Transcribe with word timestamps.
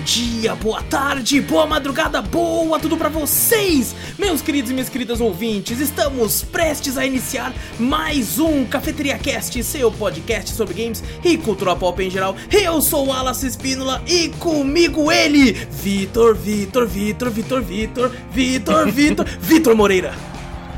dia, 0.00 0.54
boa 0.54 0.82
tarde, 0.82 1.40
boa 1.40 1.66
madrugada, 1.66 2.22
boa 2.22 2.78
tudo 2.80 2.96
pra 2.96 3.08
vocês, 3.08 3.94
meus 4.18 4.40
queridos 4.40 4.70
e 4.70 4.74
minhas 4.74 4.88
queridas 4.88 5.20
ouvintes. 5.20 5.78
Estamos 5.78 6.42
prestes 6.42 6.96
a 6.96 7.04
iniciar 7.04 7.52
mais 7.78 8.38
um 8.38 8.64
Cafeteria 8.64 9.18
Cast, 9.18 9.62
seu 9.62 9.90
podcast 9.92 10.52
sobre 10.52 10.74
games 10.74 11.04
e 11.22 11.36
cultura 11.36 11.76
pop 11.76 12.02
em 12.02 12.10
geral. 12.10 12.34
Eu 12.50 12.80
sou 12.80 13.06
o 13.06 13.08
Wallace 13.08 13.46
Espínola 13.46 14.02
e 14.06 14.30
comigo 14.30 15.12
ele, 15.12 15.52
Vitor, 15.52 16.34
Vitor, 16.34 16.86
Vitor, 16.86 17.30
Vitor, 17.30 17.60
Vitor, 17.60 18.10
Vitor, 18.30 18.86
Vitor, 18.90 19.26
Vitor 19.40 19.76
Moreira. 19.76 20.14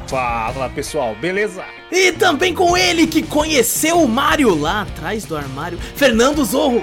Fala 0.09 0.69
pessoal, 0.69 1.15
beleza? 1.15 1.65
E 1.91 2.13
também 2.13 2.53
com 2.53 2.77
ele 2.77 3.07
que 3.07 3.23
conheceu 3.23 4.03
o 4.03 4.09
Mario 4.09 4.55
lá 4.55 4.83
atrás 4.83 5.25
do 5.25 5.37
armário, 5.37 5.79
Fernando 5.79 6.45
Zorro. 6.45 6.83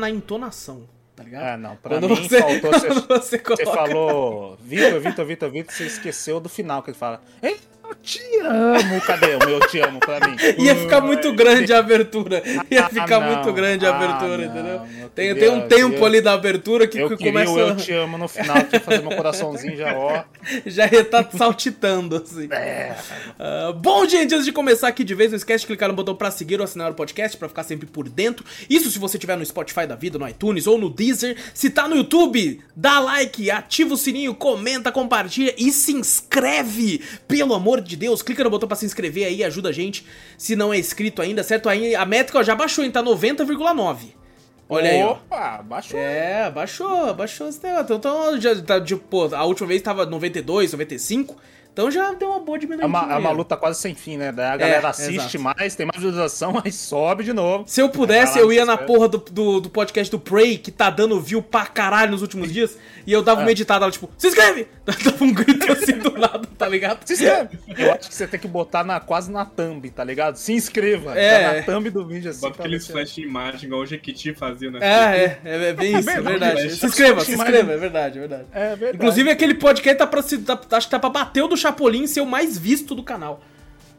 Na 0.00 0.10
entonação, 0.10 0.88
tá 1.14 1.22
ligado? 1.22 1.44
Ah, 1.44 1.56
não, 1.56 1.76
pra 1.76 1.98
Quando 2.00 2.08
mim 2.08 2.16
você- 2.28 2.40
faltou. 2.40 2.70
Você, 2.80 2.88
você 2.88 3.20
você 3.20 3.38
coloca- 3.38 3.66
falou 3.66 4.56
Vitor, 4.60 5.00
Vitor, 5.00 5.24
Vitor, 5.26 5.50
Vitor, 5.50 5.74
você 5.74 5.84
esqueceu 5.84 6.40
do 6.40 6.48
final 6.48 6.82
que 6.82 6.90
ele 6.90 6.98
fala. 6.98 7.22
Ei, 7.42 7.58
eu 7.90 7.94
te 8.02 8.20
amo. 8.44 9.00
Cadê 9.02 9.34
o 9.34 9.38
meu 9.40 9.48
eu 9.50 9.60
te 9.68 9.80
amo 9.80 10.00
pra 10.00 10.20
mim? 10.26 10.36
Ia 10.64 10.74
ficar 10.76 11.00
muito 11.00 11.32
grande 11.32 11.72
a 11.72 11.78
abertura. 11.78 12.42
Ia 12.70 12.86
Ah, 12.86 12.88
ficar 12.88 13.20
não. 13.20 13.32
muito 13.34 13.52
grande 13.52 13.84
a 13.86 13.90
Ah, 13.90 13.96
abertura, 13.96 14.36
não. 14.38 14.44
entendeu? 14.44 14.86
Eu 15.02 15.08
Tem, 15.10 15.28
queria- 15.34 15.34
tem 15.50 15.50
um 15.58 15.68
tempo 15.68 15.96
eu- 15.96 16.06
ali 16.06 16.20
da 16.20 16.32
abertura 16.32 16.86
que, 16.86 16.98
Eu 16.98 17.08
que 17.16 17.24
começa. 17.24 17.50
eu 17.52 17.76
te 17.76 17.92
amo 17.92 18.16
no 18.16 18.28
final, 18.28 18.62
que 18.64 18.78
fazer 18.78 19.02
meu 19.02 19.16
coraçãozinho 19.16 19.76
já, 19.76 19.94
ó. 19.96 20.22
Já 20.64 20.86
ia 20.86 21.00
estar 21.00 21.28
saltitando, 21.36 22.16
assim. 22.16 22.48
É. 22.50 22.94
Ah, 23.38 23.72
bom, 23.76 24.06
gente, 24.06 24.34
antes 24.34 24.44
de 24.46 24.52
começar 24.52 24.88
aqui 24.88 25.04
de 25.04 25.14
vez, 25.14 25.30
não 25.30 25.36
esquece 25.36 25.62
de 25.62 25.66
clicar 25.66 25.88
no 25.88 25.94
botão 25.94 26.14
pra 26.14 26.30
seguir 26.30 26.58
ou 26.58 26.64
assinar 26.64 26.90
o 26.90 26.94
podcast 26.94 27.36
pra 27.36 27.48
ficar 27.48 27.62
sempre 27.64 27.86
por 27.86 28.08
dentro. 28.08 28.44
Isso 28.68 28.90
se 28.90 28.98
você 28.98 29.16
estiver 29.16 29.36
no 29.36 29.44
Spotify 29.44 29.86
da 29.86 29.94
vida, 29.96 30.18
no 30.18 30.26
iTunes 30.28 30.66
ou 30.66 30.78
no 30.78 30.88
Deezer. 30.88 31.36
Se 31.52 31.70
tá 31.70 31.86
no 31.88 31.96
YouTube, 31.96 32.60
dá 32.74 33.00
like, 33.00 33.50
ativa 33.50 33.94
o 33.94 33.96
sininho, 33.96 34.34
comenta, 34.34 34.90
compartilha 34.92 35.54
e 35.58 35.70
se 35.72 35.92
inscreve. 35.92 37.02
Pelo 37.28 37.54
amor 37.54 37.79
de 37.88 37.96
Deus, 37.96 38.22
clica 38.22 38.44
no 38.44 38.50
botão 38.50 38.68
pra 38.68 38.76
se 38.76 38.86
inscrever 38.86 39.26
aí, 39.26 39.42
ajuda 39.44 39.70
a 39.70 39.72
gente. 39.72 40.06
Se 40.36 40.54
não 40.56 40.72
é 40.72 40.78
inscrito 40.78 41.22
ainda, 41.22 41.42
certo? 41.42 41.68
Aí 41.68 41.94
a 41.94 42.04
métrica 42.04 42.38
ó, 42.38 42.42
já 42.42 42.54
baixou, 42.54 42.84
hein? 42.84 42.90
Tá 42.90 43.02
90,9. 43.02 44.20
Olha 44.68 44.90
aí, 44.90 45.02
ó. 45.02 45.12
Opa, 45.12 45.62
baixou. 45.62 45.98
É, 45.98 46.48
baixou, 46.50 47.12
baixou 47.12 47.48
esse 47.48 47.60
negócio. 47.62 47.96
Então, 47.96 48.40
já 48.40 48.62
tá, 48.62 48.80
tipo, 48.80 49.02
pô, 49.02 49.34
a 49.34 49.44
última 49.44 49.66
vez 49.66 49.82
tava 49.82 50.06
92, 50.06 50.72
95. 50.72 51.36
Então 51.72 51.90
já 51.90 52.12
deu 52.12 52.28
uma 52.30 52.40
boa 52.40 52.56
É 52.56 52.60
diminuída. 52.60 52.86
uma, 52.86 53.12
é 53.12 53.16
uma 53.16 53.30
luta 53.30 53.56
quase 53.56 53.80
sem 53.80 53.94
fim, 53.94 54.16
né? 54.16 54.32
Daí 54.32 54.46
a 54.46 54.56
galera 54.56 54.88
assiste 54.88 55.36
exato. 55.36 55.40
mais, 55.40 55.74
tem 55.74 55.86
mais 55.86 55.96
visualização, 56.02 56.52
mas 56.52 56.74
sobe 56.76 57.24
de 57.24 57.32
novo. 57.32 57.64
Se 57.66 57.80
eu 57.80 57.88
pudesse, 57.88 58.38
eu 58.38 58.52
ia 58.52 58.64
na 58.64 58.76
porra 58.76 59.08
do, 59.08 59.18
do, 59.18 59.60
do 59.60 59.70
podcast 59.70 60.10
do 60.10 60.18
Prey, 60.18 60.58
que 60.58 60.70
tá 60.70 60.90
dando 60.90 61.20
view 61.20 61.40
pra 61.42 61.66
caralho 61.66 62.10
nos 62.12 62.22
últimos 62.22 62.52
dias, 62.52 62.76
e 63.06 63.12
eu 63.12 63.22
dava 63.22 63.40
uma 63.40 63.50
editada 63.50 63.84
lá, 63.86 63.90
tipo, 63.90 64.10
se 64.18 64.28
inscreve! 64.28 64.66
Dava 65.04 65.24
um 65.24 65.32
grito 65.32 65.70
assim 65.72 65.98
do 65.98 66.18
lado, 66.18 66.48
tá 66.58 66.66
ligado? 66.66 67.06
Se 67.06 67.12
inscreve. 67.12 67.58
Eu 67.78 67.92
acho 67.92 68.08
que 68.08 68.14
você 68.14 68.26
tem 68.26 68.40
que 68.40 68.48
botar 68.48 68.82
na, 68.82 68.98
quase 68.98 69.30
na 69.30 69.44
thumb, 69.44 69.88
tá 69.88 70.02
ligado? 70.02 70.34
Se 70.34 70.52
inscreva. 70.52 71.16
É. 71.16 71.38
Tá 71.38 71.54
na 71.54 71.62
thumb 71.62 71.90
do 71.90 72.04
vídeo 72.04 72.28
assim. 72.30 72.40
Bota 72.40 72.62
aqueles 72.62 72.88
flash 72.88 73.14
de 73.14 73.22
imagem 73.22 73.66
igual 73.66 73.82
o 73.82 73.86
Jequiti 73.86 74.34
fazia, 74.34 74.68
né? 74.70 74.80
É, 74.82 74.94
é, 74.94 75.40
é, 75.44 75.68
é 75.68 75.72
bem 75.72 75.94
isso, 75.98 76.10
é 76.10 76.20
verdade. 76.20 76.70
Se 76.70 76.84
inscreva, 76.86 77.20
se 77.24 77.34
inscreva, 77.34 77.72
é 77.72 77.76
verdade, 77.76 78.18
é 78.18 78.20
verdade. 78.20 78.44
É 78.52 78.68
verdade. 78.70 78.96
Inclusive, 78.96 79.30
aquele 79.30 79.54
podcast 79.54 79.96
tá 79.98 80.06
pra 80.08 80.22
se, 80.22 80.38
tá- 80.38 80.58
acho 80.72 80.86
que 80.86 80.90
tá 80.90 80.98
pra 80.98 81.10
bater 81.10 81.42
o 81.44 81.46
do 81.48 81.56
Chapolin 81.60 82.06
ser 82.06 82.20
o 82.20 82.26
mais 82.26 82.56
visto 82.58 82.94
do 82.94 83.02
canal. 83.02 83.42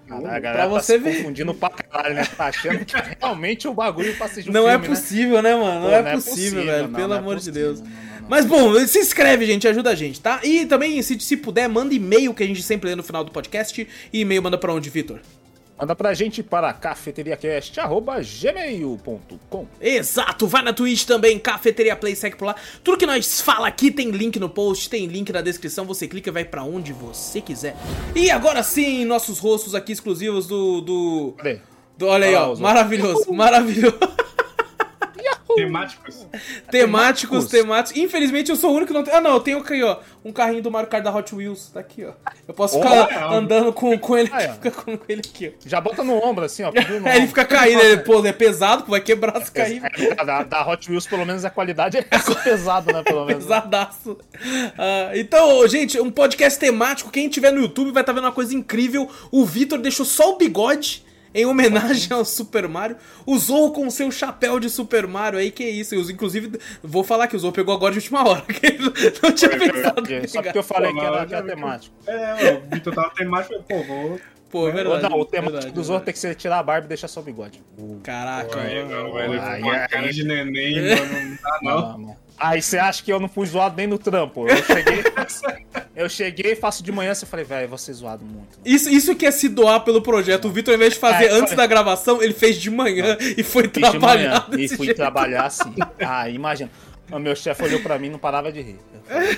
Caralho, 0.07 0.27
a 0.27 0.29
pra 0.31 0.39
galera 0.39 0.67
você 0.67 0.97
tá 0.97 1.03
ver. 1.05 1.11
se 1.11 1.17
confundindo 1.19 1.53
pra 1.53 1.69
caralho, 1.69 2.15
né? 2.15 2.25
Tá 2.25 2.45
achando 2.47 2.83
que 2.83 2.95
é 2.97 3.17
realmente 3.21 3.67
o 3.67 3.73
bagulho 3.73 4.13
pra 4.17 4.25
assistir 4.25 4.51
Não 4.51 4.67
é 4.67 4.71
filme, 4.73 4.87
né? 4.87 4.95
possível, 4.95 5.41
né, 5.41 5.55
mano? 5.55 5.79
Não, 5.81 5.89
Pô, 5.89 5.95
é, 5.95 6.01
não 6.01 6.09
é 6.09 6.13
possível, 6.15 6.33
possível, 6.35 6.65
velho. 6.65 6.87
não, 6.89 6.93
Pelo 6.93 7.07
não 7.07 7.15
é 7.15 7.19
amor 7.19 7.35
de 7.35 7.39
possível, 7.49 7.63
Deus. 7.63 7.79
não, 7.79 7.87
não, 7.87 8.21
não. 8.21 8.27
Mas 8.29 8.45
bom, 8.45 8.87
se 8.87 8.99
inscreve, 8.99 9.45
gente, 9.45 9.67
ajuda 9.67 9.89
a 9.91 9.95
gente, 9.95 10.19
tá? 10.19 10.41
E 10.43 10.65
também, 10.65 11.01
se, 11.01 11.17
se 11.19 11.37
puder, 11.37 11.69
manda 11.69 11.93
e-mail 11.93 12.33
que 12.33 12.43
a 12.43 12.47
gente 12.47 12.61
sempre 12.61 12.89
lê 12.89 12.95
no 12.95 13.03
final 13.03 13.23
do 13.23 13.31
podcast. 13.31 13.87
E 14.11 14.19
e-mail 14.19 14.41
manda 14.43 14.57
pra 14.57 14.73
onde, 14.73 14.89
Vitor? 14.89 15.19
Manda 15.81 15.95
pra 15.95 16.13
gente 16.13 16.43
para 16.43 16.71
cafeteriacast.gmail.com 16.73 19.65
Exato, 19.81 20.45
vai 20.45 20.61
na 20.61 20.73
Twitch 20.73 21.05
também, 21.05 21.39
Cafeteria 21.39 21.95
Play, 21.95 22.15
segue 22.15 22.35
por 22.35 22.45
lá. 22.45 22.55
Tudo 22.83 22.99
que 22.99 23.05
nós 23.07 23.41
fala 23.41 23.67
aqui 23.67 23.89
tem 23.89 24.11
link 24.11 24.39
no 24.39 24.47
post, 24.47 24.87
tem 24.89 25.07
link 25.07 25.31
na 25.33 25.41
descrição, 25.41 25.83
você 25.85 26.07
clica 26.07 26.29
e 26.29 26.33
vai 26.33 26.45
pra 26.45 26.63
onde 26.63 26.93
você 26.93 27.41
quiser. 27.41 27.75
E 28.15 28.29
agora 28.29 28.61
sim, 28.61 29.05
nossos 29.05 29.39
rostos 29.39 29.73
aqui 29.73 29.91
exclusivos 29.91 30.45
do. 30.45 30.81
do, 30.81 31.33
do- 31.97 32.05
olha 32.07 32.27
aí, 32.27 32.35
ó, 32.35 32.51
os- 32.51 32.59
maravilhoso, 32.59 33.33
maravilhoso. 33.33 33.97
Temáticos. 35.55 36.27
temáticos, 36.69 37.45
Temáticos. 37.47 38.01
Infelizmente 38.01 38.49
eu 38.49 38.55
sou 38.55 38.71
o 38.71 38.73
único 38.75 38.87
que 38.87 38.93
não 38.93 39.03
tem. 39.03 39.13
Ah, 39.13 39.21
não, 39.21 39.31
eu 39.31 39.39
tenho 39.39 39.59
aqui, 39.59 39.81
ó, 39.83 39.97
um 40.23 40.31
carrinho 40.31 40.61
do 40.61 40.71
Mario 40.71 40.89
Kart 40.89 41.03
da 41.03 41.13
Hot 41.15 41.33
Wheels, 41.33 41.69
tá 41.73 41.79
aqui, 41.79 42.05
ó. 42.05 42.11
Eu 42.47 42.53
posso 42.53 42.77
ficar 42.79 43.31
andando 43.33 43.71
com, 43.73 43.97
com 43.97 44.17
ele 44.17 44.29
Ah, 44.31 44.37
aqui, 44.37 44.45
é. 44.45 44.53
fica 44.53 44.71
com 44.71 44.99
ele 45.07 45.21
aqui, 45.21 45.53
ó. 45.55 45.69
Já 45.69 45.81
bota 45.81 46.03
no 46.03 46.13
ombro 46.23 46.45
assim, 46.45 46.63
ó. 46.63 46.71
Aí 47.05 47.17
ele 47.17 47.27
fica 47.27 47.45
caindo, 47.45 47.81
ele, 47.81 47.97
pô, 48.01 48.25
é 48.25 48.31
pesado, 48.33 48.83
pô, 48.83 48.91
vai 48.91 49.01
quebrar 49.01 49.41
se 49.43 49.51
cair. 49.51 49.81
É, 49.83 50.25
da, 50.25 50.43
da 50.43 50.67
Hot 50.67 50.89
Wheels, 50.89 51.07
pelo 51.07 51.25
menos, 51.25 51.43
a 51.45 51.49
qualidade 51.49 51.97
é 51.97 52.01
pesado, 52.43 52.91
né? 52.93 53.03
Pelo 53.03 53.25
menos. 53.25 53.43
Pesadaço. 53.43 54.17
Ah, 54.77 55.11
então, 55.15 55.67
gente, 55.67 55.99
um 55.99 56.11
podcast 56.11 56.59
temático. 56.59 57.09
Quem 57.11 57.27
tiver 57.29 57.51
no 57.51 57.61
YouTube 57.61 57.91
vai 57.91 58.01
estar 58.03 58.13
vendo 58.13 58.25
uma 58.25 58.31
coisa 58.31 58.53
incrível. 58.55 59.09
O 59.31 59.45
Vitor 59.45 59.79
deixou 59.79 60.05
só 60.05 60.33
o 60.33 60.37
bigode. 60.37 61.03
Em 61.33 61.45
homenagem 61.45 62.11
ao 62.11 62.25
Super 62.25 62.67
Mario, 62.67 62.97
o 63.25 63.37
Zorro 63.37 63.71
com 63.71 63.87
o 63.87 63.91
seu 63.91 64.11
chapéu 64.11 64.59
de 64.59 64.69
Super 64.69 65.07
Mario 65.07 65.39
aí, 65.39 65.49
que 65.49 65.63
isso. 65.63 65.95
Eu, 65.95 66.01
inclusive, 66.09 66.59
vou 66.83 67.03
falar 67.03 67.27
que 67.27 67.35
o 67.35 67.39
Zorro 67.39 67.53
pegou 67.53 67.73
agora 67.73 67.93
de 67.93 67.99
última 67.99 68.27
hora, 68.27 68.41
que 68.51 68.65
ele 68.65 68.79
não 69.23 69.31
tinha 69.33 69.49
pensado 69.57 70.03
Só 70.27 70.41
porque 70.41 70.57
eu 70.57 70.63
falei 70.63 70.91
que 70.93 70.99
Pô, 70.99 71.05
era, 71.05 71.25
que 71.25 71.33
era 71.33 71.47
já- 71.47 71.55
temático. 71.55 71.95
É, 72.05 72.53
o 72.65 72.69
Vitor 72.75 72.93
tava 72.93 73.09
temático, 73.11 73.63
pô, 73.63 73.83
vou. 73.83 74.19
Pô, 74.49 74.67
é 74.67 74.71
verdade. 74.73 75.03
Não, 75.09 75.17
o 75.17 75.23
temático 75.25 75.53
verdade, 75.53 75.73
do 75.73 75.81
Zorro 75.83 76.01
tem 76.03 76.13
que 76.13 76.19
ser 76.19 76.35
tirar 76.35 76.59
a 76.59 76.63
barba 76.63 76.85
e 76.85 76.89
deixar 76.89 77.07
só 77.07 77.21
o 77.21 77.23
bigode. 77.23 77.63
Caraca, 78.03 78.59
Aí, 78.59 78.83
mano. 78.83 79.03
não, 79.03 79.13
velho, 79.13 79.41
aí, 79.41 79.61
cara 79.87 80.11
de 80.11 80.23
neném, 80.25 80.81
mano, 80.81 81.29
não 81.29 81.37
dá 81.41 81.59
não. 81.63 81.97
não. 81.97 82.17
Aí 82.41 82.61
você 82.61 82.77
acha 82.79 83.03
que 83.03 83.13
eu 83.13 83.19
não 83.19 83.29
fui 83.29 83.45
zoado 83.45 83.75
nem 83.77 83.85
no 83.85 83.99
trampo. 83.99 84.47
Eu 84.47 84.57
cheguei, 84.63 85.03
eu 85.95 86.09
cheguei, 86.09 86.55
faço 86.55 86.81
de 86.83 86.91
manhã, 86.91 87.13
você 87.13 87.25
falei, 87.25 87.45
velho, 87.45 87.69
vou 87.69 87.77
ser 87.77 87.93
zoado 87.93 88.25
muito. 88.25 88.57
Isso, 88.65 88.89
isso 88.89 89.15
que 89.15 89.25
é 89.27 89.31
se 89.31 89.47
doar 89.47 89.81
pelo 89.81 90.01
projeto. 90.01 90.45
O 90.47 90.51
Vitor, 90.51 90.73
ao 90.73 90.75
invés 90.75 90.93
de 90.93 90.99
fazer 90.99 91.25
É, 91.25 91.31
antes 91.33 91.49
foi. 91.49 91.57
da 91.57 91.67
gravação, 91.67 92.21
ele 92.21 92.33
fez 92.33 92.57
de 92.57 92.71
manhã 92.71 93.15
e 93.37 93.43
foi 93.43 93.67
trabalhar 93.67 94.47
e 94.57 94.67
fui 94.67 94.87
jeito. 94.87 94.97
trabalhar 94.97 95.43
assim. 95.45 95.73
Ah, 95.99 96.27
imagina. 96.29 96.69
O 97.11 97.19
meu 97.19 97.35
chefe 97.35 97.63
olhou 97.63 97.81
pra 97.81 97.99
mim 97.99 98.07
e 98.07 98.09
não 98.11 98.19
parava 98.19 98.51
de 98.51 98.61
rir. 98.61 98.79
Falei, 99.05 99.37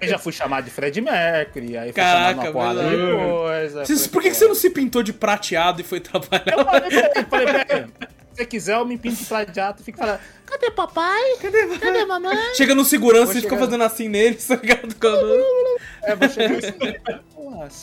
Aí 0.00 0.08
já 0.08 0.18
fui 0.18 0.32
chamado 0.32 0.64
de 0.64 0.70
Fred 0.70 0.98
Mercury, 1.00 1.76
aí 1.76 1.84
fui 1.88 1.92
Caraca, 1.92 2.28
chamado 2.30 2.46
uma 2.46 2.52
porrada 2.52 2.82
de 2.88 2.96
coisa. 3.84 4.08
Por 4.10 4.22
que, 4.22 4.30
que 4.30 4.36
você 4.36 4.48
não 4.48 4.54
se 4.54 4.70
pintou 4.70 5.02
de 5.02 5.12
prateado 5.12 5.82
e 5.82 5.84
foi 5.84 6.00
trabalhar? 6.00 6.44
Eu 6.56 6.64
falei, 6.64 7.46
falei, 7.46 7.86
você 8.36 8.46
quiser, 8.46 8.74
eu 8.76 8.84
me 8.84 8.96
pinto 8.98 9.16
de 9.16 9.24
prateado 9.24 9.80
e 9.80 9.84
fico 9.84 9.98
falando, 9.98 10.20
cadê 10.44 10.70
papai? 10.70 11.36
Cadê, 11.40 11.66
Cadê 11.78 12.04
mamãe? 12.04 12.36
Chega 12.54 12.74
no 12.74 12.84
segurança 12.84 13.26
Vou 13.26 13.32
e 13.32 13.36
fica 13.36 13.50
chegar- 13.50 13.64
fazendo 13.64 13.84
assim 13.84 14.08
nele, 14.08 14.34
tá 14.46 14.56
ligado? 14.56 14.94
É, 16.04 16.14
vou 16.14 16.28
chegar 16.28 17.22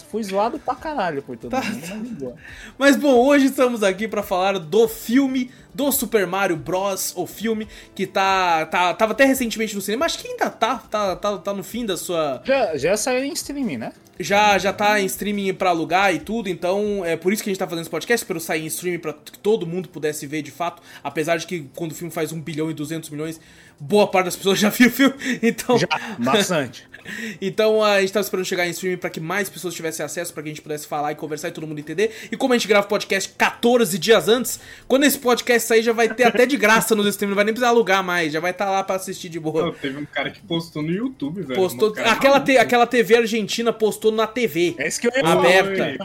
fui 0.09 0.23
zoado 0.23 0.59
pra 0.59 0.75
caralho 0.75 1.21
por 1.21 1.37
todo 1.37 1.51
Tá. 1.51 1.61
mundo. 1.61 1.81
mas 1.89 2.03
de 2.09 2.15
boa. 2.15 2.35
Mas 2.77 2.95
bom, 2.95 3.13
hoje 3.25 3.45
estamos 3.45 3.83
aqui 3.83 4.07
pra 4.07 4.21
falar 4.23 4.59
do 4.59 4.87
filme 4.87 5.49
do 5.73 5.91
Super 5.91 6.27
Mario 6.27 6.55
Bros, 6.57 7.13
o 7.15 7.25
filme 7.25 7.67
que 7.95 8.05
tá, 8.05 8.65
tá 8.67 8.93
tava 8.93 9.13
até 9.13 9.25
recentemente 9.25 9.73
no 9.75 9.81
cinema, 9.81 10.05
acho 10.05 10.19
que 10.19 10.27
ainda 10.27 10.49
tá, 10.49 10.77
tá, 10.77 11.15
tá, 11.15 11.37
tá 11.37 11.53
no 11.53 11.63
fim 11.63 11.85
da 11.85 11.97
sua 11.97 12.41
Já, 12.45 12.77
já 12.77 12.95
saiu 12.97 13.23
em 13.23 13.33
streaming, 13.33 13.77
né? 13.77 13.91
já 14.19 14.59
já 14.59 14.71
tá 14.71 15.01
em 15.01 15.05
streaming 15.05 15.51
pra 15.55 15.71
alugar 15.71 16.13
e 16.13 16.19
tudo, 16.19 16.47
então 16.47 17.03
é 17.03 17.15
por 17.17 17.33
isso 17.33 17.41
que 17.43 17.49
a 17.49 17.51
gente 17.51 17.57
tá 17.59 17.65
fazendo 17.67 17.81
esse 17.81 17.89
podcast, 17.89 18.23
para 18.25 18.39
sair 18.39 18.61
em 18.63 18.67
streaming 18.67 18.99
pra 18.99 19.11
que 19.13 19.39
todo 19.39 19.65
mundo 19.65 19.89
pudesse 19.89 20.27
ver 20.27 20.43
de 20.43 20.51
fato, 20.51 20.83
apesar 21.03 21.37
de 21.37 21.47
que 21.47 21.67
quando 21.75 21.91
o 21.93 21.95
filme 21.95 22.11
faz 22.13 22.31
1 22.31 22.39
bilhão 22.39 22.69
e 22.69 22.73
200 22.75 23.09
milhões, 23.09 23.41
boa 23.79 24.05
parte 24.05 24.25
das 24.25 24.35
pessoas 24.35 24.59
já 24.59 24.69
viu 24.69 24.87
o 24.89 24.91
filme, 24.91 25.15
então 25.41 25.75
Já, 25.79 25.87
bastante. 26.19 26.87
então 27.41 27.83
a 27.83 27.99
gente 28.01 28.13
tava 28.13 28.23
esperando 28.23 28.45
chegar 28.45 28.65
em 28.67 28.71
streaming 28.71 28.97
pra 28.97 29.09
que 29.09 29.19
mais 29.19 29.49
pessoas 29.49 29.73
tivessem 29.73 30.05
acesso, 30.05 30.33
pra 30.33 30.41
que 30.43 30.49
a 30.49 30.51
gente 30.51 30.61
pudesse 30.61 30.87
falar 30.87 31.11
e 31.11 31.15
conversar 31.15 31.49
e 31.49 31.51
todo 31.51 31.67
mundo 31.67 31.79
entender. 31.79 32.11
E 32.31 32.37
como 32.37 32.53
a 32.53 32.57
gente 32.57 32.67
grava 32.67 32.85
o 32.85 32.89
podcast 32.89 33.33
14 33.37 33.97
dias 33.97 34.27
antes, 34.27 34.59
quando 34.87 35.03
esse 35.03 35.17
podcast 35.17 35.67
sair 35.67 35.81
já 35.83 35.93
vai 35.93 36.09
ter 36.09 36.23
até 36.23 36.45
de 36.45 36.57
graça 36.57 36.95
nos 36.95 37.05
streams, 37.07 37.29
não 37.31 37.35
vai 37.35 37.45
nem 37.45 37.53
precisar 37.53 37.69
alugar 37.69 38.03
mais, 38.03 38.31
já 38.33 38.39
vai 38.39 38.51
estar 38.51 38.69
lá 38.69 38.83
pra 38.83 38.95
assistir 38.95 39.29
de 39.29 39.39
boa. 39.39 39.73
teve 39.81 39.97
um 39.99 40.05
cara 40.05 40.29
que 40.29 40.41
postou 40.41 40.81
no 40.81 40.91
YouTube, 40.91 41.41
velho. 41.41 41.59
Postou, 41.59 41.93
Um 41.97 42.05
aquela, 42.05 42.39
te- 42.39 42.57
aquela 42.57 42.85
TV 42.87 43.17
argentina 43.17 43.71
postou 43.73 44.11
na 44.11 44.27
TV. 44.27 44.75
É 44.77 44.87
isso 44.87 44.99
que 44.99 45.07
eu 45.07 45.11
ia 45.15 45.23
Aberta. 45.27 45.95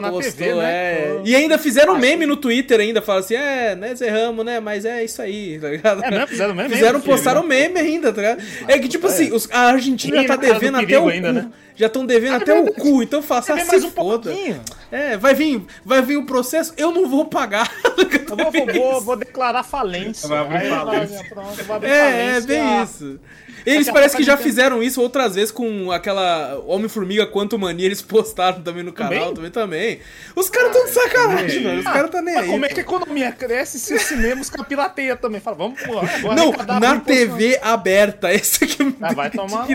na 0.00 0.10
Postou, 0.10 0.20
TV, 0.22 0.54
né? 0.54 0.64
é. 0.64 1.20
E 1.24 1.34
ainda 1.34 1.58
fizeram 1.58 1.98
meme 1.98 2.26
no 2.26 2.36
Twitter 2.36 2.80
ainda, 2.80 3.00
falaram 3.02 3.24
assim, 3.24 3.34
é, 3.34 3.74
né, 3.74 3.94
Zerramos, 3.94 4.44
né, 4.44 4.60
mas 4.60 4.84
é 4.84 5.04
isso 5.04 5.20
aí, 5.22 5.58
tá 5.58 5.68
ligado? 5.70 6.04
É 6.04 6.10
mesmo? 6.10 6.26
Fizeram 6.26 6.54
meme 6.54 6.68
Fizeram, 6.70 7.00
postaram 7.00 7.42
meme 7.42 7.78
ainda, 7.80 8.12
tá 8.12 8.20
ligado? 8.20 8.42
É 8.68 8.78
que, 8.78 8.88
tipo 8.88 9.06
é. 9.06 9.10
assim, 9.10 9.32
os- 9.32 9.48
a 9.50 9.60
Argentina 9.68 9.85
Ih, 9.94 9.98
já 10.14 10.24
tá 10.26 10.36
devendo 10.36 10.78
até 10.78 10.98
o 10.98 11.08
ainda, 11.08 11.28
cu. 11.28 11.34
né? 11.34 11.50
Já 11.76 11.86
estão 11.88 12.06
devendo 12.06 12.34
Ah, 12.34 12.36
até 12.38 12.52
é 12.56 12.60
o 12.60 12.72
cu, 12.72 13.02
então 13.02 13.22
faça 13.22 13.54
ver 13.54 13.60
se 13.62 13.66
mais 13.68 13.84
um 13.84 13.90
foda. 13.90 14.30
pouquinho? 14.30 14.60
É, 14.90 15.16
vai 15.16 15.34
vir, 15.34 15.62
vai 15.84 16.00
vir 16.00 16.16
o 16.16 16.24
processo, 16.24 16.72
eu 16.76 16.90
não 16.90 17.08
vou 17.08 17.26
pagar. 17.26 17.70
Eu 18.28 18.36
vou, 18.36 18.66
vou, 18.74 19.00
vou, 19.02 19.16
declarar 19.16 19.62
falência. 19.62 20.28
Vai 20.28 20.38
abrir 20.38 20.68
falência. 20.68 21.16
vai, 21.18 21.28
pronto, 21.28 21.64
vai 21.64 21.76
abrir 21.76 21.88
É, 21.90 21.96
é 21.96 22.10
falência. 22.40 22.40
bem 22.48 22.82
isso. 22.82 23.20
Eles 23.66 23.86
Daqui 23.86 23.90
a 23.90 23.92
parece 23.94 24.14
pouco 24.14 24.24
que 24.24 24.30
já 24.30 24.36
fizeram 24.36 24.80
isso 24.80 25.02
outras 25.02 25.34
vezes 25.34 25.50
com 25.50 25.90
aquela 25.90 26.62
Homem-Formiga 26.66 27.26
Quanto 27.26 27.58
Mania, 27.58 27.86
eles 27.86 28.00
postaram 28.00 28.62
também 28.62 28.84
no 28.84 28.92
canal, 28.92 29.32
também 29.34 29.50
também. 29.50 29.98
Os 30.36 30.48
caras 30.48 30.72
tão 30.72 30.84
de 30.84 30.92
sacanagem, 30.92 31.64
mano. 31.64 31.80
Os 31.80 31.84
caras 31.84 32.10
tá 32.10 32.22
nem 32.22 32.34
Mas 32.36 32.44
aí. 32.44 32.50
como 32.50 32.64
é 32.64 32.68
que 32.68 32.78
a 32.78 32.82
economia 32.82 33.32
cresce 33.32 33.80
se 33.80 33.92
os 33.92 34.02
cinemas 34.02 34.48
com 34.48 34.62
a 34.62 34.64
pirateia 34.64 35.16
também? 35.16 35.40
Fala, 35.40 35.56
vamos, 35.56 35.80
vou 35.82 36.34
Não, 36.34 36.52
na 36.78 37.00
TV 37.00 37.58
aberta. 37.60 38.32
Esse 38.32 38.64
aqui 38.64 38.84
me 38.84 38.94
Ah, 39.00 39.12
vai 39.12 39.30
tomar 39.30 39.66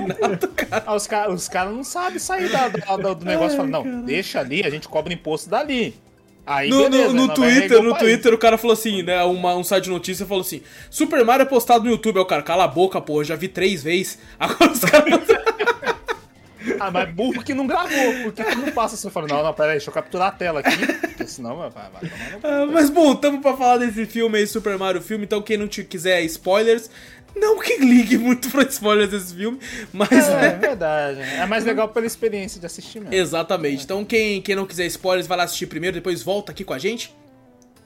cara. 0.55 0.83
Ah, 0.85 0.95
os 0.95 1.05
caras 1.05 1.41
os 1.41 1.49
cara 1.49 1.69
não 1.69 1.83
sabem 1.83 2.17
sair 2.17 2.49
do 3.15 3.25
negócio. 3.25 3.57
Falam, 3.57 3.83
não, 3.83 4.01
deixa 4.03 4.39
ali, 4.39 4.65
a 4.65 4.69
gente 4.69 4.87
cobra 4.87 5.13
imposto 5.13 5.49
dali. 5.49 5.99
Aí, 6.45 6.69
No, 6.69 6.89
beleza, 6.89 7.13
no, 7.13 7.27
no 7.27 7.33
Twitter, 7.33 7.83
no 7.83 7.91
país. 7.91 8.03
Twitter, 8.03 8.33
o 8.33 8.38
cara 8.38 8.57
falou 8.57 8.73
assim, 8.73 9.03
né? 9.03 9.23
Uma, 9.23 9.55
um 9.55 9.63
site 9.63 9.85
de 9.85 9.89
notícia 9.89 10.25
falou 10.25 10.41
assim: 10.41 10.61
Super 10.89 11.23
Mario 11.23 11.43
é 11.43 11.45
postado 11.45 11.85
no 11.85 11.91
YouTube. 11.91 12.17
Aí 12.17 12.23
o 12.23 12.25
cara, 12.25 12.41
cala 12.41 12.63
a 12.63 12.67
boca, 12.67 12.99
pô, 12.99 13.23
já 13.23 13.35
vi 13.35 13.47
três 13.47 13.83
vezes. 13.83 14.17
Agora 14.39 14.71
os 14.71 14.79
caras. 14.79 15.21
Ah, 16.79 16.91
mas 16.91 17.09
burro 17.13 17.43
que 17.43 17.53
não 17.53 17.65
gravou, 17.65 18.13
porque 18.23 18.43
tu 18.43 18.57
não 18.57 18.71
passa 18.71 18.95
assim, 18.95 19.09
fala, 19.09 19.27
não, 19.27 19.43
não, 19.43 19.53
pera 19.53 19.69
aí, 19.69 19.77
deixa 19.77 19.89
eu 19.89 19.93
capturar 19.93 20.27
a 20.29 20.31
tela 20.31 20.59
aqui, 20.61 20.77
porque 21.09 21.27
senão 21.27 21.57
vai, 21.57 21.69
vai, 21.69 21.89
tomar 21.89 22.39
no. 22.39 22.39
Ah, 22.44 22.65
mas 22.71 22.89
bom, 22.89 23.15
tamo 23.15 23.41
pra 23.41 23.55
falar 23.55 23.77
desse 23.77 24.05
filme 24.05 24.37
aí, 24.37 24.47
Super 24.47 24.77
Mario 24.77 25.01
filme. 25.01 25.25
Então, 25.25 25.41
quem 25.41 25.57
não 25.57 25.67
te 25.67 25.83
quiser 25.83 26.21
spoilers, 26.23 26.89
não 27.36 27.60
que 27.60 27.78
ligue 27.78 28.18
muito 28.18 28.50
pra 28.50 28.63
spoilers 28.63 29.10
desse 29.12 29.33
filme, 29.36 29.60
mas 29.94 30.12
É, 30.12 30.31
é 30.31 30.42
né? 30.42 30.57
verdade, 30.60 31.22
é 31.22 31.45
mais 31.45 31.63
legal 31.63 31.89
pela 31.89 32.06
experiência 32.06 32.60
de 32.60 32.66
assistir 32.66 33.00
mesmo. 33.00 33.13
Exatamente. 33.16 33.83
Então, 33.83 34.04
quem, 34.06 34.42
quem 34.42 34.56
não 34.56 34.66
quiser 34.66 34.86
spoilers, 34.88 35.28
vai 35.28 35.38
lá 35.38 35.44
assistir 35.44 35.66
primeiro, 35.68 35.95
depois 35.95 36.22
volta 36.24 36.51
aqui 36.51 36.63
com 36.63 36.74
a 36.74 36.80
gente. 36.80 37.13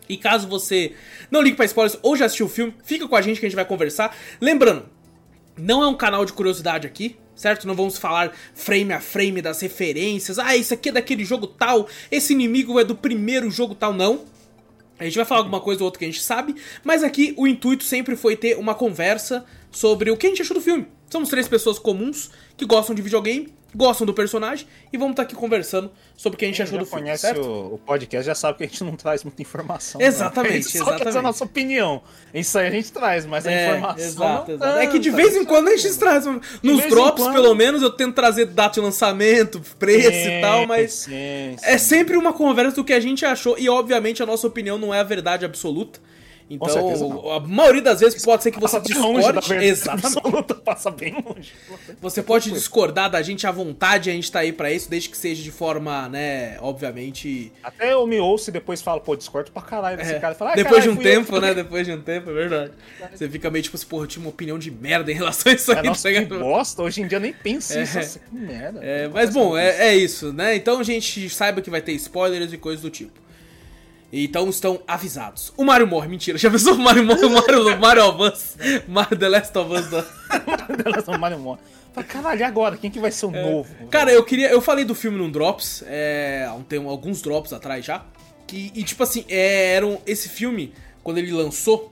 E 0.08 0.18
caso 0.18 0.48
você 0.48 0.94
não 1.32 1.42
ligue 1.42 1.56
pra 1.56 1.66
spoilers 1.66 1.98
ou 2.04 2.16
já 2.16 2.26
assistiu 2.26 2.46
o 2.46 2.50
filme, 2.50 2.74
fica 2.84 3.08
com 3.08 3.16
a 3.16 3.22
gente 3.22 3.40
que 3.40 3.46
a 3.46 3.50
gente 3.50 3.56
vai 3.56 3.66
conversar. 3.66 4.16
Lembrando, 4.40 4.86
não 5.58 5.82
é 5.84 5.88
um 5.88 5.96
canal 5.96 6.26
de 6.26 6.34
curiosidade 6.34 6.86
aqui, 6.86 7.18
certo? 7.36 7.66
Não 7.68 7.74
vamos 7.76 7.98
falar 7.98 8.32
frame 8.54 8.94
a 8.94 9.00
frame 9.00 9.42
das 9.42 9.60
referências. 9.62 10.38
Ah, 10.38 10.56
isso 10.56 10.74
aqui 10.74 10.90
é 10.90 10.92
daquele 10.92 11.26
jogo 11.26 11.48
tal, 11.48 11.88
esse 12.12 12.34
inimigo 12.34 12.80
é 12.80 12.84
do 12.84 12.96
primeiro 12.96 13.50
jogo 13.50 13.74
tal, 13.74 13.94
não. 13.94 14.26
A 15.00 15.04
gente 15.04 15.16
vai 15.16 15.26
falar 15.26 15.42
alguma 15.42 15.60
coisa 15.60 15.82
ou 15.82 15.86
outra 15.86 16.00
que 16.00 16.06
a 16.06 16.08
gente 16.08 16.22
sabe, 16.22 16.56
mas 16.84 17.04
aqui 17.04 17.34
o 17.38 17.46
intuito 17.46 17.84
sempre 17.84 18.16
foi 18.16 18.36
ter 18.36 18.58
uma 18.58 18.74
conversa 18.74 19.46
sobre 19.70 20.10
o 20.10 20.18
que 20.18 20.26
a 20.26 20.30
gente 20.30 20.42
achou 20.42 20.56
do 20.56 20.62
filme. 20.62 20.88
Somos 21.10 21.30
três 21.30 21.48
pessoas 21.48 21.78
comuns 21.78 22.32
que 22.56 22.66
gostam 22.66 22.96
de 22.96 23.02
videogame, 23.02 23.54
gostam 23.75 24.07
do 24.07 24.13
personagem 24.13 24.66
e 24.92 24.98
vamos 24.98 25.12
estar 25.13 25.24
aqui 25.24 25.36
conversando 25.36 25.92
sobre 26.16 26.36
o 26.36 26.39
que 26.39 26.45
a 26.45 26.48
gente 26.48 26.57
Quem 26.57 26.63
achou 26.63 26.80
do 26.80 26.86
filme, 26.86 27.01
conhece 27.04 27.22
certo? 27.22 27.42
o, 27.42 27.74
o 27.75 27.77
podcast 27.77 28.25
já 28.25 28.33
sabe 28.36 28.57
que 28.57 28.63
a 28.63 28.68
gente 28.68 28.83
não 28.83 28.95
traz 28.95 29.24
muita 29.24 29.42
informação. 29.42 30.00
Exatamente, 30.01 30.50
não. 30.50 30.50
A 30.50 30.54
gente 30.62 30.63
só 30.72 30.77
exatamente. 30.77 31.01
traz 31.01 31.16
a 31.16 31.22
nossa 31.22 31.44
opinião. 31.44 32.01
Isso 32.33 32.57
aí 32.57 32.68
a 32.68 32.72
gente 32.72 32.92
traz, 32.92 33.25
mas 33.25 33.45
a 33.45 33.51
É, 33.51 33.68
informação. 33.68 34.06
exato, 34.06 34.51
exato. 34.51 34.80
É 34.80 34.88
que 34.88 35.00
de 35.00 35.10
vez 35.10 35.36
em 35.36 35.44
quando 35.45 35.68
a 35.68 35.75
gente 35.75 35.98
traz. 35.98 36.25
Nos 36.63 36.86
drops, 36.89 37.24
quando. 37.24 37.33
pelo 37.33 37.54
menos, 37.54 37.81
eu 37.81 37.89
tento 37.89 38.16
trazer 38.16 38.45
data 38.45 38.75
de 38.75 38.80
lançamento, 38.81 39.62
preço 39.77 40.10
e 40.10 40.24
Sim, 40.24 40.42
tal, 40.42 40.66
mas. 40.68 40.94
sim, 40.94 41.56
É 41.62 41.77
sim. 41.77 41.89
sempre 41.89 42.18
uma 42.18 42.33
conversa 42.33 42.75
do 42.77 42.83
que 42.83 42.94
a 42.94 43.00
gente 43.00 43.25
achou 43.25 43.57
e, 43.57 43.68
obviamente, 43.69 44.24
a 44.24 44.25
nossa 44.25 44.48
opinião 44.48 44.77
não 44.77 44.94
é 44.94 45.00
a 45.00 45.04
verdade 45.04 45.45
absoluta. 45.45 46.00
Então, 46.48 46.70
certeza 46.70 47.06
a 47.06 47.40
maioria 47.40 47.82
das 47.82 48.00
vezes 48.02 48.24
pode 48.24 48.44
ser 48.44 48.52
que 48.52 48.60
você 48.60 48.80
Passa 48.80 49.00
longe 49.00 49.20
discorde. 49.22 49.48
verdade 49.50 49.66
Exatamente. 49.66 50.06
absoluta, 50.18 50.54
passa 50.56 50.92
bem 50.92 51.16
longe. 51.26 51.52
Você 52.00 52.22
pode 52.22 52.52
discordar 52.52 53.10
da 53.10 53.20
gente 53.24 53.48
à 53.48 53.52
vontade, 53.52 54.12
a 54.12 54.14
gente 54.14 54.32
tá 54.32 54.40
aí 54.42 54.54
pra 54.54 54.72
isso, 54.72 54.88
desde 54.88 55.10
que 55.10 55.18
seja 55.18 55.42
de 55.42 55.50
forma, 55.52 56.08
né, 56.08 56.58
obviamente. 56.62 57.52
Até 57.64 57.94
eu 57.94 58.06
me 58.06 58.20
ouço 58.20 58.52
e 58.52 58.54
depois 58.54 58.80
falo, 58.82 59.02
pô, 59.02 59.16
discordo 59.16 59.50
pra 59.52 59.62
caralho 59.64 59.98
desse 59.98 60.14
é, 60.14 60.20
cara. 60.20 60.36
Fala, 60.36 60.52
"Ah, 60.52 60.56
depois 60.56 60.84
de 60.84 60.90
um 60.90 60.94
eu 60.96 61.02
tempo, 61.02 61.34
que 61.34 61.40
né? 61.40 61.54
Depois 61.54 61.88
de 61.88 61.94
um 61.94 62.02
tempo, 62.02 62.30
é 62.30 62.34
verdade. 62.34 62.72
Você 63.14 63.28
fica 63.28 63.50
meio 63.50 63.64
tipo 63.64 63.76
assim, 63.76 63.88
porra, 63.88 64.04
eu 64.04 64.08
tinha 64.08 64.24
uma 64.24 64.30
opinião 64.30 64.60
de 64.60 64.70
merda 64.70 65.12
em 65.12 65.16
relação 65.16 65.52
a 65.52 65.56
isso 65.56 65.72
aí. 65.72 65.80
É, 65.80 65.84
nossa, 65.84 66.04
tá 66.04 66.14
que 66.14 66.20
ligado? 66.26 66.40
bosta. 66.40 66.84
Hoje 66.84 67.02
em 67.02 67.08
dia 67.08 67.18
eu 67.18 67.22
nem 67.22 67.34
penso 67.34 67.74
É. 67.74 67.82
nisso. 67.82 67.98
Nossa, 67.98 68.20
que 68.20 68.36
merda. 68.36 68.80
É, 68.84 69.08
mas 69.08 69.34
bom, 69.34 69.58
é, 69.58 69.88
é 69.90 69.96
isso, 69.96 70.32
né? 70.32 70.56
Então 70.56 70.80
a 70.80 70.84
gente 70.84 71.28
saiba 71.30 71.60
que 71.62 71.72
vai 71.72 71.82
ter 71.82 71.94
spoilers 71.94 72.54
e 72.54 72.58
coisas 72.58 72.82
do 72.84 72.90
tipo. 72.92 73.25
Então 74.24 74.50
estão 74.50 74.80
avisados. 74.88 75.52
O 75.58 75.66
Mario 75.66 75.86
morre, 75.88 76.08
mentira. 76.08 76.38
Já 76.38 76.50
pensou 76.50 76.76
o 76.76 76.78
Mario 76.80 77.04
morre? 77.06 77.26
O 77.26 77.30
Mario, 77.30 77.80
Mario 77.80 78.08
Advance? 78.10 78.56
Mario 78.88 79.18
The 79.18 79.28
Last 79.28 79.58
of 79.58 79.74
Us. 79.74 79.90
da- 79.90 80.06
Elas 80.86 81.04
são 81.04 81.18
Mario 81.18 81.40
Morre. 81.40 81.60
Caralho, 82.08 82.40
e 82.40 82.44
agora? 82.44 82.78
Quem 82.78 82.90
que 82.92 83.00
vai 83.00 83.12
ser 83.12 83.26
o 83.26 83.32
novo? 83.32 83.70
É. 83.82 83.86
Cara, 83.88 84.12
eu 84.12 84.24
queria. 84.24 84.50
Eu 84.50 84.62
falei 84.62 84.84
do 84.86 84.94
filme 84.96 85.18
num 85.18 85.30
Drops, 85.30 85.84
é, 85.88 86.50
tempo, 86.68 86.88
alguns 86.90 87.22
Drops 87.22 87.52
atrás 87.54 87.86
já. 87.86 88.06
Que, 88.48 88.72
e 88.76 88.84
tipo 88.84 89.02
assim, 89.04 89.26
é, 89.30 89.74
eram, 89.74 90.00
esse 90.06 90.30
filme, 90.30 90.74
quando 91.04 91.18
ele 91.18 91.32
lançou, 91.32 91.92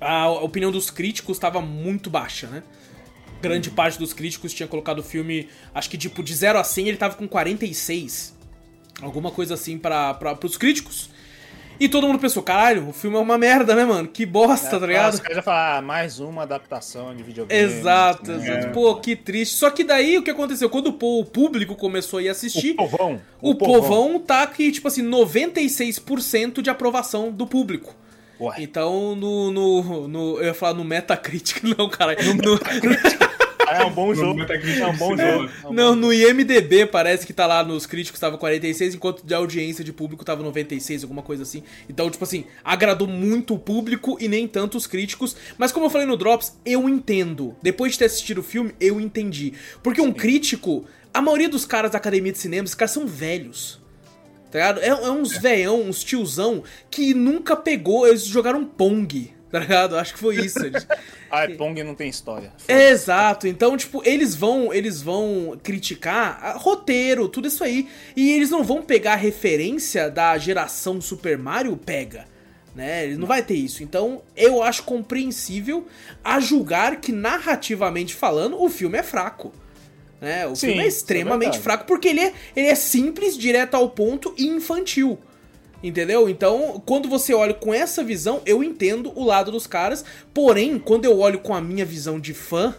a, 0.00 0.22
a 0.24 0.30
opinião 0.42 0.70
dos 0.70 0.90
críticos 0.90 1.36
estava 1.36 1.60
muito 1.60 2.08
baixa, 2.10 2.46
né? 2.46 2.62
Grande 3.40 3.70
parte 3.70 3.98
dos 3.98 4.12
críticos 4.12 4.52
tinha 4.54 4.68
colocado 4.68 5.00
o 5.00 5.02
filme, 5.02 5.48
acho 5.74 5.90
que 5.90 5.98
tipo, 5.98 6.22
de 6.22 6.34
0 6.34 6.58
a 6.58 6.64
100 6.64 6.88
ele 6.88 6.96
tava 6.96 7.14
com 7.14 7.26
46. 7.26 8.36
Alguma 9.00 9.30
coisa 9.30 9.54
assim 9.54 9.78
para 9.78 10.14
pros 10.36 10.56
críticos. 10.56 11.10
E 11.84 11.88
todo 11.88 12.06
mundo 12.06 12.18
pensou, 12.20 12.42
caralho, 12.44 12.88
o 12.88 12.92
filme 12.92 13.16
é 13.16 13.20
uma 13.20 13.36
merda, 13.36 13.74
né, 13.74 13.84
mano? 13.84 14.06
Que 14.06 14.24
bosta, 14.24 14.78
tá 14.78 14.86
ligado? 14.86 15.14
Os 15.14 15.20
caras 15.20 15.36
já 15.36 15.42
falam, 15.42 15.78
ah, 15.78 15.82
mais 15.82 16.20
uma 16.20 16.42
adaptação 16.42 17.12
de 17.14 17.22
videogame. 17.24 17.60
Exato, 17.60 18.30
né? 18.30 18.36
exato. 18.56 18.72
Pô, 18.72 18.94
que 18.96 19.16
triste. 19.16 19.56
Só 19.56 19.68
que 19.68 19.82
daí 19.82 20.16
o 20.16 20.22
que 20.22 20.30
aconteceu? 20.30 20.70
Quando 20.70 20.96
o 21.02 21.18
o 21.20 21.24
público 21.24 21.74
começou 21.74 22.20
a 22.20 22.22
ir 22.22 22.28
assistir, 22.28 22.72
O 22.72 22.76
povão. 22.86 23.20
o, 23.40 23.54
povão 23.56 24.18
tá 24.20 24.42
aqui, 24.42 24.70
tipo 24.70 24.86
assim, 24.86 25.02
96% 25.02 26.62
de 26.62 26.70
aprovação 26.70 27.30
do 27.32 27.46
público. 27.46 27.94
Ué, 28.40 28.54
Então, 28.58 29.14
no, 29.16 29.50
no, 29.50 30.08
no- 30.08 30.38
Eu 30.38 30.44
ia 30.46 30.54
falar 30.54 30.74
no 30.74 30.84
Metacritic, 30.84 31.62
não, 31.76 31.88
cara. 31.88 32.16
No, 32.22 32.58
é 33.80 33.84
um 33.84 33.90
bom 33.90 34.14
jogo. 34.14 34.34
Metacritic 34.40 34.80
É 34.80 34.86
um 34.86 34.96
bom 34.96 35.16
jogo. 35.16 35.44
É 35.44 35.72
não, 35.72 35.94
bom 35.94 35.96
no 35.96 36.12
IMDB 36.12 36.86
parece 36.86 37.26
que 37.26 37.32
tá 37.32 37.46
lá 37.46 37.62
nos 37.64 37.86
críticos 37.86 38.20
tava 38.20 38.38
46, 38.38 38.94
enquanto 38.94 39.24
de 39.24 39.34
audiência 39.34 39.84
de 39.84 39.92
público 39.92 40.24
tava 40.24 40.42
96, 40.42 41.02
alguma 41.02 41.22
coisa 41.22 41.42
assim. 41.42 41.62
Então, 41.88 42.10
tipo 42.10 42.24
assim, 42.24 42.44
agradou 42.64 43.08
muito 43.08 43.54
o 43.54 43.58
público 43.58 44.16
e 44.20 44.28
nem 44.28 44.46
tanto 44.46 44.76
os 44.76 44.86
críticos. 44.86 45.36
Mas 45.58 45.72
como 45.72 45.86
eu 45.86 45.90
falei 45.90 46.06
no 46.06 46.16
Drops, 46.16 46.58
eu 46.64 46.88
entendo. 46.88 47.56
Depois 47.62 47.92
de 47.92 47.98
ter 47.98 48.04
assistido 48.06 48.38
o 48.38 48.42
filme, 48.42 48.74
eu 48.80 49.00
entendi. 49.00 49.54
Porque 49.82 50.00
um 50.00 50.12
crítico, 50.12 50.84
a 51.12 51.20
maioria 51.20 51.48
dos 51.48 51.64
caras 51.64 51.92
da 51.92 51.98
academia 51.98 52.32
de 52.32 52.38
cinema, 52.38 52.64
esses 52.64 52.74
caras 52.74 52.92
são 52.92 53.06
velhos. 53.06 53.80
Tá 54.50 54.58
ligado? 54.58 54.80
É, 54.80 54.88
é 54.88 55.10
uns 55.10 55.38
veião, 55.38 55.80
uns 55.80 56.04
tiozão 56.04 56.62
que 56.90 57.14
nunca 57.14 57.56
pegou, 57.56 58.06
eles 58.06 58.24
jogaram 58.24 58.64
Pong. 58.64 59.32
Tá 59.52 59.58
ligado? 59.58 59.96
Acho 59.98 60.14
que 60.14 60.18
foi 60.18 60.36
isso. 60.36 60.58
Eles- 60.64 60.86
Ah, 61.30 61.46
Pong 61.56 61.82
não 61.84 61.94
tem 61.94 62.08
história. 62.10 62.52
É, 62.68 62.90
Exato, 62.90 63.46
então, 63.46 63.74
tipo, 63.76 64.02
eles 64.04 64.34
vão 64.34 64.72
eles 64.74 65.00
vão 65.00 65.58
criticar 65.62 66.38
a- 66.42 66.52
roteiro, 66.58 67.26
tudo 67.28 67.48
isso 67.48 67.62
aí. 67.64 67.88
E 68.16 68.32
eles 68.32 68.50
não 68.50 68.62
vão 68.64 68.82
pegar 68.82 69.12
a 69.12 69.16
referência 69.16 70.10
da 70.10 70.36
geração 70.36 71.00
Super 71.00 71.38
Mario 71.38 71.76
pega. 71.76 72.26
Né? 72.74 73.04
Ele 73.04 73.16
não 73.16 73.26
vai 73.26 73.42
ter 73.42 73.54
isso. 73.54 73.82
Então, 73.82 74.22
eu 74.36 74.62
acho 74.62 74.82
compreensível 74.84 75.86
a 76.24 76.40
julgar 76.40 76.96
que, 76.96 77.12
narrativamente 77.12 78.14
falando, 78.14 78.62
o 78.62 78.68
filme 78.70 78.96
é 78.98 79.02
fraco. 79.02 79.52
Né? 80.20 80.46
O 80.46 80.54
Sim, 80.54 80.68
filme 80.68 80.82
é 80.82 80.84
é 80.84 80.88
extremamente 80.88 81.42
verdade. 81.58 81.62
fraco 81.64 81.84
porque 81.86 82.08
ele 82.08 82.20
é, 82.20 82.32
ele 82.56 82.68
é 82.68 82.74
simples, 82.74 83.36
direto 83.36 83.74
ao 83.74 83.90
ponto 83.90 84.34
e 84.38 84.46
infantil. 84.46 85.18
Entendeu? 85.82 86.28
Então, 86.28 86.80
quando 86.86 87.08
você 87.08 87.34
olha 87.34 87.54
com 87.54 87.74
essa 87.74 88.04
visão, 88.04 88.40
eu 88.46 88.62
entendo 88.62 89.12
o 89.16 89.24
lado 89.24 89.50
dos 89.50 89.66
caras. 89.66 90.04
Porém, 90.32 90.78
quando 90.78 91.04
eu 91.04 91.18
olho 91.18 91.40
com 91.40 91.54
a 91.54 91.60
minha 91.60 91.84
visão 91.84 92.20
de 92.20 92.32
fã, 92.32 92.74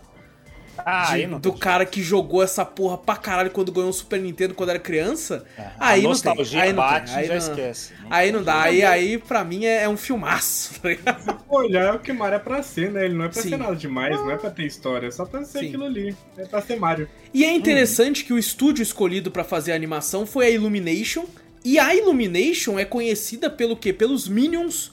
Ah, 0.86 1.16
de- 1.16 1.28
não 1.28 1.40
do 1.40 1.52
tem 1.52 1.60
cara 1.60 1.86
que 1.86 2.02
jogou 2.02 2.42
essa 2.42 2.66
porra 2.66 2.98
pra 2.98 3.16
caralho 3.16 3.52
quando 3.52 3.72
ganhou 3.72 3.90
um 3.90 3.94
Super 3.94 4.20
Nintendo 4.20 4.56
quando 4.56 4.70
era 4.70 4.80
criança. 4.80 5.46
É, 5.58 5.68
aí 5.80 6.06
a 6.06 6.10
não 6.10 6.20
tem. 6.20 6.60
Aí 6.60 6.70
não 6.74 6.76
bate 6.78 7.12
tem. 7.12 7.16
Aí 7.20 7.28
já 7.28 7.34
não, 7.34 7.38
esquece. 7.40 7.94
aí 8.10 8.32
não 8.32 8.44
dá. 8.44 8.62
Aí, 8.64 8.84
aí 8.84 9.18
pra 9.20 9.44
mim 9.44 9.66
é, 9.66 9.84
é 9.84 9.90
um 9.90 9.96
filmaço, 9.96 10.80
tá 10.82 10.90
ligado? 10.90 11.20
Se 11.20 11.26
for 11.48 11.64
olhar, 11.66 11.86
é 11.86 11.92
o 11.94 12.00
que 12.00 12.12
Mario 12.12 12.38
é 12.38 12.40
pra 12.40 12.64
ser, 12.64 12.92
né? 12.92 13.06
Ele 13.06 13.14
não 13.14 13.26
é 13.26 13.30
pra 13.30 13.42
Sim. 13.42 13.50
ser 13.50 13.58
nada 13.58 13.76
demais, 13.76 14.16
não 14.16 14.32
é 14.32 14.36
pra 14.38 14.50
ter 14.50 14.66
história, 14.66 15.08
é 15.08 15.12
só 15.12 15.26
pra 15.26 15.44
ser 15.46 15.60
Sim. 15.60 15.68
aquilo 15.68 15.86
ali. 15.86 16.16
É 16.38 16.46
pra 16.46 16.60
ser 16.62 16.78
Mario. 16.80 17.08
E 17.34 17.46
é 17.46 17.54
interessante 17.54 18.26
que 18.26 18.34
o 18.34 18.38
estúdio 18.40 18.82
escolhido 18.82 19.30
pra 19.30 19.44
fazer 19.44 19.74
a 19.74 19.76
animação 19.76 20.26
foi 20.26 20.48
a 20.48 20.50
Illumination. 20.50 21.26
E 21.64 21.80
a 21.80 21.96
Illumination 21.96 22.78
é 22.78 22.86
conhecida 22.86 23.50
pelo 23.50 23.78
quê? 23.78 23.94
Pelos 23.94 24.28
Minions, 24.28 24.92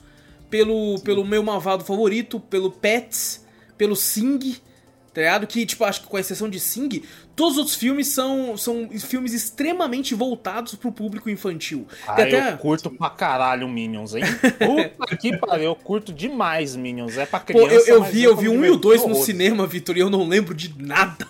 pelo, 0.48 1.00
pelo 1.00 1.24
meu 1.24 1.42
malvado 1.42 1.84
favorito, 1.84 2.38
pelo 2.38 2.70
Pets, 2.70 3.44
pelo 3.76 3.96
Sing, 3.96 4.56
tá 5.12 5.20
ligado? 5.20 5.46
Que, 5.46 5.66
tipo, 5.66 5.84
acho 5.84 6.02
que 6.02 6.06
com 6.06 6.18
exceção 6.18 6.48
de 6.48 6.60
Sing, 6.60 7.02
todos 7.40 7.52
os 7.54 7.58
outros 7.58 7.76
filmes 7.76 8.08
são, 8.08 8.56
são 8.56 8.88
filmes 9.00 9.32
extremamente 9.32 10.14
voltados 10.14 10.74
pro 10.74 10.92
público 10.92 11.30
infantil. 11.30 11.86
Ah, 12.06 12.14
Tem 12.14 12.26
até- 12.26 12.52
eu 12.52 12.58
curto 12.58 12.90
pra 12.90 13.08
caralho 13.10 13.68
Minions, 13.68 14.14
hein? 14.14 14.22
Puta 14.96 15.16
que 15.16 15.36
pariu, 15.38 15.64
eu 15.64 15.74
curto 15.76 16.12
demais 16.12 16.76
Minions. 16.76 17.16
É 17.16 17.24
pra 17.26 17.40
Pô, 17.40 17.46
criança, 17.66 17.88
eu, 17.90 17.94
eu 17.96 18.00
mas 18.00 18.12
vi, 18.12 18.22
eu 18.22 18.36
vi 18.36 18.48
um 18.48 18.64
e 18.64 18.70
o 18.70 18.76
dois 18.76 19.04
no 19.06 19.14
cinema, 19.14 19.66
Vitor, 19.66 19.96
e 19.96 20.00
eu 20.00 20.10
não 20.10 20.28
lembro 20.28 20.54
de 20.54 20.74
nada. 20.82 21.26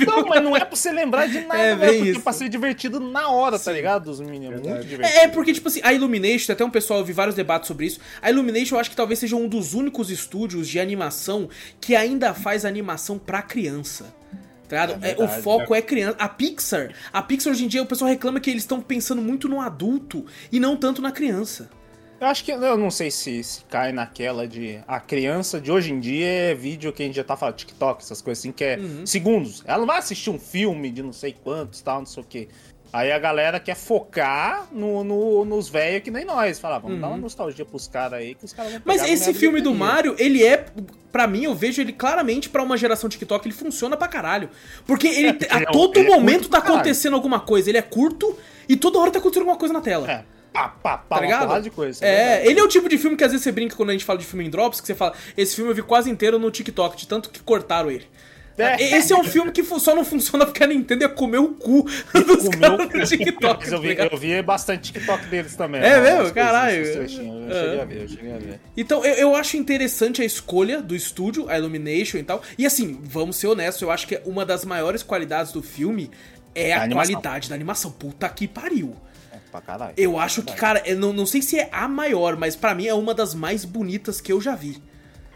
Então, 0.00 0.26
mas 0.26 0.42
não 0.42 0.56
é 0.56 0.60
pra 0.64 0.74
você 0.76 0.90
lembrar 0.90 1.26
de 1.28 1.40
nada, 1.46 1.58
É, 1.58 1.74
velho. 1.76 1.80
bem 1.80 1.96
Porque 1.98 2.10
isso. 2.10 2.18
é 2.20 2.22
pra 2.22 2.32
ser 2.32 2.48
divertido 2.48 2.98
na 3.00 3.28
hora, 3.30 3.58
tá 3.58 3.72
ligado? 3.72 4.04
Dos 4.04 4.20
Minions. 4.20 4.60
Muito 4.60 4.84
divertido. 4.86 5.18
É, 5.18 5.24
é 5.24 5.28
porque, 5.28 5.52
tipo 5.52 5.68
assim, 5.68 5.80
a 5.82 5.92
Illumination, 5.92 6.52
até 6.52 6.64
um 6.64 6.70
pessoal, 6.70 6.98
eu 7.00 7.04
vi 7.04 7.12
vários 7.12 7.34
debates 7.36 7.68
sobre 7.68 7.86
isso. 7.86 8.00
A 8.20 8.30
Illumination 8.30 8.74
eu 8.76 8.80
acho 8.80 8.90
que 8.90 8.96
talvez 8.96 9.18
seja 9.20 9.36
um 9.36 9.48
dos 9.48 9.74
únicos 9.74 10.10
estúdios 10.10 10.68
de 10.68 10.80
animação 10.80 11.48
que 11.80 11.94
ainda 11.94 12.34
faz 12.34 12.64
animação 12.64 13.18
pra 13.18 13.42
criança. 13.42 14.14
Tá? 14.68 14.76
É 14.76 14.82
É, 14.82 14.94
o 14.94 14.98
verdade, 14.98 15.42
foco 15.42 15.74
é 15.74 15.82
criança. 15.82 16.16
A 16.18 16.28
Pixar, 16.28 16.92
a 17.12 17.22
Pixar 17.22 17.52
hoje 17.52 17.64
em 17.64 17.68
dia 17.68 17.82
o 17.82 17.86
pessoal 17.86 18.10
reclama 18.10 18.40
que 18.40 18.50
eles 18.50 18.62
estão 18.62 18.80
pensando 18.80 19.22
muito 19.22 19.48
no 19.48 19.60
adulto 19.60 20.24
e 20.50 20.58
não 20.58 20.76
tanto 20.76 21.00
na 21.00 21.12
criança. 21.12 21.68
Eu 22.18 22.28
acho 22.28 22.42
que 22.44 22.50
eu 22.50 22.78
não 22.78 22.90
sei 22.90 23.10
se, 23.10 23.44
se 23.44 23.62
cai 23.66 23.92
naquela 23.92 24.48
de 24.48 24.80
a 24.88 24.98
criança 24.98 25.60
de 25.60 25.70
hoje 25.70 25.92
em 25.92 26.00
dia 26.00 26.26
é 26.26 26.54
vídeo 26.54 26.90
que 26.90 27.02
a 27.02 27.06
gente 27.06 27.14
já 27.16 27.22
tá 27.24 27.36
falando, 27.36 27.56
TikTok, 27.56 28.02
essas 28.02 28.22
coisas 28.22 28.40
assim, 28.42 28.52
que 28.52 28.64
é 28.64 28.78
Uhum. 28.78 29.04
segundos. 29.06 29.62
Ela 29.66 29.78
não 29.80 29.86
vai 29.86 29.98
assistir 29.98 30.30
um 30.30 30.38
filme 30.38 30.90
de 30.90 31.02
não 31.02 31.12
sei 31.12 31.34
quantos, 31.44 31.82
tal, 31.82 31.98
não 31.98 32.06
sei 32.06 32.22
o 32.22 32.26
quê. 32.26 32.48
Aí 32.96 33.12
a 33.12 33.18
galera 33.18 33.60
quer 33.60 33.76
focar 33.76 34.66
no, 34.72 35.04
no- 35.04 35.44
nos 35.44 35.68
velhos 35.68 36.02
que 36.02 36.10
nem 36.10 36.24
nós. 36.24 36.58
Fala, 36.58 36.78
vamos 36.78 37.00
dar 37.00 37.08
uma 37.08 37.16
nostalgia 37.16 37.64
pros 37.64 37.86
caras 37.86 38.20
aí 38.20 38.34
que 38.34 38.44
os 38.44 38.52
caras 38.52 38.72
vão 38.72 38.78
Uhum. 38.80 38.84
Mas 38.86 39.02
esse 39.08 39.34
filme 39.34 39.60
do. 39.60 39.74
Mario, 39.74 40.14
ele 40.18 40.44
é. 40.44 40.64
Pra 41.12 41.26
mim, 41.26 41.44
eu 41.44 41.54
vejo 41.54 41.80
ele 41.80 41.92
claramente 41.92 42.48
pra 42.48 42.62
uma 42.62 42.76
geração 42.76 43.08
TikTok, 43.08 43.46
ele 43.46 43.54
funciona 43.54 43.96
pra 43.96 44.06
caralho. 44.08 44.48
Porque 44.86 45.06
ele, 45.06 45.28
a 45.50 45.56
ele 45.56 45.64
é- 45.64 45.72
todo 45.72 45.98
ele 45.98 46.10
é 46.10 46.14
momento 46.14 46.48
curto 46.48 46.50
tá 46.50 46.58
acontecendo 46.58 47.14
alguma 47.14 47.40
coisa. 47.40 47.68
Ele 47.70 47.78
é 47.78 47.82
curto 47.82 48.36
e 48.68 48.76
toda 48.76 48.98
hora 48.98 49.10
tá 49.10 49.18
acontecendo 49.18 49.42
alguma 49.42 49.58
coisa 49.58 49.72
na 49.74 49.80
tela. 49.80 50.10
É, 50.10 50.24
pá, 50.52 50.68
pá, 50.68 50.98
pá, 50.98 51.16
Tá 51.16 51.22
ligado? 51.22 51.62
de 51.62 51.70
coisa. 51.70 52.04
É, 52.04 52.26
verdade. 52.26 52.48
ele 52.50 52.60
é 52.60 52.62
o 52.62 52.68
tipo 52.68 52.88
de 52.88 52.98
filme 52.98 53.16
que 53.16 53.24
às 53.24 53.30
vezes 53.32 53.44
você 53.44 53.52
brinca 53.52 53.76
quando 53.76 53.90
a 53.90 53.92
gente 53.92 54.04
fala 54.04 54.18
de 54.18 54.24
filme 54.26 54.44
em 54.46 54.50
drops, 54.50 54.80
que 54.80 54.86
você 54.86 54.94
fala, 54.94 55.12
esse 55.36 55.54
filme 55.56 55.70
eu 55.70 55.74
vi 55.74 55.82
quase 55.82 56.10
inteiro 56.10 56.38
no 56.38 56.50
TikTok, 56.50 56.96
de 56.96 57.06
tanto 57.06 57.30
que 57.30 57.40
cortaram 57.40 57.90
ele. 57.90 58.06
É. 58.58 58.96
Esse 58.96 59.12
é 59.12 59.16
um 59.16 59.24
filme 59.24 59.52
que 59.52 59.62
só 59.64 59.94
não 59.94 60.04
funciona 60.04 60.46
porque 60.46 60.64
a 60.64 60.66
Nintendo 60.66 61.02
ia 61.02 61.08
comer 61.08 61.38
o 61.38 61.48
cu 61.48 61.82
dos 61.82 62.44
Comeu 62.44 62.50
caras 62.60 62.86
o 62.86 62.88
cu. 62.90 62.98
no 62.98 63.04
TikTok. 63.06 63.60
Mas 63.64 63.72
eu 63.72 63.76
tá 63.78 63.82
vi, 63.82 63.88
ligado? 63.88 64.08
eu 64.12 64.18
vi 64.18 64.42
bastante 64.42 64.92
TikTok 64.92 65.26
deles 65.26 65.54
também. 65.56 65.82
É 65.82 65.98
umas 65.98 66.10
mesmo? 66.20 66.34
Caralho. 66.34 66.76
Eu 66.84 67.02
É. 67.02 67.08
cheguei 67.08 67.80
a 67.80 67.84
ver, 67.84 68.02
eu 68.02 68.08
cheguei 68.08 68.32
a 68.34 68.38
ver. 68.38 68.60
Então, 68.76 69.04
eu, 69.04 69.14
eu 69.14 69.34
acho 69.36 69.56
interessante 69.56 70.22
a 70.22 70.24
escolha 70.24 70.80
do 70.80 70.96
estúdio, 70.96 71.48
a 71.50 71.58
Illumination 71.58 72.18
e 72.18 72.22
tal. 72.22 72.42
E 72.56 72.64
assim, 72.64 72.98
vamos 73.04 73.36
ser 73.36 73.48
honestos, 73.48 73.82
eu 73.82 73.90
acho 73.90 74.06
que 74.06 74.20
uma 74.24 74.44
das 74.46 74.64
maiores 74.64 75.02
qualidades 75.02 75.52
do 75.52 75.62
filme 75.62 76.10
é 76.54 76.72
A 76.72 76.88
qualidade 76.88 77.48
da 77.50 77.54
animação. 77.54 77.90
Puta 77.90 78.26
que 78.30 78.48
pariu. 78.48 78.96
É, 79.30 79.36
pra 79.52 79.60
caralho. 79.60 79.92
Eu 79.98 80.18
acho 80.18 80.42
que, 80.42 80.54
cara, 80.54 80.82
eu 80.86 80.96
não, 80.96 81.12
não 81.12 81.26
sei 81.26 81.42
se 81.42 81.58
é 81.58 81.68
a 81.70 81.86
maior, 81.86 82.36
mas 82.36 82.56
pra 82.56 82.74
mim 82.74 82.86
é 82.86 82.94
uma 82.94 83.12
das 83.12 83.34
mais 83.34 83.66
bonitas 83.66 84.20
que 84.20 84.32
eu 84.32 84.40
já 84.40 84.54
vi. 84.54 84.82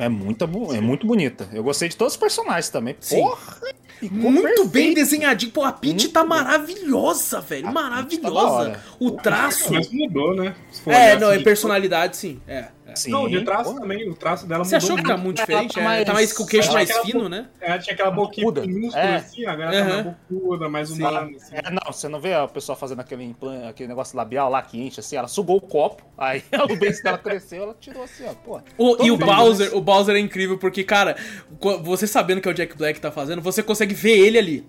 É 0.00 0.08
muito, 0.08 0.44
é 0.74 0.80
muito 0.80 1.06
bonita. 1.06 1.48
Eu 1.52 1.62
gostei 1.62 1.88
de 1.88 1.96
todos 1.96 2.14
os 2.14 2.18
personagens 2.18 2.68
também. 2.70 2.96
Sim. 3.00 3.20
Porra! 3.20 3.56
ficou 4.00 4.30
Muito 4.30 4.64
bem 4.64 4.94
perfeito. 4.94 4.94
desenhadinho. 4.94 5.52
Pô, 5.52 5.62
a 5.62 5.72
Peach 5.72 5.92
Muito 5.94 6.08
tá 6.12 6.20
bem. 6.20 6.28
maravilhosa, 6.30 7.40
velho. 7.42 7.68
A 7.68 7.72
tá 7.72 7.80
da 7.82 7.88
maravilhosa. 7.90 8.46
hora. 8.46 8.84
o 8.98 9.10
traço. 9.10 9.72
Mas 9.74 9.90
mudou, 9.92 10.34
né? 10.34 10.54
É, 10.86 11.18
não, 11.18 11.26
assim, 11.28 11.34
é 11.34 11.38
de- 11.38 11.44
personalidade, 11.44 12.16
sim. 12.16 12.40
É. 12.48 12.68
é. 12.90 12.96
Sim, 12.96 13.10
Não, 13.10 13.28
de 13.28 13.42
traço 13.44 13.70
porra. 13.70 13.80
também. 13.80 14.08
O 14.08 14.14
traço 14.14 14.46
dela 14.46 14.64
Você 14.64 14.76
mudou 14.76 14.86
achou 14.86 14.96
que 14.96 15.02
tá 15.02 15.08
muito. 15.16 15.24
muito 15.24 15.38
É, 15.40 15.44
diferente? 15.46 15.74
tá 15.74 15.80
É, 15.80 15.84
mais- 15.84 16.04
tá 16.06 16.12
mais 16.14 16.32
com 16.32 16.42
o 16.42 16.46
queixo 16.46 16.70
é, 16.70 16.72
mais 16.74 16.96
fino, 16.98 17.20
bo- 17.22 17.28
né? 17.28 17.46
É, 17.60 17.78
tinha 17.78 17.94
aquela 17.94 18.10
boquinha 18.10 18.50
minúscula 18.66 19.02
É. 19.04 19.16
assim, 19.16 19.46
agora 19.46 19.70
tá 19.70 19.76
Aham. 19.78 19.88
mais 20.04 20.16
bocuda, 20.30 20.68
mais 20.68 20.90
humana. 20.90 21.20
Assim. 21.36 21.54
É, 21.54 21.70
não, 21.70 21.92
você 21.92 22.08
não 22.08 22.20
vê 22.20 22.34
o 22.36 22.48
pessoal 22.48 22.76
fazendo 22.76 23.00
aquele, 23.00 23.24
implan- 23.24 23.68
aquele 23.68 23.88
negócio 23.88 24.16
labial 24.16 24.50
lá 24.50 24.60
que 24.62 24.80
enche 24.80 25.00
assim, 25.00 25.16
ela 25.16 25.28
sugou 25.28 25.56
o 25.56 25.60
copo, 25.60 26.02
aí 26.18 26.42
o 26.70 26.76
beijo 26.76 27.02
dela 27.02 27.18
cresceu, 27.18 27.62
ela 27.62 27.76
tirou 27.80 28.02
assim, 28.02 28.24
ó, 28.26 28.34
pô. 28.34 28.60
O- 28.76 29.04
e 29.04 29.10
o 29.10 29.16
Bowser, 29.16 29.74
o 29.76 29.80
Bowser 29.80 30.16
é 30.16 30.18
incrível 30.20 30.58
porque, 30.58 30.84
cara, 30.84 31.16
você 31.82 32.06
sabendo 32.06 32.40
que 32.40 32.48
é 32.48 32.50
o 32.50 32.54
Jack 32.54 32.76
Black 32.76 32.94
que 32.94 33.00
tá 33.00 33.10
fazendo, 33.12 33.40
você 33.42 33.62
consegue 33.62 33.94
ver 33.94 34.18
ele 34.18 34.38
ali. 34.38 34.66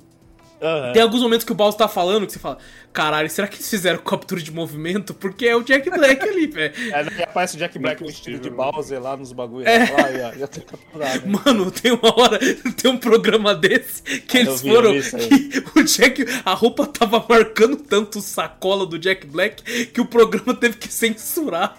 Aham. 0.62 0.94
Tem 0.94 1.01
alguns 1.01 1.22
momentos 1.22 1.44
que 1.44 1.51
o 1.51 1.56
Bowser 1.56 1.77
tá 1.80 1.88
falando 1.88 2.27
que 2.27 2.34
você 2.34 2.39
fala, 2.39 2.60
caralho, 2.94 3.30
será 3.30 3.48
que 3.48 3.56
eles 3.56 3.70
fizeram 3.70 3.98
captura 4.00 4.39
de 4.41 4.51
movimento? 4.51 5.13
Porque 5.13 5.48
é 5.48 5.56
o 5.56 5.63
Jack 5.63 5.89
Black 5.89 6.27
ali, 6.27 6.48
velho. 6.48 6.74
É, 6.91 7.03
daí 7.03 7.24
aparece 7.24 7.56
o 7.56 7.60
Jack 7.60 7.80
Black 7.80 8.03
vestido 8.03 8.39
de. 8.39 8.50
Bowser 8.50 9.01
lá 9.01 9.15
nos 9.15 9.32
bagulhos. 9.32 9.68
É. 9.68 9.91
Lá, 9.91 10.06
aí, 10.06 10.22
ó, 10.22 10.32
já 10.38 10.48
tem 10.48 10.63
capturado. 10.63 11.25
né? 11.25 11.39
Mano, 11.46 11.72
tem 11.72 11.91
uma 11.91 12.20
hora, 12.20 12.38
tem 12.82 12.91
um 12.91 12.98
programa 12.98 13.56
desse 13.56 14.01
que 14.03 14.38
Eu 14.38 14.41
eles 14.41 14.62
vi, 14.62 14.70
foram. 14.70 14.91
que 15.01 15.80
o 15.80 15.84
Jack, 15.84 16.25
a 16.46 16.53
roupa 16.53 16.86
tava 16.86 17.25
marcando 17.27 17.77
tanto 17.77 18.20
o 18.20 18.22
sacola 18.22 18.86
do 18.86 19.00
Jack 19.00 19.25
Black 19.25 19.88
que 19.88 20.01
o 20.01 20.06
programa 20.06 20.53
teve 20.53 20.77
que 20.77 20.91
censurar. 20.91 21.77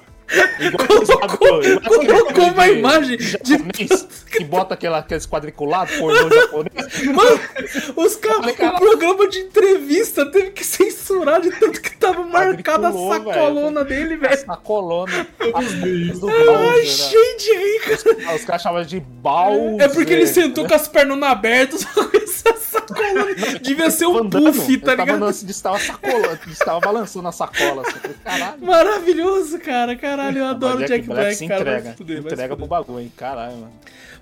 Colocou, 0.71 1.61
colocou 2.07 2.45
uma 2.49 2.65
de- 2.65 2.73
imagem 2.79 3.17
de 3.17 3.39
de. 3.39 3.53
japonês 3.53 4.09
que 4.33 4.45
bota 4.45 4.75
aquela, 4.75 4.99
aqueles 4.99 5.27
quadriculados, 5.27 5.95
pornô 5.97 6.29
japonês. 6.35 7.03
Mano, 7.05 7.41
os 7.97 8.17
caras. 8.17 8.47
O 8.53 8.79
programa 8.79 9.29
de 9.29 9.41
entrevista 9.41 10.25
teve 10.31 10.51
que 10.53 10.65
censurar 10.65 11.41
de 11.41 11.51
tanto 11.51 11.81
que 11.81 11.97
tava 11.97 12.23
marcada 12.25 12.89
a 12.89 12.93
sacolona 12.93 13.85
dele, 13.85 14.17
velho. 14.17 14.33
Essa 14.33 14.57
colona. 14.57 15.27
As 15.55 15.75
coisas 15.75 16.19
do 16.21 16.29
Ai, 16.31 16.79
né? 16.79 16.85
gente 16.85 17.51
aí, 17.51 17.81
cara. 17.81 18.37
Os 18.37 18.45
caras 18.45 18.63
chamavam 18.63 18.87
de 18.87 19.01
Bowser. 19.01 19.81
É 19.83 19.89
porque 19.89 20.13
ele 20.13 20.27
sentou 20.27 20.67
com 20.67 20.75
as 20.75 20.89
pernas 20.89 21.23
abertas 21.23 21.87
essa 22.23 22.57
sacolona. 22.57 23.35
Devia 23.61 23.91
ser 23.91 24.07
um 24.07 24.29
puff, 24.31 24.79
tá 24.79 24.97
tava 24.97 25.13
ligado? 25.13 25.31
estava 25.31 25.79
sacola, 25.79 26.39
estava 26.51 26.81
balançando 26.81 27.29
a 27.29 27.33
sacola. 27.33 27.83
Assim, 27.87 28.15
caralho. 28.25 28.63
Maravilhoso, 28.65 29.59
cara. 29.59 29.95
Caralho, 29.97 30.22
eu 30.31 30.45
adoro 30.47 30.77
o 30.77 30.81
Mas 30.81 30.91
Jack, 30.91 31.07
Black, 31.07 31.35
se 31.35 31.49
cara. 31.49 31.61
entrega, 31.61 31.95
fuder, 31.97 32.19
entrega 32.19 32.57
pro 32.57 32.67
bagulho, 32.67 33.01
hein? 33.01 33.13
Caralho, 33.17 33.57
mano. 33.57 33.73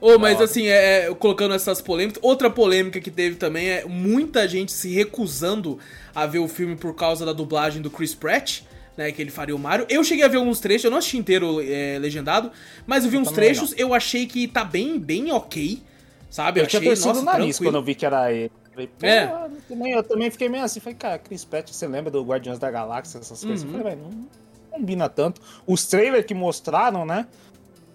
Ô, 0.01 0.19
mas 0.19 0.33
Da 0.33 0.37
hora. 0.37 0.45
assim, 0.45 0.67
é, 0.67 1.07
é, 1.09 1.15
colocando 1.15 1.55
essas 1.55 1.81
polêmicas. 1.83 2.23
Outra 2.23 2.49
polêmica 2.49 3.01
que 3.01 3.11
teve 3.11 3.37
também 3.37 3.69
é 3.69 3.85
muita 3.85 4.49
gente 4.49 4.73
se 4.73 4.93
recusando 4.95 5.79
a 6.15 6.27
ver 6.27 6.39
o 6.39 6.49
filme 6.49 6.75
por 6.77 6.95
causa 6.95 7.27
da 7.27 7.33
dublagem 7.33 7.83
do 7.83 7.91
Chris 7.91 8.15
Pratt. 8.15 8.63
Né, 8.97 9.13
que 9.13 9.23
ele 9.23 9.31
faria 9.31 9.57
o 9.57 9.59
Mario. 9.59 9.87
Eu 9.89 10.05
cheguei 10.05 10.25
a 10.25 10.29
ver 10.29 10.37
alguns 10.37 10.61
trechos, 10.61 10.85
eu 10.85 10.91
não 10.91 10.99
assisti 10.99 11.17
inteiro 11.17 11.63
é, 11.63 11.97
legendado, 11.99 12.51
mas 12.87 13.03
eu 13.05 13.11
vi 13.11 13.17
uns 13.17 13.31
trechos, 13.31 13.73
eu 13.79 13.95
achei 13.95 14.27
que 14.27 14.47
tá 14.47 14.63
bem, 14.63 14.99
bem 14.99 15.33
ok. 15.33 15.81
Sabe? 16.29 16.61
Eu 16.61 16.67
tinha 16.67 16.81
achei, 16.81 16.89
torcido 16.91 17.09
nossa, 17.09 17.21
o 17.21 17.25
nariz 17.25 17.57
tranquilo. 17.57 17.71
quando 17.73 17.77
eu 17.77 17.85
vi 17.87 17.95
que 17.95 18.05
era 18.05 18.31
ele. 18.31 18.53
Falei, 18.75 18.91
É. 19.01 19.25
eu 19.25 19.51
também, 19.69 19.93
eu 19.93 20.03
também 20.03 20.31
fiquei 20.31 20.49
meio 20.51 20.65
assim. 20.65 20.81
Falei, 20.81 20.97
cara, 20.99 21.19
Chris 21.19 21.45
Pratt, 21.45 21.71
você 21.73 21.87
lembra 21.87 22.11
do 22.11 22.23
Guardiões 22.23 22.59
da 22.59 22.71
Galáxia, 22.71 23.19
essas 23.19 23.43
coisas? 23.43 23.63
Uhum. 23.63 23.77
Eu 23.77 23.79
falei, 23.83 23.97
velho, 23.97 24.07
não 24.11 24.29
combina 24.71 25.09
tanto. 25.09 25.41
Os 25.67 25.87
trailers 25.87 26.25
que 26.25 26.35
mostraram, 26.35 27.05
né? 27.05 27.27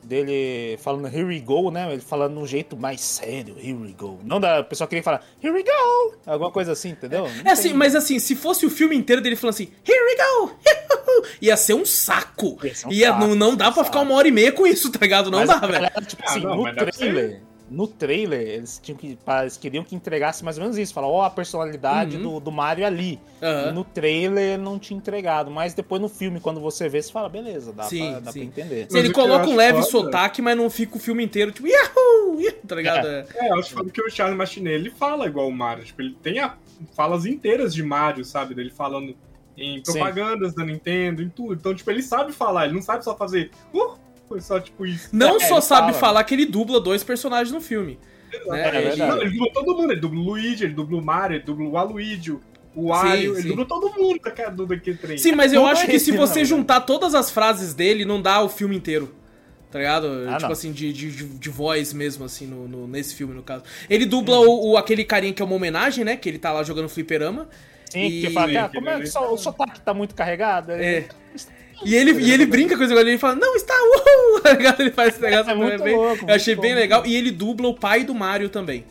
Dele 0.03 0.77
falando 0.84 1.08
here 1.08 1.24
we 1.24 1.39
go, 1.39 1.72
né? 1.72 1.91
Ele 1.91 2.01
falando 2.01 2.34
de 2.36 2.39
um 2.39 2.46
jeito 2.46 2.77
mais 2.77 3.01
sério, 3.01 3.55
here 3.58 3.74
we 3.74 3.91
go. 3.98 4.20
Não 4.24 4.39
da. 4.39 4.60
O 4.60 4.63
pessoal 4.63 4.88
queria 4.88 5.01
falar, 5.03 5.24
here 5.44 5.51
we 5.51 5.63
go! 5.63 6.13
Alguma 6.27 6.51
coisa 6.51 6.74
assim, 6.74 6.89
entendeu? 6.89 7.24
Não 7.27 7.50
É 7.50 7.53
assim, 7.53 7.70
tem- 7.70 7.74
mas 7.77 7.96
assim, 7.96 8.20
se 8.20 8.36
fosse 8.36 8.67
o 8.67 8.70
filme 8.70 8.96
inteiro 8.96 9.20
dele 9.20 9.36
falando 9.36 9.55
assim, 9.55 9.70
here 9.88 10.00
we 10.03 10.15
go! 10.15 10.55
Ia 11.41 11.58
ser 11.58 11.74
um 11.74 11.84
saco. 11.86 12.60
Ia 12.63 12.75
ser 12.75 12.88
um 12.88 12.91
Ia, 12.91 13.08
saco, 13.13 13.20
não, 13.25 13.34
não 13.36 13.55
dá 13.55 13.72
pra 13.72 13.84
ficar 13.84 14.01
uma 14.01 14.13
hora 14.13 14.27
e 14.27 14.32
meia 14.32 14.51
com 14.51 14.67
isso, 14.67 14.91
tá 14.91 15.00
ligado? 15.01 15.32
Não 15.32 15.39
Mas 15.39 15.48
dá, 15.48 15.58
velho. 15.65 15.89
tipo 16.05 16.22
Ah, 16.24 16.29
assim, 16.29 16.39
não, 16.41 16.55
no 16.58 16.74
trailer, 16.91 17.41
no 17.69 17.88
trailer, 17.88 18.39
eles 18.41 18.79
tinham 18.81 18.98
que. 18.98 19.17
Eles 19.41 19.57
queriam 19.57 19.84
que 19.84 19.95
entregasse 19.95 20.43
mais 20.43 20.57
ou 20.57 20.63
menos 20.63 20.77
isso. 20.77 20.93
Falar, 20.93 21.07
ó, 21.07 21.24
a 21.24 21.29
personalidade 21.29 22.17
do, 22.17 22.39
do 22.39 22.51
Mario 22.51 22.86
ali. 22.86 23.19
Uhum. 23.41 23.69
E 23.69 23.72
no 23.74 23.84
trailer 23.84 24.60
não 24.60 24.77
tinha 24.77 24.98
entregado. 24.98 25.50
Mas 25.50 25.74
depois 25.74 26.01
no 26.01 26.07
filme, 26.10 26.39
quando 26.39 26.60
você 26.60 26.88
vê, 26.88 27.01
você 27.01 27.12
fala, 27.12 27.27
beleza, 27.27 27.74
dá, 27.74 27.84
Sim, 27.84 28.12
pra, 28.12 28.19
dá 28.19 28.31
sim. 28.31 28.39
pra 28.50 28.62
entender. 28.63 28.88
Ele 28.93 29.12
coloca 29.12 29.48
um 29.48 29.55
leve 29.55 29.79
foda- 29.79 29.89
sotaque, 30.05 30.41
mas 30.41 30.55
não 30.55 30.69
fica 30.69 30.95
o 30.98 31.00
filme 31.00 31.24
inteiro, 31.24 31.51
tipo, 31.51 31.67
Yahoo! 31.67 32.38
tá 32.67 32.75
ligado? 32.75 33.07
É. 33.07 33.25
É, 33.36 33.50
eu 33.50 33.60
acho 33.60 33.75
que 33.86 34.01
o 34.01 34.10
Charles 34.12 34.38
Martinet, 34.38 34.74
ele 34.75 34.89
fala 34.91 35.25
igual 35.25 35.48
o 35.48 35.51
Mario. 35.51 35.84
Tipo, 35.86 36.01
ele 36.01 36.15
tem 36.22 36.39
a- 36.39 36.55
falas 36.95 37.25
inteiras 37.25 37.74
de 37.74 37.81
Mario, 37.81 38.24
sabe? 38.25 38.53
Dele 38.53 38.69
falando 38.69 39.15
em 39.57 39.77
Sim. 39.84 39.93
propagandas 39.93 40.53
da 40.53 40.63
Nintendo, 40.65 41.22
em 41.24 41.29
tudo. 41.29 41.53
Então, 41.53 41.74
tipo, 41.74 41.89
ele 41.89 42.03
sabe 42.03 42.31
falar, 42.34 42.65
ele 42.65 42.74
não 42.75 42.81
sabe 42.81 43.03
só 43.03 43.15
fazer. 43.15 43.50
Uh, 43.74 43.95
foi 44.27 44.41
só 44.41 44.60
tipo 44.60 44.86
isso. 44.86 45.10
Não 45.12 45.38
É, 45.38 45.39
só 45.41 45.62
sabe 45.62 45.88
fala. 45.88 46.00
falar 46.00 46.24
que 46.24 46.34
ele 46.34 46.46
dubla 46.46 46.79
dois 46.79 47.03
personagens 47.03 47.51
no 47.51 47.62
filme. 47.62 48.00
né? 48.48 48.62
É 48.75 48.91
Ele-. 48.91 48.96
Não, 48.98 49.22
ele 49.22 49.29
dubla 49.32 49.53
todo 49.53 49.75
mundo, 49.77 49.91
ele 49.91 50.01
dubla 50.01 50.20
o 50.20 50.24
Luigi, 50.24 50.63
ele 50.63 50.74
dubla 50.74 50.98
o 50.98 51.03
Mario, 51.03 51.36
ele 51.38 51.44
dubla 51.44 51.65
o 51.65 51.72
Waluigi, 51.72 52.32
o 52.75 52.88
Wario, 52.88 53.34
ele 53.34 53.41
sim. 53.44 53.48
dubla 53.50 53.65
todo 53.65 53.89
mundo 53.94 54.20
do 54.55 54.65
daquele 54.67 54.98
trem. 54.98 55.17
Sim, 55.17 55.32
mas 55.34 55.53
eu 55.53 55.62
Tudo 55.62 55.72
acho 55.72 55.86
que 55.86 55.98
se 56.00 56.12
você 56.12 56.39
não, 56.39 56.46
juntar 56.46 56.82
todas 56.82 57.15
as 57.15 57.32
frases 57.32 57.74
dele, 57.74 58.03
não 58.03 58.22
dá 58.22 58.41
o 58.41 58.50
filme 58.50 58.75
inteiro. 58.75 59.13
Tá 59.72 59.79
ligado? 59.79 60.08
Ah, 60.29 60.34
tipo 60.38 60.44
não. 60.44 60.51
assim, 60.51 60.72
de, 60.72 60.94
de, 60.94 61.12
de, 61.12 61.50
voz 61.50 61.91
mesmo, 61.91 62.24
assim, 62.24 62.48
no, 62.48 62.65
no- 62.65 62.88
nesse 62.88 63.13
filme, 63.13 63.34
no 63.34 63.44
caso. 63.44 63.63
Ele 63.89 64.05
dubla 64.05 64.39
o, 64.39 64.72
o- 64.72 64.77
aquele 64.77 65.03
carinha 65.03 65.34
que 65.34 65.41
é 65.41 65.46
uma 65.46 65.55
homenagem, 65.55 66.05
né? 66.05 66.15
Que 66.15 66.29
ele 66.29 66.38
tá 66.39 66.53
lá 66.53 66.63
jogando 66.63 66.88
fliperama. 66.88 67.50
Sim, 67.89 68.05
E- 68.05 68.22
que 68.22 68.29
fala, 68.29 68.48
Sim, 68.70 68.75
como 68.75 68.89
é 68.89 69.00
que 69.01 69.08
só- 69.08 69.34
o 69.34 69.38
sotaque 69.38 69.82
tá 69.82 69.94
muito 69.94 70.15
carregado? 70.15 70.72
É. 70.72 71.05
E 71.84 71.96
ele, 71.96 72.12
e 72.22 72.32
ele 72.32 72.46
brinca 72.46 72.77
com 72.77 72.84
esse 72.84 72.89
negócio, 72.94 73.10
ele 73.10 73.17
fala, 73.17 73.36
não, 73.36 73.55
está 73.55 73.74
uhul! 73.74 74.41
Tá? 74.46 74.75
Ele 74.79 74.91
faz 74.91 75.13
esse 75.15 75.22
negócio. 75.22 75.51
É 75.51 75.55
muito 75.55 75.84
bem- 75.84 75.96
louco, 75.96 76.25
eu 76.29 76.36
achei 76.36 76.53
muito 76.55 76.62
bem 76.63 76.74
bom. 76.75 76.79
legal. 76.79 77.05
E 77.05 77.15
ele 77.15 77.32
dubla 77.32 77.67
o 77.67 77.74
pai 77.74 78.03
do 78.03 78.13
Mario 78.13 78.48
também. 78.50 78.86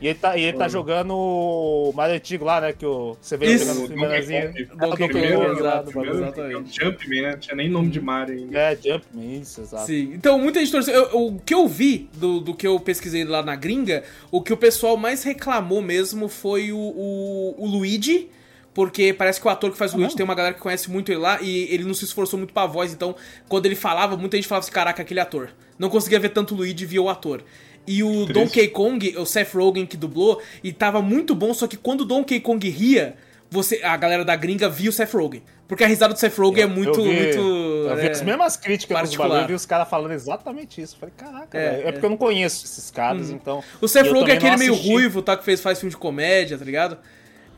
E 0.00 0.08
ele 0.08 0.18
tá, 0.18 0.36
e 0.36 0.42
ele 0.42 0.58
tá 0.58 0.68
jogando 0.68 1.14
o 1.16 1.90
Mario 1.94 2.16
antigo 2.16 2.44
lá, 2.44 2.60
né? 2.60 2.72
Que 2.74 2.84
o, 2.84 3.16
você 3.20 3.36
vê 3.36 3.46
Isso. 3.46 3.70
ele 3.70 3.84
O 3.84 3.86
Primeiro, 3.86 5.52
exatamente. 5.52 6.78
Jumpman, 6.84 7.22
né? 7.22 7.30
Não 7.32 7.38
tinha 7.38 7.56
nem 7.56 7.68
nome 7.70 7.88
de 7.90 8.00
Mario 8.00 8.34
ainda. 8.34 8.58
É, 8.58 8.76
Jumpman, 8.76 9.40
isso, 9.40 9.60
exato. 9.62 9.86
Sim. 9.86 10.10
Então, 10.12 10.38
muita 10.38 10.60
gente 10.60 10.72
torceu. 10.72 10.92
Eu- 10.94 11.04
eu- 11.10 11.26
o 11.28 11.38
que 11.40 11.54
eu 11.54 11.66
vi 11.66 12.10
do, 12.14 12.40
do 12.40 12.54
que 12.54 12.66
eu 12.66 12.78
pesquisei 12.78 13.24
lá 13.24 13.42
na 13.42 13.56
gringa, 13.56 14.02
o 14.30 14.42
que 14.42 14.52
o 14.52 14.56
pessoal 14.56 14.96
mais 14.96 15.22
reclamou 15.22 15.80
mesmo 15.80 16.28
foi 16.28 16.72
o, 16.72 16.76
o, 16.78 17.54
o 17.58 17.66
Luigi. 17.66 18.28
Porque 18.76 19.10
parece 19.14 19.40
que 19.40 19.46
o 19.46 19.50
ator 19.50 19.70
que 19.72 19.78
faz 19.78 19.92
o 19.92 19.94
Ah, 19.94 19.96
Luigi 20.00 20.10
não? 20.12 20.16
tem 20.18 20.24
uma 20.24 20.34
galera 20.34 20.54
que 20.54 20.60
conhece 20.60 20.90
muito 20.90 21.10
ele 21.10 21.18
lá 21.18 21.40
e 21.40 21.62
ele 21.72 21.82
não 21.82 21.94
se 21.94 22.04
esforçou 22.04 22.38
muito 22.38 22.52
pra 22.52 22.66
voz, 22.66 22.92
então 22.92 23.16
quando 23.48 23.64
ele 23.64 23.74
falava, 23.74 24.18
muita 24.18 24.36
gente 24.36 24.46
falava 24.46 24.64
assim: 24.64 24.72
caraca, 24.72 25.00
aquele 25.00 25.18
ator. 25.18 25.48
Não 25.78 25.88
conseguia 25.88 26.20
ver 26.20 26.28
tanto 26.28 26.52
o 26.52 26.58
Luigi 26.58 26.84
via 26.84 27.00
o 27.00 27.08
ator. 27.08 27.42
E 27.86 28.02
o. 28.02 28.26
Donkey 28.26 28.68
Kong, 28.68 29.16
o 29.16 29.24
Seth 29.24 29.54
Rogen 29.54 29.86
que 29.86 29.96
dublou, 29.96 30.42
e 30.62 30.74
tava 30.74 31.00
muito 31.00 31.34
bom, 31.34 31.54
só 31.54 31.66
que 31.66 31.78
quando 31.78 32.02
o 32.02 32.04
Donkey 32.04 32.38
Kong 32.38 32.68
ria, 32.68 33.16
você, 33.50 33.80
a 33.82 33.96
galera 33.96 34.26
da 34.26 34.36
gringa 34.36 34.68
via 34.68 34.90
o 34.90 34.92
Seth 34.92 35.14
Rogen. 35.14 35.42
Porque 35.66 35.82
a 35.82 35.86
risada 35.86 36.12
do 36.12 36.20
Seth 36.20 36.36
Rogen 36.36 36.64
é 36.64 36.66
muito. 36.66 37.00
eu 37.00 37.04
vi, 37.04 37.16
muito 37.16 37.38
eu 37.38 37.96
vi 37.96 38.06
é, 38.08 38.10
as 38.10 38.20
mesmas 38.22 38.56
críticas 38.58 38.94
particular. 38.94 39.28
bagulho, 39.28 39.44
eu 39.44 39.48
vi 39.48 39.54
os 39.54 39.64
caras 39.64 39.88
falando 39.88 40.12
exatamente 40.12 40.82
isso. 40.82 40.96
Eu 40.96 41.00
Falei, 41.00 41.14
caraca, 41.16 41.56
É, 41.58 41.62
é, 41.64 41.88
é. 41.88 41.92
porque 41.92 42.04
eu 42.04 42.10
não 42.10 42.16
conheço 42.18 42.64
esses 42.66 42.90
caras, 42.90 43.30
então. 43.30 43.64
O 43.80 43.88
Seth 43.88 44.04
eu 44.06 44.12
Rogen 44.12 44.34
é 44.34 44.36
aquele 44.36 44.56
meio 44.58 44.74
ruivo, 44.74 45.22
tá? 45.22 45.34
Que 45.34 45.44
fez, 45.44 45.62
faz 45.62 45.78
filme 45.78 45.90
de 45.90 45.96
comédia, 45.96 46.58
tá 46.58 46.64
ligado? 46.64 46.98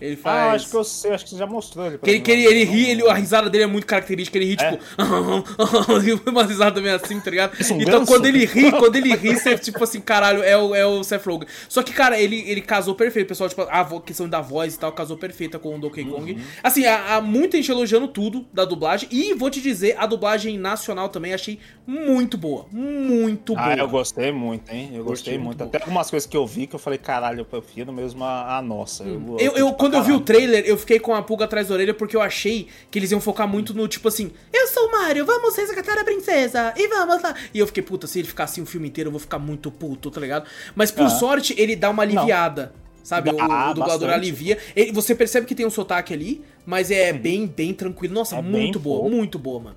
Ele 0.00 0.16
faz. 0.16 0.36
Ah, 0.38 0.52
acho 0.52 0.70
que 0.70 0.76
eu 0.76 0.84
sei, 0.84 1.12
acho 1.12 1.24
que 1.24 1.30
você 1.30 1.36
já 1.38 1.46
mostrou 1.46 1.86
ele. 1.86 1.98
Que 1.98 2.10
ele, 2.10 2.20
que 2.20 2.30
ele, 2.30 2.42
mas 2.44 2.52
ele 2.52 2.62
eu 2.62 2.66
não- 2.66 2.72
ri, 2.72 2.90
ele, 2.90 3.08
a 3.08 3.14
risada 3.14 3.50
dele 3.50 3.64
é 3.64 3.66
muito 3.66 3.86
característica, 3.86 4.38
ele 4.38 4.46
ri 4.46 4.56
É? 4.60 4.70
tipo. 4.72 4.84
uma 6.30 6.44
risada 6.44 6.80
meio 6.80 6.94
assim, 6.96 7.20
tá 7.20 7.30
ligado? 7.30 7.52
Um 7.72 7.80
então 7.80 8.00
ganso? 8.00 8.06
quando 8.12 8.26
ele 8.26 8.44
ri, 8.44 8.70
quando 8.78 8.96
ele 8.96 9.14
ri, 9.14 9.34
você 9.34 9.56
tipo 9.58 9.82
assim, 9.82 10.00
caralho, 10.00 10.42
é 10.42 10.56
o, 10.56 10.74
é 10.74 10.86
o 10.86 11.02
Seth 11.02 11.24
Rogen. 11.26 11.48
Só 11.68 11.82
que, 11.82 11.92
cara, 11.92 12.18
ele, 12.20 12.42
ele 12.48 12.60
casou 12.60 12.94
perfeito, 12.94 13.28
pessoal, 13.28 13.48
tipo, 13.48 13.62
a 13.62 14.00
questão 14.00 14.28
da 14.28 14.40
voz 14.40 14.74
e 14.74 14.78
tal, 14.78 14.92
casou 14.92 15.16
perfeita 15.16 15.58
com 15.58 15.76
o 15.76 15.78
Donkey 15.80 16.04
Kong. 16.04 16.32
Uhum. 16.32 16.38
Assim, 16.62 16.84
há, 16.86 17.16
há 17.16 17.20
muita 17.20 17.56
gente 17.56 17.70
elogiando 17.70 18.08
tudo 18.08 18.46
da 18.52 18.64
dublagem. 18.64 19.08
E 19.12 19.34
vou 19.34 19.50
te 19.50 19.60
dizer, 19.60 19.96
a 19.98 20.06
dublagem 20.06 20.58
nacional 20.58 21.08
também 21.08 21.32
achei 21.34 21.58
muito 21.86 22.36
boa. 22.38 22.66
Muito 22.70 23.54
boa. 23.54 23.66
Ah, 23.68 23.76
eu 23.76 23.88
gostei 23.88 24.30
muito, 24.32 24.70
hein? 24.72 24.90
Eu 24.94 25.04
gostei, 25.04 25.08
Gostei 25.08 25.38
muito. 25.38 25.58
muito 25.58 25.62
Até 25.76 25.78
algumas 25.84 26.10
coisas 26.10 26.26
que 26.28 26.36
eu 26.36 26.46
vi 26.46 26.66
que 26.66 26.74
eu 26.74 26.78
falei, 26.78 26.98
caralho, 26.98 27.40
eu 27.40 27.44
prefiro 27.44 27.92
mesmo 27.92 28.24
a, 28.24 28.58
a 28.58 28.62
nossa. 28.62 29.04
Eu, 29.04 29.56
eu- 29.56 29.72
quando 29.90 29.94
eu 29.94 30.02
vi 30.04 30.12
o 30.12 30.20
trailer, 30.20 30.64
eu 30.66 30.76
fiquei 30.76 30.98
com 30.98 31.14
a 31.14 31.22
pulga 31.22 31.44
atrás 31.46 31.68
da 31.68 31.74
orelha 31.74 31.94
porque 31.94 32.14
eu 32.16 32.20
achei 32.20 32.68
que 32.90 32.98
eles 32.98 33.10
iam 33.10 33.20
focar 33.20 33.48
muito 33.48 33.72
no 33.74 33.86
tipo 33.88 34.08
assim: 34.08 34.30
Eu 34.52 34.66
sou 34.68 34.86
o 34.88 34.92
Mario, 34.92 35.24
vamos 35.24 35.56
resgatar 35.56 35.98
a 35.98 36.04
princesa 36.04 36.72
e 36.76 36.86
vamos 36.88 37.22
lá. 37.22 37.34
E 37.52 37.58
eu 37.58 37.66
fiquei, 37.66 37.82
puta, 37.82 38.06
se 38.06 38.18
ele 38.18 38.28
ficar 38.28 38.44
assim 38.44 38.62
o 38.62 38.66
filme 38.66 38.88
inteiro, 38.88 39.08
eu 39.08 39.12
vou 39.12 39.20
ficar 39.20 39.38
muito 39.38 39.70
puto, 39.70 40.10
tá 40.10 40.20
ligado? 40.20 40.46
Mas 40.74 40.90
por 40.90 41.06
Ah. 41.06 41.10
sorte, 41.10 41.54
ele 41.58 41.74
dá 41.76 41.90
uma 41.90 42.02
aliviada. 42.02 42.72
Sabe, 43.02 43.30
o, 43.30 43.36
Dá, 43.36 43.70
o 43.70 43.74
dublador 43.74 44.10
alivia. 44.10 44.58
Ele- 44.76 44.92
você 44.92 45.14
percebe 45.14 45.46
que 45.46 45.54
tem 45.54 45.64
um 45.64 45.70
sotaque 45.70 46.12
ali, 46.12 46.42
mas 46.66 46.90
é 46.90 47.10
bem, 47.10 47.46
bem 47.46 47.72
tranquilo. 47.72 48.12
Nossa, 48.12 48.36
É 48.36 48.42
muito 48.42 48.78
boa, 48.78 49.00
pouco. 49.00 49.16
muito 49.16 49.38
boa, 49.38 49.60
mano. 49.60 49.76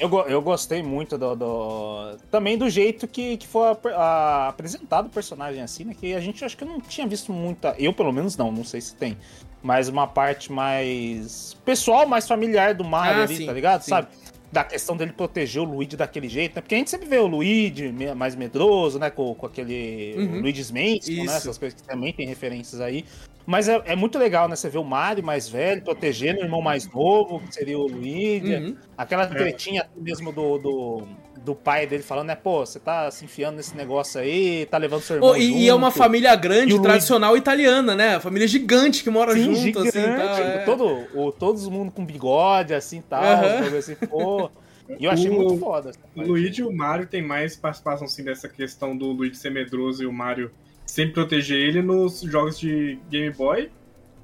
Eu, 0.00 0.08
eu 0.26 0.40
gostei 0.40 0.82
muito 0.82 1.18
do, 1.18 1.36
do- 1.36 2.16
Também 2.30 2.56
do 2.56 2.68
jeito 2.70 3.06
que, 3.06 3.36
que 3.36 3.46
foi 3.46 3.68
ap- 3.70 3.86
a- 3.86 4.48
apresentado 4.48 5.06
o 5.06 5.10
personagem 5.10 5.62
assim, 5.62 5.84
né? 5.84 5.94
Que 5.98 6.14
a 6.14 6.20
gente 6.20 6.42
acho 6.44 6.56
que 6.56 6.64
eu 6.64 6.68
não 6.68 6.80
tinha 6.80 7.06
visto 7.06 7.32
muita. 7.32 7.74
Eu, 7.78 7.92
pelo 7.92 8.10
menos, 8.12 8.36
não, 8.36 8.50
não 8.50 8.64
sei 8.64 8.80
se 8.80 8.94
tem. 8.96 9.16
Mas 9.62 9.88
uma 9.88 10.06
parte 10.06 10.50
mais 10.50 11.54
pessoal, 11.66 12.06
mais 12.06 12.26
familiar 12.26 12.74
do 12.74 12.82
Mario 12.82 13.20
Ah, 13.20 13.24
ali, 13.24 13.36
sim, 13.36 13.46
tá 13.46 13.52
ligado? 13.52 13.82
sim. 13.82 13.90
Sabe? 13.90 14.08
Da 14.52 14.64
questão 14.64 14.96
dele 14.96 15.12
proteger 15.12 15.62
o 15.62 15.64
Luigi 15.64 15.96
daquele 15.96 16.28
jeito, 16.28 16.56
né? 16.56 16.60
Porque 16.60 16.74
a 16.74 16.78
gente 16.78 16.90
sempre 16.90 17.08
vê 17.08 17.18
o 17.18 17.26
Luigi 17.26 17.92
mais 18.16 18.34
medroso, 18.34 18.98
né? 18.98 19.08
Com, 19.08 19.32
com 19.34 19.46
aquele 19.46 20.14
Uhum. 20.16 20.40
Luigi's 20.40 20.70
Mansion, 20.72 21.24
né? 21.24 21.36
Essas 21.36 21.56
coisas 21.56 21.80
que 21.80 21.86
também 21.86 22.12
tem 22.12 22.26
referências 22.26 22.80
aí. 22.80 23.04
Mas 23.46 23.68
é, 23.68 23.80
é 23.86 23.96
muito 23.96 24.18
legal, 24.18 24.48
né? 24.48 24.56
Você 24.56 24.68
vê 24.68 24.78
o 24.78 24.84
Mario 24.84 25.24
mais 25.24 25.48
velho 25.48 25.82
protegendo 25.82 26.40
o 26.40 26.44
irmão 26.44 26.60
mais 26.60 26.86
novo, 26.92 27.40
que 27.40 27.54
seria 27.54 27.78
o 27.78 27.86
Luigi. 27.86 28.54
Uhum. 28.54 28.76
Aquela 28.98 29.22
É. 29.22 29.26
tretinha 29.26 29.88
mesmo 29.96 30.32
do, 30.32 30.58
do, 30.58 31.02
do 31.44 31.54
pai 31.54 31.86
dele 31.86 32.02
falando, 32.02 32.28
né? 32.28 32.34
Pô, 32.34 32.64
você 32.64 32.78
tá 32.78 33.10
se 33.10 33.24
enfiando 33.24 33.56
nesse 33.56 33.76
negócio 33.76 34.20
aí, 34.20 34.66
tá 34.66 34.76
levando 34.78 35.00
seu 35.02 35.16
irmão 35.16 35.30
Oh, 35.30 35.36
e, 35.36 35.62
e 35.64 35.68
é 35.68 35.74
uma 35.74 35.88
junto. 35.88 35.98
família 35.98 36.34
grande, 36.36 36.74
E 36.74 36.82
tradicional 36.82 37.36
italiana, 37.36 37.94
né? 37.94 38.16
A 38.16 38.20
família 38.20 38.46
gigante 38.46 39.02
que 39.02 39.10
mora 39.10 39.32
Sim, 39.34 39.54
junto, 39.54 39.78
assim, 39.80 39.90
gigante, 40.00 40.16
tá? 40.16 40.40
É. 40.40 40.58
todo, 40.64 41.06
o, 41.14 41.32
todo 41.32 41.70
mundo 41.70 41.90
com 41.90 42.04
bigode, 42.04 42.74
assim, 42.74 43.00
tal, 43.02 43.22
bagulho 43.22 43.78
assim, 43.78 43.94
pô... 43.94 44.50
E 44.98 45.04
eu 45.04 45.10
achei 45.10 45.30
O- 45.30 45.34
muito 45.34 45.56
foda. 45.56 45.92
O. 46.16 46.22
Luigi 46.22 46.62
e 46.62 46.64
o 46.64 46.72
Mario 46.72 47.06
tem 47.06 47.22
mais 47.22 47.54
participação 47.56 48.06
assim, 48.06 48.24
dessa 48.24 48.48
questão 48.48 48.96
do 48.96 49.06
Luigi 49.12 49.36
ser 49.36 49.50
medroso 49.50 50.02
e 50.02 50.06
o 50.06 50.12
Mario 50.12 50.50
sempre 50.84 51.14
proteger 51.14 51.56
ele 51.58 51.80
nos 51.80 52.20
jogos 52.22 52.58
de 52.58 52.98
Game 53.08 53.30
Boy. 53.30 53.70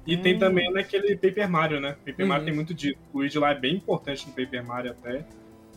E 0.05 0.17
tem 0.17 0.35
Hum. 0.35 0.39
também 0.39 0.71
naquele 0.71 1.15
Paper 1.15 1.49
Mario, 1.49 1.79
né? 1.79 1.95
Paper 2.05 2.23
Uhum. 2.25 2.27
Mario 2.27 2.45
tem 2.45 2.53
muito 2.53 2.73
disso. 2.73 2.97
O 3.13 3.19
Luigi 3.19 3.39
lá 3.39 3.51
é 3.51 3.55
bem 3.55 3.75
importante 3.75 4.27
no 4.27 4.33
Paper 4.33 4.65
Mario 4.65 4.91
até. 4.91 5.25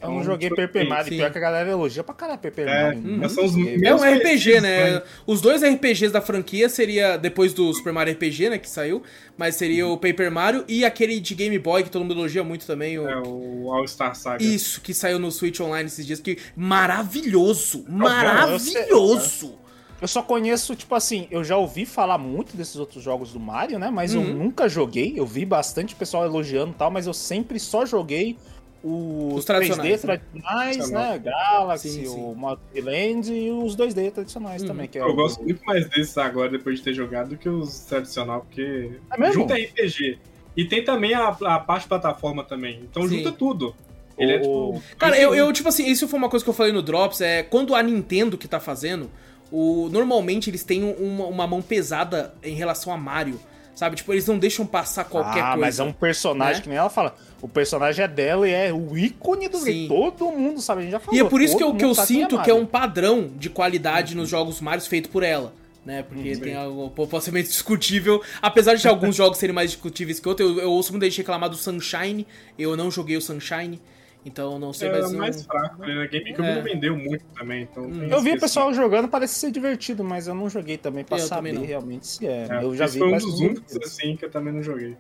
Eu 0.03 0.11
não 0.11 0.25
joguei 0.25 0.49
Paper 0.51 0.89
Mario, 0.89 1.09
pior 1.11 1.31
que 1.31 1.39
a 1.39 1.41
galera 1.41 1.71
elogia 1.71 2.03
pra 2.03 2.15
caralho 2.15 2.39
Paper 2.39 2.67
É, 2.69 2.83
Mario. 2.85 2.99
Uhum. 3.01 3.19
mas 3.19 3.33
são 3.33 3.45
os 3.45 3.55
É 3.57 3.87
É 3.87 3.95
um 3.95 3.99
RPG, 3.99 4.21
conhecidos, 4.23 4.63
né? 4.63 5.03
Os 5.27 5.41
dois 5.41 5.63
RPGs 5.63 6.11
da 6.13 6.21
franquia 6.21 6.69
seria 6.69 7.17
depois 7.17 7.53
do 7.53 7.73
Super 7.75 7.93
Mario 7.93 8.15
RPG, 8.15 8.51
né, 8.51 8.59
que 8.59 8.69
saiu, 8.69 9.03
mas 9.37 9.57
seria 9.57 9.87
o 9.87 9.97
Paper 9.99 10.31
Mario 10.31 10.65
e 10.67 10.85
aquele 10.85 11.21
de 11.21 11.35
Game 11.35 11.59
Boy 11.59 11.83
que 11.83 11.91
todo 11.91 12.03
mundo 12.03 12.15
elogia 12.15 12.43
muito 12.43 12.67
também, 12.67 12.99
o 12.99 13.09
É, 13.09 13.21
o 13.27 13.71
All 13.73 13.87
Star 13.87 14.15
Saga. 14.15 14.43
isso 14.43 14.81
que 14.81 14.95
saiu 14.95 15.19
no 15.19 15.31
Switch 15.31 15.61
Online 15.61 15.87
esses 15.87 16.07
dias 16.07 16.21
que 16.21 16.39
maravilhoso, 16.57 17.85
eu 17.87 17.93
maravilhoso. 17.95 19.55
Eu 20.01 20.09
só 20.09 20.23
conheço, 20.23 20.75
tipo 20.75 20.95
assim, 20.95 21.29
eu 21.31 21.45
já 21.45 21.59
ouvi 21.59 21.85
falar 21.85 22.17
muito 22.17 22.57
desses 22.57 22.77
outros 22.77 23.03
jogos 23.03 23.33
do 23.35 23.39
Mario, 23.39 23.79
né? 23.79 23.91
Mas 23.91 24.15
eu 24.15 24.23
Uhum. 24.23 24.33
nunca 24.35 24.67
joguei. 24.67 25.13
Eu 25.15 25.27
vi 25.27 25.45
bastante 25.45 25.95
pessoal 25.95 26.25
elogiando 26.25 26.71
e 26.71 26.75
tal, 26.75 26.91
mas 26.91 27.07
eu 27.07 27.13
sempre 27.13 27.59
só 27.61 27.85
joguei 27.85 28.39
os, 28.83 29.39
Os 29.39 29.45
tradicionais, 29.45 29.87
3D 29.87 29.91
né? 29.93 29.99
tradicionais, 29.99 30.77
Tradicional. 30.77 31.11
né? 31.13 31.19
Galaxy, 31.19 31.89
Sim, 31.91 32.05
sim. 32.07 32.09
o 32.09 32.35
Multiland 32.35 33.33
e 33.33 33.51
os 33.51 33.77
2D 33.77 34.11
tradicionais 34.11 34.63
Uhum. 34.63 34.69
também. 34.69 34.89
Que 34.89 34.99
é 34.99 35.03
Eu 35.03 35.09
o- 35.09 35.15
gosto 35.15 35.43
muito 35.43 35.63
mais 35.65 35.89
desses 35.89 36.17
agora, 36.17 36.49
depois 36.49 36.79
de 36.79 36.85
ter 36.85 36.95
jogado, 36.95 37.29
do 37.31 37.37
que 37.37 37.49
os 37.49 37.81
tradicional, 37.81 38.41
porque 38.41 38.91
É 39.13 39.19
mesmo? 39.21 39.35
junta 39.43 39.55
RPG. 39.55 40.19
E 40.57 40.65
tem 40.65 40.83
também 40.83 41.15
a, 41.15 41.29
a 41.29 41.59
parte 41.61 41.87
plataforma 41.87 42.43
também. 42.43 42.81
Então 42.91 43.03
Sim. 43.07 43.19
junta 43.19 43.33
tudo. 43.33 43.75
Ele 44.19 44.33
é 44.33 44.39
tipo. 44.41 44.83
Cara, 44.99 45.19
eu, 45.19 45.35
eu, 45.35 45.53
tipo 45.53 45.69
assim, 45.69 45.87
isso 45.87 46.07
foi 46.09 46.19
uma 46.19 46.29
coisa 46.29 46.45
que 46.45 46.51
eu 46.51 46.55
falei 46.55 46.73
no 46.73 46.83
Drops, 46.83 47.21
é 47.21 47.43
quando 47.43 47.75
a 47.75 47.83
Nintendo 47.83 48.37
que 48.37 48.47
tá 48.49 48.61
fazendo, 48.61 49.11
o, 49.51 49.89
normalmente 49.91 50.51
eles 50.51 50.65
têm 50.65 50.85
um, 50.85 50.93
uma, 50.93 51.27
uma 51.27 51.47
mão 51.47 51.63
pesada 51.63 52.35
em 52.43 52.55
relação 52.55 52.93
a 52.93 52.97
Mario. 52.99 53.41
Sabe? 53.81 53.97
Tipo, 53.97 54.13
eles 54.13 54.27
não 54.27 54.39
deixam 54.39 54.67
passar 54.67 55.05
qualquer 55.05 55.41
ah, 55.41 55.53
coisa. 55.53 55.57
mas 55.57 55.81
é 55.81 55.83
um 55.83 55.91
personagem 55.91 56.57
né? 56.57 56.61
que 56.61 56.69
nem 56.69 56.77
ela 56.77 56.91
fala. 56.91 57.17
O 57.41 57.49
personagem 57.49 58.05
é 58.05 58.09
dela 58.09 58.47
e 58.47 58.53
é 58.53 58.71
o 58.71 58.95
ícone 58.95 59.49
do 59.49 59.57
Sim. 59.57 59.87
Todo 59.89 60.27
mundo 60.27 60.61
sabe, 60.61 60.81
a 60.81 60.83
gente 60.83 60.93
já 60.93 61.01
falou. 61.01 61.19
E 61.19 61.25
é 61.25 61.27
por 61.27 61.41
isso 61.41 61.57
que 61.57 61.63
eu, 61.63 61.75
que 61.75 61.83
eu 61.83 61.95
quem 61.95 62.05
sinto 62.05 62.43
que 62.43 62.51
é 62.51 62.55
um 62.55 62.67
padrão 62.67 63.31
de 63.35 63.49
qualidade 63.49 64.15
nos 64.15 64.29
jogos 64.29 64.61
Mario 64.61 64.85
feito 64.85 65.09
por 65.09 65.23
ela. 65.23 65.55
Né, 65.83 66.03
porque 66.03 66.35
Uhum. 66.35 66.41
tem 66.41 66.55
algo 66.55 66.91
possivelmente 67.07 67.49
discutível. 67.49 68.23
Apesar 68.43 68.75
de 68.75 68.87
alguns 68.87 69.17
jogos 69.17 69.39
serem 69.39 69.55
mais 69.55 69.71
discutíveis 69.71 70.21
que 70.21 70.29
outros, 70.29 70.59
eu, 70.59 70.61
eu 70.61 70.71
ouço 70.71 70.93
muita 70.93 71.07
gente 71.07 71.17
reclamar 71.17 71.49
do 71.49 71.57
Sunshine. 71.57 72.27
Eu 72.59 72.77
não 72.77 72.91
joguei 72.91 73.17
o 73.17 73.23
Sunshine. 73.23 73.81
Então 74.25 74.53
eu 74.53 74.59
não 74.59 74.73
sei, 74.73 74.89
É 74.89 75.01
mas. 75.01 75.13
mais 75.13 75.37
eu- 75.39 75.45
fraco, 75.45 75.81
né? 75.81 76.07
GameCube 76.07 76.47
É. 76.47 76.55
não 76.57 76.63
vendeu 76.63 76.97
muito 76.97 77.25
também, 77.37 77.63
então. 77.63 77.85
Hum. 77.85 78.09
Eu 78.11 78.21
vi 78.21 78.33
o 78.33 78.41
pessoal 78.41 78.73
jogando, 78.75 79.09
parece 79.09 79.35
ser 79.35 79.51
divertido, 79.51 80.05
mas 80.05 80.27
eu 80.27 80.35
não 80.35 80.49
joguei 80.49 80.77
também 80.77 81.05
pra 81.05 81.19
Eu 81.19 81.27
saber 81.27 81.55
também 81.55 81.67
realmente 81.67 82.07
se 82.07 82.27
é. 82.27 82.47
É, 82.51 82.63
eu 82.63 82.75
já 82.77 82.87
vi 82.87 82.99
foi 82.99 83.13
um 83.13 83.17
dos 83.19 83.41
únicos 83.41 83.77
assim 83.83 84.17
que 84.17 84.25
eu 84.25 84.31
também 84.31 84.53
não 84.53 84.63
joguei. 84.63 84.97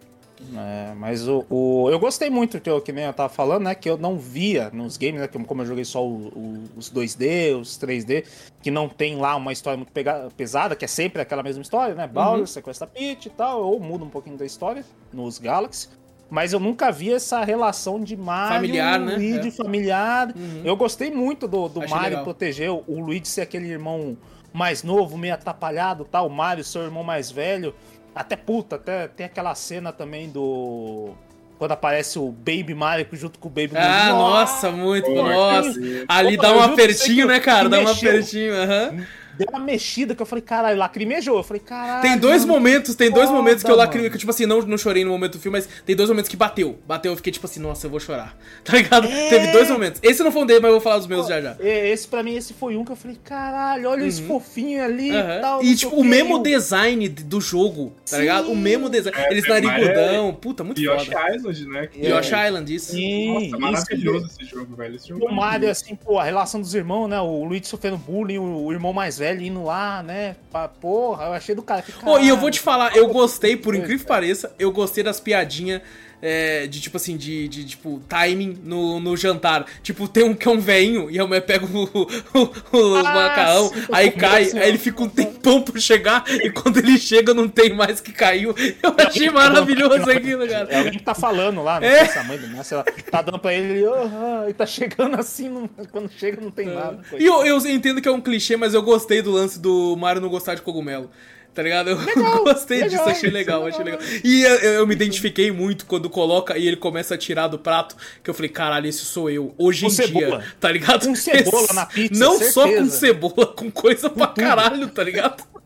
É, 0.56 0.94
mas 0.94 1.28
o, 1.28 1.44
o, 1.50 1.90
eu 1.90 1.98
gostei 1.98 2.30
muito, 2.30 2.58
que, 2.60 2.70
eu, 2.70 2.80
que 2.80 2.92
nem 2.92 3.04
eu 3.04 3.12
tava 3.12 3.28
falando, 3.28 3.64
né? 3.64 3.74
Que 3.74 3.90
eu 3.90 3.98
não 3.98 4.16
via 4.16 4.70
nos 4.70 4.96
games, 4.96 5.20
né? 5.20 5.28
Que, 5.28 5.38
como 5.44 5.60
eu 5.60 5.66
joguei 5.66 5.84
só 5.84 6.02
o, 6.02 6.28
o, 6.28 6.64
os 6.76 6.90
2D, 6.90 7.60
os 7.60 7.78
3D, 7.78 8.24
que 8.62 8.70
não 8.70 8.88
tem 8.88 9.16
lá 9.16 9.36
uma 9.36 9.52
história 9.52 9.76
muito 9.76 9.92
pega, 9.92 10.28
pesada, 10.34 10.74
que 10.74 10.84
é 10.84 10.88
sempre 10.88 11.20
aquela 11.20 11.42
mesma 11.42 11.60
história, 11.60 11.94
né? 11.94 12.06
Bowser, 12.06 12.40
uhum. 12.40 12.46
sequestra 12.46 12.86
Peach 12.86 13.28
e 13.28 13.30
tal, 13.30 13.62
ou 13.62 13.78
muda 13.78 14.02
um 14.02 14.08
pouquinho 14.08 14.38
da 14.38 14.46
história 14.46 14.82
nos 15.12 15.38
Galaxy. 15.38 15.88
Mas 16.30 16.52
eu 16.52 16.60
nunca 16.60 16.92
vi 16.92 17.12
essa 17.12 17.44
relação 17.44 18.02
de 18.02 18.16
Mario 18.16 18.54
familiar, 18.54 19.00
né? 19.00 19.16
Luigi 19.16 19.48
é. 19.48 19.50
familiar. 19.50 20.28
Uhum. 20.28 20.62
Eu 20.64 20.76
gostei 20.76 21.10
muito 21.10 21.48
do, 21.48 21.68
do 21.68 21.80
Mario 21.80 22.10
legal. 22.10 22.24
proteger 22.24 22.70
o, 22.70 22.84
o 22.86 23.00
Luigi 23.00 23.26
ser 23.26 23.40
aquele 23.40 23.68
irmão 23.68 24.16
mais 24.52 24.82
novo, 24.82 25.18
meio 25.18 25.34
atrapalhado, 25.34 26.04
tal, 26.04 26.28
o 26.28 26.30
Mario, 26.30 26.62
seu 26.62 26.82
irmão 26.82 27.02
mais 27.02 27.30
velho. 27.30 27.74
Até 28.14 28.36
puta, 28.36 28.76
até 28.76 29.08
tem 29.08 29.26
aquela 29.26 29.54
cena 29.54 29.92
também 29.92 30.28
do. 30.28 31.10
Quando 31.58 31.72
aparece 31.72 32.18
o 32.18 32.30
Baby 32.30 32.74
Mario 32.74 33.06
junto 33.12 33.38
com 33.38 33.48
o 33.48 33.50
Baby 33.50 33.72
Ah, 33.74 34.10
nossa, 34.10 34.70
muito, 34.70 35.10
nossa. 35.10 35.78
Ali 36.08 36.36
Opa, 36.36 36.42
dá 36.42 36.56
um 36.56 36.60
apertinho, 36.60 37.26
né, 37.26 37.38
cara? 37.38 37.68
Dá 37.68 37.80
um 37.80 37.88
apertinho, 37.88 38.54
aham. 38.54 38.90
Uhum 38.92 39.19
deu 39.40 39.48
uma 39.50 39.58
mexida 39.58 40.14
que 40.14 40.20
eu 40.20 40.26
falei, 40.26 40.42
caralho, 40.42 40.78
lacrimejou. 40.78 41.38
Eu 41.38 41.42
falei, 41.42 41.60
caralho. 41.60 42.02
Tem 42.02 42.18
dois 42.18 42.44
momentos, 42.44 42.94
tem 42.94 43.10
dois 43.10 43.30
momentos 43.30 43.64
que 43.64 43.70
eu 43.70 43.76
lacrimei, 43.76 44.10
que 44.10 44.18
tipo 44.18 44.30
assim, 44.30 44.44
não, 44.44 44.60
não 44.62 44.76
chorei 44.76 45.04
no 45.04 45.10
momento 45.10 45.32
do 45.32 45.40
filme, 45.40 45.58
mas 45.58 45.68
tem 45.84 45.96
dois 45.96 46.08
momentos 46.08 46.28
que 46.28 46.36
bateu. 46.36 46.78
Bateu, 46.86 47.12
eu 47.12 47.16
fiquei 47.16 47.32
tipo 47.32 47.46
assim, 47.46 47.58
nossa, 47.58 47.86
eu 47.86 47.90
vou 47.90 48.00
chorar. 48.00 48.36
Tá 48.62 48.76
ligado? 48.76 49.08
É... 49.08 49.30
Teve 49.30 49.52
dois 49.52 49.68
momentos. 49.70 50.00
Esse 50.02 50.22
não 50.22 50.30
foi 50.30 50.42
um 50.42 50.46
dele, 50.46 50.60
mas 50.60 50.68
eu 50.68 50.74
vou 50.74 50.80
falar 50.80 50.98
dos 50.98 51.06
meus 51.06 51.22
Pô, 51.22 51.32
já 51.32 51.40
já. 51.40 51.56
Esse 51.60 52.06
pra 52.06 52.22
mim, 52.22 52.36
esse 52.36 52.52
foi 52.52 52.76
um 52.76 52.84
que 52.84 52.92
eu 52.92 52.96
falei, 52.96 53.16
caralho, 53.24 53.88
olha 53.88 54.02
uhum. 54.02 54.08
esse 54.08 54.22
fofinho 54.22 54.84
ali 54.84 55.10
uhum. 55.10 55.18
e 55.18 55.40
tal. 55.40 55.62
E 55.64 55.74
tipo, 55.74 55.96
o 55.96 56.04
mesmo 56.04 56.40
design 56.42 57.08
do 57.08 57.40
jogo, 57.40 57.92
tá 58.08 58.16
Sim. 58.16 58.20
ligado? 58.20 58.52
O 58.52 58.56
mesmo 58.56 58.88
design. 58.88 59.18
É, 59.18 59.32
Eles 59.32 59.48
narigudão, 59.48 60.28
é... 60.28 60.32
puta, 60.32 60.62
muito 60.62 60.80
Yoshi 60.80 61.06
foda. 61.06 61.34
Island, 61.34 61.66
né? 61.66 61.86
Que 61.86 62.06
Yoshi 62.06 62.34
é... 62.34 62.46
Island, 62.46 62.74
isso. 62.74 62.92
Sim, 62.92 63.50
nossa, 63.50 63.58
maravilhoso 63.58 64.26
esse 64.26 64.44
jogo, 64.44 64.76
velho. 64.76 64.96
Esse 64.96 65.08
jogo 65.08 65.26
o 65.26 65.34
Mario, 65.34 65.70
assim, 65.70 65.96
pô, 65.96 66.18
a 66.18 66.24
relação 66.24 66.60
dos 66.60 66.74
irmãos, 66.74 67.08
né? 67.08 67.20
O 67.20 67.44
Luigi 67.44 67.66
sofrendo 67.66 67.96
bullying, 67.96 68.38
o 68.38 68.70
irmão 68.72 68.92
mais 68.92 69.18
velho 69.18 69.29
indo 69.38 69.64
lá, 69.64 70.02
né? 70.02 70.36
Porra, 70.80 71.24
eu 71.24 71.32
achei 71.32 71.54
do 71.54 71.62
cara. 71.62 71.84
oh, 72.04 72.18
e 72.18 72.28
eu 72.28 72.36
vou 72.36 72.50
te 72.50 72.60
falar, 72.60 72.96
eu 72.96 73.08
gostei, 73.08 73.56
por 73.56 73.74
incrível 73.74 73.98
que 73.98 74.06
pareça, 74.06 74.54
eu 74.58 74.72
gostei 74.72 75.04
das 75.04 75.20
piadinhas 75.20 75.82
é, 76.22 76.66
de 76.66 76.80
tipo 76.80 76.96
assim, 76.96 77.16
de, 77.16 77.48
de, 77.48 77.64
tipo, 77.64 78.00
timing 78.08 78.58
no, 78.62 79.00
no 79.00 79.16
jantar. 79.16 79.66
Tipo, 79.82 80.06
tem 80.06 80.24
um 80.24 80.34
que 80.34 80.46
é 80.46 80.50
um 80.50 80.60
veinho 80.60 81.10
e 81.10 81.18
a 81.18 81.26
mulher 81.26 81.40
pega 81.42 81.64
o, 81.64 81.84
o, 81.84 82.76
o 82.76 82.96
ah, 82.96 83.02
macarrão, 83.02 83.68
sim, 83.68 83.82
aí 83.92 84.10
cai, 84.10 84.50
aí 84.52 84.68
ele 84.68 84.78
fica 84.78 85.02
um 85.02 85.08
tempão 85.08 85.62
pra 85.62 85.80
chegar 85.80 86.24
e 86.28 86.50
quando 86.50 86.78
ele 86.78 86.98
chega 86.98 87.32
não 87.32 87.48
tem 87.48 87.72
mais 87.72 88.00
que 88.00 88.12
caiu. 88.12 88.54
Eu 88.82 88.94
achei 88.98 89.28
é 89.28 89.30
maravilhoso 89.30 90.10
aquilo, 90.10 90.46
cara. 90.46 90.68
É 90.70 90.78
alguém 90.78 90.92
que 90.92 91.02
tá 91.02 91.14
falando 91.14 91.62
lá, 91.62 91.80
né? 91.80 91.88
É. 91.88 92.22
mãe 92.22 92.38
do 92.38 92.48
Márcio, 92.48 92.82
tá 93.10 93.22
dando 93.22 93.38
pra 93.38 93.54
ele 93.54 93.84
oh, 93.86 94.48
e 94.48 94.52
tá 94.52 94.66
chegando 94.66 95.18
assim, 95.18 95.48
não, 95.48 95.68
quando 95.90 96.10
chega 96.10 96.40
não 96.40 96.50
tem 96.50 96.68
é. 96.68 96.74
nada. 96.74 97.00
E 97.18 97.24
eu, 97.24 97.44
eu 97.44 97.58
entendo 97.66 98.00
que 98.00 98.08
é 98.08 98.12
um 98.12 98.20
clichê, 98.20 98.56
mas 98.56 98.74
eu 98.74 98.82
gostei 98.82 99.22
do 99.22 99.30
lance 99.30 99.58
do 99.58 99.96
Mario 99.96 100.20
não 100.20 100.28
gostar 100.28 100.54
de 100.54 100.62
cogumelo. 100.62 101.10
Tá 101.52 101.62
ligado? 101.62 101.90
Eu 101.90 101.98
legal, 102.04 102.44
gostei 102.44 102.82
legal, 102.82 102.90
disso, 102.90 103.10
achei 103.10 103.30
legal, 103.30 103.66
achei 103.66 103.84
legal. 103.84 104.00
E 104.22 104.42
eu, 104.42 104.54
eu, 104.56 104.86
me 104.86 104.94
identifiquei 104.94 105.50
muito 105.50 105.84
quando 105.84 106.08
coloca 106.08 106.56
e 106.56 106.66
ele 106.66 106.76
começa 106.76 107.14
a 107.14 107.18
tirar 107.18 107.48
do 107.48 107.58
prato, 107.58 107.96
que 108.22 108.30
eu 108.30 108.34
falei, 108.34 108.48
caralho, 108.48 108.86
esse 108.86 109.04
sou 109.04 109.28
eu. 109.28 109.54
Hoje 109.58 109.82
com 109.82 109.88
em 109.88 109.90
cebola. 109.90 110.38
dia, 110.38 110.46
tá 110.60 110.70
ligado? 110.70 111.06
Com 111.06 111.14
cebola 111.14 111.64
esse... 111.64 111.74
na 111.74 111.86
pizza, 111.86 112.24
Não 112.24 112.32
certeza. 112.38 112.52
só 112.52 112.68
com 112.68 112.86
cebola, 112.88 113.46
com 113.46 113.70
coisa 113.70 114.08
com 114.08 114.16
pra 114.16 114.26
tudo. 114.28 114.44
caralho, 114.44 114.88
tá 114.88 115.02
ligado? 115.02 115.44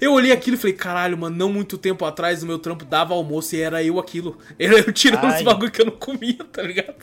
eu 0.00 0.12
olhei 0.12 0.32
aquilo 0.32 0.56
e 0.56 0.58
falei, 0.58 0.74
caralho, 0.74 1.16
mano, 1.16 1.36
não 1.36 1.52
muito 1.52 1.78
tempo 1.78 2.04
atrás 2.04 2.42
no 2.42 2.48
meu 2.48 2.58
trampo 2.58 2.84
dava 2.84 3.14
almoço 3.14 3.54
e 3.56 3.60
era 3.60 3.82
eu 3.82 3.98
aquilo. 3.98 4.38
Era 4.58 4.78
eu 4.78 4.92
tirando 4.92 5.24
Ai. 5.24 5.38
os 5.38 5.42
bagulho 5.42 5.70
que 5.70 5.80
eu 5.80 5.86
não 5.86 5.92
comia, 5.92 6.38
tá 6.52 6.62
ligado? 6.62 6.94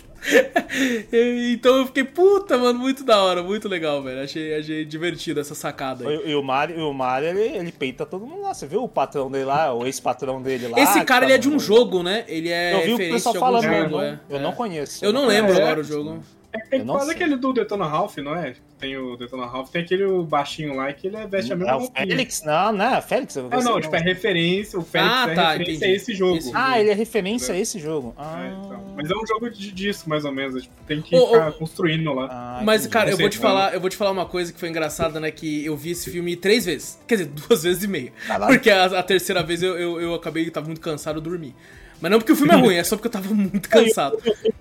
então 1.11 1.77
eu 1.77 1.85
fiquei, 1.87 2.03
puta, 2.03 2.57
mano, 2.57 2.77
muito 2.77 3.03
da 3.03 3.23
hora, 3.23 3.41
muito 3.41 3.67
legal, 3.67 4.03
velho. 4.03 4.21
Achei, 4.21 4.55
achei 4.55 4.85
divertido 4.85 5.39
essa 5.39 5.55
sacada 5.55 6.07
aí. 6.07 6.31
E, 6.31 6.35
o 6.35 6.43
Mario, 6.43 6.87
o 6.87 6.93
Mario 6.93 7.29
ele, 7.29 7.57
ele 7.57 7.71
peita 7.71 8.05
todo 8.05 8.25
mundo 8.25 8.41
lá. 8.41 8.53
Você 8.53 8.67
viu 8.67 8.83
o 8.83 8.89
patrão 8.89 9.31
dele 9.31 9.45
lá, 9.45 9.73
o 9.73 9.85
ex-patrão 9.85 10.41
dele 10.41 10.67
lá? 10.67 10.79
Esse 10.79 11.03
cara, 11.05 11.25
ele 11.25 11.33
é 11.33 11.37
de 11.37 11.49
um 11.49 11.59
jogo, 11.59 12.03
né? 12.03 12.25
Ele 12.27 12.49
é 12.49 12.75
eu 12.75 12.85
vi 12.85 12.93
o 12.93 13.13
pessoal 13.13 13.35
falando, 13.35 13.63
jogo, 13.63 14.01
é. 14.01 14.19
Eu 14.29 14.37
é. 14.37 14.41
não 14.41 14.51
conheço. 14.51 15.03
Eu 15.03 15.13
não 15.13 15.25
lembro 15.25 15.53
é, 15.53 15.61
agora 15.61 15.79
o 15.79 15.83
jogo. 15.83 16.21
É, 16.51 16.77
é 16.77 16.79
quase 16.79 17.11
aquele 17.11 17.35
do 17.35 17.53
Detona 17.53 17.85
Ralph, 17.85 18.17
não 18.17 18.35
é? 18.35 18.55
Tem 18.79 18.97
o 18.97 19.15
Detona 19.15 19.45
Ralph, 19.45 19.69
tem 19.69 19.83
aquele 19.83 20.05
baixinho 20.23 20.75
lá 20.75 20.91
que 20.91 21.07
ele 21.07 21.17
veste 21.27 21.53
a 21.53 21.55
mesma 21.55 21.73
roupa. 21.73 21.99
É 21.99 22.05
o 22.05 22.07
Félix? 22.07 22.43
Não, 22.43 22.71
não 22.71 22.85
é 22.85 23.01
Félix. 23.01 23.35
Eu 23.35 23.49
ah, 23.51 23.61
não, 23.61 23.79
tipo, 23.79 23.95
é 23.95 23.99
referência, 23.99 24.79
o 24.79 24.81
Félix 24.81 25.13
ah, 25.13 25.31
é 25.31 25.35
tá, 25.35 25.51
referência 25.51 25.75
entendi. 25.75 25.91
a 25.91 25.95
esse 25.95 26.13
jogo. 26.15 26.37
Esse 26.37 26.51
ah, 26.55 26.67
jogo. 26.67 26.79
ele 26.79 26.89
é 26.89 26.93
referência 26.93 27.53
né? 27.53 27.59
a 27.59 27.61
esse 27.61 27.79
jogo. 27.79 28.15
Ah. 28.17 28.43
É, 28.43 28.47
então. 28.47 28.93
Mas 28.95 29.11
é 29.11 29.15
um 29.15 29.27
jogo 29.27 29.49
de 29.49 29.71
disco, 29.71 30.09
mais 30.09 30.25
ou 30.25 30.31
menos. 30.31 30.63
Tipo, 30.63 30.75
tem 30.87 31.01
que 31.01 31.15
oh, 31.15 31.27
ficar 31.27 31.49
oh, 31.49 31.53
construindo 31.53 32.13
lá. 32.13 32.27
Ah, 32.31 32.61
mas, 32.63 32.87
cara, 32.87 33.11
eu 33.11 33.17
vou 33.17 33.29
te 33.29 33.37
falar, 33.37 33.73
eu 33.73 33.79
vou 33.79 33.89
te 33.89 33.95
falar 33.95 34.11
uma 34.11 34.25
coisa 34.25 34.51
que 34.51 34.59
foi 34.59 34.69
engraçada, 34.69 35.19
né? 35.19 35.29
Que 35.29 35.65
eu 35.65 35.77
vi 35.77 35.91
esse 35.91 36.09
filme 36.09 36.35
três 36.35 36.65
vezes. 36.65 36.99
Quer 37.07 37.17
dizer, 37.17 37.29
duas 37.47 37.63
vezes 37.63 37.83
e 37.83 37.87
meia. 37.87 38.11
Porque 38.47 38.71
a, 38.71 38.85
a 38.85 39.03
terceira 39.03 39.43
vez 39.43 39.61
eu, 39.61 39.77
eu, 39.77 40.01
eu 40.01 40.13
acabei, 40.15 40.49
tava 40.49 40.65
muito 40.65 40.81
cansado, 40.81 41.17
eu 41.17 41.21
dormi. 41.21 41.53
Mas 42.01 42.11
não 42.11 42.19
porque 42.19 42.31
o 42.31 42.35
filme 42.35 42.53
é 42.53 42.57
ruim, 42.57 42.75
é 42.75 42.83
só 42.83 42.95
porque 42.95 43.07
eu 43.07 43.11
tava 43.11 43.33
muito 43.33 43.69
cansado. 43.69 44.17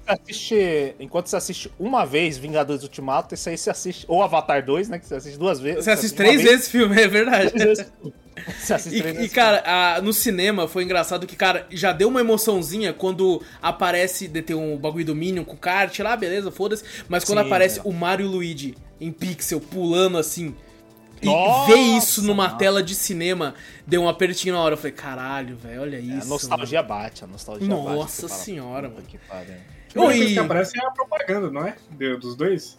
Assiste, 0.07 0.95
enquanto 0.99 1.29
você 1.29 1.37
assiste 1.37 1.73
uma 1.79 2.05
vez 2.05 2.37
Vingadores 2.37 2.83
Ultimato, 2.83 3.35
esse 3.35 3.49
aí 3.49 3.57
você 3.57 3.71
assiste. 3.71 4.05
Ou 4.09 4.23
Avatar 4.23 4.65
2, 4.65 4.89
né? 4.89 4.99
Que 4.99 5.07
você 5.07 5.15
assiste 5.15 5.39
duas 5.39 5.61
vezes. 5.61 5.85
Você, 5.85 5.91
assiste 5.91 6.15
três 6.17 6.43
vezes 6.43 6.67
o 6.67 6.71
filme, 6.71 7.01
é 7.01 7.07
verdade. 7.07 7.53
Você 8.59 8.75
assiste 8.75 8.97
e, 8.97 9.03
três 9.03 9.21
e 9.21 9.29
cara, 9.29 9.63
a, 9.65 10.03
no 10.03 10.13
cinema 10.13 10.67
foi 10.67 10.85
engraçado 10.85 11.27
que, 11.27 11.37
cara, 11.37 11.67
já 11.71 11.93
deu 11.93 12.09
uma 12.09 12.21
emoçãozinha 12.21 12.93
quando 12.93 13.43
aparece. 13.63 14.29
De 14.29 14.43
ter 14.43 14.55
um 14.55 14.77
bagulho 14.77 15.05
do 15.05 15.15
Minion 15.15 15.45
com 15.45 15.57
kart 15.57 15.97
lá, 16.01 16.17
beleza, 16.17 16.51
foda-se. 16.51 16.85
Mas 17.09 17.25
quando 17.25 17.39
Sim, 17.41 17.47
aparece 17.47 17.79
é. 17.79 17.83
o 17.85 17.93
Mario 17.93 18.27
e 18.27 18.29
o 18.29 18.33
Luigi 18.33 18.75
em 19.01 19.13
pixel 19.13 19.61
pulando 19.61 20.19
assim. 20.19 20.55
E 21.21 21.27
Nossa, 21.27 21.73
ver 21.73 21.79
isso 21.79 22.23
numa 22.23 22.51
tela 22.51 22.83
de 22.83 22.95
cinema 22.95 23.55
deu 23.87 24.03
um 24.03 24.09
apertinho 24.09 24.55
na 24.55 24.61
hora. 24.61 24.75
Eu 24.75 24.79
falei, 24.79 24.93
caralho, 24.93 25.57
velho, 25.57 25.83
olha 25.83 25.99
isso. 25.99 26.13
É, 26.13 26.23
a 26.23 26.25
nostalgia 26.25 26.83
mano. 26.83 26.95
bate, 26.95 27.25
a 27.25 27.27
nostalgia 27.27 27.69
Nossa 27.69 27.85
bate. 27.85 27.97
Nossa 27.97 28.29
senhora, 28.29 28.89
mano. 28.89 29.03
Que 29.89 29.99
Oi. 29.99 30.27
que 30.35 30.39
aparece 30.39 30.79
é 30.79 30.87
a 30.87 30.91
propaganda, 30.91 31.51
não 31.51 31.67
é? 31.67 31.77
Dos 32.21 32.37
dois? 32.37 32.79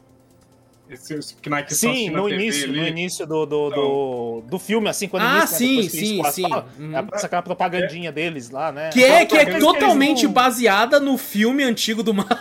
Esse, 0.89 1.13
esse 1.13 1.35
sim, 1.69 2.09
no 2.09 2.27
início, 2.27 2.67
ali. 2.67 2.81
no 2.81 2.87
início 2.87 3.27
do, 3.27 3.45
do, 3.45 3.69
do, 3.69 4.43
do, 4.49 4.57
filme, 4.57 4.89
assim, 4.89 5.07
quando 5.07 5.21
ah, 5.21 5.37
inicia, 5.37 5.57
sim, 5.57 5.89
sim, 5.89 6.23
sim. 6.31 6.49
Fala, 6.49 6.67
hum. 6.79 6.97
Aparece 6.97 7.25
aquela 7.27 7.43
propagandinha 7.43 8.09
é. 8.09 8.11
deles 8.11 8.49
lá, 8.49 8.71
né? 8.71 8.89
Que 8.89 9.03
é, 9.03 9.23
que 9.23 9.37
é 9.37 9.59
totalmente 9.59 10.27
baseada 10.27 10.99
no 10.99 11.15
filme 11.15 11.63
antigo 11.63 12.01
do 12.01 12.11
Mario. 12.11 12.39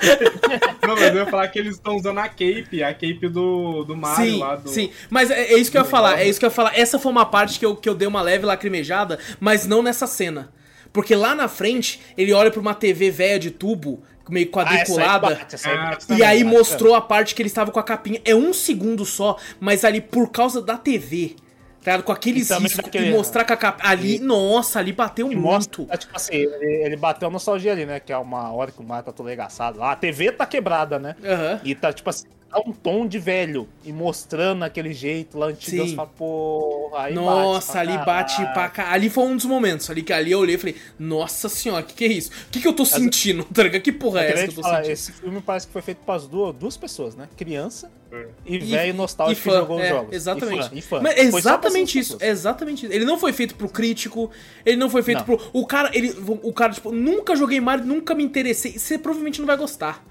Não, 0.86 0.94
mas 0.94 1.14
eu 1.14 1.16
ia 1.16 1.26
falar 1.26 1.48
que 1.48 1.58
eles 1.58 1.76
estão 1.76 1.96
usando 1.96 2.18
a 2.18 2.28
cape, 2.28 2.82
a 2.82 2.92
cape 2.92 3.28
do, 3.28 3.84
do 3.84 3.96
Mario 3.96 4.32
sim, 4.32 4.38
lá. 4.38 4.56
Do... 4.56 4.68
Sim, 4.68 4.90
mas 5.10 5.30
é, 5.30 5.52
é, 5.52 5.58
isso 5.58 5.70
que 5.70 5.76
eu 5.76 5.82
ia 5.82 5.88
falar, 5.88 6.20
é 6.20 6.28
isso 6.28 6.38
que 6.38 6.44
eu 6.44 6.48
ia 6.48 6.54
falar. 6.54 6.78
Essa 6.78 6.98
foi 6.98 7.12
uma 7.12 7.26
parte 7.26 7.58
que 7.58 7.66
eu, 7.66 7.76
que 7.76 7.88
eu 7.88 7.94
dei 7.94 8.08
uma 8.08 8.22
leve 8.22 8.46
lacrimejada, 8.46 9.18
mas 9.38 9.66
não 9.66 9.82
nessa 9.82 10.06
cena. 10.06 10.52
Porque 10.92 11.14
lá 11.14 11.34
na 11.34 11.48
frente, 11.48 12.00
ele 12.16 12.32
olha 12.32 12.50
pra 12.50 12.60
uma 12.60 12.74
TV 12.74 13.10
velha 13.10 13.38
de 13.38 13.50
tubo, 13.50 14.02
meio 14.28 14.48
ah, 14.48 14.52
quadriculada. 14.52 15.26
Ah, 15.26 15.30
bate, 15.30 15.56
ah, 15.66 16.16
e 16.16 16.22
aí 16.22 16.44
mostrou 16.44 16.94
a 16.94 17.00
parte 17.00 17.34
que 17.34 17.42
ele 17.42 17.48
estava 17.48 17.70
com 17.70 17.78
a 17.78 17.82
capinha. 17.82 18.20
É 18.24 18.34
um 18.34 18.52
segundo 18.52 19.04
só, 19.04 19.36
mas 19.60 19.84
ali 19.84 20.00
por 20.00 20.30
causa 20.30 20.62
da 20.62 20.76
TV 20.76 21.36
Tá 21.82 22.02
com 22.02 22.12
aqueles 22.12 22.50
riscos 22.50 22.84
daquele... 22.84 23.08
e 23.08 23.12
mostrar 23.12 23.44
com 23.44 23.52
a 23.52 23.56
capa. 23.56 23.88
Ali, 23.88 24.16
e... 24.16 24.18
nossa, 24.20 24.78
ali 24.78 24.92
bateu 24.92 25.26
muito. 25.26 25.40
Mostra, 25.40 25.86
é, 25.90 25.96
tipo 25.96 26.16
assim, 26.16 26.34
ele, 26.34 26.84
ele 26.84 26.96
bateu 26.96 27.28
a 27.28 27.30
nostalgia 27.30 27.72
ali, 27.72 27.86
né? 27.86 28.00
Que 28.00 28.12
é 28.12 28.18
uma 28.18 28.52
hora 28.52 28.70
que 28.70 28.80
o 28.80 28.84
mar 28.84 29.02
tá 29.02 29.12
todo 29.12 29.26
legaçado 29.26 29.78
lá. 29.78 29.92
A 29.92 29.96
TV 29.96 30.32
tá 30.32 30.44
quebrada, 30.44 30.98
né? 30.98 31.14
Uhum. 31.22 31.60
E 31.64 31.74
tá, 31.74 31.92
tipo 31.92 32.10
assim, 32.10 32.26
dá 32.50 32.58
um 32.60 32.72
tom 32.72 33.06
de 33.06 33.18
velho 33.18 33.68
e 33.84 33.92
mostrando 33.92 34.64
aquele 34.64 34.92
jeito 34.92 35.38
lá 35.38 35.46
antigo. 35.46 35.86
Você 35.86 35.94
fala, 35.94 36.08
porra, 36.08 37.02
aí 37.04 37.14
Nossa, 37.14 37.74
bate 37.74 37.88
ali 37.88 38.04
bate 38.04 38.52
pra 38.54 38.68
cá. 38.68 38.90
Ali 38.90 39.10
foi 39.10 39.24
um 39.24 39.36
dos 39.36 39.44
momentos 39.44 39.88
ali 39.90 40.02
que 40.02 40.12
ali 40.12 40.32
eu 40.32 40.38
olhei 40.38 40.54
e 40.54 40.58
falei, 40.58 40.76
nossa 40.98 41.48
senhora, 41.48 41.82
o 41.82 41.86
que, 41.86 41.94
que 41.94 42.04
é 42.04 42.08
isso? 42.08 42.30
O 42.30 42.50
que, 42.50 42.60
que 42.60 42.68
eu 42.68 42.72
tô 42.72 42.84
Mas, 42.84 42.92
sentindo? 42.92 43.44
Tá 43.44 43.68
que 43.68 43.92
porra 43.92 44.22
é 44.22 44.32
essa 44.32 44.44
que 44.44 44.50
eu 44.50 44.54
tô 44.54 44.62
falar, 44.62 44.76
sentindo? 44.78 44.92
Esse 44.92 45.12
filme 45.12 45.40
parece 45.42 45.66
que 45.66 45.72
foi 45.72 45.82
feito 45.82 45.98
para 45.98 46.20
duas, 46.20 46.54
duas 46.54 46.76
pessoas, 46.76 47.14
né? 47.14 47.28
Criança 47.36 47.90
é. 48.10 48.26
e 48.46 48.58
velho 48.58 48.94
nostálgico 48.94 49.48
que 49.48 49.54
jogou 49.54 49.78
é, 49.78 49.82
os 49.82 49.88
jogos. 49.88 50.14
Exatamente. 50.14 50.66
E 50.66 50.68
fã, 50.68 50.76
e 50.76 50.82
fã. 50.82 51.00
Mas 51.02 51.18
exatamente 51.18 51.98
isso, 51.98 52.16
exatamente 52.20 52.86
isso. 52.86 52.94
Ele 52.94 53.04
não 53.04 53.18
foi 53.18 53.32
feito 53.32 53.54
pro 53.54 53.68
crítico, 53.68 54.30
ele 54.64 54.76
não 54.76 54.88
foi 54.88 55.02
feito 55.02 55.18
não. 55.18 55.24
pro. 55.24 55.40
O 55.52 55.66
cara, 55.66 55.90
ele. 55.92 56.14
O 56.42 56.52
cara, 56.52 56.72
tipo, 56.72 56.90
nunca 56.90 57.36
joguei 57.36 57.60
Mario, 57.60 57.84
nunca 57.84 58.14
me 58.14 58.24
interessei. 58.24 58.78
Você 58.78 58.98
provavelmente 58.98 59.40
não 59.40 59.46
vai 59.46 59.56
gostar. 59.56 60.04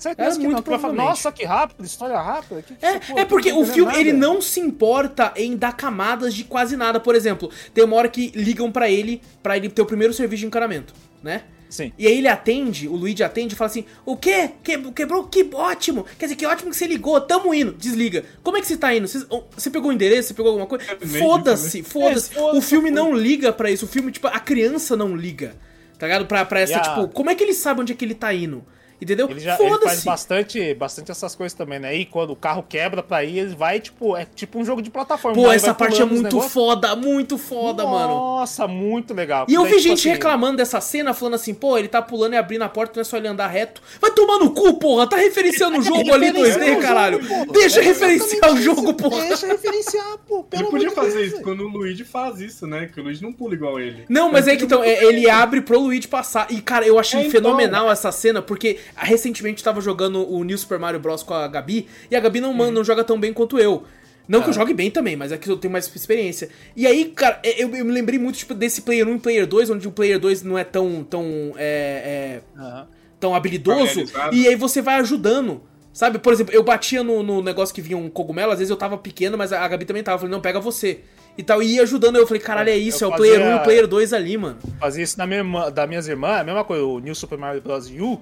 Certeza 0.00 0.36
é 0.36 0.40
que 0.40 0.46
muito 0.48 0.70
não. 0.70 1.04
Nossa, 1.04 1.30
que 1.30 1.44
rápido, 1.44 1.84
história 1.84 2.18
rápida. 2.18 2.62
Que 2.62 2.74
que 2.74 2.84
é, 2.86 3.00
é 3.20 3.24
porque 3.24 3.52
o 3.52 3.64
filme 3.66 3.92
nada. 3.92 4.00
ele 4.00 4.12
não 4.12 4.40
se 4.40 4.58
importa 4.58 5.32
em 5.36 5.56
dar 5.56 5.76
camadas 5.76 6.34
de 6.34 6.42
quase 6.44 6.76
nada. 6.76 6.98
Por 6.98 7.14
exemplo, 7.14 7.50
tem 7.74 7.84
uma 7.84 7.96
hora 7.96 8.08
que 8.08 8.32
ligam 8.34 8.72
para 8.72 8.90
ele, 8.90 9.20
para 9.42 9.56
ele 9.56 9.68
ter 9.68 9.82
o 9.82 9.86
primeiro 9.86 10.12
serviço 10.14 10.40
de 10.40 10.46
encanamento, 10.46 10.94
né? 11.22 11.42
Sim. 11.68 11.92
E 11.96 12.04
aí 12.04 12.18
ele 12.18 12.26
atende, 12.26 12.88
o 12.88 12.96
Luigi 12.96 13.22
atende 13.22 13.54
e 13.54 13.56
fala 13.56 13.70
assim: 13.70 13.84
O 14.04 14.16
quê? 14.16 14.50
Que- 14.64 14.90
Quebrou? 14.90 15.24
Que 15.28 15.48
ótimo! 15.52 16.04
Quer 16.18 16.24
dizer, 16.26 16.34
que 16.36 16.44
ótimo 16.44 16.70
que 16.70 16.76
você 16.76 16.84
ligou, 16.86 17.20
tamo 17.20 17.54
indo. 17.54 17.72
Desliga. 17.74 18.24
Como 18.42 18.56
é 18.56 18.60
que 18.60 18.66
você 18.66 18.76
tá 18.76 18.92
indo? 18.92 19.06
Você, 19.06 19.24
você 19.56 19.70
pegou 19.70 19.90
o 19.90 19.92
endereço? 19.92 20.28
Você 20.28 20.34
pegou 20.34 20.48
alguma 20.50 20.66
coisa? 20.66 20.84
meio 21.06 21.24
Foda-se, 21.24 21.82
foda-se. 21.84 22.32
É, 22.32 22.34
foda-se 22.34 22.58
O 22.58 22.60
filme 22.60 22.90
não 22.90 23.14
liga 23.14 23.52
pra 23.52 23.70
isso. 23.70 23.84
O 23.84 23.88
filme, 23.88 24.10
tipo, 24.10 24.26
a 24.26 24.40
criança 24.40 24.96
não 24.96 25.14
liga. 25.14 25.54
Tá 25.96 26.06
ligado? 26.06 26.26
Pra, 26.26 26.44
pra 26.44 26.58
essa, 26.60 26.78
a- 26.78 26.80
tipo, 26.80 27.06
como 27.08 27.30
é 27.30 27.34
que 27.36 27.44
ele 27.44 27.54
sabe 27.54 27.82
onde 27.82 27.92
é 27.92 27.94
que 27.94 28.04
ele 28.04 28.14
tá 28.14 28.34
indo? 28.34 28.64
Entendeu? 29.00 29.30
Ele 29.30 29.40
já 29.40 29.56
ele 29.58 29.78
faz 29.78 30.04
bastante, 30.04 30.74
bastante 30.74 31.10
essas 31.10 31.34
coisas 31.34 31.56
também, 31.56 31.78
né? 31.78 31.94
E 31.96 32.04
quando 32.04 32.30
o 32.30 32.36
carro 32.36 32.62
quebra 32.68 33.02
pra 33.02 33.24
ir, 33.24 33.38
ele 33.38 33.54
vai, 33.54 33.80
tipo, 33.80 34.16
é 34.16 34.26
tipo 34.34 34.58
um 34.58 34.64
jogo 34.64 34.82
de 34.82 34.90
plataforma. 34.90 35.34
Pô, 35.34 35.46
Ele 35.48 35.56
essa 35.56 35.72
parte 35.72 36.00
é 36.02 36.04
muito 36.04 36.40
foda, 36.42 36.94
muito 36.94 37.38
foda, 37.38 37.84
mano. 37.86 38.14
Nossa, 38.14 38.68
muito 38.68 39.14
legal. 39.14 39.46
E 39.48 39.54
eu 39.54 39.62
Daí, 39.62 39.70
vi 39.72 39.76
tipo 39.78 39.88
gente 39.88 39.98
assim, 40.00 40.08
reclamando 40.10 40.58
dessa 40.58 40.80
cena, 40.80 41.14
falando 41.14 41.34
assim, 41.34 41.54
pô, 41.54 41.78
ele 41.78 41.88
tá 41.88 42.02
pulando 42.02 42.34
e 42.34 42.36
abrindo 42.36 42.62
a 42.62 42.68
porta, 42.68 42.92
não 42.96 43.00
é 43.00 43.04
só 43.04 43.16
ele 43.16 43.28
andar 43.28 43.46
reto. 43.46 43.80
Vai 44.00 44.10
tomar 44.10 44.38
no 44.38 44.50
cu, 44.52 44.74
porra! 44.74 45.06
Tá 45.06 45.16
referenciando 45.16 45.78
o 45.78 45.82
jogo 45.82 46.12
ali 46.12 46.30
2D, 46.32 46.80
caralho! 46.80 47.20
Deixa 47.52 47.80
referenciar 47.80 48.52
o 48.52 48.56
jogo, 48.60 48.92
porra! 48.94 49.24
Deixa 49.26 49.46
referenciar, 49.46 50.18
pô. 50.28 50.44
Pelo 50.44 50.64
Ele 50.64 50.70
podia 50.70 50.90
fazer 50.90 51.22
isso 51.22 51.32
velho. 51.36 51.44
quando 51.44 51.60
o 51.64 51.68
Luigi 51.68 52.04
faz 52.04 52.40
isso, 52.40 52.66
né? 52.66 52.90
Que 52.92 53.00
o 53.00 53.04
Luigi 53.04 53.22
não 53.22 53.32
pula 53.32 53.54
igual 53.54 53.80
ele. 53.80 54.04
Não, 54.08 54.30
mas 54.30 54.46
é 54.46 54.56
que 54.56 54.64
então, 54.64 54.82
é, 54.84 55.04
ele 55.04 55.28
abre 55.28 55.60
pro 55.60 55.78
Luigi 55.80 56.06
passar. 56.06 56.46
E, 56.50 56.60
cara, 56.60 56.86
eu 56.86 56.98
achei 56.98 57.20
É, 57.20 57.26
então. 57.26 57.40
fenomenal 57.40 57.90
essa 57.90 58.12
cena, 58.12 58.42
porque 58.42 58.78
recentemente 58.96 59.60
eu 59.60 59.64
tava 59.64 59.80
jogando 59.80 60.28
o 60.30 60.42
New 60.44 60.56
Super 60.56 60.78
Mario 60.78 61.00
Bros. 61.00 61.22
com 61.22 61.34
a 61.34 61.46
Gabi, 61.48 61.86
e 62.10 62.16
a 62.16 62.20
Gabi 62.20 62.40
não, 62.40 62.54
não 62.70 62.84
joga 62.84 63.04
tão 63.04 63.18
bem 63.18 63.32
quanto 63.32 63.58
eu. 63.58 63.84
Não 64.30 64.42
que 64.42 64.50
eu 64.50 64.52
jogue 64.52 64.72
bem 64.72 64.92
também, 64.92 65.16
mas 65.16 65.32
é 65.32 65.36
que 65.36 65.50
eu 65.50 65.56
tenho 65.56 65.72
mais 65.72 65.90
experiência. 65.92 66.50
E 66.76 66.86
aí, 66.86 67.06
cara, 67.06 67.40
eu, 67.42 67.74
eu 67.74 67.84
me 67.84 67.90
lembrei 67.90 68.16
muito 68.16 68.36
tipo, 68.36 68.54
desse 68.54 68.82
Player 68.82 69.08
1 69.08 69.16
e 69.16 69.18
Player 69.18 69.46
2, 69.46 69.70
onde 69.70 69.88
o 69.88 69.90
Player 69.90 70.20
2 70.20 70.44
não 70.44 70.56
é 70.56 70.62
tão, 70.62 71.02
tão 71.02 71.52
é, 71.56 72.40
é, 72.56 72.84
tão 73.18 73.34
habilidoso, 73.34 74.04
e 74.32 74.46
aí 74.46 74.54
você 74.54 74.80
vai 74.80 75.00
ajudando. 75.00 75.60
Sabe, 75.92 76.20
por 76.20 76.32
exemplo, 76.32 76.54
eu 76.54 76.62
batia 76.62 77.02
no, 77.02 77.24
no 77.24 77.42
negócio 77.42 77.74
que 77.74 77.82
vinha 77.82 77.96
um 77.98 78.08
cogumelo, 78.08 78.52
às 78.52 78.60
vezes 78.60 78.70
eu 78.70 78.76
tava 78.76 78.96
pequeno, 78.96 79.36
mas 79.36 79.52
a 79.52 79.66
Gabi 79.66 79.84
também 79.84 80.04
tava. 80.04 80.14
Eu 80.14 80.20
falei, 80.20 80.32
não, 80.32 80.40
pega 80.40 80.60
você. 80.60 81.00
E 81.38 81.42
tal, 81.42 81.62
e 81.62 81.74
ia 81.76 81.82
ajudando. 81.82 82.16
Eu 82.16 82.26
falei, 82.26 82.42
caralho, 82.42 82.68
é 82.70 82.76
isso, 82.76 83.02
é 83.04 83.06
Eu 83.06 83.10
o 83.12 83.16
player 83.16 83.38
1 83.40 83.42
fazia- 83.42 83.56
e 83.56 83.60
o 83.60 83.62
player 83.64 83.86
2 83.86 84.12
ali, 84.12 84.36
mano. 84.36 84.58
Fazia 84.78 85.02
isso 85.04 85.16
na 85.18 85.26
minha 85.26 85.38
irmã, 85.38 85.70
das 85.70 85.88
minhas 85.88 86.06
irmãs, 86.08 86.38
é 86.38 86.40
a 86.40 86.44
mesma 86.44 86.64
coisa, 86.64 86.84
o 86.84 86.98
New 86.98 87.14
Super 87.14 87.38
Mario 87.38 87.60
Bros. 87.62 87.88
U. 87.90 88.20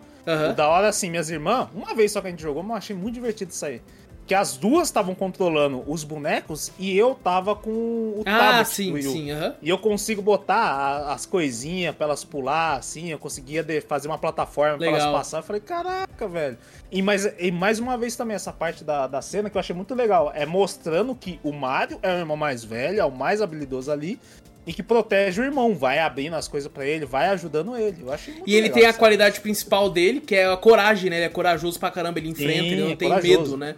O 0.50 0.52
da 0.54 0.68
hora, 0.68 0.88
assim, 0.88 1.08
minhas 1.10 1.30
irmãs, 1.30 1.68
uma 1.74 1.94
vez 1.94 2.12
só 2.12 2.20
que 2.20 2.26
a 2.26 2.30
gente 2.30 2.42
jogou, 2.42 2.62
mas 2.62 2.70
eu 2.70 2.76
achei 2.76 2.96
muito 2.96 3.14
divertido 3.14 3.50
isso 3.50 3.64
aí. 3.64 3.80
Que 4.28 4.34
as 4.34 4.58
duas 4.58 4.88
estavam 4.88 5.14
controlando 5.14 5.82
os 5.86 6.04
bonecos 6.04 6.70
e 6.78 6.94
eu 6.94 7.14
tava 7.14 7.56
com 7.56 7.70
o 7.70 8.22
Ah, 8.26 8.38
tablet 8.38 8.68
sim, 8.68 8.92
Wii 8.92 9.06
U. 9.06 9.10
sim, 9.12 9.30
aham. 9.30 9.54
E 9.62 9.70
eu 9.70 9.78
consigo 9.78 10.20
botar 10.20 10.54
a- 10.54 11.14
as 11.14 11.24
coisinhas 11.24 11.96
pra 11.96 12.04
elas 12.08 12.24
pular, 12.24 12.76
assim, 12.76 13.10
eu 13.10 13.18
conseguia 13.18 13.62
de- 13.62 13.80
fazer 13.80 14.06
uma 14.06 14.18
plataforma 14.18 14.76
pra 14.76 14.86
Legal. 14.86 15.00
elas 15.00 15.12
passar. 15.12 15.38
Eu 15.38 15.42
falei, 15.44 15.62
caraca, 15.62 16.28
velho. 16.28 16.58
E 16.92 17.00
mais, 17.00 17.26
e 17.38 17.50
mais 17.50 17.78
uma 17.78 17.96
vez 17.96 18.16
também, 18.16 18.34
essa 18.34 18.52
parte 18.52 18.84
da, 18.84 19.06
da 19.06 19.22
cena 19.22 19.48
que 19.48 19.56
eu 19.56 19.60
achei 19.60 19.74
muito 19.74 19.94
legal. 19.94 20.30
É 20.34 20.44
mostrando 20.44 21.14
que 21.14 21.40
o 21.42 21.50
Mario 21.50 21.98
é 22.02 22.12
o 22.14 22.18
irmão 22.18 22.36
mais 22.36 22.62
velho, 22.62 23.00
é 23.00 23.04
o 23.06 23.10
mais 23.10 23.40
habilidoso 23.40 23.90
ali. 23.90 24.20
E 24.66 24.74
que 24.74 24.82
protege 24.82 25.40
o 25.40 25.44
irmão, 25.44 25.74
vai 25.74 25.98
abrindo 26.00 26.34
as 26.36 26.46
coisas 26.46 26.70
pra 26.70 26.84
ele, 26.84 27.06
vai 27.06 27.28
ajudando 27.28 27.74
ele. 27.78 28.02
Eu 28.02 28.08
muito 28.08 28.42
E 28.46 28.52
ele 28.52 28.64
legal 28.64 28.74
tem 28.78 28.84
a 28.86 28.92
qualidade 28.92 29.40
principal 29.40 29.88
dele, 29.88 30.20
que 30.20 30.34
é 30.34 30.44
a 30.52 30.56
coragem, 30.58 31.08
né? 31.08 31.16
Ele 31.16 31.24
é 31.24 31.28
corajoso 31.30 31.80
pra 31.80 31.90
caramba, 31.90 32.18
ele 32.18 32.28
enfrenta, 32.28 32.52
Sim, 32.60 32.66
ele 32.72 32.82
não 32.82 32.90
é 32.90 32.96
tem 32.96 33.08
corajoso. 33.08 33.38
medo, 33.40 33.56
né? 33.56 33.74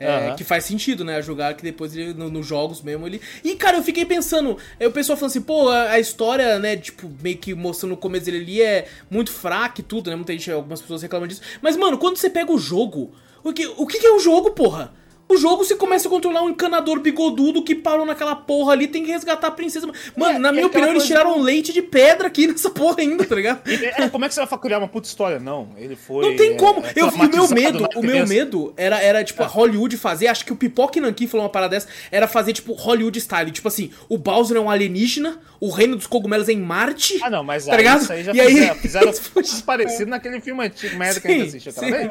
É, 0.00 0.06
Aham. 0.28 0.36
Que 0.36 0.44
faz 0.44 0.64
sentido, 0.64 1.04
né? 1.04 1.16
A 1.16 1.20
jogar 1.20 1.54
que 1.54 1.62
depois 1.62 1.94
ele, 1.96 2.14
no- 2.14 2.30
nos 2.30 2.46
jogos 2.46 2.80
mesmo 2.82 3.06
ele. 3.06 3.20
E, 3.42 3.54
cara, 3.56 3.76
eu 3.78 3.82
fiquei 3.82 4.04
pensando. 4.04 4.56
Aí 4.78 4.86
o 4.86 4.92
pessoal 4.92 5.16
falou 5.16 5.28
assim, 5.30 5.40
pô, 5.40 5.68
a, 5.68 5.90
a 5.92 5.98
história, 6.00 6.58
né, 6.58 6.76
tipo, 6.76 7.10
meio 7.22 7.36
que 7.38 7.54
mostrando 7.54 7.92
o 7.94 7.96
começo 7.96 8.26
dele 8.26 8.38
ali 8.38 8.62
é 8.62 8.86
muito 9.10 9.32
fraca 9.32 9.80
e 9.80 9.84
tudo, 9.84 10.08
né? 10.10 10.16
Muita 10.16 10.32
gente, 10.32 10.50
algumas 10.50 10.80
pessoas 10.80 11.02
reclamam 11.02 11.26
disso. 11.26 11.40
Mas, 11.60 11.76
mano, 11.76 11.98
quando 11.98 12.16
você 12.16 12.30
pega 12.30 12.52
o 12.52 12.58
jogo, 12.58 13.12
o 13.42 13.52
que, 13.52 13.66
o 13.66 13.86
que 13.86 13.98
que 13.98 14.06
é 14.06 14.12
o 14.12 14.20
jogo, 14.20 14.52
porra? 14.52 14.92
O 15.28 15.36
jogo 15.36 15.62
você 15.64 15.76
começa 15.76 16.08
a 16.08 16.10
controlar 16.10 16.42
um 16.42 16.48
encanador 16.48 17.00
bigodudo 17.00 17.62
que 17.62 17.74
parou 17.74 18.06
naquela 18.06 18.34
porra 18.34 18.72
ali, 18.72 18.88
tem 18.88 19.04
que 19.04 19.10
resgatar 19.10 19.48
a 19.48 19.50
princesa. 19.50 19.86
Mano, 20.16 20.36
É, 20.36 20.38
na 20.38 20.48
e 20.48 20.52
minha 20.52 20.66
opinião, 20.66 20.88
eles 20.90 21.04
tiraram 21.06 21.38
leite 21.40 21.72
de 21.72 21.82
pedra 21.82 22.28
aqui 22.28 22.46
nessa 22.46 22.70
porra 22.70 22.96
ainda, 23.00 23.24
tá 23.26 23.34
ligado? 23.34 23.60
E, 23.68 23.74
é, 23.84 24.08
como 24.08 24.24
é 24.24 24.28
que 24.28 24.34
você 24.34 24.44
vai 24.44 24.58
criar 24.58 24.78
uma 24.78 24.88
puta 24.88 25.06
história? 25.06 25.38
Não, 25.38 25.68
ele 25.76 25.96
foi. 25.96 26.24
Não 26.30 26.36
tem 26.36 26.52
é, 26.52 26.56
como. 26.56 26.82
é, 26.84 26.92
eu, 26.96 27.08
o 27.08 27.18
meu 27.28 27.48
medo, 27.48 27.88
o 27.96 28.02
meu 28.02 28.26
medo 28.26 28.72
era, 28.76 29.00
era 29.02 29.22
tipo, 29.22 29.42
a 29.42 29.46
Hollywood 29.46 29.96
fazer, 29.98 30.28
acho 30.28 30.44
que 30.46 30.52
o 30.52 30.56
Pipoca 30.56 30.98
e 30.98 31.02
Nankin 31.02 31.26
falou 31.26 31.44
uma 31.44 31.52
parada 31.52 31.74
dessa, 31.76 31.88
era 32.10 32.26
fazer, 32.26 32.54
tipo, 32.54 32.72
Hollywood 32.72 33.20
style. 33.20 33.50
Tipo 33.50 33.68
assim, 33.68 33.90
o 34.08 34.16
Bowser 34.16 34.56
é 34.56 34.60
um 34.60 34.70
alienígena, 34.70 35.38
o 35.60 35.70
reino 35.70 35.94
dos 35.96 36.06
cogumelos 36.06 36.48
é 36.48 36.52
em 36.52 36.60
Marte. 36.60 37.18
Ah, 37.22 37.28
não, 37.28 37.44
mas 37.44 37.66
Tá 37.66 37.72
aí, 37.72 37.78
ligado? 37.78 38.00
isso 38.02 38.12
aí 38.12 38.24
já 38.24 38.32
E 38.32 38.40
aí- 38.40 38.48
fizeram, 38.54 38.74
fizeram 38.80 39.12
coisas 39.34 39.60
parecidas 39.60 40.08
naquele 40.08 40.40
filme 40.40 40.64
antigo, 40.64 40.96
merda 40.96 41.20
que 41.20 41.28
a 41.28 41.30
gente 41.30 41.48
assistiu 41.48 41.72
sim. 41.72 42.08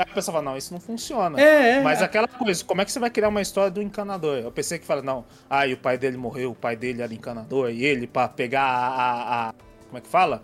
Aí 0.00 0.06
a 0.10 0.14
pessoa 0.14 0.34
fala, 0.36 0.50
não, 0.50 0.56
isso 0.56 0.72
não 0.72 0.80
funciona. 0.80 1.38
É, 1.38 1.78
é, 1.78 1.80
Mas 1.82 2.00
aquela 2.00 2.26
coisa, 2.26 2.64
como 2.64 2.80
é 2.80 2.84
que 2.86 2.92
você 2.92 2.98
vai 2.98 3.10
criar 3.10 3.28
uma 3.28 3.42
história 3.42 3.70
do 3.70 3.82
encanador? 3.82 4.38
Eu 4.38 4.50
pensei 4.50 4.78
que 4.78 4.86
fala, 4.86 5.02
não, 5.02 5.26
ah, 5.48 5.66
e 5.66 5.74
o 5.74 5.76
pai 5.76 5.98
dele 5.98 6.16
morreu, 6.16 6.52
o 6.52 6.54
pai 6.54 6.74
dele 6.74 7.02
era 7.02 7.12
encanador, 7.12 7.70
e 7.70 7.84
ele, 7.84 8.06
pra 8.06 8.26
pegar 8.28 8.62
a. 8.62 8.86
a- 8.88 9.48
a- 9.50 9.54
como 9.86 9.98
é 9.98 10.00
que 10.00 10.08
fala? 10.08 10.42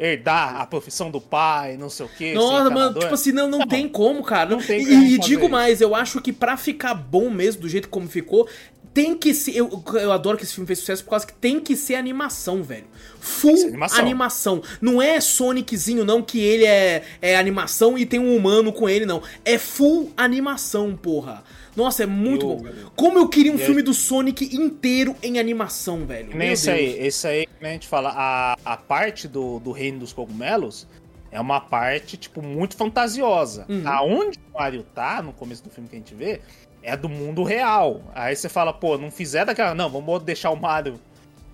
Herdar 0.00 0.60
a 0.60 0.66
profissão 0.66 1.10
do 1.10 1.20
pai, 1.20 1.76
não 1.76 1.90
sei 1.90 2.06
o 2.06 2.08
que. 2.08 2.32
Nossa, 2.34 2.70
mano, 2.70 2.98
tipo 2.98 3.14
assim, 3.14 3.32
não, 3.32 3.48
não, 3.48 3.66
tem 3.66 3.88
como, 3.88 4.22
cara. 4.24 4.48
não 4.50 4.58
tem 4.62 4.80
e 4.80 4.84
como 4.86 5.02
e 5.04 5.18
digo 5.18 5.48
mais, 5.48 5.80
eu 5.80 5.94
acho 5.94 6.20
que 6.20 6.32
pra 6.32 6.56
ficar 6.56 6.94
bom 6.94 7.30
mesmo, 7.30 7.62
do 7.62 7.68
jeito 7.68 7.88
como 7.88 8.08
ficou, 8.08 8.48
tem 8.94 9.16
que 9.16 9.34
ser. 9.34 9.56
Eu, 9.56 9.82
eu 9.94 10.10
adoro 10.12 10.36
que 10.38 10.44
esse 10.44 10.54
filme 10.54 10.66
fez 10.66 10.78
sucesso 10.80 11.04
por 11.04 11.10
causa 11.10 11.26
que 11.26 11.32
tem 11.34 11.60
que 11.60 11.76
ser 11.76 11.96
animação, 11.96 12.62
velho. 12.62 12.86
Full 13.20 13.56
ser 13.56 13.66
animação. 13.68 13.98
animação. 14.00 14.62
Não 14.80 15.00
é 15.02 15.20
Soniczinho, 15.20 16.04
não, 16.04 16.22
que 16.22 16.40
ele 16.40 16.64
é, 16.64 17.02
é 17.20 17.36
animação 17.36 17.98
e 17.98 18.06
tem 18.06 18.18
um 18.20 18.34
humano 18.36 18.72
com 18.72 18.88
ele, 18.88 19.04
não. 19.06 19.22
É 19.44 19.58
full 19.58 20.12
animação, 20.16 20.96
porra. 20.96 21.42
Nossa, 21.76 22.02
é 22.02 22.06
muito 22.06 22.44
Eu- 22.46 22.56
bom. 22.56 22.90
Como 22.96 23.18
eu 23.18 23.28
queria 23.28 23.52
um 23.52 23.58
filme 23.58 23.82
do 23.82 23.94
Sonic 23.94 24.56
inteiro 24.56 25.14
em 25.22 25.38
animação, 25.38 26.04
velho. 26.06 26.30
Nem 26.30 26.38
Meu 26.38 26.52
esse 26.52 26.66
Deus. 26.66 26.78
aí, 26.78 27.06
esse 27.06 27.26
aí, 27.28 27.46
como 27.46 27.66
a 27.68 27.72
gente 27.72 27.86
fala, 27.86 28.12
a, 28.16 28.56
a 28.64 28.76
parte 28.76 29.28
do, 29.28 29.60
do 29.60 29.70
reino 29.70 30.00
dos 30.00 30.12
cogumelos 30.12 30.88
é 31.30 31.40
uma 31.40 31.60
parte, 31.60 32.16
tipo, 32.16 32.42
muito 32.42 32.76
fantasiosa. 32.76 33.64
Uhum. 33.68 33.82
Aonde 33.86 34.38
o 34.52 34.58
Mario 34.58 34.82
tá, 34.94 35.22
no 35.22 35.32
começo 35.32 35.62
do 35.62 35.70
filme 35.70 35.88
que 35.88 35.94
a 35.94 35.98
gente 35.98 36.14
vê, 36.14 36.40
é 36.82 36.96
do 36.96 37.08
mundo 37.08 37.42
real. 37.44 38.02
Aí 38.14 38.34
você 38.34 38.48
fala, 38.48 38.72
pô, 38.72 38.96
não 38.98 39.10
fizer 39.10 39.44
daquela. 39.44 39.74
Não, 39.74 39.88
vamos 39.88 40.22
deixar 40.24 40.50
o 40.50 40.56
Mario. 40.56 40.98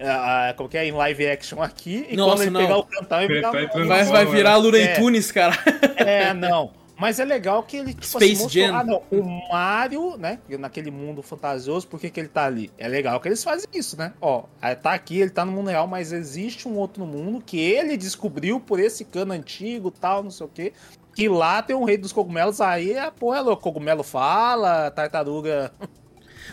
Ah, 0.01 0.55
como 0.57 0.69
que 0.69 0.77
é? 0.77 0.87
Em 0.87 0.93
live 0.93 1.27
action 1.29 1.63
aqui. 1.63 2.07
E 2.11 2.17
Nossa, 2.17 2.37
quando 2.37 2.43
ele 2.43 2.51
não. 2.51 2.61
pegar 2.61 2.77
o 2.79 2.85
cantão, 2.85 3.21
ele 3.21 3.33
Ele 3.33 3.41
virar 3.41 3.53
tá 3.53 3.63
entrando 3.63 3.89
Vai, 3.89 4.27
virar 4.27 4.57
Looney 4.57 4.83
é. 4.83 4.95
Tunes, 4.95 5.31
cara. 5.31 5.57
É, 5.97 6.35
não. 6.35 6.73
Mas 6.97 7.19
é 7.19 7.25
legal 7.25 7.63
que 7.63 7.77
ele, 7.77 7.93
tipo 7.93 8.07
Space 8.07 8.33
assim, 8.33 8.43
mostrou, 8.43 8.67
Jam. 8.67 8.77
ah, 8.77 8.85
não, 8.85 9.03
o 9.11 9.53
Mario, 9.53 10.17
né, 10.17 10.39
naquele 10.59 10.91
mundo 10.91 11.23
fantasioso, 11.23 11.89
por 11.89 11.99
que 11.99 12.09
que 12.09 12.21
ele 12.21 12.29
tá 12.29 12.45
ali? 12.45 12.71
É 12.79 12.87
legal 12.87 13.21
que 13.21 13.27
eles 13.27 13.43
fazem 13.43 13.69
isso, 13.75 13.99
né? 13.99 14.13
Ó, 14.21 14.45
aí 14.63 14.77
tá 14.77 14.93
aqui, 14.93 15.21
ele 15.21 15.31
tá 15.31 15.45
no 15.45 15.51
mundo 15.51 15.71
real, 15.71 15.89
mas 15.89 16.13
existe 16.13 16.69
um 16.69 16.77
outro 16.77 17.05
mundo 17.05 17.43
que 17.45 17.59
ele 17.59 17.97
descobriu 17.97 18.61
por 18.61 18.79
esse 18.79 19.05
cano 19.05 19.33
antigo, 19.33 19.91
tal, 19.91 20.23
não 20.23 20.31
sei 20.31 20.47
o 20.47 20.49
quê, 20.49 20.73
que 21.17 21.29
lá 21.29 21.63
tem 21.63 21.75
um 21.75 21.85
rei 21.85 21.97
dos 21.97 22.13
cogumelos, 22.13 22.61
aí 22.61 22.97
a 22.97 23.11
porra 23.11 23.39
é 23.39 23.41
louca, 23.41 23.63
cogumelo 23.63 24.05
fala, 24.05 24.89
tartaruga 24.93 25.73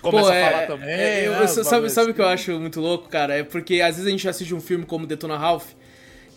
começa 0.02 0.26
Pô, 0.28 0.32
a 0.32 0.36
é- 0.36 0.52
falar 0.52 0.68
também, 0.68 0.90
é, 0.90 1.28
eu- 1.28 1.32
né, 1.34 1.48
sabe, 1.48 2.12
o 2.12 2.14
que 2.14 2.22
eu 2.22 2.26
assim. 2.26 2.34
acho 2.52 2.60
muito 2.60 2.80
louco, 2.82 3.08
cara? 3.10 3.36
É 3.38 3.44
porque 3.44 3.82
às 3.82 3.96
vezes 3.96 4.08
a 4.08 4.12
gente 4.12 4.28
assiste 4.28 4.54
um 4.54 4.60
filme 4.62 4.86
como 4.86 5.06
Detona 5.06 5.38
Ralph, 5.38 5.70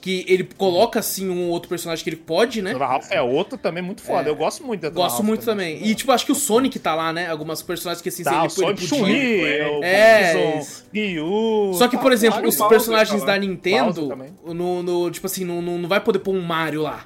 que 0.01 0.23
ele 0.29 0.47
coloca 0.59 0.99
assim 0.99 1.31
um 1.31 1.49
outro 1.49 1.67
personagem 1.67 2.05
que 2.05 2.11
ele 2.11 2.17
pode, 2.19 2.61
né? 2.61 2.75
O 2.75 2.79
Ralph 2.79 3.07
é 3.11 3.23
outro 3.23 3.57
também 3.57 3.83
muito 3.83 4.03
foda, 4.03 4.29
eu 4.29 4.37
gosto 4.37 4.63
muito 4.63 4.83
da 4.83 4.91
Gosto 4.91 5.15
Ralph 5.17 5.27
muito 5.27 5.45
também. 5.47 5.83
E 5.83 5.95
tipo, 5.95 6.13
acho 6.13 6.27
que 6.27 6.33
o 6.33 6.35
Sonic 6.35 6.79
tá 6.79 6.95
lá, 6.95 7.11
né? 7.11 7.27
Algumas 7.31 7.63
personagens 7.63 8.03
que 8.03 8.11
assim, 8.11 8.23
Tá, 8.23 8.43
o 8.43 8.45
ele, 8.45 8.51
Sonic, 8.51 8.81
ele 8.81 8.87
Chun-Li, 8.87 9.39
podia. 9.39 9.73
o 9.79 9.83
É, 9.83 10.35
Bison, 10.59 10.67
Ryu... 10.93 11.73
Só 11.75 11.89
que, 11.89 11.97
por 11.97 12.13
exemplo, 12.13 12.37
Mario 12.37 12.51
os 12.51 12.57
personagens 12.69 13.25
da 13.25 13.39
Nintendo, 13.39 14.09
também. 14.09 14.29
no, 14.45 14.83
no- 14.83 15.11
tipo 15.11 15.27
assim, 15.27 15.43
não, 15.45 15.63
não 15.63 15.89
vai 15.89 16.01
poder 16.01 16.19
pôr 16.19 16.35
um 16.35 16.43
Mario 16.43 16.83
lá. 16.83 17.03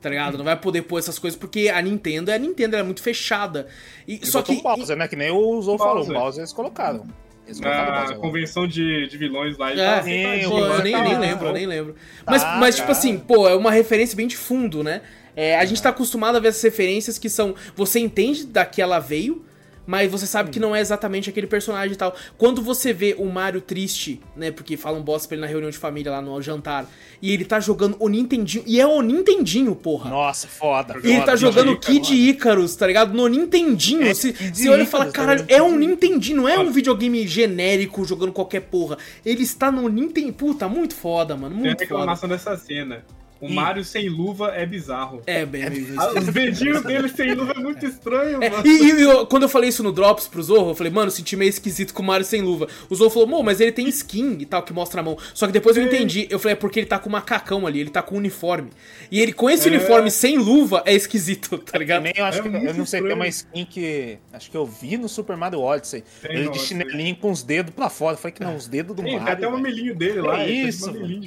Tá 0.00 0.10
ligado? 0.10 0.36
Não 0.38 0.44
vai 0.44 0.56
poder 0.56 0.82
pôr 0.82 0.98
essas 0.98 1.18
coisas 1.18 1.38
porque 1.38 1.68
a 1.68 1.80
Nintendo 1.82 2.30
é 2.30 2.34
a 2.34 2.38
Nintendo, 2.38 2.76
ela 2.76 2.82
é 2.82 2.84
muito 2.84 3.02
fechada. 3.02 3.66
E, 4.06 4.20
E 4.22 4.26
só 4.26 4.42
que. 4.42 4.52
o 4.52 4.62
Bowser, 4.62 4.96
né? 4.96 5.08
Que 5.08 5.16
nem 5.16 5.30
o 5.30 5.60
Zou 5.62 5.78
falou, 5.78 6.04
o 6.04 6.12
Bowser. 6.12 6.40
Eles 6.40 6.52
colocaram. 6.52 7.06
Eles 7.46 7.58
colocaram 7.60 8.06
o 8.06 8.10
Na 8.10 8.16
convenção 8.16 8.66
de, 8.66 9.06
de 9.08 9.16
vilões 9.18 9.56
lá, 9.56 9.72
É, 9.72 9.76
tava 9.76 10.02
sim, 10.02 10.10
sentadinho, 10.10 10.50
Pô, 10.50 10.58
eu 10.58 10.82
nem, 10.82 10.92
tá 10.92 11.02
nem 11.02 11.12
lá. 11.14 11.18
lembro, 11.18 11.46
eu 11.48 11.52
nem 11.52 11.66
lembro. 11.66 11.94
Mas, 12.26 12.42
Tá, 12.42 12.56
mas 12.58 12.74
tipo 12.76 12.86
tá. 12.86 12.92
assim, 12.92 13.18
pô, 13.18 13.48
é 13.48 13.54
uma 13.56 13.70
referência 13.70 14.16
bem 14.16 14.26
de 14.26 14.36
fundo, 14.36 14.82
né? 14.84 15.00
É, 15.34 15.56
a 15.58 15.64
gente 15.64 15.82
tá 15.82 15.90
acostumado 15.90 16.36
a 16.36 16.40
ver 16.40 16.48
essas 16.48 16.62
referências 16.62 17.18
que 17.18 17.28
são. 17.28 17.54
Você 17.74 17.98
entende 17.98 18.46
da 18.46 18.64
que 18.64 18.80
ela 18.82 18.98
veio, 18.98 19.44
mas 19.86 20.10
você 20.10 20.26
sabe 20.26 20.50
que 20.50 20.58
não 20.58 20.74
é 20.74 20.80
exatamente 20.80 21.30
aquele 21.30 21.46
personagem 21.46 21.92
e 21.92 21.96
tal. 21.96 22.14
Quando 22.36 22.60
você 22.60 22.92
vê 22.92 23.14
o 23.18 23.26
Mario 23.26 23.60
triste, 23.60 24.20
né? 24.36 24.50
Porque 24.50 24.76
falam 24.76 25.00
bosta 25.02 25.28
pra 25.28 25.36
ele 25.36 25.42
na 25.42 25.46
reunião 25.46 25.70
de 25.70 25.78
família 25.78 26.12
lá 26.12 26.20
no 26.20 26.40
jantar, 26.42 26.86
e 27.22 27.32
ele 27.32 27.44
tá 27.44 27.60
jogando 27.60 27.96
o 27.98 28.08
Nintendinho. 28.08 28.64
E 28.66 28.80
é 28.80 28.86
o 28.86 29.00
Nintendinho, 29.00 29.74
porra. 29.74 30.10
Nossa, 30.10 30.46
foda. 30.46 30.96
E 31.02 31.06
ele 31.08 31.14
foda. 31.20 31.26
tá 31.26 31.36
jogando 31.36 31.78
Kid 31.78 32.14
Icarus, 32.14 32.74
tá 32.76 32.86
ligado? 32.86 33.14
No 33.14 33.28
Nintendinho. 33.28 34.06
É, 34.06 34.14
se, 34.14 34.32
Kid 34.32 34.56
se 34.56 34.68
olha 34.68 34.82
e 34.82 34.86
fala, 34.86 35.10
caralho, 35.10 35.46
tá 35.46 35.54
é 35.54 35.62
um 35.62 35.76
Nintendinho, 35.76 36.38
não 36.38 36.48
é 36.48 36.58
um 36.58 36.70
videogame 36.70 37.26
genérico 37.26 38.04
jogando 38.04 38.32
qualquer 38.32 38.60
porra. 38.62 38.98
Ele 39.24 39.42
está 39.42 39.70
no 39.70 39.88
Nintendo. 39.88 40.32
Puta, 40.32 40.68
muito 40.68 40.94
foda, 40.94 41.36
mano. 41.36 41.54
Tem 41.54 41.60
a 41.62 41.66
Muito 41.66 41.78
foda. 41.78 41.84
reclamação 41.84 42.28
dessa 42.28 42.56
cena. 42.56 43.04
O 43.40 43.48
Ih. 43.48 43.54
Mario 43.54 43.84
sem 43.84 44.08
luva 44.08 44.52
é 44.54 44.64
bizarro. 44.64 45.20
É, 45.26 45.44
bem, 45.44 45.62
é 45.64 45.66
Ah, 45.98 46.18
Os 46.18 46.26
dedinhos 46.28 46.82
dele 46.82 47.08
sem 47.08 47.34
luva 47.34 47.52
é 47.52 47.58
muito 47.58 47.84
estranho, 47.84 48.42
É, 48.42 48.48
mano. 48.48 48.66
e, 48.66 48.82
e 48.82 49.02
eu- 49.02 49.26
quando 49.26 49.42
eu 49.42 49.48
falei 49.48 49.68
isso 49.68 49.82
no 49.82 49.92
Drops 49.92 50.26
pro 50.26 50.42
Zorro, 50.42 50.70
eu 50.70 50.74
falei, 50.74 50.90
mano, 50.92 51.08
eu 51.08 51.10
senti 51.10 51.36
meio 51.36 51.50
esquisito 51.50 51.92
com 51.92 52.02
o 52.02 52.06
Mario 52.06 52.24
sem 52.24 52.40
luva. 52.40 52.66
O 52.88 52.94
Zorro 52.94 53.10
falou, 53.10 53.28
mô, 53.28 53.42
mas 53.42 53.60
ele 53.60 53.72
tem 53.72 53.86
skin 53.88 54.38
e 54.40 54.46
tal, 54.46 54.62
que 54.62 54.72
mostra 54.72 55.00
a 55.00 55.04
mão. 55.04 55.18
Só 55.34 55.46
que 55.46 55.52
depois 55.52 55.76
eu 55.76 55.82
Sim. 55.82 55.88
entendi. 55.88 56.26
Eu 56.30 56.38
falei, 56.38 56.52
é 56.54 56.56
porque 56.56 56.80
ele 56.80 56.86
tá 56.86 56.98
com 56.98 57.10
macacão 57.10 57.66
ali, 57.66 57.80
ele 57.80 57.90
tá 57.90 58.00
com 58.02 58.16
uniforme. 58.16 58.70
E 59.10 59.20
ele 59.20 59.32
com 59.34 59.50
esse 59.50 59.68
É. 59.68 59.70
uniforme 59.70 60.10
sem 60.10 60.38
luva 60.38 60.82
é 60.86 60.94
esquisito, 60.94 61.58
tá 61.58 61.78
ligado? 61.78 61.98
Também 61.98 62.14
eu 62.16 62.24
acho 62.24 62.38
É 62.38 62.42
que. 62.42 62.48
Eu 62.48 62.74
não 62.74 62.86
sei, 62.86 63.02
tem 63.02 63.12
uma 63.12 63.28
estranho. 63.28 63.62
skin 63.64 63.72
que. 63.72 64.18
Acho 64.32 64.50
que 64.50 64.56
eu 64.56 64.64
vi 64.64 64.96
no 64.96 65.08
Super 65.08 65.36
Mario 65.36 65.60
Odyssey. 65.60 66.02
Tem, 66.22 66.36
ele 66.36 66.48
de 66.50 66.58
chinelinho 66.58 67.16
com 67.16 67.30
os 67.30 67.42
dedos 67.42 67.74
pra 67.74 67.90
fora. 67.90 68.14
Eu 68.14 68.18
falei 68.18 68.32
que 68.32 68.42
não, 68.42 68.56
os 68.56 68.66
dedos 68.66 68.96
do 68.96 69.02
Tem, 69.02 69.12
Mario. 69.12 69.26
tem 69.26 69.34
até 69.34 69.46
o 69.46 69.52
mamilinho 69.52 69.94
dele 69.94 70.20
lá. 70.22 70.36
Tá 70.36 70.46
isso, 70.46 70.90
de 70.90 70.98
mamilinho 70.98 71.20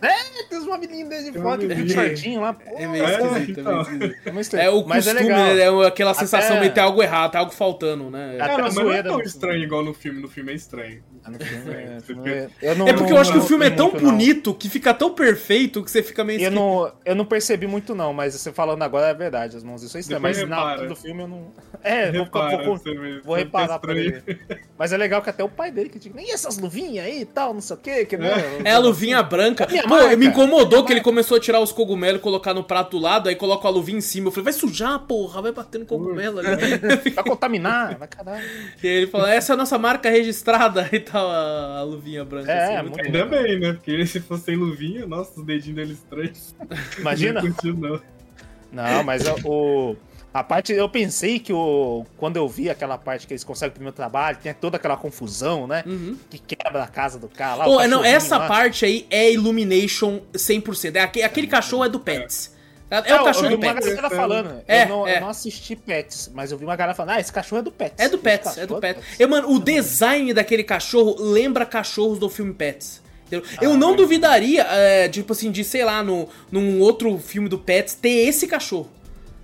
fora. 0.00 0.48
Tem 0.48 0.58
os 0.58 0.66
mamilinhos 0.66 1.08
dele 1.08 1.24
de 1.24 1.32
Tem 1.32 1.42
fora, 1.42 1.58
que 1.60 1.66
tem 1.68 1.82
um 1.82 1.88
shortinho 1.88 2.40
lá. 2.40 2.52
Pô, 2.52 2.62
É 2.78 2.86
meio 2.86 3.04
É, 3.04 3.10
esquisito, 3.10 3.26
é 3.26 3.38
meio 3.38 3.50
então. 3.60 3.80
esquisito. 3.82 4.16
é, 4.24 4.30
meio 4.30 4.40
estranho. 4.40 4.64
É 4.66 4.70
o 4.70 4.86
Mas 4.86 5.04
costume, 5.04 5.28
legal. 5.28 5.54
né? 5.54 5.60
É 5.84 5.86
aquela 5.86 6.14
sensação 6.14 6.56
Até- 6.56 6.68
de 6.68 6.74
ter 6.74 6.80
algo 6.80 7.02
errado, 7.02 7.30
ter 7.32 7.38
algo 7.38 7.52
faltando, 7.52 8.10
né? 8.10 8.36
Até 8.36 8.38
Cara, 8.50 8.62
mas 8.62 8.74
não 8.74 8.92
é 8.92 9.02
tão 9.02 9.20
estranho 9.20 9.62
igual 9.62 9.82
no 9.84 9.94
filme. 9.94 10.20
No 10.20 10.28
filme 10.28 10.52
é 10.52 10.54
estranho. 10.54 11.02
Ah, 11.24 11.30
é- 11.32 12.02
não 12.14 12.26
é- 12.26 12.48
eu 12.62 12.74
não- 12.76 12.86
É 12.88 12.92
porque 12.92 13.10
eu 13.10 13.14
não- 13.14 13.20
acho 13.20 13.32
que 13.32 13.38
o 13.38 13.42
filme 13.42 13.66
é 13.66 13.70
tão 13.70 13.90
bonito 13.90 14.52
que 14.54 14.68
fica 14.68 14.92
tão 14.92 15.10
perfeito 15.14 15.82
que 15.82 15.90
você 15.90 16.02
fica 16.02 16.22
meio 16.22 16.40
Eu 16.40 16.50
não, 16.50 16.92
eu 17.04 17.14
não 17.14 17.24
percebi 17.24 17.66
muito, 17.66 17.94
não, 17.94 18.12
mas 18.12 18.34
você 18.34 18.52
falando 18.52 18.82
agora 18.82 19.08
é 19.08 19.14
verdade, 19.14 19.56
as 19.56 19.64
mãos. 19.64 19.82
Isso 19.82 19.96
é 19.96 20.00
estranho. 20.00 20.20
Depois 20.20 20.38
Mas 20.38 20.48
na 20.48 20.56
repara. 20.56 20.78
hora 20.80 20.88
do 20.88 20.96
filme 20.96 21.22
eu 21.22 21.28
não. 21.28 21.52
É, 21.84 22.10
vou, 22.12 22.24
ficar- 22.24 22.48
Repara, 22.48 22.64
vou, 22.64 22.80
vou 23.24 23.36
vê 23.36 23.42
reparar 23.42 23.78
pra 23.78 23.94
ele. 23.94 24.22
Mas 24.78 24.90
é 24.92 24.96
legal 24.96 25.20
que 25.20 25.28
até 25.28 25.44
o 25.44 25.48
pai 25.50 25.70
dele 25.70 25.90
que 25.90 25.98
diz, 25.98 26.12
nem 26.14 26.32
essas 26.32 26.56
luvinhas 26.58 27.04
aí 27.04 27.20
e 27.20 27.24
tal, 27.26 27.52
não 27.52 27.60
sei 27.60 27.76
o 27.76 27.78
quê. 27.78 28.04
Que, 28.06 28.16
né, 28.16 28.30
É 28.64 28.72
a 28.72 28.78
luvinha 28.78 29.22
branca. 29.22 29.66
Minha 29.70 29.82
Pô, 29.82 29.90
marca. 29.90 30.16
me 30.16 30.26
incomodou 30.26 30.82
que 30.84 30.92
ele 30.94 31.02
começou 31.02 31.36
a 31.36 31.40
tirar 31.40 31.60
os 31.60 31.72
cogumelos 31.72 32.20
e 32.20 32.22
colocar 32.22 32.54
no 32.54 32.64
prato 32.64 32.92
do 32.96 33.02
lado, 33.02 33.28
aí 33.28 33.36
coloca 33.36 33.68
a 33.68 33.70
luvinha 33.70 33.98
em 33.98 34.00
cima. 34.00 34.28
Eu 34.28 34.32
falei, 34.32 34.44
vai 34.44 34.52
sujar, 34.54 34.98
porra, 35.00 35.42
vai 35.42 35.52
bater 35.52 35.78
no 35.78 35.84
cogumelo 35.86 36.38
ali. 36.40 37.10
Vai 37.14 37.24
contaminar, 37.24 37.98
vai 37.98 38.08
caralho. 38.08 38.42
e 38.82 38.86
ele 38.86 39.06
falou, 39.06 39.26
essa 39.26 39.52
é 39.52 39.54
a 39.54 39.56
nossa 39.56 39.76
marca 39.78 40.08
registrada 40.08 40.88
e 40.90 41.00
tal, 41.00 41.13
a, 41.18 41.78
a 41.78 41.82
luvinha 41.82 42.24
branca. 42.24 42.50
É, 42.50 42.76
assim, 42.76 42.88
muito 42.88 42.96
muito 42.96 43.10
bom. 43.10 43.18
Ainda 43.18 43.42
bem, 43.42 43.60
né? 43.60 43.72
Porque 43.72 44.06
se 44.06 44.20
fosse 44.20 44.44
sem 44.44 44.56
luvinha, 44.56 45.06
nossa, 45.06 45.38
os 45.38 45.46
dedinhos 45.46 45.76
dele 45.76 45.92
estranhos. 45.92 46.54
Imagina? 46.98 47.40
Não 47.40 47.52
curtiu, 47.52 47.74
não. 47.76 48.00
Não, 48.72 49.04
mas 49.04 49.24
é 49.24 49.34
o. 49.44 49.96
A 50.32 50.42
parte, 50.42 50.72
eu 50.72 50.88
pensei 50.88 51.38
que 51.38 51.52
o. 51.52 52.04
Quando 52.16 52.36
eu 52.36 52.48
vi 52.48 52.68
aquela 52.68 52.98
parte 52.98 53.24
que 53.24 53.32
eles 53.32 53.44
conseguem 53.44 53.70
o 53.70 53.74
primeiro 53.74 53.94
trabalho, 53.94 54.36
tem 54.42 54.52
toda 54.52 54.76
aquela 54.76 54.96
confusão, 54.96 55.68
né? 55.68 55.84
Uhum. 55.86 56.16
Que 56.28 56.38
quebra 56.38 56.82
a 56.82 56.88
casa 56.88 57.20
do 57.20 57.28
cara 57.28 57.54
lá. 57.54 57.68
o 57.68 57.76
Pô, 57.78 57.86
não, 57.86 58.04
essa 58.04 58.36
lá. 58.36 58.48
parte 58.48 58.84
aí 58.84 59.06
é 59.10 59.32
Illumination 59.32 60.20
100%. 60.32 60.96
É 60.96 61.00
aquele, 61.00 61.24
aquele 61.24 61.46
cachorro 61.46 61.84
é 61.84 61.88
do 61.88 62.00
Pets. 62.00 62.53
É, 63.04 63.10
é 63.10 63.20
o 63.20 63.24
cachorro 63.24 63.46
eu 63.46 63.50
do 63.50 63.60
vi 63.60 63.66
uma 63.66 63.74
Pets. 63.74 63.88
galera 63.94 64.10
falando. 64.10 64.62
É, 64.68 64.82
eu, 64.84 64.88
não, 64.88 65.06
é. 65.08 65.16
eu 65.16 65.20
não 65.22 65.28
assisti 65.28 65.74
Pets, 65.76 66.30
mas 66.34 66.52
eu 66.52 66.58
vi 66.58 66.64
uma 66.64 66.76
galera 66.76 66.94
falando, 66.94 67.16
ah, 67.16 67.20
esse 67.20 67.32
cachorro 67.32 67.60
é 67.60 67.62
do 67.62 67.70
Pets. 67.72 67.94
É 67.98 68.08
do 68.08 68.18
Pets, 68.18 68.46
é 68.46 68.60
cachorro 68.60 68.66
do 68.66 68.80
Pets. 68.80 69.02
Eu, 69.18 69.28
mano, 69.28 69.50
o 69.52 69.58
design 69.58 70.32
daquele 70.32 70.64
cachorro 70.64 71.16
lembra 71.18 71.64
cachorros 71.66 72.18
do 72.18 72.28
filme 72.28 72.52
Pets. 72.54 73.02
entendeu? 73.26 73.46
Eu 73.60 73.72
Ah, 73.72 73.76
não 73.76 73.94
é. 73.94 73.96
duvidaria, 73.96 74.62
é, 74.70 75.08
tipo 75.08 75.32
assim, 75.32 75.50
de, 75.50 75.64
sei 75.64 75.84
lá, 75.84 76.02
no, 76.02 76.28
num 76.52 76.80
outro 76.80 77.18
filme 77.18 77.48
do 77.48 77.58
Pets, 77.58 77.94
ter 77.94 78.26
esse 78.28 78.46
cachorro. 78.46 78.88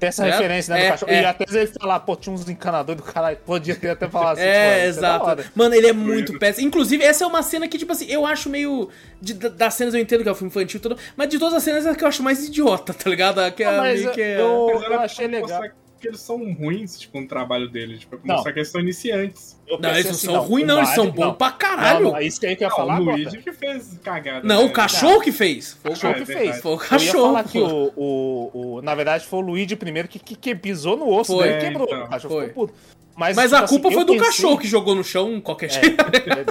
Tem 0.00 0.08
essa 0.08 0.26
É, 0.26 0.30
referência, 0.30 0.74
né, 0.74 0.80
é, 0.80 0.86
do 0.86 0.90
cachorro. 0.92 1.12
é. 1.12 1.20
E 1.20 1.24
até 1.26 1.44
ele 1.48 1.66
falar, 1.68 2.00
pô, 2.00 2.16
tinha 2.16 2.32
uns 2.34 2.48
encanadores 2.48 3.00
do 3.02 3.06
caralho. 3.12 3.36
Podia 3.44 3.74
até 3.92 4.08
falado 4.08 4.38
assim. 4.38 4.46
É, 4.46 4.80
da 4.80 4.86
exato. 4.86 5.44
Mano, 5.54 5.74
ele 5.74 5.86
é 5.86 5.92
muito 5.92 6.38
péssimo. 6.38 6.66
Inclusive, 6.66 7.04
essa 7.04 7.22
é 7.22 7.26
uma 7.26 7.42
cena 7.42 7.68
que, 7.68 7.76
tipo 7.78 7.92
assim, 7.92 8.06
eu 8.10 8.24
acho 8.26 8.48
meio. 8.48 8.88
de- 9.22 9.34
da- 9.34 9.50
das 9.50 9.74
cenas 9.74 9.92
eu 9.92 10.00
entendo 10.00 10.22
que 10.22 10.28
é 10.30 10.32
um 10.32 10.34
filme 10.34 10.48
infantil 10.50 10.78
e 10.78 10.80
tudo, 10.80 10.96
mas 11.14 11.28
de 11.28 11.38
todas 11.38 11.52
as 11.54 11.62
cenas 11.62 11.84
é 11.84 11.90
a 11.90 11.94
que 11.94 12.02
eu 12.02 12.08
acho 12.08 12.22
mais 12.22 12.42
idiota, 12.48 12.94
tá 12.94 13.10
ligado? 13.10 13.38
A 13.38 13.50
Que 13.50 13.62
é 13.62 13.70
Não, 13.70 13.76
mas 13.78 14.00
meio 14.00 14.12
que 14.12 14.22
é- 14.22 14.40
eu, 14.40 14.70
Mas 14.72 14.82
eu 14.82 14.88
pra 14.88 15.00
achei 15.02 15.26
legal. 15.26 15.62
Mostrar 16.00 16.02
que 16.02 16.08
eles 16.08 16.20
são 16.20 16.52
ruins, 16.54 16.98
tipo, 16.98 17.20
no 17.20 17.26
trabalho 17.28 17.68
deles. 17.68 18.00
Tipo, 18.00 18.16
pra 18.16 18.26
Não. 18.26 18.34
mostrar 18.36 18.52
que 18.52 18.58
eles 18.60 18.68
são 18.70 18.80
iniciantes. 18.80 19.58
Eu 19.66 19.78
Não, 19.78 19.90
eles 19.90 20.04
não 20.06 20.10
assim, 20.12 20.26
são 20.26 20.40
ruins, 20.40 20.66
não, 20.66 20.78
eles 20.78 20.88
são 20.90 21.10
bons 21.10 21.26
não. 21.26 21.34
pra 21.34 21.52
caralho. 21.52 22.04
Não, 22.04 22.10
não, 22.12 22.16
é 22.16 22.24
isso 22.24 22.40
que 22.40 22.46
eu 22.46 22.50
ia 22.50 22.56
Não, 22.60 22.70
falar 22.76 23.00
o. 23.00 23.04
Luigi 23.04 23.38
que 23.38 23.52
fez 23.52 23.98
cagada. 24.02 24.46
Não, 24.46 24.62
né? 24.64 24.68
o 24.68 24.72
cachorro 24.72 25.20
que 25.20 25.30
fez. 25.32 25.74
Foi 25.82 25.90
o 25.90 25.94
cachorro 25.94 26.12
Ah, 26.12 26.16
que 26.16 26.22
é 26.22 26.26
fez. 26.38 26.60
Foi 26.60 26.72
o 26.72 26.74
Eu 26.74 26.80
ia 26.82 26.88
cachorro. 26.88 27.26
falar 27.26 27.44
que 27.44 27.58
o, 27.58 27.92
o, 27.96 28.50
o- 28.76 28.82
Na 28.82 28.94
verdade, 28.94 29.26
foi 29.26 29.38
o 29.38 29.42
Luigi 29.42 29.76
primeiro 29.76 30.08
que, 30.08 30.18
que, 30.18 30.34
que 30.34 30.54
pisou 30.54 30.96
no 30.96 31.08
osso 31.08 31.34
Foi, 31.36 31.48
e 31.50 31.60
quebrou. 31.60 31.86
então, 31.86 32.04
o 32.04 32.08
cachorro 32.08 32.34
foi. 32.34 32.48
ficou 32.48 32.66
puto. 32.68 32.78
Mas, 33.16 33.36
Mas 33.36 33.50
tipo 33.50 33.62
a 33.64 33.68
culpa 33.68 33.88
assim, 33.88 33.94
foi 33.94 34.02
eu 34.02 34.06
do 34.06 34.12
pensei- 34.14 34.26
cachorro 34.26 34.58
que 34.58 34.66
jogou 34.68 34.94
no 34.94 35.04
chão 35.04 35.40
qualquer 35.40 35.70
jeito. 35.70 36.00
É, 36.00 36.46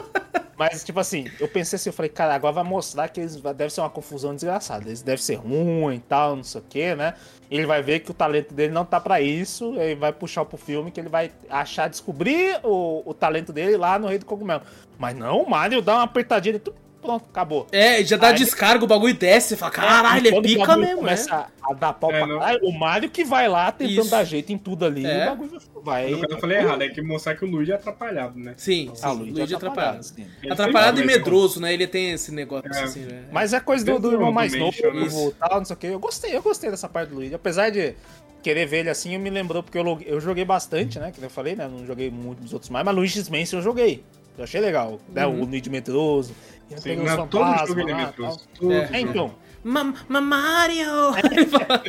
mas, 0.55 0.83
tipo 0.83 0.99
assim, 0.99 1.25
eu 1.39 1.47
pensei 1.47 1.77
assim, 1.77 1.89
eu 1.89 1.93
falei, 1.93 2.09
cara, 2.09 2.35
agora 2.35 2.53
vai 2.53 2.63
mostrar 2.63 3.07
que 3.09 3.19
eles 3.19 3.35
deve 3.37 3.69
ser 3.73 3.81
uma 3.81 3.89
confusão 3.89 4.35
desgraçada. 4.35 4.87
Eles 4.87 5.01
devem 5.01 5.21
ser 5.23 5.35
ruim 5.35 5.95
e 5.95 5.99
tal, 5.99 6.35
não 6.35 6.43
sei 6.43 6.61
o 6.61 6.63
que, 6.69 6.95
né? 6.95 7.15
Ele 7.49 7.65
vai 7.65 7.81
ver 7.81 7.99
que 7.99 8.11
o 8.11 8.13
talento 8.13 8.53
dele 8.53 8.71
não 8.71 8.85
tá 8.85 8.99
pra 8.99 9.19
isso, 9.19 9.73
aí 9.79 9.95
vai 9.95 10.13
puxar 10.13 10.45
pro 10.45 10.57
filme 10.57 10.91
que 10.91 10.99
ele 10.99 11.09
vai 11.09 11.31
achar, 11.49 11.89
descobrir 11.89 12.59
o, 12.63 13.01
o 13.05 13.13
talento 13.13 13.51
dele 13.51 13.75
lá 13.75 13.97
no 13.97 14.07
Rei 14.07 14.19
do 14.19 14.25
Cogumelo. 14.25 14.61
Mas 14.97 15.15
não, 15.15 15.41
o 15.41 15.49
Mario 15.49 15.81
dá 15.81 15.95
uma 15.95 16.03
apertadinha 16.03 16.57
e 16.57 16.59
tudo, 16.59 16.77
pronto, 17.01 17.25
acabou. 17.29 17.67
É, 17.71 18.03
já 18.03 18.17
dá 18.17 18.27
Aí- 18.29 18.35
descarga, 18.35 18.83
o 18.83 18.87
bagulho 18.87 19.13
desce. 19.13 19.49
Você 19.49 19.57
fala, 19.57 19.71
caralho, 19.71 20.27
é 20.27 20.31
quando 20.31 20.45
o 20.45 20.47
pica 20.47 20.77
mesmo, 20.77 20.85
né? 20.93 20.95
começa 20.95 21.47
a 21.63 21.73
dar 21.73 21.93
pau 21.93 22.11
É, 22.11 22.19
pra 22.19 22.27
caralho, 22.27 22.59
o 22.63 22.71
Mario 22.77 23.09
que 23.09 23.23
vai 23.23 23.47
lá 23.47 23.71
tentando 23.71 24.01
Isso. 24.01 24.11
dar 24.11 24.23
jeito 24.23 24.51
em 24.51 24.57
tudo 24.57 24.85
ali, 24.85 25.05
É. 25.05 25.19
e 25.19 25.23
o 25.23 25.29
bagulho 25.29 25.61
vai... 25.83 26.09
No 26.11 26.19
caso, 26.21 26.33
eu 26.33 26.39
falei 26.39 26.57
errado, 26.57 26.81
é 26.81 26.89
que 26.89 27.01
mostrar 27.01 27.35
que 27.35 27.45
o 27.45 27.47
Luigi 27.49 27.71
é 27.71 27.75
atrapalhado, 27.75 28.37
né? 28.39 28.53
Sim, 28.57 28.91
sim, 28.93 29.01
Ah, 29.03 29.11
o 29.11 29.15
Luigi, 29.15 29.31
Luigi 29.33 29.53
é 29.53 29.57
atrapalhado. 29.57 30.03
sim. 30.03 30.27
Ele 30.43 30.51
Atrapalhado 30.53 31.01
e 31.01 31.05
medroso, 31.05 31.59
né? 31.61 31.73
Ele 31.73 31.87
tem 31.87 32.11
esse 32.11 32.31
negócio 32.31 32.71
É. 32.73 32.83
assim, 32.83 33.01
né? 33.01 33.23
Mas 33.31 33.53
é 33.53 33.59
coisa 33.59 33.85
do, 33.85 33.97
do 33.99 34.11
irmão 34.11 34.31
mais 34.31 34.53
novo, 34.53 34.75
isso. 35.05 35.33
tal, 35.39 35.57
não 35.59 35.65
sei 35.65 35.73
o 35.73 35.77
que. 35.77 35.87
Eu 35.87 35.99
gostei, 35.99 36.35
eu 36.35 36.41
gostei 36.41 36.69
dessa 36.69 36.89
parte 36.89 37.09
do 37.09 37.15
Luigi. 37.15 37.33
Apesar 37.33 37.69
de 37.69 37.93
querer 38.41 38.65
ver 38.65 38.79
ele 38.79 38.89
assim, 38.89 39.13
eu 39.13 39.19
me 39.19 39.29
lembrou, 39.29 39.61
porque 39.61 39.77
eu, 39.77 39.99
eu 40.05 40.19
joguei 40.21 40.45
bastante, 40.45 40.97
né? 40.97 41.11
Que 41.11 41.21
eu 41.23 41.29
falei, 41.29 41.55
né? 41.55 41.67
Não 41.67 41.85
joguei 41.85 42.09
muito 42.09 42.41
dos 42.41 42.53
outros 42.53 42.69
mais, 42.69 42.85
mas 42.85 42.95
Luigi's 42.95 43.29
Mansion 43.29 43.59
eu 43.59 43.63
joguei. 43.63 44.03
Eu 44.39 44.45
achei 44.45 44.61
legal. 44.61 44.99
Né? 45.13 45.27
Uhum. 45.27 45.43
O 45.43 45.47
medroso. 45.69 46.33
e 46.69 46.73
eu 46.73 46.79
Sim, 46.79 46.95
não, 46.95 47.27
todo 47.27 47.67
jogo 47.67 47.81
ele 47.81 47.91
é 47.91 47.95
medroso. 47.95 48.39
É. 48.61 48.97
É, 48.97 49.01
então. 49.01 49.35
Ma 49.61 49.93
ma 50.07 50.21
Mario! 50.21 50.85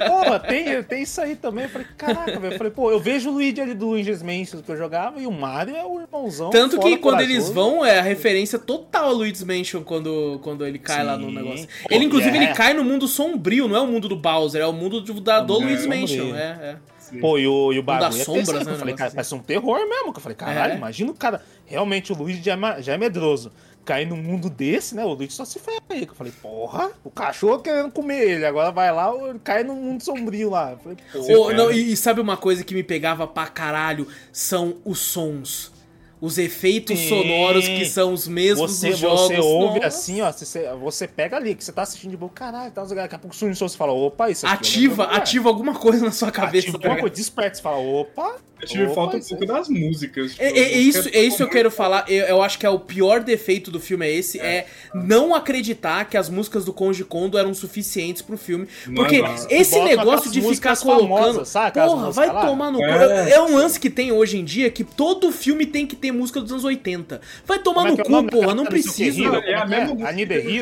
Pô, 0.09 0.39
tem, 0.41 0.83
tem 0.83 1.03
isso 1.05 1.21
aí 1.21 1.37
também. 1.37 1.67
Eu 1.67 1.71
falei, 1.71 1.87
caraca, 1.97 2.41
velho. 2.41 2.55
Eu 2.55 2.59
falei, 2.59 2.73
pô, 2.73 2.91
eu 2.91 2.99
vejo 2.99 3.31
o 3.31 3.35
Luigi 3.35 3.61
ali 3.61 3.75
do 3.75 3.91
Luigi's 3.91 4.21
Mansion 4.21 4.61
que 4.61 4.73
eu 4.73 4.77
jogava 4.77 5.21
e 5.21 5.27
o 5.29 5.31
Mario 5.31 5.77
é 5.77 5.87
o 5.87 6.01
irmãozão. 6.01 6.51
Tanto 6.51 6.81
que 6.81 6.97
quando 6.97 7.19
corajoso. 7.19 7.33
eles 7.33 7.49
vão, 7.49 7.87
é 7.87 8.01
a 8.01 8.03
referência 8.03 8.59
total 8.59 9.11
a 9.11 9.13
Luigi's 9.13 9.45
Mansion 9.45 9.85
quando, 9.85 10.41
quando 10.43 10.67
ele 10.67 10.81
cai 10.81 11.05
lá 11.05 11.17
no 11.17 11.29
Sim. 11.29 11.35
negócio. 11.37 11.69
Ele, 11.89 12.05
inclusive, 12.07 12.37
é. 12.37 12.43
ele 12.43 12.53
cai 12.55 12.75
no 12.75 12.83
mundo 12.83 13.07
sombrio, 13.07 13.69
não 13.69 13.77
é 13.77 13.81
o 13.81 13.87
mundo 13.87 14.09
do 14.09 14.17
Bowser, 14.17 14.61
é 14.61 14.67
o 14.67 14.73
mundo 14.73 15.01
do, 15.01 15.21
da, 15.21 15.39
do 15.39 15.63
É, 15.63 15.65
Luigi's. 15.65 15.87
Mansion. 15.87 16.35
É, 16.35 16.41
é. 16.41 16.77
Sim. 17.11 17.21
Pô, 17.21 17.39
e 17.39 17.47
o, 17.47 17.73
e 17.73 17.79
o 17.79 17.83
bagulho 17.83 18.11
das 18.11 18.21
é 18.21 18.25
sombras, 18.25 18.67
né, 18.67 18.73
Eu 18.73 18.79
falei, 18.79 18.95
cara, 18.95 19.09
assim. 19.09 19.17
parece 19.17 19.35
um 19.35 19.39
terror 19.41 19.79
mesmo. 19.89 20.13
que 20.13 20.19
Eu 20.19 20.23
falei, 20.23 20.37
caralho, 20.37 20.73
É. 20.73 20.77
imagina 20.77 21.11
o 21.11 21.15
cara. 21.15 21.43
Realmente, 21.67 22.13
o 22.13 22.17
Luigi 22.17 22.43
já 22.43 22.55
é, 22.55 22.83
já 22.83 22.95
é 22.95 22.99
medroso. 22.99 23.53
Cair 23.85 24.07
num 24.07 24.17
mundo 24.17 24.51
desse, 24.51 24.95
né? 24.95 25.05
O 25.05 25.15
Luigi 25.15 25.33
só 25.33 25.45
se 25.45 25.59
ferra 25.59 25.81
aí. 25.89 26.05
que 26.07 26.13
Eu 26.13 26.17
falei, 26.17 26.33
porra, 26.41 26.91
o 27.03 27.11
cachorro 27.11 27.59
querendo 27.61 27.91
comer 27.91 28.21
ele. 28.31 28.45
Agora 28.47 28.71
vai 28.71 28.93
lá, 28.93 29.11
cai 29.43 29.65
num 29.65 29.75
mundo 29.77 30.03
sombrio 30.03 30.51
lá. 30.51 30.73
Eu 30.73 30.79
falei, 30.79 30.99
porra. 31.13 31.39
Ô, 31.39 31.53
não, 31.53 31.73
e, 31.73 31.93
e 31.93 31.97
sabe 31.97 32.21
uma 32.21 32.37
coisa 32.37 32.63
que 32.63 32.75
me 32.75 32.83
pegava 32.83 33.27
pra 33.27 33.47
caralho? 33.47 34.07
São 34.33 34.77
os 34.85 34.99
sons. 34.99 35.73
Os 36.21 36.37
efeitos 36.37 36.99
Sim. 36.99 37.09
sonoros 37.09 37.67
que 37.67 37.85
são 37.87 38.13
os 38.13 38.29
mesmos 38.29 38.71
Você, 38.73 38.91
dos 38.91 38.99
jogos. 38.99 39.21
você 39.29 39.39
ouve 39.39 39.77
Nossa. 39.81 39.87
assim, 39.87 40.21
ó. 40.21 40.31
Você, 40.31 40.69
você 40.81 41.09
pega 41.09 41.37
ali, 41.37 41.55
que 41.55 41.65
você 41.65 41.73
tá 41.73 41.83
assistindo 41.83 42.11
de 42.11 42.17
boa, 42.17 42.31
caralho, 42.31 42.71
tá, 42.71 42.85
daqui 42.85 43.15
a 43.15 43.19
pouco 43.19 43.35
surge 43.35 43.53
um 43.53 43.55
som, 43.55 43.67
você 43.69 43.77
fala, 43.77 43.93
opa, 43.93 44.29
isso 44.31 44.47
aqui. 44.47 44.55
Ativa, 44.57 45.03
eu 45.03 45.07
lembro, 45.09 45.17
ativa 45.23 45.49
alguma 45.49 45.75
coisa 45.75 46.05
na 46.05 46.13
sua 46.13 46.31
cabeça. 46.31 46.69
Ativa 46.69 46.79
alguma 46.79 47.01
coisa, 47.01 47.15
desperta, 47.15 47.57
você 47.57 47.63
fala, 47.63 47.79
opa. 47.79 48.37
Eu 48.61 48.67
tive 48.69 48.85
opa, 48.85 48.95
falta 48.95 49.17
um 49.17 49.21
pouco 49.21 49.43
aí. 49.43 49.49
das 49.49 49.69
músicas. 49.71 50.33
tipo, 50.33 50.43
É, 50.43 50.49
é- 50.51 50.59
é 50.75 50.79
isso, 50.79 51.09
é 51.15 51.23
isso 51.23 51.39
que 51.39 51.43
eu 51.43 51.49
quero 51.49 51.71
falar. 51.71 52.05
Eu, 52.11 52.27
eu 52.27 52.43
acho 52.43 52.59
que 52.59 52.67
é 52.67 52.69
o 52.69 52.79
pior 52.79 53.23
defeito 53.23 53.71
do 53.71 53.81
filme 53.81 54.07
é 54.07 54.13
esse, 54.13 54.39
é, 54.39 54.67
não 54.93 55.35
acreditar 55.35 56.05
que 56.05 56.15
as 56.19 56.29
músicas 56.29 56.67
do 56.67 56.73
Konji 56.75 57.03
Kondo 57.03 57.39
eram 57.39 57.55
suficientes 57.55 58.21
pro 58.21 58.37
filme. 58.37 58.69
Porque 58.95 59.17
é 59.17 59.23
não. 59.23 59.35
esse 59.49 59.81
negócio 59.81 60.31
de 60.31 60.43
ficar 60.43 60.77
colocando. 60.77 61.09
famosas, 61.47 61.53
Porra, 61.73 62.11
vai 62.11 62.27
lá. 62.31 62.45
tomar 62.47 62.71
no 62.71 62.79
cu. 62.79 62.85
É. 62.85 63.31
É 63.31 63.41
um 63.41 63.57
lance 63.57 63.81
que 63.81 63.89
tem 63.89 64.13
hoje 64.13 64.37
em 64.37 64.45
dia 64.45 64.71
que 64.71 64.85
todo 64.85 65.33
filme 65.33 65.65
tem 65.65 65.87
que 65.87 65.97
ter 65.97 66.10
música 66.13 66.41
dos 66.41 66.51
anos 66.53 66.65
80. 66.65 67.21
Vai 67.45 67.59
tomar 67.59 67.83
Como 67.83 67.89
é 67.89 67.93
no 67.93 68.01
é 68.01 68.05
cu, 68.05 68.11
nome 68.11 68.31
porra, 68.31 68.55
não 68.55 68.65
precisa. 68.65 69.23
É 69.45 69.55
a 69.55 69.67
mesma 69.67 69.95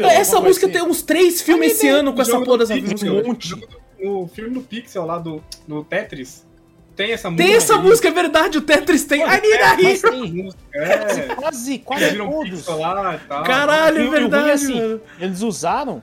é? 0.06 0.14
Essa 0.14 0.40
música 0.40 0.66
coisa 0.66 0.80
tem 0.80 0.90
uns 0.90 1.02
três 1.02 1.40
filmes 1.42 1.72
esse 1.72 1.88
ano 1.88 2.12
com 2.12 2.22
essa 2.22 2.40
porra 2.40 2.58
dessa 2.58 2.76
música. 2.76 3.11
Um 3.11 3.26
monte. 3.26 3.54
o 3.54 4.22
No 4.22 4.28
filme 4.28 4.50
do 4.50 4.61
Pixel 4.61 5.04
lá 5.04 5.18
do 5.18 5.42
no 5.66 5.84
Tetris, 5.84 6.46
tem 6.98 7.12
essa 7.12 7.30
música. 7.30 7.46
Tem 7.48 7.56
essa 7.56 7.74
aí. 7.76 7.82
música, 7.82 8.08
é 8.08 8.11
verdade, 8.11 8.58
o 8.58 8.61
Tetris 8.61 9.04
tem. 9.04 9.20
I 9.20 9.40
need 9.40 9.62
a 9.62 9.80
hero. 9.80 10.11
tem 10.11 10.48
É, 10.74 11.34
quase, 11.37 11.78
quase 11.78 12.16
todos. 12.16 12.50
Pixel 12.50 12.78
lá 12.78 13.14
e 13.14 13.28
tal. 13.28 13.44
Caralho, 13.44 13.98
é 13.98 14.11
verdade, 14.11 14.50
assim. 14.50 15.00
Eles 15.20 15.40
usaram 15.42 16.02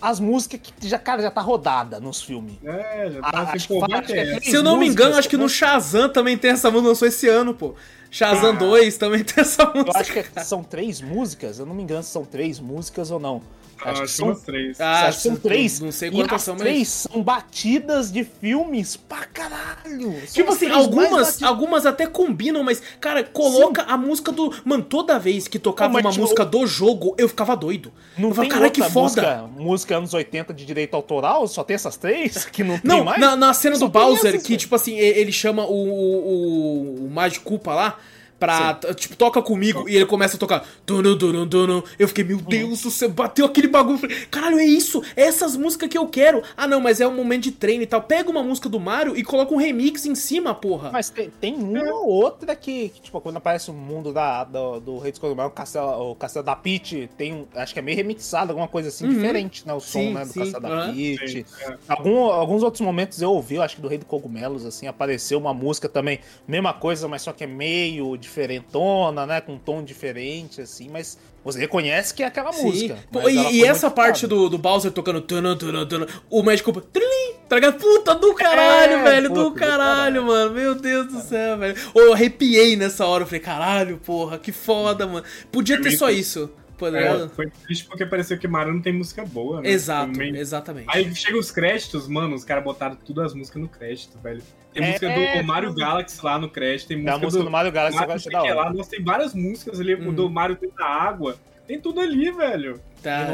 as 0.00 0.18
músicas 0.20 0.60
que 0.60 0.88
já, 0.88 0.98
cara, 0.98 1.22
já 1.22 1.30
tá 1.30 1.40
rodada 1.40 2.00
nos 2.00 2.22
filmes. 2.22 2.54
É, 2.64 3.10
já 3.12 3.20
tá 3.20 3.40
assim, 3.42 3.52
acho 3.56 3.68
que 3.68 4.12
é 4.12 4.40
Se 4.40 4.54
eu 4.56 4.62
não 4.62 4.76
me 4.76 4.86
engano, 4.88 5.16
acho 5.16 5.28
que 5.28 5.36
no 5.36 5.44
né? 5.44 5.48
Shazam 5.48 6.08
também 6.08 6.36
tem 6.36 6.50
essa 6.52 6.70
música, 6.70 6.88
lançou 6.88 7.08
esse 7.08 7.28
ano, 7.28 7.54
pô. 7.54 7.74
Shazam 8.10 8.50
Ah. 8.50 8.52
2 8.52 8.96
também 8.96 9.22
tem 9.24 9.42
essa 9.42 9.62
Eu 9.62 9.74
música. 9.84 9.98
acho 9.98 10.12
que 10.12 10.44
são 10.44 10.62
três 10.62 11.00
músicas, 11.00 11.58
eu 11.58 11.66
não 11.66 11.74
me 11.74 11.82
engano 11.82 12.02
se 12.02 12.10
são 12.10 12.24
três 12.24 12.58
músicas 12.60 13.10
ou 13.10 13.18
não. 13.20 13.42
Ah, 13.82 13.90
Acho 13.90 14.02
que 14.02 14.08
são- 14.08 14.34
três. 14.34 14.80
Ah, 14.80 15.06
Acho 15.06 15.18
que 15.18 15.22
são 15.22 15.36
três. 15.36 15.80
Não 15.80 15.92
sei 15.92 16.10
quantas 16.10 16.32
as 16.36 16.42
são, 16.42 16.54
mas. 16.54 16.62
três 16.62 16.88
são 16.88 17.22
batidas 17.22 18.10
de 18.10 18.24
filmes 18.24 18.96
pra 18.96 19.24
caralho. 19.26 20.12
São 20.26 20.26
Tipo 20.32 20.50
as 20.50 20.56
assim, 20.56 20.70
algumas, 20.70 21.42
algumas 21.42 21.86
até 21.86 22.06
combinam, 22.06 22.62
mas, 22.62 22.82
cara, 23.00 23.22
coloca 23.22 23.82
a 23.82 23.96
música 23.96 24.32
do. 24.32 24.52
Mano, 24.64 24.82
toda 24.82 25.18
vez 25.18 25.46
que 25.46 25.58
tocava 25.58 25.94
Não, 25.94 26.00
uma 26.00 26.10
tipo, 26.10 26.22
música 26.22 26.44
do 26.44 26.66
jogo, 26.66 27.14
eu 27.18 27.28
ficava 27.28 27.54
doido. 27.56 27.92
Não 28.16 28.30
eu 28.30 28.34
falava, 28.34 28.50
tem 28.50 28.58
cara, 28.60 28.70
que 28.70 28.80
outra 28.80 28.92
foda. 28.92 29.06
música, 29.06 29.62
música 29.62 29.96
anos 29.96 30.14
80 30.14 30.54
de 30.54 30.64
direito 30.64 30.94
autoral? 30.94 31.46
Só 31.46 31.62
tem 31.62 31.74
essas 31.74 31.96
três? 31.96 32.44
Que 32.46 32.64
não, 32.64 32.78
tem 32.78 32.88
Não, 32.90 33.04
mais? 33.04 33.20
na, 33.20 33.36
na 33.36 33.52
cena 33.54 33.76
Só 33.76 33.86
do 33.86 33.92
tem 33.92 34.00
Bowser, 34.00 34.34
essas, 34.34 34.46
que, 34.46 34.56
tipo 34.56 34.74
assim, 34.74 34.96
ele 34.96 35.32
chama 35.32 35.64
o, 35.64 35.74
o, 35.74 37.02
o, 37.02 37.06
o 37.06 37.10
Magicupa 37.10 37.74
lá. 37.74 37.98
Pra, 38.38 38.74
tipo, 38.94 39.16
toca 39.16 39.40
comigo 39.40 39.88
e 39.88 39.96
ele 39.96 40.04
começa 40.06 40.36
a 40.36 40.38
tocar. 40.38 40.66
Dunu, 40.86 41.16
dunu, 41.16 41.46
dunu. 41.46 41.82
Eu 41.98 42.06
fiquei, 42.06 42.22
meu 42.22 42.36
Deus 42.38 42.82
do 42.82 42.90
céu, 42.90 43.08
bateu 43.08 43.46
aquele 43.46 43.66
bagulho. 43.66 43.94
Eu 43.96 43.98
Falei, 43.98 44.26
Caralho, 44.26 44.58
é 44.58 44.64
isso? 44.64 45.02
É 45.16 45.22
essas 45.22 45.56
músicas 45.56 45.88
que 45.88 45.96
eu 45.96 46.06
quero. 46.06 46.42
Ah, 46.56 46.66
não, 46.66 46.78
mas 46.80 47.00
é 47.00 47.08
um 47.08 47.14
momento 47.14 47.44
de 47.44 47.52
treino 47.52 47.82
e 47.82 47.86
tal. 47.86 48.02
Pega 48.02 48.30
uma 48.30 48.42
música 48.42 48.68
do 48.68 48.78
Mario 48.78 49.16
e 49.16 49.24
coloca 49.24 49.54
um 49.54 49.56
remix 49.56 50.04
em 50.04 50.14
cima, 50.14 50.54
porra. 50.54 50.90
Mas 50.92 51.08
tem, 51.08 51.30
tem 51.40 51.54
uma 51.54 51.82
ou 51.94 52.08
outra 52.08 52.54
que, 52.54 52.90
que, 52.90 53.00
tipo, 53.00 53.20
quando 53.22 53.36
aparece 53.38 53.70
o 53.70 53.74
mundo 53.74 54.12
da, 54.12 54.44
do, 54.44 54.80
do 54.80 54.98
Rei 54.98 55.10
dos 55.12 55.18
Cogumelos, 55.18 55.52
o 55.52 55.54
castelo, 55.54 56.10
o 56.10 56.14
castelo 56.14 56.44
da 56.44 56.54
Peach, 56.54 57.08
tem 57.16 57.32
um, 57.32 57.46
acho 57.54 57.72
que 57.72 57.78
é 57.78 57.82
meio 57.82 57.96
remixado, 57.96 58.50
alguma 58.52 58.68
coisa 58.68 58.88
assim, 58.90 59.06
Uhum. 59.06 59.14
diferente, 59.14 59.66
né? 59.66 59.72
O 59.72 59.80
som, 59.80 60.00
Sim, 60.00 60.12
né, 60.14 60.24
do 60.24 60.32
sim, 60.32 60.40
castelo 60.40 60.62
da 60.62 60.68
aham. 60.68 60.92
Peach. 60.92 61.28
Sim, 61.30 61.44
é. 61.62 61.76
Algum, 61.88 62.18
alguns 62.24 62.62
outros 62.62 62.80
momentos 62.82 63.22
eu 63.22 63.30
ouvi, 63.32 63.54
eu 63.54 63.62
acho 63.62 63.76
que 63.76 63.80
do 63.82 63.88
Rei 63.88 63.96
dos 63.98 64.06
Cogumelos, 64.06 64.66
assim, 64.66 64.86
apareceu 64.86 65.38
uma 65.38 65.54
música 65.54 65.88
também, 65.88 66.20
mesma 66.46 66.74
coisa, 66.74 67.08
mas 67.08 67.22
só 67.22 67.32
que 67.32 67.44
é 67.44 67.46
meio 67.46 68.16
diferentona, 68.26 69.26
né? 69.26 69.40
Com 69.40 69.54
um 69.54 69.58
tom 69.58 69.82
diferente, 69.82 70.60
assim, 70.60 70.88
mas 70.88 71.18
você 71.44 71.58
reconhece 71.60 72.12
que 72.12 72.22
é 72.22 72.26
aquela 72.26 72.52
Sim. 72.52 72.64
música. 72.64 72.98
Pô, 73.10 73.28
e 73.28 73.56
e 73.58 73.64
essa 73.64 73.90
parte 73.90 74.26
do, 74.26 74.48
do 74.48 74.58
Bowser 74.58 74.90
tocando 74.90 75.20
tunu, 75.20 75.56
tunu, 75.56 75.86
tunu, 75.86 76.06
o 76.28 76.42
Magicupa, 76.42 76.80
trim, 76.92 77.34
tá 77.48 77.56
ligado? 77.56 77.78
Puta 77.78 78.14
do 78.14 78.34
caralho, 78.34 78.94
É, 78.94 79.02
velho, 79.04 79.28
puta 79.28 79.40
do 79.42 79.50
do 79.50 79.54
caralho, 79.56 79.78
caralho. 79.78 80.24
mano. 80.24 80.50
Meu 80.52 80.74
Deus 80.74 81.06
do 81.06 81.20
céu, 81.20 81.56
velho. 81.58 81.76
Ou 81.94 82.02
eu 82.02 82.12
arrepiei 82.12 82.76
nessa 82.76 83.06
hora, 83.06 83.22
eu 83.22 83.26
falei, 83.26 83.40
caralho, 83.40 83.98
porra, 83.98 84.38
que 84.38 84.52
foda, 84.52 85.06
mano. 85.06 85.24
Podia 85.52 85.80
ter 85.80 85.92
só 85.92 86.10
isso, 86.10 86.50
pô, 86.76 86.90
tá 86.90 86.98
É, 86.98 87.28
foi 87.28 87.48
triste 87.64 87.84
porque 87.86 88.04
pareceu 88.04 88.36
que 88.38 88.48
Mario 88.48 88.74
não 88.74 88.82
tem 88.82 88.92
música 88.92 89.24
boa, 89.24 89.60
né? 89.60 89.70
Exato, 89.70 90.18
meio- 90.18 90.36
exatamente. 90.36 90.86
Aí 90.90 91.14
chega 91.14 91.38
os 91.38 91.50
créditos, 91.52 92.08
mano, 92.08 92.34
os 92.34 92.44
caras 92.44 92.64
botaram 92.64 92.96
tudo 92.96 93.22
as 93.22 93.32
músicas 93.34 93.62
no 93.62 93.68
crédito, 93.68 94.18
velho. 94.18 94.42
Tem 94.76 94.84
É, 94.84 94.88
música 94.88 95.06
é, 95.10 95.40
do 95.40 95.46
Mario. 95.46 95.74
Galaxy 95.74 96.18
lá 96.24 96.38
no 96.38 96.48
crédito, 96.50 96.88
tem 96.88 96.98
Tem 96.98 97.08
a 97.08 97.12
música, 97.12 97.24
música 97.26 97.42
do, 97.42 97.44
do 97.46 97.50
Mario 97.50 97.72
Galaxy, 97.72 97.96
Mario 97.96 98.08
vai 98.08 98.18
ser 98.18 98.22
sei 98.24 98.32
da 98.32 98.40
que 98.42 98.50
hora. 98.50 98.60
lá. 98.60 98.72
Nossa, 98.72 98.90
tem 98.90 99.02
várias 99.02 99.34
músicas 99.34 99.80
ali, 99.80 99.94
Uhum. 99.94 100.08
o 100.08 100.12
do 100.12 100.30
Mario 100.30 100.56
dentro 100.60 100.76
da 100.76 100.86
água. 100.86 101.36
Tem 101.66 101.80
tudo 101.80 101.98
ali, 102.00 102.30
velho. 102.30 102.80
Tá. 103.02 103.26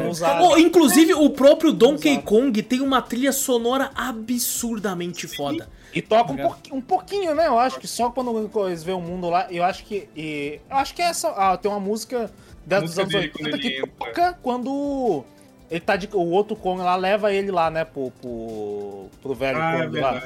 Oh, 0.43 0.57
inclusive, 0.57 1.13
o 1.15 1.29
próprio 1.31 1.71
Donkey. 1.73 2.21
Kong 2.23 2.63
tem 2.63 2.81
uma 2.81 3.03
trilha 3.03 3.33
sonora 3.33 3.91
absurdamente 3.95 5.27
foda. 5.29 5.69
E 5.95 6.01
toca 6.01 6.23
um, 6.23 6.35
Obrigado. 6.35 6.49
pouquinho, 6.53 6.77
um 6.77 6.81
pouquinho, 6.81 7.35
né? 7.35 7.47
Eu 7.47 7.59
acho 7.59 7.79
que 7.79 7.87
só 7.87 8.11
quando 8.11 8.51
eles 8.67 8.83
vê 8.83 8.93
o 8.93 9.01
mundo 9.01 9.29
lá, 9.29 9.47
eu 9.51 9.63
acho 9.63 9.85
que. 9.85 10.09
E, 10.17 10.61
eu 10.71 10.77
acho 10.77 10.95
que 10.95 11.03
é 11.03 11.07
essa. 11.07 11.29
Ah, 11.29 11.57
tem 11.59 11.71
uma 11.71 11.81
música 11.81 12.31
da, 12.65 12.81
dos 12.81 12.97
música 12.97 13.03
anos 13.03 13.13
dele 13.13 13.33
80 13.35 13.51
quando 13.51 13.61
que 13.61 13.69
entra. 13.77 13.91
toca 13.99 14.39
quando. 14.43 15.25
Ele 15.71 15.81
tá 15.81 15.97
de. 15.97 16.09
O 16.13 16.31
outro 16.31 16.57
Kong 16.57 16.81
lá 16.83 16.97
leva 16.97 17.33
ele 17.33 17.51
lá, 17.51 17.71
né, 17.71 17.85
pro, 17.85 18.11
pro, 18.23 19.07
pro 19.23 19.35
velho 19.35 19.59
Ah, 19.61 19.79
é 19.79 19.85
Kong 19.85 20.01
lá. 20.01 20.23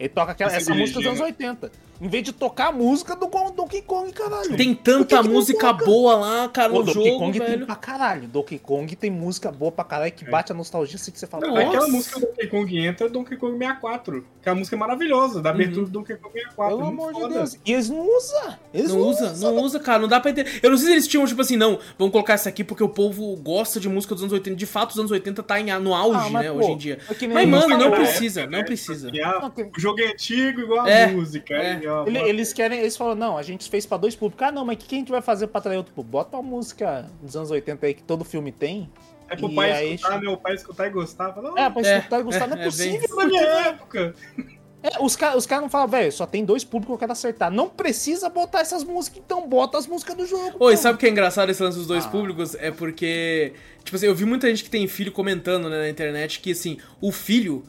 Ele 0.00 0.08
toca 0.08 0.32
aquela, 0.32 0.50
essa 0.50 0.74
música 0.74 0.98
dos 0.98 1.06
anos 1.06 1.18
dirigindo. 1.18 1.62
80. 1.66 1.89
Em 2.00 2.08
vez 2.08 2.24
de 2.24 2.32
tocar 2.32 2.68
a 2.68 2.72
música 2.72 3.14
do 3.14 3.26
Donkey 3.54 3.82
Kong, 3.82 4.10
caralho. 4.12 4.56
Tem 4.56 4.74
que 4.74 4.82
tanta 4.82 5.18
que 5.18 5.22
não 5.22 5.34
música 5.34 5.68
toca? 5.74 5.84
boa 5.84 6.14
lá, 6.16 6.48
cara, 6.48 6.72
O 6.72 6.76
no 6.78 6.84
Donkey 6.84 7.04
jogo, 7.04 7.18
Kong 7.18 7.38
tem 7.38 7.46
velho. 7.48 7.66
pra 7.66 7.76
caralho. 7.76 8.26
Donkey 8.28 8.58
Kong 8.58 8.96
tem 8.96 9.10
música 9.10 9.52
boa 9.52 9.70
pra 9.70 9.84
caralho 9.84 10.10
que 10.12 10.24
bate 10.24 10.50
a 10.50 10.54
nostalgia 10.54 10.96
assim 10.96 11.10
que 11.10 11.18
você 11.18 11.26
fala. 11.26 11.46
Não, 11.46 11.54
Nossa. 11.54 11.66
aquela 11.68 11.88
música 11.88 12.18
do 12.20 12.26
Donkey 12.26 12.46
Kong 12.46 12.78
entra 12.78 13.06
é 13.06 13.10
Donkey 13.10 13.36
Kong 13.36 13.58
64. 13.58 14.24
Que 14.42 14.48
é 14.48 14.52
uma 14.52 14.58
música 14.60 14.76
maravilhosa, 14.76 15.42
da 15.42 15.50
abertura 15.50 15.84
do 15.84 15.92
Donkey 15.92 16.16
Kong 16.16 16.32
64. 16.32 16.76
Pelo 16.76 16.88
amor 16.88 17.12
de 17.12 17.20
foda. 17.20 17.34
Deus. 17.34 17.58
E 17.66 17.72
eles 17.72 17.90
não 17.90 18.00
usam. 18.16 18.54
Eles 18.72 18.90
Não 18.92 19.00
usa, 19.00 19.32
não 19.36 19.56
usa, 19.62 19.78
cara, 19.80 19.98
não 19.98 20.08
dá 20.08 20.18
pra 20.20 20.30
entender. 20.30 20.60
Eu 20.62 20.70
não 20.70 20.78
sei 20.78 20.86
se 20.86 20.92
eles 20.92 21.06
tinham, 21.06 21.26
tipo 21.26 21.40
assim, 21.42 21.56
não, 21.56 21.78
vamos 21.98 22.12
colocar 22.12 22.32
essa 22.34 22.48
aqui 22.48 22.64
porque 22.64 22.82
o 22.82 22.88
povo 22.88 23.36
gosta 23.36 23.78
de 23.78 23.88
música 23.90 24.14
dos 24.14 24.22
anos 24.22 24.32
80. 24.32 24.56
De 24.56 24.66
fato, 24.66 24.90
os 24.92 24.98
anos 24.98 25.10
80 25.10 25.42
tá 25.42 25.60
em, 25.60 25.66
no 25.80 25.94
auge, 25.94 26.18
Ah, 26.18 26.30
mas, 26.30 26.44
né, 26.46 26.50
pô, 26.52 26.58
hoje 26.58 26.70
em 26.70 26.76
dia. 26.78 26.98
é 27.10 27.14
que 27.14 27.28
Mas, 27.28 27.46
mano, 27.46 27.76
não 27.76 27.90
precisa, 27.90 28.40
época, 28.40 28.52
não 28.52 28.58
né? 28.60 28.64
precisa. 28.64 29.10
E 29.12 29.20
a- 29.20 29.40
Não, 29.40 29.50
que- 29.50 29.62
o 29.64 29.70
jogo 29.80 30.00
é 30.00 30.06
antigo, 30.06 30.60
igual 30.60 30.86
a 30.86 30.90
É, 30.90 31.06
música. 31.08 31.54
é. 31.54 31.89
Ó, 31.90 32.06
Ele- 32.06 32.18
eles 32.20 32.52
querem, 32.52 32.78
eles 32.80 32.96
falam, 32.96 33.14
não, 33.14 33.36
a 33.36 33.42
gente 33.42 33.68
fez 33.68 33.84
pra 33.86 33.96
dois 33.98 34.14
públicos. 34.16 34.46
Ah, 34.46 34.52
não, 34.52 34.64
mas 34.64 34.76
o 34.76 34.78
que, 34.78 34.86
que 34.86 34.94
a 34.94 34.98
gente 34.98 35.10
vai 35.10 35.20
fazer 35.22 35.46
pra 35.48 35.58
atrair 35.58 35.76
outro 35.76 35.92
público? 35.92 36.12
Bota 36.12 36.36
uma 36.36 36.42
música 36.42 37.10
dos 37.22 37.36
anos 37.36 37.50
80 37.50 37.86
aí 37.86 37.94
que 37.94 38.02
todo 38.02 38.24
filme 38.24 38.52
tem. 38.52 38.90
É 39.28 39.36
pro 39.36 39.54
pai 39.54 39.70
aí, 39.72 39.94
escutar, 39.94 40.20
né? 40.20 40.28
O 40.28 40.36
pai 40.36 40.54
escutar 40.54 40.86
e 40.86 40.90
gostar. 40.90 41.32
Fala, 41.32 41.60
É, 41.60 41.70
pra 41.70 41.82
É, 41.82 41.98
escutar 41.98 42.20
e 42.20 42.22
gostar, 42.24 42.46
não 42.48 42.56
é 42.56 42.60
é, 42.60 42.62
é 42.62 42.64
possível. 42.66 43.16
na 43.16 43.24
minha 43.26 43.42
época. 43.42 44.14
É, 44.82 44.92
os 45.04 45.14
caras 45.14 45.36
os 45.36 45.44
cara 45.44 45.60
não 45.60 45.68
falam, 45.68 45.86
velho, 45.88 46.10
só 46.10 46.24
tem 46.24 46.42
dois 46.42 46.64
públicos 46.64 46.86
que 46.86 46.94
eu 46.94 46.98
quero 47.00 47.12
acertar. 47.12 47.50
Não 47.50 47.68
precisa 47.68 48.30
botar 48.30 48.60
essas 48.60 48.82
músicas, 48.82 49.20
então 49.22 49.46
bota 49.46 49.76
as 49.76 49.86
músicas 49.86 50.16
do 50.16 50.24
jogo. 50.24 50.56
Oi, 50.58 50.72
pô. 50.72 50.76
sabe 50.78 50.94
o 50.94 50.98
que 50.98 51.04
é 51.04 51.10
engraçado 51.10 51.50
esse 51.50 51.62
lance 51.62 51.76
dos 51.76 51.86
dois 51.86 52.06
Ah. 52.06 52.08
públicos? 52.08 52.54
É 52.54 52.70
porque, 52.70 53.52
tipo 53.84 53.94
assim, 53.94 54.06
eu 54.06 54.14
vi 54.14 54.24
muita 54.24 54.48
gente 54.48 54.64
que 54.64 54.70
tem 54.70 54.88
filho 54.88 55.12
comentando 55.12 55.68
né, 55.68 55.80
na 55.80 55.88
internet 55.90 56.40
que, 56.40 56.52
assim, 56.52 56.78
o 56.98 57.12
filho 57.12 57.62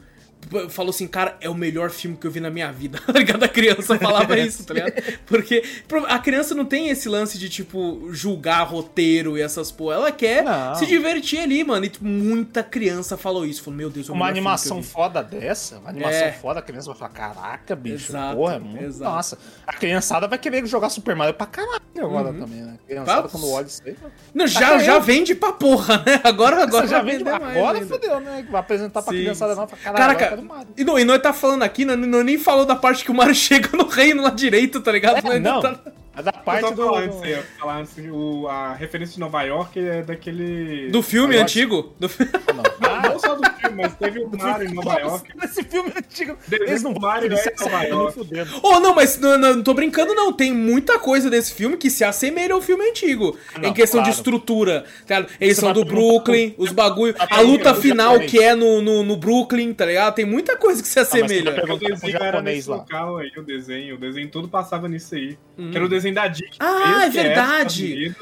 falou 0.70 0.90
assim, 0.90 1.06
cara, 1.06 1.36
é 1.40 1.48
o 1.48 1.54
melhor 1.54 1.90
filme 1.90 2.16
que 2.16 2.26
eu 2.26 2.30
vi 2.30 2.40
na 2.40 2.50
minha 2.50 2.70
vida, 2.72 2.98
tá 3.06 3.12
ligado? 3.12 3.42
A 3.44 3.48
criança 3.48 3.98
falava 3.98 4.36
isso, 4.38 4.64
tá 4.64 4.74
ligado? 4.74 4.92
Porque 5.26 5.62
a 6.08 6.18
criança 6.18 6.54
não 6.54 6.64
tem 6.64 6.88
esse 6.88 7.08
lance 7.08 7.38
de, 7.38 7.48
tipo, 7.48 8.08
julgar 8.12 8.64
roteiro 8.64 9.38
e 9.38 9.42
essas 9.42 9.70
porra. 9.72 9.94
Ela 9.96 10.12
quer 10.12 10.42
Não. 10.44 10.74
se 10.74 10.86
divertir 10.86 11.38
ali, 11.40 11.62
mano. 11.64 11.84
E 11.84 11.88
tipo, 11.88 12.04
muita 12.04 12.62
criança 12.62 13.16
falou 13.16 13.46
isso. 13.46 13.62
Falou, 13.62 13.76
meu 13.78 13.90
Deus, 13.90 14.08
é 14.08 14.12
o 14.12 14.14
Uma 14.14 14.28
animação 14.28 14.82
foda 14.82 15.22
dessa, 15.22 15.78
uma 15.78 15.90
animação 15.90 16.18
É. 16.26 16.32
foda, 16.32 16.58
a 16.60 16.62
criança 16.62 16.88
vai 16.90 16.96
falar, 16.98 17.10
caraca, 17.10 17.74
bicho, 17.76 18.10
Exato, 18.12 18.36
porra, 18.36 18.54
é 18.54 18.58
muito 18.58 18.84
exato. 18.84 19.10
Nossa, 19.10 19.38
a 19.66 19.72
criançada 19.72 20.26
vai 20.28 20.38
querer 20.38 20.66
jogar 20.66 20.88
Super 20.90 21.14
Mario 21.16 21.34
pra 21.34 21.46
caralho 21.46 21.80
agora 21.98 22.28
Uhum. 22.28 22.40
também, 22.40 22.62
né? 22.62 22.74
A 22.82 22.86
criançada, 22.86 23.22
Tá. 23.22 23.28
quando 23.28 23.50
olha 23.50 23.66
isso 23.66 23.82
aí... 23.86 23.96
Não, 24.34 24.46
já, 24.46 24.66
Até 24.74 24.84
já 24.84 24.94
eu. 24.94 25.02
vende 25.02 25.34
pra 25.34 25.52
porra, 25.52 25.98
né? 26.04 26.20
Agora, 26.24 26.62
agora 26.62 26.86
já 26.86 27.00
vende, 27.02 27.28
agora 27.28 27.78
ainda. 27.78 27.86
fodeu, 27.86 28.20
né? 28.20 28.46
Vai 28.50 28.60
apresentar 28.60 29.02
pra 29.02 29.12
Sim, 29.12 29.20
criançada 29.20 29.52
sim. 29.54 29.60
nova, 29.60 29.76
caralho, 29.76 30.02
agora 30.02 30.12
eu 30.14 30.18
Caraca, 30.18 30.31
e, 30.76 30.84
não, 30.84 30.98
e 30.98 31.04
nós 31.04 31.20
tá 31.20 31.32
falando 31.32 31.62
aqui, 31.62 31.84
não, 31.84 31.96
não 31.96 32.22
nem 32.22 32.38
falou 32.38 32.64
da 32.64 32.76
parte 32.76 33.04
que 33.04 33.10
o 33.10 33.14
Mario 33.14 33.34
chega 33.36 33.68
no 33.76 33.86
reino 33.86 34.22
lá 34.22 34.30
direito, 34.30 34.80
tá 34.80 34.92
ligado? 34.92 35.26
É, 35.26 35.38
não, 35.38 35.60
tá- 35.60 35.78
é 36.14 36.22
da 36.22 36.30
Eu 36.30 36.44
parte 36.44 36.60
tava 36.62 36.74
do... 36.74 36.84
falando 36.84 37.14
antes 37.22 37.38
ó, 37.38 37.60
falar 37.60 37.76
antes, 37.78 37.94
o, 38.10 38.46
a 38.48 38.74
referência 38.74 39.14
de 39.14 39.20
Nova 39.20 39.42
York 39.42 39.78
é 39.80 40.02
daquele. 40.02 40.90
Do 40.90 41.02
filme 41.02 41.36
antigo. 41.38 41.94
Do... 41.98 42.10
Não, 42.54 42.62
Não, 43.02 43.02
não 43.12 43.18
só 43.18 43.34
do 43.34 43.42
filme, 43.44 43.51
mas 43.76 43.94
teve 43.96 44.20
o 44.20 44.30
Mario 44.36 44.68
em 44.68 44.74
Nova 44.74 44.98
York. 45.00 45.30
Esse 45.42 45.62
filme 45.64 45.92
antigo. 45.96 46.36
Desenho 46.46 46.68
Eles 46.70 46.82
não 46.82 46.92
Mario 46.94 47.32
é 47.32 47.34
em 47.34 47.60
Nova 47.64 47.84
York. 47.84 48.14
fudendo. 48.14 48.50
Oh, 48.62 48.80
não, 48.80 48.94
mas 48.94 49.18
não, 49.18 49.38
não, 49.38 49.56
não 49.56 49.62
tô 49.62 49.74
brincando, 49.74 50.14
não. 50.14 50.32
Tem 50.32 50.52
muita 50.52 50.98
coisa 50.98 51.28
desse 51.30 51.52
filme 51.52 51.76
que 51.76 51.90
se 51.90 52.04
assemelha 52.04 52.54
ao 52.54 52.60
filme 52.60 52.88
antigo. 52.88 53.36
Não, 53.60 53.68
em 53.68 53.72
questão 53.72 54.00
de 54.00 54.06
claro. 54.06 54.16
estrutura. 54.18 54.84
Cara, 55.06 55.26
eles 55.40 55.56
são 55.56 55.72
do 55.72 55.84
Brooklyn, 55.84 56.54
os 56.58 56.72
bagulho. 56.72 57.14
Vai 57.16 57.26
A 57.30 57.40
luta 57.40 57.74
final 57.74 58.18
que 58.20 58.38
é 58.42 58.54
no, 58.54 58.80
no, 58.80 59.02
no 59.02 59.16
Brooklyn, 59.16 59.72
tá 59.72 59.86
ligado? 59.86 60.14
Tem 60.14 60.24
muita 60.24 60.56
coisa 60.56 60.82
que 60.82 60.88
se 60.88 60.94
vai 60.94 61.02
assemelha. 61.04 61.52
perguntar- 61.52 61.74
O 61.74 61.78
desenho 61.78 62.22
era 62.22 62.42
nesse 62.42 62.68
lá. 62.70 62.76
local 62.76 63.18
aí, 63.18 63.30
o 63.36 63.42
desenho. 63.42 63.94
O 63.94 63.98
desenho 63.98 64.28
todo 64.28 64.48
passava 64.48 64.88
nisso 64.88 65.14
aí. 65.14 65.38
Que 65.56 65.76
era 65.76 65.84
o 65.84 65.88
desenho 65.88 66.14
da 66.14 66.28
Dick. 66.28 66.52
Hum. 66.54 66.56
Ah, 66.60 67.02
é 67.02 67.06
dos 67.06 67.14
verdade. 67.14 68.14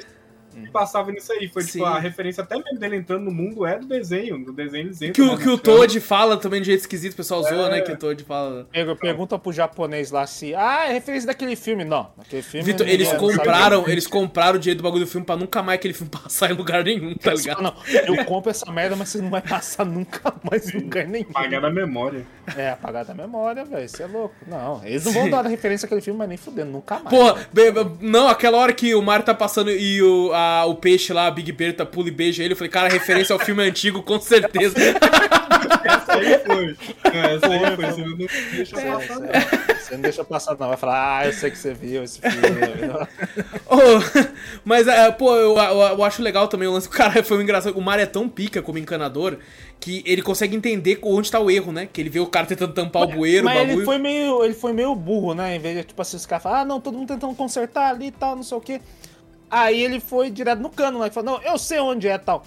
E 0.57 0.69
passava 0.71 1.11
nisso 1.13 1.33
aí. 1.33 1.49
Foi 1.49 1.63
Sim. 1.63 1.73
tipo, 1.73 1.85
a 1.85 1.99
referência 1.99 2.43
até 2.43 2.57
mesmo 2.57 2.79
dele 2.79 2.97
entrando 2.97 3.25
no 3.25 3.31
mundo 3.31 3.65
é 3.67 3.79
do 3.79 3.87
desenho. 3.87 4.45
Do 4.45 4.53
desenho 4.53 4.87
eles 4.87 5.01
entram. 5.03 5.13
Que 5.13 5.23
o, 5.23 5.37
né, 5.37 5.43
que 5.43 5.49
o 5.49 5.53
na 5.53 5.59
Toad 5.59 6.01
fala 6.01 6.37
também 6.37 6.61
de 6.61 6.67
jeito 6.67 6.81
esquisito, 6.81 7.13
o 7.13 7.17
pessoal 7.17 7.43
zoa, 7.43 7.67
É. 7.67 7.71
né? 7.71 7.81
Que 7.81 7.93
o 7.93 7.97
Toad 7.97 8.23
fala. 8.25 8.67
Pergu- 8.71 8.97
Pergunta 8.97 9.39
pro 9.39 9.53
japonês 9.53 10.11
lá 10.11 10.27
se. 10.27 10.55
Ah, 10.55 10.87
é 10.89 10.93
referência 10.93 11.27
daquele 11.27 11.57
filme. 11.57 11.85
Não, 11.85 12.11
aquele 12.19 12.43
filme. 12.43 12.65
Vitor, 12.65 12.89
eles 12.89 13.13
compraram, 13.13 13.89
eles 13.89 14.07
compraram 14.07 14.57
o 14.57 14.59
direito 14.59 14.79
do 14.79 14.83
bagulho 14.85 15.05
do 15.05 15.11
filme 15.11 15.25
pra 15.27 15.37
nunca 15.37 15.63
mais 15.63 15.79
aquele 15.79 15.95
filme 15.95 16.11
passar 16.23 16.51
em 16.51 16.55
lugar 16.55 16.85
nenhum, 16.85 17.15
tá 17.15 17.33
ligado? 17.35 17.63
Não, 17.63 17.75
eu 18.07 18.25
compro 18.25 18.51
essa 18.51 18.71
merda, 18.71 18.97
mas 18.97 19.09
você 19.11 19.21
não 19.21 19.31
vai 19.31 19.43
passar 19.43 19.85
nunca 19.85 20.33
mais 20.49 20.73
em 20.75 20.79
lugar 20.79 21.07
nenhum. 21.07 21.27
Apagar 21.31 21.61
da 21.61 21.71
memória. 21.71 22.27
É, 22.57 22.71
apagar 22.71 23.05
da 23.05 23.15
memória, 23.15 23.65
velho. 23.65 23.85
Isso 23.85 24.03
é 24.03 24.07
louco. 24.07 24.35
Não, 24.47 24.81
eles 24.85 25.05
não 25.05 25.13
vão 25.13 25.31
dar 25.31 25.47
referência 25.47 25.87
àquele 25.87 26.01
filme, 26.01 26.19
mas 26.19 26.29
nem 26.29 26.37
fudendo, 26.39 26.71
nunca 26.71 26.99
mais. 26.99 27.09
Porra, 27.09 27.49
não, 28.01 28.29
aquela 28.29 28.59
hora 28.59 28.73
que 28.73 28.95
o 28.95 29.03
Mario 29.03 29.25
tá 29.25 29.35
passando 29.35 29.71
e 29.71 30.03
o, 30.03 30.33
a- 30.63 30.65
o 30.67 30.75
peixe 30.75 31.13
lá, 31.13 31.27
a 31.27 31.31
Big 31.31 31.51
Bear, 31.53 31.73
tá 31.75 31.85
pula 31.87 32.09
e 32.09 32.11
beija 32.11 32.43
ele, 32.43 32.53
eu 32.53 32.57
falei, 32.57 32.71
cara, 32.71 32.89
referência 32.89 33.33
ao 33.33 33.39
filme 33.39 33.63
antigo, 33.63 34.03
com 34.03 34.19
certeza. 34.21 34.75
Essa 35.85 36.13
aí 36.15 36.39
foi. 36.45 36.77
É, 37.13 37.35
essa 37.35 37.47
aí 37.47 37.77
Foi. 37.77 37.87
Você 37.87 38.03
não 38.03 38.17
deixa 38.17 38.81
É, 38.81 38.93
passar, 38.93 39.19
não. 39.21 39.27
é, 39.29 39.41
você 39.79 39.95
não 39.95 40.01
deixa 40.03 40.25
passar, 40.25 40.57
não. 40.59 40.69
Vai 40.69 40.77
falar, 40.77 41.19
ah, 41.19 41.27
eu 41.27 41.33
sei 41.33 41.51
que 41.51 41.59
você 41.59 41.73
viu 41.75 42.03
esse 42.05 42.21
filme. 42.21 42.39
Ô, 43.67 43.77
mas, 44.65 44.87
é, 44.89 45.11
pô, 45.11 45.35
eu, 45.35 45.57
eu- 45.57 45.81
eu 45.81 46.05
acho 46.05 46.23
legal 46.23 46.49
também 46.49 46.69
o 46.69 46.73
lance. 46.73 46.89
Cara, 46.89 47.23
foi 47.25 47.39
um 47.39 47.43
engraçado. 47.43 47.77
O 47.79 47.81
Mario 47.83 48.03
é 48.03 48.07
tão 48.07 48.29
pica 48.29 48.61
como 48.63 48.79
encanador 48.79 49.39
que 49.79 50.03
ele 50.07 50.23
consegue 50.23 50.55
entender 50.57 50.99
onde 51.03 51.31
tá 51.31 51.41
o 51.41 51.51
erro, 51.51 51.73
né? 51.73 51.89
Que 51.91 52.01
ele 52.01 52.11
vê 52.11 52.21
o 52.21 52.27
cara 52.27 52.47
tentando 52.47 52.73
tampar 52.75 53.03
o 53.03 53.07
bueiro, 53.09 53.43
o 53.43 53.45
Mas 53.47 53.55
bagulho. 53.59 53.77
ele 53.79 53.85
foi, 53.85 53.99
meio, 53.99 54.45
ele 54.45 54.55
foi 54.55 54.73
meio 54.73 54.95
burro, 54.95 55.35
né? 55.35 55.57
Em 55.57 55.59
vez 55.59 55.77
de, 55.79 55.85
tipo 55.85 56.01
assim, 56.03 56.17
os 56.17 56.27
caras 56.27 56.43
falam, 56.43 56.59
ah, 56.61 56.65
não, 56.65 56.81
todo 56.81 56.97
mundo 56.99 57.09
tentando 57.09 57.35
consertar 57.35 57.89
ali 57.91 58.07
e 58.09 58.11
tal, 58.11 58.37
não 58.37 58.43
sei 58.43 58.59
o 58.59 58.61
quê. 58.61 58.81
Aí 59.51 59.83
ele 59.83 59.99
foi 59.99 60.31
direto 60.31 60.61
no 60.61 60.71
cano, 60.71 61.01
né? 61.01 61.11
Falou, 61.11 61.39
não, 61.39 61.43
eu 61.43 61.59
sei 61.59 61.81
onde 61.81 62.07
é 62.07 62.17
tal. 62.17 62.45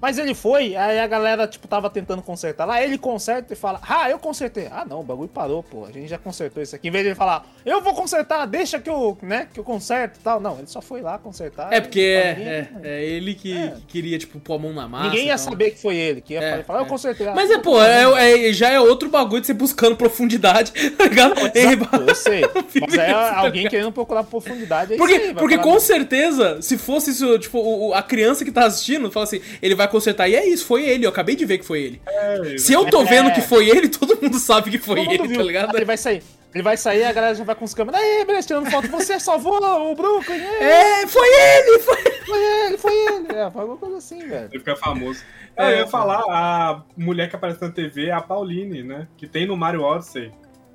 Mas 0.00 0.18
ele 0.18 0.34
foi, 0.34 0.76
aí 0.76 0.98
a 0.98 1.06
galera, 1.06 1.46
tipo, 1.46 1.66
tava 1.66 1.88
tentando 1.90 2.22
consertar 2.22 2.64
lá, 2.64 2.82
ele 2.82 2.98
conserta 2.98 3.52
e 3.52 3.56
fala, 3.56 3.80
ah, 3.88 4.10
eu 4.10 4.18
consertei. 4.18 4.68
Ah, 4.70 4.84
não, 4.88 5.00
o 5.00 5.02
bagulho 5.02 5.28
parou, 5.28 5.62
pô, 5.62 5.84
a 5.84 5.90
gente 5.90 6.08
já 6.08 6.18
consertou 6.18 6.62
isso 6.62 6.76
aqui. 6.76 6.88
Em 6.88 6.90
vez 6.90 7.02
de 7.04 7.08
ele 7.10 7.14
falar, 7.16 7.46
eu 7.64 7.80
vou 7.80 7.94
consertar, 7.94 8.46
deixa 8.46 8.78
que 8.78 8.88
eu, 8.90 9.16
né, 9.22 9.48
que 9.52 9.58
eu 9.58 9.64
conserto 9.64 10.18
e 10.18 10.20
tal. 10.22 10.40
Não, 10.40 10.58
ele 10.58 10.66
só 10.66 10.80
foi 10.80 11.00
lá 11.00 11.18
consertar. 11.18 11.72
É, 11.72 11.80
porque 11.80 12.00
é, 12.00 12.68
é, 12.82 12.88
é 12.88 13.04
ele 13.04 13.34
que, 13.34 13.56
É. 13.56 13.68
que 13.70 13.82
queria, 13.86 14.18
tipo, 14.18 14.38
pôr 14.38 14.54
a 14.54 14.58
mão 14.58 14.72
na 14.72 14.88
massa. 14.88 15.08
Ninguém 15.10 15.26
ia 15.26 15.36
tal. 15.36 15.50
saber 15.50 15.70
que 15.72 15.80
foi 15.80 15.96
ele, 15.96 16.20
que 16.20 16.34
ia 16.34 16.40
É, 16.42 16.62
falar, 16.62 16.80
eu 16.80 16.86
é. 16.86 16.88
consertei. 16.88 17.26
Ah, 17.26 17.34
Mas 17.34 17.50
é, 17.50 17.58
pô, 17.58 17.82
é, 17.82 18.52
já 18.52 18.70
é 18.70 18.80
outro 18.80 19.08
bagulho 19.08 19.40
de 19.40 19.46
você 19.46 19.54
buscando 19.54 19.96
profundidade, 19.96 20.72
tá 20.96 21.04
ligado? 21.04 21.34
Exato, 21.54 21.96
eu 22.06 22.14
sei. 22.14 22.42
Mas 22.80 22.94
é 22.94 23.12
alguém 23.12 23.68
querendo 23.68 23.92
procurar 23.92 24.22
profundidade. 24.24 24.96
Porque, 24.96 25.14
aí, 25.14 25.34
porque 25.34 25.58
com 25.58 25.78
certeza, 25.80 26.62
se 26.62 26.78
fosse 26.78 27.10
isso, 27.10 27.38
tipo, 27.38 27.92
a 27.92 28.02
criança 28.02 28.44
que 28.44 28.52
tá 28.52 28.64
assistindo, 28.66 29.10
fala 29.10 29.24
assim, 29.24 29.40
ele 29.60 29.74
vai 29.80 29.88
consertar, 29.88 30.28
e 30.28 30.34
é 30.34 30.46
isso, 30.46 30.64
foi 30.66 30.84
ele, 30.88 31.04
eu 31.06 31.10
acabei 31.10 31.34
de 31.36 31.44
ver 31.44 31.58
que 31.58 31.64
foi 31.66 31.80
ele. 31.82 32.02
É, 32.06 32.58
Se 32.58 32.72
eu 32.72 32.84
tô 32.86 33.02
É. 33.02 33.04
vendo 33.04 33.32
que 33.32 33.40
foi 33.40 33.68
ele, 33.68 33.88
todo 33.88 34.18
mundo 34.20 34.38
sabe 34.38 34.70
que 34.70 34.78
foi 34.78 35.04
Todo 35.04 35.12
ele, 35.14 35.28
viu. 35.28 35.38
tá 35.38 35.42
ligado? 35.44 35.76
Ele 35.76 35.84
vai 35.84 35.96
sair. 35.96 36.22
Ele 36.52 36.64
vai 36.64 36.76
sair, 36.76 37.04
a 37.04 37.12
galera 37.12 37.32
já 37.34 37.44
vai 37.44 37.54
com 37.54 37.64
os 37.64 37.72
câmeras. 37.72 38.00
Aí, 38.00 38.24
beleza, 38.24 38.48
tirando 38.48 38.68
foto. 38.70 38.88
Você 38.88 39.20
salvou 39.20 39.62
o 39.62 39.94
Brooklyn. 39.94 40.36
É, 40.40 41.02
É, 41.02 41.06
foi 41.06 41.28
ele, 41.28 41.78
foi 41.78 41.96
foi 42.26 42.42
ele, 42.66 42.76
foi 42.78 42.92
ele. 42.92 43.26
É, 43.38 43.50
foi 43.50 43.60
alguma 43.60 43.76
coisa 43.76 43.98
assim, 43.98 44.18
velho. 44.26 44.48
Ele 44.50 44.58
fica 44.58 44.74
famoso. 44.74 45.22
É. 45.56 45.64
É, 45.64 45.72
eu 45.74 45.76
ia 45.78 45.86
falar, 45.86 46.18
a 46.28 46.82
mulher 46.96 47.28
que 47.30 47.36
aparece 47.36 47.62
na 47.62 47.70
TV 47.70 48.06
é 48.06 48.12
a 48.12 48.20
Pauline, 48.20 48.82
né? 48.82 49.06
Que 49.16 49.28
tem 49.28 49.46
no 49.46 49.56
Mario 49.56 49.82
Odyssey. 49.82 50.32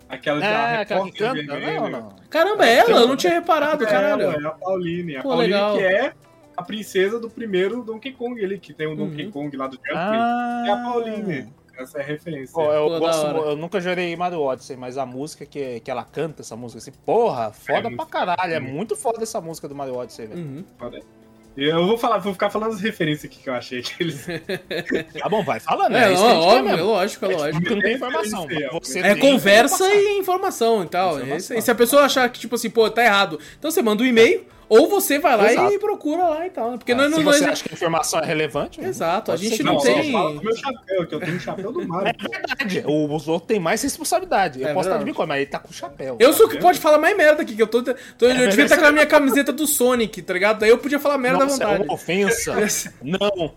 Aquela 0.08 0.40
de 0.40 0.46
a 0.46 0.50
É, 0.50 0.78
aquela 0.82 1.12
que 1.12 1.20
repórter 1.20 1.46
canta. 1.48 1.60
vermelha. 1.60 1.82
Não, 1.82 1.90
não. 1.90 2.16
Caramba, 2.30 2.66
é 2.66 2.76
ela? 2.78 2.92
Eu 3.02 3.08
não 3.08 3.16
tinha 3.18 3.34
reparado, 3.34 3.84
É 3.84 3.88
caralho. 3.88 4.22
ela, 4.22 4.34
é 4.44 4.48
a 4.48 4.52
Pauline. 4.52 5.18
A 5.18 5.22
Pô, 5.24 5.30
Pauline 5.30 5.54
legal. 5.54 5.76
que 5.78 5.84
é 5.84 6.14
a 6.56 6.64
princesa 6.64 7.20
do 7.20 7.30
primeiro 7.30 7.84
Donkey 7.84 8.12
Kong 8.14 8.44
ali, 8.44 8.58
que 8.60 8.74
tem 8.74 8.88
o 8.88 8.96
Donkey 8.96 9.26
Uhum. 9.26 9.32
Kong 9.32 9.58
lá 9.58 9.68
do 9.68 9.76
Jumping. 9.76 9.92
Ah. 9.96 10.64
É 10.68 10.72
a 10.72 10.78
Pauline. 10.78 11.48
Essa 11.78 11.98
é 11.98 12.02
a 12.02 12.06
referência. 12.06 12.54
Pô, 12.54 12.72
eu, 12.72 13.00
gosto, 13.00 13.26
eu 13.26 13.56
nunca 13.58 13.82
jurei 13.82 14.16
Mario 14.16 14.40
Odyssey, 14.42 14.78
mas 14.78 14.98
a 14.98 15.06
música 15.06 15.46
que, 15.46 15.82
que 15.82 15.92
ela 15.92 16.06
canta, 16.06 16.42
essa 16.42 16.56
música 16.56 16.78
assim, 16.80 16.92
porra, 17.06 17.52
foda 17.52 17.90
É 17.90 17.96
pra 17.96 18.06
caralho. 18.06 18.54
É 18.54 18.60
muito. 18.62 18.76
muito 18.76 18.96
foda 18.96 19.24
essa 19.24 19.42
música 19.42 19.68
do 19.68 19.76
Mario 19.76 19.96
Odyssey, 19.96 20.28
velho. 20.28 20.40
Uhum. 20.40 20.64
Eu 21.58 21.86
vou 21.88 21.98
falar, 21.98 22.18
vou 22.18 22.34
ficar 22.34 22.50
falando 22.50 22.74
as 22.74 22.82
referências 22.82 23.32
aqui 23.32 23.42
que 23.42 23.50
eu 23.50 23.54
achei 23.54 23.82
que 23.82 24.04
eles. 24.04 24.26
Tá 25.20 25.30
bom, 25.30 25.42
vai 25.44 25.60
falando, 25.60 25.96
É, 25.96 26.00
é, 26.04 26.10
não, 26.10 26.16
gente 26.16 26.22
quer 26.22 26.34
óbvio, 26.36 26.72
é 26.72 26.82
lógico, 26.82 27.26
é 27.26 27.28
lógico. 27.30 27.60
Porque 27.62 27.76
não 27.76 27.82
tem 27.82 27.96
informação. 27.96 28.42
Referência, 28.46 28.80
Você 28.80 29.00
É 29.00 29.14
tem 29.14 29.20
conversa 29.22 29.76
informação. 29.86 30.12
e 30.16 30.20
informação 30.20 30.84
e 30.84 30.88
tal. 30.88 31.16
Informação. 31.20 31.58
E 31.58 31.62
se 31.62 31.72
a 31.72 31.76
pessoa 31.76 32.04
achar 32.04 32.30
que, 32.30 32.40
tipo 32.40 32.56
assim, 32.56 32.70
pô, 32.70 32.90
tá 32.90 33.04
errado, 33.04 33.40
então 33.58 33.72
você 33.72 33.82
manda 33.82 34.04
um 34.04 34.06
e-mail, 34.06 34.46
ou 34.70 34.88
você 34.90 35.20
vai 35.20 35.38
lá 35.38 35.52
Exato. 35.52 35.74
e 35.74 35.80
procura 35.80 36.24
lá 36.28 36.46
e 36.46 36.50
tal. 36.50 36.72
né? 36.72 36.78
Porque 36.78 36.92
Ah, 36.92 36.96
nós 36.96 37.06
Se 37.14 37.18
não. 37.18 37.24
você 37.24 37.40
nós- 37.42 37.50
acha 37.52 37.64
que 37.64 37.70
a 37.72 37.74
informação 37.74 38.20
é 38.20 38.26
relevante, 38.26 38.82
Exato, 38.82 39.32
a 39.32 39.38
gente 39.38 39.62
não 39.64 39.80
só 39.80 39.86
tem- 39.94 40.12
do 40.12 40.44
meu 40.44 40.56
chapéu, 40.56 41.08
que 41.08 41.16
eu 41.16 41.20
tenho 41.20 41.38
o 41.38 41.40
chapéu 41.40 41.72
do 41.72 41.88
Mario. 41.88 42.14
É 42.20 42.30
verdade. 42.30 42.84
O- 42.86 43.14
Os 43.16 43.28
outros 43.28 43.48
têm 43.48 43.60
mais 43.60 43.82
responsabilidade. 43.82 44.62
Eu 44.62 44.68
É 44.68 44.74
posso 44.74 44.88
estar 44.90 44.98
de 44.98 45.04
verdade. 45.06 45.12
bicô, 45.12 45.26
mas 45.28 45.38
ele 45.42 45.46
tá 45.50 45.60
com 45.60 45.72
chapéu. 45.72 46.18
Eu 46.20 46.34
sou 46.34 46.48
o 46.48 46.50
que 46.50 46.58
pode 46.58 46.80
falar 46.80 46.98
mais 46.98 47.16
merda 47.16 47.42
aqui, 47.44 47.56
que 47.56 47.62
eu 47.62 47.68
tô. 47.68 47.82
tô- 47.84 47.92
eu 47.92 48.50
devia 48.50 48.66
estar 48.66 48.78
com 48.78 48.86
a 48.86 48.92
minha 48.92 49.06
camiseta 49.06 49.52
do 49.54 49.66
Sonic, 49.68 50.22
tá 50.22 50.34
ligado? 50.34 50.60
Daí 50.60 50.70
eu 50.70 50.78
podia 50.78 51.00
falar 51.00 51.18
merda 51.18 51.44
à 51.44 51.46
Nossa, 51.48 51.64
é 51.64 51.66
vontade. 51.68 51.84
uma 51.84 51.94
ofensa. 51.94 52.56
não. 53.02 53.52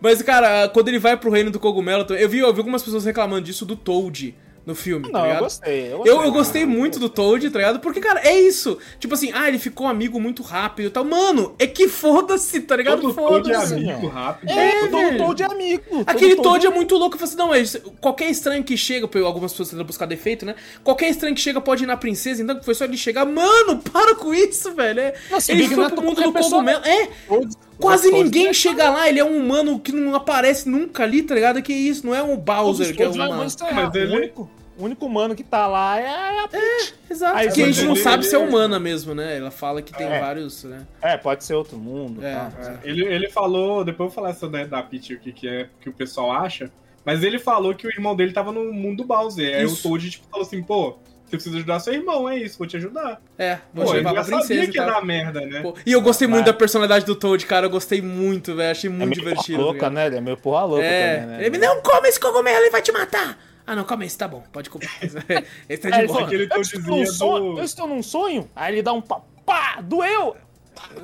Mas, 0.00 0.22
cara, 0.22 0.68
quando 0.68 0.88
ele 0.88 0.98
vai 0.98 1.16
pro 1.16 1.30
reino 1.30 1.50
do 1.50 1.60
cogumelo, 1.60 2.04
eu 2.14 2.28
vi, 2.28 2.38
eu 2.38 2.52
vi 2.52 2.60
algumas 2.60 2.82
pessoas 2.82 3.04
reclamando 3.04 3.42
disso 3.42 3.64
do 3.64 3.76
Toad 3.76 4.34
no 4.64 4.74
filme, 4.74 5.10
tá 5.10 5.12
Não, 5.12 5.20
eu 5.20 5.26
ligado? 5.26 5.42
gostei. 5.42 5.92
Eu 5.92 6.02
Eu, 6.04 6.22
eu 6.24 6.32
gostei 6.32 6.64
muito 6.64 6.98
do 6.98 7.08
Toad, 7.08 7.50
tá 7.50 7.58
ligado? 7.58 7.80
Porque, 7.80 8.00
cara, 8.00 8.20
é 8.20 8.38
isso. 8.40 8.78
Tipo 8.98 9.14
assim, 9.14 9.30
ah, 9.34 9.48
ele 9.48 9.58
ficou 9.58 9.86
amigo 9.86 10.20
muito 10.20 10.42
rápido 10.42 10.86
e 10.86 10.90
tal. 10.90 11.04
Mano, 11.04 11.54
é 11.58 11.66
que 11.66 11.88
foda-se, 11.88 12.60
tá 12.60 12.76
ligado? 12.76 13.00
Todo 13.02 13.14
todo 13.14 13.50
é 13.50 13.56
amigo 13.56 14.06
rápido. 14.06 14.50
É, 14.50 14.80
todo 14.80 14.90
velho. 14.90 15.18
Toad 15.18 15.42
é 15.42 15.46
amigo. 15.46 15.82
todo 15.88 16.04
Aquele 16.06 16.36
Toad 16.36 16.66
é 16.66 16.70
é 16.70 16.72
muito 16.72 16.96
louco. 16.96 17.16
Eu 17.16 17.18
falei 17.26 17.34
assim, 17.34 17.78
não, 17.78 17.90
é, 17.90 17.92
qualquer 18.00 18.30
estranho 18.30 18.62
que 18.62 18.76
chega, 18.76 19.08
algumas 19.24 19.52
pessoas 19.52 19.70
tentam 19.70 19.84
buscar 19.84 20.06
defeito, 20.06 20.46
né? 20.46 20.54
Qualquer 20.84 21.08
estranho 21.10 21.34
que 21.34 21.40
chega 21.40 21.60
pode 21.60 21.84
ir 21.84 21.86
na 21.86 21.96
princesa, 21.96 22.42
então 22.42 22.56
que 22.58 22.64
foi 22.64 22.74
só 22.74 22.84
ele 22.84 22.96
chegar. 22.96 23.24
Mano, 23.26 23.78
para 23.78 24.14
com 24.14 24.32
isso, 24.32 24.72
velho. 24.74 25.00
É, 25.00 25.14
Nossa, 25.30 25.52
ele 25.52 25.66
foi 25.68 25.84
é 25.84 25.88
pro 25.88 26.02
mundo 26.02 26.22
do 26.22 26.32
cogumelo. 26.32 26.84
É, 26.84 27.08
Toad- 27.26 27.56
quase 27.82 28.10
ninguém 28.10 28.48
é- 28.48 28.52
chega 28.52 28.88
lá. 28.90 29.08
Ele 29.08 29.18
é 29.20 29.24
um 29.24 29.36
humano 29.36 29.78
que 29.78 29.92
não 29.92 30.14
aparece 30.14 30.68
nunca 30.68 31.02
ali, 31.02 31.22
tá 31.22 31.34
ligado? 31.34 31.60
Que 31.62 31.72
isso, 31.72 32.06
não 32.06 32.14
é 32.14 32.22
um 32.22 32.36
Todos 32.36 32.44
Bowser 32.44 32.86
os 32.90 32.92
que 32.96 33.02
é 33.02 33.08
vão 33.08 33.44
estranhar. 33.44 33.86
Mas 33.86 33.94
ele- 33.94 34.12
O 34.12 34.16
único, 34.16 34.50
o 34.78 34.84
único 34.84 35.06
humano 35.06 35.34
que 35.34 35.42
tá 35.44 35.66
lá 35.66 35.98
é 36.00 36.40
a 36.40 36.48
Peach. 36.48 36.94
Exato. 37.10 37.36
Aí, 37.36 37.50
que 37.52 37.62
a 37.62 37.66
gente 37.66 37.82
não 37.84 37.92
ele- 37.92 38.00
sabe 38.02 38.22
ele- 38.22 38.30
se 38.30 38.34
é 38.34 38.38
humana 38.38 38.78
mesmo, 38.80 39.14
né? 39.14 39.36
Ela 39.36 39.50
fala 39.50 39.82
que 39.82 39.92
tem 39.92 40.06
É. 40.06 40.18
vários, 40.20 40.64
né? 40.64 40.86
É, 41.02 41.16
pode 41.16 41.44
ser 41.44 41.54
outro 41.54 41.76
mundo. 41.76 42.24
É, 42.24 42.34
tá. 42.34 42.52
é. 42.84 42.88
Ele, 42.88 43.04
ele 43.04 43.28
falou, 43.30 43.84
depois 43.84 44.06
eu 44.06 44.06
vou 44.06 44.14
falar 44.14 44.30
essa 44.30 44.48
da, 44.48 44.64
da 44.64 44.82
Peach, 44.82 45.14
o 45.14 45.20
que, 45.20 45.32
que 45.32 45.48
é 45.48 45.68
que 45.80 45.88
o 45.88 45.92
pessoal 45.92 46.32
acha, 46.32 46.70
mas 47.04 47.22
ele 47.22 47.38
falou 47.38 47.74
que 47.74 47.86
o 47.86 47.90
irmão 47.90 48.14
dele 48.16 48.32
tava 48.32 48.50
no 48.52 48.72
mundo 48.72 48.98
do 48.98 49.04
Bowser. 49.04 49.56
Aí 49.56 49.64
o 49.64 49.66
Isso. 49.66 49.82
Toad 49.88 50.08
tipo, 50.10 50.26
falou 50.30 50.46
assim, 50.46 50.62
pô, 50.62 50.96
você 51.32 51.36
precisa 51.36 51.56
ajudar 51.56 51.80
seu 51.80 51.92
irmão, 51.94 52.28
é 52.28 52.38
isso, 52.38 52.56
vou 52.58 52.66
te 52.66 52.76
ajudar. 52.76 53.20
É, 53.36 53.58
vou 53.74 53.84
Pô, 53.84 53.90
te 53.90 53.96
ele 53.96 53.98
levar 53.98 54.12
pra 54.14 54.24
princesa 54.24 54.42
sabia 54.48 54.64
e 54.64 54.68
que 54.68 54.78
ia 54.78 54.84
dar 54.86 55.04
merda, 55.04 55.40
né? 55.42 55.60
Pô, 55.62 55.74
E 55.84 55.92
eu 55.92 56.00
gostei 56.00 56.28
muito 56.28 56.44
Mas- 56.44 56.52
da 56.52 56.58
personalidade 56.58 57.04
do 57.04 57.14
Toad, 57.16 57.44
cara. 57.46 57.66
Eu 57.66 57.70
gostei 57.70 58.00
muito, 58.00 58.54
velho. 58.54 58.70
Achei 58.70 58.88
É 58.88 58.92
muito 58.92 59.08
meio 59.08 59.20
divertido. 59.20 59.58
porra 59.58 59.70
louca, 59.70 59.90
né? 59.90 60.06
Ele 60.06 60.16
é 60.16 60.20
meio 60.20 60.36
porra 60.36 60.64
louca 60.64 60.84
É, 60.84 61.16
também, 61.20 61.36
né? 61.38 61.46
ele 61.46 61.58
não 61.58 61.82
come 61.82 62.08
esse 62.08 62.20
cogumelo, 62.20 62.58
ele 62.58 62.70
vai 62.70 62.82
te 62.82 62.92
matar. 62.92 63.38
Ah, 63.66 63.76
não, 63.76 63.84
come 63.84 64.04
esse, 64.06 64.18
tá 64.18 64.26
bom, 64.26 64.42
pode 64.52 64.68
comer. 64.68 64.88
Esse 65.68 65.88
tá 65.88 65.96
Aí 65.96 66.06
de 66.06 66.34
ele 66.34 66.46
boa. 66.48 66.56
eu, 66.56 66.60
estou 66.62 66.80
num 66.96 67.06
sonho, 67.06 67.52
do- 67.54 67.58
eu 67.60 67.64
estou 67.64 67.86
num 67.86 68.02
sonho. 68.02 68.50
Aí 68.56 68.74
ele 68.74 68.82
dá 68.82 68.92
um 68.92 69.00
pá, 69.00 69.20
pá 69.46 69.78
doeu. 69.80 70.36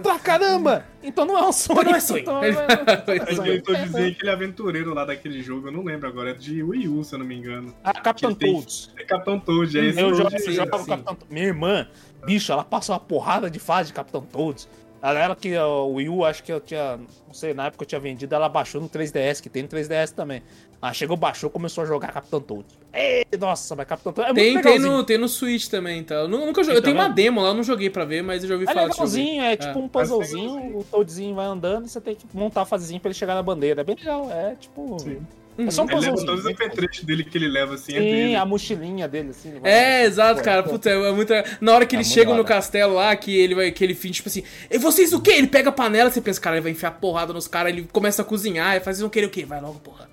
Pra 0.02 0.18
caramba! 0.18 0.84
Então 1.02 1.24
não 1.24 1.36
é 1.38 1.46
um 1.46 1.52
sonho. 1.52 1.80
Então 1.80 1.84
não 1.90 1.94
é 1.96 2.00
sonho. 2.00 2.20
Então 2.22 2.42
é- 2.44 2.48
é 2.50 3.34
sonho. 3.34 3.52
eu 3.54 3.62
tô 3.62 3.74
dizendo 3.74 4.06
aquele 4.12 4.30
aventureiro 4.30 4.94
lá 4.94 5.04
daquele 5.04 5.42
jogo, 5.42 5.68
eu 5.68 5.72
não 5.72 5.82
lembro 5.82 6.08
agora, 6.08 6.30
é 6.30 6.34
de 6.34 6.62
Wii 6.62 6.88
U, 6.88 7.02
se 7.04 7.14
eu 7.14 7.18
não 7.18 7.26
me 7.26 7.36
engano. 7.36 7.74
Ah, 7.82 7.92
Capitão 7.92 8.34
Toads. 8.34 8.92
É 8.98 9.04
Capitão 9.04 9.38
Toad, 9.40 9.78
é 9.78 9.84
esse 9.86 10.00
Eu 10.00 10.14
jogo, 10.14 10.30
eu 10.34 10.38
jogo 10.52 10.52
sim. 10.52 10.56
Capitão 10.86 11.14
Toads. 11.14 11.26
Minha 11.30 11.46
irmã, 11.46 11.88
bicho, 12.24 12.52
ela 12.52 12.64
passa 12.64 12.92
uma 12.92 13.00
porrada 13.00 13.50
de 13.50 13.58
fase 13.58 13.88
de 13.88 13.94
Capitão 13.94 14.20
Toads. 14.22 14.68
Ela 15.00 15.20
era 15.20 15.36
que 15.36 15.56
ó, 15.56 15.84
o 15.86 15.94
Wii 15.94 16.08
U, 16.08 16.24
acho 16.24 16.42
que 16.42 16.52
eu 16.52 16.60
tinha. 16.60 16.96
Não 17.26 17.32
sei, 17.34 17.54
na 17.54 17.66
época 17.66 17.84
eu 17.84 17.86
tinha 17.86 18.00
vendido, 18.00 18.34
ela 18.34 18.48
baixou 18.48 18.80
no 18.80 18.88
3DS, 18.88 19.40
que 19.40 19.48
tem 19.48 19.62
no 19.62 19.68
3DS 19.68 20.10
também. 20.12 20.42
Ela 20.80 20.92
chegou, 20.92 21.16
baixou, 21.16 21.50
começou 21.50 21.82
a 21.82 21.86
jogar 21.86 22.12
Capitão 22.12 22.40
Toads. 22.40 22.78
Ei, 22.94 23.24
nossa, 23.38 23.74
mas 23.74 23.86
Capitão 23.86 24.12
Toads 24.12 24.30
é 24.30 24.34
Tem, 24.34 24.52
muito 24.52 24.62
tem, 24.62 24.72
legalzinho. 24.74 24.96
no, 24.98 25.04
tem 25.04 25.18
no 25.18 25.28
Switch 25.28 25.66
também, 25.66 26.04
tá? 26.04 26.14
Eu 26.14 26.28
nu- 26.28 26.46
nunca 26.46 26.62
joguei. 26.62 26.78
Eu 26.78 26.82
tenho 26.82 26.94
Então, 26.94 27.04
uma 27.06 27.12
demo 27.12 27.40
lá, 27.42 27.48
eu 27.48 27.54
não 27.54 27.64
joguei 27.64 27.90
pra 27.90 28.04
ver, 28.04 28.22
mas 28.22 28.42
eu 28.44 28.48
já 28.48 28.54
ouvi 28.54 28.64
É 28.64 28.72
falar 28.72 28.86
legalzinho, 28.86 29.42
é 29.42 29.56
tipo 29.56 29.76
um 29.78 29.82
Mas 29.82 29.90
puzzlezinho, 30.08 30.54
legalzinho. 30.54 30.78
o 30.78 30.84
Toadzinho 30.84 31.34
vai 31.34 31.46
andando 31.46 31.86
e 31.86 31.88
você 31.88 32.00
tem 32.00 32.14
que 32.14 32.24
montar 32.32 32.62
a 32.62 32.64
fasezinha 32.64 33.00
pra 33.00 33.08
ele 33.08 33.18
chegar 33.18 33.34
na 33.34 33.42
bandeira. 33.42 33.80
É 33.80 33.84
bem 33.84 33.96
legal, 33.96 34.30
é 34.30 34.54
tipo. 34.54 34.96
Sim. 35.00 35.18
É 35.58 35.72
só 35.72 35.82
um 35.82 35.86
Ele 35.86 35.94
leva 35.96 36.12
puzzlezinho. 36.12 36.26
todos 36.26 36.44
os 36.44 36.50
apetrechos 36.52 37.02
dele 37.04 37.24
que 37.24 37.36
ele 37.36 37.48
leva, 37.48 37.74
assim, 37.74 37.92
é 37.92 37.98
Sim, 37.98 38.04
dele. 38.04 38.36
a 38.36 38.46
mochilinha 38.46 39.08
dele, 39.08 39.30
assim. 39.30 39.54
É, 39.64 40.04
exato, 40.04 40.40
cara. 40.44 40.62
Puta, 40.62 40.88
é 40.88 41.10
muito. 41.10 41.32
Na 41.60 41.72
hora 41.74 41.84
que 41.84 41.96
É 41.96 41.98
eles 41.98 42.06
chegam 42.12 42.36
no 42.36 42.44
castelo 42.44 42.94
lá, 42.94 43.16
que 43.16 43.36
ele 43.36 43.56
vai, 43.56 43.72
que 43.72 43.82
ele 43.82 43.96
finge, 43.96 44.14
tipo 44.14 44.28
assim, 44.28 44.44
e 44.70 44.78
vocês 44.78 45.12
o 45.12 45.20
quê? 45.20 45.32
Ele 45.32 45.48
pega 45.48 45.70
a 45.70 45.72
panela, 45.72 46.08
você 46.12 46.20
pensa, 46.20 46.40
cara, 46.40 46.54
ele 46.54 46.62
vai 46.62 46.70
enfiar 46.70 46.92
porrada 46.92 47.32
nos 47.32 47.48
caras, 47.48 47.72
ele 47.72 47.88
começa 47.92 48.22
a 48.22 48.24
cozinhar, 48.24 48.76
e 48.76 48.80
faz, 48.80 48.98
vocês 48.98 49.00
vão 49.00 49.10
querer 49.10 49.26
o 49.26 49.30
quê? 49.30 49.44
Vai 49.44 49.60
logo, 49.60 49.80
porra. 49.80 50.08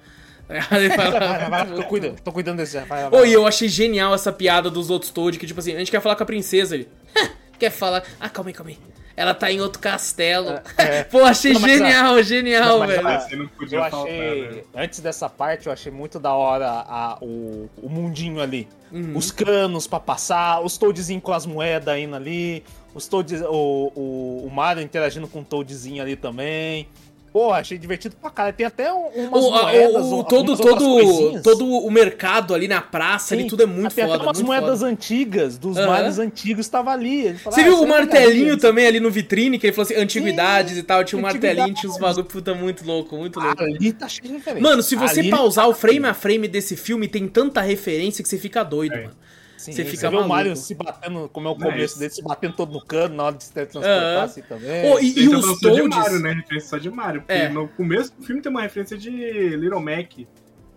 Aí 0.48 0.86
ele 0.86 0.96
vai 0.96 1.12
Vai, 1.12 1.20
lá. 1.20 1.38
vai, 1.38 1.50
vai, 1.66 1.76
tô 1.76 1.84
cuidando, 1.84 2.20
tô 2.22 2.32
cuidando 2.32 2.58
desse. 2.58 2.78
Vai, 2.80 2.86
vai, 2.86 3.10
vai. 3.10 3.20
Oi, 3.22 3.30
eu 3.32 3.48
achei 3.48 3.68
genial 3.68 4.14
essa 4.14 4.32
piada 4.32 4.70
dos 4.70 4.90
outros 4.90 5.12
Toad, 5.12 5.38
que 5.40 5.48
tipo 5.48 5.60
assim, 5.60 5.74
a 5.76 5.80
gente 5.80 5.90
quer 5.92 6.02
falar 6.02 6.16
com 6.16 6.24
a 6.24 6.26
princesa 6.26 6.76
ele. 6.76 6.88
quer 7.58 7.72
falar. 7.72 8.04
Ah, 8.20 8.30
calma 8.30 8.50
aí, 8.50 8.54
calma 8.54 8.72
aí. 8.72 8.78
Ela 9.18 9.34
tá 9.34 9.50
em 9.50 9.62
outro 9.62 9.80
castelo. 9.80 10.60
É, 10.78 11.00
é. 11.00 11.04
Pô, 11.10 11.24
achei 11.24 11.54
Não, 11.54 11.62
mas, 11.62 11.72
genial, 11.72 12.22
genial, 12.22 12.80
Não, 12.80 12.80
mas, 12.80 13.28
velho. 13.30 13.50
podia 13.58 13.78
Eu 13.78 13.90
faltar, 13.90 14.02
achei. 14.12 14.50
né? 14.52 14.62
Antes 14.76 15.00
dessa 15.00 15.30
parte, 15.30 15.68
eu 15.68 15.74
achei 15.74 15.90
muito 15.92 16.20
da 16.20 16.34
hora 16.34 16.68
a, 16.70 17.18
o, 17.22 17.70
o 17.82 17.88
mundinho 17.90 18.42
ali. 18.42 18.68
Uhum. 18.92 19.14
Os 19.16 19.32
canos 19.32 19.88
pra 19.88 20.02
passar, 20.02 20.60
os 20.62 20.78
Toadzinhos 20.78 21.24
com 21.24 21.32
as 21.32 21.46
moedas 21.46 21.98
indo 21.98 22.14
ali, 22.14 22.62
os 22.94 23.08
Toads, 23.08 23.42
o, 23.42 23.92
o, 23.96 24.48
o 24.48 24.52
Mario 24.54 24.84
interagindo 24.84 25.30
com 25.30 25.40
o 25.40 25.46
Toadzinho 25.46 26.02
ali 26.04 26.18
também. 26.18 26.90
Pô, 27.36 27.52
achei 27.52 27.78
divertido 27.78 28.16
pra 28.16 28.30
caralho. 28.30 28.56
Tem 28.56 28.66
até 28.66 28.94
um- 28.94 29.08
umas 29.28 29.44
O, 29.44 29.52
moedas. 29.52 30.06
o- 30.06 30.20
um- 30.22 30.24
todo, 30.24 30.56
todo, 30.56 31.42
todo 31.42 31.66
o 31.68 31.92
mercado 31.92 32.54
ali 32.56 32.66
na 32.66 32.80
praça, 32.80 33.34
ali, 33.34 33.44
Sim, 33.44 33.50
tudo 33.50 33.64
é 33.64 33.66
muito 33.66 33.94
Tem 33.94 34.06
foda. 34.06 34.16
até 34.16 34.24
umas 34.26 34.42
moedas 34.42 34.80
foda. 34.80 34.90
antigas, 34.90 35.58
dos 35.58 35.76
Aham. 35.76 35.86
Marios 35.88 36.18
antigos, 36.18 36.70
tava 36.70 36.92
ali. 36.92 37.26
Ele 37.26 37.38
falou, 37.38 37.54
Você 37.60 37.60
ah, 37.60 37.64
viu 37.66 37.82
o 37.82 37.84
é 37.84 37.88
martelinho 37.88 38.56
também 38.58 38.88
ali 38.88 39.02
no 39.02 39.12
vitrine, 39.12 39.60
que 39.60 39.68
ele 39.68 39.74
falou 39.74 39.84
assim, 39.92 40.02
antiguidades 40.02 40.76
Sim, 40.76 40.80
e 40.80 40.84
tal, 40.84 41.04
tinha 41.04 41.20
um 41.20 41.22
martelinho, 41.24 41.74
tinha 41.74 41.92
uns 41.92 41.98
bagulho, 41.98 42.24
puta, 42.24 42.54
muito 42.56 42.86
louco, 42.86 43.18
muito 43.18 43.38
louco. 43.38 43.62
Ali 43.62 43.92
tá 43.92 44.08
cheio 44.08 44.30
de 44.30 44.34
referência. 44.36 44.64
Mano, 44.70 44.82
se 44.82 44.96
você 44.96 45.20
Ali- 45.20 45.30
pausar 45.30 45.68
o 45.68 45.74
frame 45.74 46.06
a 46.06 46.14
frame 46.14 46.48
desse 46.48 46.78
filme, 46.78 47.06
tem 47.06 47.28
tanta 47.28 47.60
referência 47.60 48.24
que 48.24 48.30
você 48.30 48.38
fica 48.38 48.64
doido, 48.64 48.94
É. 48.96 49.02
mano. 49.02 49.16
Sim, 49.66 49.72
você 49.74 49.84
você 49.84 49.90
fica 49.92 50.10
vê 50.10 50.18
o. 50.18 50.28
Mario 50.28 50.56
se 50.56 50.74
batendo, 50.76 51.30
como 51.32 51.48
é 51.48 51.52
o 51.52 51.56
Não, 51.58 51.62
começo 51.62 51.86
isso. 51.86 52.00
dele, 52.00 52.12
se 52.12 52.22
batendo 52.24 52.54
todo 52.56 52.72
no 52.72 52.84
cano 52.86 53.16
na 53.16 53.24
hora 53.24 53.36
de 53.36 53.44
se 53.44 53.54
teletransportar 53.54 54.04
Aham. 54.16 54.24
assim 54.24 54.42
também. 54.42 54.92
Ô, 54.92 55.00
e, 55.00 55.20
e 55.20 55.30
tá 55.30 55.38
os 55.38 55.46
só 55.46 55.54
de 55.54 55.60
Toads... 55.62 55.98
Mario, 55.98 56.20
né? 56.20 56.34
Referência 56.34 56.70
só 56.70 56.78
de 56.78 56.90
Mario. 56.92 57.22
Porque 57.22 57.34
É. 57.34 57.50
no 57.50 57.68
começo 57.70 58.14
do 58.16 58.24
filme 58.26 58.42
tem 58.42 58.52
uma 58.52 58.62
referência 58.62 58.98
de 58.98 59.10
Little 59.10 59.82
Mac. 59.82 60.12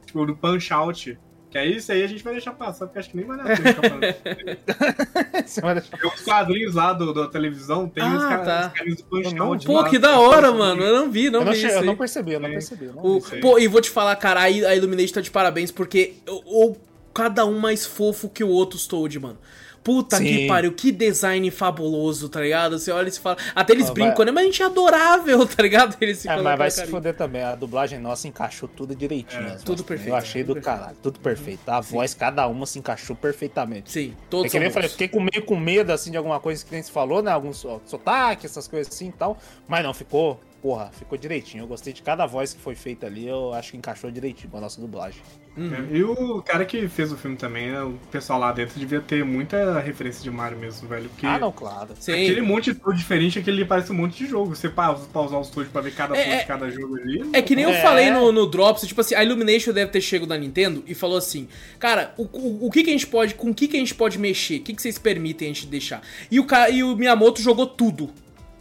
Tipo, 0.07 0.25
do 0.27 0.37
Punch 0.37 0.73
Out. 0.73 1.19
Que 1.51 1.57
aí 1.57 1.77
isso 1.77 1.91
aí 1.91 2.03
a 2.03 2.07
gente 2.07 2.23
vai 2.23 2.35
deixar 2.35 2.53
passar, 2.53 2.87
porque 2.87 2.99
acho 2.99 3.11
que 3.11 3.17
nem. 3.17 3.27
Você 5.47 5.61
vai 5.61 5.75
deixar- 5.75 5.97
Tem 5.97 6.11
uns 6.11 6.21
quadrinhos 6.23 6.75
lá 6.75 6.93
do, 6.93 7.13
da 7.15 7.29
televisão, 7.29 7.89
tem 7.89 8.03
Ah, 8.05 8.39
tá. 8.45 8.67
os 8.67 8.73
carinhos 8.79 8.99
do 8.99 9.05
Punch 9.05 9.27
Eu 9.31 9.35
não- 9.35 9.47
Out 9.47 9.67
Pô, 9.67 9.81
lá. 9.81 9.89
que 9.89 9.99
da 9.99 10.19
hora, 10.19 10.53
mano. 10.53 10.83
Eu 10.83 10.95
não 11.01 11.11
vi, 11.11 11.31
não 11.31 11.41
eu, 11.41 11.45
não 11.47 11.53
vi 11.53 11.59
isso 11.59 11.67
eu 11.69 11.81
aí. 11.81 11.87
não 11.87 11.97
percebi, 11.97 12.33
eu 12.35 12.41
não 12.41 12.49
É. 12.49 12.53
percebi. 12.53 12.85
eu 12.87 12.93
não 12.95 13.03
O- 13.03 13.21
pô, 13.41 13.59
e 13.59 13.67
vou 13.67 13.81
te 13.81 13.91
falar, 13.91 14.15
cara, 14.17 14.41
a, 14.41 14.45
a 14.45 14.77
Illumination 14.77 15.15
tá 15.15 15.21
de 15.21 15.31
parabéns, 15.31 15.71
porque 15.71 16.15
o, 16.29 16.71
o- 16.73 16.77
cada 17.19 17.45
um 17.45 17.59
mais 17.59 17.85
fofo 17.85 18.29
que 18.29 18.45
o 18.45 18.49
outro 18.49 18.79
Toad, 18.79 19.19
mano. 19.19 19.39
Puta 19.83 20.19
Sim. 20.19 20.25
que 20.25 20.47
pariu, 20.47 20.73
que 20.73 20.93
design 20.93 21.51
fabuloso, 21.51 22.29
tá 22.29 22.41
ligado? 22.43 22.79
Você 22.79 22.91
olha 22.91 23.09
e 23.09 23.13
se 23.13 23.21
fala. 23.21 23.39
Até 23.55 23.73
eles 23.73 23.89
Ah, 23.89 23.93
brincam, 23.95 24.17
vai- 24.17 24.27
né? 24.27 24.33
Mas 24.33 24.43
a 24.43 24.47
gente 24.47 24.63
é 24.63 24.67
adorável, 24.67 25.47
tá 25.47 25.63
ligado? 25.63 25.97
Eles 26.01 26.19
se 26.19 26.29
É, 26.29 26.37
mas 26.43 26.59
vai 26.59 26.71
se 26.71 26.87
foder 26.87 27.15
também. 27.15 27.43
A 27.43 27.55
dublagem 27.55 27.99
nossa 27.99 28.29
encaixou 28.29 28.69
tudo 28.69 28.95
direitinho. 28.95 29.49
É, 29.49 29.53
as 29.55 29.63
tudo 29.63 29.83
perfeito, 29.85 30.11
Eu 30.11 30.17
achei 30.17 30.43
tudo 30.43 30.49
do 30.49 30.55
perfeito. 30.61 30.79
caralho, 30.79 30.97
tudo 31.03 31.21
perfeito. 31.21 31.61
A 31.69 31.81
voz, 31.81 32.13
cada 32.13 32.47
uma 32.49 32.67
se 32.67 32.79
encaixou 32.79 33.17
perfeitamente. 33.17 33.91
Sim, 33.91 34.15
É 34.19 34.27
todos 34.29 34.53
que 34.53 34.59
nem 34.59 34.69
eu 34.69 34.75
falei, 34.75 34.89
fiquei 34.91 35.09
com 35.09 35.21
meio 35.21 35.45
com 35.47 35.57
medo 35.57 35.91
assim 35.93 36.11
de 36.11 36.17
alguma 36.19 36.39
coisa 36.41 36.63
que 36.65 36.71
nem 36.73 36.83
se 36.83 36.91
falou, 36.91 37.23
né? 37.23 37.31
Alguns 37.31 37.57
so- 37.59 37.81
sotaque, 37.87 38.45
essas 38.47 38.69
coisas 38.69 38.93
assim 38.93 39.09
e 39.09 39.13
tal. 39.13 39.39
Mas 39.67 39.83
não, 39.85 39.95
ficou, 39.95 40.39
porra, 40.63 40.91
ficou 40.93 41.17
direitinho. 41.17 41.63
Eu 41.65 41.69
gostei 41.69 41.93
de 41.93 42.03
cada 42.03 42.27
voz 42.27 42.53
que 42.53 42.61
foi 42.61 42.75
feita 42.75 43.07
ali, 43.07 43.27
eu 43.27 43.53
acho 43.55 43.71
que 43.73 43.77
encaixou 43.77 44.11
direitinho 44.11 44.51
com 44.51 44.59
a 44.59 44.61
nossa 44.61 44.81
dublagem. 44.81 45.21
Uhum. 45.57 45.73
É, 45.75 45.97
E 45.97 46.05
o 46.05 46.41
cara 46.43 46.65
que 46.65 46.87
fez 46.89 47.11
o 47.11 47.17
filme 47.17 47.37
também, 47.37 47.71
né, 47.73 47.83
o 47.83 47.95
pessoal 48.13 48.39
lá 48.39 48.53
dentro 48.53 48.79
devia 48.79 49.01
ter 49.01 49.25
muita 49.25 49.81
referência 49.81 50.23
de 50.23 50.31
Mario 50.31 50.57
mesmo, 50.59 50.87
velho. 50.89 51.09
Porque 51.09 51.27
Ah, 51.27 51.39
não, 51.39 51.51
claro. 51.51 51.89
Sim. 51.99 52.13
aquele 52.13 52.41
monte 52.43 52.73
de 52.73 52.79
tudo 52.79 52.95
diferente, 52.97 53.39
aquele 53.41 53.59
ali 53.59 53.65
parece 53.69 53.91
um 53.91 53.95
monte 53.97 54.19
de 54.25 54.27
jogo. 54.31 54.55
Você 54.55 54.69
pausa, 54.69 55.07
pausar 55.13 55.41
os 55.41 55.49
tudo 55.51 55.69
pra 55.71 55.81
ver 55.81 55.95
cada 55.95 56.17
É, 56.17 56.23
ponto 56.23 56.33
é- 56.35 56.39
de 56.41 56.47
cada 56.47 56.71
jogo 56.71 56.97
ali. 56.97 57.29
É 57.33 57.43
que 57.43 57.57
nem 57.57 57.65
eu 57.65 57.71
É. 57.71 57.83
falei 57.83 58.11
no, 58.11 58.31
no 58.31 58.47
Drops, 58.47 58.87
tipo 58.87 59.01
assim, 59.01 59.15
a 59.17 59.25
Illumination 59.25 59.73
deve 59.73 59.91
ter 59.91 60.01
chegado 60.01 60.29
da 60.29 60.39
Nintendo 60.39 60.85
e 60.87 60.95
falou 60.95 61.17
assim, 61.19 61.49
cara, 61.79 62.15
o, 62.17 62.23
o, 62.25 62.67
o 62.67 62.71
que 62.71 62.85
que 62.85 62.91
a 62.91 62.93
gente 62.93 63.07
pode, 63.09 63.35
com 63.35 63.51
o 63.51 63.55
que 63.55 63.67
que 63.67 63.77
a 63.77 63.81
gente 63.81 63.95
pode 63.97 64.17
mexer? 64.19 64.59
O 64.59 64.63
que 64.63 64.75
que 64.75 64.81
vocês 64.83 64.97
permitem 64.99 65.51
a 65.51 65.53
gente 65.53 65.67
deixar? 65.67 66.03
E 66.31 66.39
o, 66.39 66.45
cara, 66.45 66.71
e 66.71 66.85
o 66.85 66.95
Miyamoto 66.97 67.43
jogou 67.43 67.67
tudo 67.67 68.11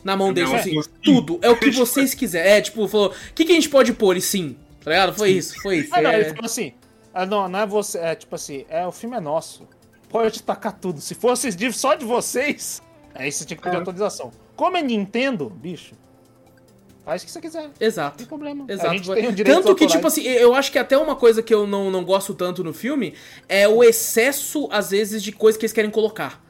na 0.04 0.16
mão 0.16 0.32
deles, 0.34 0.54
assim, 0.54 0.80
tudo, 1.04 1.40
é 1.42 1.50
o 1.50 1.58
que 1.58 1.70
vocês 1.72 2.14
quiserem. 2.14 2.52
É, 2.52 2.62
tipo, 2.62 2.88
falou, 2.88 3.10
o 3.10 3.34
que 3.34 3.46
que 3.46 3.52
a 3.52 3.56
gente 3.56 3.70
pode 3.70 3.94
pôr? 3.94 4.18
E 4.18 4.22
sim, 4.22 4.56
tá 4.84 4.92
ligado? 4.92 5.14
Foi 5.14 5.32
isso, 5.32 5.62
foi 5.62 5.80
isso. 5.80 5.90
Ah, 5.94 6.02
não, 6.02 6.10
é. 6.12 6.16
ele 6.22 6.30
falou 6.30 6.46
assim, 6.46 6.74
ah, 7.14 7.26
não, 7.26 7.50
não 7.50 7.60
é 7.60 7.66
você, 7.66 7.98
é 8.00 8.16
tipo 8.16 8.36
assim, 8.36 8.66
é, 8.70 8.86
o 8.86 8.92
filme 8.92 9.18
é 9.18 9.20
nosso. 9.20 9.68
Pode 10.10 10.42
tacar 10.44 10.74
tudo. 10.74 11.02
Se 11.02 11.14
fosse 11.14 11.50
só 11.74 11.96
de 11.96 12.06
vocês, 12.06 12.82
aí 13.14 13.32
você 13.32 13.46
tinha 13.46 13.58
que 13.58 13.64
pedir 13.64 13.76
É. 13.76 13.80
autorização. 13.80 14.32
Como 14.56 14.78
é 14.78 14.82
Nintendo, 14.82 15.50
bicho, 15.50 15.94
faz 17.04 17.22
o 17.22 17.26
que 17.26 17.32
você 17.32 17.42
quiser. 17.42 17.64
Não 17.64 17.72
Exato. 17.80 18.18
tem 18.18 18.26
problema. 18.28 18.66
Exato. 18.68 18.90
A 18.90 18.94
gente 18.94 19.14
tem 19.14 19.28
o 19.28 19.32
direito 19.32 19.62
Tanto 19.62 19.76
que, 19.76 19.88
tipo 19.88 20.08
assim, 20.08 20.24
eu 20.24 20.54
acho 20.54 20.72
que 20.72 20.80
até 20.80 20.98
uma 20.98 21.16
coisa 21.16 21.42
que 21.42 21.54
eu 21.54 21.68
não, 21.68 21.92
não 21.92 22.04
gosto 22.04 22.34
tanto 22.34 22.64
no 22.64 22.74
filme 22.74 23.14
é 23.48 23.68
o 23.68 23.84
excesso, 23.84 24.68
às 24.72 24.92
vezes, 24.92 25.22
de 25.22 25.32
coisa 25.32 25.58
que 25.58 25.66
eles 25.66 25.74
querem 25.74 25.92
colocar. 25.92 26.46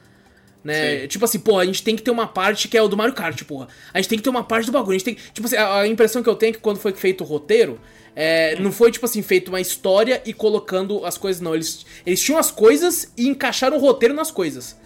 Né? 0.62 1.06
Tipo 1.06 1.24
assim, 1.24 1.38
pô, 1.38 1.58
a 1.58 1.64
gente 1.64 1.82
tem 1.82 1.96
que 1.96 2.02
ter 2.02 2.10
uma 2.10 2.26
parte 2.26 2.68
que 2.68 2.76
é 2.76 2.82
o 2.82 2.88
do 2.88 2.96
Mario 2.96 3.14
Kart, 3.14 3.42
porra. 3.44 3.68
A 3.92 3.98
gente 4.00 4.08
tem 4.08 4.18
que 4.18 4.24
ter 4.24 4.30
uma 4.30 4.44
parte 4.44 4.66
do 4.66 4.72
bagulho. 4.72 4.96
A 4.96 4.98
gente 4.98 5.04
tem. 5.04 5.16
Tipo 5.32 5.46
assim, 5.46 5.56
a, 5.56 5.80
a 5.80 5.86
impressão 5.86 6.22
que 6.22 6.28
eu 6.28 6.34
tenho 6.34 6.50
é 6.50 6.52
que 6.54 6.58
quando 6.58 6.78
foi 6.78 6.92
feito 6.92 7.22
o 7.22 7.26
roteiro. 7.26 7.80
é, 8.16 8.58
não 8.58 8.72
foi, 8.72 8.90
tipo 8.90 9.06
assim, 9.06 9.22
feito 9.22 9.48
uma 9.48 9.60
história 9.60 10.20
e 10.26 10.32
colocando 10.32 11.04
as 11.04 11.16
coisas, 11.16 11.40
não. 11.40 11.54
Eles, 11.54 11.86
eles 12.04 12.20
tinham 12.20 12.38
as 12.38 12.50
coisas 12.50 13.12
e 13.16 13.28
encaixaram 13.28 13.76
o 13.76 13.80
roteiro 13.80 14.14
nas 14.14 14.30
coisas. 14.30 14.76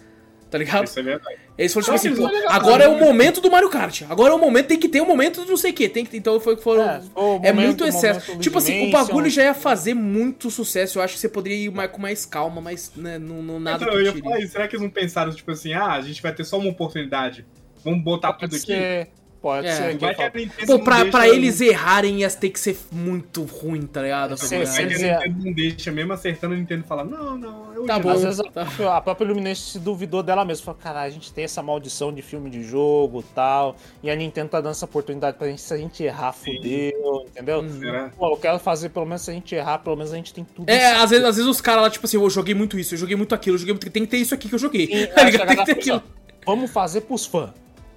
Tá 0.53 0.59
ligado? 0.59 0.83
Isso 0.85 0.99
é 0.99 1.01
verdade. 1.01 1.35
Eles 1.57 1.73
foram 1.73 1.83
tipo 1.85 1.97
Só 1.97 2.07
assim, 2.07 2.15
pô, 2.15 2.47
agora 2.47 2.83
é 2.83 2.87
o 2.87 2.99
momento 2.99 3.41
do 3.41 3.49
Mario 3.49 3.71
Kart. 3.71 4.03
Agora 4.07 4.33
é 4.33 4.35
o 4.35 4.39
momento, 4.39 4.67
tem 4.67 4.77
que 4.77 4.87
ter 4.87 5.01
o 5.01 5.05
momento 5.07 5.41
do 5.43 5.47
não 5.49 5.57
sei 5.57 5.71
o 5.71 5.73
que. 5.73 5.89
Tem 5.89 6.05
que, 6.05 6.15
então 6.15 6.39
foi 6.39 6.55
que 6.55 6.61
foram. 6.61 6.83
É, 6.83 7.01
o 7.15 7.39
É, 7.43 7.51
momento- 7.51 7.55
muito 7.65 7.83
o 7.83 7.87
excesso. 7.87 8.37
Tipo 8.37 8.59
assim, 8.59 8.73
o 8.73 8.75
Dimension. 8.85 8.91
bagulho 9.07 9.29
já 9.31 9.43
ia 9.45 9.53
fazer 9.55 9.95
muito 9.95 10.51
sucesso. 10.51 10.99
Eu 10.99 11.03
acho 11.03 11.15
que 11.15 11.19
você 11.21 11.27
poderia 11.29 11.57
ir 11.57 11.71
mais, 11.71 11.89
com 11.89 11.99
mais 11.99 12.23
calma, 12.23 12.61
mas 12.61 12.91
né, 12.95 13.17
não, 13.17 13.41
não 13.41 13.59
nada 13.59 13.77
Então, 13.77 13.89
que 13.89 13.95
eu 13.95 14.01
ia 14.05 14.11
tire. 14.11 14.23
falar 14.23 14.39
isso. 14.41 14.51
Será 14.51 14.67
que 14.67 14.75
eles 14.75 14.83
não 14.83 14.91
pensaram, 14.91 15.31
tipo 15.33 15.49
assim, 15.49 15.73
ah, 15.73 15.93
a 15.93 16.01
gente 16.01 16.21
vai 16.21 16.31
ter 16.35 16.43
só 16.43 16.59
uma 16.59 16.69
oportunidade? 16.69 17.43
Vamos 17.83 18.03
botar 18.03 18.33
tudo 18.33 18.51
Pode 18.51 18.71
aqui? 18.71 19.07
Pode 19.43 19.67
É. 19.67 19.75
ser. 19.75 19.97
Vai 19.97 20.15
que 20.15 20.65
Pô, 20.65 20.79
pra, 20.79 21.05
pra 21.05 21.27
eles 21.27 21.59
errarem 21.59 22.21
ia 22.21 22.29
ter 22.31 22.49
que 22.49 22.59
ser 22.59 22.77
muito 22.91 23.43
ruim, 23.43 23.81
tá 23.85 24.01
ligado? 24.01 24.37
Sim, 24.37 24.47
Tá 24.49 24.55
ligado? 24.57 24.73
Vai 24.73 24.87
que 24.87 24.95
sim. 24.97 25.09
a 25.09 25.19
Nintendo 25.19 25.45
não 25.45 25.53
deixa, 25.53 25.91
mesmo 25.91 26.13
acertando, 26.13 26.53
a 26.55 26.57
Nintendo 26.57 26.83
fala, 26.85 27.03
não, 27.03 27.37
não, 27.37 27.73
eu 27.75 27.83
Tá 27.85 27.97
te 27.99 28.03
bom. 28.03 28.09
Às 28.11 28.23
vezes 28.23 28.39
a 28.39 28.43
Tá. 28.43 28.51
própria, 28.65 28.91
a 28.93 29.01
própria 29.01 29.25
Illumination 29.25 29.61
se 29.63 29.79
duvidou 29.79 30.23
dela 30.23 30.45
mesma. 30.45 30.63
Falou, 30.65 30.79
cara, 30.81 31.01
a 31.01 31.09
gente 31.09 31.31
tem 31.33 31.43
essa 31.43 31.61
maldição 31.61 32.13
de 32.13 32.21
filme 32.21 32.49
de 32.49 32.63
jogo 32.63 33.19
e 33.19 33.33
tal. 33.35 33.75
E 34.01 34.09
a 34.09 34.15
Nintendo 34.15 34.47
tá 34.49 34.61
dando 34.61 34.71
essa 34.71 34.85
oportunidade 34.85 35.37
pra 35.37 35.47
gente. 35.47 35.61
Se 35.61 35.73
a 35.73 35.77
gente 35.77 36.01
errar, 36.03 36.31
Sim. 36.33 36.55
fudeu, 36.55 37.25
entendeu? 37.29 37.59
Hum. 37.61 38.09
Pô, 38.17 38.31
eu 38.31 38.37
quero 38.37 38.59
fazer, 38.59 38.89
pelo 38.89 39.05
menos 39.05 39.21
se 39.23 39.29
a 39.29 39.33
gente 39.33 39.53
errar, 39.53 39.79
pelo 39.79 39.97
menos 39.97 40.13
a 40.13 40.15
gente 40.15 40.33
tem 40.33 40.45
tudo. 40.45 40.69
É, 40.69 40.93
isso. 40.93 41.03
às 41.03 41.09
vezes, 41.09 41.25
às 41.25 41.35
vezes 41.35 41.51
os 41.51 41.59
caras 41.59 41.81
lá, 41.83 41.89
tipo 41.89 42.05
assim, 42.05 42.15
eu 42.17 42.29
joguei 42.29 42.55
muito 42.55 42.79
isso, 42.79 42.93
eu 42.93 42.97
joguei 42.97 43.17
muito 43.17 43.35
aquilo, 43.35 43.55
eu 43.55 43.59
joguei 43.59 43.73
muito. 43.73 43.89
Tem 43.91 44.03
que 44.05 44.09
ter 44.11 44.17
isso 44.17 44.33
aqui 44.33 44.47
que 44.47 44.55
eu 44.55 44.59
joguei. 44.59 44.87
Sim, 44.87 45.07
Tá 45.13 45.23
ligado? 45.23 45.47
Tem 45.47 45.57
que 45.57 45.65
ter 45.65 45.71
aquilo. 45.73 46.03
Vamos 46.45 46.71
fazer 46.71 47.01
pros 47.01 47.25
fãs. 47.25 47.49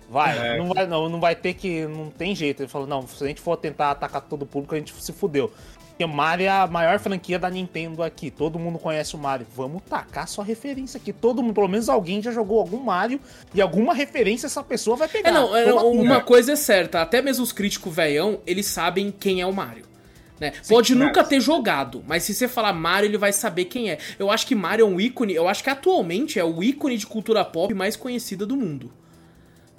Vai, 0.08 0.54
É. 0.54 0.58
não 0.58 0.68
vai, 0.72 0.86
não, 0.86 1.08
não 1.08 1.20
vai 1.20 1.34
ter 1.34 1.54
que. 1.54 1.86
Não 1.86 2.10
tem 2.10 2.34
jeito. 2.34 2.62
Ele 2.62 2.68
falou, 2.68 2.86
não, 2.86 3.06
se 3.06 3.22
a 3.22 3.26
gente 3.26 3.40
for 3.40 3.56
tentar 3.56 3.90
atacar 3.90 4.20
todo 4.22 4.42
o 4.42 4.46
público, 4.46 4.74
a 4.74 4.78
gente 4.78 4.92
se 5.02 5.12
fudeu. 5.12 5.52
Porque 5.88 6.04
o 6.04 6.08
Mario 6.08 6.44
é 6.44 6.50
a 6.50 6.66
maior 6.66 6.98
franquia 6.98 7.38
da 7.38 7.48
Nintendo 7.48 8.02
aqui. 8.02 8.30
Todo 8.30 8.58
mundo 8.58 8.78
conhece 8.78 9.14
o 9.16 9.18
Mario. 9.18 9.46
Vamos 9.56 9.82
tacar 9.88 10.28
sua 10.28 10.44
referência 10.44 10.98
aqui. 10.98 11.10
Todo 11.10 11.42
mundo, 11.42 11.54
pelo 11.54 11.68
menos 11.68 11.88
alguém 11.88 12.20
já 12.22 12.30
jogou 12.30 12.60
algum 12.60 12.78
Mario 12.78 13.18
e 13.54 13.62
alguma 13.62 13.94
referência 13.94 14.46
essa 14.46 14.62
pessoa 14.62 14.94
vai 14.94 15.08
pegar. 15.08 15.30
É, 15.30 15.32
não, 15.32 15.56
é, 15.56 15.72
uma 15.72 16.20
coisa 16.20 16.52
é 16.52 16.56
certa, 16.56 17.00
até 17.00 17.22
mesmo 17.22 17.42
os 17.42 17.50
críticos 17.50 17.94
veião, 17.94 18.40
eles 18.46 18.66
sabem 18.66 19.10
quem 19.10 19.40
é 19.40 19.46
o 19.46 19.52
Mario. 19.54 19.86
Né? 20.38 20.52
Pode 20.68 20.94
mas- 20.94 21.06
nunca 21.06 21.24
ter 21.24 21.40
jogado, 21.40 22.04
mas 22.06 22.24
se 22.24 22.34
você 22.34 22.46
falar 22.46 22.74
Mario, 22.74 23.08
ele 23.08 23.16
vai 23.16 23.32
saber 23.32 23.64
quem 23.64 23.90
é. 23.90 23.96
Eu 24.18 24.30
acho 24.30 24.46
que 24.46 24.54
Mario 24.54 24.84
é 24.84 24.86
um 24.86 25.00
ícone, 25.00 25.32
eu 25.34 25.48
acho 25.48 25.64
que 25.64 25.70
atualmente 25.70 26.38
é 26.38 26.44
o 26.44 26.62
ícone 26.62 26.98
de 26.98 27.06
cultura 27.06 27.42
pop 27.42 27.72
mais 27.72 27.96
conhecida 27.96 28.44
do 28.44 28.54
mundo. 28.54 28.92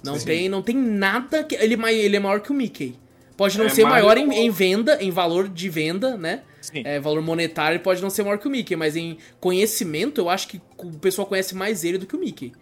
Não, 0.02 0.18
Sim. 0.18 0.26
tem, 0.26 0.48
não 0.48 0.62
tem 0.62 0.76
nada 0.76 1.42
que. 1.44 1.54
Ele, 1.56 1.74
é 1.74 1.94
ele 1.94 2.16
é 2.16 2.20
maior 2.20 2.40
que 2.40 2.50
o 2.50 2.54
Mickey. 2.54 2.94
Pode 3.36 3.56
não 3.58 3.66
É, 3.66 3.68
ser 3.68 3.84
maior 3.84 4.16
em, 4.18 4.32
em 4.32 4.50
venda, 4.50 5.00
em 5.02 5.10
valor 5.10 5.48
de 5.48 5.68
venda, 5.68 6.16
né? 6.16 6.42
Sim. 6.60 6.82
É, 6.84 6.98
valor 6.98 7.22
monetário 7.22 7.76
ele 7.76 7.82
pode 7.84 8.02
não 8.02 8.10
ser 8.10 8.22
maior 8.24 8.36
que 8.38 8.48
o 8.48 8.50
Mickey, 8.50 8.74
mas 8.76 8.96
em 8.96 9.16
conhecimento 9.40 10.20
eu 10.20 10.28
acho 10.28 10.48
que 10.48 10.60
o 10.76 10.90
pessoal 10.98 11.26
conhece 11.26 11.54
mais 11.54 11.84
ele 11.84 11.98
do 11.98 12.06
que 12.06 12.16
o 12.16 12.18
Mickey. 12.18 12.52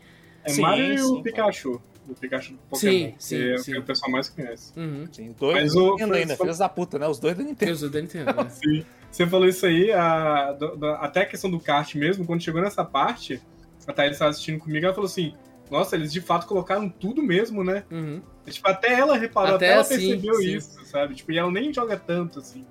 É 0.45 0.51
Sim, 0.51 0.61
Mario 0.63 0.95
e 0.95 1.01
o 1.01 1.23
Pikachu. 1.23 1.81
O 2.09 2.15
Pikachu 2.15 2.53
do 2.53 2.59
Pokémon. 2.71 2.93
Sim, 2.93 3.15
sim, 3.19 3.37
que 3.37 3.51
é 3.53 3.57
sim. 3.59 3.71
o 3.73 3.75
que 3.75 3.81
o 3.81 3.83
pessoal 3.85 4.13
mais 4.13 4.29
conhece. 4.29 4.73
Uhum. 4.79 5.09
Sim, 5.11 5.35
dois 5.39 5.55
Mas 5.63 5.75
da 5.75 5.81
o- 5.81 5.91
Nintendo 5.93 6.15
ainda, 6.15 6.37
filhos 6.37 6.59
da 6.59 6.69
puta, 6.69 6.99
né? 6.99 7.09
Os 7.09 7.19
dois 7.19 7.37
da 7.37 7.43
Nintendo. 7.43 7.67
Deus 7.79 7.91
da 7.91 8.01
Nintendo. 8.01 8.33
né? 8.45 8.49
Sim. 8.51 8.85
Você 9.11 9.27
falou 9.27 9.49
isso 9.49 9.67
aí, 9.67 9.91
a, 9.93 10.53
da- 10.53 10.97
até 11.01 11.23
a 11.23 11.27
questão 11.27 11.51
do 11.51 11.59
kart 11.59 11.95
mesmo, 11.97 12.25
quando 12.25 12.43
chegou 12.43 12.61
nessa 12.61 12.85
parte, 12.85 13.41
a 13.87 13.93
Thaís 13.93 14.13
estava 14.13 14.31
assistindo 14.31 14.59
comigo, 14.61 14.85
ela 14.85 14.95
falou 14.95 15.09
assim, 15.09 15.35
nossa, 15.71 15.97
eles 15.97 16.13
de 16.13 16.21
fato 16.21 16.47
colocaram 16.47 16.89
tudo 16.89 17.23
mesmo, 17.23 17.63
né? 17.65 17.85
Uhum. 17.91 18.21
Tipo, 18.47 18.69
até 18.69 18.93
ela 18.93 19.17
reparou, 19.17 19.57
Até 19.57 19.67
até, 19.67 19.73
ela 19.73 19.81
assim, 19.83 19.97
percebeu 19.97 20.35
sim. 20.37 20.57
isso, 20.57 20.85
sabe? 20.85 21.15
Tipo, 21.15 21.33
e 21.33 21.39
ela 21.39 21.51
nem 21.51 21.73
joga 21.73 21.97
tanto, 21.97 22.39
assim. 22.39 22.65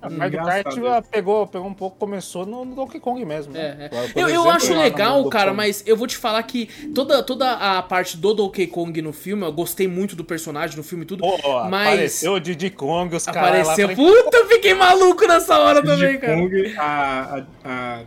A 0.00 0.10
Mario 0.10 0.38
Engraçado 0.38 0.64
Kart 0.64 0.78
ah, 0.86 1.02
pegou, 1.10 1.46
pegou 1.46 1.66
um 1.66 1.72
pouco, 1.72 1.96
começou 1.96 2.44
no 2.44 2.62
no 2.62 2.74
Donkey 2.76 3.00
Kong 3.00 3.24
mesmo. 3.24 3.54
né? 3.54 3.88
É, 3.90 3.96
é. 3.96 4.12
Eu, 4.14 4.28
eu 4.28 4.28
exemplo, 4.28 4.50
acho 4.50 4.68
lá 4.70 4.76
no 4.76 4.82
legal, 4.82 5.28
cara, 5.30 5.46
Kong. 5.46 5.56
mas 5.56 5.82
eu 5.86 5.96
vou 5.96 6.06
te 6.06 6.18
falar 6.18 6.42
que 6.42 6.66
toda, 6.94 7.22
toda 7.22 7.52
a 7.52 7.82
parte 7.82 8.18
do 8.18 8.34
Donkey 8.34 8.66
Kong 8.66 9.00
no 9.00 9.14
filme, 9.14 9.44
eu 9.46 9.52
gostei 9.52 9.88
muito 9.88 10.14
do 10.14 10.22
personagem 10.22 10.76
no 10.76 10.82
filme 10.82 11.04
e 11.04 11.06
tudo. 11.06 11.20
Pô, 11.22 11.38
mas- 11.70 11.88
apareceu 11.88 12.34
o 12.34 12.38
Diddy 12.40 12.68
Kong, 12.68 13.16
os 13.16 13.24
caras 13.24 13.66
lá. 13.66 13.72
Apareceu. 13.72 13.88
falei, 13.96 14.22
Puta, 14.22 14.36
eu 14.36 14.46
fiquei 14.48 14.74
maluco 14.74 15.26
nessa 15.26 15.58
hora 15.58 15.82
também, 15.82 15.96
Diddy 16.12 16.18
cara. 16.18 16.36
Kong, 16.36 16.74
a, 16.76 16.84
a, 16.84 17.44
a- 17.64 18.00
eu 18.00 18.06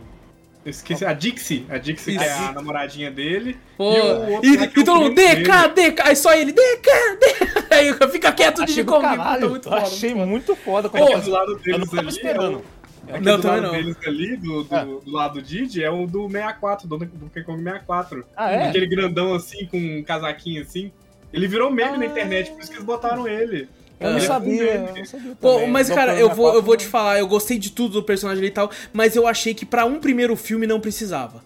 esqueci, 0.70 1.04
a 1.04 1.12
Dixie, 1.12 1.66
a 1.68 1.78
Dixie 1.78 2.16
que 2.18 2.24
é 2.24 2.26
Isso. 2.26 2.42
a 2.42 2.52
namoradinha 2.52 3.10
dele. 3.10 3.56
Pô, 3.76 3.92
E 3.92 4.00
o 4.00 4.30
outro 4.32 4.50
e, 4.50 4.56
lá 4.56 4.66
que 4.66 4.78
é 4.78 4.82
e 4.82 4.84
todo 4.84 5.00
mundo, 5.00 5.14
DK, 5.14 5.68
DK, 5.74 6.02
aí 6.02 6.16
só 6.16 6.34
ele, 6.34 6.52
DK, 6.52 6.90
DK. 7.20 7.58
Aí 7.74 7.92
fica 8.10 8.32
quieto, 8.32 8.64
do 8.64 8.84
Kong, 8.84 9.02
caralho, 9.02 9.40
puta, 9.40 9.48
muito 9.50 9.66
eu 9.68 9.72
foda. 9.72 9.82
achei 9.82 10.14
muito 10.14 10.56
foda. 10.56 10.88
É 10.88 10.90
quando 10.90 11.06
que 11.06 11.12
eu 11.12 11.20
do 11.20 11.30
lado 11.30 11.54
deles 11.58 11.66
eu 11.66 11.78
não 11.78 11.86
tava 11.86 12.00
ali, 12.00 12.08
esperando. 12.08 12.64
É 13.06 13.12
que 13.12 13.20
Não, 13.20 13.38
do 13.40 13.46
lado 13.48 13.62
não. 13.62 13.70
deles 13.72 13.96
ali, 14.06 14.36
do, 14.36 14.64
do, 14.64 14.74
Ah. 14.74 14.84
do 14.84 15.10
lado 15.12 15.34
do 15.34 15.42
Didi, 15.42 15.82
é 15.84 15.90
o 15.90 16.06
do 16.06 16.28
64, 16.28 16.88
do 16.88 16.98
Donkey 16.98 17.42
Kong 17.44 17.62
64. 17.62 18.24
Ah, 18.36 18.50
é? 18.50 18.68
Aquele 18.68 18.86
grandão 18.86 19.34
assim, 19.34 19.66
com 19.66 19.78
um 19.78 20.02
casaquinho 20.02 20.62
assim. 20.62 20.90
Ele 21.32 21.46
virou 21.46 21.70
meme 21.70 21.98
na 21.98 22.06
internet, 22.06 22.50
por 22.50 22.60
isso 22.60 22.70
que 22.70 22.76
eles 22.76 22.86
botaram 22.86 23.28
ele. 23.28 23.68
Eu 24.00 24.12
não 24.12 24.20
sabia, 24.20 24.62
eu 24.74 24.96
não 24.96 25.04
sabia 25.04 25.36
Pô, 25.40 25.66
mas 25.66 25.88
cara, 25.90 26.14
eu 26.14 26.32
vou, 26.32 26.54
eu 26.54 26.62
vou 26.62 26.74
64, 26.74 26.78
te 26.78 26.86
falar, 26.86 27.18
eu 27.18 27.26
gostei 27.26 27.58
de 27.58 27.70
tudo 27.70 27.94
do 27.94 28.02
personagem 28.02 28.40
ali 28.40 28.48
e 28.48 28.54
tal, 28.54 28.70
mas 28.92 29.16
eu 29.16 29.26
achei 29.26 29.54
que 29.54 29.66
pra 29.66 29.84
um 29.84 29.98
primeiro 29.98 30.36
filme 30.36 30.66
não 30.66 30.78
precisava. 30.80 31.42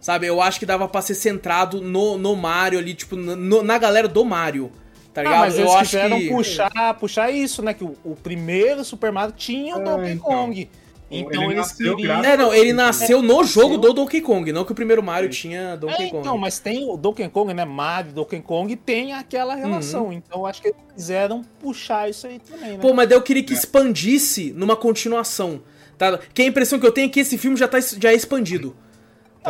Sabe, 0.00 0.26
eu 0.26 0.40
acho 0.40 0.60
que 0.60 0.66
dava 0.66 0.86
pra 0.86 1.02
ser 1.02 1.14
centrado 1.16 1.80
no, 1.80 2.16
no 2.16 2.36
Mario 2.36 2.78
ali, 2.78 2.94
tipo, 2.94 3.16
no- 3.16 3.62
na 3.62 3.76
galera 3.76 4.06
do 4.06 4.24
Mario. 4.24 4.70
Tá 5.12 5.22
ligado? 5.22 5.36
Ah, 5.36 5.40
mas 5.40 5.54
eu 5.58 5.62
eles 5.64 5.74
acho 5.74 5.84
quiseram 5.84 6.18
que. 6.18 6.28
puxar, 6.28 6.94
puxar 7.00 7.30
isso, 7.30 7.62
né? 7.62 7.72
Que 7.74 7.82
o, 7.82 7.96
o 8.04 8.14
primeiro 8.14 8.84
Super 8.84 9.10
Mario 9.10 9.34
tinha 9.36 9.74
o 9.76 9.80
É, 9.80 9.84
Donkey 9.84 10.10
então. 10.12 10.20
Kong. 10.30 10.70
Então 11.08 11.42
Ele 11.44 11.52
eles 11.52 11.56
nasceu 11.68 11.96
queriam... 11.96 12.24
É, 12.24 12.36
não, 12.36 12.52
ele 12.52 12.72
nasceu 12.72 13.22
no 13.22 13.44
jogo 13.44 13.78
do 13.78 13.92
Donkey 13.92 14.20
Kong, 14.20 14.50
não 14.52 14.64
que 14.64 14.72
o 14.72 14.74
primeiro 14.74 15.00
Mario 15.02 15.28
tinha 15.30 15.76
Donkey 15.76 16.02
É, 16.02 16.08
Kong. 16.08 16.18
então, 16.18 16.36
mas 16.36 16.58
tem 16.58 16.84
o 16.90 16.96
Donkey 16.96 17.28
Kong, 17.28 17.54
né? 17.54 17.64
Mario, 17.64 18.12
Donkey 18.12 18.40
Kong 18.42 18.74
tem 18.74 19.12
aquela 19.12 19.54
Uhum. 19.54 19.60
relação. 19.60 20.12
Então 20.12 20.40
eu 20.40 20.46
acho 20.46 20.60
que 20.60 20.68
eles 20.68 20.78
quiseram 20.94 21.42
puxar 21.60 22.10
isso 22.10 22.26
aí 22.26 22.40
também, 22.40 22.72
né? 22.72 22.78
Pô, 22.80 22.92
mas 22.92 23.08
daí 23.08 23.16
eu 23.16 23.22
queria 23.22 23.42
que 23.44 23.52
É. 23.52 23.56
expandisse 23.56 24.52
numa 24.56 24.74
continuação. 24.74 25.62
Tá? 25.96 26.18
Que 26.34 26.42
a 26.42 26.46
impressão 26.46 26.78
que 26.78 26.86
eu 26.86 26.92
tenho 26.92 27.06
é 27.06 27.08
que 27.08 27.20
esse 27.20 27.38
filme 27.38 27.56
já, 27.56 27.66
tá, 27.68 27.78
já 27.80 28.10
é 28.10 28.14
expandido. 28.14 28.76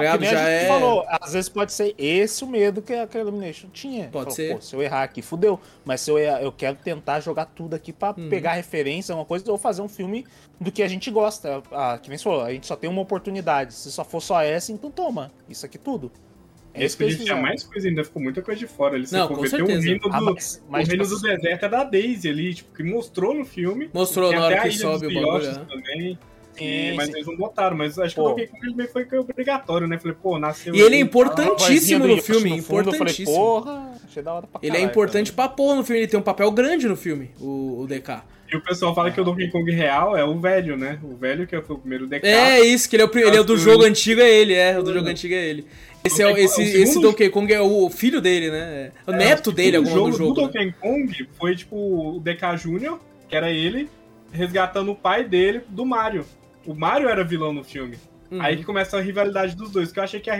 Não, 0.05 0.18
nem 0.18 0.28
a 0.28 0.32
Já 0.32 0.38
gente 0.38 0.64
é. 0.64 0.68
falou, 0.68 1.05
às 1.09 1.32
vezes 1.32 1.49
pode 1.49 1.72
ser 1.72 1.94
esse 1.99 2.44
o 2.44 2.47
medo 2.47 2.82
que 2.82 2.92
a 2.92 3.09
Illumination 3.14 3.68
tinha. 3.72 4.05
Pode 4.09 4.24
Falou, 4.24 4.30
ser. 4.30 4.55
Pô, 4.55 4.61
se 4.61 4.74
eu 4.76 4.82
errar 4.82 5.03
aqui, 5.03 5.22
fudeu. 5.22 5.61
Mas 5.84 6.01
se 6.01 6.11
eu 6.11 6.18
errar, 6.18 6.42
eu 6.42 6.53
quero 6.53 6.76
tentar 6.76 7.20
jogar 7.20 7.47
tudo 7.47 7.74
aqui 7.74 7.92
pra 7.92 8.14
Uhum. 8.16 8.28
pegar 8.28 8.53
referência, 8.53 9.14
uma 9.14 9.24
coisa, 9.24 9.51
ou 9.51 9.59
fazer 9.59 9.82
um 9.82 9.88
filme 9.88 10.26
do 10.61 10.70
que 10.72 10.82
a 10.82 10.88
gente 10.88 11.11
gosta. 11.11 11.62
Ah, 11.72 11.99
que 12.01 12.09
nem 12.09 12.16
você 12.18 12.24
falou, 12.24 12.42
a 12.42 12.53
gente 12.53 12.66
só 12.66 12.76
tem 12.76 12.88
uma 12.90 13.03
oportunidade. 13.03 13.74
Se 13.74 13.90
só 13.92 14.05
for 14.05 14.20
só 14.20 14.40
essa, 14.42 14.72
então 14.72 14.90
toma. 14.90 15.30
Isso 15.49 15.64
aqui 15.66 15.78
tudo. 15.78 16.11
É 16.74 16.80
Esse 16.80 16.86
isso 16.88 16.97
que 16.99 17.05
eles 17.05 17.24
tinha 17.24 17.36
mais 17.36 17.62
coisa 17.64 17.88
ainda, 17.88 18.05
ficou 18.05 18.20
muita 18.22 18.42
coisa 18.42 18.59
de 18.59 18.66
fora. 18.66 18.97
Ele 18.97 19.07
Não, 19.11 19.28
com 19.28 19.40
o 19.40 19.49
certeza. 19.49 19.80
reino 19.80 19.99
do, 19.99 20.12
Ah, 20.12 20.20
mas- 20.20 20.62
mas, 20.68 20.86
o 20.86 20.90
reino 20.90 21.05
tipo, 21.05 21.16
do 21.16 21.22
deserto 21.22 21.64
é 21.64 21.68
da 21.70 21.84
Daisy 21.84 22.28
ali, 22.28 22.53
tipo, 22.55 22.74
que 22.76 22.82
mostrou 22.82 23.32
no 23.32 23.47
filme. 23.47 23.88
Mostrou 23.94 24.30
na 24.30 24.44
hora 24.44 24.61
que 24.61 24.72
sobe 24.72 25.07
o 25.07 25.14
bagulho. 25.14 25.53
Né? 25.53 25.66
também. 25.70 26.18
Sim, 26.59 26.96
mas 26.96 27.07
sim. 27.07 27.12
eles 27.14 27.26
não 27.26 27.36
botaram, 27.36 27.76
mas 27.76 27.98
acho 27.98 28.14
que 28.14 28.20
Pô. 28.20 28.26
o 28.26 28.28
Donkey 28.30 28.46
Kong 28.46 28.66
ele 28.66 28.74
meio 28.74 28.88
que 28.88 29.04
foi 29.09 29.18
obrigatório, 29.18 29.86
né? 29.86 29.98
Falei, 29.98 30.16
pô, 30.22 30.38
nasceu. 30.38 30.74
E 30.74 30.80
ele 30.80 30.96
é 30.96 31.00
Importantíssimo 31.00 32.07
no 32.07 32.20
filme, 32.22 32.61
fundo, 32.62 32.78
Eu 32.80 32.84
falei, 32.84 32.94
importantíssimo. 32.94 33.36
porra, 33.36 33.92
achei 34.09 34.22
da 34.22 34.32
hora 34.34 34.46
pra 34.46 34.61
Ele 34.62 34.70
é 34.70 34.74
caralho 34.74 34.90
importante 34.90 35.32
também. 35.32 35.48
pra 35.48 35.57
porra 35.57 35.74
no 35.76 35.84
filme, 35.84 36.00
ele 36.00 36.09
tem 36.09 36.18
um 36.18 36.22
papel 36.22 36.50
grande 36.50 36.88
no 36.88 36.96
filme, 36.96 37.30
o, 37.40 37.80
o 37.82 37.86
DK. 37.86 38.22
E 38.52 38.57
o 38.57 38.61
pessoal 38.62 38.94
fala 38.94 39.11
que 39.11 39.20
o 39.20 39.24
Donkey 39.24 39.50
Kong 39.50 39.68
real 39.72 40.16
é 40.16 40.24
o 40.24 40.38
velho, 40.38 40.76
né? 40.76 41.00
O 41.02 41.16
velho 41.16 41.46
que 41.48 41.61
foi 41.61 41.74
o 41.76 41.78
primeiro 41.80 42.07
DK. 42.07 42.24
É 42.26 42.61
isso, 42.61 42.88
que 42.88 42.94
ele 42.96 43.02
é 43.02 43.07
o, 43.07 43.18
ele 43.18 43.36
é 43.36 43.40
o 43.40 43.44
do 43.44 43.57
jogo 43.59 43.82
eu- 43.82 43.88
antigo, 43.88 44.20
é 44.20 44.30
ele, 44.30 44.54
é. 44.54 44.78
O 44.78 44.82
do 44.84 44.92
jogo 44.94 45.09
antigo 45.09 45.34
é 45.34 45.44
ele. 45.44 45.66
Esse, 46.04 46.22
é, 46.22 46.26
o- 46.26 46.28
Donkey 46.28 46.44
esse, 46.44 46.54
Kong- 46.62 46.78
o 46.78 46.82
esse 46.82 47.00
Donkey 47.00 47.28
Kong 47.30 47.52
é 47.52 47.61
o 47.61 47.90
filho 47.90 48.20
dele, 48.20 48.50
né? 48.52 48.92
É 49.04 49.11
o 49.11 49.14
É, 49.14 49.16
neto 49.18 49.48
o 49.48 49.52
dele, 49.52 49.78
segundo 49.78 49.88
alguma 49.90 50.11
do 50.12 50.16
jogo. 50.16 50.32
do 50.34 50.40
né? 50.42 50.46
Donkey 50.46 50.74
Kong 50.80 51.28
foi 51.36 51.57
tipo 51.57 51.74
o 51.76 52.20
DK 52.20 52.54
Jr., 52.57 52.98
que 53.28 53.34
era 53.34 53.50
ele, 53.50 53.88
resgatando 54.30 54.92
o 54.92 54.94
pai 54.94 55.24
dele 55.24 55.62
do 55.68 55.84
Mario. 55.84 56.24
O 56.66 56.74
Mario 56.74 57.08
era 57.08 57.22
vilão 57.24 57.52
no 57.52 57.62
filme. 57.64 57.96
Uhum. 58.30 58.40
Aí 58.42 58.56
que 58.56 58.64
começa 58.64 58.96
a 58.98 59.00
rivalidade 59.00 59.54
dos 59.54 59.70
dois, 59.70 59.92
que 59.92 59.98
eu 59.98 60.04
achei 60.04 60.20
que 60.20 60.28
a, 60.30 60.34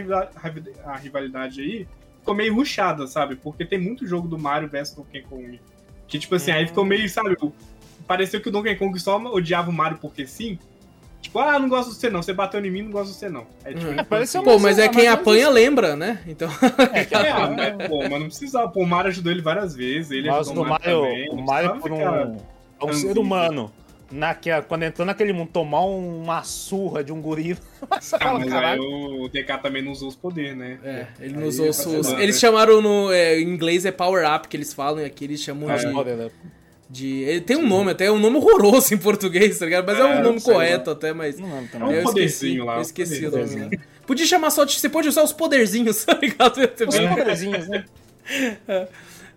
a 0.85 0.97
rivalidade 0.97 1.61
aí 1.61 1.87
ficou 2.18 2.35
meio 2.35 2.55
ruchada, 2.55 3.07
sabe? 3.07 3.37
Porque 3.37 3.64
tem 3.64 3.79
muito 3.79 4.07
jogo 4.07 4.27
do 4.27 4.39
Mario 4.39 4.68
versus 4.68 4.97
Donkey 4.97 5.22
Kong. 5.22 5.61
Que 6.09 6.18
tipo 6.18 6.35
assim, 6.35 6.51
aí 6.51 6.66
ficou 6.66 6.85
meio, 6.85 7.09
sabe? 7.09 7.37
Pareceu 8.07 8.41
que 8.41 8.49
o 8.49 8.53
Donkey 8.53 8.74
Kong 8.77 8.99
só 8.99 9.16
odiava 9.18 9.70
o 9.70 9.72
Mario 9.72 9.99
porque 10.01 10.27
sim. 10.27 10.59
Tipo, 11.22 11.41
ah, 11.41 11.59
não 11.59 11.68
gosto 11.68 11.91
de 11.91 11.97
você 11.97 12.09
não, 12.11 12.22
você 12.22 12.33
bateu 12.33 12.64
em 12.64 12.70
mim, 12.70 12.83
não 12.83 12.91
gosto 12.93 13.12
de 13.12 13.18
você 13.18 13.29
não. 13.29 13.47
Aí, 13.64 13.74
tipo, 13.74 13.87
Uhum. 13.87 13.99
É, 13.99 14.03
pareceu 14.05 14.43
ficou 14.43 14.57
Pô, 14.59 14.62
mas 14.62 14.79
é 14.79 14.87
Mas- 14.87 14.97
quem 14.97 15.09
apanha 15.09 15.49
lembra, 15.49 15.97
né? 15.97 16.20
Então. 16.27 16.49
assim, 16.49 16.66
é, 17.14 17.31
ah, 17.31 17.51
mas, 17.51 17.89
pô, 17.89 17.99
mas 18.03 18.11
não 18.11 18.27
precisava. 18.27 18.68
Pô, 18.68 18.83
o 18.83 18.87
Mario 18.87 19.11
ajudou 19.11 19.33
ele 19.33 19.43
várias 19.43 19.74
vezes, 19.74 20.11
ele 20.12 20.29
Mas 20.29 20.41
ajudou 20.49 20.64
do 20.64 20.68
o 20.68 20.70
Mario 20.70 21.01
Mario, 21.01 21.11
também. 21.11 21.31
o 21.31 21.37
não 21.37 21.45
Mario 21.45 21.81
por 21.81 21.93
um, 21.93 22.01
é 22.01 22.85
um 22.85 22.93
ser 22.93 23.18
humano. 23.18 23.72
Naquela, 24.11 24.63
quando 24.63 24.85
entrou 24.85 25.05
naquele 25.05 25.33
mundo, 25.33 25.51
tomar 25.53 25.81
uma 25.85 26.43
surra 26.45 27.03
de 27.03 27.13
um 27.13 27.21
gorila. 27.21 27.59
Você 28.01 28.15
Ah, 28.15 28.19
fala, 28.21 28.39
mas 28.39 28.49
aí 28.53 28.55
caralho. 28.55 28.83
o 29.23 29.29
DK 29.29 29.59
também 29.61 29.83
não 29.83 29.91
usou 29.91 30.09
os 30.09 30.15
poderes, 30.15 30.57
né? 30.57 30.79
É, 30.85 31.07
ele 31.21 31.35
Aí 31.35 31.41
não 31.41 31.49
usou 31.49 31.69
os. 31.69 31.85
os- 31.85 32.13
lá, 32.13 32.23
eles 32.23 32.37
né? 32.37 32.41
chamaram 32.41 32.81
no. 32.81 33.11
é, 33.13 33.39
em 33.41 33.43
inglês 33.49 33.85
é 33.85 33.91
power 33.91 34.25
up 34.33 34.47
que 34.47 34.57
eles 34.57 34.73
falam, 34.73 35.01
e 35.01 35.05
aqui 35.05 35.25
eles 35.25 35.41
chamam 35.41 35.69
É. 35.71 35.77
de. 35.77 35.87
Né? 35.87 36.31
de 36.89 37.23
ele 37.23 37.41
tem 37.41 37.57
um 37.57 37.67
nome, 37.67 37.91
até 37.91 38.05
é 38.05 38.13
um 38.13 38.19
nome 38.21 38.37
horroroso 38.37 38.93
em 38.95 38.99
português, 38.99 39.59
tá 39.59 39.65
ligado? 39.65 39.85
Mas 39.85 39.99
é, 39.99 40.05
um 40.05 40.07
É, 40.07 40.15
nome 40.23 40.35
não 40.35 40.39
sei, 40.39 40.55
correto 40.55 40.91
até, 40.93 41.13
mas. 41.13 41.37
Não 41.41 41.53
lembro 41.53 41.69
É 41.75 41.79
um 41.85 41.91
eu 41.91 41.99
esqueci, 41.99 42.05
poderzinho 42.05 42.65
lá, 42.65 42.75
eu 42.75 42.79
um 42.79 42.83
esqueci 42.83 43.27
o 43.27 43.31
poderzinho. 43.33 43.65
nome. 43.65 43.81
Podia 44.07 44.25
chamar 44.25 44.51
só 44.51 44.63
de. 44.63 44.73
Você 44.79 44.89
pode 44.89 45.09
usar 45.09 45.25
os 45.25 45.33
poderzinhos, 45.33 46.05
tá 46.07 46.15
ligado? 46.15 46.59
Os 46.61 46.97
poderzinhos, 46.97 47.67
né? 47.69 47.85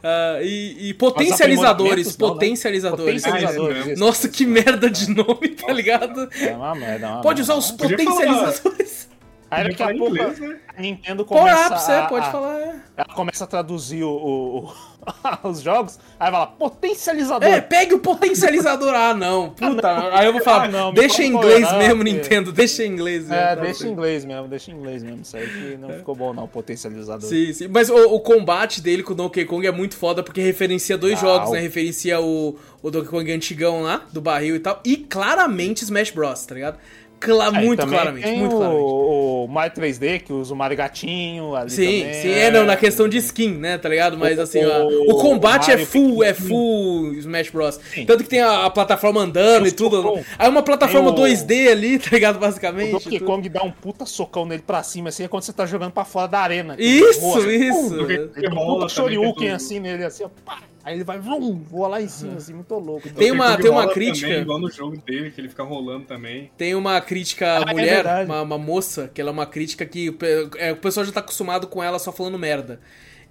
Ah, 0.01 0.39
e, 0.41 0.89
e 0.89 0.93
potencializadores, 0.93 2.17
não, 2.17 2.27
né? 2.27 2.33
potencializadores. 2.33 3.21
Potencializadores. 3.21 3.77
Ah, 3.77 3.81
isso 3.81 3.91
isso. 3.91 3.99
Nossa, 3.99 4.29
que 4.29 4.45
merda 4.45 4.89
de 4.89 5.09
nome, 5.09 5.49
tá 5.49 5.73
ligado? 5.73 6.29
É 6.39 6.55
uma 6.55 6.73
merda, 6.73 7.05
é 7.05 7.09
uma 7.09 7.21
Pode 7.21 7.41
usar 7.41 7.55
merda. 7.55 7.67
os 7.67 7.71
Podia 7.71 7.97
potencializadores. 7.97 9.09
Aí 9.51 9.63
daqui 9.69 9.81
a 9.83 9.87
pouco 9.87 10.07
inglês, 10.15 10.39
né? 10.39 10.57
a 10.77 10.81
Nintendo 10.81 11.25
Power 11.25 11.41
começa 11.43 11.99
a, 11.99 12.05
pode 12.07 12.27
a- 12.27 12.31
falar. 12.31 12.59
é. 12.59 12.75
Ela 12.97 13.13
começa 13.15 13.43
a 13.43 13.47
traduzir 13.47 14.03
o, 14.03 14.09
o- 14.09 14.65
o- 14.65 14.73
os 15.49 15.61
jogos, 15.61 15.97
aí 16.19 16.29
fala 16.29 16.45
potencializador. 16.47 17.47
É, 17.47 17.61
pegue 17.61 17.93
o 17.95 17.99
potencializador. 17.99 18.93
Ah, 18.93 19.13
não. 19.13 19.49
Puta. 19.51 20.15
Aí 20.15 20.25
eu 20.25 20.33
vou 20.33 20.41
falar, 20.43 20.65
Ah, 20.65 20.67
não, 20.67 20.93
deixa 20.93 21.23
em 21.23 21.27
inglês 21.33 21.65
power 21.67 21.87
mesmo. 21.87 22.03
Nintendo. 22.03 22.51
Deixa 22.51 22.83
em 22.83 22.91
inglês 22.91 23.21
mesmo. 23.23 23.33
É, 23.35 23.55
tá 23.55 23.61
deixa 23.61 23.87
em 23.87 23.91
inglês 23.91 24.25
mesmo, 24.25 24.47
deixa 24.47 24.71
em 24.71 24.75
inglês 24.75 25.01
mesmo. 25.03 25.21
Isso 25.21 25.37
aí 25.37 25.47
que 25.47 25.77
não 25.77 25.89
ficou 25.89 26.15
bom 26.15 26.33
não, 26.33 26.47
potencializador. 26.47 27.27
Sim, 27.27 27.53
sim. 27.53 27.67
Mas 27.67 27.89
o, 27.89 27.95
o 28.13 28.19
combate 28.19 28.81
dele 28.81 29.01
com 29.01 29.13
o 29.13 29.15
Donkey 29.15 29.45
Kong 29.45 29.65
é 29.65 29.71
muito 29.71 29.95
foda 29.95 30.21
porque 30.21 30.41
referencia 30.41 30.97
dois 30.97 31.17
Ah, 31.19 31.21
jogos, 31.21 31.49
o- 31.49 31.53
né? 31.53 31.59
Referencia 31.59 32.19
o, 32.19 32.57
o 32.83 32.91
Donkey 32.91 33.09
Kong 33.09 33.31
antigão 33.31 33.81
lá, 33.81 34.01
do 34.11 34.21
barril 34.21 34.55
e 34.55 34.59
tal. 34.59 34.79
E 34.85 34.97
claramente 34.97 35.83
Smash 35.83 36.11
Bros, 36.11 36.45
tá 36.45 36.53
ligado? 36.55 36.77
Cla 37.20 37.49
Aí 37.57 37.65
muito 37.65 37.86
claramente, 37.86 38.24
tem 38.24 38.39
muito 38.39 38.55
o, 38.55 38.57
claramente. 38.59 38.84
o 38.84 39.47
Mario 39.49 39.74
3D, 39.76 40.22
que 40.22 40.32
usa 40.32 40.53
o 40.53 40.57
Mario 40.57 40.78
Gatinho 40.78 41.53
ali 41.55 41.70
Sim, 41.70 41.99
também. 42.01 42.13
sim, 42.13 42.30
é, 42.32 42.49
não, 42.49 42.65
na 42.65 42.78
questão 42.78 43.09
de 43.09 43.17
skin, 43.17 43.55
né, 43.55 43.78
tá 43.78 43.89
ligado? 43.89 44.17
Mas 44.17 44.38
O- 44.38 44.41
assim, 44.41 44.63
ó, 44.65 44.86
o 44.86 45.11
o 45.11 45.15
combate 45.17 45.70
é 45.70 45.78
full, 45.86 46.24
é 46.24 46.34
full 46.34 47.13
Smash 47.15 47.49
Bros. 47.49 47.80
Sim. 47.93 48.05
Tanto 48.05 48.24
que 48.24 48.30
tem 48.30 48.39
a, 48.41 48.65
a 48.65 48.70
plataforma 48.70 49.22
andando 49.22 49.67
e 49.67 49.72
tudo. 49.72 50.01
socão. 50.01 50.24
Aí 50.38 50.47
uma 50.49 50.63
plataforma 50.63 51.13
Tem 51.13 51.24
o- 51.26 51.28
2D 51.28 51.67
ali, 51.72 51.99
tá 51.99 52.09
ligado? 52.11 52.38
O 52.38 52.39
Basicamente. 52.39 52.91
Donkey 52.91 53.20
tudo. 53.20 53.26
Kong 53.26 53.49
dá 53.49 53.63
um 53.63 53.72
puta 53.72 54.05
socão 54.05 54.45
nele 54.45 54.63
pra 54.65 54.82
cima, 54.84 55.09
assim, 55.09 55.24
é 55.24 55.28
quando 55.28 55.43
você 55.43 55.51
tá 55.51 55.65
jogando 55.65 55.91
pra 55.91 56.05
fora 56.05 56.28
da 56.28 56.39
arena. 56.39 56.76
Isso, 56.80 57.49
isso. 57.49 57.89
Donkey 57.95 58.13
Ele 58.38 58.49
dá 58.49 58.55
um 58.61 58.65
puta 58.65 58.89
shoryuken 58.89 59.49
é 59.49 59.51
assim 59.53 59.80
nele, 59.80 60.05
assim, 60.05 60.24
ó, 60.24 60.30
pá, 60.45 60.59
aí 60.89 60.95
ele 60.95 61.03
vai, 61.03 61.19
vrum, 61.19 61.61
voa 61.63 61.87
lá 61.87 62.01
em 62.01 62.07
cima, 62.07 62.35
assim, 62.37 62.53
muito 62.53 62.73
louco. 62.75 63.09
Tem 63.09 63.31
uma- 63.31 63.55
tem 63.57 63.69
uma 63.69 63.87
crítica. 63.87 64.27
Também, 64.27 64.41
igual 64.41 64.59
no 64.59 64.69
jogo 64.71 64.97
dele, 64.97 65.31
que 65.31 65.39
ele 65.39 65.49
fica 65.49 65.63
rolando 65.63 66.05
também. 66.05 66.51
Tem 66.57 66.75
uma 66.75 66.99
crítica 66.99 67.59
Ah, 67.59 67.65
é 67.69 67.71
mulher, 67.71 67.95
verdade. 67.95 68.25
uma, 68.29 68.41
uma 68.41 68.57
moça, 68.57 69.09
que 69.13 69.21
ela 69.21 69.29
é 69.29 69.33
uma 69.33 69.45
crítica 69.45 69.85
que 69.85 70.15
é, 70.57 70.71
o 70.71 70.77
pessoal 70.77 71.05
já 71.05 71.11
tá 71.11 71.19
acostumado 71.19 71.67
com 71.67 71.81
ela 71.83 71.99
só 71.99 72.11
falando 72.11 72.37
merda. 72.37 72.79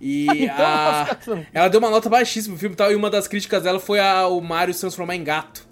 E 0.00 0.26
Então, 0.44 0.64
a- 0.64 1.04
tranquilo. 1.16 1.46
ela 1.52 1.68
deu 1.68 1.80
uma 1.80 1.90
nota 1.90 2.08
baixíssima 2.08 2.54
pro 2.54 2.60
filme 2.60 2.74
e 2.74 2.76
tal, 2.76 2.92
e 2.92 2.94
uma 2.94 3.10
das 3.10 3.26
críticas 3.28 3.62
dela 3.64 3.80
foi 3.80 3.98
a- 4.00 4.26
o 4.28 4.40
Mario 4.40 4.72
se 4.72 4.80
transformar 4.80 5.16
em 5.16 5.24
gato. 5.24 5.67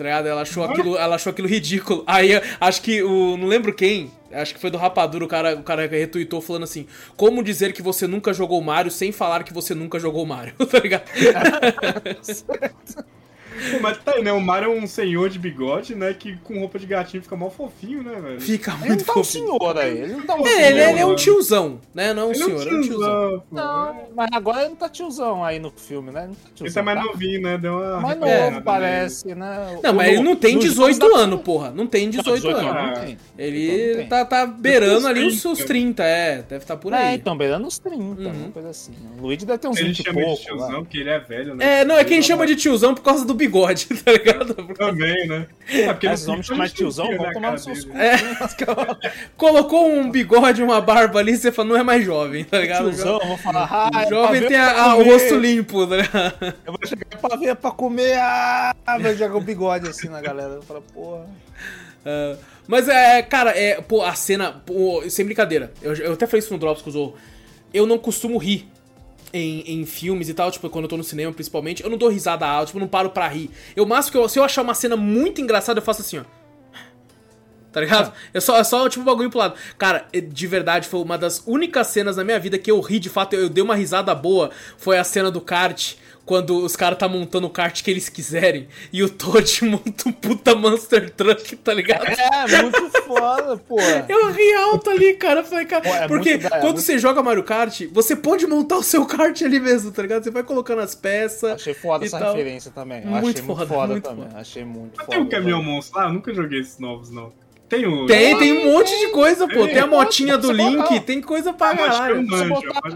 Tá 0.00 0.04
ligado? 0.04 0.28
Ela 0.28 0.40
achou 0.40 0.64
aquilo, 0.64 0.96
ela 0.96 1.16
achou 1.16 1.30
aquilo 1.30 1.46
ridículo. 1.46 2.02
Aí 2.06 2.30
acho 2.58 2.80
que 2.80 3.02
o. 3.02 3.36
Não 3.36 3.46
lembro 3.46 3.70
quem. 3.70 4.10
Acho 4.32 4.54
que 4.54 4.60
foi 4.60 4.70
do 4.70 4.78
Rapadura, 4.78 5.26
o 5.26 5.28
cara, 5.28 5.56
o 5.56 5.62
cara 5.62 5.86
retweetou 5.86 6.40
falando 6.40 6.62
assim: 6.62 6.86
Como 7.18 7.42
dizer 7.42 7.74
que 7.74 7.82
você 7.82 8.06
nunca 8.06 8.32
jogou 8.32 8.62
Mario 8.62 8.90
sem 8.90 9.12
falar 9.12 9.44
que 9.44 9.52
você 9.52 9.74
nunca 9.74 9.98
jogou 9.98 10.24
Mario? 10.24 10.54
tá 10.66 10.78
ligado? 10.78 11.04
Mas 13.80 13.98
tá 13.98 14.12
aí, 14.12 14.22
né? 14.22 14.32
O 14.32 14.40
Mario 14.40 14.72
é 14.72 14.76
um 14.76 14.86
senhor 14.86 15.28
de 15.28 15.38
bigode, 15.38 15.94
né? 15.94 16.14
Que 16.14 16.36
com 16.38 16.58
roupa 16.60 16.78
de 16.78 16.86
gatinho 16.86 17.22
fica 17.22 17.36
mal 17.36 17.50
fofinho, 17.50 18.02
né, 18.02 18.20
velho? 18.20 18.40
Fica 18.40 18.72
Ele 18.80 18.88
muito 18.88 18.98
não 19.00 19.04
tá 19.06 19.12
um 19.12 19.14
fofinho. 19.24 19.46
senhor 19.46 19.78
aí, 19.78 19.98
ele 19.98 20.12
não 20.14 20.22
tá 20.22 20.34
um 20.36 20.40
É, 20.46 20.50
senhor. 20.50 20.60
ele, 20.66 20.80
ele 20.82 20.98
é 21.00 21.06
um 21.06 21.14
tiozão, 21.16 21.80
né? 21.94 22.12
Não 22.14 22.22
é 22.22 22.26
um 22.26 22.30
Ele 22.30 22.38
senhor, 22.44 22.68
é 22.68 22.74
um 22.74 22.80
tiozão. 22.80 23.42
Não, 23.50 23.96
mas 24.14 24.28
agora 24.32 24.60
ele 24.60 24.68
não 24.70 24.76
tá 24.76 24.88
tiozão 24.88 25.44
aí 25.44 25.58
no 25.58 25.70
filme, 25.70 26.10
né? 26.10 26.26
Não 26.28 26.34
tá 26.34 26.48
tiozão, 26.54 26.66
Ele 26.66 26.74
tá 26.74 26.82
mais 26.82 26.98
tá? 26.98 27.04
novinho, 27.04 27.42
né? 27.42 27.58
Deu 27.58 27.74
uma. 27.78 28.00
Mais 28.00 28.22
É. 28.22 28.50
novo, 28.50 28.62
parece, 28.62 29.34
né? 29.34 29.78
Não, 29.82 29.92
mas 29.94 30.08
ele 30.12 30.22
não 30.22 30.36
tem 30.36 30.54
nos 30.56 30.64
18 30.64 30.96
jogos 31.00 31.14
dá- 31.16 31.20
anos, 31.22 31.40
porra. 31.42 31.70
Não 31.70 31.86
tem 31.86 32.08
18 32.10 32.36
18 32.42 32.56
anos. 32.56 32.96
não 32.98 33.04
tem. 33.04 33.18
Ele 33.38 33.90
Então 33.92 34.00
não 34.02 34.08
tá, 34.08 34.24
tá 34.24 34.46
beirando 34.46 35.06
ali 35.06 35.20
os 35.26 35.40
30. 35.40 35.40
seus 35.40 35.64
30, 35.66 36.02
é. 36.04 36.42
Deve 36.42 36.56
estar 36.64 36.76
por 36.76 36.92
É, 36.92 36.96
aí. 36.96 37.16
então, 37.16 37.36
beirando 37.36 37.66
uns 37.66 37.78
30, 37.78 37.98
Uhum. 38.00 38.32
uma 38.44 38.50
coisa 38.50 38.70
assim. 38.70 38.92
O 39.18 39.22
Luigi 39.22 39.44
deve 39.46 39.58
ter 39.58 39.68
uns 39.68 39.76
Ele 39.78 39.88
20 39.88 39.98
e 40.00 40.02
chama 40.04 40.20
de 40.20 40.26
pouco. 40.26 40.42
tiozão, 40.42 40.82
porque 40.84 40.98
ele 40.98 41.10
é 41.10 41.18
velho, 41.18 41.54
né? 41.54 41.80
É, 41.80 41.84
não, 41.84 41.96
é 41.96 42.04
que 42.04 42.14
ele 42.14 42.22
chama 42.22 42.46
de 42.46 42.56
tiozão 42.56 42.94
por 42.94 43.02
causa 43.02 43.24
do 43.24 43.34
bigode, 43.40 43.86
tá 44.04 44.12
ligado? 44.12 44.54
Também, 44.74 45.26
né? 45.26 45.46
É, 45.68 45.86
porque 45.92 46.06
Esses 46.06 46.28
homens 46.28 46.46
de 46.46 46.76
tiozão, 46.76 47.08
né, 47.10 47.16
vão 47.16 47.32
tomar 47.32 47.52
nos 47.52 47.64
seus 47.64 47.84
cu. 47.84 47.96
É. 47.96 48.16
Colocou 49.36 49.90
um 49.90 50.10
bigode, 50.10 50.62
uma 50.62 50.80
barba 50.80 51.18
ali, 51.18 51.36
você 51.36 51.50
fala, 51.50 51.68
não 51.68 51.76
é 51.76 51.82
mais 51.82 52.04
jovem, 52.04 52.44
tá 52.44 52.58
ligado? 52.58 52.84
Tiozão, 52.90 53.18
eu 53.20 53.28
vou 53.28 53.36
falar, 53.38 53.68
ah, 53.70 54.02
é 54.04 54.08
Jovem 54.08 54.46
tem 54.46 54.56
a- 54.56 54.82
a- 54.82 54.96
o 54.96 55.02
rosto 55.02 55.36
limpo, 55.36 55.86
tá 55.86 55.96
ligado? 55.96 56.54
Eu 56.66 56.72
vou 56.72 56.86
chegar 56.86 57.18
pra 57.20 57.36
ver, 57.36 57.56
pra 57.56 57.70
comer, 57.70 58.14
ah, 58.18 58.74
vai 59.00 59.16
jogar 59.16 59.36
o 59.36 59.40
bigode 59.40 59.88
assim 59.88 60.08
na 60.08 60.20
galera. 60.20 60.54
Eu 60.54 60.62
falo, 60.62 60.82
porra. 60.94 61.26
Ah, 62.04 62.36
mas 62.66 62.88
é, 62.88 63.22
cara, 63.22 63.50
é, 63.58 63.80
pô, 63.80 64.02
a 64.02 64.14
cena, 64.14 64.52
pô, 64.64 65.02
sem 65.08 65.24
brincadeira, 65.24 65.72
eu, 65.82 65.94
eu 65.96 66.12
até 66.12 66.26
falei 66.26 66.38
isso 66.40 66.52
no 66.52 66.58
Drops 66.58 66.82
com 66.82 66.90
o 66.90 66.92
Zorro, 66.92 67.14
eu 67.74 67.86
não 67.86 67.98
costumo 67.98 68.38
rir 68.38 68.68
em, 69.32 69.80
em 69.80 69.86
filmes 69.86 70.28
e 70.28 70.34
tal, 70.34 70.50
tipo, 70.50 70.68
quando 70.68 70.84
eu 70.84 70.88
tô 70.88 70.96
no 70.96 71.04
cinema 71.04 71.32
principalmente, 71.32 71.82
eu 71.82 71.90
não 71.90 71.98
dou 71.98 72.08
risada 72.08 72.46
alta, 72.46 72.66
tipo, 72.66 72.78
eu 72.78 72.82
não 72.82 72.88
paro 72.88 73.10
pra 73.10 73.28
rir. 73.28 73.50
Eu 73.76 73.86
máximo 73.86 74.12
que 74.12 74.18
eu, 74.18 74.28
se 74.28 74.38
eu 74.38 74.44
achar 74.44 74.62
uma 74.62 74.74
cena 74.74 74.96
muito 74.96 75.40
engraçada, 75.40 75.78
eu 75.78 75.84
faço 75.84 76.00
assim, 76.02 76.18
ó. 76.18 76.24
Tá 77.72 77.80
ligado? 77.80 78.12
É 78.34 78.40
só, 78.40 78.58
é 78.58 78.64
só 78.64 78.88
tipo 78.88 79.02
um 79.02 79.04
bagulho 79.04 79.30
pro 79.30 79.38
lado. 79.38 79.54
Cara, 79.78 80.06
é- 80.12 80.20
de 80.20 80.46
verdade, 80.46 80.88
foi 80.88 81.00
uma 81.00 81.16
das 81.16 81.42
únicas 81.46 81.86
cenas 81.86 82.16
na 82.16 82.24
minha 82.24 82.38
vida 82.38 82.58
que 82.58 82.70
eu 82.70 82.80
ri, 82.80 82.98
de 82.98 83.08
fato, 83.08 83.34
eu, 83.34 83.42
eu 83.42 83.48
dei 83.48 83.62
uma 83.62 83.76
risada 83.76 84.12
boa. 84.14 84.50
Foi 84.76 84.98
a 84.98 85.04
cena 85.04 85.30
do 85.30 85.40
kart. 85.40 85.94
Quando 86.30 86.58
os 86.64 86.76
caras 86.76 86.96
tá 86.96 87.08
montando 87.08 87.48
o 87.48 87.50
kart 87.50 87.82
que 87.82 87.90
eles 87.90 88.08
quiserem. 88.08 88.68
E 88.92 89.02
o 89.02 89.08
Toad 89.10 89.64
monta 89.66 90.08
um 90.08 90.12
puta 90.12 90.54
Monster 90.54 91.10
Truck, 91.10 91.56
tá 91.56 91.74
ligado? 91.74 92.04
É, 92.06 92.62
muito 92.62 92.88
foda, 93.02 93.56
pô. 93.56 93.74
Eu 94.08 94.30
ri 94.30 94.52
alto 94.52 94.90
ali, 94.90 95.14
cara. 95.14 95.42
Falei, 95.42 95.64
cara. 95.66 95.82
Pô, 95.82 95.88
é 95.92 96.06
porque 96.06 96.30
muito 96.34 96.46
é 96.46 96.50
quando 96.50 96.62
muito- 96.62 96.80
você 96.82 96.98
joga 97.00 97.20
Mario 97.20 97.42
Kart, 97.42 97.80
você 97.90 98.14
pode 98.14 98.46
montar 98.46 98.76
o 98.76 98.82
seu 98.84 99.04
kart 99.10 99.42
ali 99.42 99.58
mesmo, 99.58 99.90
tá 99.90 100.02
ligado? 100.02 100.22
Você 100.22 100.30
vai 100.30 100.44
colocando 100.44 100.82
as 100.82 100.94
peças. 100.94 101.54
Achei 101.54 101.74
foda 101.74 102.04
essa 102.06 102.16
tal. 102.20 102.32
referência 102.32 102.70
também. 102.70 103.04
Muito 103.04 103.28
Achei 103.30 103.42
foda, 103.42 103.58
muito 103.58 103.68
foda 103.74 103.92
muito 103.94 104.08
também. 104.08 104.24
foda. 104.28 104.38
Achei 104.40 104.64
muito 104.64 104.92
Mas 104.98 105.06
foda. 105.06 105.18
tem 105.18 105.26
o 105.26 105.28
caminhão 105.28 105.62
monstro 105.64 105.98
lá? 105.98 106.06
Eu 106.06 106.12
nunca 106.12 106.32
joguei 106.32 106.60
esses 106.60 106.78
novos, 106.78 107.10
não. 107.10 107.32
Tem 107.70 107.86
o. 107.86 108.04
Tem, 108.04 108.36
tem 108.36 108.52
um 108.52 108.72
monte 108.72 108.90
de 108.98 109.08
coisa, 109.12 109.46
pô. 109.46 109.64
Tem 109.66 109.78
a 109.78 109.82
Tem, 109.82 109.90
motinha 109.90 110.36
do 110.36 110.50
Link, 110.50 110.76
botar- 110.76 111.00
tem 111.00 111.20
coisa 111.22 111.52
pra 111.52 111.76
caralho. 111.76 112.18
um- 112.20 112.26
Dá 112.26 112.36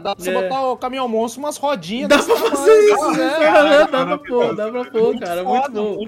pra 0.02 0.14
você 0.18 0.32
botar, 0.32 0.54
É. 0.56 0.58
o 0.66 0.76
caminhão 0.76 1.08
monstro 1.08 1.40
umas 1.40 1.56
rodinhas. 1.56 2.08
Dá 2.08 2.18
pra 2.18 2.36
fazer 2.36 2.78
isso, 2.92 3.10
né? 3.12 3.32
É, 3.40 3.86
Dá 3.86 4.04
pra 4.04 4.18
pôr, 4.18 4.56
dá 4.56 4.68
pra 4.70 4.84
pôr, 4.86 5.18
cara. 5.20 5.44
Muito 5.44 5.70
bom. 5.70 5.98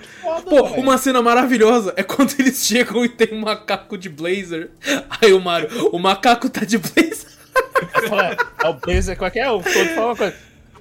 Pô, 0.49 0.63
uma 0.81 0.99
cena 0.99 1.23
maravilhosa 1.23 1.95
é 1.97 2.03
quando 2.03 2.35
eles 2.41 2.67
chegam 2.67 3.05
e 3.05 3.09
tem 3.09 3.29
um 3.33 3.41
macaco 3.41 3.97
de 3.97 4.09
blazer. 4.09 4.71
Aí 5.23 5.33
o 5.33 5.41
Mario, 5.41 5.69
o 5.93 5.99
macaco 6.01 6.51
tá 6.51 6.65
de 6.65 6.77
blazer. 6.77 7.27
Fala, 8.09 8.37
É 8.65 8.69
o 8.69 8.75
Blazer, 8.75 9.17
qual 9.17 9.29
é 9.29 9.31
que 9.31 9.39
é? 9.39 9.51
O 9.51 9.63
Toad 9.63 9.89
fala 9.95 10.07
uma 10.09 10.17
coisa. 10.17 10.35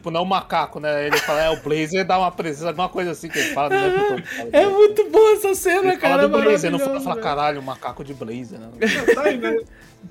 Tipo, 0.06 0.12
não 0.12 0.20
é 0.20 0.24
o 0.24 0.26
macaco, 0.26 0.80
né? 0.80 1.08
Ele 1.08 1.18
fala, 1.18 1.41
é 1.41 1.49
o 1.49 1.60
Blazer, 1.62 2.06
dá 2.06 2.20
uma 2.20 2.32
presença, 2.32 2.68
alguma 2.68 2.88
coisa 2.88 3.12
assim 3.12 3.28
que 3.28 3.39
ele 3.39 3.53
fala. 3.53 3.74
É 3.74 3.88
o 3.88 4.08
Toad 4.08 4.24
fala. 4.28 4.49
É 4.53 4.68
muito 4.68 5.10
boa 5.10 5.32
essa 5.32 5.56
cena, 5.56 5.93
Ele 5.93 5.97
cara. 5.97 6.16
fala 6.16 6.28
do 6.28 6.41
Blazer, 6.43 6.72
não 6.72 6.78
fala, 6.78 7.01
fala 7.01 7.20
caralho, 7.20 7.64
macaco 7.64 8.03
de 8.03 8.14
Blazer, 8.14 8.60
né? 8.60 8.70
Tá 9.16 9.24
aí, 9.24 9.38
né? 9.38 9.58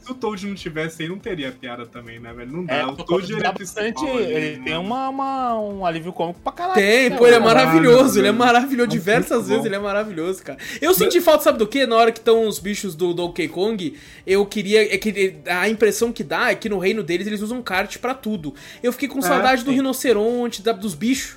Se 0.02 0.10
o 0.10 0.14
Toad 0.14 0.46
não 0.46 0.54
tivesse 0.54 1.02
aí, 1.02 1.08
não 1.08 1.18
teria 1.18 1.52
piada 1.52 1.86
também, 1.86 2.18
né, 2.20 2.32
velho? 2.32 2.52
Não 2.52 2.64
dá. 2.64 2.74
É, 2.74 2.86
o 2.86 2.96
Toad 2.96 3.32
ele 3.32 3.42
dá 3.42 3.48
é 3.48 3.52
bastante. 3.52 3.92
principal 3.94 4.16
ali, 4.16 4.32
Ele 4.32 4.56
né? 4.58 4.64
tem 4.64 4.76
uma, 4.76 5.08
uma- 5.08 5.58
um 5.60 5.86
alívio 5.86 6.12
cômico 6.12 6.40
pra 6.40 6.52
caralho. 6.52 6.74
Tem, 6.74 7.10
né, 7.10 7.16
pô, 7.16 7.26
ele 7.26 7.36
é 7.36 7.40
maravilhoso, 7.40 8.18
ele 8.18 8.28
é 8.28 8.32
maravilhoso. 8.32 8.88
Diversas 8.88 9.48
vezes 9.48 9.64
ele 9.64 9.74
é 9.74 9.78
maravilhoso, 9.78 10.42
cara. 10.42 10.58
Eu 10.80 10.92
senti 10.94 11.20
falta, 11.20 11.44
sabe 11.44 11.58
do 11.58 11.66
quê? 11.66 11.86
Na 11.86 11.96
hora 11.96 12.12
que 12.12 12.18
estão 12.18 12.46
os 12.46 12.58
bichos 12.58 12.94
do 12.94 13.12
Donkey 13.14 13.48
Kong, 13.48 13.96
eu 14.26 14.44
queria. 14.46 14.94
É 14.94 14.98
que 14.98 15.36
a 15.46 15.68
impressão 15.68 16.12
que 16.12 16.24
dá 16.24 16.50
é 16.50 16.54
que 16.54 16.68
no 16.68 16.78
reino 16.78 17.02
deles 17.02 17.26
eles 17.26 17.40
usam 17.40 17.62
kart 17.62 17.98
pra 17.98 18.14
tudo. 18.14 18.54
Eu 18.82 18.92
fiquei 18.92 19.08
com 19.08 19.20
saudade 19.22 19.64
do 19.64 19.70
sim. 19.70 19.76
rinoceronte, 19.76 20.62
da- 20.62 20.72
dos 20.72 20.94
bichos. 20.94 21.36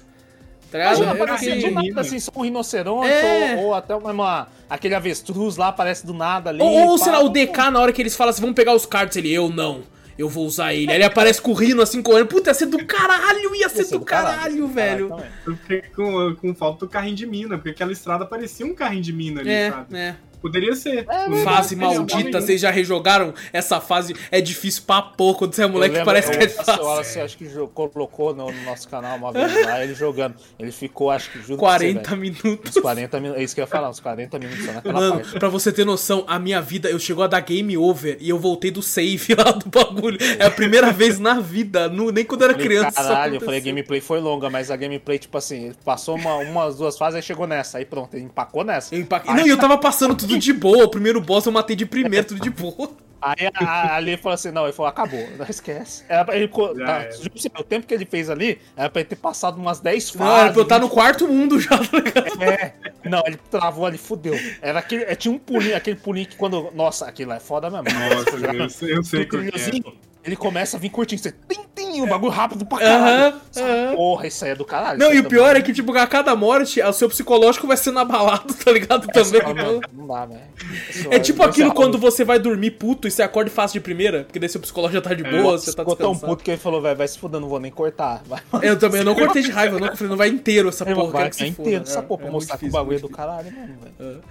Tá 0.83 1.11
aparecia 1.11 1.55
fiquei- 1.55 1.69
de 1.69 1.75
nada, 1.89 2.01
assim, 2.01 2.19
só 2.19 2.31
um 2.35 2.41
rinoceronte, 2.41 3.07
É. 3.09 3.55
ou, 3.57 3.65
ou 3.65 3.73
até 3.73 3.95
uma, 3.95 4.47
aquele 4.69 4.95
avestruz 4.95 5.57
lá 5.57 5.69
aparece 5.69 6.05
do 6.05 6.13
nada 6.13 6.49
ali. 6.49 6.61
Ou, 6.61 6.89
ou 6.89 6.97
sei 6.97 7.11
lá, 7.11 7.19
o 7.19 7.29
DK 7.29 7.69
na 7.71 7.79
hora 7.79 7.91
que 7.93 8.01
eles 8.01 8.15
falam 8.15 8.29
assim, 8.31 8.41
vamos 8.41 8.55
pegar 8.55 8.73
os 8.73 8.85
cards, 8.85 9.15
ele, 9.17 9.31
eu 9.33 9.49
não. 9.49 9.81
Eu 10.17 10.27
vou 10.27 10.47
usar 10.47 10.73
ele. 10.73 10.89
Aí 10.89 10.97
ele 10.97 11.03
aparece 11.03 11.39
com 11.39 11.51
o 11.51 11.53
rino 11.53 11.79
assim 11.79 12.01
correndo. 12.01 12.25
Puta, 12.25 12.49
ia 12.49 12.53
ser 12.55 12.65
do 12.65 12.83
caralho, 12.87 13.53
ia 13.55 13.69
ser 13.69 13.77
Ia 13.81 13.85
ser 13.85 13.99
do 13.99 14.03
caralho, 14.03 14.37
ia 14.39 14.49
ser 14.53 14.57
do 14.61 14.67
velho. 14.67 15.09
também. 15.09 15.25
Eu 15.45 15.55
fiquei 15.57 15.81
com, 15.95 16.35
com 16.41 16.55
falta 16.55 16.87
do 16.87 16.89
carrinho 16.89 17.15
de 17.15 17.27
mina, 17.27 17.55
porque 17.55 17.69
aquela 17.69 17.91
estrada 17.91 18.25
parecia 18.25 18.65
um 18.65 18.73
carrinho 18.73 19.03
de 19.03 19.13
mina 19.13 19.41
ali, 19.41 19.49
É, 19.51 19.69
sabe? 19.69 19.95
é. 19.95 20.15
Poderia 20.41 20.75
ser. 20.75 21.05
É, 21.09 21.43
Fase 21.43 21.75
teria 21.75 21.87
maldita, 21.93 22.39
vocês 22.41 22.61
já 22.61 22.69
rejogaram 22.71 23.33
essa 23.51 23.79
fase? 23.81 24.15
É 24.31 24.39
difícil 24.39 24.83
pra 24.85 25.01
pouco. 25.01 25.39
Quando 25.39 25.53
você 25.53 25.63
é 25.63 25.67
moleque, 25.67 25.93
lembro, 25.93 26.05
parece 26.05 26.29
que 26.31 26.37
é 26.37 26.47
Wallace- 26.47 26.79
o 26.81 26.83
Wallace, 26.85 27.09
fácil. 27.19 27.23
acho 27.23 27.37
que 27.37 27.49
colocou 27.73 28.33
no, 28.35 28.51
no 28.51 28.63
nosso 28.63 28.87
canal 28.87 29.17
uma 29.17 29.31
vez 29.31 29.65
lá, 29.65 29.83
ele 29.83 29.93
jogando. 29.95 30.35
Ele 30.59 30.71
ficou, 30.71 31.09
acho 31.11 31.31
que, 31.31 31.39
você, 31.39 31.55
40 31.55 32.09
velho, 32.09 32.21
minutos. 32.21 32.75
uns 32.75 32.81
40 32.81 33.19
minutos. 33.19 33.41
É 33.41 33.43
isso 33.43 33.55
que 33.55 33.61
eu 33.61 33.63
ia 33.63 33.67
falar, 33.67 33.89
uns 33.89 33.99
40 33.99 34.39
minutos 34.39 34.65
só 34.65 34.71
naquela 34.73 34.93
Mano, 34.99 35.15
parte. 35.21 35.39
pra 35.39 35.49
você 35.49 35.71
ter 35.71 35.85
noção, 35.85 36.23
a 36.27 36.37
minha 36.39 36.61
vida, 36.61 36.89
eu 36.89 36.99
chegou 36.99 37.23
a 37.23 37.27
dar 37.27 37.39
game 37.41 37.77
over 37.77 38.17
e 38.19 38.29
eu 38.29 38.37
voltei 38.39 38.71
do 38.71 38.81
save 38.81 39.33
lá 39.37 39.51
do 39.51 39.69
bagulho. 39.69 40.17
É 40.39 40.45
a 40.45 40.51
primeira 40.51 40.91
vez 40.91 41.19
na 41.19 41.39
vida, 41.39 41.87
nu- 41.89 42.11
nem 42.11 42.23
quando 42.25 42.41
eu 42.41 42.45
era 42.49 42.53
Falei, 42.53 42.67
criança. 42.67 42.91
caralho, 43.03 43.35
eu 43.35 43.41
falei, 43.41 43.59
a 43.59 43.63
gameplay 43.63 44.01
foi 44.01 44.19
longa, 44.19 44.49
mas 44.49 44.69
a 44.71 44.75
gameplay, 44.75 45.17
tipo 45.19 45.37
assim, 45.37 45.65
ele 45.65 45.75
passou 45.83 46.15
uma, 46.15 46.35
umas 46.37 46.77
duas 46.77 46.97
fases, 46.97 47.15
aí 47.15 47.21
chegou 47.21 47.47
nessa, 47.47 47.77
aí 47.79 47.85
pronto, 47.85 48.13
ele 48.15 48.25
empacou 48.25 48.63
nessa. 48.63 48.93
Eu 48.95 49.05
Não, 49.35 49.45
e 49.45 49.49
eu 49.49 49.57
tava 49.57 49.77
passando 49.77 50.15
tudo 50.15 50.26
de 50.35 50.53
boa. 50.53 50.85
O 50.85 50.89
primeiro 50.89 51.21
boss 51.21 51.45
eu 51.45 51.51
matei 51.51 51.75
de 51.75 51.85
primeiro, 51.85 52.27
tudo 52.27 52.41
de 52.41 52.49
boa. 52.49 52.91
Aí 53.21 53.47
a, 53.53 53.63
a, 53.65 53.95
ali 53.95 54.15
falou 54.15 54.35
assim, 54.35 54.51
não, 54.51 54.63
ele 54.65 54.73
falou, 54.73 54.89
acabou, 54.89 55.27
não 55.37 55.45
esquece. 55.49 56.03
Era 56.07 56.23
pra 56.23 56.35
ele, 56.35 56.47
tá, 56.47 57.07
você, 57.33 57.47
o 57.57 57.63
tempo 57.63 57.87
que 57.87 57.93
ele 57.93 58.05
fez 58.05 58.29
ali, 58.29 58.59
era 58.75 58.89
pra 58.89 59.01
ele 59.01 59.09
ter 59.09 59.15
passado 59.15 59.57
umas 59.57 59.79
10 59.79 60.13
Não, 60.15 60.25
era 60.25 60.35
fases. 60.35 60.51
pra 60.51 60.59
eu 60.59 60.63
estar 60.63 60.79
no 60.79 60.89
quarto 60.89 61.27
mundo 61.27 61.59
já, 61.59 61.77
tá 61.77 61.97
ligado? 61.97 62.43
É, 62.43 62.73
não, 63.03 63.23
ele 63.25 63.37
travou 63.49 63.85
ali, 63.85 63.97
fudeu. 63.97 64.39
Era 64.61 64.79
aquele, 64.79 65.03
é, 65.03 65.15
tinha 65.15 65.33
um 65.33 65.39
pulinho, 65.39 65.75
aquele 65.75 65.97
pulinho 65.97 66.27
que 66.27 66.35
quando, 66.35 66.71
nossa, 66.75 67.07
aquilo 67.07 67.31
é 67.31 67.39
foda 67.39 67.69
mesmo. 67.69 67.85
Nossa, 67.85 68.35
eu 68.55 68.69
sei, 68.69 68.97
eu 68.97 69.03
sei 69.03 69.25
que 69.25 69.35
é. 69.35 70.06
Ele 70.27 70.35
começa 70.35 70.77
a 70.77 70.79
vir 70.79 70.89
curtinho, 70.89 71.19
você 71.19 71.31
tim, 71.31 71.61
tim, 71.73 72.01
um 72.01 72.07
bagulho 72.07 72.31
rápido 72.31 72.65
pra 72.65 72.77
caralho. 72.79 73.35
Essa 73.49 73.63
aham. 73.63 73.95
Porra, 73.95 74.27
isso 74.27 74.43
aí 74.45 74.51
é 74.51 74.55
do 74.55 74.65
caralho. 74.65 74.99
Não, 74.99 75.13
e 75.13 75.19
o 75.19 75.23
pior 75.23 75.55
é 75.55 75.61
que, 75.61 75.71
tipo, 75.73 75.97
a 75.97 76.05
cada 76.05 76.35
morte, 76.35 76.81
o 76.81 76.93
seu 76.93 77.07
psicológico 77.09 77.65
vai 77.65 77.77
sendo 77.77 77.97
abalado, 77.99 78.53
tá 78.63 78.71
ligado? 78.71 79.07
Também. 79.07 79.41
Não, 79.41 79.53
não, 79.53 79.81
não 79.93 80.07
dá, 80.07 80.25
velho. 80.25 80.41
Isso 80.89 81.07
É 81.11 81.19
tipo 81.19 81.41
isso 81.41 81.49
aquilo 81.49 81.71
é 81.71 81.73
quando 81.73 81.97
você 81.97 82.23
vai 82.23 82.37
dormir 82.39 82.71
puto 82.71 83.07
e 83.07 83.11
você 83.11 83.23
acorda 83.23 83.49
e 83.49 83.53
faz 83.53 83.71
de 83.71 83.79
primeira, 83.79 84.25
porque 84.25 84.37
daí 84.37 84.49
seu 84.49 84.59
psicológico 84.61 84.95
já 84.95 85.01
tá 85.09 85.13
de 85.15 85.23
boa, 85.23 85.57
você 85.57 85.73
tá 85.73 85.81
Ficou 85.83 85.95
tão 85.95 86.11
descansado. 86.11 86.31
puto 86.31 86.43
que 86.43 86.51
ele 86.51 86.57
falou, 86.57 86.81
velho, 86.81 86.97
vai 86.97 87.07
se 87.07 87.17
fuder, 87.17 87.39
não 87.39 87.47
vou 87.47 87.59
nem 87.59 87.71
cortar. 87.71 88.21
Vai, 88.25 88.41
Eu 88.61 88.77
também, 88.77 88.99
eu 88.99 89.05
não 89.05 89.15
cortei 89.15 89.41
de 89.41 89.51
raiva, 89.51 89.77
eu 89.77 89.79
não, 89.79 89.95
falei, 89.95 90.09
não 90.09 90.17
vai 90.17 90.27
inteiro 90.27 90.69
essa 90.69 90.85
porra, 90.85 91.11
vai, 91.11 91.23
quero 91.23 91.35
que 91.35 91.43
é 91.43 91.47
inteiro 91.47 91.83
essa 91.83 91.99
É, 91.99 92.01
porra, 92.01 92.19
pra 92.19 92.27
é 92.27 92.31
mostrar 92.31 92.57
que 92.57 92.65
o 92.67 92.71
bagulho 92.71 92.97
é 92.97 92.99
do 92.99 93.09
caralho 93.09 93.51
mesmo, 93.51 93.77
velho. 93.97 94.21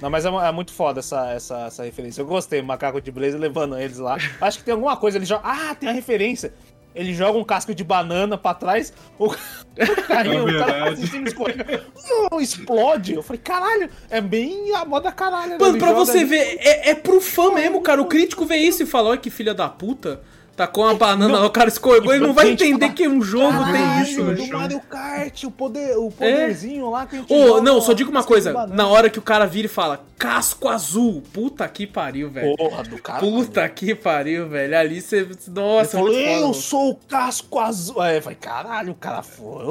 Não, 0.00 0.10
mas 0.10 0.26
é, 0.26 0.28
é 0.28 0.52
muito 0.52 0.72
foda 0.72 1.00
essa, 1.00 1.30
essa, 1.30 1.66
essa 1.66 1.84
referência. 1.84 2.20
Eu 2.20 2.26
gostei, 2.26 2.60
macaco 2.62 3.00
de 3.00 3.10
blazer 3.10 3.40
levando 3.40 3.78
eles 3.78 3.98
lá. 3.98 4.16
Acho 4.40 4.58
que 4.58 4.64
tem 4.64 4.72
alguma 4.74 4.96
coisa, 4.96 5.18
ele 5.18 5.24
joga. 5.24 5.42
Ah, 5.44 5.74
tem 5.74 5.88
a 5.88 5.92
referência. 5.92 6.52
Ele 6.94 7.12
joga 7.12 7.38
um 7.38 7.44
casco 7.44 7.74
de 7.74 7.84
banana 7.84 8.38
pra 8.38 8.54
trás, 8.54 8.90
o, 9.18 9.26
o 9.26 10.02
carrinho, 10.08 10.48
É 10.48 10.62
o 10.62 10.66
cara 10.66 10.92
em 10.92 11.06
cima, 11.06 11.28
escorrega. 11.28 11.84
Não, 12.08 12.40
explode. 12.40 13.14
Eu 13.14 13.22
falei, 13.22 13.40
caralho, 13.42 13.90
é 14.08 14.18
bem 14.18 14.74
a 14.74 14.82
moda 14.84 15.12
caralho. 15.12 15.50
né? 15.50 15.58
Mano, 15.60 15.78
pra 15.78 15.92
você 15.92 16.18
ali. 16.18 16.24
ver, 16.24 16.58
é, 16.58 16.90
é 16.90 16.94
pro 16.94 17.20
fã 17.20 17.52
mesmo, 17.52 17.82
cara. 17.82 18.00
O 18.00 18.06
crítico 18.06 18.46
vê 18.46 18.56
isso 18.56 18.82
e 18.82 18.86
fala, 18.86 19.10
olha 19.10 19.18
que 19.18 19.28
filha 19.28 19.52
da 19.52 19.68
puta. 19.68 20.22
Tacou 20.56 20.84
uma 20.84 20.94
banana 20.94 21.38
lá, 21.40 21.46
o 21.46 21.50
cara 21.50 21.68
escorregou, 21.68 22.14
ele 22.14 22.26
não 22.26 22.32
vai 22.32 22.48
entender 22.48 22.88
que 22.94 23.06
um 23.06 23.20
jogo 23.20 23.62
tem 23.64 23.72
Caralho, 23.74 24.02
isso, 24.02 24.24
né? 24.24 24.32
velho. 24.34 24.46
do 24.48 24.58
Mario 24.58 24.80
Kart, 24.80 25.44
o, 25.44 25.50
poder, 25.50 25.98
o 25.98 26.10
poderzinho 26.10 26.88
lá 26.90 27.04
que 27.04 27.16
a 27.16 27.18
gente 27.20 27.28
joga, 27.46 27.60
não, 27.60 27.78
só 27.80 27.92
digo 27.92 28.10
uma 28.10 28.24
coisa. 28.24 28.66
Na 28.68 28.88
hora 28.88 29.10
que 29.10 29.18
o 29.18 29.22
cara 29.22 29.44
vira 29.46 29.66
e 29.66 29.68
fala, 29.68 30.02
casco 30.16 30.66
azul. 30.68 31.22
Puta 31.30 31.68
que 31.68 31.86
pariu, 31.86 32.30
velho. 32.30 32.56
Porra 32.56 32.82
do 32.84 32.96
cara. 32.96 33.20
Puta 33.20 33.68
que 33.68 33.94
pariu, 33.94 34.48
velho. 34.48 34.78
Ali 34.78 35.02
você. 35.02 35.28
Nossa, 35.48 35.98
Ele 35.98 36.06
falou, 36.06 36.12
eu 36.12 36.40
mano. 36.40 36.54
sou 36.54 36.90
o 36.92 36.94
casco 36.94 37.58
azul. 37.58 38.00
Aí 38.00 38.16
eu 38.16 38.22
falei, 38.22 38.38
caralho, 38.40 38.92
o 38.92 38.96
cara 38.96 39.22
foi. 39.22 39.62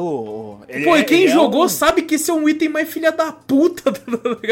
ele 0.69 0.85
Pô, 0.85 0.95
é- 0.95 0.99
e 0.99 1.03
quem 1.03 1.21
ele 1.23 1.31
é 1.31 1.33
jogou 1.33 1.65
um- 1.65 1.69
sabe 1.69 2.03
que 2.03 2.13
esse 2.15 2.29
é 2.29 2.33
um 2.33 2.47
item 2.47 2.69
mais 2.69 2.87
filha 2.87 3.11
da 3.11 3.31
puta, 3.31 3.89
tá? 3.91 4.01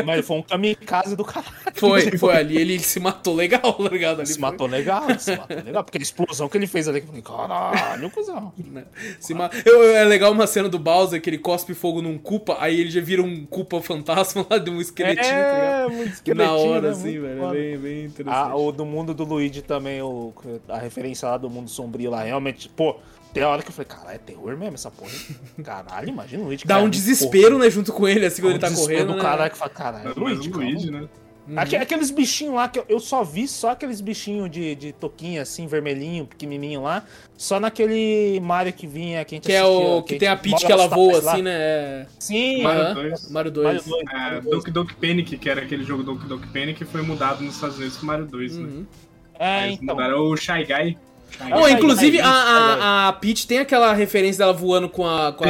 Mas 0.04 0.14
ele 0.16 0.24
foi 0.24 0.38
um 0.38 0.42
kamikaze 0.42 1.16
do 1.16 1.24
caralho. 1.24 1.54
Foi, 1.76 2.02
foi 2.18 2.36
ali, 2.36 2.58
ele 2.58 2.80
se 2.80 3.00
matou 3.00 3.36
legal, 3.36 3.74
tá 3.74 3.90
ligado? 3.90 4.18
Ali 4.22 4.28
Se 4.28 4.34
foi- 4.34 4.42
matou 4.42 4.66
legal, 4.68 5.04
se 5.20 5.36
matou 5.36 5.58
legal. 5.64 5.84
Porque 5.84 5.98
a 6.00 6.02
explosão 6.24 6.50
que 6.50 6.58
ele 6.58 6.68
fez 6.68 6.88
ali, 6.88 7.00
eu 7.00 7.06
falei, 7.06 7.22
caralho, 7.22 8.10
cuzão. 8.10 8.54
né? 8.72 8.86
Se 9.20 9.34
ma- 9.34 9.50
eu, 9.66 9.84
eu- 9.84 9.96
é 9.96 10.04
legal 10.04 10.32
uma 10.32 10.48
cena 10.48 10.68
do 10.70 10.80
Bowser 10.80 11.22
que 11.22 11.30
ele 11.30 11.38
cospe 11.38 11.74
fogo 11.74 12.02
num 12.02 12.18
Koopa, 12.18 12.58
aí 12.60 12.80
ele 12.80 12.90
já 12.90 13.02
vira 13.02 13.22
um 13.22 13.46
Koopa 13.46 13.82
fantasma 13.82 14.46
lá 14.50 14.58
de 14.58 14.70
um 14.70 14.80
esqueletinho, 14.82 15.24
tá? 15.24 15.58
É, 15.58 15.88
muito 15.88 16.14
esqueletinho, 16.14 16.48
Na 16.48 16.54
hora, 16.58 16.82
né? 16.82 16.90
assim, 16.90 17.20
velho. 17.20 17.44
É 17.46 17.52
bem, 17.52 17.78
bem 17.78 18.06
interessante. 18.06 18.52
Ah, 18.52 18.56
o 18.56 18.72
do 18.72 18.86
mundo 18.86 19.14
do 19.14 19.24
Luigi 19.24 19.62
também, 19.62 20.02
o, 20.02 20.34
a 20.70 20.78
referência 20.78 21.28
lá 21.28 21.38
do 21.38 21.50
mundo 21.50 21.70
sombrio 21.70 22.10
lá, 22.12 22.24
realmente, 22.24 22.70
pô, 22.70 22.96
tem 23.34 23.44
hora 23.44 23.62
que 23.64 23.70
eu 23.70 23.74
falei, 23.74 23.88
caralho, 23.88 24.16
é 24.16 24.18
terror 24.20 24.56
mesmo 24.58 24.76
essa 24.76 24.92
porra. 24.92 25.12
Caralho, 25.64 26.10
imagina 26.10 26.44
o 26.44 26.46
Luigi. 26.46 26.66
Dá 26.68 26.76
cara, 26.76 26.86
um 26.86 26.90
desespero, 26.90 27.58
né, 27.58 27.70
junto 27.70 27.92
com 27.92 28.08
ele, 28.08 28.26
assim, 28.26 28.42
porra. 28.42 28.54
quando 28.54 28.56
ele 28.58 28.60
tá 28.62 28.68
Um 28.68 28.74
desespero 28.74 29.00
correndo, 29.08 29.18
do 29.18 29.24
né? 29.24 29.30
caralho 29.30 29.52
que 29.52 29.58
fala, 29.58 29.70
caralho, 29.72 30.06
Mas 30.06 30.16
Luigi, 30.18 30.50
o 30.50 30.52
calma. 30.52 30.66
Luigi, 30.68 30.92
né? 30.92 31.10
Aque- 31.58 31.76
Aqueles 31.76 32.10
bichinhos 32.10 32.56
lá 32.56 32.68
que 32.70 32.80
eu, 32.80 32.86
eu 32.88 33.00
só 33.00 33.24
vi, 33.24 33.48
só 33.48 33.72
aqueles 33.72 34.00
bichinhos 34.00 34.50
de, 34.50 34.76
de 34.76 34.92
toquinha 34.94 35.42
assim, 35.42 35.68
vermelhinho, 35.68 36.26
pequenininho 36.26 36.82
lá. 36.84 37.04
Só 37.38 37.60
naquele 37.60 38.40
Mario 38.42 38.72
que 38.72 38.88
vinha, 38.88 39.26
que 39.26 39.36
a 39.36 39.38
gente 39.38 39.46
Que 39.46 39.52
é 39.54 39.60
assistia, 39.60 39.88
o 39.88 40.04
que 40.04 40.16
a 40.16 40.20
tem 40.20 40.28
a 40.30 40.38
Peach 40.38 40.52
mora 40.54 40.66
que 40.66 40.72
ela 40.72 40.88
voa, 40.88 41.12
tapes 41.12 41.26
lá. 41.26 41.32
assim, 41.34 41.42
né? 41.42 41.52
É... 41.54 42.06
Sim, 42.18 42.64
Mario 42.64 42.82
Aham. 42.84 42.94
2. 42.94 43.30
Mario 43.32 43.52
2. 43.52 43.66
Mario 43.66 43.84
2. 43.84 44.02
É, 44.02 44.14
Mario 44.18 44.42
2. 44.44 44.56
Doki 44.56 44.72
Doki 44.72 44.94
Panic, 44.96 45.38
que 45.38 45.50
era 45.50 45.62
aquele 45.62 45.84
jogo 45.84 46.04
Doki 46.04 46.26
Doki 46.28 46.48
Panic, 46.48 46.86
foi 46.86 47.02
mudado 47.02 47.44
nos 47.44 47.56
Estados 47.56 47.78
Unidos 47.78 47.98
com 47.98 48.06
Mario 48.06 48.26
2, 48.26 48.58
né? 48.58 48.64
Uhum. 48.64 48.86
É, 49.38 49.46
Aí 49.60 49.68
eles 49.70 49.80
então. 49.82 49.96
mudaram 49.96 50.20
o 50.30 50.38
Shy 50.38 50.64
Guy. 50.66 50.98
Oh, 51.60 51.68
inclusive, 51.68 52.22
a, 52.22 52.30
a, 52.30 53.08
a 53.10 53.14
Peach 53.14 53.48
tem 53.48 53.58
aquela 53.58 53.92
referência 53.92 54.38
dela 54.46 54.54
voando 54.54 54.88
com 54.88 55.04
a, 55.06 55.34
com 55.34 55.44
a, 55.44 55.48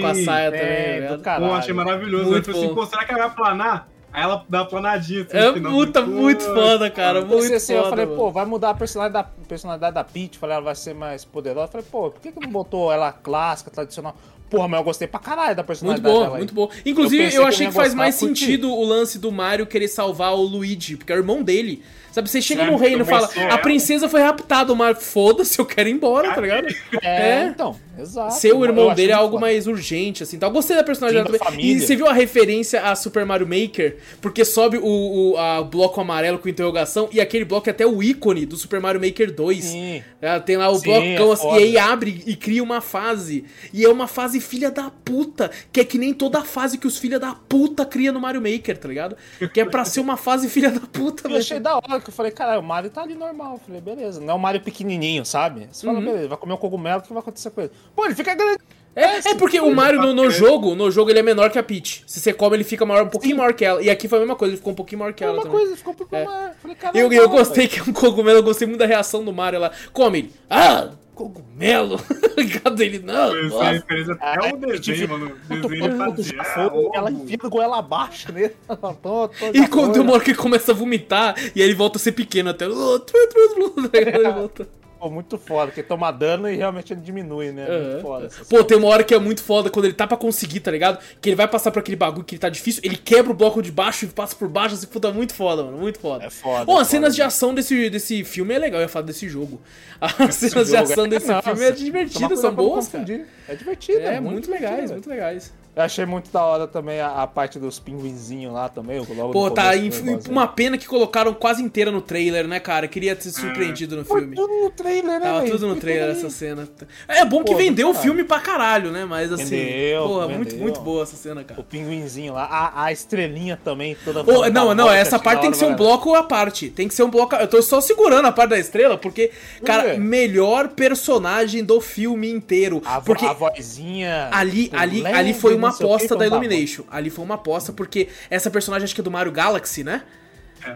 com 0.00 0.06
a 0.06 0.14
saia 0.14 0.50
tem, 0.52 0.60
também, 1.08 1.20
caralho. 1.20 1.48
Pô, 1.48 1.54
achei 1.54 1.74
maravilhoso. 1.74 2.30
Muito 2.30 2.48
eu 2.48 2.54
falei 2.54 2.66
assim, 2.68 2.74
pô, 2.74 2.86
será 2.86 3.04
que 3.04 3.12
ela 3.12 3.26
vai 3.26 3.36
planar? 3.36 3.88
Aí 4.14 4.22
ela 4.22 4.44
dá 4.48 4.60
uma 4.62 4.68
planadinha. 4.68 5.22
assim, 5.24 5.36
É 5.36 5.52
puta, 5.52 6.00
Pô, 6.02 6.08
muito 6.08 6.44
foda, 6.44 6.88
cara. 6.88 7.18
Eu 7.18 7.26
Muito 7.26 7.52
assim, 7.52 7.72
eu 7.72 7.78
foda, 7.80 7.90
falei, 7.90 8.06
mano. 8.06 8.16
pô, 8.18 8.30
vai 8.30 8.44
mudar 8.46 8.70
a 8.70 8.74
personalidade 8.74 9.26
da, 9.28 9.44
personalidade 9.48 9.94
da 9.94 10.04
Peach, 10.04 10.38
falei, 10.38 10.54
ela 10.54 10.64
vai 10.64 10.74
ser 10.76 10.94
mais 10.94 11.24
poderosa. 11.24 11.66
Eu 11.66 11.68
falei, 11.72 11.86
pô, 11.90 12.10
por 12.12 12.20
que, 12.20 12.30
que 12.30 12.40
não 12.40 12.48
botou 12.48 12.92
ela 12.92 13.10
clássica, 13.10 13.70
tradicional? 13.72 14.14
Porra, 14.48 14.68
mas 14.68 14.78
eu 14.78 14.84
gostei 14.84 15.08
pra 15.08 15.18
caralho 15.18 15.56
da 15.56 15.62
Muito 15.62 15.66
personalidade 15.66 16.14
dela 16.14 16.28
aí. 16.36 16.38
muito 16.38 16.54
boa. 16.54 16.68
Inclusive, 16.86 17.24
eu, 17.24 17.30
que 17.30 17.36
eu 17.38 17.46
achei 17.46 17.66
ia 17.66 17.70
que 17.70 17.76
faz 17.76 17.92
mais 17.92 18.14
sentido 18.14 18.70
o 18.72 18.84
lance 18.84 19.18
do 19.18 19.32
Mario 19.32 19.66
querer 19.66 19.88
salvar 19.88 20.32
o 20.34 20.42
Luigi, 20.42 20.96
porque 20.96 21.12
é 21.12 21.16
o 21.16 21.18
irmão 21.18 21.42
dele. 21.42 21.82
Sabe, 22.12 22.30
você 22.30 22.40
chega 22.40 22.62
É, 22.62 22.70
no 22.70 22.76
reino 22.76 23.02
e 23.02 23.04
fala, 23.04 23.26
começou 23.26 23.52
a 23.52 23.58
princesa 23.58 24.08
foi 24.08 24.20
raptada, 24.20 24.72
o 24.72 24.76
Mario, 24.76 25.00
foda-se, 25.00 25.58
eu 25.58 25.66
quero 25.66 25.88
ir 25.88 25.92
embora, 25.92 26.32
tá 26.32 26.40
ligado? 26.40 26.68
É, 27.02 27.40
É. 27.42 27.46
então, 27.46 27.74
exato. 27.98 28.34
Ser 28.34 28.52
o 28.52 28.58
Eu 28.58 28.64
irmão 28.64 28.94
dele 28.94 29.12
é 29.12 29.14
algo 29.14 29.36
foda. 29.36 29.40
mais 29.46 29.66
urgente, 29.66 30.22
assim, 30.22 30.38
tal. 30.38 30.50
Gostei 30.50 30.76
da 30.76 30.84
personalidade 30.84 31.26
Sim, 31.26 31.32
dela 31.32 31.44
da 31.44 31.50
também. 31.50 31.66
E 31.70 31.80
você 31.80 31.96
viu 31.96 32.06
a 32.06 32.12
referência 32.12 32.82
a 32.82 32.94
Super 32.94 33.24
Mario 33.24 33.46
Maker? 33.46 33.96
Porque 34.20 34.44
sobe 34.44 34.78
o, 34.78 34.84
o 35.32 35.36
a 35.38 35.62
bloco 35.62 36.00
amarelo 36.00 36.38
com 36.38 36.48
interrogação 36.48 37.08
e 37.12 37.20
aquele 37.20 37.44
bloco 37.44 37.68
é 37.68 37.72
até 37.72 37.86
o 37.86 38.02
ícone 38.02 38.46
do 38.46 38.56
Super 38.56 38.80
Mario 38.80 39.00
Maker 39.00 39.32
2. 39.32 39.64
Sim. 39.64 40.02
É, 40.20 40.38
tem 40.40 40.56
lá 40.56 40.68
o 40.70 40.76
Sim, 40.76 40.84
blocão 40.84 41.30
é 41.30 41.32
assim, 41.34 41.48
e 41.54 41.58
aí 41.58 41.78
abre 41.78 42.22
e 42.26 42.36
cria 42.36 42.62
uma 42.62 42.80
fase. 42.80 43.44
E 43.72 43.84
é 43.84 43.88
uma 43.88 44.06
fase 44.06 44.40
filha 44.40 44.70
da 44.70 44.90
puta, 45.04 45.50
que 45.72 45.80
é 45.80 45.84
que 45.84 45.98
nem 45.98 46.12
toda 46.14 46.42
fase 46.42 46.78
que 46.78 46.86
os 46.86 46.98
filha 46.98 47.18
da 47.18 47.34
puta 47.34 47.84
cria 47.84 48.12
no 48.12 48.20
Mario 48.20 48.40
Maker, 48.40 48.76
tá 48.78 48.88
ligado? 48.88 49.16
Que 49.52 49.60
é 49.60 49.64
pra 49.64 49.84
ser 49.84 50.00
uma 50.00 50.16
fase 50.16 50.48
filha 50.48 50.70
da 50.70 50.80
puta, 50.80 51.22
Eu 51.28 51.30
velho. 51.30 51.40
achei 51.40 51.60
da 51.60 51.76
hora, 51.76 52.00
que 52.00 52.08
eu 52.08 52.14
falei, 52.14 52.32
cara, 52.32 52.58
o 52.58 52.62
Mario 52.62 52.90
tá 52.90 53.02
ali 53.02 53.14
normal. 53.14 53.54
Eu 53.54 53.60
falei, 53.60 53.80
beleza. 53.80 54.20
Não 54.20 54.30
é 54.30 54.34
o 54.34 54.38
Mario 54.38 54.60
pequenininho, 54.60 55.24
sabe? 55.24 55.68
Você 55.70 55.86
Uhum. 55.86 55.94
fala, 55.94 56.06
beleza, 56.06 56.28
vai 56.28 56.38
comer 56.38 56.54
um 56.54 56.56
cogumelo, 56.56 56.98
o 57.00 57.02
que 57.02 57.12
vai 57.12 57.20
acontecer 57.20 57.50
com 57.50 57.60
ele? 57.60 57.70
Pô, 57.94 58.04
ele 58.06 58.14
fica 58.14 58.34
grande. 58.34 58.58
É, 58.96 59.30
é 59.30 59.34
porque 59.34 59.58
o 59.60 59.74
Mario 59.74 60.00
no, 60.00 60.14
no 60.14 60.30
jogo, 60.30 60.76
no 60.76 60.88
jogo 60.88 61.10
ele 61.10 61.18
é 61.18 61.22
menor 61.22 61.50
que 61.50 61.58
a 61.58 61.62
Peach. 61.64 62.04
Se 62.06 62.20
você 62.20 62.32
come, 62.32 62.56
ele 62.56 62.62
fica 62.62 62.86
maior, 62.86 63.04
um 63.04 63.08
pouquinho 63.08 63.36
maior 63.36 63.52
que 63.52 63.64
ela. 63.64 63.82
E 63.82 63.90
aqui 63.90 64.06
foi 64.06 64.18
a 64.18 64.20
mesma 64.20 64.36
coisa, 64.36 64.52
ele 64.52 64.58
ficou 64.58 64.72
um 64.72 64.76
pouquinho 64.76 65.00
maior 65.00 65.12
que 65.12 65.24
É 65.24 65.26
ela 65.26 65.36
uma 65.36 65.42
também. 65.42 65.58
coisa, 65.58 65.76
ficou 65.76 65.92
um 65.92 65.96
pouco 65.96 66.14
É. 66.14 66.24
maior. 66.24 66.54
Falei, 66.62 66.76
cara, 66.76 66.96
Eu, 66.98 67.12
eu 67.12 67.28
gostei 67.28 67.66
que 67.66 67.80
é 67.80 67.82
um 67.82 67.92
cogumelo, 67.92 68.38
eu 68.38 68.42
gostei 68.44 68.68
muito 68.68 68.78
da 68.78 68.86
reação 68.86 69.24
do 69.24 69.32
Mario 69.32 69.58
lá. 69.58 69.72
Come 69.92 70.18
ele. 70.20 70.32
Ah, 70.48 70.90
cogumelo. 71.12 72.00
Ligado 72.38 72.80
ele, 72.80 73.00
não. 73.00 73.34
Nossa. 73.48 73.64
referência 73.70 74.12
até 74.14 74.48
Ah, 74.48 74.54
o 74.54 74.56
desenho, 74.58 75.08
mano. 75.08 75.32
O 75.50 75.68
desenho 75.68 75.84
ele 75.86 75.98
fazia. 75.98 76.40
ah, 76.40 76.70
ela 76.94 77.10
enfia 77.10 77.38
ela 77.62 77.78
abaixo 77.78 78.32
nele. 78.32 78.54
tô, 79.02 79.28
tô 79.28 79.46
E 79.52 79.66
quando 79.66 79.92
tem 79.92 80.02
uma 80.02 80.12
hora 80.12 80.22
que 80.22 80.30
ele 80.30 80.38
começa 80.38 80.70
a 80.70 80.74
vomitar, 80.74 81.34
e 81.54 81.60
aí 81.60 81.66
ele 81.68 81.74
volta 81.74 81.98
a 81.98 82.00
ser 82.00 82.12
pequeno 82.12 82.50
até. 82.50 82.68
Oh, 82.68 83.00
tru, 83.00 83.28
tru, 83.28 83.70
tru, 83.72 83.88
tá? 83.90 83.98
Ele 83.98 84.32
volta. 84.32 84.68
Pô, 85.04 85.10
muito 85.10 85.36
foda, 85.36 85.66
porque 85.66 85.82
toma 85.82 86.10
dano 86.10 86.48
e 86.48 86.56
realmente 86.56 86.90
ele 86.94 87.02
diminui, 87.02 87.52
né? 87.52 87.66
Muito 87.68 87.92
Aham. 87.96 88.00
foda. 88.00 88.28
Pô, 88.48 88.64
tem 88.64 88.78
uma 88.78 88.88
hora 88.88 89.04
que 89.04 89.12
é 89.12 89.18
muito 89.18 89.42
foda 89.42 89.68
quando 89.68 89.84
ele 89.84 89.92
tá 89.92 90.06
pra 90.06 90.16
conseguir, 90.16 90.60
tá 90.60 90.70
ligado? 90.70 90.98
Que 91.20 91.28
ele 91.28 91.36
vai 91.36 91.46
passar 91.46 91.70
por 91.70 91.80
aquele 91.80 91.94
bagulho 91.96 92.24
que 92.24 92.36
ele 92.36 92.40
tá 92.40 92.48
difícil, 92.48 92.80
ele 92.82 92.96
quebra 92.96 93.30
o 93.30 93.34
bloco 93.34 93.60
de 93.60 93.70
baixo 93.70 94.06
e 94.06 94.08
passa 94.08 94.34
por 94.34 94.48
baixo, 94.48 94.76
assim, 94.76 94.86
puta, 94.86 95.12
muito 95.12 95.34
foda, 95.34 95.62
mano, 95.62 95.76
muito 95.76 95.98
foda. 95.98 96.24
É 96.24 96.30
foda, 96.30 96.64
Pô, 96.64 96.78
é 96.78 96.80
as 96.80 96.88
cenas 96.88 97.08
foda. 97.08 97.16
de 97.16 97.22
ação 97.22 97.52
desse, 97.54 97.90
desse 97.90 98.24
filme 98.24 98.54
é 98.54 98.58
legal, 98.58 98.80
eu 98.80 98.84
ia 98.84 98.88
falar 98.88 99.04
desse 99.04 99.28
jogo. 99.28 99.60
As 100.00 100.34
cenas 100.36 100.68
de 100.68 100.72
jogo 100.78 100.90
ação 100.90 101.04
é- 101.04 101.08
desse 101.08 101.28
Nossa, 101.28 101.42
filme 101.50 101.64
é 101.66 101.70
divertidas, 101.72 102.12
cuidado 102.28 102.40
são 102.40 102.54
boas, 102.54 102.88
cara. 102.88 103.26
É 103.46 103.54
divertido, 103.54 103.98
É, 104.00 104.20
muito, 104.20 104.50
legais, 104.50 104.70
divertido, 104.90 104.92
muito 104.94 105.10
legais. 105.10 105.52
Eu 105.76 105.82
achei 105.82 106.06
muito 106.06 106.30
da 106.30 106.40
hora 106.44 106.68
também 106.68 107.00
a, 107.00 107.22
a 107.22 107.26
parte 107.26 107.58
dos 107.58 107.80
pinguinzinhos 107.80 108.52
lá 108.54 108.68
também. 108.68 108.98
Logo 109.00 109.32
Pô, 109.32 109.50
tá 109.50 109.76
inf- 109.76 110.02
uma 110.28 110.46
pena 110.46 110.78
que 110.78 110.86
colocaram 110.86 111.34
quase 111.34 111.62
inteira 111.64 111.90
no 111.90 112.00
trailer, 112.00 112.46
né, 112.46 112.60
cara? 112.60 112.86
Queria 112.86 113.16
ter 113.16 113.30
surpreendido 113.30 113.96
no 113.96 114.04
Foi 114.04 114.20
filme. 114.20 114.36
tudo 114.36 114.52
no 114.52 114.70
trailer, 114.70 115.18
né, 115.18 115.26
Tava 115.26 115.40
velho? 115.40 115.50
tudo 115.52 115.66
no 115.66 115.74
trailer 115.80 116.10
essa 116.10 116.30
cena. 116.30 116.68
É 117.08 117.24
bom 117.24 117.38
que 117.42 117.46
Pô, 117.50 117.52
do 117.52 117.58
vendeu 117.58 117.90
o 117.90 117.94
filme 117.94 118.22
pra 118.22 118.38
caralho, 118.38 118.92
né? 118.92 119.04
Mas 119.04 119.32
assim, 119.32 119.44
Vendeu, 119.56 120.06
porra, 120.06 120.28
muito, 120.28 120.50
vendeu. 120.50 120.58
muito 120.60 120.80
boa 120.80 121.02
essa 121.02 121.16
cena, 121.16 121.42
cara. 121.42 121.60
O 121.60 121.64
pinguinzinho 121.64 122.34
lá, 122.34 122.44
a, 122.44 122.84
a 122.84 122.92
estrelinha 122.92 123.58
também, 123.62 123.96
toda 124.04 124.22
não, 124.50 124.74
não, 124.74 124.88
essa 124.90 125.18
parte 125.18 125.40
tem 125.40 125.50
que 125.50 125.56
ser 125.56 125.66
um 125.66 125.74
bloco 125.74 126.14
à 126.14 126.22
parte. 126.22 126.70
Tem 126.70 126.86
que 126.86 126.94
ser 126.94 127.02
um 127.02 127.10
bloco. 127.10 127.34
Eu 127.34 127.48
tô 127.48 127.60
só 127.60 127.80
segurando 127.80 128.26
a 128.26 128.32
parte 128.32 128.50
da 128.50 128.58
estrela, 128.60 128.96
porque, 128.96 129.32
cara, 129.64 129.98
melhor 129.98 130.68
personagem 130.68 131.64
do 131.64 131.80
filme 131.80 132.30
inteiro. 132.30 132.80
A, 132.84 133.00
porque 133.00 133.26
a 133.26 133.32
vozinha. 133.32 134.28
ali, 134.30 134.70
ali, 134.72 135.04
ali 135.06 135.34
foi 135.34 135.54
uma 135.54 135.63
que, 135.72 135.82
aposta 135.84 136.14
da 136.14 136.20
tá. 136.20 136.26
Illumination. 136.26 136.84
Ali 136.90 137.10
foi 137.10 137.24
uma 137.24 137.34
aposta, 137.36 137.72
porque 137.72 138.08
essa 138.30 138.50
personagem 138.50 138.84
acho 138.84 138.94
que 138.94 139.00
é 139.00 139.04
do 139.04 139.10
Mario 139.10 139.32
Galaxy, 139.32 139.84
né? 139.84 140.02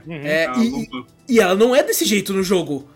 É, 0.08 0.46
Ah, 0.50 0.58
e, 0.58 0.68
lupa. 0.68 1.06
e 1.28 1.40
ela 1.40 1.54
não 1.54 1.74
é 1.74 1.82
desse 1.82 2.04
jeito 2.04 2.32
no 2.32 2.42
jogo. 2.42 2.88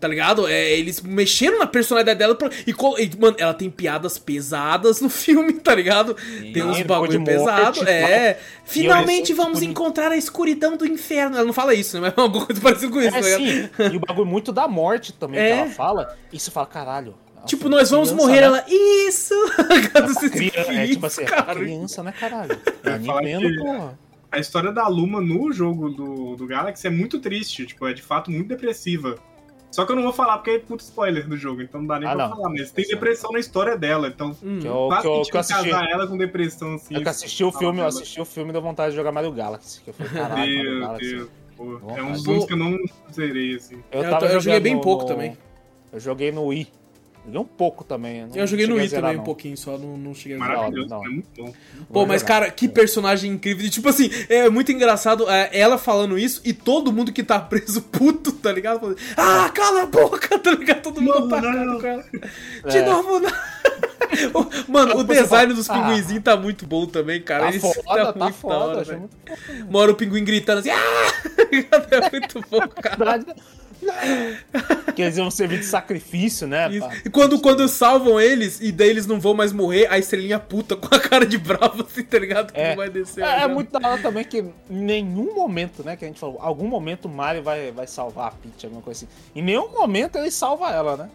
Tá 0.00 0.06
ligado? 0.06 0.46
É, 0.46 0.70
eles 0.78 1.00
mexeram 1.00 1.58
na 1.58 1.66
personalidade 1.66 2.16
dela 2.20 2.32
pra- 2.32 2.48
e, 2.64 2.70
e, 2.70 3.10
mano, 3.20 3.34
ela 3.36 3.52
tem 3.52 3.68
piadas 3.68 4.16
pesadas 4.16 5.00
no 5.00 5.08
filme, 5.10 5.54
tá 5.54 5.74
ligado? 5.74 6.14
tem 6.54 6.62
uns 6.62 6.80
bagulho 6.82 7.10
de 7.10 7.18
morte, 7.18 7.32
pesado. 7.32 7.78
tal. 7.80 7.88
É. 7.88 8.38
Finalmente 8.64 9.30
eu- 9.32 9.36
vamos 9.36 9.60
encontrar 9.60 10.12
a 10.12 10.16
escuridão 10.16 10.76
do 10.76 10.86
inferno. 10.86 11.34
Ela 11.36 11.44
não 11.44 11.52
fala 11.52 11.74
isso, 11.74 12.00
né? 12.00 12.02
Mas 12.16 12.16
é 12.16 12.20
alguma 12.20 12.46
coisa 12.46 12.60
parecida 12.62 12.92
com 12.92 13.00
isso, 13.00 13.08
É, 13.08 13.10
tá 13.10 13.20
ligado? 13.38 13.44
sim. 13.44 13.68
E 13.92 13.96
o 13.96 14.00
bagulho 14.00 14.26
muito 14.26 14.52
da 14.52 14.68
morte 14.68 15.12
também 15.12 15.40
É. 15.40 15.46
que 15.48 15.58
ela 15.62 15.70
fala. 15.70 16.16
E 16.32 16.38
você 16.38 16.50
fala, 16.52 16.66
caralho. 16.68 17.14
Tipo, 17.46 17.66
a 17.66 17.70
nós 17.70 17.90
vamos 17.90 18.10
criança, 18.10 18.26
morrer, 18.26 18.40
né? 18.40 18.46
ela. 18.46 18.64
Isso! 18.68 19.34
Cara, 19.92 20.06
você 20.08 20.28
Criança, 20.30 20.72
é 20.72 20.86
tipo 20.86 21.06
assim, 21.06 21.22
é 21.22 21.26
cara. 21.26 21.54
criança, 21.54 22.02
né, 22.02 22.12
caralho? 22.12 22.58
É 22.84 22.98
Nintendo, 22.98 23.48
que- 23.48 23.56
porra. 23.58 23.98
A 24.30 24.38
história 24.38 24.70
da 24.70 24.86
Luma 24.86 25.20
no 25.22 25.50
jogo 25.50 25.88
do, 25.88 26.36
do 26.36 26.46
Galaxy 26.46 26.86
é 26.86 26.90
muito 26.90 27.18
triste, 27.18 27.64
tipo, 27.64 27.86
é 27.86 27.94
de 27.94 28.02
fato 28.02 28.30
muito 28.30 28.48
depressiva. 28.48 29.16
Só 29.70 29.84
que 29.86 29.92
eu 29.92 29.96
não 29.96 30.02
vou 30.02 30.12
falar 30.12 30.36
porque 30.38 30.50
é 30.50 30.58
puto 30.58 30.82
spoiler 30.82 31.26
do 31.26 31.36
jogo, 31.36 31.62
então 31.62 31.80
não 31.80 31.88
dá 31.88 31.98
nem 31.98 32.08
Ah, 32.08 32.14
pra 32.14 32.28
não. 32.28 32.36
falar, 32.36 32.48
mas 32.50 32.70
tem 32.70 32.86
depressão 32.86 33.30
na 33.32 33.38
história 33.38 33.76
dela, 33.76 34.08
então 34.08 34.36
Hum. 34.42 34.58
Que 34.60 34.66
eu, 34.66 34.86
quase 34.88 35.02
que 35.02 35.08
eu, 35.08 35.22
que 35.22 35.36
eu 35.36 35.40
assisti. 35.40 35.70
casar 35.70 35.90
ela 35.90 36.06
com 36.06 36.16
depressão, 36.18 36.74
assim. 36.74 36.94
Eu 36.94 37.02
que 37.02 37.08
assisti 37.08 37.42
o 37.44 37.50
filme, 37.52 37.80
eu 37.80 37.86
assisti 37.86 38.20
o 38.20 38.24
filme 38.26 38.50
e 38.50 38.52
deu 38.52 38.60
vontade 38.62 38.90
de 38.90 38.96
jogar 38.96 39.12
Mario 39.12 39.32
Galaxy. 39.32 39.80
Que 39.82 39.90
eu 39.90 39.94
falei, 39.94 40.12
caralho, 40.12 40.36
Mario 40.38 40.70
Meu 40.72 40.80
Galaxy. 40.80 41.14
Deus, 41.16 41.28
pô, 41.56 41.64
Nossa, 41.78 41.98
é 41.98 42.02
um 42.02 42.12
dos 42.22 42.44
que 42.44 42.52
eu 42.52 42.56
não 42.56 42.78
zerei, 43.12 43.54
assim. 43.56 43.82
Eu, 43.90 44.02
Eu 44.02 44.18
eu 44.28 44.40
joguei 44.40 44.60
bem 44.60 44.74
no- 44.74 44.80
pouco 44.82 45.02
no- 45.04 45.08
também. 45.08 45.36
Eu 45.92 46.00
joguei 46.00 46.30
no 46.32 46.44
Wii. 46.46 46.68
Joguei 47.28 47.40
um 47.40 47.44
pouco 47.44 47.84
também. 47.84 48.26
Eu 48.34 48.46
joguei 48.46 48.66
no 48.66 48.76
Wii 48.76 48.88
também 48.88 49.14
um 49.14 49.16
não. 49.18 49.24
pouquinho, 49.24 49.56
só 49.56 49.76
não, 49.76 49.96
não 49.96 50.14
cheguei 50.14 50.36
a 50.36 50.40
jogar. 50.40 50.56
Maravilhoso, 50.56 50.88
não. 50.88 51.04
é 51.04 51.08
muito 51.08 51.28
bom. 51.36 51.46
Pô, 51.52 51.54
Vou 51.90 52.06
mas 52.06 52.22
jogar. 52.22 52.40
cara, 52.40 52.50
que 52.50 52.68
personagem 52.68 53.30
incrível. 53.32 53.66
E, 53.66 53.70
tipo 53.70 53.88
assim, 53.88 54.10
é 54.28 54.48
muito 54.48 54.72
engraçado 54.72 55.28
é, 55.28 55.50
ela 55.52 55.76
falando 55.78 56.18
isso 56.18 56.40
e 56.44 56.52
todo 56.52 56.92
mundo 56.92 57.12
que 57.12 57.22
tá 57.22 57.38
preso 57.38 57.82
puto, 57.82 58.32
tá 58.32 58.50
ligado? 58.50 58.80
Falando, 58.80 58.98
ah, 59.16 59.50
cala 59.54 59.82
a 59.82 59.86
boca, 59.86 60.36
tá 60.40 60.50
ligado? 60.52 60.82
Todo 60.82 61.00
mundo 61.02 61.20
Não, 61.28 61.36
atacando 61.38 61.80
com 61.80 61.86
ela. 61.86 62.04
De 62.66 62.76
É. 62.78 62.84
novo, 62.86 63.20
não. 63.20 63.30
Mano, 64.68 64.96
o 64.98 65.04
design 65.04 65.52
dos 65.52 65.68
pinguinzinhos 65.68 66.24
tá 66.24 66.34
muito 66.36 66.66
bom 66.66 66.86
também, 66.86 67.20
cara. 67.20 67.44
Tá 67.44 67.48
Eles- 67.50 67.62
foda, 67.62 67.82
tá 67.84 68.04
muito 68.04 68.18
da 68.18 68.32
foda. 68.32 68.54
hora, 68.56 68.80
achei 68.80 68.94
velho. 68.94 69.00
muito. 69.00 69.68
Uma 69.68 69.78
hora 69.80 69.92
o 69.92 69.94
pinguim 69.94 70.24
gritando 70.24 70.60
assim, 70.60 70.70
ah! 70.70 71.12
É 71.90 72.10
muito 72.10 72.40
bom, 72.50 72.60
cara. 72.68 73.24
Que 74.94 75.02
eles 75.02 75.16
iam 75.16 75.30
servir 75.30 75.60
de 75.60 75.64
sacrifício, 75.66 76.46
né? 76.46 76.68
E 77.04 77.10
quando, 77.10 77.40
quando 77.40 77.66
salvam 77.68 78.20
eles, 78.20 78.60
e 78.60 78.72
daí 78.72 78.88
eles 78.88 79.06
não 79.06 79.20
vão 79.20 79.34
mais 79.34 79.52
morrer, 79.52 79.86
a 79.90 79.98
estrelinha 79.98 80.38
puta 80.40 80.76
com 80.76 80.92
a 80.94 80.98
cara 80.98 81.24
de 81.24 81.38
bravo, 81.38 81.82
assim, 81.88 82.02
tá 82.02 82.18
ligado? 82.18 82.52
Que 82.52 82.60
É. 82.60 82.70
não 82.70 82.76
vai 82.76 82.90
descer. 82.90 83.22
É, 83.22 83.36
é 83.36 83.40
já. 83.40 83.48
muito 83.48 83.78
da 83.78 83.88
hora 83.88 84.02
também 84.02 84.24
que 84.24 84.38
em 84.38 84.52
nenhum 84.70 85.34
momento, 85.34 85.84
né, 85.84 85.96
que 85.96 86.04
a 86.04 86.08
gente 86.08 86.18
falou, 86.18 86.38
algum 86.40 86.66
momento 86.66 87.04
o 87.06 87.08
Mario 87.08 87.42
vai, 87.42 87.70
vai 87.70 87.86
salvar 87.86 88.28
a 88.28 88.30
Peach, 88.32 88.66
alguma 88.66 88.82
coisa 88.82 89.04
assim. 89.04 89.14
Em 89.34 89.42
nenhum 89.42 89.68
momento 89.72 90.16
ele 90.18 90.30
salva 90.30 90.70
ela, 90.70 90.96
né? 90.96 91.10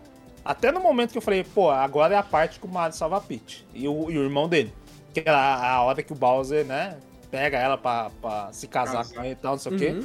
Até 0.45 0.71
no 0.71 0.79
momento 0.79 1.11
que 1.11 1.17
eu 1.17 1.21
falei, 1.21 1.43
pô, 1.43 1.69
agora 1.69 2.15
é 2.15 2.17
a 2.17 2.23
parte 2.23 2.59
que 2.59 2.65
o 2.65 2.69
Mario 2.69 2.95
salva 2.95 3.17
a 3.17 3.21
Peach. 3.21 3.65
E 3.73 3.87
o, 3.87 4.09
e 4.11 4.17
o 4.17 4.23
irmão 4.23 4.47
dele. 4.47 4.73
Que 5.13 5.21
é 5.21 5.29
a, 5.29 5.81
hora 5.81 6.01
que 6.01 6.11
o 6.11 6.15
Bowser, 6.15 6.65
né, 6.65 6.97
pega 7.29 7.57
ela 7.57 7.77
pra, 7.77 8.09
pra 8.21 8.49
se 8.51 8.67
casar 8.67 8.97
Casar. 8.97 9.15
com 9.15 9.21
ele 9.23 9.33
e 9.33 9.35
tal, 9.35 9.51
não 9.53 9.59
sei 9.59 9.71
o 9.71 9.77
quê. 9.77 10.03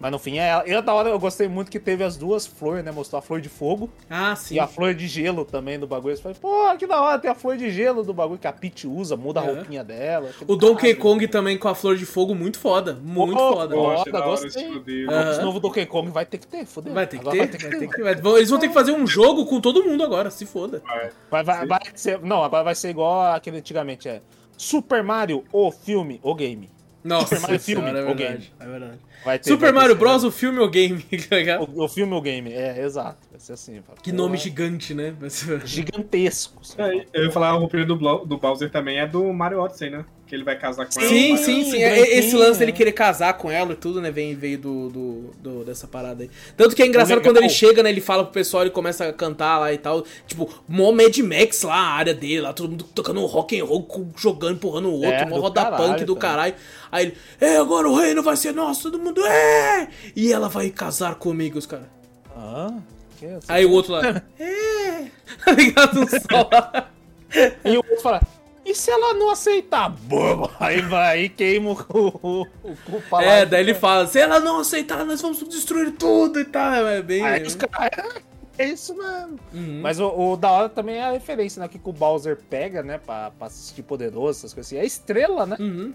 Uhum. 0.00 0.02
Mas 0.02 0.12
no 0.12 0.18
fim 0.18 0.38
é 0.38 0.48
ela. 0.48 0.64
E 0.66 0.80
da 0.82 0.94
hora 0.94 1.10
eu 1.10 1.18
gostei 1.18 1.46
muito 1.46 1.70
que 1.70 1.78
teve 1.78 2.02
as 2.02 2.16
duas 2.16 2.46
flores, 2.46 2.82
né? 2.82 2.90
Mostrou 2.90 3.18
a 3.18 3.22
flor 3.22 3.40
de 3.40 3.48
fogo 3.50 3.90
Ah, 4.08 4.34
sim. 4.34 4.54
e 4.54 4.58
a 4.58 4.66
flor 4.66 4.94
de 4.94 5.06
gelo 5.06 5.44
também 5.44 5.78
do 5.78 5.86
bagulho. 5.86 6.16
Você 6.16 6.22
fala, 6.22 6.34
pô, 6.40 6.76
que 6.78 6.86
da 6.86 7.00
hora, 7.00 7.18
tem 7.18 7.30
a 7.30 7.34
flor 7.34 7.56
de 7.56 7.70
gelo 7.70 8.02
do 8.02 8.14
bagulho 8.14 8.38
que 8.38 8.46
a 8.46 8.52
Peach 8.52 8.86
usa, 8.86 9.16
muda 9.16 9.40
a 9.40 9.44
É. 9.44 9.52
roupinha 9.52 9.84
dela. 9.84 10.30
O 10.42 10.44
do 10.44 10.56
Donkey. 10.56 10.94
Kong 10.94 11.28
também 11.28 11.58
com 11.58 11.68
a 11.68 11.74
flor 11.74 11.96
de 11.96 12.06
fogo, 12.06 12.34
muito 12.34 12.58
foda. 12.58 12.98
Muito 13.02 13.36
Pô, 13.36 13.52
foda. 13.52 13.74
pô. 13.74 13.82
Gosto 13.82 14.10
da 14.10 14.18
hora 14.20 14.28
gostei. 14.40 14.82
Esse 15.30 15.42
novo 15.42 15.60
Donkey 15.60 15.84
Kong 15.86 16.10
vai 16.10 16.24
ter 16.24 16.38
que 16.38 16.46
ter, 16.46 16.64
fodeu. 16.64 16.92
Vai 16.94 17.06
ter 17.06 17.18
que 17.18 17.24
ter, 17.30 17.36
Vai 17.36 17.46
ter 17.48 17.56
que 17.58 17.62
vai 17.68 17.72
ter 17.78 17.88
ter. 17.88 18.14
que- 18.16 18.22
vão- 18.22 18.36
Eles 18.36 18.48
vão 18.50 18.58
ter 18.58 18.68
que 18.68 18.74
fazer 18.74 18.92
um 18.92 19.06
jogo 19.06 19.44
com 19.46 19.60
todo 19.60 19.84
mundo 19.84 20.02
agora, 20.02 20.30
se 20.30 20.46
foda. 20.46 20.82
Vai, 21.30 21.42
vai, 21.44 21.66
vai 21.66 21.80
ser, 21.94 22.18
não, 22.20 22.42
agora 22.42 22.64
vai 22.64 22.74
ser 22.74 22.88
igual 22.90 23.34
aquele 23.34 23.58
antigamente, 23.58 24.08
é 24.08 24.22
Super 24.56 25.02
Mario, 25.02 25.44
o 25.52 25.70
filme, 25.70 26.20
o 26.22 26.34
game. 26.34 26.70
Nossa, 27.02 27.26
Super 27.36 27.40
Mario 27.40 27.60
filme, 27.60 27.88
é 27.88 27.90
o 27.90 28.14
verdade, 28.14 28.52
é 28.60 28.66
verdade. 28.66 28.98
Vai 29.24 29.38
ter, 29.38 29.48
Super 29.48 29.72
Mario 29.72 29.96
Bros, 29.96 30.24
o 30.24 30.30
filme 30.30 30.58
ou 30.58 30.68
game, 30.68 31.02
tá? 31.28 31.60
O, 31.60 31.84
o 31.84 31.88
filme, 31.88 32.12
o 32.14 32.20
game, 32.20 32.52
é, 32.52 32.82
exato. 32.84 33.18
Vai 33.30 33.40
ser 33.40 33.54
assim. 33.54 33.80
fala, 33.82 33.98
Que 34.02 34.12
nome 34.12 34.36
gigante, 34.36 34.92
né? 34.94 35.14
Ser- 35.28 35.66
Gigantesco. 35.66 36.60
É, 36.78 37.06
eu 37.12 37.24
ia 37.24 37.30
falar, 37.30 37.48
a 37.48 37.52
roupinha 37.52 37.84
do, 37.86 37.96
do 37.96 38.38
Bowser 38.38 38.70
também 38.70 38.98
é 38.98 39.06
do 39.06 39.32
Mario 39.32 39.60
Odyssey, 39.60 39.90
né? 39.90 40.04
Que 40.30 40.36
ele 40.36 40.44
vai 40.44 40.56
casar 40.56 40.86
com 40.86 40.92
Sim, 40.92 41.30
ela. 41.30 41.38
sim, 41.38 41.64
sim. 41.64 41.82
É, 41.82 41.92
branquinho, 41.96 42.18
esse 42.20 42.36
lance 42.36 42.60
dele 42.60 42.70
né? 42.70 42.78
querer 42.78 42.92
casar 42.92 43.34
com 43.36 43.50
ela 43.50 43.72
e 43.72 43.74
tudo, 43.74 44.00
né? 44.00 44.12
Vem, 44.12 44.32
veio 44.36 44.58
do, 44.58 44.88
do, 44.88 45.30
do- 45.42 45.64
dessa 45.64 45.88
parada 45.88 46.22
aí. 46.22 46.30
Tanto 46.56 46.76
que 46.76 46.82
é 46.84 46.86
engraçado 46.86 47.16
legal- 47.18 47.32
quando 47.32 47.38
ele 47.38 47.48
chega, 47.48 47.82
né? 47.82 47.90
Ele 47.90 48.00
fala 48.00 48.22
pro 48.22 48.32
pessoal, 48.32 48.62
ele 48.62 48.70
começa 48.70 49.08
a 49.08 49.12
cantar 49.12 49.58
lá 49.58 49.72
e 49.72 49.78
tal. 49.78 50.04
Tipo, 50.28 50.48
mó 50.68 50.92
Mad 50.92 51.18
Max 51.18 51.62
lá, 51.62 51.74
a 51.74 51.90
área 51.94 52.14
dele, 52.14 52.42
lá, 52.42 52.52
todo 52.52 52.70
mundo 52.70 52.84
tocando 52.94 53.26
rock 53.26 53.58
and 53.60 53.64
roll, 53.64 53.88
jogando, 54.16 54.54
empurrando 54.54 54.88
o 54.88 54.92
outro, 54.94 55.10
É, 55.10 55.26
mó 55.26 55.40
roda 55.40 55.62
caralho, 55.64 55.84
punk 55.94 56.04
do 56.04 56.14
cara. 56.14 56.34
caralho. 56.34 56.54
Aí 56.92 57.06
ele, 57.06 57.16
é, 57.40 57.56
agora 57.56 57.88
o 57.88 57.96
reino 57.96 58.22
vai 58.22 58.36
ser 58.36 58.52
nosso, 58.54 58.82
todo 58.88 59.02
mundo, 59.02 59.26
é! 59.26 59.88
E 60.14 60.32
ela 60.32 60.48
vai 60.48 60.70
casar 60.70 61.16
comigo, 61.16 61.58
os 61.58 61.66
caras. 61.66 61.86
Ah, 62.36 62.72
que 63.18 63.26
é 63.26 63.30
isso? 63.36 63.46
Aí 63.48 63.66
o 63.66 63.72
outro 63.72 63.94
lá, 63.94 64.22
é! 64.38 65.06
Tá 65.44 65.50
ligado? 65.52 66.00
Um 66.02 66.06
sol 66.06 66.48
lá. 66.52 66.88
E 67.64 67.70
o 67.72 67.76
outro 67.78 68.00
fala, 68.00 68.20
E 68.70 68.74
se 68.74 68.88
ela 68.88 69.14
não 69.14 69.30
aceitar? 69.30 69.88
Bom, 69.88 70.48
aí 70.60 70.80
vai, 70.80 71.28
queima 71.28 71.72
o, 71.72 72.06
o, 72.22 72.46
o 73.12 73.20
É, 73.20 73.44
daí 73.44 73.62
ele 73.62 73.74
fala, 73.74 74.06
se 74.06 74.20
ela 74.20 74.38
não 74.38 74.60
aceitar, 74.60 75.04
nós 75.04 75.20
vamos 75.20 75.42
destruir 75.48 75.90
tudo 75.90 76.38
e 76.38 76.44
tal. 76.44 76.86
É 76.86 77.02
bem. 77.02 77.24
Aí 77.26 77.42
os 77.42 77.56
caras. 77.56 78.22
É 78.56 78.66
isso 78.68 78.94
mesmo. 78.94 79.40
Uhum. 79.52 79.80
Mas 79.82 79.98
o, 79.98 80.06
o 80.06 80.36
da 80.36 80.52
hora 80.52 80.68
também 80.68 80.98
é 80.98 81.02
a 81.02 81.10
referência, 81.10 81.58
né? 81.58 81.66
Que 81.66 81.80
o 81.82 81.92
Bowser 81.92 82.38
pega, 82.48 82.80
né? 82.80 82.98
Pra, 82.98 83.32
pra 83.32 83.48
assistir 83.48 83.82
poderoso, 83.82 84.38
essas 84.38 84.54
coisas 84.54 84.72
assim. 84.72 84.80
É 84.80 84.86
estrela, 84.86 85.46
né? 85.46 85.56
Uhum. 85.58 85.92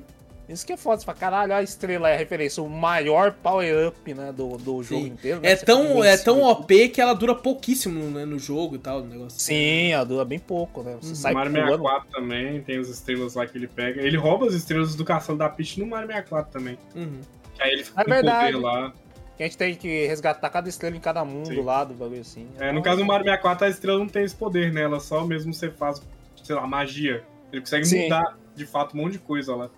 Isso 0.48 0.66
que 0.66 0.74
é 0.74 0.78
foda. 0.78 1.00
Você 1.00 1.06
fala, 1.06 1.18
caralho, 1.18 1.54
a 1.54 1.64
estrela 1.64 2.10
é 2.10 2.14
a 2.14 2.18
referência, 2.18 2.62
o 2.62 2.70
maior 2.70 3.32
power-up, 3.32 4.14
né? 4.14 4.32
Do, 4.32 4.58
do 4.58 4.84
jogo 4.84 5.02
Sim. 5.02 5.08
inteiro. 5.08 5.41
né? 5.41 5.52
É 5.52 5.56
Você 5.56 5.66
tão, 5.66 6.04
é 6.04 6.18
tão. 6.18 6.41
OP 6.43 6.89
que 6.89 7.02
ela 7.02 7.14
dura 7.14 7.34
pouquíssimo 7.34 8.04
né, 8.12 8.26
no 8.26 8.38
jogo 8.38 8.76
e 8.76 8.80
tal, 8.80 9.00
o 9.00 9.06
negócio. 9.06 9.39
Sim, 9.39 9.91
ela 9.91 10.06
dura 10.06 10.24
bem 10.24 10.38
pouco, 10.39 10.84
né? 10.84 10.98
Você 11.02 11.10
Uhum. 11.10 11.16
sai 11.16 11.34
Mario 11.34 11.52
pulando. 11.52 11.70
64 11.84 12.10
também, 12.12 12.62
tem 12.62 12.78
as 12.80 12.88
estrelas 12.89 13.34
lá 13.34 13.46
que 13.48 13.58
ele 13.58 13.68
pega. 13.68 14.02
Ele 14.02 14.18
rouba 14.18 14.46
as 14.46 14.54
estrelas 14.54 14.93
do 14.96 15.04
castelo 15.04 15.38
da 15.38 15.50
Peach 15.50 15.80
no 15.80 15.88
Mario 15.88 16.08
64 16.08 16.52
também. 16.52 16.78
Uhum. 16.96 17.22
Que 17.56 17.64
aí 17.64 17.72
ele 17.72 17.84
fica 17.84 18.02
É 18.02 18.04
com 18.04 18.10
verdade. 18.12 18.54
poder 18.54 18.66
lá. 18.66 18.93
Que 19.38 19.43
a 19.43 19.46
gente 19.48 19.58
tem 19.58 19.76
que 19.76 20.06
resgatar 20.08 20.50
cada 20.50 20.70
estrela 20.70 20.96
em 20.96 21.00
cada 21.00 21.26
mundo 21.26 21.48
Sim. 21.48 21.62
lá 21.62 21.84
do 21.84 21.93
bagulho 21.93 22.22
assim. 22.22 22.48
É, 22.60 22.72
no 22.72 22.82
caso 22.82 22.98
do 23.00 23.06
Mario 23.06 23.26
64, 23.26 23.66
a 23.66 23.70
estrela 23.70 24.00
não 24.00 24.08
tem 24.08 24.24
esse 24.24 24.36
poder, 24.36 24.72
né? 24.72 24.84
Ela 24.84 25.00
só 25.00 25.26
mesmo 25.26 25.54
você 25.54 25.70
faz, 25.70 26.02
sei 26.43 26.56
lá, 26.56 26.66
magia. 26.68 27.24
Ele 27.52 27.62
consegue 27.62 27.86
Sim. 27.86 28.04
mudar, 28.04 28.38
de 28.56 28.66
fato, 28.66 28.96
um 28.96 29.02
monte 29.02 29.14
de 29.14 29.20
coisa 29.20 29.54
lá. 29.56 29.70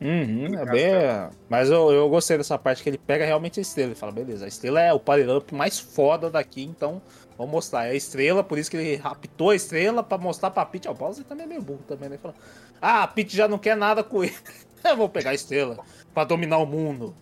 Uhum, 0.00 0.58
é 0.58 0.64
bem. 0.64 0.92
Mas 1.48 1.68
eu, 1.70 1.92
eu 1.92 2.08
gostei 2.08 2.38
dessa 2.38 2.58
parte 2.58 2.82
que 2.82 2.88
ele 2.88 2.98
pega 2.98 3.24
realmente 3.24 3.60
a 3.60 3.62
estrela. 3.62 3.90
Ele 3.90 3.94
fala, 3.94 4.12
beleza, 4.12 4.46
a 4.46 4.48
estrela 4.48 4.80
é 4.80 4.92
o 4.92 4.98
power-up 4.98 5.54
mais 5.54 5.78
foda 5.78 6.30
daqui, 6.30 6.62
então 6.64 7.02
vamos 7.36 7.52
mostrar. 7.52 7.86
É 7.86 7.90
a 7.90 7.94
estrela, 7.94 8.42
por 8.42 8.58
isso 8.58 8.70
que 8.70 8.76
ele 8.76 8.96
raptou 8.96 9.50
a 9.50 9.56
estrela 9.56 10.02
pra 10.02 10.16
mostrar 10.16 10.50
pra 10.50 10.64
Peach. 10.64 10.88
Ó, 10.88 10.92
o 10.92 10.94
Bowser 10.94 11.24
também 11.24 11.44
é 11.44 11.48
meio 11.48 11.62
burro 11.62 11.82
também, 11.86 12.08
né? 12.08 12.14
Ele 12.14 12.22
Fala, 12.22 12.34
ah, 12.80 13.02
a 13.02 13.06
Peach 13.08 13.36
já 13.36 13.46
não 13.46 13.58
quer 13.58 13.76
nada 13.76 14.02
com 14.02 14.24
ele. 14.24 14.34
Eu 14.82 14.96
vou 14.96 15.08
pegar 15.08 15.30
a 15.30 15.34
estrela 15.34 15.78
pra 16.14 16.24
dominar 16.24 16.58
o 16.58 16.66
mundo. 16.66 17.14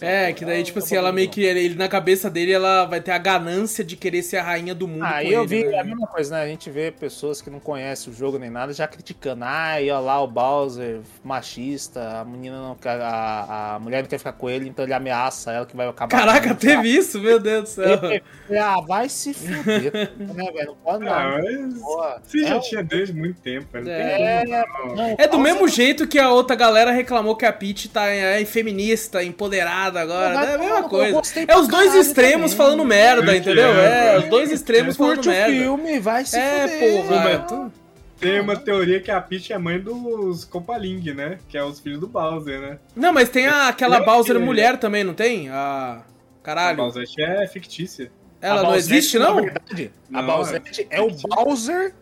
É, 0.00 0.20
fala, 0.22 0.32
que 0.34 0.44
daí, 0.44 0.60
"Ah, 0.60 0.64
tipo 0.64 0.78
eu 0.78 0.82
assim, 0.84 0.96
ela 0.96 1.12
meio 1.12 1.28
dominar." 1.28 1.52
que. 1.54 1.60
Ele, 1.60 1.74
na 1.74 1.88
cabeça 1.88 2.30
dele, 2.30 2.52
ela 2.52 2.84
vai 2.86 3.00
ter 3.00 3.10
a 3.12 3.18
ganância 3.18 3.82
de 3.84 3.96
querer 3.96 4.22
ser 4.22 4.36
a 4.38 4.42
rainha 4.42 4.74
do 4.74 4.86
mundo. 4.86 5.04
Aí 5.04 5.26
com 5.28 5.32
eu 5.32 5.40
ele, 5.42 5.48
vi 5.48 5.64
né? 5.64 5.78
a 5.78 5.84
mesma 5.84 6.06
coisa, 6.06 6.36
né? 6.36 6.42
A 6.42 6.46
gente 6.46 6.70
vê 6.70 6.90
pessoas 6.90 7.40
que 7.42 7.50
não 7.50 7.58
conhecem 7.60 8.12
o 8.12 8.16
jogo 8.16 8.38
nem 8.38 8.50
nada 8.50 8.72
já 8.72 8.86
criticando. 8.86 9.44
Ai, 9.44 9.90
olha 9.90 9.98
lá 10.00 10.22
o 10.22 10.26
Bowser, 10.26 11.00
machista, 11.24 12.20
a 12.20 12.24
menina 12.24 12.60
não 12.60 12.74
quer. 12.74 13.00
A, 13.00 13.74
a 13.76 13.78
mulher 13.80 14.02
não 14.02 14.08
quer 14.08 14.18
ficar 14.18 14.32
com 14.32 14.48
ele, 14.48 14.68
então 14.68 14.84
ele 14.84 14.94
ameaça 14.94 15.52
ela 15.52 15.66
que 15.66 15.76
vai 15.76 15.88
acabar. 15.88 16.10
Caraca, 16.10 16.54
teve 16.54 16.88
isso? 16.88 17.20
Meu 17.20 17.38
Deus 17.40 17.62
do 17.64 17.68
céu. 17.68 17.98
ele. 18.04 18.22
Ah, 18.58 18.80
vai 18.80 19.08
se 19.08 19.32
fuder, 19.34 19.92
né, 20.18 20.52
velho? 20.52 20.66
Não 20.66 20.76
pode 20.76 21.04
não. 21.04 21.12
Ah, 21.12 21.40
mas 21.42 21.80
você 21.80 22.40
já 22.46 22.56
É, 22.56 22.58
tinha 22.60 22.82
desde 22.82 23.14
muito 23.14 23.40
tempo, 23.40 23.66
velho. 23.72 23.88
É, 23.88 24.44
não. 24.44 25.14
É 25.18 25.26
do 25.26 25.38
mesmo 25.38 25.66
jeito 25.68 26.06
que 26.06 26.18
a 26.18 26.30
outra 26.30 26.54
galera 26.54 26.90
reclamou 26.90 27.34
que 27.36 27.46
a 27.46 27.52
Peach 27.52 27.88
tá 27.88 28.06
é, 28.06 28.44
feminista, 28.44 29.22
empoderada 29.24 29.79
agora. 29.86 30.34
Vai 30.34 30.50
É 30.52 30.54
a 30.54 30.58
mesma 30.58 30.82
coisa. 30.88 31.20
É 31.48 31.56
os 31.56 31.68
dois 31.68 31.94
extremos 31.94 32.52
também. 32.52 32.56
falando 32.56 32.84
merda, 32.84 33.32
Eu 33.32 33.38
entendeu? 33.38 33.68
É, 33.68 34.16
eu 34.16 34.20
os 34.20 34.28
dois 34.28 34.50
extremos 34.52 34.96
falando 34.96 35.14
Curte 35.16 35.28
o 35.28 35.32
merda. 35.32 35.52
filme, 35.52 36.00
vai 36.00 36.24
se 36.24 36.36
É, 36.38 36.68
fuder. 36.68 37.40
porra. 37.40 37.66
É 37.66 37.80
Tem 38.20 38.40
uma 38.40 38.54
teoria 38.56 39.00
que 39.00 39.10
a 39.10 39.20
Peach 39.20 39.50
é 39.52 39.56
mãe 39.58 39.80
dos 39.80 40.44
Copaling, 40.44 41.00
né? 41.14 41.38
Que 41.48 41.56
é 41.56 41.64
os 41.64 41.80
filhos 41.80 41.98
do 42.00 42.06
Bowser, 42.06 42.60
né? 42.60 42.78
Não, 42.94 43.12
mas 43.14 43.30
tem 43.30 43.46
a, 43.46 43.68
aquela 43.68 43.98
Eu 43.98 44.04
Bowser 44.04 44.36
que- 44.36 44.42
mulher 44.42 44.76
também, 44.78 45.02
não 45.04 45.14
tem? 45.14 45.48
A. 45.48 46.02
A 46.02 46.42
Caralho. 46.42 46.76
Bowser 46.76 47.04
é 47.18 47.46
fictícia. 47.46 48.10
Ela 48.42 48.60
A 48.60 48.62
não 48.64 48.74
existe, 48.74 49.18
não? 49.18 49.36
na 49.36 49.42
verdade, 49.42 49.90
a 50.12 50.22
Não, 50.22 50.26
Bowsette 50.36 50.86
é, 50.90 50.98
é 50.98 51.02
o. 51.02 51.10
Bowser 51.10 51.94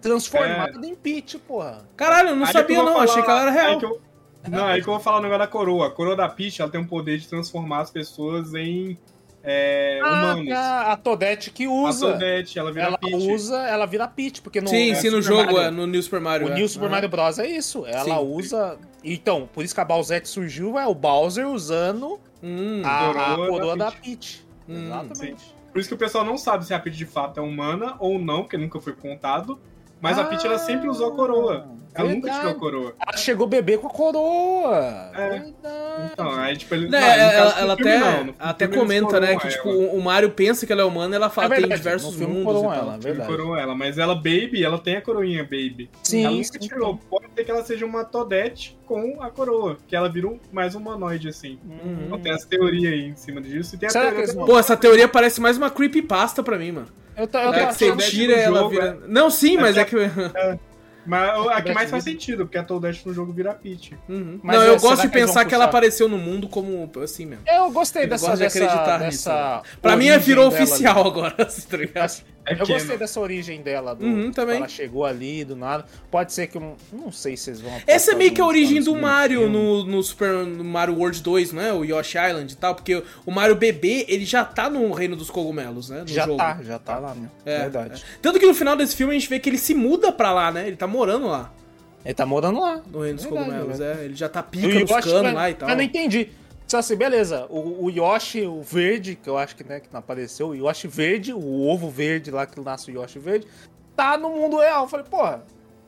transformado 0.00 0.84
em 0.84 0.94
Peach, 0.94 1.38
porra. 1.38 1.84
Caralho, 1.96 2.30
eu 2.30 2.36
não 2.36 2.46
Aí 2.46 2.52
sabia 2.52 2.76
que 2.76 2.80
eu 2.82 2.84
não, 2.84 2.98
achei 3.00 3.22
falar- 3.22 3.24
que 3.24 3.30
ela 3.30 3.40
era 3.42 3.50
real. 3.50 3.70
aí 3.72 3.78
que 3.78 3.84
eu- 3.86 4.00
Não, 4.48 4.66
aí 4.66 4.82
que 4.82 4.88
eu 4.88 4.92
vou 4.94 5.02
falar 5.02 5.18
o 5.18 5.22
negócio 5.22 5.40
da 5.40 5.46
coroa. 5.46 5.86
A 5.86 5.90
coroa 5.90 6.16
da 6.16 6.28
Peach, 6.28 6.60
ela 6.60 6.70
tem 6.70 6.80
o 6.80 6.86
poder 6.86 7.18
de 7.18 7.28
transformar 7.28 7.80
as 7.80 7.90
pessoas 7.90 8.54
em 8.54 8.98
é, 9.48 10.00
Ah, 10.02 10.08
humanos. 10.34 10.52
a, 10.52 10.92
a 10.92 10.96
Toadette 10.96 11.50
que 11.50 11.66
A 11.66 11.70
usa. 11.70 12.08
Toadette, 12.08 12.58
ela 12.58 12.72
vira 12.72 12.86
ela 12.86 12.98
Peach. 12.98 13.14
usa, 13.30 13.56
ela 13.66 13.86
vira 13.86 14.08
Peach, 14.08 14.42
porque 14.42 14.60
no, 14.60 14.68
sim, 14.68 14.90
é 14.90 14.94
sim, 14.96 15.08
no 15.10 15.22
Super 15.22 15.36
jogo, 15.36 15.52
Mario. 15.52 15.60
é, 15.60 15.70
no 15.70 15.86
New 15.86 16.02
Super 16.02 16.20
Mario. 16.20 16.46
O 16.48 16.50
é. 16.50 16.54
New 16.54 16.68
Super. 16.68 16.90
Mario 16.90 17.08
Bros. 17.08 17.38
é 17.38 17.46
isso. 17.46 17.86
Ela 17.86 18.16
Sim. 18.18 18.24
usa. 18.24 18.78
Então, 19.04 19.48
por 19.52 19.64
isso 19.64 19.74
que 19.74 19.80
a 19.80 19.84
Bowsette 19.84 20.28
surgiu, 20.28 20.78
é 20.78 20.86
o 20.86 20.94
Bowser 20.94 21.46
usando 21.48 22.18
Hum, 22.42 22.82
a, 22.84 23.10
a 23.32 23.36
Coroa 23.36 23.76
da 23.76 23.84
da 23.86 23.90
Peach. 23.92 24.02
Peach. 24.02 24.46
Hum, 24.68 24.84
Exatamente. 24.86 25.54
Por 25.72 25.78
isso 25.80 25.88
que 25.88 25.94
o 25.94 25.98
pessoal 25.98 26.24
não 26.24 26.36
sabe 26.38 26.66
se 26.66 26.74
a 26.74 26.78
Peach 26.80 26.96
de 26.96 27.06
fato 27.06 27.38
é 27.38 27.42
humana 27.42 27.94
ou 28.00 28.18
não, 28.18 28.42
porque 28.42 28.56
nunca 28.56 28.80
foi 28.80 28.94
contado. 28.94 29.58
Mas 30.00 30.18
a 30.18 30.24
Peach, 30.24 30.46
ela 30.46 30.58
sempre 30.58 30.88
usou 30.88 31.08
a 31.08 31.14
coroa. 31.14 31.76
Ela 31.98 32.10
nunca 32.10 32.26
verdade. 32.26 32.38
tirou 32.38 32.50
a 32.50 32.54
coroa. 32.54 32.94
Ela 33.00 33.16
chegou 33.16 33.46
bebê 33.46 33.78
com 33.78 33.86
a 33.86 33.90
coroa. 33.90 35.10
É. 35.14 35.30
Verdade. 35.30 36.12
Então, 36.12 36.30
aí, 36.34 36.56
tipo, 36.56 36.74
ele... 36.74 36.88
Não, 36.88 36.98
no 37.00 37.06
ela, 37.06 37.32
caso 37.32 37.58
ela 37.58 37.76
filme, 37.76 37.92
até, 37.92 38.24
não. 38.24 38.34
Até 38.38 38.68
comenta, 38.68 39.20
né, 39.20 39.36
que 39.36 39.48
tipo, 39.48 39.68
ela. 39.70 39.92
o 39.94 40.02
Mario 40.02 40.30
pensa 40.30 40.66
que 40.66 40.72
ela 40.72 40.82
é 40.82 40.84
humana 40.84 41.14
e 41.14 41.16
ela 41.16 41.30
fala, 41.30 41.46
É 41.46 41.60
verdade, 41.60 41.68
tem 41.68 41.76
diversos 41.78 42.16
mundos 42.16 42.40
e 42.40 42.44
coroam 42.44 42.64
tal. 42.64 42.74
ela, 42.74 42.94
Ele 42.94 43.02
verdade. 43.02 43.30
coroou 43.30 43.56
ela, 43.56 43.74
mas 43.74 43.96
ela, 43.96 44.14
Baby, 44.14 44.62
ela 44.62 44.78
tem 44.78 44.96
a 44.96 45.00
coroinha 45.00 45.42
Baby. 45.42 45.90
Sim, 46.02 46.24
ela 46.24 46.34
nunca 46.34 46.58
tirou. 46.58 47.00
Pode 47.08 47.26
ser 47.34 47.44
que 47.44 47.50
ela 47.50 47.64
seja 47.64 47.86
uma 47.86 48.04
Toadette 48.04 48.78
com 48.84 49.22
a 49.22 49.30
coroa, 49.30 49.78
que 49.88 49.96
ela 49.96 50.08
vira 50.08 50.28
um, 50.28 50.38
mais 50.52 50.74
humanoide, 50.74 51.28
assim. 51.28 51.58
Uhum. 51.64 52.04
Então 52.06 52.18
tem 52.20 52.32
essa 52.32 52.46
teoria 52.46 52.90
aí 52.90 53.06
em 53.08 53.16
cima 53.16 53.40
disso. 53.40 53.74
E 53.74 53.78
tem 53.78 53.86
a 53.88 53.90
Será 53.90 54.10
teoria 54.10 54.26
que 54.26 54.34
Pô, 54.34 54.58
essa 54.58 54.76
teoria 54.76 55.08
parece 55.08 55.40
mais 55.40 55.56
uma 55.56 55.70
creepypasta 55.70 56.42
pra 56.42 56.58
mim, 56.58 56.72
mano. 56.72 56.88
Eu 57.16 57.26
tô, 57.26 57.38
eu 57.38 57.52
tô 57.52 57.58
É 57.58 57.66
que 57.66 57.74
você 57.74 57.96
tira 57.96 58.34
ela 58.34 58.58
jogo, 58.58 58.70
vira... 58.70 58.98
Não, 59.06 59.30
sim, 59.30 59.56
É 59.56 59.60
mas 59.60 59.76
é 59.76 59.84
que 59.84 59.96
que... 59.96 59.96
Mas 61.06 61.46
a 61.48 61.62
que 61.62 61.72
mais 61.72 61.90
faz 61.90 62.04
sentido, 62.04 62.44
porque 62.46 62.58
a 62.58 62.62
Toadette 62.64 63.06
no 63.06 63.14
jogo 63.14 63.32
vira 63.32 63.54
Peach. 63.54 63.96
Uhum. 64.08 64.40
Mas 64.42 64.56
Não, 64.56 64.62
é, 64.62 64.68
eu 64.68 64.78
será 64.78 64.90
gosto 64.90 65.02
de 65.02 65.08
que 65.08 65.14
pensar 65.14 65.44
que 65.44 65.54
ela 65.54 65.64
puxar? 65.64 65.68
apareceu 65.78 66.08
no 66.08 66.18
mundo 66.18 66.48
como 66.48 66.90
assim 67.02 67.26
mesmo. 67.26 67.44
Eu 67.46 67.70
gostei 67.70 68.04
Eu 68.04 68.08
dessa, 68.08 68.26
gosto 68.26 68.38
de 68.38 68.44
dessa, 68.44 68.64
acreditar 68.64 68.98
dessa 68.98 69.62
Pra 69.80 69.96
mim 69.96 70.06
é 70.08 70.12
origem 70.12 70.26
virou 70.26 70.50
dela 70.50 70.62
oficial 70.62 70.98
ali. 71.00 71.08
agora, 71.08 71.34
assim, 71.46 71.62
tá 71.68 71.76
ligado? 71.76 72.22
É 72.48 72.52
Eu 72.52 72.58
gostei 72.58 72.78
né? 72.90 72.96
dessa 72.96 73.18
origem 73.18 73.60
dela. 73.60 73.92
Do, 73.92 74.04
Uhum, 74.06 74.20
tipo, 74.26 74.34
também. 74.36 74.58
Ela 74.58 74.68
chegou 74.68 75.04
ali 75.04 75.44
do 75.44 75.56
nada. 75.56 75.84
Pode 76.08 76.32
ser 76.32 76.46
que. 76.46 76.56
eu 76.56 76.76
Não 76.92 77.10
sei 77.10 77.36
se 77.36 77.42
vocês 77.44 77.60
vão. 77.60 77.72
Essa 77.88 78.12
é 78.12 78.14
meio 78.14 78.30
que 78.32 78.40
a 78.40 78.46
origem 78.46 78.80
do 78.80 78.92
fãs 78.92 79.02
Mario 79.02 79.50
no, 79.50 79.82
no 79.84 80.00
Super 80.00 80.46
no 80.46 80.62
Mario 80.62 80.94
World 80.96 81.20
2, 81.22 81.52
não 81.52 81.60
é? 81.60 81.72
O 81.72 81.84
Yoshi 81.84 82.16
Island 82.16 82.52
e 82.52 82.56
tal, 82.56 82.76
porque 82.76 83.02
o 83.26 83.32
Mario 83.32 83.56
bebê, 83.56 84.04
ele 84.08 84.24
já 84.24 84.44
tá 84.44 84.70
no 84.70 84.92
reino 84.92 85.16
dos 85.16 85.28
cogumelos, 85.28 85.90
né? 85.90 86.02
No 86.02 86.06
Já 86.06 86.24
jogo. 86.24 86.36
tá, 86.36 86.58
já 86.62 86.78
tá 86.78 87.00
lá, 87.00 87.14
né? 87.16 87.28
É, 87.44 87.58
Verdade. 87.62 88.04
Tanto 88.22 88.38
que 88.38 88.46
no 88.46 88.54
final 88.54 88.76
desse 88.76 88.94
filme 88.94 89.12
a 89.16 89.18
gente 89.18 89.28
vê 89.28 89.40
que 89.40 89.48
ele 89.50 89.58
se 89.58 89.74
muda 89.74 90.12
pra 90.12 90.32
lá, 90.32 90.52
né? 90.52 90.68
Ele 90.68 90.76
tá 90.76 90.86
morando 90.96 91.26
lá, 91.28 91.52
Ele 92.04 92.14
tá 92.14 92.24
morando 92.26 92.60
lá. 92.60 92.80
no 92.90 93.00
reino 93.02 93.16
dos 93.16 93.24
Verdade, 93.24 93.46
cogumelos, 93.50 93.78
né? 93.78 93.96
é. 94.00 94.04
Ele 94.04 94.14
já 94.14 94.28
tá 94.28 94.42
pica 94.42 94.80
nos 94.80 94.90
canos 95.04 95.32
lá 95.32 95.50
e 95.50 95.54
tal. 95.54 95.68
Eu 95.68 95.76
não 95.76 95.82
entendi. 95.82 96.30
Só 96.66 96.78
assim, 96.78 96.96
beleza. 96.96 97.46
O, 97.48 97.84
o 97.84 97.90
Yoshi, 97.90 98.42
o 98.46 98.60
verde, 98.62 99.14
que 99.14 99.28
eu 99.28 99.38
acho 99.38 99.54
que, 99.54 99.62
né, 99.62 99.78
que 99.80 99.88
não 99.92 100.00
apareceu, 100.00 100.48
o 100.48 100.54
Yoshi 100.54 100.88
verde, 100.88 101.32
o 101.32 101.66
ovo 101.68 101.88
verde 101.88 102.30
lá 102.30 102.44
que 102.46 102.60
nasce 102.60 102.90
o 102.90 102.94
Yoshi 103.02 103.18
verde, 103.20 103.46
tá 103.94 104.16
no 104.18 104.30
mundo 104.30 104.58
real. 104.58 104.84
Eu 104.84 104.88
falei, 104.88 105.06
porra, 105.08 105.44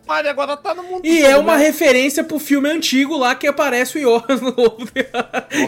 Mario 0.08 0.30
agora 0.30 0.56
tá 0.56 0.74
no 0.74 0.82
mundo 0.82 1.02
E 1.04 1.22
é 1.22 1.30
jogo, 1.32 1.42
uma 1.42 1.56
né? 1.58 1.64
referência 1.66 2.24
pro 2.24 2.38
filme 2.38 2.68
antigo 2.68 3.16
lá 3.16 3.34
que 3.34 3.46
aparece 3.46 3.98
o 3.98 4.00
Yoshi 4.00 4.42
no 4.42 4.48
ovo. 4.58 4.88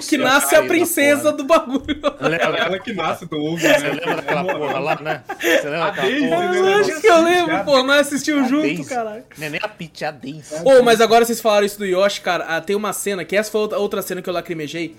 que 0.09 0.17
nasce 0.17 0.57
a 0.57 0.63
princesa 0.63 1.31
do 1.33 1.45
bagulho. 1.45 2.01
Ela, 2.19 2.37
ela 2.57 2.79
que 2.79 2.93
nasce 2.95 3.27
do 3.27 3.37
ovo, 3.39 3.59
Você 3.59 3.69
né? 3.69 3.91
lembra 3.91 4.17
daquela 4.17 4.45
porra 4.45 4.79
lá, 4.79 5.01
né? 5.01 5.23
Você 5.39 5.69
lembra 5.69 5.91
daquela 5.91 6.09
Daisy, 6.09 6.29
porra? 6.29 6.49
né? 6.49 6.59
Eu 6.59 6.75
acho 6.79 7.01
que 7.01 7.07
eu 7.07 7.23
lembro, 7.23 7.65
pô, 7.65 7.83
nós 7.83 8.01
assistimos 8.07 8.49
junto, 8.49 8.85
caralho. 8.87 9.25
Não 9.39 9.47
é 9.47 9.51
nem 9.51 9.61
a 9.63 9.69
Peach, 9.69 10.03
é 10.05 10.07
a 10.09 10.11
Daisy. 10.11 10.55
Ô, 10.65 10.83
mas 10.83 11.01
agora 11.01 11.25
vocês 11.25 11.41
falaram 11.41 11.67
isso 11.67 11.79
do 11.79 11.85
Yoshi, 11.87 12.21
cara. 12.21 12.45
ah, 12.49 12.61
tem 12.61 12.75
uma 12.75 12.93
cena, 12.93 13.25
que 13.25 13.37
essa 13.37 13.51
foi 13.51 13.61
outra- 13.61 13.79
outra 13.79 14.03
cena 14.03 14.23
que 14.23 14.29
eu 14.29 14.35
lacrimejei. 14.35 14.97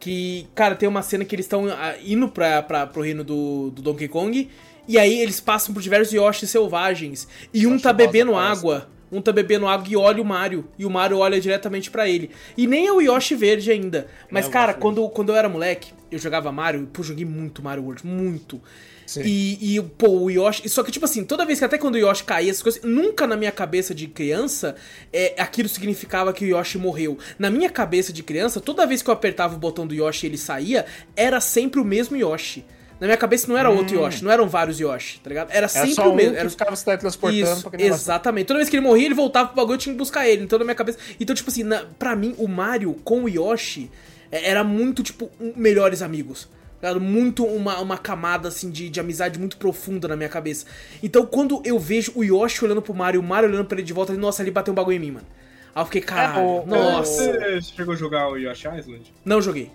Que, 0.00 0.46
cara, 0.54 0.74
tem 0.74 0.88
uma 0.88 1.00
cena 1.02 1.24
que 1.24 1.34
eles 1.34 1.46
estão 1.46 1.66
ah, 1.68 1.94
indo 2.04 2.28
pra, 2.28 2.60
pra, 2.62 2.86
pro 2.86 3.00
reino 3.02 3.24
do, 3.24 3.70
do 3.70 3.80
Donkey 3.80 4.08
Kong. 4.08 4.50
E 4.86 4.98
aí 4.98 5.18
eles 5.20 5.40
passam 5.40 5.74
por 5.74 5.82
diversos 5.82 6.12
Yoshi 6.12 6.46
selvagens. 6.46 7.26
E 7.52 7.66
um 7.66 7.78
tá 7.78 7.92
bebendo 7.92 8.34
água. 8.36 8.88
Um 9.10 9.22
tá 9.22 9.30
bebendo 9.32 9.66
água 9.66 9.86
e 9.88 9.96
olha 9.96 10.20
o 10.20 10.24
Mario. 10.24 10.68
E 10.78 10.84
o 10.84 10.90
Mario 10.90 11.18
olha 11.18 11.40
diretamente 11.40 11.90
pra 11.90 12.08
ele. 12.08 12.30
E 12.56 12.66
nem 12.66 12.86
é 12.86 12.92
o 12.92 13.00
Yoshi 13.00 13.34
verde 13.36 13.70
ainda. 13.70 14.08
Mas, 14.30 14.46
É 14.46 14.50
cara, 14.50 14.74
quando, 14.74 15.08
quando 15.08 15.28
eu 15.30 15.36
era 15.36 15.48
moleque, 15.48 15.92
eu 16.10 16.18
jogava 16.18 16.50
Mario. 16.50 16.88
Pô, 16.92 17.02
joguei 17.02 17.24
muito 17.24 17.62
Mario 17.62 17.84
World. 17.84 18.04
Muito. 18.04 18.60
Sim. 19.06 19.22
E, 19.24 19.76
e, 19.76 19.82
pô, 19.82 20.08
o 20.08 20.30
Yoshi. 20.30 20.68
Só 20.68 20.82
que, 20.82 20.90
tipo 20.90 21.04
assim, 21.04 21.24
toda 21.24 21.44
vez 21.44 21.58
que 21.58 21.64
até 21.64 21.78
quando 21.78 21.94
o 21.94 21.98
Yoshi 21.98 22.24
caía, 22.24 22.50
essas 22.50 22.62
coisas. 22.62 22.82
Nunca 22.82 23.26
na 23.26 23.36
minha 23.36 23.52
cabeça 23.52 23.94
de 23.94 24.08
criança 24.08 24.74
é, 25.12 25.34
aquilo 25.38 25.68
significava 25.68 26.32
que 26.32 26.44
o 26.44 26.48
Yoshi 26.48 26.78
morreu. 26.78 27.18
Na 27.38 27.50
minha 27.50 27.70
cabeça 27.70 28.12
de 28.12 28.22
criança, 28.22 28.60
toda 28.60 28.86
vez 28.86 29.02
que 29.02 29.10
eu 29.10 29.14
apertava 29.14 29.54
o 29.54 29.58
botão 29.58 29.86
do 29.86 29.94
Yoshi 29.94 30.26
e 30.26 30.30
ele 30.30 30.38
saía, 30.38 30.86
era 31.14 31.40
sempre 31.40 31.80
o 31.80 31.84
mesmo 31.84 32.16
Yoshi. 32.16 32.64
Na 33.00 33.06
minha 33.08 33.16
cabeça 33.16 33.48
não 33.48 33.58
era 33.58 33.68
outro 33.68 33.96
Yoshi, 33.96 34.22
não 34.24 34.30
eram 34.30 34.48
vários 34.48 34.78
Yoshi, 34.78 35.20
tá 35.20 35.28
ligado? 35.28 35.48
Era 35.50 35.58
Era 35.58 35.68
sempre 35.68 35.94
só 35.94 36.08
o 36.08 36.12
um 36.12 36.14
mesmo. 36.14 36.32
que 36.32 36.38
Era... 36.38 36.50
ficava 36.50 36.76
se 36.76 36.84
teletransportando 36.84 37.42
Isso, 37.42 37.70
pra 37.70 37.82
exatamente. 37.82 38.46
Toda 38.46 38.58
vez 38.58 38.68
que 38.70 38.76
ele 38.76 38.86
morria, 38.86 39.06
ele 39.06 39.14
voltava 39.14 39.48
pro 39.48 39.56
bagulho 39.56 39.74
e 39.74 39.78
tinha 39.78 39.92
que 39.92 39.98
buscar 39.98 40.28
ele. 40.28 40.44
Então, 40.44 40.58
na 40.58 40.64
minha 40.64 40.74
cabeça. 40.74 40.98
Então, 41.18 41.34
tipo 41.34 41.50
assim, 41.50 41.64
na, 41.64 41.84
pra 41.98 42.14
mim, 42.14 42.34
o 42.38 42.46
Mario 42.48 42.94
com 43.04 43.24
o 43.24 43.28
Yoshi 43.28 43.90
é, 44.30 44.48
era 44.50 44.62
muito, 44.62 45.02
tipo, 45.02 45.28
um- 45.40 45.52
melhores 45.56 46.02
amigos. 46.02 46.48
tá? 46.80 46.94
Muito 46.94 47.44
uma, 47.44 47.80
uma 47.80 47.98
camada, 47.98 48.48
assim, 48.48 48.70
de, 48.70 48.88
de 48.88 49.00
amizade 49.00 49.38
muito 49.38 49.56
profunda 49.56 50.06
na 50.06 50.16
minha 50.16 50.28
cabeça. 50.28 50.64
Então, 51.02 51.26
quando 51.26 51.60
eu 51.64 51.78
vejo 51.78 52.12
o 52.14 52.22
Yoshi 52.22 52.64
olhando 52.64 52.80
pro 52.80 52.94
Mario 52.94 53.18
e 53.18 53.24
o 53.24 53.26
Mario 53.26 53.48
olhando 53.50 53.64
pra 53.66 53.76
ele 53.76 53.86
de 53.86 53.92
volta, 53.92 54.12
ele, 54.12 54.20
nossa, 54.20 54.40
ali 54.42 54.50
bateu 54.52 54.70
um 54.72 54.74
bagulho 54.74 54.96
em 54.96 55.00
mim, 55.00 55.10
mano. 55.10 55.26
Aí 55.74 55.82
eu 55.82 55.86
fiquei, 55.86 56.00
caralho, 56.02 56.46
o- 56.62 56.66
nossa. 56.66 57.32
Você 57.32 57.60
chegou 57.60 57.94
a 57.94 57.96
jogar 57.96 58.28
o 58.30 58.36
Yoshi 58.36 58.68
Island? 58.68 59.12
Não 59.24 59.42
joguei. 59.42 59.70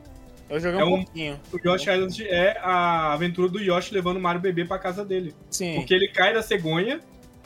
Eu 0.50 0.60
joguei 0.60 0.80
É 0.80 0.84
um 0.86 0.96
um- 0.96 1.04
pouquinho. 1.04 1.40
O 1.54 1.58
Yoshi 1.58 1.90
Island 1.92 2.28
é 2.28 2.58
a 2.62 3.14
aventura 3.14 3.48
do 3.50 3.60
Yoshi 3.60 3.94
levando 3.94 4.18
o 4.18 4.20
Mario 4.20 4.42
bebê 4.42 4.66
pra 4.66 4.80
casa 4.80 5.06
dele. 5.06 5.36
Sim. 5.50 5.76
Porque 5.76 5.94
ele 5.94 6.08
cai 6.08 6.34
da 6.34 6.42
cegonha 6.42 7.00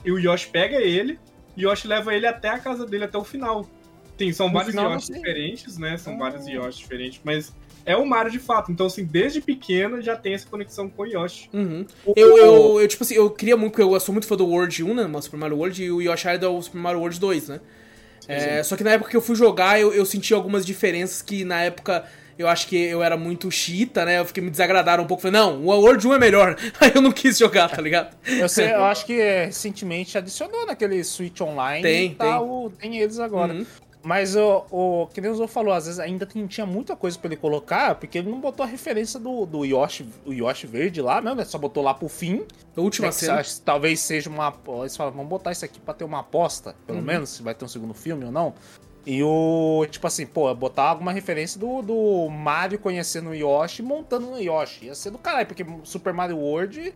e 0.05 0.11
o 0.11 0.17
Yoshi 0.19 0.47
pega 0.47 0.77
ele, 0.81 1.19
e 1.57 1.65
o 1.65 1.69
Yoshi 1.69 1.87
leva 1.87 2.13
ele 2.15 2.25
até 2.25 2.49
a 2.49 2.59
casa 2.59 2.85
dele, 2.85 3.03
até 3.05 3.17
o 3.17 3.23
final. 3.23 3.67
Sim, 4.17 4.31
são 4.31 4.47
No 4.47 4.53
vários 4.53 4.73
Yoshi 4.75 5.11
diferentes, 5.13 5.77
né? 5.77 5.97
São 5.97 6.13
Ah. 6.15 6.17
vários 6.17 6.47
Yoshi 6.47 6.77
diferentes, 6.79 7.19
mas 7.23 7.53
é 7.85 7.97
o 7.97 8.05
Mario 8.05 8.31
de 8.31 8.39
fato. 8.39 8.71
Então, 8.71 8.85
assim, 8.85 9.03
desde 9.03 9.41
pequeno 9.41 10.01
já 10.01 10.15
tem 10.15 10.33
essa 10.35 10.47
conexão 10.47 10.87
com 10.89 11.01
o 11.03 11.05
Yoshi. 11.05 11.49
Uhum. 11.51 11.85
Eu, 12.15 12.37
eu, 12.37 12.79
eu, 12.81 12.87
tipo 12.87 13.03
assim, 13.03 13.15
eu 13.15 13.29
queria 13.29 13.57
muito, 13.57 13.71
porque 13.71 13.81
eu 13.83 13.99
sou 13.99 14.13
muito 14.13 14.27
fã 14.27 14.37
do 14.37 14.45
World 14.47 14.81
1, 14.83 14.93
né? 14.93 15.21
Super 15.21 15.37
Mario 15.37 15.57
World, 15.57 15.83
e 15.83 15.91
o 15.91 16.01
Yoshi 16.01 16.27
Island 16.27 16.45
é 16.45 16.47
o 16.47 16.61
Super 16.61 16.77
Mario 16.79 16.99
World 16.99 17.19
2, 17.19 17.49
né? 17.49 17.59
É, 18.27 18.63
só 18.63 18.77
que 18.77 18.83
na 18.85 18.91
época 18.91 19.09
que 19.11 19.17
eu 19.17 19.21
fui 19.21 19.35
jogar, 19.35 19.81
eu, 19.81 19.93
eu 19.93 20.05
senti 20.05 20.33
algumas 20.33 20.65
diferenças 20.65 21.21
que 21.21 21.43
na 21.43 21.61
época 21.61 22.05
eu 22.37 22.47
acho 22.47 22.67
que 22.67 22.75
eu 22.75 23.01
era 23.03 23.15
muito 23.17 23.49
chita, 23.51 24.05
né? 24.05 24.19
Eu 24.19 24.25
fiquei 24.25 24.43
me 24.43 24.49
desagradaram 24.49 25.03
um 25.03 25.07
pouco. 25.07 25.21
Falei, 25.23 25.39
não, 25.39 25.61
o 25.61 25.67
World 25.67 26.07
1 26.07 26.13
é 26.13 26.19
melhor. 26.19 26.55
Aí 26.79 26.91
eu 26.95 27.01
não 27.01 27.11
quis 27.11 27.37
jogar, 27.37 27.69
tá 27.69 27.81
ligado? 27.81 28.15
Eu, 28.25 28.49
sei, 28.49 28.73
eu 28.73 28.83
acho 28.85 29.05
que 29.05 29.19
é, 29.19 29.45
recentemente 29.45 30.17
adicionou 30.17 30.65
naquele 30.65 31.03
Switch 31.03 31.39
Online 31.41 31.81
Tem, 31.81 32.11
e 32.11 32.15
tal, 32.15 32.69
tem. 32.79 32.97
eles 32.99 33.19
agora. 33.19 33.53
Uhum. 33.53 33.65
Mas 34.05 34.35
o, 34.35 34.65
o 34.69 35.07
que 35.13 35.21
nem 35.21 35.31
o 35.31 35.35
Zou 35.35 35.47
falou, 35.47 35.73
às 35.73 35.85
vezes 35.85 35.97
ainda 35.97 36.25
tem- 36.25 36.45
tinha 36.45 36.65
muita 36.65 36.93
coisa 36.93 37.17
pra 37.17 37.29
ele 37.29 37.37
colocar, 37.37 37.95
porque 37.95 38.17
ele 38.17 38.29
não 38.29 38.37
botou 38.41 38.65
a 38.65 38.67
referência 38.67 39.17
do, 39.17 39.45
do 39.45 39.63
Yoshi, 39.63 40.05
o 40.25 40.33
Yoshi 40.33 40.67
verde 40.67 41.01
lá 41.01 41.21
mesmo, 41.21 41.37
né? 41.37 41.45
Só 41.45 41.57
botou 41.57 41.81
lá 41.81 41.93
pro 41.93 42.09
fim. 42.09 42.43
A 42.75 42.81
última 42.81 43.07
que 43.07 43.15
cena. 43.15 43.41
talvez 43.63 44.01
seja 44.01 44.29
uma. 44.29 44.53
Eles 44.81 44.97
falam, 44.97 45.13
vamos 45.13 45.29
botar 45.29 45.53
isso 45.53 45.63
aqui 45.63 45.79
pra 45.79 45.93
ter 45.93 46.03
uma 46.03 46.19
aposta, 46.19 46.75
pelo 46.85 46.99
Uhum. 46.99 47.05
menos, 47.05 47.29
se 47.29 47.41
vai 47.41 47.55
ter 47.55 47.63
um 47.63 47.67
segundo 47.69 47.93
filme 47.93 48.25
ou 48.25 48.31
não. 48.31 48.53
E 49.05 49.21
o. 49.23 49.85
Tipo 49.89 50.07
assim, 50.07 50.25
pô, 50.25 50.53
botar 50.55 50.83
alguma 50.83 51.11
referência 51.11 51.59
do, 51.59 51.81
do 51.81 52.29
Mario 52.29 52.79
conhecendo 52.79 53.31
o 53.31 53.35
Yoshi 53.35 53.81
e 53.81 53.85
montando 53.85 54.27
no 54.27 54.39
Yoshi. 54.41 54.85
Ia 54.85 54.95
ser 54.95 55.09
do 55.11 55.17
caralho, 55.17 55.45
porque 55.47 55.65
Super 55.83 56.13
Mario 56.13 56.37
World 56.37 56.93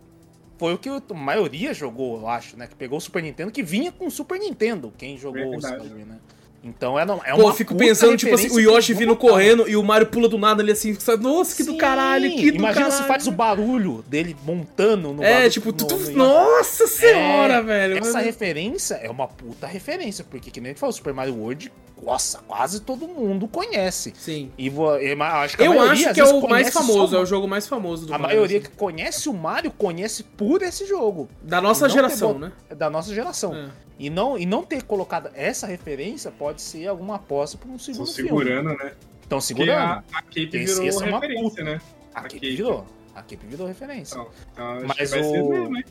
foi 0.58 0.72
o 0.74 0.78
que 0.78 0.88
a 0.88 1.00
maioria 1.14 1.72
jogou, 1.74 2.20
eu 2.20 2.28
acho, 2.28 2.56
né? 2.56 2.66
Que 2.66 2.74
pegou 2.74 2.98
o 2.98 3.00
Super 3.00 3.22
Nintendo, 3.22 3.50
que 3.52 3.62
vinha 3.62 3.92
com 3.92 4.06
o 4.06 4.10
Super 4.10 4.38
Nintendo, 4.40 4.92
quem 4.96 5.18
jogou 5.18 5.54
o. 5.56 5.60
Super, 5.60 5.84
né? 6.06 6.16
Então 6.64 6.98
é, 6.98 7.04
não, 7.04 7.20
é 7.24 7.30
Pô, 7.34 7.42
uma 7.42 7.50
eu 7.50 7.54
fico 7.54 7.76
pensando, 7.76 8.16
tipo 8.16 8.34
assim, 8.34 8.50
o 8.50 8.58
Yoshi 8.58 8.92
vindo 8.92 9.14
correndo 9.14 9.68
e 9.68 9.76
o 9.76 9.82
Mario 9.82 10.08
pula 10.08 10.28
do 10.28 10.36
nada 10.36 10.60
ali 10.60 10.72
assim, 10.72 10.92
sabe? 10.98 11.22
nossa, 11.22 11.54
que 11.54 11.62
do 11.62 11.70
Sim. 11.72 11.78
caralho, 11.78 12.28
que 12.30 12.50
do 12.50 12.56
Imagina 12.56 12.86
caralho. 12.86 13.02
se 13.02 13.06
faz 13.06 13.26
o 13.28 13.30
barulho 13.30 14.02
dele 14.08 14.36
montando 14.44 15.12
no 15.12 15.22
É, 15.22 15.48
tipo, 15.48 15.66
no- 15.68 15.72
tu, 15.72 15.96
no 15.96 16.12
nossa 16.16 16.88
senhora, 16.88 17.54
É, 17.54 17.62
velho. 17.62 17.98
Essa 17.98 18.14
Mas- 18.14 18.24
referência 18.26 18.96
é 18.96 19.08
uma 19.08 19.28
puta 19.28 19.68
referência, 19.68 20.24
porque 20.28 20.50
que 20.50 20.60
nem 20.60 20.70
ele 20.70 20.78
falou, 20.78 20.92
Super 20.92 21.14
Mario 21.14 21.36
World, 21.36 21.72
nossa, 22.02 22.38
quase 22.46 22.80
todo 22.80 23.06
mundo 23.08 23.46
conhece. 23.48 24.12
Sim. 24.16 24.50
E 24.56 24.68
vo- 24.70 24.96
eu 24.96 25.22
acho 25.22 25.56
que 25.56 25.62
Eu 25.62 25.70
maioria, 25.74 25.92
acho 25.92 26.14
que 26.14 26.20
é 26.20 26.24
o 26.24 26.48
mais 26.48 26.72
só 26.72 26.80
famoso, 26.80 27.16
é 27.16 27.20
o 27.20 27.26
jogo 27.26 27.46
mais 27.48 27.66
famoso 27.66 28.06
do 28.06 28.14
A 28.14 28.18
Mario, 28.18 28.36
maioria 28.36 28.58
assim. 28.58 28.68
que 28.70 28.76
conhece 28.76 29.28
o 29.28 29.32
Mario 29.34 29.70
conhece 29.72 30.22
por 30.22 30.62
esse 30.62 30.86
jogo. 30.86 31.28
Da 31.42 31.60
nossa 31.60 31.88
geração, 31.88 32.34
ter 32.34 32.38
né? 32.38 32.52
Da 32.74 32.88
nossa 32.88 33.14
geração. 33.14 33.54
É. 33.54 33.68
E, 33.98 34.08
não, 34.10 34.38
e 34.38 34.46
não 34.46 34.62
ter 34.62 34.82
colocado 34.84 35.28
essa 35.34 35.66
referência 35.66 36.30
pode 36.30 36.62
ser 36.62 36.86
alguma 36.86 37.16
aposta 37.16 37.58
para 37.58 37.68
um 37.68 37.76
Estão 37.76 37.94
segundo 37.94 38.12
filme. 38.12 38.28
segurando, 38.30 38.68
né? 38.68 38.92
Estão 39.22 39.38
Porque 39.38 39.42
segurando. 39.42 39.80
a, 39.80 40.04
a 40.12 40.22
Cape 40.22 40.46
virou 40.46 40.84
é 40.86 40.90
uma 40.92 41.20
referência, 41.20 41.42
puta. 41.50 41.64
né? 41.64 41.80
A 42.14 42.20
a 42.20 42.22
Cape 42.22 42.38
virou. 42.56 42.86
A 43.14 43.22
Cape 43.22 43.46
virou 43.48 43.66
referência. 43.66 44.14
Então, 44.14 44.28
então 44.52 44.86
Mas 44.86 44.96
que 44.96 45.06
vai 45.16 45.24
ser 45.24 45.42
o- 45.42 45.48
mesmo, 45.50 45.76
hein? 45.76 45.84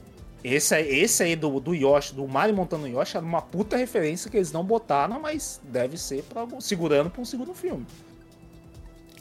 Esse, 0.53 0.75
aí- 0.75 0.99
esse 1.01 1.23
aí 1.23 1.35
do, 1.35 1.59
do 1.59 1.73
Yoshi, 1.75 2.13
do 2.15 2.27
Mario 2.27 2.55
montando 2.55 2.85
o 2.85 2.87
Yoshi, 2.87 3.17
era 3.17 3.25
uma 3.25 3.41
puta 3.41 3.75
referência 3.77 4.29
que 4.31 4.37
eles 4.37 4.51
não 4.51 4.63
botaram, 4.63 5.19
mas 5.19 5.59
deve 5.63 5.97
ser 5.97 6.23
pra, 6.23 6.47
segurando 6.59 7.09
pra 7.09 7.21
um 7.21 7.25
segundo 7.25 7.53
filme. 7.53 7.85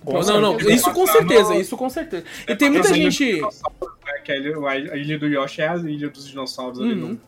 Com 0.05 0.21
não, 0.23 0.41
não, 0.41 0.51
certeza. 0.53 0.73
isso 0.73 0.93
com 0.93 1.07
certeza, 1.07 1.55
isso 1.57 1.77
com 1.77 1.91
certeza. 1.91 2.25
E 2.47 2.55
tem 2.55 2.71
muita 2.71 2.95
gente. 2.95 3.35
dinossauros, 3.35 3.89
né? 4.05 4.13
Que 4.25 4.33
a 4.33 4.37
ilha, 4.37 4.93
a 4.93 4.97
ilha 4.97 5.19
do 5.19 5.27
Yoshi 5.27 5.63
é 5.63 5.69
a 5.69 5.77
ilha 5.77 6.09
dos 6.09 6.29
dinossauros 6.29 6.81
ali 6.81 6.93
Uhum. 6.93 7.09
no. 7.09 7.21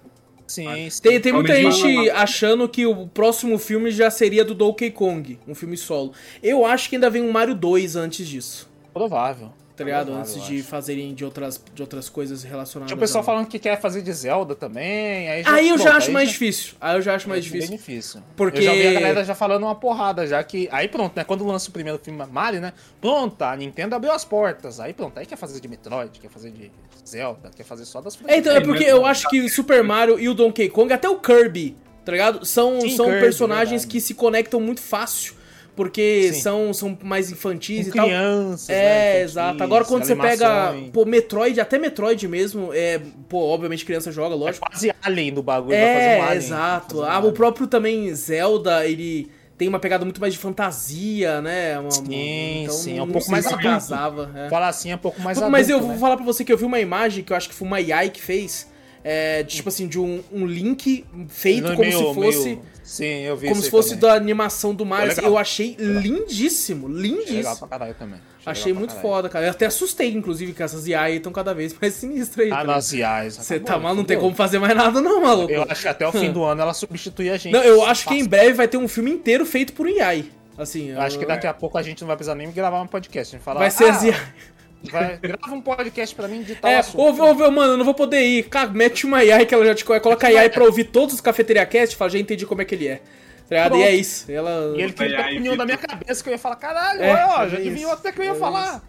Sim, 0.47 0.89
sim. 0.89 1.03
Tem, 1.03 1.21
tem 1.21 1.33
muita 1.33 1.55
gente 1.55 2.09
achando 2.11 2.67
que 2.69 2.87
o 2.87 3.07
próximo 3.09 3.59
filme 3.59 3.91
já 3.91 4.11
seria 4.11 4.45
do 4.45 4.55
Donkey 4.55 4.91
Kong, 4.91 5.39
um 5.47 5.55
filme 5.55 5.77
solo. 5.77 6.13
Eu 6.43 6.65
acho 6.65 6.89
que 6.89 6.97
ainda 6.97 7.11
vem 7.11 7.21
um 7.21 7.31
Mario 7.31 7.55
2 7.55 7.97
antes 7.97 8.27
disso, 8.27 8.71
provável. 8.95 9.53
Tá 9.79 9.85
ligado? 9.85 10.07
Provável, 10.07 10.33
antes 10.35 10.47
de 10.47 10.59
acho. 10.59 10.69
fazerem 10.69 11.15
de 11.15 11.25
outras, 11.25 11.63
de 11.73 11.81
outras 11.81 12.09
coisas 12.09 12.43
relacionadas. 12.43 12.89
Tinha 12.91 12.97
o 12.97 13.01
pessoal 13.01 13.23
a- 13.23 13.25
falando 13.25 13.47
que 13.47 13.59
quer 13.59 13.81
fazer 13.81 14.03
de 14.03 14.13
Zelda 14.13 14.55
também. 14.55 15.29
Aí, 15.31 15.43
Aí 15.47 15.69
eu 15.69 15.77
pronto, 15.77 15.89
já 15.89 15.97
acho 15.97 16.09
aí 16.09 16.13
mais 16.13 16.29
já- 16.29 16.33
difícil. 16.33 16.75
Aí 16.81 16.97
eu 16.97 17.03
já 17.03 17.15
acho 17.15 17.29
mais 17.29 17.47
é 17.47 17.49
bem 17.51 17.61
difícil. 17.61 17.77
difícil. 17.79 18.21
Porque- 18.37 18.59
Eu 18.59 18.63
já 18.65 18.73
vi 18.73 18.87
a 18.89 18.93
galera 18.93 19.25
já 19.25 19.35
falando 19.35 19.63
uma 19.63 19.75
porrada, 19.75 20.27
já 20.27 20.43
que. 20.43 20.69
Aí 20.73 20.89
pronto, 20.89 21.17
né? 21.17 21.25
Quando 21.25 21.47
lança 21.47 21.71
o 21.71 21.73
primeiro 21.73 21.99
filme 21.99 22.23
Mario, 22.27 22.61
né? 22.61 22.73
Pronto, 23.01 23.41
a 23.43 23.55
Nintendo 23.57 23.95
abriu 23.95 24.13
as 24.13 24.25
portas. 24.25 24.81
Aí 24.81 24.93
pronto, 24.93 25.17
aí 25.19 25.25
quer 25.27 25.37
fazer 25.37 25.61
de 25.61 25.69
Metroid, 25.69 26.19
quer 26.19 26.29
fazer 26.31 26.51
de 26.51 26.71
Zelda, 27.09 27.51
quer 27.57 27.63
fazer 27.65 27.85
só 27.85 28.01
das 28.01 28.19
É, 28.27 28.37
então, 28.37 28.55
é 28.55 28.61
porque 28.61 28.85
eu 28.85 29.07
acho 29.07 29.29
que 29.29 29.41
o 29.41 29.49
Super 29.49 29.83
Mario 29.85 30.19
e 30.19 30.29
o 30.29 30.35
Donkey 30.35 30.69
Kong, 30.69 30.93
até 30.93 31.09
o 31.09 31.19
Kirby, 31.19 31.77
tá 32.05 32.13
ligado? 32.13 32.45
São, 32.45 32.81
Sim, 32.81 32.97
são 32.97 33.07
Kirby, 33.07 33.21
personagens 33.21 33.83
verdade. 33.83 33.87
que 33.93 34.01
se 34.01 34.13
conectam 34.15 34.61
muito 34.61 34.81
fácil. 34.81 35.38
Porque 35.79 36.33
Sim. 36.33 36.41
são, 36.41 36.75
são 36.75 36.99
mais 37.05 37.31
infantis 37.31 37.87
Com 37.87 37.93
e 37.93 37.97
tal. 37.97 38.07
crianças, 38.07 38.69
É, 38.69 38.83
né, 38.83 39.23
exato. 39.23 39.63
Agora 39.63 39.85
quando 39.85 40.03
você 40.05 40.17
pega, 40.17 40.75
pô, 40.93 41.05
Metroid, 41.05 41.61
até 41.61 41.79
Metroid 41.79 42.27
mesmo, 42.27 42.71
é, 42.75 43.01
pô, 43.29 43.39
obviamente 43.39 43.85
criança 43.85 44.11
joga, 44.11 44.35
É 44.35 44.39
lógico. 44.39 44.67
quase 44.69 44.93
alien 45.01 45.33
do 45.35 45.41
bagulho. 45.41 45.77
um 45.79 45.81
É, 45.81 46.21
alien, 46.21 46.37
exato. 46.37 46.99
um 46.99 47.05
Ah, 47.05 47.21
o 47.21 47.31
próprio 47.31 47.69
também 47.69 48.13
Zelda, 48.13 48.85
ele 48.85 49.31
tem 49.57 49.69
uma 49.69 49.79
pegada 49.79 50.05
muito 50.05 50.21
mais 50.21 50.33
de 50.33 50.39
fantasia, 50.41 51.41
né? 51.41 51.79
Uma- 51.79 51.91
Sim, 51.93 52.63
então 52.65 52.75
sim, 52.75 52.99
é 52.99 53.03
um 53.03 53.07
pouco 53.09 53.31
mais 53.31 53.47
casava. 53.47 54.33
é. 54.35 54.49
Falar 54.49 54.69
assim 54.69 54.91
é 54.91 54.97
um 54.97 54.99
pouco 54.99 55.21
mais 55.21 55.39
Mas 55.49 55.69
eu 55.69 55.77
adulto, 55.77 55.87
vou 55.87 55.95
né? 55.95 56.01
falar 56.01 56.17
pra 56.17 56.25
você 56.27 56.45
que 56.45 56.53
eu 56.53 56.59
vi 56.59 56.65
uma 56.65 56.81
imagem 56.81 57.23
que 57.23 57.33
eu 57.33 57.37
acho 57.37 57.49
que 57.49 57.55
foi 57.55 57.69
uma 57.69 57.77
AI 57.77 58.11
que 58.11 58.21
fez, 58.21 58.69
é, 59.11 59.43
de, 59.43 59.57
tipo 59.57 59.71
assim, 59.71 59.87
de 59.89 59.99
um, 59.99 60.23
um 60.31 60.45
link 60.45 61.03
feito 61.29 61.69
como 61.69 61.79
meio- 61.79 61.97
se 61.99 62.15
fosse. 62.15 62.45
meio- 62.45 62.63
Sim, 62.83 63.21
eu 63.21 63.37
vi 63.37 63.49
Como 63.49 63.61
se 63.63 63.71
fosse 63.71 63.91
também. 63.97 64.01
da 64.03 64.15
animação 64.15 64.75
do 64.75 64.85
Mario. 64.85 65.13
Eu 65.23 65.37
achei 65.37 65.77
lindíssimo, 65.79 66.87
Achei 66.89 67.01
legal 67.03 67.19
lindíssimo. 67.19 67.57
pra 67.59 67.69
caralho 67.69 67.95
também. 67.95 68.21
Achei 68.47 68.73
muito 68.73 68.95
caralho. 68.95 69.09
foda, 69.09 69.29
cara. 69.29 69.45
Eu 69.47 69.51
até 69.51 69.67
assustei, 69.67 70.11
inclusive, 70.15 70.53
que 70.55 70.63
essas 70.63 70.87
IA 70.87 71.03
aí 71.03 71.17
estão 71.17 71.31
cada 71.31 71.53
vez 71.53 71.75
mais 71.79 71.93
sinistras 71.95 72.47
aí. 72.47 72.53
Ah, 72.53 72.57
tá 72.59 72.65
nas 72.65 72.93
IAs. 72.93 73.37
Você 73.37 73.61
tá 73.61 73.79
mal, 73.79 73.95
não 73.95 74.05
tem 74.05 74.19
como 74.19 74.35
fazer 74.35 74.59
mais 74.59 74.75
nada, 74.75 75.01
não, 75.03 75.21
maluco. 75.21 75.53
Eu 75.53 75.67
acho 75.69 75.83
que 75.83 75.89
até 75.89 76.07
o 76.09 76.13
fim 76.13 76.33
do 76.33 76.43
ano 76.45 76.63
ela 76.63 76.73
substitui 76.75 77.29
a 77.31 77.37
gente. 77.37 77.53
Não, 77.53 77.63
eu 77.63 77.85
acho 77.85 78.09
que 78.09 78.15
em 78.15 78.25
breve 78.25 78.53
vai 78.55 78.67
ter 78.69 78.79
um 78.79 78.89
filme 78.89 79.11
inteiro 79.11 79.45
feito 79.45 79.73
por 79.75 79.87
AI. 79.87 80.25
Assim, 80.57 80.89
Eu 80.91 81.01
acho 81.01 81.19
que 81.19 81.27
daqui 81.27 81.47
a 81.47 81.55
pouco 81.55 81.77
a 81.79 81.83
gente 81.83 82.01
não 82.01 82.09
vai 82.09 82.17
precisar 82.17 82.35
nem 82.35 82.51
gravar 82.51 82.81
um 82.83 82.87
podcast. 82.87 83.35
A 83.35 83.39
gente 83.39 83.45
fala, 83.45 83.61
vai 83.61 83.71
ser 83.71 83.85
ah, 83.85 83.91
as 83.91 84.03
IA. 84.03 84.15
Vai, 84.85 85.17
grava 85.19 85.55
um 85.55 85.61
podcast 85.61 86.15
pra 86.15 86.29
mim 86.29 86.43
de 86.43 86.55
tal 86.55 86.71
É, 86.71 86.77
assunto. 86.79 87.01
ouve, 87.01 87.21
ouve, 87.21 87.51
mano, 87.51 87.73
eu 87.73 87.77
não 87.77 87.85
vou 87.85 87.95
poder 87.95 88.21
ir. 88.23 88.45
Cara, 88.49 88.71
mete 88.71 89.05
uma 89.07 89.19
AI 89.19 89.45
que 89.47 89.55
ela 89.55 89.65
já 89.65 89.75
te 89.75 89.85
conhece. 89.85 90.03
Coloca 90.03 90.27
a 90.27 90.31
AI 90.31 90.49
pra 90.51 90.65
ouvir 90.65 90.85
todos 90.85 91.15
os 91.15 91.21
Cafeteria 91.21 91.67
Cast 91.67 91.95
e 91.95 91.99
fala, 91.99 92.11
já 92.11 92.19
entendi 92.19 92.47
como 92.47 92.63
é 92.63 92.65
que 92.65 92.75
ele 92.75 92.89
é. 92.89 93.01
Tá? 93.49 93.75
E 93.77 93.83
é 93.83 93.95
isso. 93.95 94.31
Ela. 94.31 94.75
E 94.77 94.83
ele 94.83 94.95
Ai, 94.99 95.15
ai, 95.15 95.33
opinião 95.35 95.57
da 95.57 95.65
minha 95.65 95.79
cabeça 95.79 96.23
que 96.23 96.29
eu 96.29 96.33
ia 96.33 96.39
falar, 96.39 96.57
caralho, 96.57 97.03
É, 97.03 97.25
ó, 97.27 97.33
é 97.33 97.39
já 97.39 97.47
isso. 97.47 97.57
adivinhou 97.57 97.93
até 97.93 98.13
que 98.13 98.21
eu 98.21 98.25
ia 98.25 98.31
É 98.33 98.35
falar. 98.35 98.83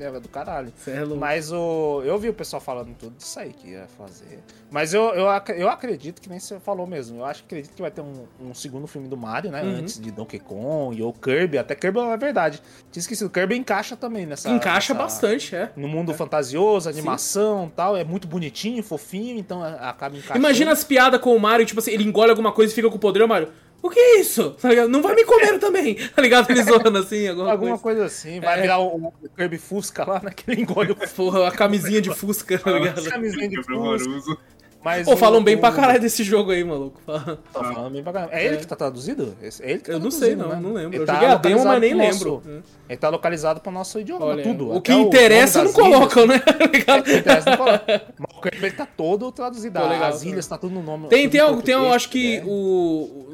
É 0.00 0.10
do 0.20 0.28
caralho. 0.28 0.72
É. 0.86 1.04
Mas 1.04 1.50
o, 1.52 2.02
eu 2.04 2.16
vi 2.18 2.28
o 2.28 2.34
pessoal 2.34 2.60
falando 2.60 2.94
tudo 2.98 3.16
disso 3.16 3.38
aí 3.40 3.52
que 3.52 3.70
ia 3.70 3.86
fazer. 3.98 4.38
Mas 4.70 4.94
eu, 4.94 5.02
eu, 5.14 5.26
eu 5.56 5.68
acredito 5.68 6.20
que 6.20 6.28
nem 6.28 6.38
você 6.38 6.60
falou 6.60 6.86
mesmo. 6.86 7.18
Eu 7.18 7.24
acho 7.24 7.40
que 7.42 7.46
acredito 7.46 7.74
que 7.74 7.82
vai 7.82 7.90
ter 7.90 8.00
um, 8.00 8.26
um 8.40 8.54
segundo 8.54 8.86
filme 8.86 9.08
do 9.08 9.16
Mario, 9.16 9.50
né? 9.50 9.62
Uhum. 9.62 9.76
Antes 9.76 9.98
de 10.00 10.10
Donkey 10.10 10.38
Kong 10.38 10.96
e 10.96 11.02
o 11.02 11.12
Kirby. 11.12 11.58
Até 11.58 11.74
Kirby 11.74 11.98
é 12.00 12.16
verdade. 12.16 12.62
Tinha 12.92 13.00
esquecido. 13.00 13.28
Kirby 13.30 13.56
encaixa 13.56 13.96
também 13.96 14.24
nessa. 14.26 14.48
Encaixa 14.50 14.92
nessa- 14.94 15.04
bastante, 15.04 15.56
é. 15.56 15.70
No 15.76 15.88
mundo 15.88 16.12
fantasioso, 16.14 16.88
animação 16.88 17.66
e 17.66 17.70
tal. 17.70 17.96
É 17.96 18.04
muito 18.04 18.28
bonitinho, 18.28 18.82
fofinho, 18.82 19.38
então 19.38 19.64
é- 19.64 19.78
acaba 19.80 20.16
encaixando. 20.16 20.38
Imagina 20.38 20.72
as 20.72 20.84
piadas 20.84 21.20
com 21.20 21.34
o 21.34 21.40
Mario, 21.40 21.66
tipo 21.66 21.80
assim, 21.80 21.90
ele 21.92 22.04
engole 22.04 22.30
alguma 22.30 22.52
coisa 22.52 22.72
e 22.72 22.74
fica 22.74 22.88
com 22.88 22.96
o 22.96 23.00
poder, 23.00 23.26
Mario. 23.26 23.48
O 23.80 23.88
que 23.90 23.98
é 23.98 24.20
isso? 24.20 24.50
Tá? 24.60 24.68
Não 24.88 25.00
vai 25.00 25.14
me 25.14 25.24
comer 25.24 25.58
também, 25.58 25.94
tá 26.14 26.20
ligado? 26.20 26.50
Ele 26.50 26.62
zoando 26.64 26.98
assim, 26.98 27.26
alguma, 27.28 27.50
Alguma 27.52 27.78
coisa. 27.78 28.00
coisa 28.00 28.04
assim. 28.06 28.40
Vai 28.40 28.58
É. 28.58 28.62
virar 28.62 28.78
o, 28.80 29.12
o 29.22 29.28
Kirby 29.36 29.56
Fusca 29.58 30.04
lá, 30.04 30.20
naquele 30.22 30.62
engole 30.62 30.92
o 30.92 30.96
Porra, 30.96 31.46
a 31.48 31.52
camisinha 31.52 32.00
de 32.00 32.12
Fusca, 32.14 32.58
tá 32.58 32.72
ligado? 32.72 33.04
camisinha 33.08 33.48
de 33.48 33.62
Fusca. 33.62 34.36
Mas 34.84 35.04
Pô, 35.06 35.14
o- 35.14 35.16
falam 35.16 35.42
bem 35.42 35.58
pra 35.58 35.70
o- 35.70 35.74
caralho 35.74 36.00
desse 36.00 36.22
jogo 36.22 36.52
aí, 36.52 36.62
maluco. 36.62 37.00
Tá 37.04 37.38
falando 37.52 37.92
bem 37.92 38.02
pra 38.02 38.12
caralho. 38.12 38.32
É, 38.32 38.44
ele 38.46 38.56
que 38.58 38.66
tá 38.66 38.76
traduzido? 38.76 39.36
É 39.42 39.48
ele 39.70 39.78
que 39.80 39.86
tá 39.86 39.92
Eu 39.92 39.98
não 39.98 40.10
sei, 40.10 40.36
não, 40.36 40.48
né? 40.50 40.58
não 40.62 40.72
lembro. 40.72 40.94
Ele 40.94 41.02
Eu 41.02 41.06
tá 41.06 41.14
joguei 41.14 41.28
a 41.28 41.34
demo, 41.34 41.64
mas 41.64 41.80
nem 41.80 41.94
lembro. 41.94 42.42
nosso- 42.46 42.62
Ele 42.88 42.96
tá 42.98 43.08
localizado 43.08 43.60
pro 43.60 43.72
nosso 43.72 43.98
idioma, 43.98 44.24
Olha, 44.26 44.42
tudo. 44.44 44.68
o 44.68 44.72
Até 44.78 44.80
que 44.80 44.92
interessa 44.92 45.64
não 45.64 45.72
colocam, 45.72 46.26
né? 46.26 46.38
Tá? 46.86 46.96
O 46.98 47.02
que 47.02 47.12
interessa 47.16 47.50
não 47.50 47.56
coloca. 47.56 47.84
Mas 48.18 48.30
o 48.60 48.64
ele 48.64 48.70
tá 48.72 48.86
todo 48.86 49.32
traduzido. 49.32 49.78
Pô, 49.80 49.86
legal, 49.86 50.08
As 50.10 50.20
tá. 50.22 50.26
ilhas 50.28 50.46
tá 50.46 50.56
tudo 50.56 50.74
no 50.74 50.82
nome. 50.82 51.08
Tem, 51.08 51.28
tem, 51.28 51.40
em 51.40 51.42
algo, 51.42 51.60
tem, 51.60 51.74
eu 51.74 51.92
acho 51.92 52.08
que 52.08 52.36
é. 52.36 52.44
o, 52.44 52.48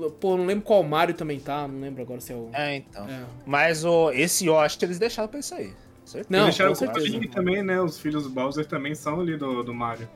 o- 0.07 0.11
Pô, 0.19 0.37
não 0.37 0.47
lembro 0.47 0.65
qual 0.65 0.83
Mario 0.83 1.15
também 1.15 1.39
tá, 1.39 1.69
não 1.69 1.79
lembro 1.81 2.03
agora 2.03 2.21
se 2.21 2.33
é 2.33 2.37
o. 2.37 2.49
É, 2.55 2.77
então. 2.77 3.05
É. 3.07 3.21
Mas 3.45 3.85
o, 3.85 4.11
esse 4.13 4.47
Yoshi 4.49 4.79
eles 4.83 4.99
deixaram 4.99 5.29
pra 5.29 5.41
isso 5.41 5.55
aí. 5.55 5.73
Certeza. 6.05 6.27
Não, 6.31 6.45
Deixaram 6.45 6.71
com 6.71 6.75
certeza. 6.77 7.07
Link 7.07 7.29
também, 7.29 7.63
né? 7.63 7.81
Os 7.81 7.99
filhos 7.99 8.25
do 8.25 8.31
Bowser 8.31 8.67
também 8.67 8.95
são 8.95 9.21
ali 9.21 9.37
do, 9.37 9.63
do 9.63 9.73
Mario. 9.75 10.09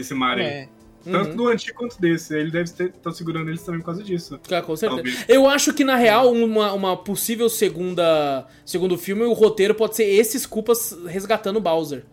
Desse 0.00 0.14
Mario 0.14 0.44
aí. 0.44 0.50
É. 0.50 0.68
Tanto 1.02 1.30
Uhum. 1.30 1.36
do 1.36 1.48
antigo 1.48 1.78
quanto 1.78 1.98
desse. 1.98 2.34
Ele 2.36 2.50
deve 2.50 2.64
estar 2.64 2.88
tá 2.88 3.10
segurando 3.10 3.48
eles 3.48 3.62
também 3.62 3.80
por 3.80 3.86
causa 3.86 4.02
disso. 4.02 4.38
Ah, 4.50 4.60
com 4.60 4.76
certeza. 4.76 5.02
Talvez. 5.02 5.24
Eu 5.28 5.48
acho 5.48 5.72
que, 5.72 5.82
na 5.82 5.96
real, 5.96 6.30
uma, 6.30 6.74
uma 6.74 6.96
possível 6.96 7.48
segunda 7.48 8.46
segundo 8.66 8.98
filme, 8.98 9.22
o 9.22 9.32
roteiro 9.32 9.74
pode 9.74 9.96
ser 9.96 10.04
esses 10.04 10.44
culpas 10.44 10.94
resgatando 11.06 11.56
o 11.56 11.60
Bowser. 11.60 12.04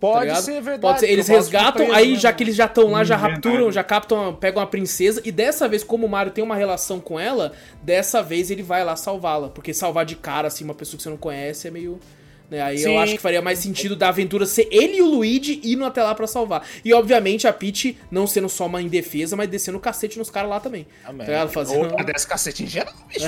Pode 0.00 0.28
tá 0.28 0.36
ser 0.36 0.62
verdade. 0.62 0.80
Pode 0.80 1.00
ser, 1.00 1.10
eles 1.10 1.28
resgatam, 1.28 1.84
foi 1.86 1.94
aí 1.94 2.06
preso, 2.06 2.22
já 2.22 2.30
né? 2.30 2.34
que 2.34 2.42
eles 2.44 2.56
já 2.56 2.64
estão 2.64 2.90
lá, 2.90 3.04
já 3.04 3.16
Hum, 3.16 3.20
rapturam, 3.20 3.54
verdade. 3.56 3.74
já 3.74 3.84
captam, 3.84 4.34
pegam 4.34 4.62
a 4.62 4.66
princesa, 4.66 5.20
e 5.26 5.30
dessa 5.30 5.68
vez, 5.68 5.84
como 5.84 6.06
o 6.06 6.08
Mario 6.08 6.32
tem 6.32 6.42
uma 6.42 6.56
relação 6.56 6.98
com 6.98 7.20
ela, 7.20 7.52
dessa 7.82 8.22
vez 8.22 8.50
ele 8.50 8.62
vai 8.62 8.82
lá 8.82 8.96
salvá-la. 8.96 9.50
Porque 9.50 9.74
salvar 9.74 10.06
de 10.06 10.16
cara, 10.16 10.48
assim, 10.48 10.64
uma 10.64 10.72
pessoa 10.72 10.96
que 10.96 11.02
você 11.02 11.10
não 11.10 11.18
conhece 11.18 11.68
é 11.68 11.70
meio. 11.70 12.00
Né? 12.50 12.60
Aí 12.60 12.76
eu 12.82 12.90
Sim. 12.90 12.96
acho 12.96 13.12
que 13.12 13.18
faria 13.18 13.40
mais 13.40 13.58
sentido 13.60 13.94
da 13.94 14.08
aventura 14.08 14.44
ser 14.44 14.66
ele 14.72 14.96
e 14.96 15.02
o 15.02 15.06
Luigi 15.06 15.60
indo 15.64 15.84
até 15.84 16.02
lá 16.02 16.14
pra 16.14 16.26
salvar. 16.26 16.66
E 16.84 16.92
obviamente 16.92 17.46
a 17.46 17.52
Peach 17.52 17.96
não 18.10 18.26
sendo 18.26 18.48
só 18.48 18.66
uma 18.66 18.82
indefesa, 18.82 19.36
mas 19.36 19.48
descendo 19.48 19.78
o 19.78 19.80
cacete 19.80 20.18
nos 20.18 20.30
caras 20.30 20.50
lá 20.50 20.58
também. 20.58 20.86
Amém. 21.04 21.18
Tá 21.26 21.32
ligado? 21.32 21.48
Fazendo- 21.52 21.78
Ou 21.78 21.86
ela 21.86 22.02
desce 22.02 22.26
cacete 22.26 22.64
em 22.64 22.66
geral, 22.66 22.92
bicho. 23.08 23.26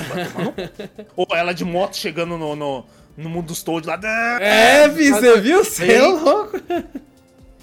Ou 1.15 1.27
ela 1.33 1.53
de 1.53 1.63
moto 1.63 1.95
chegando 1.95 2.37
no, 2.37 2.55
no, 2.55 2.83
no 3.15 3.29
mundo 3.29 3.47
dos 3.47 3.63
Toad 3.63 3.87
lá. 3.87 3.97
É, 4.41 4.89
você 4.89 5.39
viu? 5.39 5.63
Você 5.63 5.91
é 5.93 6.01
louco. 6.01 6.59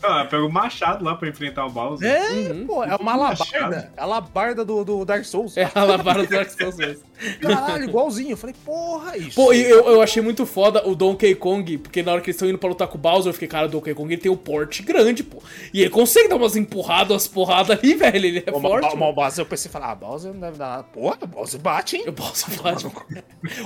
Ah, 0.03 0.25
pega 0.25 0.45
o 0.45 0.51
machado 0.51 1.05
lá 1.05 1.15
pra 1.15 1.29
enfrentar 1.29 1.67
o 1.67 1.71
Bowser. 1.71 2.09
É, 2.11 2.31
Uhum. 2.53 2.67
pô, 2.67 2.85
é 2.85 2.95
uma 2.97 3.13
alabarda. 3.13 3.93
É 3.97 4.01
a 4.01 4.05
alabarda 4.05 4.65
do, 4.65 4.85
do 4.85 5.05
Dark 5.05 5.25
Souls. 5.25 5.57
É 5.57 5.71
a 5.75 5.85
lavada 5.85 6.23
do 6.23 6.29
Dark 6.31 6.51
Souls 6.51 6.77
mesmo. 6.77 7.03
Caralho, 7.41 7.85
igualzinho. 7.85 8.31
Eu 8.31 8.37
falei, 8.37 8.55
porra, 8.65 9.17
isso. 9.17 9.35
Pô, 9.35 9.53
e 9.53 9.63
eu, 9.63 9.87
eu 9.87 10.01
achei 10.01 10.23
muito 10.23 10.47
foda 10.47 10.89
o 10.89 10.95
Donkey 10.95 11.35
Kong, 11.35 11.77
porque 11.79 12.03
na 12.03 12.13
hora 12.13 12.21
que 12.23 12.29
eles 12.31 12.37
estão 12.37 12.49
indo 12.49 12.57
pra 12.57 12.69
lutar 12.71 12.89
com 12.89 12.97
o 12.97 13.01
Bowser, 13.01 13.29
eu 13.29 13.33
fiquei, 13.35 13.47
cara, 13.49 13.67
o 13.67 13.69
Donkey 13.69 13.95
Kong 13.95 14.11
ele 14.13 14.21
tem 14.23 14.33
um 14.33 14.37
porte 14.37 14.83
grande, 14.83 15.23
pô. 15.23 15.43
E 15.75 15.83
ele 15.83 15.91
consegue 15.91 16.29
dar 16.29 16.37
umas 16.37 16.57
empurradas, 16.57 17.11
umas 17.11 17.29
porradas 17.29 17.79
ali, 17.79 17.93
velho. 17.95 18.25
Ele 18.27 18.43
é 18.47 18.51
Uma, 18.51 18.61
forte. 18.69 18.87
uma, 18.95 18.97
mano. 18.97 19.13
Bowser, 19.13 19.43
eu 19.43 19.47
pensei, 19.47 19.71
falar, 19.71 19.91
ah, 19.91 19.95
Bowser 19.95 20.33
não 20.33 20.41
deve 20.41 20.57
dar 20.57 20.69
nada. 20.69 20.83
Porra, 20.85 21.19
o 21.23 21.27
Bowser 21.27 21.61
bate, 21.61 21.97
hein? 21.97 22.05
O 22.09 22.13
Bowser 22.13 22.63
bate. 22.63 22.87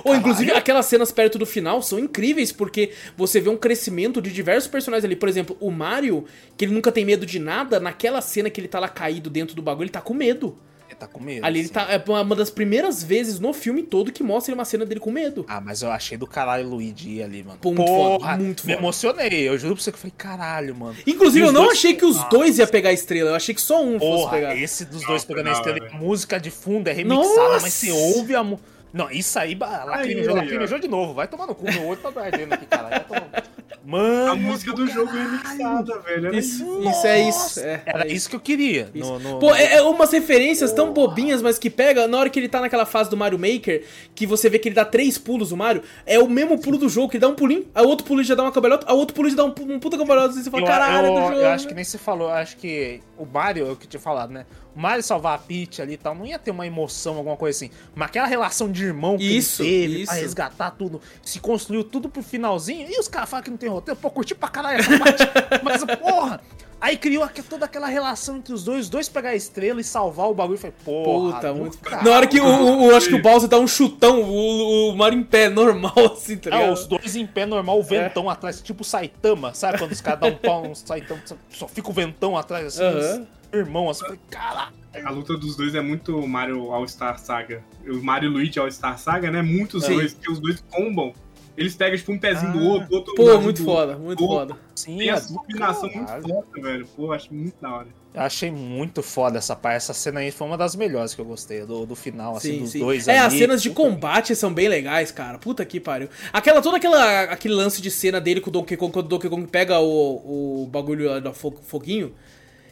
Ou, 0.05 0.15
inclusive, 0.17 0.51
aquelas 0.51 0.87
cenas 0.87 1.13
perto 1.13 1.39
do 1.39 1.47
final 1.47 1.81
são 1.81 1.99
incríveis, 1.99 2.51
porque 2.51 2.91
você 3.17 3.41
vê 3.41 3.49
um 3.51 3.57
crescimento 3.57 4.21
de 4.21 4.33
diversos 4.33 4.69
personagens 4.69 5.05
ali. 5.05 5.15
Por 5.15 5.29
exemplo, 5.29 5.57
o 5.61 5.71
Mario, 5.71 6.24
que 6.57 6.65
ele 6.65 6.73
nunca 6.75 6.91
tem 6.93 7.05
medo 7.05 7.25
de 7.27 7.39
nada, 7.39 7.79
naquela 7.81 8.21
cena 8.21 8.49
que 8.51 8.61
ele 8.61 8.69
tá 8.69 8.79
lá 8.81 8.89
caído 8.89 9.29
dentro 9.31 9.55
do 9.55 9.63
bagulho, 9.63 9.85
ele 9.85 9.91
tá 9.91 10.01
com 10.01 10.15
medo. 10.15 10.57
Ele 10.87 10.97
tá 10.97 11.07
com 11.09 11.19
medo. 11.19 11.45
Ali 11.45 11.61
ele 11.61 11.69
tá. 11.71 11.89
É 11.91 12.11
uma 12.11 12.37
das 12.37 12.51
primeiras 12.51 13.03
vezes 13.03 13.41
no 13.41 13.53
filme 13.55 13.83
todo 13.83 14.13
que 14.13 14.23
mostra 14.23 14.55
uma 14.55 14.65
cena 14.67 14.85
dele 14.85 15.01
com 15.01 15.11
medo. 15.11 15.45
Ah, 15.49 15.61
mas 15.61 15.81
eu 15.83 15.91
achei 15.91 16.17
do 16.19 16.27
caralho 16.27 16.67
o 16.67 16.71
Luigi 16.75 17.15
ir 17.17 17.23
ali, 17.23 17.43
mano. 17.43 17.59
Pô, 17.61 17.73
muito 17.73 17.87
Porra, 17.89 18.33
foda, 18.33 18.43
muito 18.43 18.67
me 18.67 18.73
foda. 18.75 18.85
emocionei. 18.85 19.49
Eu 19.49 19.59
juro 19.59 19.75
pra 19.75 19.83
você 19.83 19.91
que 19.91 19.97
eu 19.97 20.01
falei, 20.01 20.15
caralho, 20.17 20.75
mano. 20.77 20.95
Inclusive, 21.07 21.47
eu 21.47 21.51
não 21.53 21.65
dois- 21.65 21.79
achei 21.79 21.95
que 21.95 22.05
os 22.05 22.23
dois 22.29 22.59
ia 22.59 22.67
pegar 22.67 22.91
a 22.91 22.93
estrela, 22.93 23.31
eu 23.31 23.35
achei 23.35 23.55
que 23.55 23.63
só 23.63 23.83
um 23.83 23.99
fosse 23.99 24.23
Porra, 24.23 24.31
pegar. 24.33 24.57
esse 24.57 24.85
dos 24.85 25.05
dois 25.07 25.25
pegando 25.25 25.49
a 25.49 25.53
da 25.53 25.57
estrela, 25.59 25.89
a 25.91 25.97
música 25.97 26.39
de 26.39 26.51
fundo 26.51 26.87
é 26.89 26.93
remixada, 26.93 27.27
Nossa! 27.29 27.61
mas 27.63 27.73
você 27.73 27.91
ouve 27.91 28.35
a 28.37 28.45
música. 28.45 28.74
Não, 28.95 29.11
isso 29.11 29.37
aí, 29.41 29.57
lacrimejou, 29.59 30.35
Aí, 30.35 30.39
aí, 30.39 30.45
lacrimejou 30.45 30.79
de 30.79 30.87
novo. 30.87 31.15
Vai 31.15 31.27
tomar 31.27 31.49
no 31.49 31.55
cu, 31.55 31.65
meu 31.65 31.85
olho 31.89 32.01
tá 32.01 32.13
ardendo 32.17 32.53
aqui, 32.53 32.65
caralho. 32.65 32.91
Vai 32.91 33.01
tomar 33.05 33.21
no 33.23 33.27
cu. 33.27 33.55
A 33.85 33.87
Mano, 33.87 34.37
música 34.37 34.73
do 34.73 34.87
jogo 34.87 35.11
é 35.15 35.23
remixada, 35.23 35.99
velho. 35.99 36.35
Isso, 36.35 36.65
isso. 36.89 37.07
é 37.07 37.29
isso. 37.29 37.61
É, 37.61 37.83
era 37.85 38.05
é 38.09 38.13
isso 38.13 38.31
que 38.31 38.37
eu 38.37 38.41
queria. 38.41 38.89
No, 38.95 39.19
no- 39.19 39.39
Pô, 39.41 39.55
é, 39.55 39.75
é 39.75 39.83
umas 39.83 40.11
referências 40.11 40.73
tão 40.73 40.93
bobinhas, 40.93 41.43
mas 41.43 41.59
que 41.59 41.69
pega, 41.69 42.07
na 42.09 42.17
hora 42.19 42.31
que 42.31 42.39
ele 42.39 42.49
tá 42.49 42.61
naquela 42.63 42.87
fase 42.87 43.11
do 43.11 43.17
Mario 43.17 43.39
Maker, 43.39 43.85
que 44.15 44.27
você 44.27 44.49
vê 44.49 44.59
que 44.59 44.69
ele 44.69 44.75
dá 44.75 44.85
três 44.87 45.19
pulos, 45.19 45.53
o 45.53 45.57
Mario, 45.57 45.83
é 46.07 46.19
o 46.19 46.31
mesmo 46.31 46.59
pulo 46.59 46.79
do 46.79 46.89
jogo, 46.89 47.11
que 47.11 47.17
ele 47.17 47.23
dá 47.23 47.29
um 47.29 47.35
pulinho, 47.35 47.67
a 47.75 47.83
outro 47.83 48.07
pulo 48.07 48.21
ele 48.21 48.29
já 48.29 48.35
dá 48.35 48.45
uma 48.45 48.53
cambalhota, 48.53 48.87
a 48.89 48.95
outro 48.95 49.15
pulo 49.15 49.29
ele 49.29 49.37
já 49.37 49.43
dá 49.43 49.49
um, 49.49 49.75
um 49.75 49.79
puta 49.79 49.99
cambalhota, 49.99 50.39
e 50.39 50.43
você 50.43 50.51
fala, 50.51 50.63
eu, 50.63 50.67
caralho, 50.67 51.07
eu, 51.09 51.13
é 51.13 51.15
do 51.21 51.27
jogo. 51.27 51.41
eu 51.41 51.49
acho 51.49 51.69
que 51.69 51.75
nem 51.75 51.85
você 51.85 51.99
falou, 51.99 52.31
acho 52.31 52.57
que 52.57 53.01
o 53.19 53.27
Mario, 53.27 53.67
é 53.69 53.73
o 53.73 53.77
que 53.77 53.87
tinha 53.87 54.01
falado, 54.01 54.31
né? 54.31 54.47
Mario 54.75 55.03
salvar 55.03 55.35
a 55.35 55.39
Peach 55.39 55.81
ali 55.81 55.95
e 55.95 55.97
tal, 55.97 56.15
não 56.15 56.27
ia 56.27 56.39
ter 56.39 56.51
uma 56.51 56.67
emoção, 56.67 57.17
alguma 57.17 57.37
coisa 57.37 57.57
assim. 57.57 57.71
Mas 57.95 58.09
aquela 58.09 58.27
relação 58.27 58.71
de 58.71 58.85
irmão 58.85 59.17
que 59.17 59.37
Isso, 59.37 59.63
ele 59.63 59.71
teve 59.89 60.03
isso. 60.03 60.13
pra 60.13 60.21
resgatar 60.21 60.71
tudo, 60.73 61.01
se 61.23 61.39
construiu 61.41 61.85
tudo 61.85 62.09
pro 62.09 62.23
finalzinho, 62.23 62.89
e 62.91 62.99
os 62.99 63.09
caras 63.09 63.29
falam 63.29 63.45
que 63.45 63.51
não 63.51 63.57
tem 63.57 63.69
roteiro, 63.69 63.99
pô, 64.01 64.11
curti 64.11 64.35
pra 64.35 64.49
caralho 64.49 64.79
essa 64.81 64.97
parte. 64.99 65.23
mas, 65.63 65.85
porra, 65.99 66.41
aí 66.81 66.97
criou 66.97 67.23
aqui 67.25 67.43
toda 67.43 67.65
aquela 67.65 67.87
relação 67.87 68.37
entre 68.37 68.53
os 68.53 68.63
dois, 68.65 68.81
os 68.83 68.89
dois 68.89 69.09
pegar 69.09 69.31
a 69.31 69.35
estrela 69.35 69.81
e 69.81 69.85
salvar 69.85 70.29
o 70.29 70.35
bagulho. 70.35 70.55
Eu 70.57 70.59
falei, 70.61 70.75
porra. 70.85 71.35
Puta, 71.37 71.55
muito. 71.55 71.79
caralho. 71.79 72.09
Na 72.09 72.17
hora 72.17 72.27
que 72.27 72.41
o, 72.41 72.45
o- 72.45 72.87
o- 72.89 72.97
acho 72.97 73.09
que 73.09 73.15
o 73.15 73.23
Bowser 73.23 73.49
dá 73.49 73.59
um 73.59 73.67
chutão, 73.67 74.23
o, 74.23 74.91
o 74.93 74.97
Mario 74.97 75.19
em 75.19 75.23
pé, 75.25 75.49
normal, 75.51 75.93
assim, 76.13 76.37
tá 76.37 76.51
É, 76.51 76.59
ligado? 76.59 76.73
os 76.75 76.87
dois 76.87 77.17
em 77.17 77.27
pé 77.27 77.47
normal, 77.47 77.79
o 77.79 77.83
ventão 77.83 78.29
atrás, 78.31 78.61
tipo 78.61 78.85
Saitama, 78.85 79.55
sabe? 79.55 79.79
Quando 79.79 79.93
os 79.93 80.01
caras 80.01 80.21
dão 80.21 80.31
um 80.31 80.37
pau 80.37 80.69
no 80.69 80.75
Saitama, 80.75 81.21
só 81.51 81.69
fica 81.69 81.89
o 81.91 81.93
ventão 81.93 82.37
atrás, 82.37 82.79
assim, 82.81 82.99
os 82.99 83.35
irmão, 83.59 83.89
assim, 83.89 84.01
eu 84.03 84.07
falei, 84.07 84.21
caralho. 84.31 84.75
A 85.05 85.11
luta 85.11 85.37
dos 85.37 85.57
dois 85.57 85.75
é 85.75 85.81
muito 85.81 86.25
Mario 86.27 86.73
All-Star 86.73 87.19
Saga. 87.19 87.65
O 87.87 87.97
Mario 88.03 88.31
e 88.31 88.33
Luigi 88.33 88.59
All-Star 88.61 88.97
Saga, 88.99 89.29
né? 89.31 89.43
Muitos 89.43 89.85
Sim. 89.85 89.95
dois, 89.95 90.15
porque 90.15 90.31
os 90.31 90.39
dois 90.39 90.63
combam. 90.71 91.13
Eles 91.57 91.77
pegam, 91.77 91.97
tipo, 91.97 92.11
um 92.11 92.19
pezinho 92.19 92.53
do 92.53 92.59
Ah. 92.59 92.63
outro, 92.73 92.95
outro 92.97 93.15
Pô, 93.15 93.41
muito 93.41 93.59
do 93.63 93.65
foda, 93.65 93.97
muito 93.97 94.27
foda. 94.27 94.57
Sim, 94.75 94.99
Tem 94.99 95.09
é 95.09 95.13
essa 95.13 95.29
do 95.33 95.39
combinação 95.39 95.89
muito 95.89 96.11
foda, 96.11 96.45
velho. 96.61 96.87
Pô, 96.97 97.13
acho 97.13 97.33
muito 97.33 97.55
da 97.61 97.73
hora. 97.73 97.87
Eu 98.13 98.23
achei 98.23 98.51
muito 98.51 99.03
foda 99.05 99.39
essa 99.39 99.55
parte. 99.55 99.77
Essa 99.77 99.95
cena 99.95 100.19
aí 100.21 100.33
foi 100.33 100.47
uma 100.49 100.59
das 100.59 100.75
melhores 100.75 101.15
que 101.15 101.21
eu 101.21 101.25
gostei, 101.25 101.65
do, 101.65 101.87
do 101.87 101.95
final, 101.95 102.37
assim, 102.37 102.55
Sim, 102.55 102.59
dos 102.61 102.71
sim. 102.71 102.79
dois 102.81 103.07
É, 103.07 103.19
ali. 103.19 103.27
as 103.27 103.33
cenas 103.35 103.63
de 103.63 103.71
combate 103.71 104.35
são 104.35 104.53
bem 104.53 104.67
legais, 104.69 105.13
cara. 105.13 105.39
Puta 105.39 105.65
que 105.65 105.79
pariu. 105.79 106.09
Aquela, 106.33 106.61
todo 106.61 106.75
aquela, 106.75 107.23
aquele 107.23 107.55
lance 107.55 107.81
de 107.81 107.91
cena 107.91 108.21
dele 108.21 108.41
com 108.41 108.51
o 108.51 108.53
Donkey 108.53 108.77
Kong, 108.77 108.93
quando 108.93 109.07
o 109.07 109.09
Donkey 109.09 109.29
Kong 109.29 109.47
pega 109.47 109.79
o, 109.79 110.63
o 110.65 110.67
bagulho 110.67 111.09
lá 111.09 111.21
do 111.21 111.33
fo- 111.33 111.55
foguinho. 111.63 112.13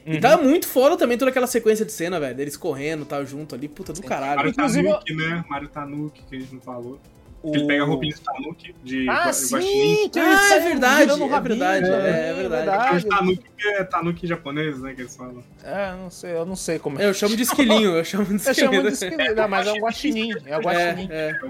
E 0.05 0.19
tá 0.19 0.37
Uhum. 0.37 0.49
muito 0.49 0.67
foda 0.67 0.97
também 0.97 1.17
toda 1.17 1.31
aquela 1.31 1.47
sequência 1.47 1.85
de 1.85 1.93
cena, 1.93 2.19
velho. 2.19 2.35
Deles 2.37 2.57
correndo, 2.57 3.05
tal, 3.05 3.25
junto 3.25 3.55
ali. 3.55 3.69
Puta 3.69 3.93
do 3.93 4.03
caralho. 4.03 4.37
Mario 4.37 4.51
Inclusive, 4.51 4.89
Tanuki, 4.89 5.15
né? 5.15 5.45
Mario 5.49 5.69
Tanuki, 5.69 6.23
que 6.29 6.35
a 6.37 6.41
gente 6.41 6.53
não 6.55 6.61
falou. 6.61 6.99
O- 7.43 7.55
Ele 7.57 7.67
pega 7.67 7.83
a 7.83 7.87
roupinha 7.87 8.15
de 8.15 8.21
Tanuki, 8.21 8.75
de 8.85 9.09
Ah, 9.09 9.25
Gua- 9.25 9.33
sim! 9.33 10.09
Que 10.13 10.19
Ah, 10.21 10.55
é 10.55 10.61
verdade, 10.61 11.11
é 11.11 11.41
verdade, 11.41 11.91
né? 11.91 12.29
é 12.31 12.33
verdade. 12.35 12.89
Tem 12.89 12.97
os 12.99 13.05
Tanuki 13.05 13.43
que 13.59 13.69
é 13.69 13.85
Tanuki 13.85 14.27
japonês, 14.29 14.81
né? 14.81 14.95
Que 14.95 15.03
eles 15.03 15.17
falam. 15.17 15.43
É, 15.65 15.91
eu 15.91 15.97
não 15.97 16.11
sei, 16.11 16.31
eu 16.37 16.47
não 16.47 16.57
sei 16.57 16.79
como 16.79 17.01
é. 17.01 17.07
Eu 17.09 17.15
chamo 17.15 17.37
de 17.37 17.43
esquilinho, 17.43 17.97
eu 17.97 18.05
chamo 18.05 18.25
de 18.27 18.33
Eu 18.33 18.37
esquilinho. 18.37 18.73
chamo 18.75 18.83
de 18.89 18.95
esqueleto, 18.95 19.35
não, 19.35 19.49
mas 19.49 19.67
é 19.67 19.73
um 19.73 19.79
guaxinim, 19.81 20.31
é 20.47 20.57
o 20.57 20.61
guaxinim. 20.61 21.09
É, 21.11 21.31
é. 21.31 21.41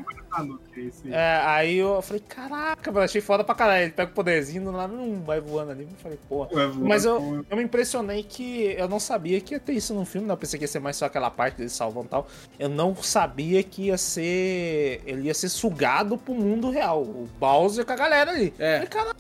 É 1.07 1.11
é 1.15 1.41
aí. 1.45 1.79
É, 1.79 1.83
eu 1.83 2.01
falei, 2.03 2.23
caraca, 2.27 2.91
mano, 2.91 3.05
achei 3.05 3.21
foda 3.21 3.45
pra 3.45 3.55
caralho. 3.55 3.83
Ele 3.85 3.93
pega 3.93 4.11
o 4.11 4.15
poderzinho 4.15 4.71
lá, 4.71 4.89
não 4.89 5.21
vai 5.23 5.41
voando 5.41 5.73
ali. 5.73 5.85
Eu 5.85 5.97
falei, 5.99 6.19
porra. 6.29 6.49
Mas 6.81 7.05
eu, 7.05 7.45
eu 7.49 7.57
me 7.57 7.63
impressionei 7.63 8.23
que 8.23 8.75
eu 8.79 8.89
não 8.89 8.99
sabia 9.01 9.41
que 9.41 9.55
ia 9.55 9.61
ter 9.61 9.73
isso 9.75 9.93
no 9.95 10.05
filme, 10.05 10.27
não. 10.27 10.35
Eu 10.35 10.39
pensei 10.39 10.59
que 10.59 10.65
ia 10.65 10.69
ser 10.69 10.79
mais 10.81 10.97
só 10.97 11.05
aquela 11.07 11.31
parte 11.31 11.57
deles 11.59 11.73
salvando 11.73 12.07
e 12.07 12.11
tal. 12.11 12.27
Eu 12.59 12.69
não 12.69 12.95
sabia 12.97 13.63
que 13.63 13.83
ia 13.87 13.99
ser. 13.99 15.03
Ele 15.07 15.23
ia 15.23 15.35
ser 15.35 15.49
sugado 15.49 16.17
pro 16.17 16.35
mundo 16.35 16.71
real. 16.71 17.03
O 17.03 17.29
Bowser 17.39 17.85
com 17.85 17.93
a 17.93 17.97
galera 17.97 18.31
ali. 18.31 18.53
É. 18.59 18.75
Falei, 18.75 18.89
caralho. 18.89 19.17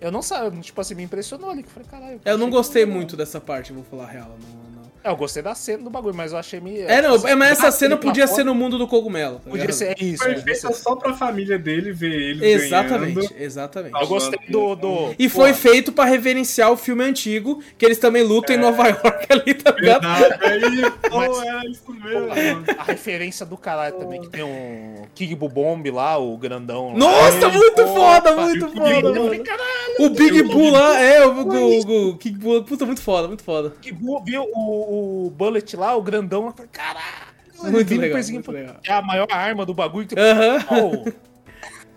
Eu 0.00 0.10
não 0.10 0.22
sabia, 0.22 0.58
tipo 0.62 0.80
assim, 0.80 0.94
me 0.94 1.02
impressionou 1.02 1.50
ali. 1.50 1.62
que 1.62 1.68
Eu 1.68 1.72
falei, 1.72 1.88
caralho. 1.90 2.20
Eu 2.24 2.38
não 2.38 2.46
achei 2.46 2.56
gostei 2.56 2.86
que- 2.86 2.90
muito 2.90 3.16
dessa 3.16 3.38
parte, 3.40 3.72
vou 3.72 3.84
falar 3.84 4.04
a 4.04 4.06
real. 4.06 4.28
Não, 4.40 4.48
não. 4.48 4.59
É, 5.02 5.10
eu 5.10 5.16
gostei 5.16 5.42
da 5.42 5.54
cena 5.54 5.82
do 5.82 5.90
bagulho, 5.90 6.14
mas 6.14 6.32
eu 6.32 6.38
achei 6.38 6.60
meio. 6.60 6.86
É, 6.88 7.00
não, 7.00 7.14
é, 7.26 7.34
mas 7.34 7.52
essa 7.52 7.70
cena 7.70 7.96
podia 7.96 8.26
ser 8.26 8.44
no 8.44 8.54
mundo 8.54 8.76
do 8.78 8.86
cogumelo. 8.86 9.36
tá 9.36 9.50
Podia 9.50 9.60
ligado? 9.62 9.72
ser 9.76 9.86
é 9.98 10.04
isso. 10.04 10.22
Foi 10.22 10.34
feita 10.36 10.72
só 10.72 10.94
pra 10.96 11.14
família 11.14 11.58
dele 11.58 11.92
ver 11.92 12.12
ele 12.12 12.44
Exatamente, 12.46 13.14
ganhando. 13.14 13.34
exatamente. 13.38 13.94
Eu 14.00 14.06
gostei 14.06 14.38
do. 14.48 14.74
do 14.74 15.14
E 15.18 15.28
foi 15.28 15.52
pô, 15.52 15.58
feito 15.58 15.92
pra 15.92 16.04
reverenciar 16.04 16.70
o 16.70 16.76
filme 16.76 17.02
antigo, 17.04 17.62
que 17.78 17.84
eles 17.84 17.98
também 17.98 18.22
lutam 18.22 18.54
É. 18.54 18.58
em 18.58 18.60
Nova 18.60 18.88
York 18.88 19.26
ali, 19.30 19.54
tá 19.54 19.70
ligado? 19.72 20.02
Verdade, 20.02 20.44
aí, 20.44 20.90
pô, 21.08 21.16
Mas- 21.18 21.42
era 21.46 21.66
isso 21.66 21.92
mesmo, 21.92 22.28
Pô, 22.28 22.34
mano. 22.34 22.64
A 22.78 22.82
referência 22.84 23.46
do 23.46 23.56
caralho 23.56 23.96
também, 23.96 24.20
que 24.20 24.28
tem 24.28 24.42
um 24.44 25.02
King 25.14 25.34
Bomb 25.34 25.90
lá, 25.90 26.18
o 26.18 26.36
grandão. 26.36 26.92
lá. 26.92 26.98
Nossa, 26.98 27.48
muito 27.48 27.74
pô, 27.76 27.86
foda, 27.86 28.36
muito 28.36 28.64
eu 28.66 28.70
foda, 28.72 29.38
caralho, 29.38 29.94
O 29.98 30.10
Big 30.10 30.42
Bull 30.42 30.70
lá, 30.70 31.00
é, 31.00 31.26
o, 31.26 31.42
o, 31.42 32.08
o 32.10 32.16
King 32.16 32.38
Bull, 32.38 32.62
puta, 32.64 32.84
muito 32.86 33.00
foda, 33.02 33.28
muito 33.28 33.42
foda. 33.42 33.72
King 33.80 33.96
Boo 33.98 34.22
viu 34.24 34.42
o, 34.52 34.89
o 35.26 35.30
Bullet 35.30 35.76
lá, 35.76 35.94
o 35.96 36.02
grandão 36.02 36.42
lá, 36.44 36.48
eu 36.48 36.52
falei, 36.54 36.70
caralho. 36.72 37.80
ele 37.80 37.98
legal, 37.98 38.22
muito 38.32 38.50
legal. 38.52 38.76
É 38.86 38.92
a 38.92 39.02
maior 39.02 39.26
arma 39.30 39.64
do 39.66 39.74
bagulho. 39.74 40.06
Tipo, 40.06 40.20
Aham. 40.20 40.58
oh, 40.70 41.12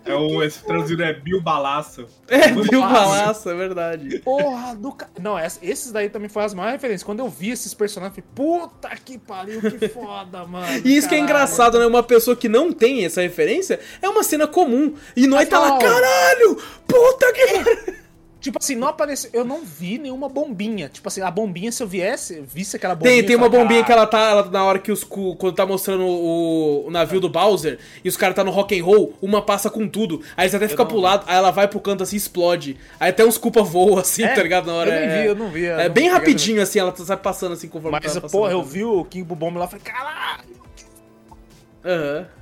É 0.06 0.14
o, 0.14 0.42
esse 0.42 0.62
traduzido 0.62 1.02
é 1.02 1.14
Bill 1.14 1.40
Balaço. 1.40 2.06
É, 2.28 2.50
fácil. 2.52 2.80
balaço, 2.82 3.48
é 3.50 3.54
verdade. 3.54 4.18
porra 4.18 4.74
do 4.76 4.92
ca... 4.92 5.08
Não, 5.18 5.38
ess- 5.38 5.58
esses 5.62 5.90
daí 5.92 6.10
também 6.10 6.28
foram 6.28 6.44
as 6.44 6.52
maiores 6.52 6.74
referências. 6.74 7.02
Quando 7.02 7.20
eu 7.20 7.28
vi 7.30 7.48
esses 7.50 7.72
personagens, 7.72 8.18
eu 8.18 8.22
falei, 8.22 8.60
puta 8.60 8.90
que 9.02 9.16
pariu, 9.16 9.60
que 9.62 9.88
foda, 9.88 10.44
mano. 10.44 10.66
E 10.84 10.94
isso 10.94 11.08
que 11.08 11.14
é 11.14 11.18
caralho. 11.18 11.22
engraçado, 11.24 11.78
né? 11.78 11.86
Uma 11.86 12.02
pessoa 12.02 12.36
que 12.36 12.50
não 12.50 12.70
tem 12.70 13.02
essa 13.06 13.22
referência 13.22 13.80
é 14.02 14.08
uma 14.08 14.22
cena 14.22 14.46
comum. 14.46 14.94
E 15.16 15.26
nós 15.26 15.40
Mas 15.40 15.48
tá 15.48 15.58
lá, 15.58 15.78
caralho! 15.78 16.56
Puta 16.86 17.32
que 17.32 17.46
pariu! 17.46 18.03
Tipo 18.44 18.58
assim, 18.60 18.74
não 18.76 18.88
apareceu. 18.88 19.30
Eu 19.32 19.42
não 19.42 19.64
vi 19.64 19.96
nenhuma 19.96 20.28
bombinha. 20.28 20.90
Tipo 20.90 21.08
assim, 21.08 21.22
a 21.22 21.30
bombinha, 21.30 21.72
se 21.72 21.82
eu 21.82 21.86
viesse, 21.86 22.42
visse 22.46 22.76
aquela 22.76 22.94
bombinha. 22.94 23.14
Tem, 23.16 23.22
tem 23.24 23.32
eu 23.32 23.38
uma 23.38 23.48
bombinha 23.48 23.82
que 23.82 23.90
"Ah, 23.90 23.94
ela 23.94 24.06
tá 24.06 24.20
ela- 24.28 24.50
na 24.50 24.62
hora 24.62 24.78
que 24.78 24.92
os. 24.92 25.02
cu- 25.02 25.34
Quando 25.36 25.54
tá 25.56 25.64
mostrando 25.64 26.04
o, 26.04 26.86
o 26.86 26.90
navio 26.90 27.20
do 27.20 27.30
Bowser 27.30 27.78
e 28.04 28.08
os 28.10 28.18
caras 28.18 28.36
tá 28.36 28.44
no 28.44 28.50
rock 28.50 28.78
and 28.78 28.84
roll, 28.84 29.14
uma 29.22 29.40
passa 29.40 29.70
com 29.70 29.88
tudo. 29.88 30.20
Aí 30.36 30.46
você 30.46 30.56
até 30.56 30.68
fica 30.68 30.82
não 30.82 30.90
pro 30.90 31.00
lado, 31.00 31.24
aí 31.26 31.36
ela 31.38 31.50
vai 31.50 31.66
pro 31.66 31.80
canto 31.80 32.02
assim 32.02 32.16
explode. 32.16 32.76
Aí 33.00 33.08
até 33.08 33.24
uns 33.24 33.38
culpa 33.38 33.62
voam 33.62 33.96
assim, 33.98 34.24
É? 34.24 34.34
tá 34.34 34.42
ligado? 34.42 34.66
Na 34.66 34.74
hora. 34.74 34.90
Eu 34.90 35.00
nem 35.00 35.08
é, 35.08 35.22
vi, 35.22 35.28
eu 35.28 35.34
não 35.34 35.48
vi. 35.48 35.62
eu 35.64 35.72
É 35.80 35.88
não 35.88 35.94
bem 35.94 36.04
peguei- 36.04 36.08
rapidinho 36.10 36.60
assim, 36.60 36.78
ela 36.78 36.92
tá 36.92 37.02
sai 37.02 37.16
passando 37.16 37.52
assim 37.52 37.66
conforme 37.68 37.98
Mas, 38.02 38.12
tá 38.12 38.20
porra, 38.28 38.52
eu 38.52 38.62
vi 38.62 38.84
o 38.84 39.04
King 39.06 39.24
Bomb 39.24 39.56
lá 39.56 39.64
e 39.64 39.68
falei, 39.68 39.82
caralho, 39.82 40.53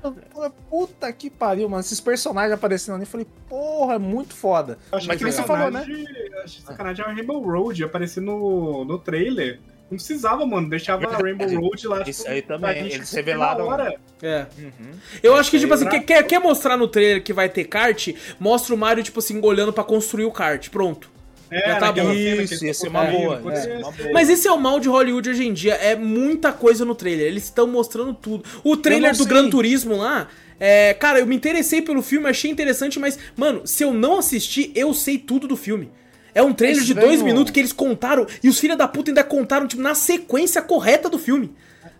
Eu 0.04 0.14
falei, 0.32 0.50
puta 0.70 1.12
que 1.12 1.28
pariu, 1.28 1.68
mano. 1.68 1.80
Esses 1.80 2.00
personagens 2.00 2.52
aparecendo 2.52 2.94
ali, 2.94 3.02
eu 3.02 3.08
falei, 3.08 3.26
porra, 3.48 3.94
é 3.94 3.98
muito 3.98 4.34
foda. 4.34 4.78
Eu 4.92 5.00
Mas 5.06 5.18
que 5.18 5.24
nem 5.24 5.32
você 5.32 5.42
sacanagem, 5.42 6.06
falou, 6.06 6.30
né? 6.30 6.46
sacanagem 6.46 7.04
a 7.04 7.08
Rainbow 7.08 7.42
Road 7.42 7.84
aparecer 7.84 8.20
no, 8.20 8.84
no 8.84 8.98
trailer. 8.98 9.58
Não 9.90 9.96
precisava, 9.98 10.46
mano. 10.46 10.70
Deixava 10.70 11.06
a. 11.06 11.18
Rainbow 11.18 11.60
Road 11.60 11.86
lá. 11.86 12.02
Isso 12.06 12.22
tipo, 12.22 12.32
aí 12.32 12.40
também, 12.40 12.84
gente 12.84 12.94
eles 12.94 13.12
revelaram- 13.12 13.66
hora. 13.66 13.94
É. 14.22 14.46
Uhum. 14.58 14.92
Eu 15.22 15.34
acho 15.34 15.50
que, 15.50 15.58
tipo 15.58 15.74
assim, 15.74 15.86
quer, 15.86 16.00
quer, 16.04 16.22
quer 16.22 16.38
mostrar 16.38 16.78
no 16.78 16.88
trailer 16.88 17.22
que 17.22 17.32
vai 17.32 17.48
ter 17.48 17.64
kart, 17.64 18.08
mostra 18.40 18.74
o 18.74 18.78
Mario, 18.78 19.04
tipo 19.04 19.18
assim, 19.18 19.38
olhando 19.44 19.72
pra 19.72 19.84
construir 19.84 20.24
o 20.24 20.30
kart. 20.30 20.70
Pronto. 20.70 21.11
É, 21.52 21.68
Já 21.68 21.76
tá 21.78 21.92
bom. 21.92 22.12
Isso, 22.12 22.64
ia 22.64 22.72
ser 22.72 22.88
uma 22.88 23.04
boa. 23.04 23.56
ser 23.56 23.76
uma 23.76 23.92
boa. 23.92 24.12
Mas 24.12 24.30
esse 24.30 24.48
é 24.48 24.52
o 24.52 24.58
mal 24.58 24.80
de 24.80 24.88
Hollywood 24.88 25.28
hoje 25.28 25.46
em 25.46 25.52
dia, 25.52 25.74
é 25.74 25.94
muita 25.94 26.50
coisa 26.52 26.84
no 26.84 26.94
trailer. 26.94 27.26
Eles 27.26 27.44
estão 27.44 27.66
mostrando 27.66 28.14
tudo. 28.14 28.44
O 28.64 28.76
trailer 28.76 29.12
do 29.12 29.18
sei. 29.18 29.26
Gran 29.26 29.50
Turismo 29.50 29.96
lá, 29.98 30.28
é, 30.58 30.94
cara, 30.94 31.18
eu 31.18 31.26
me 31.26 31.36
interessei 31.36 31.82
pelo 31.82 32.02
filme, 32.02 32.28
achei 32.28 32.50
interessante, 32.50 32.98
mas, 32.98 33.18
mano, 33.36 33.62
se 33.66 33.82
eu 33.84 33.92
não 33.92 34.18
assistir, 34.18 34.72
eu 34.74 34.94
sei 34.94 35.18
tudo 35.18 35.46
do 35.46 35.56
filme. 35.56 35.90
É 36.34 36.42
um 36.42 36.54
trailer 36.54 36.82
É 36.82 36.86
de 36.86 36.94
dois 36.94 37.20
minutos 37.20 37.52
que 37.52 37.60
eles 37.60 37.72
contaram, 37.72 38.26
e 38.42 38.48
os 38.48 38.58
filhos 38.58 38.78
da 38.78 38.88
puta 38.88 39.10
ainda 39.10 39.22
contaram, 39.22 39.66
tipo, 39.66 39.82
na 39.82 39.94
sequência 39.94 40.62
correta 40.62 41.10
do 41.10 41.18
filme. 41.18 41.52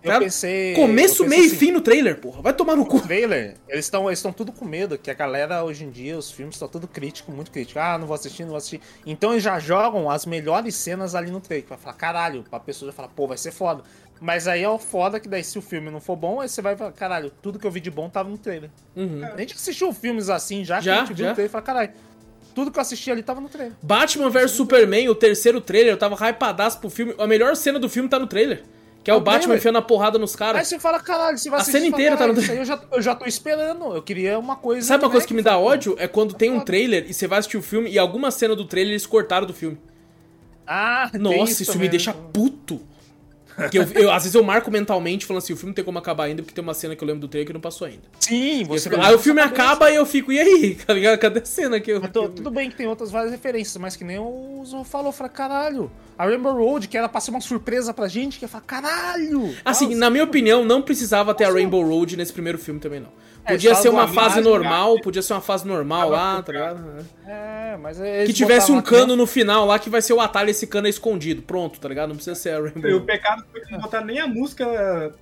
Eu 0.03 0.19
pensei- 0.19 0.75
Começo, 0.75 1.23
eu 1.23 1.27
pensei 1.27 1.29
meio 1.29 1.43
e 1.43 1.47
assim, 1.47 1.57
fim 1.57 1.73
no 1.73 1.81
trailer, 1.81 2.19
porra. 2.19 2.43
Vai 2.43 2.53
tomar 2.53 2.75
no 2.77 2.85
cu. 2.85 3.01
trailer, 3.01 3.55
eles 3.69 3.85
estão 3.85 4.09
eles 4.09 4.21
tão 4.21 4.33
tudo 4.33 4.51
com 4.53 4.65
medo, 4.65 4.99
que 4.99 5.11
a 5.11 5.15
galera 5.15 5.63
hoje 5.63 5.85
em 5.85 5.91
dia, 5.91 6.17
os 6.19 6.31
filmes 6.31 6.57
estão 6.57 6.67
tudo 6.69 6.89
crítico, 6.89 7.31
muito 7.31 7.51
crítico. 7.51 7.79
Ah, 7.79 7.97
não 7.99 8.07
vou 8.07 8.15
assistir, 8.15 8.43
não 8.43 8.51
vou 8.51 8.57
assistir. 8.59 8.81
Então 9.07 9.33
eles 9.33 9.43
já 9.43 9.59
jogam 9.61 10.11
as 10.11 10.27
melhores 10.27 10.75
cenas 10.75 11.15
ali 11.15 11.31
no 11.31 11.41
trailer. 11.41 11.67
Pra 11.69 11.77
falar, 11.77 11.95
caralho, 11.97 12.45
pra 12.49 12.59
pessoa 12.59 12.91
já 12.91 12.97
falar, 12.97 13.09
pô, 13.09 13.27
vai 13.29 13.37
ser 13.39 13.53
foda. 13.53 13.83
Mas 14.21 14.47
aí 14.47 14.63
é 14.63 14.69
o 14.69 14.79
foda 14.79 15.19
que 15.19 15.29
daí 15.29 15.43
se 15.43 15.59
o 15.59 15.63
filme 15.63 15.91
não 15.91 16.01
for 16.01 16.15
bom, 16.17 16.41
aí 16.41 16.49
você 16.49 16.63
vai 16.63 16.77
falar, 16.77 16.93
caralho, 16.93 17.31
tudo 17.43 17.59
que 17.59 17.67
eu 17.67 17.71
vi 17.73 17.81
de 17.81 17.91
bom 17.91 18.09
tava 18.09 18.29
no 18.29 18.39
trailer. 18.39 18.71
Uhum. 18.95 19.21
A 19.25 19.37
gente 19.37 19.55
assistiu 19.55 19.93
filmes 19.93 20.29
assim 20.31 20.65
já, 20.65 20.81
Já, 20.81 20.93
que 20.93 20.99
a 20.99 21.01
gente 21.07 21.17
viu 21.17 21.25
já. 21.25 21.31
no 21.31 21.35
trailer 21.35 21.49
e 21.51 21.53
fala, 21.53 21.63
caralho, 21.65 21.91
tudo 22.55 22.71
que 22.71 22.79
eu 22.79 22.83
assisti 22.83 23.11
ali 23.11 23.23
tava 23.23 23.41
no 23.41 23.49
trailer. 23.49 23.73
Batman 23.83 24.31
vs 24.31 24.53
Superman, 24.53 25.09
o 25.09 25.15
terceiro 25.15 25.61
trailer, 25.61 25.93
eu 25.93 25.97
tava 25.97 26.15
hypadaço 26.15 26.79
pro 26.79 26.89
filme. 26.91 27.15
A 27.19 27.27
melhor 27.27 27.57
cena 27.57 27.79
do 27.81 27.89
filme 27.89 28.09
tá 28.09 28.19
no 28.19 28.27
trailer. 28.29 28.63
Que 29.05 29.11
é 29.11 29.15
o 29.15 29.21
Batman 29.21 29.41
trailer. 29.41 29.59
enfiando 29.59 29.79
a 29.79 29.83
porrada 29.83 30.19
nos 30.19 30.33
Aí 30.35 30.39
caras. 30.39 30.69
você 30.69 30.79
fala, 30.79 31.01
caralho, 31.01 31.37
você 31.37 31.51
vai 31.51 31.61
A 31.61 31.65
cena 31.65 31.79
você 31.81 31.91
fala, 31.91 32.03
inteira 32.03 32.17
tá 32.17 32.27
no 32.27 32.35
"Caralho, 32.35 32.43
isso 32.45 32.53
aí 32.53 32.59
eu 32.59 32.65
já, 32.65 32.81
eu 32.93 33.03
já 33.03 33.15
tô 33.15 33.25
esperando. 33.27 33.95
Eu 33.97 34.03
queria 34.03 34.39
uma 34.39 34.55
coisa. 34.57 34.87
Sabe 34.87 35.05
uma 35.05 35.11
coisa 35.11 35.25
né, 35.25 35.29
que 35.29 35.35
me 35.35 35.43
dá 35.43 35.59
ódio? 35.59 35.97
É 35.99 36.07
quando 36.07 36.35
tem 36.35 36.51
um 36.51 36.61
trailer 36.61 37.07
e 37.09 37.13
você 37.15 37.27
vai 37.27 37.39
assistir 37.41 37.57
o 37.57 37.63
filme 37.63 37.91
e 37.91 37.99
alguma 37.99 38.31
cena 38.31 38.55
do 38.55 38.65
trailer 38.65 38.93
eles 38.93 39.05
cortaram 39.07 39.47
do 39.47 39.53
filme. 39.53 39.79
Ah, 40.67 41.11
Nossa, 41.19 41.63
isso, 41.63 41.73
me 41.73 41.75
também, 41.75 41.91
deixa 41.91 42.13
né? 42.13 42.19
puto. 42.33 42.81
Que 43.71 43.79
eu, 43.79 43.83
eu- 43.95 44.11
às 44.11 44.23
vezes 44.23 44.35
eu 44.35 44.43
marco 44.43 44.71
mentalmente 44.71 45.27
falando 45.27 45.43
assim, 45.43 45.53
o 45.53 45.57
filme 45.57 45.71
não 45.71 45.75
tem 45.75 45.85
como 45.85 45.99
acabar 45.99 46.25
ainda 46.25 46.43
porque 46.43 46.55
tem 46.55 46.63
uma 46.63 46.75
cena 46.75 46.97
que 46.97 47.03
eu 47.05 47.07
lembro 47.07 47.21
do 47.21 47.29
trailer 47.29 47.47
que 47.47 47.53
não 47.53 47.61
passou 47.61 47.87
ainda. 47.87 48.03
Sim, 48.21 48.61
eu 48.63 48.67
você 48.67 48.89
fico- 48.89 49.01
aí 49.03 49.15
o 49.15 49.19
filme 49.19 49.41
acaba 49.41 49.91
e 49.91 49.95
eu 49.97 50.07
fico, 50.07 50.33
e 50.33 50.39
aí? 50.41 50.75
Tá 50.87 50.95
ligado? 50.95 51.19
Cadê 51.19 51.41
a 51.41 51.45
cena 51.45 51.79
que 51.81 51.93
eu. 51.93 52.01
Mas 52.01 52.11
tô- 52.11 52.29
tudo 52.29 52.51
bem 52.51 52.71
que 52.71 52.77
tem 52.77 52.87
outras 52.87 53.11
várias 53.11 53.31
referências, 53.31 53.77
mas 53.77 53.95
que 53.97 54.05
nem 54.05 54.19
o 54.19 54.63
Zorro 54.65 54.85
falou, 54.85 55.13
fala, 55.13 55.29
caralho. 55.29 55.91
A 56.19 56.25
Rainbow 56.27 56.55
Road, 56.55 56.89
que 56.89 56.97
era 56.97 57.09
pra 57.09 57.21
ser 57.21 57.31
uma 57.31 57.41
surpresa 57.41 57.93
pra 57.93 58.07
gente, 58.09 58.39
que 58.39 58.45
ia 58.45 58.49
falar, 58.49 58.65
caralho. 58.65 59.55
Assim, 59.65 59.87
Nossa. 59.87 59.99
na 59.99 60.11
minha 60.11 60.25
opinião, 60.25 60.65
não 60.65 60.81
precisava 60.83 61.35
ter 61.35 61.45
a 61.45 61.51
Rainbow 61.51 61.83
Road 61.87 62.17
nesse 62.17 62.33
primeiro 62.33 62.59
filme 62.59 62.79
também, 62.81 63.01
não. 63.01 63.09
É, 63.45 63.53
Podia 63.55 63.75
ser 63.75 63.89
uma 63.89 64.07
fase 64.07 64.41
normal, 64.41 65.01
podia 65.01 65.21
ser 65.21 65.33
uma 65.33 65.41
fase 65.41 65.67
normal 65.67 66.09
lá, 66.11 66.41
tá 66.43 66.53
ligado? 66.53 67.07
É, 67.27 67.77
mas 67.77 67.99
eles 68.01 68.29
Que 68.29 68.33
tivesse 68.33 68.71
um 68.71 68.81
cano 68.81 69.17
no 69.17 69.27
final 69.27 69.67
lá 69.67 69.79
que 69.81 69.91
vai 69.91 70.01
ser 70.01 70.13
o 70.13 70.21
atalho 70.21 70.49
esse 70.51 70.65
cano 70.67 70.87
é 70.87 70.91
escondido. 70.91 71.43
Pronto, 71.43 71.81
tá 71.81 71.89
ligado? 71.89 72.11
Não 72.11 72.15
precisa 72.17 72.37
ser 72.37 72.51
a 72.51 72.53
E 72.53 72.59
o 72.61 72.65
Rainbow. 72.65 73.01
pecado 73.01 73.45
foi 73.51 73.61
que 73.63 73.73
não 73.73 73.81
botaram 73.81 74.07
nem 74.07 74.21
a 74.21 74.29
música 74.29 74.65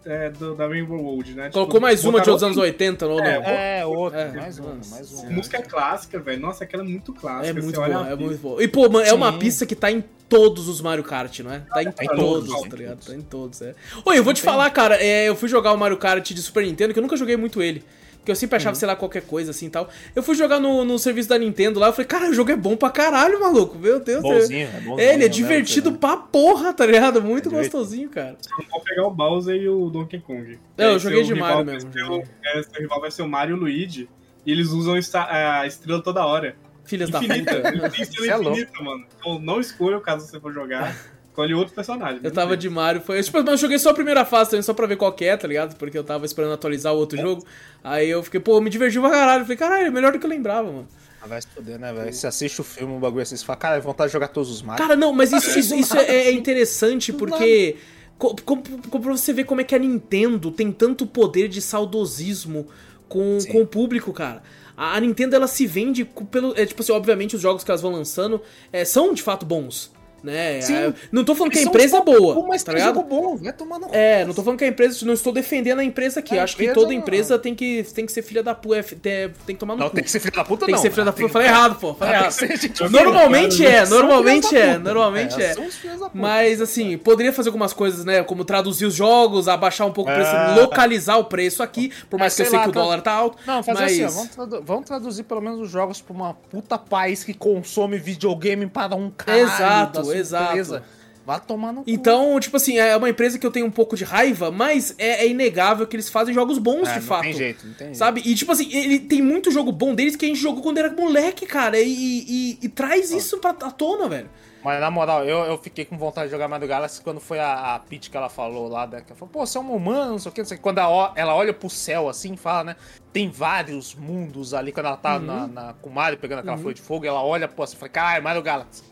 é, 0.04 0.28
do- 0.30 0.54
da 0.54 0.66
Rainbow 0.68 1.00
Road, 1.00 1.32
né? 1.34 1.48
Colocou 1.50 1.74
Tipo, 1.76 1.82
mais 1.82 2.04
uma 2.04 2.20
de 2.20 2.28
outros 2.28 2.42
anos 2.42 2.58
80, 2.58 3.06
ou 3.06 3.16
não? 3.18 3.24
É, 3.24 3.36
É, 3.36 3.78
É, 3.80 3.86
outra, 3.86 4.20
É, 4.20 4.32
mais 4.32 4.58
uma, 4.58 4.74
mais 4.90 5.12
uma. 5.12 5.30
Música 5.30 5.62
clássica, 5.62 6.18
velho. 6.18 6.40
Nossa, 6.42 6.64
aquela 6.64 6.82
é 6.82 6.86
muito 6.86 7.14
clássica. 7.14 7.54
muito 7.54 7.74
Você 7.76 7.80
olha 7.80 7.94
boa, 7.98 8.08
é 8.10 8.16
muito 8.16 8.38
boa. 8.38 8.62
E, 8.62 8.68
pô, 8.68 8.88
mano, 8.90 9.06
é 9.06 9.14
uma 9.14 9.32
pista 9.38 9.64
que 9.64 9.74
tá 9.74 9.90
em 9.90 10.04
todos 10.28 10.68
os 10.68 10.80
Mario 10.82 11.02
Kart, 11.04 11.40
não 11.40 11.52
é? 11.52 11.60
Tá 11.72 11.82
em 11.82 11.90
Tá 11.90 12.04
em 12.04 12.08
todos, 12.08 12.48
todos, 12.48 12.62
tá 12.64 12.68
tá 12.68 12.76
ligado? 12.76 13.04
Tá 13.06 13.14
em 13.14 13.20
todos, 13.22 13.62
é. 13.62 13.74
Oi, 14.04 14.18
eu 14.18 14.22
vou 14.24 14.34
te 14.34 14.42
falar, 14.42 14.68
cara, 14.70 14.96
é, 15.02 15.26
eu 15.28 15.34
fui 15.34 15.48
jogar 15.48 15.72
o 15.72 15.78
Mario 15.78 15.96
Kart 15.96 16.30
de 16.32 16.42
Super 16.42 16.64
Nintendo, 16.64 16.92
que 16.92 16.98
eu 16.98 17.02
nunca 17.02 17.16
joguei 17.16 17.36
muito 17.36 17.62
ele. 17.62 17.82
Porque 18.20 18.30
eu 18.32 18.36
sempre 18.36 18.56
achava, 18.56 18.74
sei 18.76 18.86
lá, 18.86 18.94
qualquer 18.94 19.22
coisa 19.22 19.50
assim 19.50 19.66
e 19.66 19.70
tal. 19.70 19.88
Eu 20.14 20.22
fui 20.22 20.34
jogar 20.34 20.60
no, 20.60 20.84
no 20.84 20.98
serviço 20.98 21.28
da 21.28 21.38
Nintendo 21.38 21.80
lá, 21.80 21.86
eu 21.88 21.92
falei, 21.92 22.06
cara, 22.06 22.28
o 22.30 22.34
jogo 22.34 22.50
é 22.52 22.56
bom 22.56 22.76
pra 22.76 22.90
caralho, 22.90 23.40
maluco. 23.40 23.78
Meu 23.78 23.98
Deus. 23.98 24.20
Bonzinho, 24.22 24.68
é... 24.72 24.76
é 24.76 24.80
bonzinho, 24.80 25.00
É, 25.00 25.14
ele 25.14 25.24
é 25.24 25.26
né, 25.26 25.28
divertido 25.28 25.90
você- 25.90 25.96
pra 25.98 26.16
porra, 26.18 26.72
tá 26.74 26.84
ligado? 26.84 27.22
Muito 27.22 27.48
É 27.48 27.52
gostosinho, 27.52 28.08
cara. 28.10 28.36
Não 28.58 28.66
vou 28.70 28.80
pegar 28.82 29.06
o 29.06 29.10
Bowser 29.10 29.56
e 29.56 29.68
o 29.68 29.88
Donkey 29.88 30.20
Kong. 30.20 30.58
É, 30.76 30.84
eu 30.86 30.98
joguei 30.98 31.24
seu 31.24 31.34
de 31.34 31.40
Mario 31.40 31.64
mesmo, 31.64 31.90
joguei. 31.92 32.24
é, 32.44 32.62
seu 32.62 32.80
rival 32.82 33.00
vai 33.00 33.10
ser 33.10 33.22
o 33.22 33.28
Mario 33.28 33.56
e 33.56 33.58
o 33.58 33.62
Luigi. 33.62 34.08
E 34.44 34.52
eles 34.52 34.68
usam 34.68 34.96
esta- 34.96 35.26
a 35.60 35.66
estrela 35.66 36.02
toda 36.02 36.24
hora. 36.24 36.56
Filhas 36.84 37.08
da 37.08 37.18
Infinita. 37.20 37.54
puta. 37.56 37.68
Eles 37.68 37.90
têm 37.92 38.00
é 38.00 38.02
estrela 38.02 38.36
louco. 38.42 38.58
infinita, 38.58 38.82
mano. 38.84 39.06
Então 39.18 39.38
não 39.38 39.60
escolha 39.60 39.98
caso 40.00 40.26
você 40.26 40.38
for 40.38 40.52
jogar. 40.52 40.94
Escolhe 41.42 41.54
outro 41.54 41.74
personagem. 41.74 42.20
Eu 42.22 42.30
tava 42.30 42.56
de 42.56 42.68
Mario, 42.70 43.00
foi. 43.00 43.22
Tipo, 43.22 43.38
mas 43.38 43.48
eu 43.48 43.56
joguei 43.56 43.78
só 43.78 43.90
a 43.90 43.94
primeira 43.94 44.24
fase 44.24 44.50
também, 44.50 44.62
só 44.62 44.74
pra 44.74 44.86
ver 44.86 44.96
qual 44.96 45.12
que 45.12 45.24
é, 45.24 45.36
tá 45.36 45.46
ligado? 45.48 45.76
Porque 45.76 45.96
eu 45.96 46.04
tava 46.04 46.24
esperando 46.26 46.52
atualizar 46.52 46.94
o 46.94 46.96
outro 46.98 47.18
jogo. 47.18 47.44
Aí 47.82 48.08
eu 48.10 48.22
fiquei, 48.22 48.40
pô, 48.40 48.60
me 48.60 48.68
diverti 48.70 48.98
pra 49.00 49.10
caralho. 49.10 49.40
Eu 49.42 49.44
falei, 49.44 49.56
caralho, 49.56 49.86
é 49.86 49.90
melhor 49.90 50.12
do 50.12 50.18
que 50.18 50.26
eu 50.26 50.30
lembrava, 50.30 50.70
mano. 50.70 50.88
Ah, 51.22 51.26
vai 51.26 51.40
se 51.42 51.48
foder, 51.48 51.78
né, 51.78 51.92
velho? 51.92 52.12
Você 52.12 52.26
assiste 52.26 52.60
o 52.60 52.64
filme, 52.64 52.92
um 52.94 52.98
bagulho 53.00 53.22
assim, 53.22 53.36
você 53.36 53.44
fala, 53.44 53.58
cara, 53.58 53.76
é 53.76 53.80
vontade 53.80 54.08
de 54.08 54.12
jogar 54.14 54.28
todos 54.28 54.50
os 54.50 54.62
Mario. 54.62 54.82
Cara, 54.82 54.96
não, 54.96 55.12
mas 55.12 55.32
isso, 55.32 55.58
isso, 55.58 55.74
isso 55.74 55.96
é, 55.96 56.28
é 56.28 56.32
interessante 56.32 57.12
porque. 57.12 57.76
co- 58.18 58.34
co- 58.44 58.56
co- 58.90 59.00
Pra 59.00 59.12
você 59.12 59.32
ver 59.32 59.44
como 59.44 59.60
é 59.60 59.64
que 59.64 59.74
a 59.74 59.78
Nintendo 59.78 60.50
tem 60.50 60.72
tanto 60.72 61.06
poder 61.06 61.48
de 61.48 61.60
saudosismo 61.60 62.66
com, 63.08 63.38
Sim. 63.40 63.52
com 63.52 63.60
o 63.62 63.66
público, 63.66 64.12
cara. 64.12 64.42
A, 64.76 64.98
Nintendo 64.98 65.36
ela 65.36 65.46
se 65.46 65.66
vende 65.66 66.06
pelo. 66.30 66.58
É, 66.58 66.64
tipo 66.64 66.80
assim, 66.80 66.92
obviamente 66.92 67.36
os 67.36 67.42
jogos 67.42 67.62
que 67.62 67.70
elas 67.70 67.82
vão 67.82 67.92
lançando 67.92 68.40
é, 68.72 68.82
são 68.86 69.12
de 69.12 69.22
fato 69.22 69.44
bons. 69.44 69.92
Né? 70.22 70.60
Sim. 70.60 70.74
É, 70.74 70.92
não 71.10 71.24
tô 71.24 71.34
falando 71.34 71.52
que 71.52 71.58
a 71.58 71.62
empresa 71.62 71.96
é 71.98 72.02
boa, 72.02 72.34
bom, 72.34 72.46
mas 72.48 72.62
tá 72.62 72.72
tem 72.72 72.80
ligado? 72.80 72.96
jogo 72.96 73.08
bom, 73.08 73.36
vai 73.36 73.52
tomar 73.52 73.78
no 73.78 73.86
cu. 73.88 73.94
É, 73.94 74.24
não 74.24 74.34
tô 74.34 74.42
falando 74.42 74.58
que 74.58 74.64
a 74.64 74.68
empresa. 74.68 75.04
Não 75.06 75.12
estou 75.14 75.32
defendendo 75.32 75.78
a 75.78 75.84
empresa 75.84 76.20
aqui. 76.20 76.38
A 76.38 76.44
Acho 76.44 76.56
que 76.56 76.62
empresa 76.64 76.74
toda 76.80 76.92
não. 76.92 76.98
empresa 77.00 77.38
tem 77.38 77.54
que, 77.54 77.82
tem 77.94 78.04
que 78.06 78.12
ser 78.12 78.22
filha 78.22 78.42
da 78.42 78.54
puta. 78.54 78.82
Tem, 78.82 79.28
tem 79.46 79.54
que 79.54 79.54
tomar 79.54 79.74
no 79.74 79.80
Não, 79.80 79.88
cu. 79.88 79.94
tem 79.94 80.04
que 80.04 80.10
ser 80.10 80.20
filho 80.20 80.34
da 80.34 80.44
puta, 80.44 80.66
Tem 80.66 80.74
não. 80.74 80.80
que 80.80 80.88
ser 80.88 80.90
filha 80.92 81.04
da 81.04 81.12
Tem 81.12 81.22
puta. 81.26 81.32
Falei 81.32 81.48
errado, 81.48 81.76
pô. 81.80 81.94
Falei 81.94 82.12
Tem 82.14 82.20
errado. 82.22 82.34
que 82.34 82.46
ser 82.46 82.56
gente 82.58 82.88
Normalmente 82.90 83.64
é, 83.66 83.86
normalmente 83.86 84.56
é, 84.56 84.78
normalmente 84.78 85.40
é. 85.42 85.54
São 85.54 85.66
os 85.66 85.74
filhos 85.76 85.98
da 86.00 86.06
puta. 86.06 86.18
Mas 86.18 86.60
assim, 86.60 86.96
poderia 86.98 87.32
fazer 87.32 87.48
algumas 87.48 87.72
coisas, 87.72 88.04
né? 88.04 88.22
Como 88.22 88.44
traduzir 88.44 88.84
os 88.86 88.94
jogos, 88.94 89.48
abaixar 89.48 89.86
um 89.86 89.92
pouco 89.92 90.10
o 90.10 90.14
preço, 90.14 90.30
É. 90.34 90.54
localizar 90.60 91.16
o 91.16 91.24
preço 91.24 91.62
aqui, 91.62 91.92
por 92.08 92.18
mais 92.18 92.34
que 92.34 92.42
eu 92.42 92.46
sei 92.46 92.58
que 92.58 92.68
o 92.68 92.72
tá- 92.72 92.80
dólar 92.80 93.00
tá 93.00 93.12
alto. 93.12 93.38
Não, 93.46 93.62
fazer 93.62 93.80
mas... 93.80 93.92
assim, 93.92 94.04
ó, 94.04 94.08
vamos, 94.10 94.34
tradu- 94.34 94.62
vamos 94.64 94.84
traduzir 94.86 95.22
pelo 95.24 95.40
menos 95.40 95.60
os 95.60 95.70
jogos 95.70 96.00
pra 96.00 96.14
uma 96.14 96.34
puta 96.34 96.76
país 96.78 97.24
que 97.24 97.32
consome 97.34 97.98
videogame 97.98 98.66
para 98.66 98.94
um 98.94 99.10
caralho 99.10 99.42
Exato, 99.42 100.00
exato. 100.18 100.50
empresa. 100.50 100.82
Vai 101.26 101.38
tomar 101.38 101.72
no 101.72 101.84
cu. 101.84 101.90
Então, 101.90 102.40
tipo 102.40 102.56
assim, 102.56 102.78
é 102.78 102.96
uma 102.96 103.08
empresa 103.08 103.38
que 103.38 103.46
eu 103.46 103.50
tenho 103.50 103.66
um 103.66 103.70
pouco 103.70 103.94
de 103.94 104.04
raiva, 104.04 104.50
mas 104.50 104.94
é, 104.98 105.24
é 105.24 105.28
inegável 105.28 105.86
que 105.86 105.94
eles 105.94 106.08
fazem 106.08 106.34
jogos 106.34 106.58
bons 106.58 106.88
É, 106.88 106.94
de 106.94 107.00
não 107.00 107.06
fato. 107.06 107.22
tem 107.22 107.32
jeito, 107.34 107.66
não 107.66 107.74
tem 107.74 107.86
jeito. 107.88 107.98
Sabe? 107.98 108.22
E 108.24 108.34
tipo 108.34 108.50
assim, 108.50 108.68
ele 108.74 108.98
tem 108.98 109.20
muito 109.20 109.50
jogo 109.50 109.70
bom 109.70 109.94
deles 109.94 110.16
que 110.16 110.24
a 110.24 110.28
gente 110.28 110.40
jogou 110.40 110.62
quando 110.62 110.78
era 110.78 110.90
moleque, 110.90 111.44
cara. 111.46 111.78
E, 111.78 111.86
e- 111.92 112.58
e 112.62 112.68
traz 112.68 113.10
isso 113.10 113.38
pra 113.38 113.50
à 113.50 113.70
tona, 113.70 114.08
velho. 114.08 114.30
Mas 114.64 114.80
na 114.80 114.90
moral, 114.90 115.24
eu, 115.24 115.38
eu 115.44 115.56
fiquei 115.58 115.84
com 115.84 115.96
vontade 115.96 116.26
de 116.28 116.32
jogar 116.32 116.48
Mario 116.48 116.66
Galaxy 116.68 117.00
quando 117.00 117.20
foi 117.20 117.38
a, 117.38 117.74
a 117.76 117.78
Peach 117.78 118.10
que 118.10 118.16
ela 118.16 118.28
falou 118.28 118.68
lá, 118.68 118.86
né? 118.86 119.00
Que 119.00 119.12
ela 119.12 119.18
falou, 119.18 119.30
pô, 119.32 119.46
você 119.46 119.56
é 119.56 119.60
um 119.60 119.74
humano, 119.74 120.12
não 120.12 120.18
sei 120.18 120.30
o 120.30 120.34
que, 120.34 120.40
não 120.40 120.48
sei 120.48 120.54
o 120.56 120.58
que. 120.58 120.62
Quando 120.62 120.78
ela, 120.78 121.12
ela 121.16 121.34
olha 121.34 121.52
pro 121.54 121.70
céu 121.70 122.08
assim, 122.08 122.34
fala, 122.36 122.64
né? 122.64 122.76
Tem 123.12 123.30
vários 123.30 123.94
mundos 123.94 124.52
ali, 124.52 124.70
quando 124.72 124.86
ela 124.86 124.96
tá 124.98 125.16
Uhum. 125.16 125.22
na, 125.22 125.46
na- 125.46 125.72
com 125.74 125.88
o 125.88 125.92
Mario 125.94 126.18
pegando 126.18 126.40
aquela 126.40 126.58
folha 126.58 126.74
de 126.74 126.82
fogo, 126.82 127.06
ela 127.06 127.22
olha, 127.22 127.46
pô, 127.48 127.66
você 127.66 127.76
fala, 127.76 127.88
caralho, 127.90 128.24
Mario 128.24 128.42
Galaxy. 128.42 128.82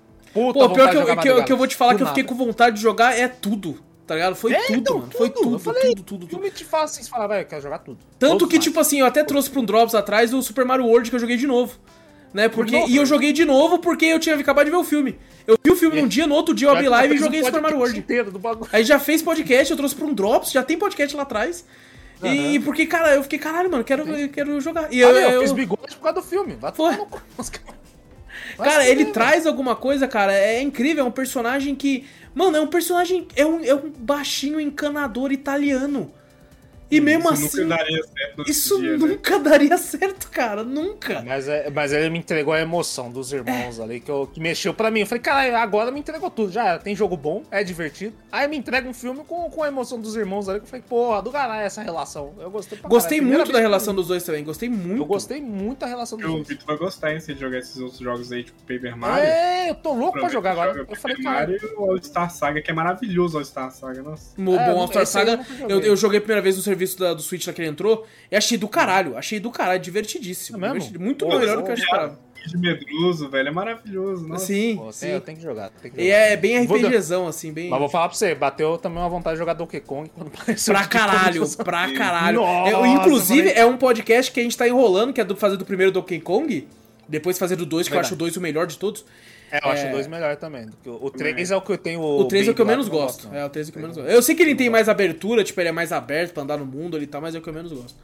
Puta 0.52 0.58
Pô, 0.68 0.70
pior 0.74 0.90
que 0.90 0.96
eu, 0.96 1.16
que, 1.16 1.28
eu, 1.28 1.44
que 1.44 1.52
eu 1.52 1.56
vou 1.56 1.66
te 1.66 1.76
falar 1.76 1.92
Do 1.92 1.96
que 1.98 2.02
eu 2.04 2.08
fiquei 2.08 2.24
com 2.24 2.34
vontade 2.34 2.76
de 2.76 2.82
jogar 2.82 3.16
é 3.18 3.26
tudo. 3.28 3.78
Tá 4.06 4.14
ligado? 4.14 4.34
Foi 4.36 4.52
É, 4.54 4.60
tudo, 4.62 4.76
então, 4.78 4.98
mano. 5.00 5.10
Foi 5.12 5.28
tudo. 5.28 5.38
Eu 5.44 5.50
tudo, 5.52 5.58
falei, 5.58 5.82
tudo, 5.90 6.02
tudo, 6.02 6.24
O 6.24 6.26
tudo. 6.26 6.30
filme 6.40 6.50
te 6.50 6.64
fala 6.64 6.84
assim, 6.84 7.02
você 7.02 7.10
fala, 7.10 7.26
velho, 7.28 7.42
eu 7.42 7.46
quero 7.46 7.60
jogar 7.62 7.78
tudo. 7.80 7.98
Tanto 8.18 8.32
Todos 8.38 8.48
que, 8.48 8.58
os 8.58 8.64
tipo 8.64 8.80
assim, 8.80 9.00
eu 9.00 9.06
até 9.06 9.22
trouxe 9.22 9.50
pra 9.50 9.60
um 9.60 9.64
Drops 9.64 9.94
atrás 9.94 10.32
o 10.32 10.40
Super 10.40 10.64
Mario 10.64 10.86
World 10.86 11.10
que 11.10 11.16
eu 11.16 11.20
joguei 11.20 11.36
de 11.36 11.46
novo. 11.46 11.74
Né? 12.32 12.48
Porque, 12.48 12.78
novo, 12.78 12.90
e 12.90 12.96
eu 12.96 13.04
joguei 13.06 13.32
de 13.32 13.44
novo 13.44 13.78
porque 13.78 14.04
eu 14.06 14.18
tinha 14.18 14.34
acabado 14.36 14.64
de 14.66 14.70
ver 14.70 14.76
o 14.76 14.84
filme. 14.84 15.18
Eu 15.46 15.56
vi 15.62 15.70
o 15.70 15.76
filme 15.76 15.98
É. 15.98 16.02
num 16.02 16.08
dia, 16.08 16.26
no 16.26 16.34
outro 16.34 16.54
dia 16.54 16.68
eu 16.68 16.72
abri 16.72 16.84
Já 16.84 16.90
live 16.90 17.14
e 17.14 17.18
um 17.18 17.22
joguei 17.22 17.42
Super 17.42 17.60
Mario 17.62 17.78
World. 17.78 17.98
inteiro 17.98 18.30
do 18.30 18.38
bagulho. 18.38 18.68
Aí 18.72 18.84
já 18.84 18.98
fez 18.98 19.20
podcast, 19.22 19.70
eu 19.70 19.76
trouxe 19.76 19.94
pra 19.94 20.06
um 20.06 20.14
Drops, 20.14 20.52
já 20.52 20.62
tem 20.62 20.78
podcast 20.78 21.14
lá 21.16 21.22
atrás. 21.22 21.64
E 22.22 22.58
porque, 22.60 22.84
cara, 22.86 23.14
eu 23.14 23.22
fiquei, 23.22 23.38
caralho, 23.38 23.70
mano, 23.70 23.84
quero, 23.84 24.08
eu 24.08 24.28
quero 24.30 24.60
jogar. 24.60 24.92
E 24.92 24.98
eu, 25.00 25.08
Ah, 25.10 25.12
meu, 25.12 25.20
eu 25.22 25.30
eu- 25.32 25.40
fiz 25.42 25.52
bigode 25.52 25.94
por 25.96 26.02
causa 26.02 26.20
do 26.20 26.26
filme. 26.26 26.54
Vai 26.56 26.72
tomar 26.72 26.96
no 26.96 27.06
cu. 27.06 27.20
Cara, 28.56 28.88
ele 28.88 29.06
traz 29.06 29.46
alguma 29.46 29.76
coisa, 29.76 30.08
cara, 30.08 30.32
é 30.32 30.62
incrível, 30.62 31.04
é 31.04 31.08
um 31.08 31.12
personagem 31.12 31.74
que. 31.74 32.06
Mano, 32.34 32.56
é 32.56 32.60
um 32.60 32.66
personagem. 32.66 33.26
É 33.34 33.44
um, 33.44 33.64
é 33.64 33.74
um 33.74 33.90
baixinho 33.90 34.60
encanador 34.60 35.32
italiano. 35.32 36.12
E 36.90 37.00
mesmo 37.00 37.30
Isso 37.32 37.46
assim. 37.46 37.64
nunca 37.64 37.76
daria 37.76 38.02
certo 38.02 38.50
Isso 38.50 38.80
dia, 38.80 38.90
né? 38.92 39.06
nunca 39.06 39.38
daria 39.40 39.78
certo, 39.78 40.30
cara. 40.30 40.62
Nunca. 40.64 41.22
Mas, 41.22 41.46
é, 41.48 41.68
mas 41.70 41.92
ele 41.92 42.08
me 42.10 42.18
entregou 42.18 42.52
a 42.54 42.60
emoção 42.60 43.10
dos 43.10 43.32
irmãos 43.32 43.78
ali, 43.78 44.00
que, 44.00 44.10
eu, 44.10 44.26
que 44.32 44.40
mexeu 44.40 44.72
pra 44.72 44.90
mim. 44.90 45.00
Eu 45.00 45.06
falei, 45.06 45.20
cara, 45.22 45.60
agora 45.62 45.90
me 45.90 46.00
entregou 46.00 46.30
tudo. 46.30 46.50
Já 46.52 46.78
tem 46.78 46.96
jogo 46.96 47.16
bom, 47.16 47.42
é 47.50 47.62
divertido. 47.62 48.14
Aí 48.32 48.48
me 48.48 48.56
entrega 48.56 48.88
um 48.88 48.94
filme 48.94 49.22
com, 49.26 49.50
com 49.50 49.62
a 49.62 49.68
emoção 49.68 50.00
dos 50.00 50.16
irmãos 50.16 50.48
ali, 50.48 50.60
que 50.60 50.64
eu 50.64 50.68
falei, 50.70 50.84
porra, 50.88 51.20
do 51.22 51.30
caralho 51.30 51.66
essa 51.66 51.82
relação. 51.82 52.32
Eu 52.40 52.50
gostei 52.50 52.78
pra 52.78 52.88
Gostei 52.88 53.18
caralho. 53.18 53.36
Muito 53.36 53.52
da 53.52 53.58
relação 53.60 53.94
dos 53.94 54.08
dois 54.08 54.22
também. 54.22 54.42
Gostei 54.44 54.68
muito. 54.68 55.02
Eu 55.02 55.06
gostei 55.06 55.40
muito 55.42 55.80
da 55.80 55.86
relação 55.86 56.16
dos 56.18 56.26
O 56.28 56.32
dois. 56.36 56.48
Vitor 56.48 56.66
vai 56.66 56.76
gostar, 56.78 57.12
hein, 57.12 57.20
se 57.20 57.32
ele 57.32 57.40
jogar 57.40 57.58
esses 57.58 57.76
outros 57.78 57.98
jogos 58.00 58.32
aí, 58.32 58.44
tipo 58.44 58.58
Paper 58.62 58.96
Mario. 58.96 59.24
É, 59.24 59.70
eu 59.70 59.74
tô 59.74 59.92
louco 59.92 60.18
pra 60.18 60.28
jogar 60.30 60.52
agora. 60.52 60.72
Joga 60.74 60.92
Eu 60.92 60.96
falei, 60.96 61.16
Paper 61.18 61.32
cara. 61.32 61.46
Mario 61.48 61.74
o 61.76 61.90
All-Star 61.90 62.30
Saga, 62.30 62.62
que 62.62 62.70
é 62.70 62.74
maravilhoso 62.74 63.34
o 63.36 63.38
All-Star 63.40 63.70
Saga, 63.70 64.02
nossa. 64.02 64.32
O 64.40 64.54
É, 64.56 64.72
bom 64.72 64.88
aí 64.90 64.96
eu 64.98 65.06
Saga, 65.06 65.32
eu, 65.32 65.68
joguei. 65.68 65.90
eu 65.90 65.96
joguei 65.96 66.18
a 66.18 66.20
primeira 66.22 66.40
vez 66.42 66.56
no 66.56 66.62
serviço 66.62 66.77
da- 66.98 67.14
do 67.14 67.22
Switch 67.22 67.46
lá 67.46 67.52
que 67.52 67.60
ele 67.60 67.68
entrou 67.68 68.06
e 68.30 68.36
achei 68.36 68.56
do 68.58 68.68
caralho. 68.68 69.16
Achei 69.16 69.38
do 69.40 69.50
caralho, 69.50 69.80
divertidíssimo. 69.80 70.64
É 70.64 70.72
muito 70.98 71.26
Pô, 71.26 71.38
melhor 71.38 71.56
do 71.58 71.64
que 71.64 71.70
eu 71.70 71.74
esperava. 71.74 72.18
De 72.46 72.56
medroso, 72.56 73.28
velho, 73.28 73.48
é 73.48 73.50
maravilhoso, 73.50 74.26
nossa. 74.26 74.46
Sim, 74.46 74.76
Pô, 74.76 74.84
tem- 74.84 74.92
sim. 74.92 75.08
eu 75.08 75.20
tenho 75.20 75.36
que 75.36 75.42
jogar. 75.44 75.70
Tem 75.82 75.90
que 75.90 76.00
E 76.00 76.04
jogar. 76.04 76.16
é 76.16 76.36
bem 76.36 76.56
RPGzão, 76.64 77.26
assim, 77.26 77.52
bem. 77.52 77.68
Mas 77.68 77.78
vou 77.78 77.88
falar 77.88 78.08
pra 78.08 78.16
você, 78.16 78.34
bateu 78.34 78.78
também 78.78 78.98
uma 79.00 79.08
vontade 79.08 79.34
de 79.34 79.38
jogar 79.40 79.52
Donkey 79.54 79.80
Kong 79.80 80.08
quando 80.14 80.28
apareceu. 80.32 80.72
Pra 80.72 80.80
o 80.80 80.84
Donkey 80.84 80.98
Kong. 80.98 81.10
caralho, 81.12 81.48
pra 81.64 81.92
caralho. 81.94 82.40
Nossa, 82.40 82.70
É, 82.70 82.88
inclusive, 82.88 83.50
é 83.50 83.66
um 83.66 83.76
podcast 83.76 84.30
que 84.32 84.40
a 84.40 84.42
gente 84.42 84.56
tá 84.56 84.66
enrolando, 84.68 85.12
que 85.12 85.20
é 85.20 85.24
do 85.24 85.36
fazer 85.36 85.56
do 85.56 85.64
primeiro 85.66 85.92
Donkey 85.92 86.20
Kong, 86.20 86.66
depois 87.08 87.38
fazer 87.38 87.56
do 87.56 87.66
2, 87.66 87.88
que 87.88 87.94
eu 87.94 88.00
acho 88.00 88.14
o 88.14 88.16
2 88.16 88.36
o 88.36 88.40
melhor 88.40 88.66
de 88.66 88.78
todos. 88.78 89.04
É, 89.50 89.64
eu 89.64 89.70
acho 89.70 89.86
É. 89.86 89.88
o 89.88 89.92
2 89.92 90.06
melhor 90.06 90.36
também. 90.36 90.66
O 90.86 91.06
o 91.06 91.10
3 91.10 91.50
é 91.50 91.56
o 91.56 91.60
que 91.62 91.72
eu 91.72 91.78
tenho. 91.78 92.00
O 92.00 92.24
3 92.26 92.48
é 92.48 92.50
o 92.50 92.54
que 92.54 92.60
eu 92.60 92.66
menos 92.66 92.86
não 92.88 92.94
gosto. 92.94 93.28
não. 93.28 93.34
É, 93.36 93.44
o 93.44 93.48
3 93.48 93.68
é 93.68 93.70
o 93.70 93.72
que 93.72 93.78
eu 93.78 93.82
menos 93.82 93.96
gosto. 93.96 94.10
Eu 94.10 94.22
sei 94.22 94.34
que 94.34 94.42
ele 94.42 94.54
tem 94.54 94.68
mais 94.70 94.88
abertura, 94.88 95.42
tipo, 95.44 95.60
ele 95.60 95.68
é 95.70 95.72
mais 95.72 95.92
aberto 95.92 96.32
pra 96.34 96.42
andar 96.42 96.56
no 96.58 96.66
mundo 96.66 96.96
ali 96.96 97.04
e 97.04 97.08
tal, 97.08 97.20
mas 97.20 97.34
é 97.34 97.38
o 97.38 97.42
que 97.42 97.48
eu 97.48 97.54
menos 97.54 97.72
gosto. 97.72 97.98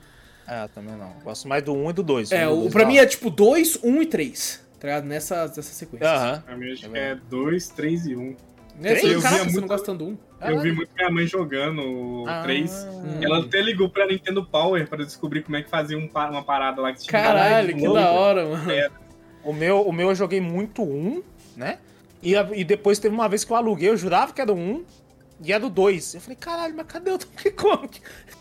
É, 0.47 0.69
também 0.69 0.95
não. 0.97 1.11
Gosto 1.25 1.49
mais 1.49 1.62
do 1.62 1.73
1 1.75 1.91
e 1.91 1.93
do 1.93 2.03
2. 2.03 2.33
É, 2.33 2.47
o, 2.49 2.69
pra 2.71 2.85
mim 2.87 2.99
é 2.99 3.07
tipo 3.07 3.31
2, 3.31 3.79
1 3.83 4.03
e 4.03 4.07
3, 4.07 4.65
tá 4.79 4.87
ligado? 4.89 5.05
Nessa, 5.05 5.47
nessa 5.47 5.62
sequência. 5.62 6.09
Aham. 6.09 6.43
Pra 6.45 6.57
mim 6.57 6.73
acho 6.73 6.87
É 6.87 6.89
que 6.91 6.99
é 6.99 7.16
2, 7.31 7.69
3 7.69 8.07
e 8.07 8.16
1. 8.16 8.37
Né? 8.79 8.91
Três? 8.91 9.01
Você- 9.03 9.15
Eu 9.15 9.23
Caraca, 9.23 9.39
você 9.39 9.45
não 9.47 9.53
muito- 9.53 9.69
gosta 9.69 9.87
tanto 9.87 10.05
do 10.05 10.11
1? 10.11 10.19
Eu 10.51 10.61
vi 10.61 10.73
muito 10.73 10.91
minha 10.95 11.09
mãe 11.11 11.27
jogando 11.27 11.81
o 11.81 12.25
Ah. 12.29 12.43
3. 12.43 12.85
Hum. 12.91 13.19
Ela 13.23 13.39
até 13.41 13.62
ligou 13.62 13.89
pra 13.89 14.07
Nintendo 14.07 14.45
Power 14.45 14.87
pra 14.89 14.99
descobrir 15.05 15.43
como 15.43 15.57
é 15.57 15.62
que 15.62 15.71
fazia 15.71 15.97
um 15.97 16.09
uma 16.12 16.43
parada 16.43 16.83
lá 16.83 16.93
que 16.93 17.01
tinha 17.01 17.11
Caralho, 17.23 17.75
que 17.75 17.83
da 17.93 18.11
hora, 18.11 18.45
mano. 18.47 18.65
O 19.45 19.53
meu, 19.53 19.81
o 19.83 19.93
meu 19.93 20.09
eu 20.09 20.15
joguei 20.15 20.41
muito 20.41 20.83
1, 20.83 21.23
né? 21.56 21.78
E, 22.22 22.36
a- 22.36 22.48
e 22.52 22.64
depois 22.64 22.98
teve 22.98 23.14
uma 23.14 23.28
vez 23.28 23.44
que 23.44 23.52
eu 23.52 23.56
aluguei, 23.56 23.89
eu 23.90 23.97
jurava 23.97 24.32
que 24.32 24.40
era 24.40 24.52
do 24.52 24.59
1 24.59 24.85
e 25.43 25.52
era 25.52 25.60
do 25.60 25.68
2. 25.68 26.14
Eu 26.14 26.20
falei, 26.20 26.36
caralho, 26.36 26.74
mas 26.76 26.86
cadê 26.86 27.10
o 27.10 27.18
Donkey 27.18 27.51
Kong? 27.51 27.89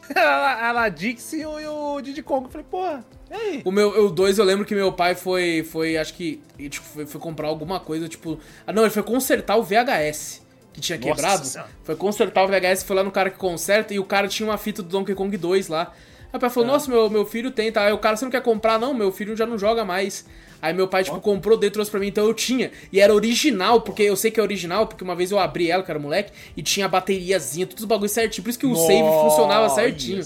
Era 0.09 0.67
era 0.69 0.81
a 0.83 0.89
Dixie 0.89 1.41
e 1.41 1.45
o, 1.45 1.95
o 1.95 2.01
Diddy 2.01 2.21
Kong. 2.23 2.45
Eu 2.45 2.51
falei, 2.51 2.65
porra, 2.69 3.05
e 3.29 3.33
aí? 3.33 3.61
O 3.65 3.71
meu, 3.71 4.05
o 4.05 4.09
2 4.11 4.37
eu 4.37 4.45
lembro 4.45 4.63
que 4.65 4.75
meu 4.75 4.93
pai 4.93 5.15
foi, 5.15 5.63
foi 5.69 5.97
acho 5.97 6.13
que, 6.13 6.41
tipo, 6.57 6.85
foi, 6.85 7.05
foi 7.05 7.19
comprar 7.19 7.47
alguma 7.47 7.79
coisa, 7.79 8.07
tipo... 8.07 8.39
Ah, 8.65 8.71
não, 8.71 8.83
ele 8.83 8.91
foi 8.91 9.03
consertar 9.03 9.57
o 9.57 9.63
VHS, 9.63 10.41
que 10.71 10.79
tinha 10.79 10.97
Nossa 10.97 11.13
quebrado. 11.15 11.45
Senhora. 11.45 11.69
Foi 11.83 11.95
consertar 11.95 12.43
o 12.43 12.47
VHS, 12.47 12.83
foi 12.83 12.95
lá 12.95 13.03
no 13.03 13.11
cara 13.11 13.29
que 13.29 13.37
conserta, 13.37 13.93
e 13.93 13.99
o 13.99 14.05
cara 14.05 14.27
tinha 14.27 14.47
uma 14.47 14.57
fita 14.57 14.81
do 14.81 14.89
Donkey 14.89 15.15
Kong 15.15 15.35
2 15.35 15.67
lá. 15.67 15.91
Aí 16.31 16.37
o 16.37 16.39
pai 16.39 16.49
falou, 16.49 16.67
nossa, 16.67 16.89
meu, 16.89 17.09
meu 17.09 17.25
filho 17.25 17.51
tem, 17.51 17.71
tá? 17.71 17.85
Aí 17.85 17.93
o 17.93 17.97
cara, 17.97 18.15
você 18.15 18.23
não 18.25 18.31
quer 18.31 18.41
comprar? 18.41 18.79
Não, 18.79 18.93
meu 18.93 19.11
filho 19.11 19.35
já 19.35 19.45
não 19.45 19.57
joga 19.57 19.83
mais. 19.83 20.25
Aí 20.63 20.73
meu 20.73 20.87
pai, 20.87 21.03
tipo, 21.03 21.19
comprou 21.19 21.59
e 21.61 21.69
trouxe 21.69 21.91
pra 21.91 21.99
mim, 21.99 22.07
então 22.07 22.25
eu 22.25 22.33
tinha. 22.33 22.71
E 22.89 23.01
era 23.01 23.13
original, 23.13 23.81
porque 23.81 24.01
eu 24.03 24.15
sei 24.15 24.31
que 24.31 24.39
é 24.39 24.43
original, 24.43 24.87
porque 24.87 25.03
uma 25.03 25.13
vez 25.13 25.29
eu 25.29 25.37
abri 25.37 25.69
ela, 25.69 25.83
que 25.83 25.91
era 25.91 25.99
moleque, 25.99 26.31
e 26.55 26.63
tinha 26.63 26.85
a 26.85 26.89
bateriazinha, 26.89 27.67
todos 27.67 27.83
os 27.83 27.87
bagulhos 27.87 28.13
certinho. 28.13 28.45
Por 28.45 28.49
isso 28.49 28.57
que 28.59 28.65
o 28.65 28.73
save 28.73 29.03
funcionava 29.23 29.67
certinho. 29.67 30.23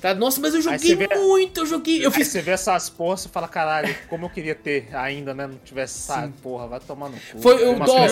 Tá? 0.00 0.14
Nossa, 0.14 0.40
mas 0.40 0.54
eu 0.54 0.62
joguei 0.62 0.94
vê- 0.94 1.08
muito, 1.16 1.60
eu 1.62 1.66
joguei. 1.66 1.98
Eu 2.04 2.10
Aí 2.10 2.14
fiz 2.14 2.28
você 2.28 2.40
vê 2.40 2.52
essas 2.52 2.88
porras, 2.88 3.22
você 3.22 3.28
fala, 3.28 3.48
caralho, 3.48 3.92
como 4.08 4.26
eu 4.26 4.30
queria 4.30 4.54
ter 4.54 4.86
ainda, 4.94 5.34
né? 5.34 5.48
Não 5.48 5.58
tivesse 5.64 5.98
essa 6.12 6.32
porra, 6.40 6.68
vai 6.68 6.78
tomar 6.78 7.08
no 7.08 7.16
cu. 7.16 7.40
Foi 7.40 7.68
o 7.68 7.74
Dó- 7.80 8.06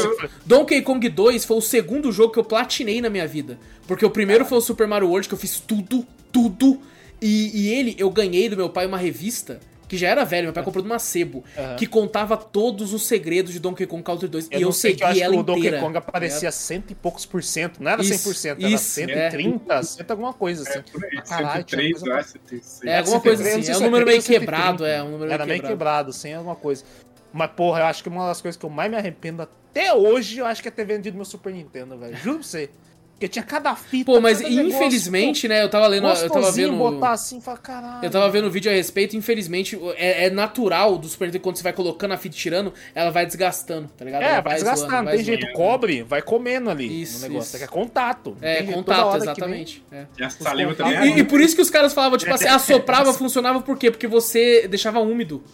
Donkey 0.45 0.83
Kong 0.83 1.09
2 1.09 1.45
foi 1.45 1.57
o 1.57 1.61
segundo 1.61 2.11
jogo 2.11 2.33
que 2.33 2.39
eu 2.41 2.45
platinei 2.45 3.01
na 3.01 3.09
minha 3.09 3.29
vida. 3.29 3.61
Porque 3.87 4.05
o 4.05 4.11
primeiro 4.11 4.45
foi 4.45 4.59
o 4.59 4.61
Super 4.61 4.89
Mario 4.89 5.09
World, 5.09 5.29
que 5.29 5.35
eu 5.35 5.39
fiz 5.39 5.61
tudo, 5.61 6.05
tudo. 6.33 6.81
E, 7.23 7.51
e 7.69 7.75
ele, 7.75 7.95
eu 7.97 8.11
ganhei 8.11 8.49
do 8.49 8.57
meu 8.57 8.71
pai 8.71 8.87
uma 8.87 8.99
revista, 8.99 9.61
que 9.91 9.97
já 9.97 10.09
era 10.09 10.25
velho, 10.25 10.45
meu 10.45 10.53
pai 10.53 10.63
comprou 10.63 10.85
de 10.85 10.89
uma 10.89 11.01
sebo, 11.01 11.43
Aham. 11.59 11.75
que 11.75 11.85
contava 11.85 12.37
todos 12.37 12.93
os 12.95 13.09
segredos 13.09 13.53
de 13.53 13.59
Donkey 13.59 13.87
Kong 13.89 14.05
Country 14.05 14.29
2. 14.29 14.45
Eu 14.53 14.59
e 14.61 14.63
eu 14.63 14.67
não 14.67 14.73
sei 14.73 14.93
segui 14.93 14.99
que 14.99 15.03
eu 15.03 15.09
acho 15.09 15.21
ela 15.25 15.35
que 15.35 15.41
o 15.41 15.43
Donkey 15.43 15.61
inteira. 15.67 15.81
Kong 15.81 15.99
aparecia 15.99 16.53
cento 16.53 16.93
e 16.93 16.95
poucos 16.95 17.27
por 17.27 17.43
cento. 17.43 17.83
Não 17.83 17.91
era 17.91 18.01
Isso, 18.01 18.31
100%, 18.31 18.51
era 18.61 18.69
isso, 18.71 18.85
130, 18.85 19.83
100 19.83 20.07
alguma 20.09 20.33
coisa 20.33 20.63
assim. 20.63 20.79
É, 20.79 20.83
por 20.83 21.05
aí, 21.05 21.11
Ah, 21.19 21.23
caralho, 21.23 21.65
tinha 21.65 21.81
103, 21.83 21.91
coisa 21.91 22.07
eu 22.07 22.11
pra- 22.13 22.21
acho, 22.21 22.29
106. 22.31 22.81
É, 22.85 22.99
alguma 22.99 23.21
coisa 23.21 23.43
assim, 23.43 23.73
é 23.73 23.77
um 23.77 23.81
número 23.81 24.07
meio 24.07 24.23
quebrado, 24.23 24.87
é, 24.87 25.03
um 25.03 25.11
número 25.11 25.33
Era 25.33 25.45
meio 25.45 25.61
quebrado, 25.61 26.13
sem 26.13 26.35
alguma 26.35 26.55
coisa. 26.55 26.85
Mas, 27.33 27.51
porra, 27.51 27.81
eu 27.81 27.87
acho 27.87 28.01
que 28.05 28.09
uma 28.09 28.29
das 28.29 28.41
coisas 28.41 28.57
que 28.57 28.65
eu 28.65 28.71
mais 28.71 28.89
me 28.89 28.97
arrependo 28.97 29.43
até 29.43 29.93
hoje, 29.93 30.39
eu 30.39 30.47
acho 30.47 30.63
que 30.63 30.69
é 30.69 30.71
ter 30.71 30.85
vendido 30.85 31.17
meu 31.17 31.25
Super 31.25 31.53
Nintendo, 31.53 31.99
velho. 31.99 32.17
Juro 32.17 32.39
pra 32.39 32.45
você. 32.45 32.71
Porque 33.21 33.29
tinha 33.29 33.45
cada 33.45 33.77
fita. 33.77 34.07
Pô, 34.11 34.19
mas 34.19 34.39
cada 34.39 34.49
negócio, 34.49 34.75
infelizmente, 34.75 35.47
né, 35.47 35.63
eu 35.63 35.69
tava 35.69 35.87
lendo, 35.87 36.07
eu 36.09 36.31
tava 36.31 36.51
vendo... 36.51 36.75
botar 36.75 37.11
assim 37.11 37.37
e 37.37 37.41
falar, 37.43 37.59
caralho. 37.59 38.03
Eu 38.03 38.11
tava 38.11 38.31
vendo 38.31 38.47
um 38.47 38.51
vídeo 38.51 38.73
a 38.73 38.75
respeito, 38.75 39.15
infelizmente, 39.15 39.79
é, 39.97 40.25
é 40.25 40.31
natural 40.31 40.97
do 40.97 41.07
Super 41.07 41.27
Nintendo, 41.27 41.43
quando 41.45 41.57
você 41.57 41.63
vai 41.63 41.75
colocando 41.75 42.13
a 42.13 42.17
fita 42.17 42.35
e 42.35 42.39
tirando, 42.39 42.73
ela 42.95 43.11
vai 43.11 43.27
desgastando, 43.27 43.91
tá 43.95 44.07
ligado? 44.07 44.23
É, 44.23 44.33
Ela 44.33 44.41
vai 44.41 44.59
zoando, 44.59 44.71
desgastando, 44.75 45.05
vai 45.05 45.17
tem 45.17 45.25
jeito. 45.27 45.41
zoando. 45.43 45.55
Cobre, 45.55 46.03
vai 46.03 46.23
comendo 46.23 46.71
ali 46.71 47.03
Isso, 47.03 47.21
no 47.21 47.29
negócio. 47.29 47.49
isso. 47.57 47.63
É 47.63 47.67
é 47.67 47.67
contato. 47.67 48.37
É, 48.41 48.57
jeito, 48.61 48.73
contato, 48.73 49.17
exatamente. 49.19 49.85
é. 49.93 50.07
E 50.19 50.25
a 50.25 50.31
saliva 50.31 50.75
também 50.75 50.95
E, 50.95 50.97
é 50.97 51.07
e- 51.17 51.19
e 51.19 51.25
por 51.25 51.43
isso 51.43 51.55
que 51.55 51.61
os 51.61 51.69
caras 51.69 51.93
falavam, 51.93 52.17
tipo 52.17 52.33
assim, 52.33 52.47
assoprava, 52.49 53.13
funcionava 53.13 53.61
por 53.61 53.77
quê? 53.77 53.91
Porque 53.91 54.07
você 54.07 54.67
deixava 54.67 54.99
úmido 54.99 55.45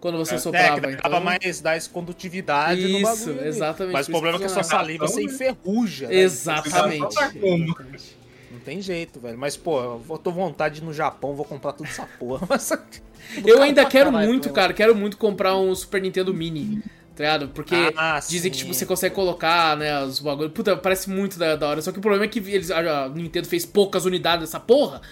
quando 0.00 0.16
você 0.18 0.34
É, 0.34 0.36
É, 0.36 0.40
soprava. 0.40 0.74
que 0.76 0.80
dava 0.96 0.98
então- 1.08 1.20
mais, 1.20 1.60
dá 1.60 1.74
essa 1.74 1.90
condutividade 1.90 2.82
no 2.86 2.98
Isso, 2.98 3.02
bagulho. 3.26 3.40
ali. 3.40 3.48
exatamente, 3.48 3.92
Mas 3.92 4.08
o 4.08 4.10
problema 4.10 4.36
é 4.36 4.38
que 4.40 4.44
a 4.46 4.48
sua 4.48 4.60
isso 4.62 4.70
saliva 4.70 5.06
você 5.06 5.22
enferruja. 5.22 6.08
né? 6.08 6.14
Exatamente. 6.14 7.00
Não 7.00 7.40
como. 7.40 7.76
Não 8.50 8.60
tem 8.64 8.80
jeito, 8.80 9.20
velho. 9.20 9.36
Mas, 9.38 9.56
pô, 9.56 10.00
eu 10.08 10.18
tô 10.18 10.30
vontade 10.30 10.76
de 10.76 10.80
ir 10.82 10.84
no 10.84 10.92
Japão, 10.92 11.34
vou 11.34 11.44
comprar 11.44 11.72
tudo 11.72 11.86
essa 11.88 12.06
porra. 12.18 12.46
Mas... 12.48 12.70
Eu 13.44 13.60
ainda 13.62 13.84
quero 13.84 14.10
caralho, 14.10 14.28
muito, 14.28 14.48
né? 14.48 14.54
cara, 14.54 14.72
quero 14.72 14.94
muito 14.94 15.16
comprar 15.18 15.56
um 15.56 15.74
Super 15.74 16.00
Nintendo 16.00 16.32
Mini. 16.32 16.82
Tá 17.14 17.24
ligado? 17.24 17.48
Porque 17.48 17.74
Ah, 17.96 18.20
dizem 18.26 18.48
que 18.50 18.56
sim. 18.58 18.62
tipo, 18.64 18.72
você 18.74 18.86
consegue 18.86 19.12
colocar, 19.14 19.76
né, 19.76 20.02
os 20.04 20.20
bagulhos. 20.20 20.52
Puta, 20.52 20.76
parece 20.76 21.10
muito 21.10 21.36
da, 21.36 21.56
da 21.56 21.68
hora. 21.68 21.82
Só 21.82 21.90
que 21.90 21.98
o 21.98 22.00
problema 22.00 22.24
é 22.24 22.28
que 22.28 22.38
eles, 22.38 22.70
a, 22.70 23.06
a 23.06 23.08
Nintendo 23.08 23.48
fez 23.48 23.66
poucas 23.66 24.04
unidades 24.04 24.46
dessa 24.46 24.60
porra 24.60 25.02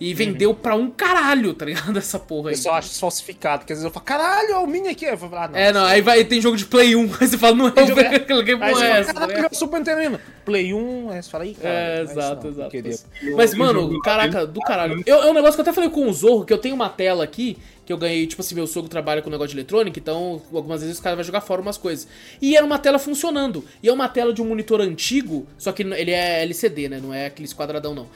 e 0.00 0.14
vendeu 0.14 0.54
pra 0.54 0.74
um 0.76 0.90
caralho, 0.90 1.52
tá 1.54 1.64
ligado? 1.64 1.96
Essa 1.98 2.18
porra 2.18 2.50
aí. 2.50 2.54
Eu 2.54 2.58
só 2.58 2.72
acho 2.74 2.98
falsificado, 2.98 3.60
porque 3.60 3.72
às 3.72 3.78
vezes 3.78 3.84
eu 3.84 3.90
falo, 3.92 4.04
caralho, 4.04 4.52
é 4.52 4.58
o 4.58 4.66
Mini 4.66 4.88
aqui. 4.88 5.04
Eu 5.04 5.18
falo, 5.18 5.36
ah, 5.36 5.48
não. 5.48 5.58
É, 5.58 5.72
não, 5.72 5.84
aí 5.84 6.00
vai, 6.00 6.24
tem 6.24 6.40
jogo 6.40 6.56
de 6.56 6.64
Play 6.66 6.94
1, 6.94 7.00
aí 7.20 7.28
você 7.28 7.38
fala, 7.38 7.56
não 7.56 7.68
é 7.68 7.82
o 7.82 7.86
jogo- 7.86 8.00
que 8.10 8.20
que 8.20 8.32
Aí 8.32 8.56
porra 8.56 8.86
é 8.86 9.00
essa? 9.00 9.14
tá 9.14 9.26
caralho, 9.26 9.48
é 9.50 9.54
Super 9.54 9.78
Nintendo. 9.78 10.20
Play 10.44 10.72
1, 10.72 11.10
aí 11.10 11.22
você 11.22 11.30
fala, 11.30 11.46
ih, 11.46 11.54
cara. 11.54 11.74
É, 11.74 12.00
mas 12.00 12.10
exato, 12.12 12.44
não, 12.44 12.52
exato. 12.52 12.76
Mas, 13.36 13.54
mano, 13.54 14.00
caraca, 14.00 14.46
do 14.46 14.60
caralho. 14.60 15.02
Eu, 15.04 15.22
é 15.22 15.30
um 15.30 15.34
negócio 15.34 15.54
que 15.54 15.60
eu 15.60 15.62
até 15.62 15.72
falei 15.72 15.90
com 15.90 16.08
o 16.08 16.12
Zorro, 16.12 16.44
que 16.44 16.52
eu 16.52 16.58
tenho 16.58 16.74
uma 16.74 16.88
tela 16.88 17.24
aqui, 17.24 17.58
que 17.84 17.92
eu 17.92 17.96
ganhei, 17.96 18.26
tipo 18.26 18.42
assim, 18.42 18.54
meu 18.54 18.66
sogro 18.66 18.88
trabalha 18.90 19.22
com 19.22 19.30
negócio 19.30 19.48
de 19.54 19.56
eletrônica, 19.56 19.98
então 19.98 20.42
algumas 20.52 20.82
vezes 20.82 20.96
os 20.96 21.02
caras 21.02 21.16
vão 21.16 21.24
jogar 21.24 21.40
fora 21.40 21.62
umas 21.62 21.78
coisas. 21.78 22.06
E 22.40 22.54
era 22.54 22.64
uma 22.64 22.78
tela 22.78 22.98
funcionando. 22.98 23.64
E 23.82 23.88
é 23.88 23.92
uma 23.92 24.08
tela 24.08 24.30
de 24.32 24.42
um 24.42 24.44
monitor 24.44 24.80
antigo, 24.82 25.46
só 25.56 25.72
que 25.72 25.82
ele 25.82 26.10
é 26.10 26.42
LCD, 26.42 26.90
né? 26.90 27.00
Não 27.02 27.14
é 27.14 27.26
aqueles 27.26 27.54
quadradão, 27.54 27.94
não. 27.94 28.06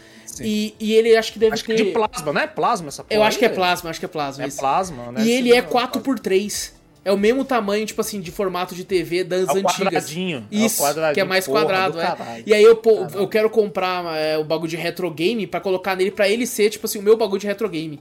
E, 0.41 0.75
e 0.81 0.95
ele 0.95 1.17
acho 1.17 1.33
que 1.33 1.39
deve 1.39 1.55
Acho 1.55 1.65
que 1.65 1.75
ter. 1.75 1.83
é 1.83 1.85
de 1.87 1.91
plasma, 1.91 2.33
né? 2.33 2.47
Plasma 2.47 2.89
essa 2.89 3.05
porra. 3.05 3.19
eu 3.19 3.23
acho 3.23 3.39
que 3.39 3.45
é 3.45 3.49
plasma, 3.49 3.91
acho 3.91 3.99
que 4.01 4.07
é 4.07 4.09
plasma. 4.09 4.45
É 4.45 4.49
isso. 4.49 4.59
plasma, 4.59 5.13
né? 5.13 5.25
E 5.25 5.31
ele 5.31 5.53
é 5.53 5.61
plasma. 5.63 6.01
4x3. 6.01 6.73
É 7.05 7.11
o 7.13 7.19
mesmo 7.19 7.45
tamanho, 7.45 7.85
tipo 7.85 8.01
assim, 8.01 8.21
de 8.21 8.31
formato 8.31 8.77
de 8.77 8.85
TV 8.85 9.25
das 9.25 9.49
É 9.49 9.53
antigas. 9.59 9.77
quadradinho, 9.77 10.47
é 10.53 10.55
Isso, 10.57 10.81
quadradinho, 10.81 11.15
que 11.15 11.21
é 11.21 11.25
mais 11.25 11.49
quadrado, 11.49 11.95
do 11.95 12.01
é. 12.01 12.07
caralho. 12.07 12.45
E 12.47 12.55
aí 12.55 12.63
eu, 12.63 12.77
pô, 12.77 13.09
eu 13.15 13.27
quero 13.27 13.51
comprar 13.51 14.17
é, 14.17 14.39
o 14.39 14.45
bagulho 14.45 14.71
de 14.71 14.77
retro 14.77 15.11
game 15.11 15.45
pra 15.47 15.59
colocar 15.59 15.97
nele, 15.97 16.13
pra 16.13 16.29
ele 16.29 16.47
ser, 16.47 16.71
tipo 16.71 16.87
assim, 16.87 17.01
o 17.01 17.03
meu 17.03 17.17
bagulho 17.17 17.41
de 17.41 17.47
retro 17.49 17.69
game. 17.69 17.99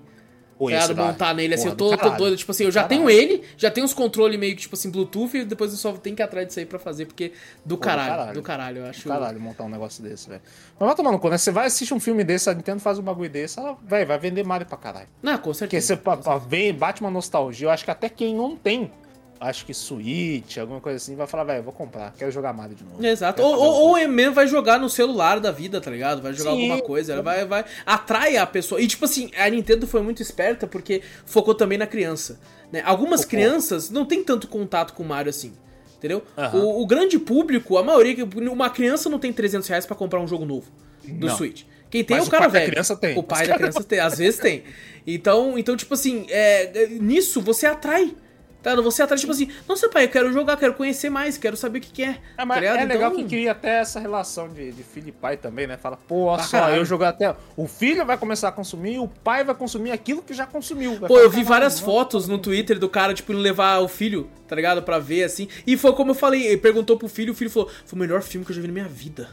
Pô, 0.69 0.69
Tá 0.69 0.93
montar 0.93 1.33
nele, 1.33 1.53
assim, 1.55 1.63
Porra, 1.63 1.73
eu 1.73 1.75
do 1.75 1.97
tô, 1.97 2.09
tô 2.11 2.17
doido. 2.17 2.37
Tipo 2.37 2.51
assim, 2.51 2.65
eu 2.65 2.71
já 2.71 2.83
Caralho. 2.83 3.05
tenho 3.05 3.09
ele, 3.09 3.43
já 3.57 3.71
tenho 3.71 3.85
os 3.85 3.93
controles 3.93 4.39
meio 4.39 4.55
que, 4.55 4.61
tipo 4.61 4.75
assim, 4.75 4.91
Bluetooth, 4.91 5.37
e 5.37 5.43
depois 5.45 5.71
eu 5.71 5.77
só 5.77 5.91
tenho 5.93 6.15
que 6.15 6.21
ir 6.21 6.25
atrás 6.25 6.45
disso 6.47 6.59
aí 6.59 6.65
pra 6.65 6.77
fazer, 6.77 7.05
porque 7.05 7.29
do 7.65 7.75
do 7.75 7.77
caralho, 7.77 8.09
caralho. 8.09 8.33
do 8.33 8.41
caralho, 8.43 8.77
eu 8.79 8.85
acho. 8.85 9.07
Caralho, 9.07 9.39
montar 9.39 9.63
um 9.63 9.69
negócio 9.69 10.03
desse, 10.03 10.29
velho. 10.29 10.41
Mas 10.79 10.87
vai 10.87 10.95
tomando 10.95 11.17
conta, 11.17 11.31
né? 11.31 11.37
Você 11.37 11.51
vai 11.51 11.65
assistir 11.67 11.93
um 11.93 11.99
filme 11.99 12.23
desse, 12.23 12.49
a 12.49 12.53
Nintendo 12.53 12.79
faz 12.79 12.99
um 12.99 13.03
bagulho 13.03 13.29
desse, 13.29 13.57
ela 13.59 13.75
vai, 13.83 14.05
vai 14.05 14.19
vender 14.19 14.43
Mario 14.45 14.67
pra 14.67 14.77
caralho. 14.77 15.07
Não, 15.21 15.33
com 15.37 15.45
Porque 15.51 15.57
certeza. 15.57 15.87
você 15.87 15.97
pa- 15.97 16.17
pa- 16.17 16.37
vem, 16.37 16.73
bate 16.73 17.01
uma 17.01 17.09
nostalgia. 17.11 17.67
Eu 17.67 17.71
acho 17.71 17.83
que 17.83 17.91
até 17.91 18.07
quem 18.09 18.35
não 18.35 18.55
tem 18.55 18.91
acho 19.41 19.65
que 19.65 19.73
Switch, 19.73 20.57
alguma 20.57 20.79
coisa 20.79 20.97
assim, 20.97 21.15
vai 21.15 21.25
falar, 21.25 21.43
velho, 21.43 21.63
vou 21.63 21.73
comprar, 21.73 22.13
quero 22.17 22.31
jogar 22.31 22.53
Mario 22.53 22.75
de 22.75 22.83
novo. 22.83 23.03
Exato. 23.03 23.41
Ou, 23.41 23.55
ou, 23.55 23.73
ou 23.89 23.97
é 23.97 24.07
mesmo 24.07 24.35
vai 24.35 24.47
jogar 24.47 24.79
no 24.79 24.89
celular 24.89 25.39
da 25.39 25.51
vida, 25.51 25.81
tá 25.81 25.89
ligado? 25.89 26.21
Vai 26.21 26.31
jogar 26.33 26.51
Sim. 26.51 26.61
alguma 26.69 26.81
coisa, 26.81 27.13
ela 27.13 27.23
vai, 27.23 27.43
vai. 27.45 27.65
Atrai 27.85 28.37
a 28.37 28.45
pessoa. 28.45 28.79
E 28.79 28.87
tipo 28.87 29.05
assim, 29.05 29.31
a 29.35 29.49
Nintendo 29.49 29.87
foi 29.87 30.01
muito 30.01 30.21
esperta 30.21 30.67
porque 30.67 31.01
focou 31.25 31.55
também 31.55 31.77
na 31.77 31.87
criança. 31.87 32.39
Né? 32.71 32.83
Algumas 32.85 33.21
Focou. 33.21 33.31
crianças 33.31 33.89
não 33.89 34.05
tem 34.05 34.23
tanto 34.23 34.47
contato 34.47 34.93
com 34.93 35.03
o 35.03 35.05
Mario 35.05 35.31
assim. 35.31 35.53
Entendeu? 35.97 36.23
Aham. 36.37 36.59
O, 36.59 36.81
o 36.81 36.87
grande 36.87 37.19
público, 37.19 37.77
a 37.77 37.83
maioria, 37.83 38.25
uma 38.51 38.69
criança 38.69 39.09
não 39.09 39.19
tem 39.19 39.33
300 39.33 39.67
reais 39.67 39.85
pra 39.85 39.95
comprar 39.95 40.19
um 40.19 40.27
jogo 40.27 40.45
novo 40.45 40.71
do 41.03 41.27
Não. 41.27 41.35
Switch. 41.35 41.63
Quem 41.91 42.03
tem 42.03 42.17
Mas 42.17 42.25
é 42.25 42.25
o 42.25 42.27
o 42.27 42.31
cara 42.31 42.43
pai 42.43 42.51
da 42.51 42.59
velho. 42.59 42.71
criança 42.71 42.95
tem. 42.95 43.17
O 43.17 43.23
pai 43.23 43.47
da 43.47 43.57
criança 43.57 43.83
tem, 43.83 43.99
às 43.99 44.17
vezes 44.17 44.39
tem. 44.39 44.63
Então, 45.05 45.59
então 45.59 45.75
tipo 45.75 45.93
assim, 45.93 46.25
é, 46.29 46.83
é, 46.83 46.87
nisso 46.87 47.41
você 47.41 47.65
atrai. 47.65 48.15
Tá? 48.61 48.75
Você 48.75 49.01
atrai, 49.01 49.17
tipo 49.17 49.31
assim, 49.31 49.49
nossa 49.67 49.89
pai, 49.89 50.05
eu 50.05 50.09
quero 50.09 50.31
jogar, 50.31 50.55
quero 50.55 50.73
conhecer 50.75 51.09
mais, 51.09 51.37
quero 51.37 51.57
saber 51.57 51.79
o 51.79 51.81
que, 51.81 51.91
que 51.91 52.03
é. 52.03 52.19
É, 52.37 52.45
mas 52.45 52.63
é 52.63 52.85
legal 52.85 53.11
Então- 53.11 53.15
que 53.23 53.23
cria 53.29 53.51
até 53.53 53.79
essa 53.79 53.99
relação 53.99 54.47
de, 54.49 54.71
de 54.71 54.83
filho 54.83 55.09
e 55.09 55.11
pai 55.11 55.35
também, 55.35 55.65
né? 55.65 55.77
Fala, 55.77 55.97
pô, 55.97 56.25
olha 56.25 56.43
só, 56.43 56.69
eu 56.69 56.85
jogar 56.85 57.09
até. 57.09 57.35
O 57.57 57.67
filho 57.67 58.05
vai 58.05 58.17
começar 58.17 58.49
a 58.49 58.51
consumir, 58.51 58.99
o 58.99 59.07
pai 59.07 59.43
vai 59.43 59.55
consumir 59.55 59.91
aquilo 59.91 60.21
que 60.21 60.33
já 60.33 60.45
consumiu. 60.45 60.97
Pô, 61.07 61.17
eu 61.17 61.29
vi 61.29 61.37
"Caralho, 61.37 61.45
várias 61.47 61.79
não." 61.79 61.85
fotos 61.85 62.27
no 62.27 62.37
Twitter 62.37 62.77
do 62.77 62.87
cara, 62.87 63.13
tipo, 63.15 63.33
levar 63.33 63.79
o 63.79 63.87
filho, 63.87 64.29
tá 64.47 64.55
ligado? 64.55 64.83
Pra 64.83 64.99
ver, 64.99 65.23
assim. 65.23 65.47
E 65.65 65.75
foi 65.75 65.93
como 65.93 66.11
eu 66.11 66.15
falei, 66.15 66.45
ele 66.45 66.57
perguntou 66.57 66.97
pro 66.97 67.07
filho, 67.07 67.33
o 67.33 67.35
filho 67.35 67.49
falou, 67.49 67.67
foi 67.85 67.97
o 67.97 67.99
melhor 67.99 68.21
filme 68.21 68.45
que 68.45 68.51
eu 68.51 68.55
já 68.55 68.61
vi 68.61 68.67
na 68.67 68.73
minha 68.73 68.87
vida. 68.87 69.27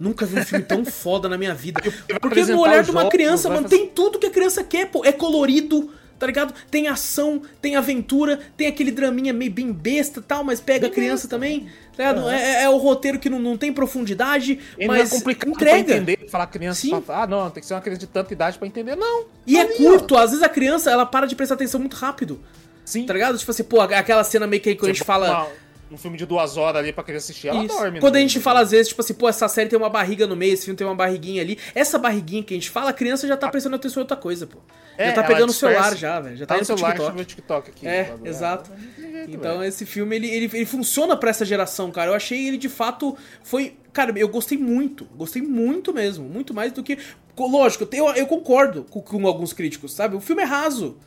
Nunca 0.00 0.24
vi 0.26 0.40
um 0.40 0.44
filme 0.44 0.64
tão 0.64 0.82
foda 0.86 1.28
na 1.28 1.36
minha 1.36 1.54
vida. 1.54 1.80
Porque 2.20 2.42
no 2.46 2.60
olhar 2.60 2.82
de 2.82 2.90
uma 2.90 3.08
criança, 3.10 3.48
mano, 3.48 3.64
fazer- 3.64 3.76
tem 3.76 3.86
tudo 3.88 4.18
que 4.18 4.26
a 4.26 4.30
criança 4.30 4.64
quer, 4.64 4.86
pô. 4.86 5.04
É 5.04 5.12
colorido, 5.12 5.92
tá 6.22 6.26
ligado? 6.28 6.54
Tem 6.70 6.86
ação, 6.86 7.42
tem 7.60 7.74
aventura, 7.74 8.38
tem 8.56 8.68
aquele 8.68 8.92
draminha 8.92 9.32
meio 9.32 9.50
bem 9.50 9.72
besta 9.72 10.20
e 10.20 10.22
tal, 10.22 10.44
mas 10.44 10.60
pega 10.60 10.86
a 10.86 10.88
Bem 10.88 10.94
criança 10.94 11.24
besta. 11.24 11.28
também. 11.30 11.66
Tá 11.96 12.04
ligado? 12.10 12.28
É, 12.30 12.40
é- 12.40 12.62
é 12.62 12.68
o 12.70 12.76
roteiro 12.76 13.18
que 13.18 13.28
não, 13.28 13.40
não 13.40 13.56
tem 13.58 13.72
profundidade, 13.72 14.52
Ele 14.78 14.84
é 14.84 14.86
mas 14.86 15.10
complicado 15.10 15.50
entrega. 15.50 15.84
pra 15.84 15.96
entender, 15.96 16.28
falar 16.30 16.46
criança, 16.46 16.80
Sim. 16.80 17.02
fala, 17.04 17.24
ah, 17.24 17.26
não, 17.26 17.50
tem 17.50 17.60
que 17.60 17.66
ser 17.66 17.74
uma 17.74 17.80
criança 17.80 18.00
de 18.00 18.06
tanta 18.06 18.32
idade 18.32 18.56
pra 18.56 18.68
entender. 18.68 18.94
Não. 18.94 19.24
E 19.44 19.58
é 19.58 19.64
curto, 19.64 20.16
às 20.16 20.30
vezes 20.30 20.44
a 20.44 20.48
criança, 20.48 20.90
ela 20.92 21.04
para 21.04 21.26
de 21.26 21.34
prestar 21.34 21.56
atenção 21.56 21.80
muito 21.80 21.94
rápido. 21.96 22.40
Sim. 22.84 23.04
Tá 23.04 23.12
ligado? 23.12 23.36
Tipo 23.36 23.50
assim, 23.50 23.64
pô, 23.64 23.80
aquela 23.80 24.22
cena 24.24 24.46
meio 24.46 24.62
que 24.62 24.74
quando 24.76 24.90
a 24.90 24.94
gente 24.94 25.04
fala. 25.04 25.48
Um 25.92 25.98
filme 25.98 26.16
de 26.16 26.24
duas 26.24 26.56
horas 26.56 26.80
ali 26.80 26.92
pra 26.92 27.04
criança 27.04 27.26
assistir, 27.30 27.48
ela 27.48 27.62
Isso. 27.64 27.76
dorme. 27.76 28.00
Quando 28.00 28.14
né? 28.14 28.20
a 28.20 28.22
gente 28.22 28.40
fala 28.40 28.60
às 28.60 28.70
vezes, 28.70 28.88
tipo 28.88 29.02
assim, 29.02 29.12
pô, 29.12 29.28
essa 29.28 29.46
série 29.46 29.68
tem 29.68 29.78
uma 29.78 29.90
barriga 29.90 30.26
no 30.26 30.34
meio, 30.34 30.54
esse 30.54 30.64
filme 30.64 30.76
tem 30.76 30.86
uma 30.86 30.96
barriguinha 30.96 31.42
ali. 31.42 31.58
Essa 31.74 31.98
barriguinha 31.98 32.42
que 32.42 32.54
a 32.54 32.56
gente 32.56 32.70
fala, 32.70 32.90
a 32.90 32.92
criança 32.92 33.28
já 33.28 33.36
tá 33.36 33.48
prestando 33.48 33.76
atenção 33.76 34.00
em 34.00 34.04
outra 34.04 34.16
coisa, 34.16 34.46
pô. 34.46 34.58
É, 34.96 35.08
já 35.08 35.14
tá 35.14 35.22
pegando 35.22 35.50
o 35.50 35.52
celular 35.52 35.96
já, 35.96 36.20
velho. 36.20 36.36
Já 36.36 36.46
tá, 36.46 36.54
Tá 36.54 36.60
no 36.60 36.66
celular, 36.66 36.92
TikTok. 36.94 37.24
TikTok 37.24 37.70
aqui. 37.70 37.86
É, 37.86 38.14
exato. 38.24 38.70
Tem 38.70 39.10
jeito, 39.10 39.30
Então 39.30 39.58
velho. 39.58 39.68
esse 39.68 39.84
filme, 39.84 40.16
ele, 40.16 40.28
ele, 40.28 40.50
ele 40.52 40.66
funciona 40.66 41.16
pra 41.16 41.30
essa 41.30 41.44
geração, 41.44 41.90
cara. 41.90 42.10
Eu 42.10 42.14
achei 42.14 42.48
ele 42.48 42.56
de 42.56 42.68
fato. 42.68 43.16
Foi. 43.42 43.76
Cara, 43.92 44.12
eu 44.18 44.28
gostei 44.28 44.56
muito. 44.56 45.04
Gostei 45.16 45.42
muito 45.42 45.92
mesmo. 45.92 46.28
Muito 46.28 46.54
mais 46.54 46.72
do 46.72 46.82
que. 46.82 46.98
Lógico, 47.38 47.88
eu, 47.92 48.08
eu 48.10 48.26
concordo 48.26 48.84
com, 48.90 49.00
com 49.00 49.26
alguns 49.26 49.52
críticos, 49.52 49.92
sabe? 49.92 50.16
O 50.16 50.20
filme 50.20 50.42
é 50.42 50.46
raso. 50.46 50.98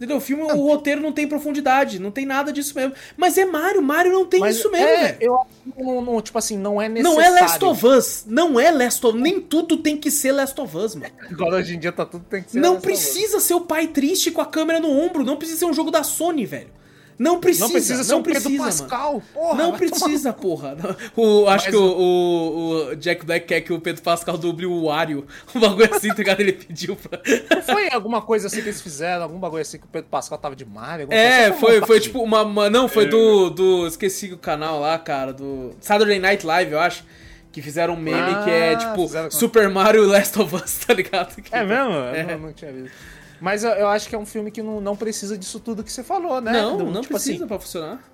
Entendeu? 0.00 0.16
O 0.16 0.20
filme, 0.20 0.42
o 0.44 0.66
roteiro 0.66 1.02
não 1.02 1.12
tem 1.12 1.28
profundidade, 1.28 1.98
não 1.98 2.10
tem 2.10 2.24
nada 2.24 2.50
disso 2.50 2.74
mesmo. 2.74 2.94
Mas 3.18 3.36
é 3.36 3.44
Mario, 3.44 3.82
Mario 3.82 4.10
não 4.12 4.24
tem 4.24 4.40
Mas 4.40 4.56
isso 4.56 4.70
mesmo, 4.70 4.86
é, 4.86 5.02
velho. 5.08 5.18
eu 5.20 5.34
acho 5.36 5.46
que 5.76 5.82
não, 5.84 6.00
não, 6.00 6.20
tipo 6.22 6.38
assim, 6.38 6.56
não 6.56 6.80
é 6.80 6.88
necessário. 6.88 7.18
Não 7.18 7.22
é 7.22 7.40
Last 7.42 7.62
of 7.66 7.86
Us. 7.86 8.24
Não 8.26 8.58
é 8.58 8.70
Last 8.70 9.06
of 9.06 9.18
Nem 9.18 9.42
tudo 9.42 9.76
tem 9.76 9.98
que 9.98 10.10
ser 10.10 10.32
Last 10.32 10.58
of 10.58 10.74
Us, 10.74 10.94
mano. 10.94 11.12
Agora 11.30 11.56
hoje 11.56 11.76
em 11.76 11.78
dia 11.78 11.92
tá 11.92 12.06
tudo 12.06 12.24
tem 12.30 12.42
que 12.42 12.52
ser 12.52 12.60
Não 12.60 12.76
Last 12.76 12.86
of 12.86 12.94
Us. 12.94 13.02
precisa 13.02 13.40
ser 13.40 13.52
o 13.52 13.60
pai 13.60 13.88
triste 13.88 14.30
com 14.30 14.40
a 14.40 14.46
câmera 14.46 14.80
no 14.80 14.88
ombro. 14.90 15.22
Não 15.22 15.36
precisa 15.36 15.58
ser 15.58 15.66
um 15.66 15.74
jogo 15.74 15.90
da 15.90 16.02
Sony, 16.02 16.46
velho. 16.46 16.79
Não 17.22 17.38
precisa. 17.38 17.64
Não 17.66 17.72
precisa 17.72 18.02
ser 18.04 18.12
não 18.12 18.22
precisa. 18.22 18.64
Pascal, 18.64 19.22
porra. 19.34 19.54
Não 19.54 19.70
vai 19.72 19.80
tomar 19.88 19.98
precisa, 20.00 20.32
porra. 20.32 20.76
O, 21.14 21.46
acho 21.48 21.66
Mas 21.66 21.74
que 21.74 21.76
o, 21.76 21.82
o- 21.84 22.90
o 22.92 22.96
Jack 22.96 23.26
Black 23.26 23.46
quer 23.46 23.60
que 23.60 23.72
o 23.74 23.78
Pedro 23.78 24.00
Pascal 24.02 24.38
duble 24.38 24.64
o 24.64 24.84
Wario. 24.86 25.26
Um 25.54 25.60
bagulho 25.60 25.94
assim, 25.94 26.08
tá 26.08 26.14
ligado? 26.16 26.40
Ele 26.40 26.52
pediu 26.54 26.96
pra. 26.96 27.20
Não 27.54 27.62
foi 27.62 27.90
alguma 27.92 28.22
coisa 28.22 28.46
assim 28.46 28.62
que 28.62 28.68
eles 28.68 28.80
fizeram, 28.80 29.24
algum 29.24 29.38
bagulho 29.38 29.60
assim 29.60 29.76
que 29.78 29.84
o 29.84 29.88
Pedro 29.88 30.08
Pascal 30.08 30.38
tava 30.38 30.56
de 30.56 30.64
Mario? 30.64 31.08
É, 31.10 31.50
coisa? 31.50 31.52
Só 31.52 31.60
foi, 31.60 31.70
foi 31.72 31.80
montagem. 31.80 32.00
tipo 32.00 32.22
uma, 32.22 32.42
uma- 32.42 32.70
Não, 32.70 32.88
foi 32.88 33.06
do, 33.06 33.50
do. 33.50 33.86
Esqueci 33.86 34.32
o 34.32 34.38
canal 34.38 34.80
lá, 34.80 34.98
cara. 34.98 35.32
Do. 35.34 35.72
Saturday 35.80 36.18
Night 36.18 36.46
Live, 36.46 36.72
eu 36.72 36.80
acho. 36.80 37.04
Que 37.52 37.60
fizeram 37.60 37.94
um 37.94 37.96
meme 37.96 38.44
que 38.44 38.50
é 38.50 38.74
Ah, 38.74 38.76
tipo 38.76 39.02
fizeram 39.08 39.30
Super 39.30 39.68
Mario 39.68 40.06
Last 40.06 40.40
of 40.40 40.54
Us, 40.54 40.78
tá 40.86 40.94
ligado? 40.94 41.34
É 41.50 41.64
mesmo? 41.64 41.92
Eu 41.92 42.14
É. 42.14 42.22
não, 42.22 42.38
não 42.38 42.52
tinha 42.52 42.72
visto. 42.72 42.92
Mas 43.40 43.64
eu, 43.64 43.70
eu 43.70 43.88
acho 43.88 44.08
que 44.08 44.14
é 44.14 44.18
um 44.18 44.26
filme 44.26 44.50
que 44.50 44.62
não, 44.62 44.80
não 44.80 44.94
precisa 44.94 45.36
disso 45.36 45.58
tudo 45.58 45.82
que 45.82 45.92
você 45.92 46.04
falou, 46.04 46.40
né? 46.40 46.52
Não, 46.52 46.78
não 46.78 47.00
tipo 47.00 47.14
precisa 47.14 47.38
assim, 47.38 47.46
pra 47.46 47.58
funcionar. 47.58 48.04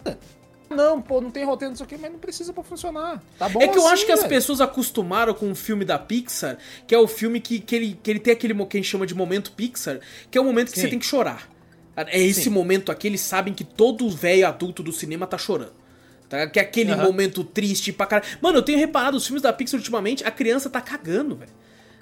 não, 0.70 1.02
pô, 1.02 1.20
não 1.20 1.30
tem 1.30 1.44
roteiro, 1.44 1.70
não 1.70 1.76
sei 1.76 1.96
o 1.96 2.00
mas 2.00 2.12
não 2.12 2.18
precisa 2.18 2.52
pra 2.52 2.62
funcionar. 2.62 3.22
Tá 3.38 3.48
bom 3.48 3.60
É 3.60 3.68
que 3.68 3.76
eu 3.76 3.82
assim, 3.84 3.92
acho 3.92 4.06
que 4.06 4.12
as 4.12 4.24
pessoas 4.24 4.60
acostumaram 4.60 5.34
com 5.34 5.50
o 5.50 5.54
filme 5.54 5.84
da 5.84 5.98
Pixar, 5.98 6.58
que 6.86 6.94
é 6.94 6.98
o 6.98 7.08
filme 7.08 7.40
que, 7.40 7.58
que, 7.58 7.74
ele, 7.74 7.98
que 8.02 8.10
ele 8.10 8.20
tem 8.20 8.32
aquele 8.32 8.54
que 8.54 8.76
a 8.76 8.80
gente 8.80 8.88
chama 8.88 9.06
de 9.06 9.14
momento 9.14 9.52
Pixar, 9.52 10.00
que 10.30 10.38
é 10.38 10.40
o 10.40 10.44
momento 10.44 10.70
que 10.70 10.76
Sim. 10.76 10.82
você 10.82 10.88
tem 10.90 10.98
que 10.98 11.06
chorar. 11.06 11.48
É 11.96 12.20
esse 12.20 12.44
Sim. 12.44 12.50
momento 12.50 12.92
aqui, 12.92 13.06
eles 13.06 13.22
sabem 13.22 13.54
que 13.54 13.64
todo 13.64 14.08
velho 14.10 14.46
adulto 14.46 14.82
do 14.82 14.92
cinema 14.92 15.26
tá 15.26 15.38
chorando. 15.38 15.72
Tá? 16.28 16.46
Que 16.46 16.58
é 16.58 16.62
aquele 16.62 16.92
Aham. 16.92 17.04
momento 17.04 17.42
triste 17.42 17.92
pra 17.92 18.04
caralho. 18.04 18.28
Mano, 18.40 18.58
eu 18.58 18.62
tenho 18.62 18.78
reparado, 18.78 19.16
os 19.16 19.24
filmes 19.24 19.42
da 19.42 19.52
Pixar 19.52 19.78
ultimamente, 19.78 20.24
a 20.24 20.30
criança 20.30 20.68
tá 20.68 20.80
cagando, 20.80 21.36
velho. 21.36 21.50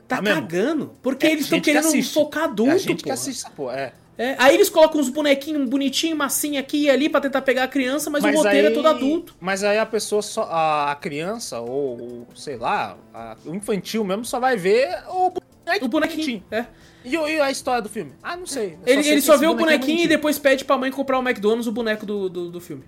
Tá 0.07 0.17
Tá 0.17 0.23
mesmo? 0.23 0.43
cagando. 0.43 0.93
Porque 1.03 1.27
É 1.27 1.31
eles 1.33 1.45
estão 1.45 1.59
que 1.61 1.67
querendo 1.67 1.87
assiste. 1.87 2.13
focar 2.13 2.45
adulto, 2.45 2.73
É 2.73 2.75
a 2.75 2.79
gente 2.79 2.97
que 2.97 3.03
porra. 3.05 3.15
assiste 3.15 3.39
essa 3.45 3.51
porra, 3.51 3.77
é. 3.79 3.93
É, 4.17 4.37
aí 4.39 4.55
eles 4.55 4.69
colocam 4.71 5.01
uns 5.01 5.09
bonequinhos 5.09 5.69
bonitinhos, 5.69 6.17
massinha 6.17 6.61
aqui 6.61 6.83
e 6.85 6.91
ali 6.91 7.09
pra 7.09 7.21
tentar 7.21 7.43
pegar 7.43 7.65
a 7.65 7.69
criança, 7.69 8.09
mas, 8.11 8.23
o 8.23 8.31
roteiro 8.31 8.69
é 8.69 8.71
todo 8.71 8.87
adulto. 8.87 9.35
Mas 9.41 9.65
aí 9.65 9.77
a 9.77 9.85
pessoa, 9.85 10.23
só, 10.23 10.45
a, 10.45 10.93
a 10.93 10.95
criança, 10.95 11.59
ou, 11.61 12.01
ou, 12.01 12.27
sei 12.37 12.57
lá, 12.57 12.97
a- 13.13 13.37
o 13.45 13.53
infantil 13.57 14.05
mesmo, 14.05 14.25
só 14.25 14.39
vai 14.39 14.57
ver 14.57 14.89
o 15.09 15.31
bonequinho. 15.31 15.85
O 15.85 15.89
bonequinho. 15.89 16.45
É. 16.49 16.67
E, 17.05 17.19
o- 17.19 17.27
e 17.27 17.41
a 17.41 17.51
história 17.51 17.83
do 17.83 17.89
filme? 17.89 18.13
Ah, 18.23 18.37
não 18.37 18.47
sei. 18.47 18.79
Ele, 18.87 19.03
sei 19.03 19.13
ele 19.15 19.21
que 19.21 19.27
só 19.27 19.37
vê 19.37 19.47
o 19.49 19.55
bonequinho 19.55 19.75
é 19.75 19.79
bonequinho 19.79 20.05
e 20.05 20.09
depois 20.09 20.39
pede 20.39 20.65
pra 20.65 20.79
mãe 20.79 20.93
comprar 20.93 21.19
o 21.19 21.23
McDonald's, 21.23 21.67
o 21.67 21.73
boneco 21.73 22.07
do, 22.07 22.29
do, 22.29 22.51
do 22.53 22.61
filme. 22.61 22.85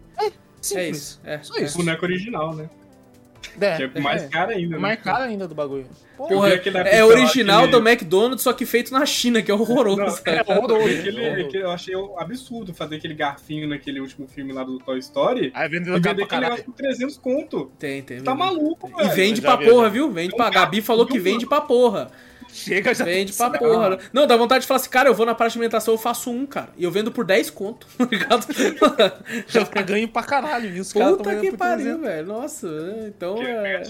Simples. 0.60 0.76
É 0.86 0.88
isso. 0.90 1.20
É, 1.24 1.38
Só 1.42 1.56
é. 1.56 1.62
isso. 1.64 1.76
boneco 1.78 2.04
original, 2.04 2.54
né? 2.54 2.68
É, 3.60 3.76
Que 3.88 3.98
é 3.98 4.00
mais 4.00 4.22
é. 4.24 4.28
caro 4.28 4.50
ainda. 4.50 4.76
né? 4.76 4.78
mais 4.78 5.00
caro 5.00 5.24
ainda 5.24 5.46
do 5.48 5.54
bagulho. 5.54 5.86
Porra, 6.16 6.48
é 6.90 7.04
original 7.04 7.68
do 7.68 7.76
McDonald's, 7.86 8.42
só 8.42 8.52
que 8.52 8.64
feito 8.64 8.92
na 8.92 9.04
China, 9.04 9.42
que 9.42 9.50
é 9.50 9.54
horroroso. 9.54 9.96
Não, 10.00 10.08
sabe? 10.10 10.30
é 10.30 10.42
horroroso. 10.56 10.88
Aquele, 10.88 11.62
eu 11.62 11.70
achei 11.70 11.94
absurdo 12.18 12.72
fazer 12.74 12.96
aquele 12.96 13.14
garfinho 13.14 13.68
naquele 13.68 14.00
último 14.00 14.26
filme 14.26 14.52
lá 14.52 14.64
do 14.64 14.78
Toy 14.78 14.98
Story. 14.98 15.50
Aí 15.54 15.66
E 15.66 15.68
vender 15.68 15.94
aquele 15.94 16.26
caralho. 16.26 16.44
negócio 16.54 16.64
por 16.64 16.74
300 16.74 17.18
conto. 17.18 17.70
Tem, 17.78 18.02
tem. 18.02 18.22
Tá 18.22 18.34
mesmo. 18.34 18.44
maluco, 18.46 18.90
E 18.98 19.02
velho. 19.02 19.14
vende 19.14 19.40
Eu 19.40 19.42
já 19.42 19.56
pra 19.56 19.64
vi, 19.64 19.70
porra, 19.70 19.84
já. 19.84 19.88
viu? 19.90 20.10
Vende 20.10 20.32
É 20.32 20.34
um 20.34 20.38
pra. 20.38 20.50
Gabi 20.50 20.80
falou 20.80 21.06
que 21.06 21.18
vende 21.18 21.46
pra 21.46 21.60
porra. 21.60 22.10
Chega 22.52 22.94
já. 22.94 23.04
Vende 23.04 23.32
pra 23.32 23.50
Não. 23.50 23.58
porra. 23.58 23.98
Não, 24.12 24.26
dá 24.26 24.36
vontade 24.36 24.62
de 24.62 24.66
falar 24.66 24.80
assim, 24.80 24.90
cara, 24.90 25.08
eu 25.08 25.14
vou 25.14 25.26
na 25.26 25.34
parte 25.34 25.52
de 25.52 25.58
alimentação, 25.58 25.94
eu 25.94 25.98
faço 25.98 26.30
um, 26.30 26.46
cara. 26.46 26.68
E 26.76 26.84
eu 26.84 26.90
vendo 26.90 27.12
por 27.12 27.24
10 27.24 27.50
conto, 27.50 27.86
tá 27.98 28.04
ligado? 28.10 28.46
Já 29.46 29.64
tá 29.64 29.82
ganho 29.82 30.08
pra 30.08 30.22
caralho. 30.22 30.74
E 30.74 30.80
os 30.80 30.92
Puta 30.92 31.36
que 31.36 31.52
pariu, 31.52 31.98
300. 31.98 32.00
velho. 32.00 32.26
Nossa, 32.26 32.66
é, 32.66 33.08
então 33.08 33.34
Porque 33.34 33.50
é. 33.50 33.82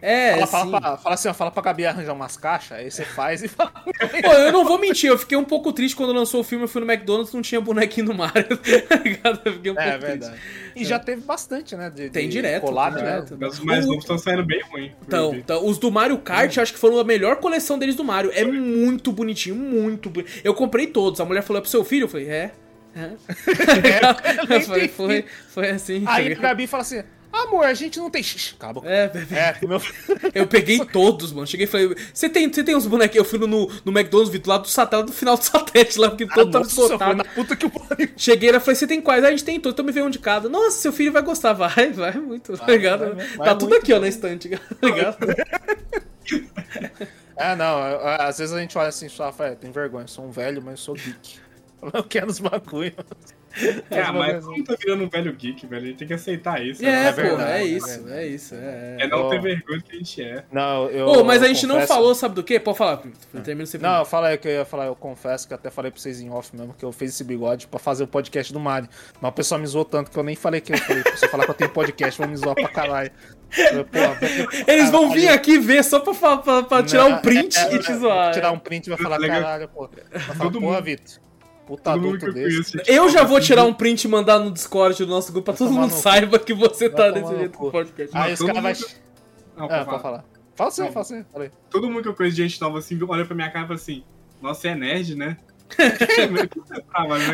É, 0.00 0.32
Fala, 0.34 0.46
fala, 0.46 0.64
sim. 0.64 0.70
pra- 0.70 0.96
fala 0.96 1.14
assim, 1.14 1.28
ó, 1.28 1.34
fala 1.34 1.50
pra 1.50 1.62
Gabi 1.62 1.84
arranjar 1.86 2.12
umas 2.12 2.36
caixas, 2.36 2.78
aí 2.78 2.90
você 2.90 3.04
faz 3.04 3.42
e 3.42 3.48
fala. 3.48 3.70
Pô, 3.70 4.32
eu 4.32 4.52
não 4.52 4.64
vou 4.64 4.78
mentir, 4.78 5.10
eu 5.10 5.18
fiquei 5.18 5.36
um 5.36 5.44
pouco 5.44 5.72
triste 5.72 5.96
quando 5.96 6.12
lançou 6.12 6.40
o 6.40 6.44
filme, 6.44 6.64
eu 6.64 6.68
fui 6.68 6.80
no 6.80 6.90
McDonald's 6.90 7.32
não 7.34 7.42
tinha 7.42 7.60
bonequinho 7.60 8.06
do 8.06 8.14
Mario, 8.14 8.56
tá 8.88 8.96
ligado? 8.96 9.40
Eu 9.44 9.52
fiquei 9.54 9.72
um 9.72 9.74
pouco 9.74 9.88
É 9.90 9.98
triste. 9.98 10.06
verdade. 10.18 10.40
E 10.76 10.84
já 10.84 10.98
teve 11.00 11.22
bastante, 11.22 11.74
né? 11.74 11.90
De, 11.90 12.10
Tem 12.10 12.26
de 12.28 12.32
direto, 12.36 12.66
tem 12.66 12.74
né? 12.74 12.90
direto. 12.90 13.36
Mas 13.40 13.54
os 13.54 13.60
mais 13.64 13.84
O- 13.84 13.88
novos 13.88 14.04
estão 14.04 14.16
saindo 14.18 14.44
bem 14.46 14.62
ruim. 14.70 14.92
Então, 15.06 15.34
então, 15.34 15.66
os 15.66 15.76
do 15.78 15.90
Mario 15.90 16.18
Kart, 16.18 16.56
eu 16.56 16.62
acho 16.62 16.72
que 16.72 16.78
foram 16.78 16.98
a 17.00 17.04
melhor 17.04 17.36
coleção 17.36 17.76
deles 17.78 17.96
do 17.96 18.04
Mario. 18.04 18.30
É 18.34 18.44
muito 18.44 19.10
bonitinho, 19.10 19.56
muito 19.56 20.08
bonito. 20.08 20.30
Eu 20.44 20.54
comprei 20.54 20.86
todos. 20.86 21.20
A 21.20 21.24
mulher 21.24 21.42
falou 21.42 21.58
"É 21.58 21.60
pro 21.62 21.70
seu 21.70 21.84
filho, 21.84 22.04
eu 22.04 22.08
falei, 22.08 22.28
é. 22.30 22.52
é. 22.98 24.54
eu 24.56 24.60
falei, 24.62 24.88
foi, 24.88 25.24
foi 25.48 25.70
assim. 25.70 26.02
tá 26.04 26.12
Aí 26.14 26.26
a 26.26 26.28
ligado? 26.30 26.42
Gabi 26.42 26.66
fala 26.66 26.82
assim: 26.82 27.02
amor, 27.32 27.64
a 27.64 27.74
gente 27.74 27.98
não 27.98 28.10
tem. 28.10 28.22
Shh, 28.22 28.54
Cala 28.58 28.70
a 28.70 28.74
boca. 28.74 28.88
É, 28.88 29.08
bebê. 29.08 29.34
É, 29.34 29.56
meu 29.66 29.80
Eu 30.34 30.46
peguei 30.46 30.84
todos, 30.86 31.32
mano. 31.32 31.46
Cheguei 31.46 31.64
e 31.64 31.68
falei, 31.68 31.94
você 32.12 32.28
tem, 32.28 32.52
você 32.52 32.64
tem 32.64 32.76
uns 32.76 32.86
bonequinhos? 32.86 33.24
Eu 33.24 33.30
fui 33.30 33.38
no, 33.38 33.66
no 33.84 33.92
McDonald's, 33.92 34.32
vi 34.32 34.38
do 34.38 34.48
lado 34.48 34.62
do 34.62 34.68
satélite, 34.68 35.06
do 35.06 35.12
final 35.12 35.36
do 35.36 35.42
satélite 35.44 35.98
lá, 35.98 36.08
porque 36.10 36.26
todo 36.26 36.50
tava 36.50 36.64
Ah, 36.64 36.68
foi 36.68 36.84
esgotado. 36.84 37.14
na 37.16 37.24
puta 37.24 37.56
que 37.56 37.68
pariu. 37.68 38.08
Cheguei 38.16 38.50
e 38.50 38.60
falei, 38.60 38.74
você 38.74 38.86
tem 38.86 39.00
quais? 39.00 39.24
Ah, 39.24 39.28
a 39.28 39.30
gente 39.30 39.44
tem 39.44 39.60
todos, 39.60 39.74
então 39.74 39.84
me 39.84 39.92
vê 39.92 40.02
um 40.02 40.10
de 40.10 40.18
cada. 40.18 40.48
Nossa, 40.48 40.78
seu 40.78 40.92
filho 40.92 41.12
vai 41.12 41.22
gostar. 41.22 41.52
Vai, 41.52 41.92
vai 41.92 42.12
muito, 42.12 42.56
tá 42.56 42.66
ligado? 42.66 43.14
vai, 43.14 43.26
vai 43.26 43.48
tá 43.48 43.54
tudo 43.54 43.70
muito, 43.70 43.82
aqui, 43.82 43.92
ó, 43.92 44.00
na 44.00 44.08
estante, 44.08 44.48
tá 44.80 44.86
ligado? 44.86 45.16
É, 47.40 47.54
não, 47.54 47.80
às 48.18 48.38
vezes 48.38 48.52
a 48.52 48.60
gente 48.60 48.76
olha 48.76 48.88
assim, 48.88 49.08
só, 49.08 49.26
Rafael, 49.26 49.54
tem 49.54 49.70
vergonha, 49.70 50.08
sou 50.08 50.24
um 50.24 50.30
velho, 50.32 50.60
mas 50.60 50.72
eu 50.72 50.76
sou 50.78 50.94
geek. 50.96 51.38
Eu 51.94 52.02
quero 52.02 52.28
os 52.28 52.40
bagulho. 52.40 52.92
Ah, 53.90 54.12
mas 54.12 54.44
como 54.44 54.62
tá 54.64 54.74
virando 54.78 55.04
um 55.04 55.08
velho 55.08 55.32
geek, 55.32 55.66
velho? 55.66 55.82
A 55.84 55.86
gente 55.88 55.96
tem 55.98 56.08
que 56.08 56.14
aceitar 56.14 56.64
isso. 56.64 56.84
É, 56.84 56.90
né? 56.90 57.12
pô, 57.12 57.20
verdade, 57.22 57.50
é 57.52 57.58
é 57.60 57.64
isso, 57.64 58.08
é 58.08 58.26
isso. 58.26 58.54
É, 58.54 58.96
É 59.00 59.06
não 59.08 59.22
Ó. 59.24 59.28
ter 59.30 59.40
vergonha 59.40 59.78
do 59.78 59.84
que 59.84 59.92
a 59.96 59.98
gente 59.98 60.22
é. 60.22 60.44
Não, 60.52 60.88
eu. 60.90 61.06
Ô, 61.06 61.24
mas 61.24 61.42
a 61.42 61.48
gente 61.48 61.66
não 61.66 61.76
confesso- 61.76 61.92
falou, 61.94 62.14
sabe 62.14 62.34
do 62.34 62.42
quê? 62.44 62.58
Pode 62.60 62.78
falar, 62.78 63.02
termina 63.44 63.66
você 63.66 63.78
Não, 63.78 64.04
fala 64.04 64.28
aí 64.28 64.38
que 64.38 64.46
eu 64.48 64.52
ia 64.52 64.64
falar, 64.64 64.86
eu 64.86 64.94
confesso 64.94 65.46
que 65.46 65.52
eu 65.52 65.56
até 65.56 65.70
falei 65.70 65.90
pra 65.90 66.00
vocês 66.00 66.20
em 66.20 66.30
off 66.30 66.54
mesmo, 66.56 66.74
que 66.74 66.84
eu 66.84 66.92
fiz 66.92 67.10
esse 67.14 67.24
bigode 67.24 67.66
pra 67.66 67.78
fazer 67.78 68.04
o 68.04 68.06
podcast 68.08 68.52
do 68.52 68.60
Mario. 68.60 68.88
Mas 69.20 69.30
o 69.30 69.34
pessoal 69.34 69.60
me 69.60 69.66
zoou 69.66 69.84
tanto 69.84 70.10
que 70.10 70.16
eu 70.18 70.22
nem 70.22 70.36
falei 70.36 70.60
que 70.60 70.72
eu 70.72 70.78
falei, 70.78 71.02
se 71.16 71.24
eu 71.26 71.28
falar 71.30 71.44
que 71.44 71.50
eu 71.50 71.54
tenho 71.54 71.70
podcast, 71.70 72.18
vão 72.20 72.28
me 72.30 72.36
zoar 72.36 72.54
pra 72.54 72.68
caralho. 72.68 73.10
Pô, 73.50 74.66
Eles 74.70 74.90
vão 74.90 75.10
vir 75.10 75.28
aqui 75.28 75.58
ver 75.58 75.82
só 75.82 76.00
pra, 76.00 76.36
pra- 76.36 76.62
pra 76.62 76.82
tirar 76.82 77.08
Não, 77.08 77.16
um 77.18 77.22
print 77.22 77.56
é, 77.58 77.62
é, 77.62 77.74
e 77.74 77.78
te 77.78 77.94
zoar. 77.94 78.32
Tirar 78.32 78.52
um 78.52 78.58
print 78.58 78.86
e 78.86 78.90
vai 78.90 78.98
falar, 78.98 79.18
caralho, 79.18 79.68
pô. 79.68 79.88
Vai 80.12 80.20
falar, 80.36 80.50
porra, 80.50 80.80
Vitor. 80.80 81.27
Puta 81.68 81.92
adulto 81.92 82.32
desse. 82.32 82.80
Eu 82.86 83.10
já 83.10 83.24
vou 83.24 83.36
assim, 83.36 83.48
tirar 83.48 83.64
um 83.64 83.74
print 83.74 84.04
e 84.04 84.08
mandar 84.08 84.38
no 84.38 84.50
Discord 84.50 85.04
do 85.04 85.10
nosso 85.10 85.30
grupo 85.30 85.44
pra 85.44 85.54
todo 85.54 85.70
mundo 85.70 85.88
no 85.88 85.90
cu. 85.90 86.00
saiba 86.00 86.38
que 86.38 86.54
você 86.54 86.88
tá 86.88 87.10
desse 87.10 87.30
no 87.30 87.38
jeito 87.38 87.52
cu. 87.52 87.58
com 87.58 87.68
o 87.68 87.70
podcast. 87.70 88.16
Aí 88.16 88.32
os 88.32 88.40
caras 88.40 88.62
vai. 88.62 88.72
Não, 89.54 89.68
pode 89.68 89.84
falar. 89.84 89.98
falar. 89.98 90.24
Fala 90.56 90.70
você, 90.70 90.82
Não. 90.84 90.92
fala. 90.92 91.26
Falei. 91.30 91.50
Todo 91.68 91.90
mundo 91.90 92.02
que 92.04 92.08
eu 92.08 92.14
conheço 92.14 92.36
de 92.36 92.42
gente 92.42 92.58
nova 92.58 92.78
assim, 92.78 92.98
olha 93.06 93.26
pra 93.26 93.34
minha 93.34 93.50
cara 93.50 93.66
e 93.66 93.68
fala 93.68 93.78
assim, 93.78 94.02
nossa, 94.40 94.62
você 94.62 94.68
é 94.68 94.74
nerd, 94.74 95.14
né? 95.14 95.36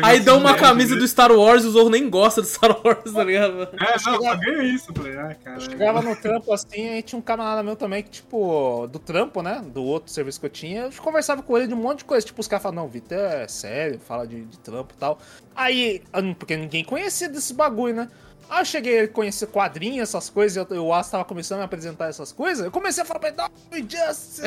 Aí 0.03 0.19
de 0.19 0.29
uma 0.29 0.55
camisa 0.55 0.95
do 0.95 1.07
Star 1.07 1.31
Wars 1.31 1.63
e 1.63 1.67
o 1.67 1.71
Zorro 1.71 1.89
nem 1.89 2.09
gosta 2.09 2.41
do 2.41 2.47
Star 2.47 2.77
Wars, 2.83 3.11
tá 3.13 3.23
ligado? 3.23 3.63
É, 3.73 3.91
não, 3.91 3.99
só 3.99 4.35
ganha 4.35 4.63
isso. 4.63 4.91
Eu 4.91 4.95
falei, 4.95 5.17
ah, 5.17 5.35
cara. 5.43 5.59
Chegava 5.59 6.01
no 6.01 6.15
trampo 6.15 6.53
assim, 6.53 6.89
aí 6.89 7.01
tinha 7.01 7.17
um 7.19 7.21
camarada 7.21 7.63
meu 7.63 7.75
também 7.75 8.03
que, 8.03 8.09
tipo, 8.09 8.87
do 8.87 8.99
trampo, 8.99 9.41
né? 9.41 9.63
Do 9.73 9.83
outro 9.83 10.11
serviço 10.11 10.39
que 10.39 10.45
eu 10.45 10.49
tinha, 10.49 10.81
eu 10.83 10.91
conversava 11.01 11.41
com 11.41 11.57
ele 11.57 11.67
de 11.67 11.73
um 11.73 11.77
monte 11.77 11.99
de 11.99 12.05
coisa. 12.05 12.25
Tipo, 12.25 12.41
os 12.41 12.47
caras 12.47 12.63
falavam, 12.63 12.83
não, 12.83 12.89
Vitor 12.89 13.17
é 13.17 13.47
sério, 13.47 13.99
fala 13.99 14.27
de, 14.27 14.43
de 14.45 14.59
trampo 14.59 14.93
e 14.95 14.97
tal. 14.97 15.19
Aí, 15.55 16.01
eu- 16.13 16.35
porque 16.35 16.55
ninguém 16.57 16.83
conhecia 16.83 17.29
desse 17.29 17.53
bagulho, 17.53 17.95
né? 17.95 18.09
Aí 18.49 18.61
eu 18.61 18.65
cheguei 18.65 18.99
a 19.01 19.07
conhecer 19.07 19.47
quadrinhos, 19.47 20.09
essas 20.09 20.29
coisas, 20.29 20.55
e 20.69 20.73
eu- 20.75 20.85
o 20.85 20.93
Aço 20.93 21.11
tava 21.11 21.25
começando 21.25 21.57
a 21.57 21.61
me 21.61 21.65
apresentar 21.65 22.07
essas 22.09 22.31
coisas. 22.31 22.65
Eu 22.65 22.71
comecei 22.71 23.01
a 23.03 23.05
falar 23.05 23.19
pra 23.19 23.29
ele, 23.29 23.37
não, 23.37 23.49
Injustice. 23.77 24.41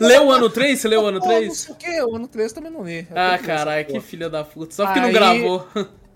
Leu 0.00 0.26
o 0.26 0.30
ano 0.32 0.48
3? 0.50 0.80
Você 0.80 0.88
leu 0.88 1.02
o 1.02 1.06
ano 1.06 1.20
Pô, 1.20 1.26
Não 1.26 1.34
3? 1.36 1.56
sei 1.58 1.74
o 1.74 1.76
quê, 1.76 2.02
o 2.02 2.16
ano 2.16 2.28
3 2.28 2.50
eu 2.50 2.54
também 2.54 2.72
não 2.72 2.84
li. 2.84 3.06
Ah, 3.14 3.38
que 3.38 3.44
caralho, 3.46 3.86
que 3.86 4.00
filha 4.00 4.28
da 4.30 4.42
puta. 4.44 4.74
Só 4.74 4.86
porque 4.86 5.00
não 5.00 5.12
gravou. 5.12 5.66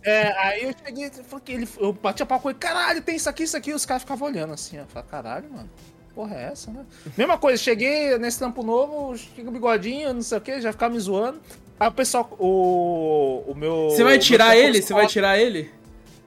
É, 0.02 0.32
aí 0.38 0.62
eu 0.62 0.74
cheguei 0.84 1.06
e 1.06 1.40
que 1.40 1.52
ele, 1.52 1.68
eu 1.78 1.92
bati 1.92 2.22
a 2.22 2.26
pau 2.26 2.38
com 2.38 2.48
ele, 2.48 2.58
caralho, 2.60 3.02
tem 3.02 3.16
isso 3.16 3.28
aqui, 3.28 3.42
isso 3.42 3.56
aqui, 3.56 3.70
e 3.70 3.74
os 3.74 3.84
caras 3.84 4.02
ficavam 4.04 4.28
olhando 4.28 4.52
assim. 4.54 4.76
Eu 4.76 4.86
falei, 4.86 5.08
caralho, 5.10 5.50
mano, 5.50 5.68
porra 6.14 6.36
é 6.36 6.44
essa, 6.44 6.70
né? 6.70 6.84
Mesma 7.16 7.36
coisa, 7.36 7.60
cheguei 7.60 8.16
nesse 8.16 8.38
trampo 8.38 8.62
novo, 8.62 9.16
cheguei 9.18 9.50
bigodinho, 9.50 10.14
não 10.14 10.22
sei 10.22 10.38
o 10.38 10.40
que, 10.40 10.60
já 10.60 10.70
ficava 10.70 10.94
me 10.94 11.00
zoando. 11.00 11.40
Aí 11.78 11.88
o 11.88 11.92
pessoal, 11.92 12.30
o, 12.38 13.42
o 13.48 13.54
meu... 13.56 13.90
Você 13.90 14.04
vai 14.04 14.16
tirar 14.18 14.56
ele? 14.56 14.80
Você 14.80 14.94
vai 14.94 15.06
assim, 15.06 15.12
tirar 15.14 15.38
ele? 15.38 15.70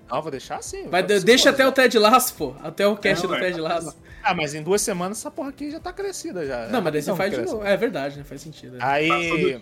Não, 0.09 0.21
vou 0.21 0.31
deixar 0.31 0.57
assim. 0.57 0.87
Vai, 0.87 1.03
deixa 1.03 1.23
coisa. 1.23 1.49
até 1.51 1.67
o 1.67 1.71
Ted 1.71 1.99
Lasso, 1.99 2.33
pô. 2.33 2.55
Até 2.63 2.87
o 2.87 2.97
cast 2.97 3.25
Não, 3.25 3.33
do 3.33 3.37
é. 3.37 3.39
Ted 3.41 3.61
Lasso. 3.61 3.95
Ah, 4.23 4.33
mas 4.33 4.53
em 4.53 4.61
duas 4.61 4.81
semanas 4.81 5.19
essa 5.19 5.31
porra 5.31 5.49
aqui 5.49 5.71
já 5.71 5.79
tá 5.79 5.93
crescida 5.93 6.45
já. 6.45 6.67
Não, 6.67 6.81
mas 6.81 6.93
daí 6.93 7.01
você 7.01 7.15
faz 7.15 7.33
de 7.33 7.41
novo. 7.41 7.63
É 7.63 7.77
verdade, 7.77 8.17
né? 8.17 8.23
Faz 8.23 8.41
sentido. 8.41 8.77
é. 8.77 8.83
Aí... 8.83 9.59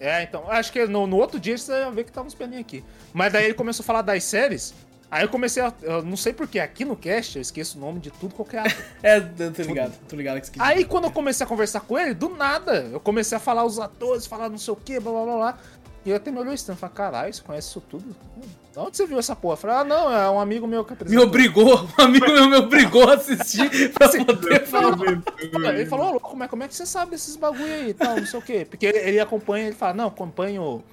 É, 0.00 0.22
então, 0.22 0.48
acho 0.48 0.72
que 0.72 0.86
no, 0.86 1.06
no 1.06 1.16
outro 1.16 1.40
dia 1.40 1.58
você 1.58 1.72
vai 1.84 1.90
ver 1.92 2.04
que 2.04 2.12
tá 2.12 2.22
uns 2.22 2.34
pelinhos 2.34 2.60
aqui. 2.60 2.84
Mas 3.12 3.32
daí 3.32 3.46
ele 3.46 3.54
começou 3.54 3.82
a 3.82 3.86
falar 3.86 4.02
das 4.02 4.22
séries, 4.22 4.72
aí 5.10 5.24
eu 5.24 5.28
comecei 5.28 5.60
a. 5.60 5.72
Eu 5.82 6.02
não 6.02 6.16
sei 6.16 6.32
porquê, 6.32 6.60
aqui 6.60 6.84
no 6.84 6.96
cast 6.96 7.36
eu 7.36 7.42
esqueço 7.42 7.76
o 7.76 7.80
nome 7.80 7.98
de 7.98 8.10
tudo 8.12 8.32
qualquer 8.34 8.60
ator. 8.60 8.84
É, 9.02 9.18
eu 9.18 9.52
tô 9.52 9.62
ligado. 9.62 9.98
Tô 10.08 10.14
ligado 10.14 10.40
que 10.40 10.52
quis 10.52 10.62
Aí 10.62 10.84
quando 10.84 11.04
eu 11.04 11.10
comecei 11.10 11.44
a 11.44 11.48
conversar 11.48 11.80
com 11.80 11.98
ele, 11.98 12.14
do 12.14 12.28
nada, 12.28 12.88
eu 12.92 13.00
comecei 13.00 13.36
a 13.36 13.40
falar 13.40 13.64
os 13.64 13.80
atores, 13.80 14.24
falar 14.24 14.48
não 14.48 14.58
sei 14.58 14.72
o 14.72 14.76
que, 14.76 15.00
blá 15.00 15.10
blá 15.10 15.24
blá 15.24 15.36
blá. 15.36 15.58
E 16.04 16.10
ele 16.10 16.16
até 16.16 16.30
me 16.30 16.38
olhou 16.38 16.54
estranho 16.54 16.76
e 16.76 16.80
falou, 16.80 16.94
caralho, 16.94 17.34
você 17.34 17.42
conhece 17.42 17.68
isso 17.68 17.80
tudo? 17.80 18.14
De 18.78 18.84
onde 18.84 18.96
você 18.96 19.06
viu 19.06 19.18
essa 19.18 19.34
porra? 19.34 19.54
Eu 19.54 19.56
falei, 19.56 19.76
ah, 19.76 19.84
não, 19.84 20.16
é 20.16 20.30
um 20.30 20.38
amigo 20.38 20.64
meu 20.64 20.84
que 20.84 20.92
Me 20.92 20.94
apresentou. 20.94 21.26
obrigou, 21.26 21.80
um 21.98 22.02
amigo 22.02 22.26
meu 22.26 22.48
me 22.48 22.56
obrigou 22.58 23.10
a 23.10 23.14
assistir 23.14 23.68
pra 23.92 24.08
poder 24.08 24.66
falar. 24.66 24.96
Ele 25.74 25.86
falou, 25.86 26.06
ô, 26.06 26.10
louco, 26.12 26.30
como 26.30 26.44
é, 26.44 26.48
como 26.48 26.62
é 26.62 26.68
que 26.68 26.76
você 26.76 26.86
sabe 26.86 27.10
desses 27.10 27.34
bagulho 27.34 27.64
aí 27.64 27.88
e 27.88 27.94
tal, 27.94 28.14
não 28.14 28.24
sei 28.24 28.38
o 28.38 28.42
quê? 28.42 28.64
Porque 28.70 28.86
ele, 28.86 28.98
ele 28.98 29.18
acompanha, 29.18 29.66
ele 29.66 29.74
fala, 29.74 29.94
não, 29.94 30.06
acompanho 30.06 30.84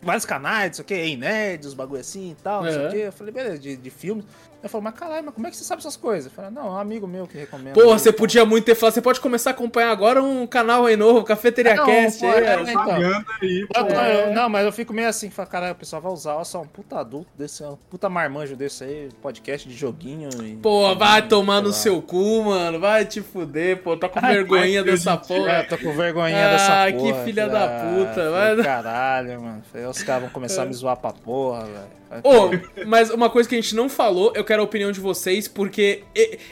vários 0.00 0.24
canais, 0.24 0.68
não 0.68 0.74
sei 0.74 0.82
o 0.84 0.86
quê, 0.86 0.94
Ei 0.94 1.16
Nerd, 1.16 1.66
os 1.66 1.74
bagulho 1.74 2.00
assim 2.00 2.30
e 2.30 2.34
tal, 2.36 2.62
não 2.62 2.70
sei 2.70 2.86
o 2.86 2.90
quê. 2.92 2.96
Eu 2.98 3.12
falei, 3.12 3.34
beleza, 3.34 3.58
de, 3.58 3.76
de 3.76 3.90
filmes. 3.90 4.24
Ele 4.66 4.72
falou, 4.72 4.82
mas 4.84 4.94
caralho, 4.94 5.24
mas 5.24 5.34
como 5.34 5.46
é 5.46 5.50
que 5.50 5.56
você 5.56 5.64
sabe 5.64 5.80
essas 5.80 5.96
coisas? 5.96 6.26
Eu 6.26 6.30
falei, 6.32 6.50
não, 6.50 6.66
é 6.66 6.70
um 6.70 6.78
amigo 6.78 7.06
meu 7.06 7.26
que 7.26 7.38
recomenda. 7.38 7.80
Porra, 7.80 7.98
você 7.98 8.12
podia 8.12 8.44
muito 8.44 8.64
ter 8.64 8.74
falado. 8.74 8.94
Você 8.94 9.00
pode 9.00 9.20
começar 9.20 9.50
a 9.50 9.52
acompanhar 9.52 9.90
agora 9.90 10.22
um 10.22 10.46
canal 10.46 10.86
aí 10.86 10.96
novo, 10.96 11.22
Cafeteria 11.24 11.74
Não, 11.76 11.86
Cast. 11.86 12.20
pô, 12.20 12.26
é, 12.26 12.56
ó. 12.56 12.60
então. 12.60 12.72
Propaganda 12.72 13.26
aí, 13.42 13.60
Eu- 13.60 13.84
pô. 13.86 13.94
É. 13.94 14.28
eu- 14.30 14.34
não, 14.34 14.48
mas 14.48 14.64
eu 14.66 14.72
fico 14.72 14.92
meio 14.92 15.08
assim, 15.08 15.30
fala, 15.30 15.48
caralho, 15.48 15.72
o 15.72 15.76
pessoal 15.76 16.02
vai 16.02 16.12
usar, 16.12 16.34
olha 16.34 16.44
só, 16.44 16.60
um 16.62 16.66
puta 16.66 16.98
adulto 16.98 17.30
desse, 17.38 17.62
um 17.64 17.76
puta 17.88 18.08
marmanjo 18.08 18.56
desse 18.56 18.82
aí, 18.84 19.08
podcast 19.22 19.68
de 19.68 19.74
joguinho 19.74 20.28
e... 20.42 20.56
Pô, 20.56 20.94
vai 20.96 21.26
tomar 21.26 21.60
no 21.60 21.68
lá. 21.68 21.72
seu 21.74 22.02
cu, 22.02 22.42
mano. 22.44 22.80
Vai 22.80 23.04
te 23.04 23.20
fuder, 23.22 23.82
pô. 23.82 23.96
Tá 23.96 24.08
com 24.08 24.18
Ai, 24.20 24.34
vergonhinha 24.34 24.82
dessa 24.82 25.12
gente, 25.12 25.28
porra. 25.28 25.50
É, 25.52 25.62
tô 25.62 25.78
com 25.78 25.92
vergonhinha 25.92 26.46
Ah, 26.48 26.50
dessa 26.52 26.92
que 26.92 26.98
porra. 27.12 27.24
filha 27.24 27.46
Falei, 27.46 27.60
da 27.60 27.76
ah, 27.76 28.06
puta, 28.08 28.30
vai- 28.30 28.56
Caralho, 28.64 29.40
mano. 29.40 29.62
Os 29.90 30.02
caras 30.02 30.22
vão 30.22 30.30
começar 30.30 30.62
a 30.62 30.66
me 30.66 30.72
zoar 30.74 30.96
pra 30.96 31.12
porra, 31.12 31.64
velho. 31.64 31.96
Ô, 32.22 32.84
mas 32.86 33.10
uma 33.10 33.28
coisa 33.28 33.48
que 33.48 33.54
a 33.54 33.60
gente 33.60 33.74
não 33.74 33.88
falou, 33.88 34.32
eu 34.34 34.44
quero 34.44 34.62
a 34.62 34.64
opinião 34.64 34.92
de 34.92 35.00
vocês, 35.00 35.48
porque 35.48 36.02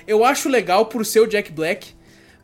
eu 0.06 0.24
acho 0.24 0.48
legal 0.48 0.86
por 0.86 1.04
ser 1.06 1.20
o 1.20 1.26
Jack 1.26 1.52
Black, 1.52 1.92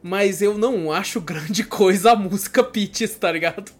mas 0.03 0.41
eu 0.43 0.57
não 0.57 0.93
acho 0.93 1.20
grande 1.23 1.65
coisa 1.65 2.12
a 2.12 2.16
música 2.16 2.62
Peaches, 2.62 3.15
tá 3.16 3.31
ligado? 3.32 3.73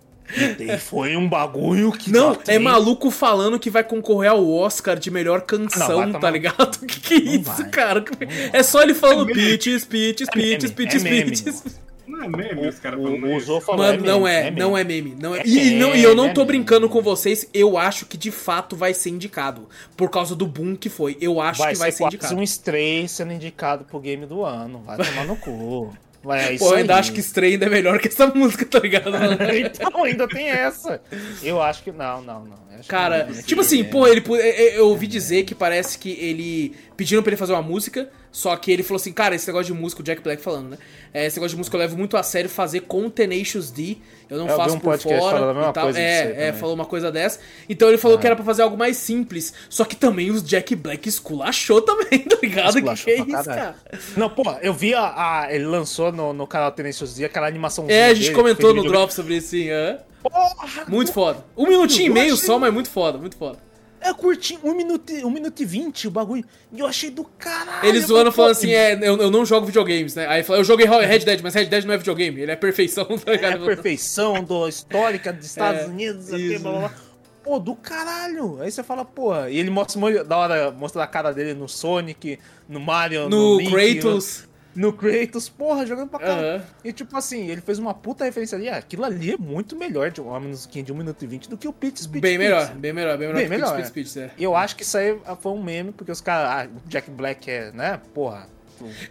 E 0.61 0.79
foi 0.79 1.17
um 1.17 1.29
bagulho 1.29 1.91
que. 1.91 2.13
Não, 2.13 2.39
é 2.47 2.57
maluco 2.57 3.11
falando 3.11 3.59
que 3.59 3.69
vai 3.69 3.83
concorrer 3.83 4.31
ao 4.31 4.49
Oscar 4.49 4.97
de 4.97 5.11
melhor 5.11 5.41
Não, 5.41 5.47
canção, 5.47 5.89
tomar 6.07 6.21
tá 6.21 6.29
no 6.29 6.33
ligado? 6.33 6.79
Que 6.87 7.01
que 7.01 7.15
é 7.15 7.21
Não 7.21 7.35
isso, 7.35 7.45
vai. 7.57 7.71
cara? 7.71 8.05
É 8.53 8.63
só 8.63 8.81
ele 8.81 8.95
falando 8.95 9.29
É. 9.31 9.35
Peaches, 9.35 9.85
Peaches, 9.85 10.29
Peaches, 10.31 10.71
meme, 10.71 10.75
Peaches, 10.75 11.05
é 11.05 11.11
meme, 11.11 11.31
Peaches. 11.33 11.81
Não 12.29 12.41
é 12.41 12.55
meme 12.55 12.69
os 12.69 12.79
caras 12.79 13.01
falando 13.03 13.25
o 13.25 13.37
isso. 13.37 13.47
Zô 13.47 13.61
falou, 13.61 13.87
Mano, 13.87 14.05
não 14.05 14.21
meme, 14.25 14.47
é, 14.49 14.51
não 14.51 14.77
é 14.79 14.85
meme. 14.85 15.17
Não 15.21 15.35
é. 15.35 15.41
É 15.41 15.47
E, 15.47 15.71
não- 15.79 15.95
e 15.95 16.03
eu 16.03 16.15
não 16.15 16.33
tô 16.35 16.43
é 16.43 16.45
brincando 16.45 16.89
com 16.89 17.01
vocês, 17.03 17.49
eu 17.55 17.77
acho 17.79 18.07
que 18.07 18.17
de 18.17 18.31
fato 18.31 18.77
vai 18.77 18.93
ser 18.95 19.11
indicado. 19.11 19.69
Por 19.97 20.11
causa 20.11 20.35
do 20.37 20.47
boom 20.47 20.77
que 20.77 20.89
foi. 20.89 21.17
Eu 21.21 21.41
acho 21.41 21.59
Vai 21.61 21.73
que 21.73 21.79
vai 21.79 21.91
ser 21.91 21.99
ser 21.99 22.05
indicado. 22.05 22.35
um 22.37 22.43
Stray 22.43 23.09
sendo 23.09 23.33
indicado 23.33 23.85
pro 23.85 23.99
game 24.01 24.27
do 24.27 24.45
ano. 24.45 24.83
Vai 24.85 24.97
tomar 25.05 25.25
no 25.27 25.37
cu. 25.37 25.93
Vai, 26.23 26.49
é 26.51 26.53
isso 26.53 26.65
Pô, 26.65 26.73
eu 26.73 26.75
aí. 26.75 26.81
ainda 26.83 26.97
acho 26.97 27.13
que 27.15 27.21
Stray 27.21 27.53
ainda 27.55 27.65
é 27.65 27.71
melhor 27.71 27.99
que 27.99 28.09
essa 28.09 28.27
música, 28.35 28.67
tá 28.67 28.79
ligado? 28.79 29.09
então, 29.57 30.05
ainda 30.05 30.29
tem 30.29 30.51
essa. 30.51 31.01
Eu 31.43 31.63
acho 31.63 31.83
que. 31.83 31.91
Não, 31.91 32.21
não, 32.21 32.45
não. 32.45 32.61
Cara, 32.87 33.25
que 33.25 33.33
não, 33.37 33.43
tipo 33.43 33.61
assim, 33.63 33.81
é. 33.81 33.85
pô, 33.85 34.07
ele. 34.07 34.23
é- 34.39 34.63
é- 34.75 34.79
Eu 34.79 34.89
ouvi 34.89 35.07
dizer 35.07 35.45
que 35.45 35.55
parece 35.55 35.99
que 35.99 36.11
ele. 36.13 36.75
Pediram 37.01 37.23
pra 37.23 37.31
ele 37.31 37.39
fazer 37.39 37.55
uma 37.55 37.63
música, 37.63 38.11
só 38.31 38.55
que 38.57 38.71
ele 38.71 38.83
falou 38.83 38.97
assim, 38.97 39.11
cara, 39.11 39.35
esse 39.35 39.47
negócio 39.47 39.73
de 39.75 39.81
música, 39.81 40.03
o 40.03 40.05
Jack 40.05 40.21
Black 40.21 40.43
falando, 40.43 40.69
né? 40.69 40.79
É, 41.15 41.25
esse 41.25 41.39
negócio 41.39 41.55
de 41.55 41.57
música 41.57 41.75
eu 41.75 41.81
levo 41.81 41.97
muito 41.97 42.15
a 42.15 42.23
sério 42.23 42.51
fazer 42.51 42.81
com 42.81 43.07
o 43.07 43.11
Tenacious 43.11 43.71
D. 43.71 43.97
Eu 44.29 44.37
não 44.37 44.47
É, 44.47 44.53
eu 44.53 44.57
faço 44.59 44.77
um 44.77 44.79
por 44.79 44.99
fora. 44.99 45.39
e 45.71 45.73
tal. 45.73 45.89
É, 45.97 46.49
é, 46.49 46.53
falou 46.53 46.75
uma 46.75 46.85
coisa 46.85 47.11
dessa. 47.11 47.41
Então 47.71 47.89
ele 47.89 47.97
falou 47.97 48.19
que 48.19 48.27
era 48.27 48.37
pra 48.37 48.45
fazer 48.45 48.61
algo 48.61 48.77
mais 48.77 48.99
simples. 48.99 49.55
Só 49.71 49.87
que 49.87 49.97
também 49.97 50.31
os 50.31 50.43
Jack 50.43 50.77
Black 50.77 51.09
esculachou 51.09 51.81
também, 51.81 52.19
tá 52.29 52.37
ligado? 52.43 52.77
Esculachou 52.77 53.05
que 53.07 53.11
é 53.13 53.17
isso, 53.21 53.45
cara? 53.45 53.75
Não, 54.15 54.29
pô, 54.29 54.43
eu 54.61 54.75
vi 54.75 54.93
a, 54.93 55.01
a- 55.45 55.49
Ele 55.55 55.65
lançou 55.65 56.13
no, 56.13 56.35
no 56.35 56.47
canal 56.47 56.71
Tenacious 56.73 57.15
D 57.15 57.25
aquela 57.25 57.47
animação. 57.47 57.87
É, 57.89 58.09
a 58.09 58.15
gente 58.15 58.31
comentou 58.33 58.75
no 58.75 58.83
drop 58.85 59.11
sobre 59.15 59.39
isso, 59.39 59.49
sim. 59.49 59.71
é. 59.71 60.01
Porra! 60.23 60.85
Muito 60.87 61.15
foda. 61.15 61.43
Um 61.57 61.67
minutinho 61.67 62.09
e 62.11 62.11
meio 62.11 62.37
só, 62.37 62.59
mas 62.59 62.71
muito 62.75 62.91
foda, 62.91 63.17
muito 63.17 63.39
foda. 63.39 63.59
É 64.03 64.15
curtinho, 64.15 64.61
um 64.65 64.75
minuto, 64.75 65.11
e- 65.13 65.25
um 65.25 65.31
minuto 65.31 65.61
e 65.61 65.65
vinte 65.67 66.09
o 66.09 66.11
bagulho. 66.11 66.45
E 66.73 66.81
eu 66.81 66.87
achei 66.87 67.11
do 67.11 67.23
caralho. 67.25 67.87
Eles 67.87 68.07
zoando 68.07 68.33
falando 68.33 68.53
assim, 68.53 68.71
é, 68.73 68.95
eu, 68.95 69.17
eu 69.19 69.31
não 69.31 69.45
jogo 69.45 69.67
videogames, 69.67 70.15
né? 70.15 70.27
Aí 70.27 70.43
fala, 70.43 70.59
eu 70.61 70.65
joguei 70.65 70.87
Red 70.87 71.19
Dead, 71.21 71.41
mas 71.43 71.55
Red 71.55 71.67
Dead 71.67 71.85
não 71.85 71.93
é 71.93 71.99
videogame, 71.99 72.41
ele 72.41 72.51
é 72.51 72.57
perfeição, 72.57 73.05
tá 73.19 73.33
É 73.33 73.53
a 73.55 73.59
perfeição 73.59 74.43
do 74.43 74.67
histórica 74.67 75.33
dos 75.33 75.45
Estados 75.47 75.83
É, 75.83 75.87
Unidos, 75.87 76.33
aqui, 76.33 76.59
blá, 76.59 76.71
blá, 76.71 76.81
blá. 76.81 76.95
Pô, 77.43 77.59
do 77.59 77.75
caralho. 77.75 78.59
Aí 78.61 78.71
você 78.71 78.83
fala, 78.83 79.05
porra. 79.05 79.51
E 79.51 79.59
ele 79.59 79.71
mostra 79.71 80.25
da 80.25 80.37
hora, 80.37 80.71
mostra 80.71 81.03
a 81.03 81.07
cara 81.07 81.33
dele 81.33 81.55
no 81.55 81.69
Sonic, 81.69 82.39
no 82.69 82.79
Mario, 82.81 83.29
No 83.29 83.59
Link, 83.59 83.71
Kratos. 83.71 84.45
No, 84.45 84.50
no 84.75 84.93
Kratos, 84.93 85.49
porra, 85.49 85.85
jogando 85.85 86.09
pra 86.09 86.21
caralho. 86.21 86.47
Aham. 86.57 86.65
E 86.85 86.93
tipo 86.93 87.17
assim, 87.17 87.49
ele 87.49 87.61
fez 87.61 87.79
uma 87.79 87.93
puta 87.93 88.25
referência 88.25 88.57
ali. 88.57 88.69
Ah, 88.69 88.77
aquilo 88.77 89.05
ali 89.05 89.33
é 89.33 89.37
muito 89.37 89.77
melhor 89.77 90.11
de 90.11 90.21
uma 90.21 90.39
musiquinha 90.39 90.85
de 90.85 90.93
1 90.93 90.97
minuto 90.97 91.23
e 91.23 91.27
20 91.27 91.49
do 91.49 91.57
que 91.57 91.67
o 91.67 91.73
Pitch 91.73 91.99
Speech. 91.99 92.21
Bem 92.21 92.39
melhor, 92.39 92.73
bem 92.75 92.93
melhor, 92.93 93.19
bem 93.19 93.29
melhor 93.29 93.35
Bem 93.35 93.45
que 93.45 93.51
melhor, 93.51 93.85
Speed 93.85 94.07
é. 94.07 94.09
Speed, 94.09 94.25
é. 94.25 94.31
Eu 94.39 94.55
acho 94.55 94.77
que 94.77 94.83
isso 94.83 94.97
aí 94.97 95.19
foi 95.41 95.53
um 95.53 95.63
meme, 95.63 95.93
porque 95.93 96.13
os 96.13 96.21
caras. 96.21 96.69
Ah, 96.69 96.71
o 96.75 96.89
Jack 96.89 97.11
Black 97.11 97.51
é, 97.51 97.73
né? 97.73 98.01
Porra. 98.15 98.49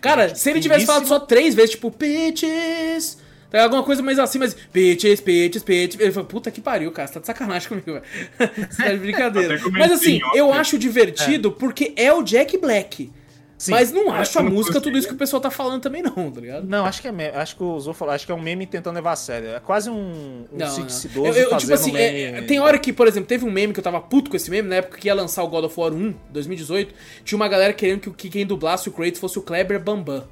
Cara, 0.01 0.33
se 0.33 0.49
ele 0.49 0.59
tivesse 0.59 0.85
falado 0.85 1.07
só 1.07 1.19
três 1.19 1.53
vezes, 1.53 1.71
tipo, 1.71 1.91
bitches, 1.91 3.19
tá, 3.51 3.63
alguma 3.63 3.83
coisa 3.83 4.01
mais 4.01 4.17
assim, 4.17 4.39
mas 4.39 4.55
bitches, 4.73 5.19
bitches, 5.19 5.61
bitches, 5.61 5.99
ele 5.99 6.11
falou, 6.11 6.27
puta 6.27 6.49
que 6.49 6.61
pariu, 6.61 6.91
cara, 6.91 7.07
você 7.07 7.13
tá 7.15 7.19
de 7.19 7.27
sacanagem 7.27 7.69
comigo, 7.69 7.93
velho. 7.93 8.03
Você 8.69 8.83
tá 8.83 8.91
de 8.91 8.97
brincadeira. 8.97 9.59
Mas 9.71 9.91
assim, 9.91 10.19
eu 10.33 10.47
óbvio. 10.47 10.61
acho 10.61 10.79
divertido 10.79 11.51
porque 11.51 11.93
é 11.95 12.11
o 12.11 12.23
Jack 12.23 12.57
Black. 12.57 13.11
Sim. 13.59 13.71
Mas 13.71 13.91
não 13.91 14.09
acho 14.09 14.39
a 14.39 14.41
música 14.43 14.79
tudo 14.79 14.97
isso 14.97 15.05
que 15.05 15.13
o 15.13 15.17
pessoal 15.17 15.41
tá 15.41 15.51
falando 15.51 15.81
também, 15.81 16.01
não, 16.01 16.31
tá 16.31 16.39
ligado? 16.39 16.65
Não, 16.65 16.85
acho 16.85 17.01
que 17.01 17.09
é 17.09 17.11
meme. 17.11 17.35
Acho 17.35 17.57
que 17.57 17.61
o 17.63 17.77
Zou 17.77 17.93
falou, 17.93 18.13
acho 18.15 18.25
que 18.25 18.31
é 18.31 18.35
um 18.35 18.41
meme 18.41 18.65
tentando 18.65 18.95
levar 18.95 19.11
a 19.11 19.15
sério. 19.17 19.49
É 19.49 19.59
quase 19.59 19.89
um, 19.89 19.95
um 19.95 20.45
Não, 20.53 20.65
não. 20.77 21.25
Eu, 21.25 21.33
eu, 21.33 21.57
tipo 21.57 21.73
assim, 21.73 21.91
meme. 21.91 22.19
é- 22.21 22.37
é- 22.37 22.41
tem 22.43 22.57
hora 22.61 22.79
que, 22.79 22.93
por 22.93 23.05
exemplo, 23.05 23.27
teve 23.27 23.43
um 23.43 23.51
meme 23.51 23.73
que 23.73 23.79
eu 23.79 23.83
tava 23.83 23.99
puto 23.99 24.29
com 24.29 24.37
esse 24.37 24.49
meme, 24.49 24.69
na 24.69 24.77
época 24.77 24.97
que 24.97 25.07
ia 25.09 25.13
lançar 25.13 25.43
o 25.43 25.47
God 25.49 25.65
of 25.65 25.77
War 25.77 25.91
1, 25.93 26.15
2018, 26.31 26.95
tinha 27.25 27.35
uma 27.35 27.49
galera 27.49 27.73
querendo 27.73 27.99
que, 27.99 28.07
o- 28.09 28.13
que 28.13 28.29
quem 28.29 28.45
dublasse 28.45 28.87
o 28.87 28.93
Kratos 28.93 29.19
fosse 29.19 29.37
o 29.37 29.41
Kleber 29.41 29.77
Bambam. 29.77 30.25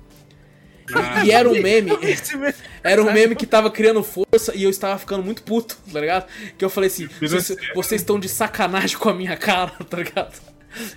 E 1.26 1.32
era 1.32 1.50
um 1.50 1.62
meme, 1.62 1.92
era 2.82 3.04
um 3.04 3.12
meme 3.12 3.36
que 3.36 3.46
tava 3.46 3.70
criando 3.70 4.02
força 4.02 4.56
e 4.56 4.64
eu 4.64 4.70
estava 4.70 4.98
ficando 4.98 5.22
muito 5.22 5.44
puto, 5.44 5.78
tá 5.92 6.00
ligado? 6.00 6.28
Que 6.58 6.64
eu 6.64 6.70
falei 6.70 6.88
assim, 6.88 7.10
vocês, 7.20 7.58
vocês 7.76 8.00
estão 8.02 8.18
de 8.18 8.30
sacanagem 8.30 8.98
com 8.98 9.10
a 9.10 9.14
minha 9.14 9.36
cara, 9.36 9.74
tá 9.90 9.98
ligado? 9.98 10.34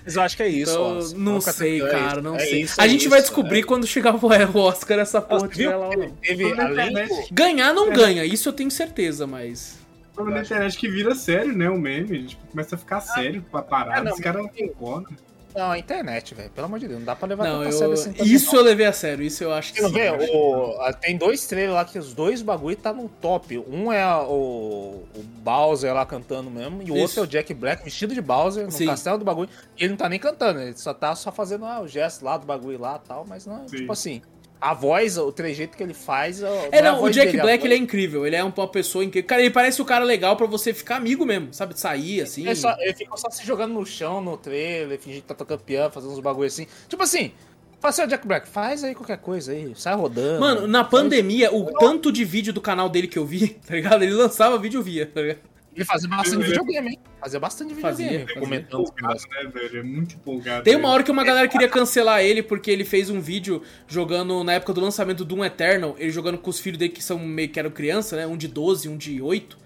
Mas 0.03 0.15
eu 0.15 0.21
acho 0.21 0.37
que 0.37 0.43
é 0.43 0.47
isso. 0.47 0.71
Então, 0.71 1.19
não 1.19 1.37
Oscar 1.37 1.53
sei, 1.53 1.79
tem- 1.79 1.87
é 1.87 1.91
cara, 1.91 2.11
isso, 2.13 2.21
não 2.21 2.35
é 2.35 2.39
sei. 2.39 2.61
isso, 2.61 2.81
a 2.81 2.85
é 2.85 2.89
gente 2.89 3.01
isso, 3.01 3.09
vai 3.09 3.21
descobrir 3.21 3.59
é. 3.59 3.63
quando 3.63 3.87
chegar 3.87 4.15
o 4.15 4.57
Oscar 4.59 4.99
essa 4.99 5.21
porra 5.21 5.49
lá 5.77 5.77
ou 5.89 5.97
não. 5.97 6.09
Teve, 6.11 6.53
a 6.53 6.65
além 6.65 6.93
Ganhar 7.31 7.73
não 7.73 7.91
ganha, 7.91 8.25
isso 8.25 8.49
eu 8.49 8.53
tenho 8.53 8.71
certeza, 8.71 9.25
mas... 9.27 9.79
Problema 10.13 10.39
na 10.39 10.45
internet 10.45 10.77
que 10.77 10.89
vira 10.89 11.15
sério, 11.15 11.55
né? 11.55 11.69
O 11.69 11.79
meme. 11.79 12.25
Tipo, 12.25 12.45
começa 12.47 12.75
a 12.75 12.77
ficar 12.77 12.99
sério 12.99 13.43
pra 13.49 13.61
parar. 13.61 13.99
Ah, 13.99 14.03
não, 14.03 14.13
Os 14.13 14.19
caras 14.19 14.43
não 14.43 14.49
concordam. 14.49 15.15
Não, 15.55 15.71
a 15.71 15.77
internet, 15.77 16.33
velho. 16.33 16.49
Pelo 16.51 16.65
amor 16.65 16.79
de 16.79 16.87
Deus, 16.87 16.99
não 16.99 17.05
dá 17.05 17.15
pra 17.15 17.27
levar 17.27 17.43
Não, 17.45 17.63
eu, 17.63 17.71
sério 17.71 17.93
assim 17.93 18.13
também, 18.13 18.33
isso 18.33 18.47
não. 18.53 18.59
eu 18.59 18.65
levei 18.65 18.85
a 18.85 18.93
sério, 18.93 19.23
isso 19.25 19.43
eu 19.43 19.53
acho 19.53 19.73
que 19.73 19.81
não 19.81 19.89
sim, 19.89 19.95
vê? 19.95 20.09
eu 20.09 20.15
acho. 20.15 20.31
O, 20.33 20.81
a- 20.81 20.93
tem 20.93 21.17
dois 21.17 21.45
trailers 21.45 21.73
lá 21.75 21.85
que 21.85 21.99
os 21.99 22.13
dois 22.13 22.41
bagulho 22.41 22.75
tá 22.75 22.93
no 22.93 23.09
top. 23.09 23.57
Um 23.67 23.91
é 23.91 24.01
a- 24.01 24.21
o, 24.23 25.03
o 25.15 25.23
Bowser 25.43 25.93
lá 25.93 26.05
cantando 26.05 26.49
mesmo, 26.49 26.81
e 26.81 26.91
o 26.91 26.95
Isso. 26.95 27.01
outro 27.01 27.19
é 27.19 27.23
o 27.23 27.27
Jack 27.27 27.53
Black 27.53 27.83
vestido 27.83 28.13
de 28.13 28.21
Bowser 28.21 28.65
no 28.65 28.71
Sim. 28.71 28.85
castelo 28.85 29.17
do 29.17 29.25
bagulho. 29.25 29.49
E 29.77 29.83
ele 29.83 29.89
não 29.91 29.97
tá 29.97 30.07
nem 30.07 30.19
cantando, 30.19 30.59
ele 30.61 30.77
só 30.77 30.93
tá 30.93 31.13
só 31.15 31.31
fazendo 31.31 31.65
ah, 31.65 31.81
o 31.81 31.87
gesto 31.87 32.23
lá 32.23 32.37
do 32.37 32.45
bagulho 32.45 32.79
lá 32.79 32.99
e 33.03 33.07
tal, 33.07 33.25
mas 33.27 33.45
não, 33.45 33.67
Sim. 33.67 33.77
tipo 33.77 33.91
assim, 33.91 34.21
a 34.61 34.75
voz, 34.75 35.17
o 35.17 35.31
trejeito 35.31 35.75
que 35.75 35.81
ele 35.81 35.93
faz. 35.93 36.43
É, 36.71 36.83
não, 36.83 37.01
o 37.01 37.09
Jack 37.09 37.31
dele, 37.31 37.41
Black 37.41 37.65
ele 37.65 37.73
é 37.73 37.77
incrível, 37.77 38.27
ele 38.27 38.35
é 38.35 38.43
uma 38.43 38.67
pessoa 38.67 39.03
incrível. 39.03 39.27
Cara, 39.27 39.41
ele 39.41 39.49
parece 39.49 39.81
o 39.81 39.85
cara 39.85 40.05
legal 40.05 40.37
pra 40.37 40.45
você 40.45 40.71
ficar 40.71 40.97
amigo 40.97 41.25
mesmo, 41.25 41.51
sabe? 41.51 41.77
Sair 41.79 42.21
assim. 42.21 42.45
Ele, 42.45 42.55
só, 42.55 42.75
ele 42.79 42.93
fica 42.93 43.17
só 43.17 43.29
se 43.31 43.43
jogando 43.43 43.73
no 43.73 43.83
chão 43.83 44.21
no 44.21 44.37
trailer, 44.37 44.99
fingir 44.99 45.21
que 45.21 45.27
tá 45.27 45.33
tocando 45.33 45.61
piano, 45.61 45.91
fazendo 45.91 46.13
uns 46.13 46.19
bagulho 46.19 46.45
assim. 46.45 46.67
Tipo 46.87 47.01
assim, 47.01 47.31
fala 47.79 47.89
assim, 47.89 48.01
ó, 48.03 48.05
Jack 48.05 48.27
Black, 48.27 48.47
faz 48.47 48.83
aí 48.83 48.93
qualquer 48.93 49.17
coisa 49.17 49.51
aí, 49.51 49.73
sai 49.75 49.95
rodando. 49.95 50.39
Mano, 50.39 50.67
na 50.67 50.83
pandemia, 50.83 51.51
o 51.51 51.65
tanto 51.79 52.11
de 52.11 52.23
vídeo 52.23 52.53
do 52.53 52.61
canal 52.61 52.87
dele 52.87 53.07
que 53.07 53.17
eu 53.17 53.25
vi, 53.25 53.49
tá 53.67 53.73
ligado? 53.73 54.03
Ele 54.03 54.13
lançava 54.13 54.59
vídeo 54.59 54.79
eu 54.79 54.83
via, 54.83 55.07
tá 55.07 55.21
ligado? 55.21 55.50
Ele 55.73 55.85
fazia 55.85 56.09
bastante 56.09 56.33
Eu- 56.35 56.41
eu- 56.41 56.47
videogame, 56.47 56.89
hein? 56.89 56.99
Fazia 57.19 57.39
bastante 57.39 57.75
Fazia, 57.75 58.05
videogame, 58.05 58.27
fazia. 58.27 58.41
comentando 58.41 58.83
os 58.83 58.89
Empolgado, 58.89 59.19
né, 59.29 59.51
velho? 59.61 59.79
É 59.79 59.83
muito 59.83 60.15
empolgado. 60.15 60.63
Tem 60.63 60.75
uma 60.75 60.89
hora 60.89 61.01
que 61.03 61.11
uma 61.11 61.23
galera 61.23 61.47
queria 61.47 61.69
cancelar 61.69 62.21
ele 62.21 62.43
porque 62.43 62.69
ele 62.69 62.83
fez 62.83 63.09
um 63.09 63.21
vídeo 63.21 63.61
jogando, 63.87 64.43
na 64.43 64.53
época 64.53 64.73
do 64.73 64.81
lançamento 64.81 65.19
do 65.19 65.25
Doom 65.25 65.45
Eternal, 65.45 65.95
ele 65.97 66.11
jogando 66.11 66.37
com 66.37 66.49
os 66.49 66.59
filhos 66.59 66.77
dele 66.77 66.91
que 66.91 67.01
são 67.03 67.17
meio 67.19 67.47
que 67.49 67.57
eram 67.59 67.69
criança, 67.71 68.15
né? 68.17 68.27
Um 68.27 68.35
de 68.35 68.47
12, 68.49 68.89
um 68.89 68.97
de 68.97 69.21
8. 69.21 69.57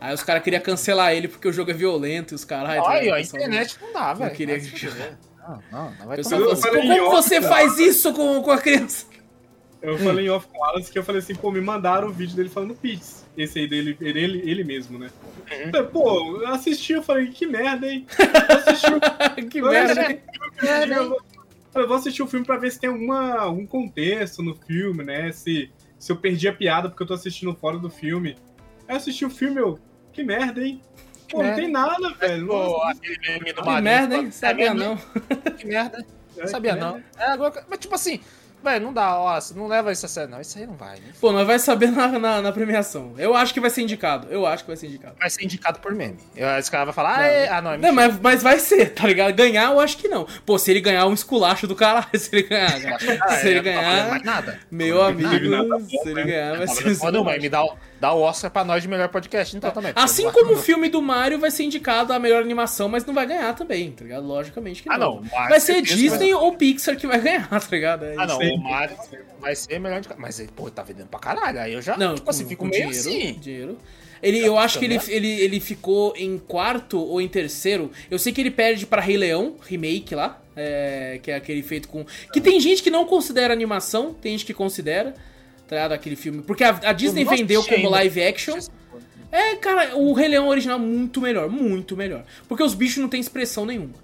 Aí 0.00 0.14
os 0.14 0.22
caras 0.22 0.42
queriam 0.42 0.62
cancelar 0.62 1.12
ele 1.12 1.28
porque 1.28 1.46
o 1.46 1.52
jogo 1.52 1.70
é 1.70 1.74
violento 1.74 2.32
e 2.32 2.34
os 2.36 2.44
tá 2.44 2.62
Olha, 2.82 3.14
a 3.16 3.20
internet 3.20 3.76
não 3.82 3.92
dá, 3.92 4.14
velho. 4.14 4.34
queria 4.34 4.54
Vai 4.54 4.64
se 4.64 4.70
que- 4.72 4.86
fuder. 4.86 5.18
Não, 5.46 5.62
não, 5.72 5.90
não 5.98 6.06
vai 6.06 6.16
pessoal 6.16 6.40
tomar 6.40 6.52
assim, 6.54 6.70
como 6.70 7.10
você 7.10 7.38
off, 7.38 7.48
faz 7.48 7.78
isso 7.78 8.12
com, 8.14 8.42
com 8.42 8.50
a 8.50 8.58
criança? 8.58 9.06
Eu 9.82 9.98
falei 9.98 10.26
em 10.26 10.30
off 10.30 10.46
com 10.48 10.58
o 10.58 10.64
Alas 10.64 10.88
que 10.88 10.98
eu 10.98 11.02
falei 11.02 11.20
assim, 11.20 11.34
pô, 11.34 11.50
me 11.50 11.60
mandaram 11.60 12.08
o 12.08 12.12
vídeo 12.12 12.34
dele 12.36 12.48
falando 12.48 12.74
Peace. 12.74 13.19
Esse 13.36 13.60
aí 13.60 13.68
dele, 13.68 13.96
ele, 14.00 14.42
ele, 14.50 14.64
mesmo, 14.64 14.98
né? 14.98 15.10
Uhum. 15.74 15.86
Pô, 15.86 16.40
eu 16.42 16.48
assisti, 16.48 16.92
eu 16.94 17.02
falei, 17.02 17.28
que 17.28 17.46
merda, 17.46 17.86
hein? 17.90 18.06
Eu 18.48 18.56
assisti 18.56 18.86
o 18.92 19.48
que 19.48 19.58
eu 19.58 19.66
merda. 19.70 19.92
assisti 19.92 20.20
filme, 20.58 20.94
eu 20.94 21.08
vou- 21.08 21.22
eu 21.74 21.86
vou 21.88 21.96
assistir 21.96 22.22
o 22.22 22.26
filme 22.26 22.44
pra 22.44 22.56
ver 22.56 22.72
se 22.72 22.80
tem 22.80 22.90
alguma, 22.90 23.34
algum 23.36 23.64
contexto 23.66 24.42
no 24.42 24.54
filme, 24.56 25.04
né? 25.04 25.30
Se, 25.32 25.70
se 25.98 26.10
eu 26.10 26.16
perdi 26.16 26.48
a 26.48 26.52
piada 26.52 26.88
porque 26.88 27.02
eu 27.02 27.06
tô 27.06 27.14
assistindo 27.14 27.54
fora 27.54 27.78
do 27.78 27.88
filme. 27.88 28.36
Aí 28.88 28.94
eu 28.94 28.96
assisti 28.96 29.24
o 29.24 29.30
filme, 29.30 29.60
eu, 29.60 29.78
que 30.12 30.24
merda, 30.24 30.64
hein? 30.64 30.80
Pô, 31.30 31.38
não 31.38 31.44
merda. 31.44 31.60
tem 31.62 31.70
nada, 31.70 32.10
velho. 32.14 32.48
Pô, 32.48 32.82
aquele 32.82 33.18
meme 33.20 33.52
do 33.52 33.62
Que 33.62 33.80
merda, 33.80 34.16
hein? 34.16 34.30
Sabia 34.32 34.66
é, 34.70 34.74
não. 34.74 34.98
Que 35.56 35.66
merda. 35.66 36.04
é, 36.36 36.46
Sabia 36.48 36.74
não. 36.74 37.00
É, 37.16 37.24
agora, 37.26 37.64
mas 37.70 37.78
tipo 37.78 37.94
assim, 37.94 38.20
velho, 38.62 38.84
não 38.84 38.92
dá, 38.92 39.16
ó, 39.18 39.38
não 39.54 39.66
leva 39.66 39.90
isso 39.92 40.06
a 40.06 40.08
sério, 40.08 40.30
não. 40.30 40.40
Isso 40.40 40.58
aí 40.58 40.66
não 40.66 40.74
vai, 40.74 40.96
né? 40.96 41.06
Pô, 41.20 41.32
nós 41.32 41.46
vai 41.46 41.58
saber 41.58 41.90
na, 41.90 42.06
na, 42.18 42.42
na 42.42 42.52
premiação. 42.52 43.14
Eu 43.18 43.34
acho 43.34 43.52
que 43.54 43.60
vai 43.60 43.70
ser 43.70 43.82
indicado. 43.82 44.28
Eu 44.30 44.46
acho 44.46 44.64
que 44.64 44.68
vai 44.68 44.76
ser 44.76 44.86
indicado. 44.86 45.14
Vai 45.18 45.30
ser 45.30 45.44
indicado 45.44 45.78
por 45.80 45.94
meme. 45.94 46.18
Eu- 46.36 46.48
Esse 46.58 46.70
cara 46.70 46.84
vai 46.84 46.94
falar, 46.94 47.18
ah, 47.18 47.26
é, 47.26 47.48
ah 47.48 47.60
não, 47.62 47.72
é 47.72 47.78
Não, 47.78 47.92
mas, 47.92 48.18
mas 48.20 48.42
vai 48.42 48.58
ser, 48.58 48.90
tá 48.94 49.06
ligado? 49.06 49.34
Ganhar, 49.34 49.70
eu 49.72 49.80
acho 49.80 49.96
que 49.98 50.08
não. 50.08 50.26
Pô, 50.44 50.58
se 50.58 50.70
ele 50.70 50.80
ganhar 50.80 51.06
um 51.06 51.14
esculacho 51.14 51.66
do 51.66 51.74
caralho, 51.74 52.06
se 52.18 52.34
ele 52.34 52.42
ganhar. 52.48 52.70
Ah, 53.22 53.28
se 53.36 53.48
ele 53.48 53.58
é, 53.58 53.62
não 53.62 53.72
tá 53.72 53.80
ganhar, 53.80 54.08
mais 54.10 54.22
nada. 54.24 54.60
meu 54.70 54.96
Não 54.96 55.02
amigo, 55.04 55.48
nada 55.50 55.68
bom, 55.78 55.80
se 55.80 55.96
ele 56.08 56.14
né? 56.14 56.22
ganhar, 56.24 56.56
vai 56.58 56.66
Tá 56.66 56.74
ser. 56.74 57.12
não, 57.12 57.24
mas 57.24 57.40
me 57.42 57.48
dá, 57.48 57.64
dá 58.00 58.12
o 58.14 58.20
Oscar 58.22 58.50
pra 58.50 58.64
nós 58.64 58.82
de 58.82 58.88
melhor 58.88 59.08
podcast, 59.08 59.56
então 59.56 59.70
também. 59.70 59.92
porque 59.92 60.04
Assim 60.04 60.30
como 60.30 60.54
o 60.54 60.56
filme 60.56 60.88
do 60.88 61.02
Mario 61.02 61.38
vai 61.38 61.50
ser 61.50 61.64
indicado 61.64 62.12
a 62.12 62.18
melhor 62.18 62.42
animação, 62.42 62.88
mas 62.88 63.04
não 63.04 63.12
vai 63.14 63.26
ganhar 63.26 63.54
também, 63.54 63.90
tá 63.92 64.02
ligado? 64.04 64.26
Logicamente 64.26 64.82
que 64.82 64.88
não. 64.88 64.94
Ah, 64.94 64.98
não, 64.98 65.14
Mario, 65.22 65.48
vai 65.50 65.60
ser 65.60 65.82
Disney 65.82 66.32
ou 66.34 66.54
Pixar 66.56 66.96
que 66.96 67.06
vai 67.06 67.20
ganhar, 67.22 67.48
tá 67.48 67.60
ligado? 67.70 68.04
É 68.06 68.14
Ah, 68.16 68.26
não, 68.26 68.38
o 68.38 68.58
Mario 68.58 68.96
vai 69.38 69.54
ser 69.54 69.78
melhor 69.78 69.98
indicado. 69.98 70.20
Mas 70.20 70.40
pô, 70.56 70.70
tá 70.70 70.82
vendendo 70.82 71.08
pra 71.08 71.20
caralho. 71.20 71.60
Aí 71.60 71.72
eu 71.74 71.82
já, 71.82 71.96
Não, 71.96 72.14
tipo 72.14 72.28
assim, 72.30 72.44
com- 72.44 72.48
fico 72.48 72.64
com 72.64 72.70
meio 72.70 72.90
dinheiro, 72.90 72.98
assim. 73.28 73.38
dinheiro. 73.40 73.78
Ele, 74.22 74.38
eu 74.38 74.58
acho 74.58 74.78
que 74.78 74.84
ele, 74.84 74.98
também. 74.98 75.14
ele, 75.14 75.28
ele 75.40 75.60
ficou 75.60 76.12
em 76.16 76.38
quarto 76.38 77.00
ou 77.00 77.22
em 77.22 77.28
terceiro. 77.28 77.90
Eu 78.10 78.18
sei 78.18 78.32
que 78.34 78.40
ele 78.42 78.50
perde 78.50 78.84
pra 78.86 79.00
Rei 79.00 79.16
Leão, 79.16 79.56
remake 79.66 80.14
lá. 80.14 80.38
é, 80.54 81.18
que 81.22 81.30
é 81.30 81.36
aquele 81.36 81.62
feito 81.62 81.88
com. 81.88 82.04
Que 82.30 82.38
tem 82.40 82.60
gente 82.60 82.82
que 82.82 82.90
não 82.90 83.06
considera 83.06 83.52
animação, 83.54 84.12
tem 84.12 84.32
gente 84.32 84.44
que 84.44 84.52
considera. 84.52 85.14
Tá? 85.70 85.94
Aquele 85.94 86.16
filme. 86.16 86.42
Porque 86.42 86.64
a, 86.64 86.70
a 86.82 86.92
Disney 86.92 87.24
vendeu 87.24 87.62
como 87.62 87.76
ainda. 87.76 87.90
live 87.90 88.22
action. 88.24 88.58
É, 89.30 89.54
cara, 89.54 89.96
o 89.96 90.12
Rei 90.12 90.26
Leão 90.26 90.48
original 90.48 90.76
é 90.76 90.82
muito 90.82 91.20
melhor, 91.20 91.48
muito 91.48 91.96
melhor. 91.96 92.24
Porque 92.48 92.64
os 92.64 92.74
bichos 92.74 92.98
não 92.98 93.08
têm 93.08 93.20
expressão 93.20 93.64
nenhuma. 93.64 93.94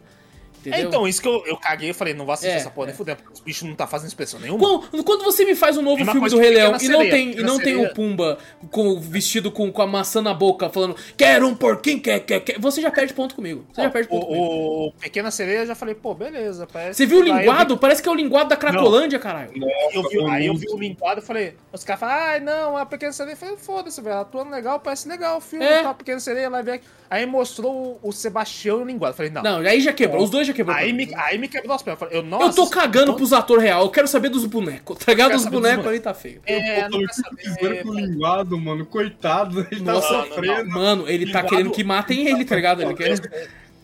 É, 0.66 0.70
Entendeu? 0.70 0.88
então, 0.88 1.08
isso 1.08 1.20
que 1.22 1.28
eu, 1.28 1.42
eu 1.46 1.56
caguei 1.56 1.90
e 1.90 1.92
falei, 1.92 2.14
não 2.14 2.24
vou 2.24 2.32
assistir 2.34 2.52
É, 2.54 2.56
essa 2.56 2.70
porra 2.70 2.86
é. 2.86 2.88
nem 2.88 2.96
fudendo, 2.96 3.18
porque 3.18 3.32
os 3.34 3.40
bichos 3.40 3.68
não 3.68 3.74
tá 3.74 3.86
fazendo 3.86 4.08
expressão 4.08 4.38
nenhuma. 4.40 4.58
Quando, 4.88 5.04
quando 5.04 5.24
você 5.24 5.44
me 5.44 5.54
faz 5.54 5.76
um 5.76 5.82
novo 5.82 6.04
filme 6.04 6.28
do 6.30 6.38
Rei 6.38 6.50
Leão 6.50 6.68
e 6.80 6.88
não 6.88 7.00
Sereia. 7.00 7.10
tem, 7.10 7.30
e 7.32 7.42
não 7.42 7.58
tem 7.58 7.76
o. 7.76 7.92
Pumba 7.94 8.38
com, 8.70 9.00
vestido 9.00 9.50
com, 9.50 9.70
com 9.72 9.80
a 9.82 9.86
maçã 9.86 10.20
na 10.20 10.34
boca 10.34 10.68
falando 10.68 10.96
quero 11.16 11.46
um 11.46 11.54
porquinho, 11.54 12.00
quer, 12.00 12.20
quer, 12.20 12.40
quer, 12.40 12.58
você 12.58 12.80
já 12.82 12.90
perde 12.90 13.14
ponto 13.14 13.34
comigo. 13.34 13.64
Você 13.72 13.82
já 13.82 13.90
perde 13.90 14.08
ponto 14.08 14.26
comigo. 14.26 14.44
o, 14.44 14.86
o 14.88 14.92
Pequena 14.92 15.30
Sereia, 15.30 15.58
eu 15.60 15.66
já 15.66 15.74
falei, 15.74 15.94
pô, 15.94 16.14
beleza. 16.14 16.66
Parece 16.70 16.98
Você 16.98 17.06
viu 17.06 17.18
o 17.18 17.20
eu 17.26 17.32
vi- 17.34 17.40
linguado? 17.40 17.76
Parece 17.78 18.02
que 18.02 18.08
é 18.08 18.12
o 18.12 18.14
linguado 18.14 18.48
da 18.50 18.56
Cracolândia, 18.56 19.18
caralho. 19.18 19.50
Eu 19.92 20.08
vi, 20.08 20.24
aí 20.30 20.46
eu 20.46 20.54
vi 20.54 20.66
o 20.68 20.78
linguado 20.78 21.20
e 21.20 21.24
falei, 21.24 21.54
os 21.72 21.84
caras 21.84 22.00
falam, 22.00 22.14
ai 22.16 22.40
não, 22.40 22.76
a 22.76 22.84
Pequena 22.84 23.12
Sereia. 23.12 23.34
Eu 23.34 23.38
falei, 23.38 23.56
foda-se, 23.56 24.00
velho, 24.00 24.16
atuando 24.18 24.50
legal, 24.50 24.80
parece 24.80 25.08
legal 25.08 25.38
o 25.38 25.40
filme, 25.40 25.64
É. 25.64 25.82
tá, 25.82 25.94
Pequena 25.94 26.20
Sereia, 26.20 26.48
live 26.50 26.70
action. 26.72 26.90
Aí 27.08 27.24
mostrou 27.24 27.98
o, 28.02 28.08
o 28.08 28.12
Sebastião 28.12 28.80
e 28.80 28.82
o 28.82 28.86
linguado. 28.86 29.12
Eu 29.12 29.16
falei, 29.16 29.30
não. 29.30 29.42
Não, 29.42 29.58
aí 29.60 29.80
já 29.80 29.92
quebrou. 29.92 30.22
Os 30.22 30.28
dois 30.30 30.46
já 30.46 30.52
quebrou. 30.56 30.76
Aí 30.76 30.92
me, 30.92 31.08
aí 31.14 31.38
me 31.38 31.46
quebrou 31.48 31.74
as 31.74 31.82
pernas. 31.82 32.00
Eu 32.00 32.06
falei, 32.08 32.18
eu 32.20 32.26
não 32.28 32.40
eu 32.42 32.52
tô 32.52 32.68
cagando 32.68 33.08
não- 33.08 33.14
pros 33.16 33.32
atores 33.32 33.62
real. 33.62 33.82
Eu 33.82 33.90
quero 33.90 34.08
saber 34.08 34.28
dos 34.28 34.44
bonecos. 34.44 34.98
Tá 34.98 35.12
ligado? 35.12 35.34
Os 35.36 35.46
bonecos 35.46 35.86
ali 35.86 36.00
tá 36.00 36.12
feio. 36.14 36.40
É, 36.46 36.80
Eu 36.80 36.82
não 36.84 36.90
tô 36.90 36.98
quer 36.98 37.04
precisando 37.06 37.38
saber. 37.60 37.82
com 37.82 37.88
o 37.90 37.94
linguado, 37.94 38.58
mano. 38.58 38.84
Coitado, 38.86 39.66
ele 39.70 39.84
tá 39.84 39.92
Nossa, 39.92 40.08
sofrendo. 40.08 40.70
Mano, 40.70 41.08
ele 41.08 41.30
tá 41.30 41.42
querendo 41.42 41.70
que 41.70 41.84
matem 41.84 42.26
ele, 42.26 42.44
tá 42.44 42.56
ligado? 42.56 42.82
Ele 42.82 42.94
quer... 42.94 43.20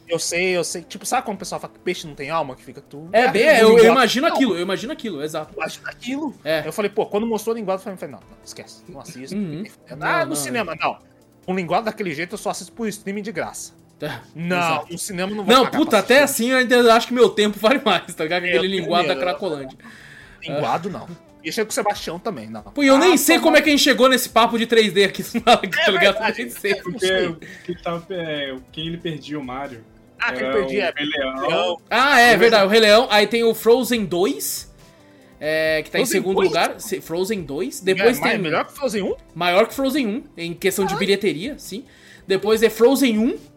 Eu 0.08 0.18
sei, 0.18 0.54
eu 0.54 0.62
sei. 0.64 0.82
Tipo, 0.82 1.06
sabe 1.06 1.24
quando 1.24 1.36
o 1.36 1.38
pessoal 1.38 1.58
fala 1.58 1.72
que 1.72 1.78
peixe 1.78 2.06
não 2.06 2.14
tem 2.14 2.28
alma? 2.28 2.54
Que 2.54 2.62
fica 2.62 2.82
tu. 2.82 3.08
É, 3.12 3.28
bem, 3.28 3.44
eu, 3.58 3.78
eu 3.78 3.86
imagino 3.92 4.26
tem 4.26 4.34
aquilo, 4.34 4.54
eu 4.56 4.60
imagino 4.60 4.92
aquilo, 4.92 5.22
exato. 5.22 5.46
alma. 5.54 5.62
Imagina 5.64 5.88
aquilo. 5.88 6.34
É. 6.44 6.66
Eu 6.66 6.72
falei, 6.72 6.90
pô, 6.90 7.06
quando 7.06 7.26
mostrou 7.26 7.54
o 7.54 7.58
linguado, 7.58 7.80
eu 7.80 7.96
falei, 7.96 8.12
não, 8.14 8.20
não, 8.20 8.36
esquece, 8.44 8.82
não 8.88 9.00
assisto. 9.00 9.34
Uhum. 9.34 9.64
Ah, 9.88 9.96
Não, 9.96 10.20
no 10.20 10.26
não. 10.30 10.36
cinema, 10.36 10.74
não. 10.78 10.98
Um 11.48 11.54
linguado 11.54 11.86
daquele 11.86 12.12
jeito 12.14 12.34
eu 12.34 12.38
só 12.38 12.50
assisto 12.50 12.72
por 12.74 12.86
streaming 12.88 13.22
de 13.22 13.32
graça. 13.32 13.72
Tá, 14.04 14.20
Não, 14.34 14.56
exato. 14.56 14.92
no 14.92 14.98
cinema 14.98 15.30
não 15.34 15.44
vou 15.44 15.54
Não, 15.54 15.64
pagar 15.64 15.78
puta, 15.78 15.98
até 15.98 16.22
assistir. 16.24 16.42
assim 16.44 16.50
eu 16.52 16.58
ainda 16.58 16.94
acho 16.94 17.06
que 17.06 17.14
meu 17.14 17.28
tempo 17.30 17.56
vale 17.60 17.80
mais, 17.84 18.12
tá 18.14 18.24
ligado? 18.24 18.44
Aquele 18.44 18.66
linguado 18.66 19.06
da 19.06 19.14
Cracolândia. 19.14 19.78
Linguado, 20.42 20.90
não. 20.90 21.06
E 21.44 21.48
achei 21.48 21.64
com 21.64 21.70
o 21.70 21.72
Sebastião 21.72 22.18
também, 22.18 22.48
não. 22.50 22.62
Pô, 22.62 22.82
e 22.82 22.88
eu 22.88 22.98
nem 22.98 23.14
Ah, 23.14 23.16
sei 23.16 23.36
tá 23.36 23.42
como 23.42 23.56
é 23.56 23.62
que 23.62 23.68
a 23.68 23.72
gente 23.72 23.82
chegou 23.82 24.08
nesse 24.08 24.28
papo 24.28 24.58
de 24.58 24.66
3D 24.66 25.04
aqui, 25.06 25.22
tá 25.40 25.60
ligado? 25.90 26.16
Eu 26.28 26.34
nem 26.36 26.50
sei. 26.50 26.74
Porque 26.76 27.36
quem, 27.64 27.74
tava, 27.76 28.04
é, 28.10 28.56
quem 28.72 28.88
ele 28.88 28.96
perdia 28.96 29.38
o 29.38 29.44
Mario. 29.44 29.84
Ah, 30.18 30.32
que 30.32 30.38
ele 30.38 30.46
era 30.46 30.54
perdi 30.56 30.80
é. 30.80 30.90
o 30.90 30.94
Rei 30.94 31.06
Leão. 31.06 31.78
Ah, 31.88 32.20
é 32.20 32.36
verdade, 32.36 32.66
o 32.66 32.68
Rei 32.68 32.80
Leão. 32.80 33.06
Aí 33.10 33.26
tem 33.28 33.44
o 33.44 33.54
Frozen 33.54 34.04
2, 34.04 34.72
é, 35.40 35.82
que 35.84 35.90
tá 35.90 35.98
em 35.98 36.02
Frozen 36.02 36.20
segundo 36.20 36.34
2? 36.36 36.48
lugar. 36.48 36.80
Se- 36.80 37.00
Frozen 37.00 37.42
2. 37.42 37.80
Depois 37.80 38.18
é, 38.18 38.22
tem. 38.30 38.38
melhor 38.38 38.64
que 38.66 38.72
Frozen 38.72 39.02
1? 39.02 39.14
Maior 39.34 39.66
que 39.68 39.74
Frozen 39.74 40.06
1, 40.08 40.24
em 40.36 40.54
questão 40.54 40.84
de 40.86 40.94
bilheteria, 40.96 41.54
sim. 41.58 41.84
Depois 42.26 42.62
é 42.62 42.70
Frozen 42.70 43.18
1. 43.18 43.51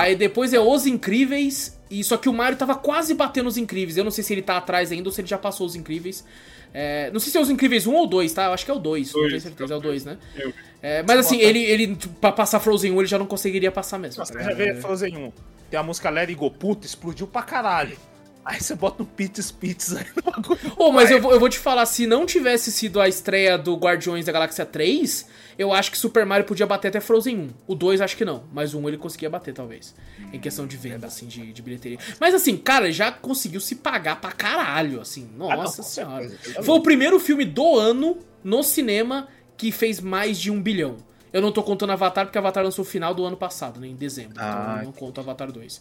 Aí 0.00 0.16
depois 0.16 0.52
é 0.52 0.60
Os 0.60 0.86
Incríveis. 0.86 1.78
E 1.90 2.02
só 2.02 2.16
que 2.16 2.28
o 2.28 2.32
Mario 2.32 2.58
tava 2.58 2.74
quase 2.74 3.14
batendo 3.14 3.46
os 3.48 3.56
Incríveis. 3.56 3.96
Eu 3.96 4.04
não 4.04 4.10
sei 4.10 4.24
se 4.24 4.32
ele 4.32 4.42
tá 4.42 4.56
atrás 4.56 4.90
ainda 4.90 5.08
ou 5.08 5.12
se 5.12 5.20
ele 5.20 5.28
já 5.28 5.38
passou 5.38 5.66
os 5.66 5.76
Incríveis. 5.76 6.24
É, 6.72 7.08
não 7.12 7.20
sei 7.20 7.30
se 7.30 7.38
é 7.38 7.40
os 7.40 7.48
Incríveis 7.50 7.86
1 7.86 7.94
ou 7.94 8.06
2, 8.06 8.32
tá? 8.32 8.46
Eu 8.46 8.52
acho 8.52 8.64
que 8.64 8.70
é 8.70 8.74
o 8.74 8.78
2. 8.80 9.12
Não 9.12 9.20
Dois, 9.20 9.30
tenho 9.32 9.42
certeza, 9.42 9.74
é 9.74 9.76
o 9.76 9.80
2, 9.80 10.04
né? 10.04 10.18
Eu- 10.36 10.52
É, 10.82 11.02
mas 11.04 11.18
assim, 11.20 11.38
ele, 11.40 11.60
ele, 11.60 11.96
pra 12.20 12.32
passar 12.32 12.58
Frozen 12.60 12.92
1, 12.92 12.98
ele 13.00 13.06
já 13.06 13.18
não 13.18 13.26
conseguiria 13.26 13.70
passar 13.70 13.98
mesmo. 13.98 14.18
Nossa, 14.18 14.32
você 14.32 14.42
já 14.42 14.52
vê 14.54 14.74
Frozen 14.74 15.16
1. 15.16 15.32
Tem 15.70 15.78
a 15.78 15.82
música 15.82 16.10
Let 16.10 16.28
It 16.28 16.34
Go, 16.34 16.50
puta, 16.50 16.84
explodiu 16.86 17.26
pra 17.26 17.42
caralho. 17.42 17.96
Aí 18.44 18.60
você 18.60 18.74
bota 18.74 19.02
um 19.02 19.06
Pits 19.06 19.50
Pits 19.50 19.96
aí 19.96 20.06
no 20.14 20.22
bagulho. 20.22 20.72
Ô, 20.76 20.92
mas 20.92 21.10
eu 21.10 21.20
vou, 21.20 21.32
eu 21.32 21.40
vou 21.40 21.48
te 21.48 21.58
falar, 21.58 21.86
se 21.86 22.06
não 22.06 22.26
tivesse 22.26 22.70
sido 22.70 23.00
a 23.00 23.08
estreia 23.08 23.56
do 23.56 23.74
Guardiões 23.74 24.26
da 24.26 24.32
Galáxia 24.32 24.66
3, 24.66 25.26
eu 25.58 25.72
acho 25.72 25.90
que 25.90 25.96
Super 25.96 26.26
Mario 26.26 26.46
podia 26.46 26.66
bater 26.66 26.88
até 26.88 27.00
Frozen 27.00 27.38
1. 27.38 27.48
O 27.66 27.74
2 27.74 28.00
acho 28.02 28.16
que 28.16 28.24
não, 28.24 28.44
mas 28.52 28.74
o 28.74 28.78
1 28.78 28.88
ele 28.88 28.98
conseguia 28.98 29.30
bater, 29.30 29.54
talvez. 29.54 29.94
Em 30.32 30.38
questão 30.38 30.66
de 30.66 30.76
venda, 30.76 31.06
assim, 31.06 31.26
de, 31.26 31.52
de 31.52 31.62
bilheteria. 31.62 31.98
Mas 32.20 32.34
assim, 32.34 32.56
cara, 32.56 32.92
já 32.92 33.10
conseguiu 33.10 33.60
se 33.60 33.76
pagar 33.76 34.20
pra 34.20 34.32
caralho, 34.32 35.00
assim. 35.00 35.30
Nossa 35.36 35.78
com 35.78 35.88
senhora. 35.88 36.28
Foi 36.62 36.74
o 36.76 36.82
primeiro 36.82 37.18
filme 37.18 37.44
do 37.44 37.78
ano 37.78 38.18
no 38.42 38.62
cinema 38.62 39.28
que 39.56 39.72
fez 39.72 40.00
mais 40.00 40.38
de 40.38 40.50
um 40.50 40.60
bilhão. 40.60 40.96
Eu 41.32 41.42
não 41.42 41.50
tô 41.50 41.62
contando 41.62 41.90
Avatar, 41.90 42.26
porque 42.26 42.38
Avatar 42.38 42.62
lançou 42.62 42.84
no 42.84 42.90
final 42.90 43.12
do 43.12 43.24
ano 43.24 43.36
passado, 43.36 43.80
né? 43.80 43.88
Em 43.88 43.96
dezembro. 43.96 44.34
Ah, 44.36 44.50
então 44.50 44.78
eu 44.78 44.84
não 44.84 44.92
conto 44.92 45.20
Avatar 45.20 45.50
2. 45.50 45.80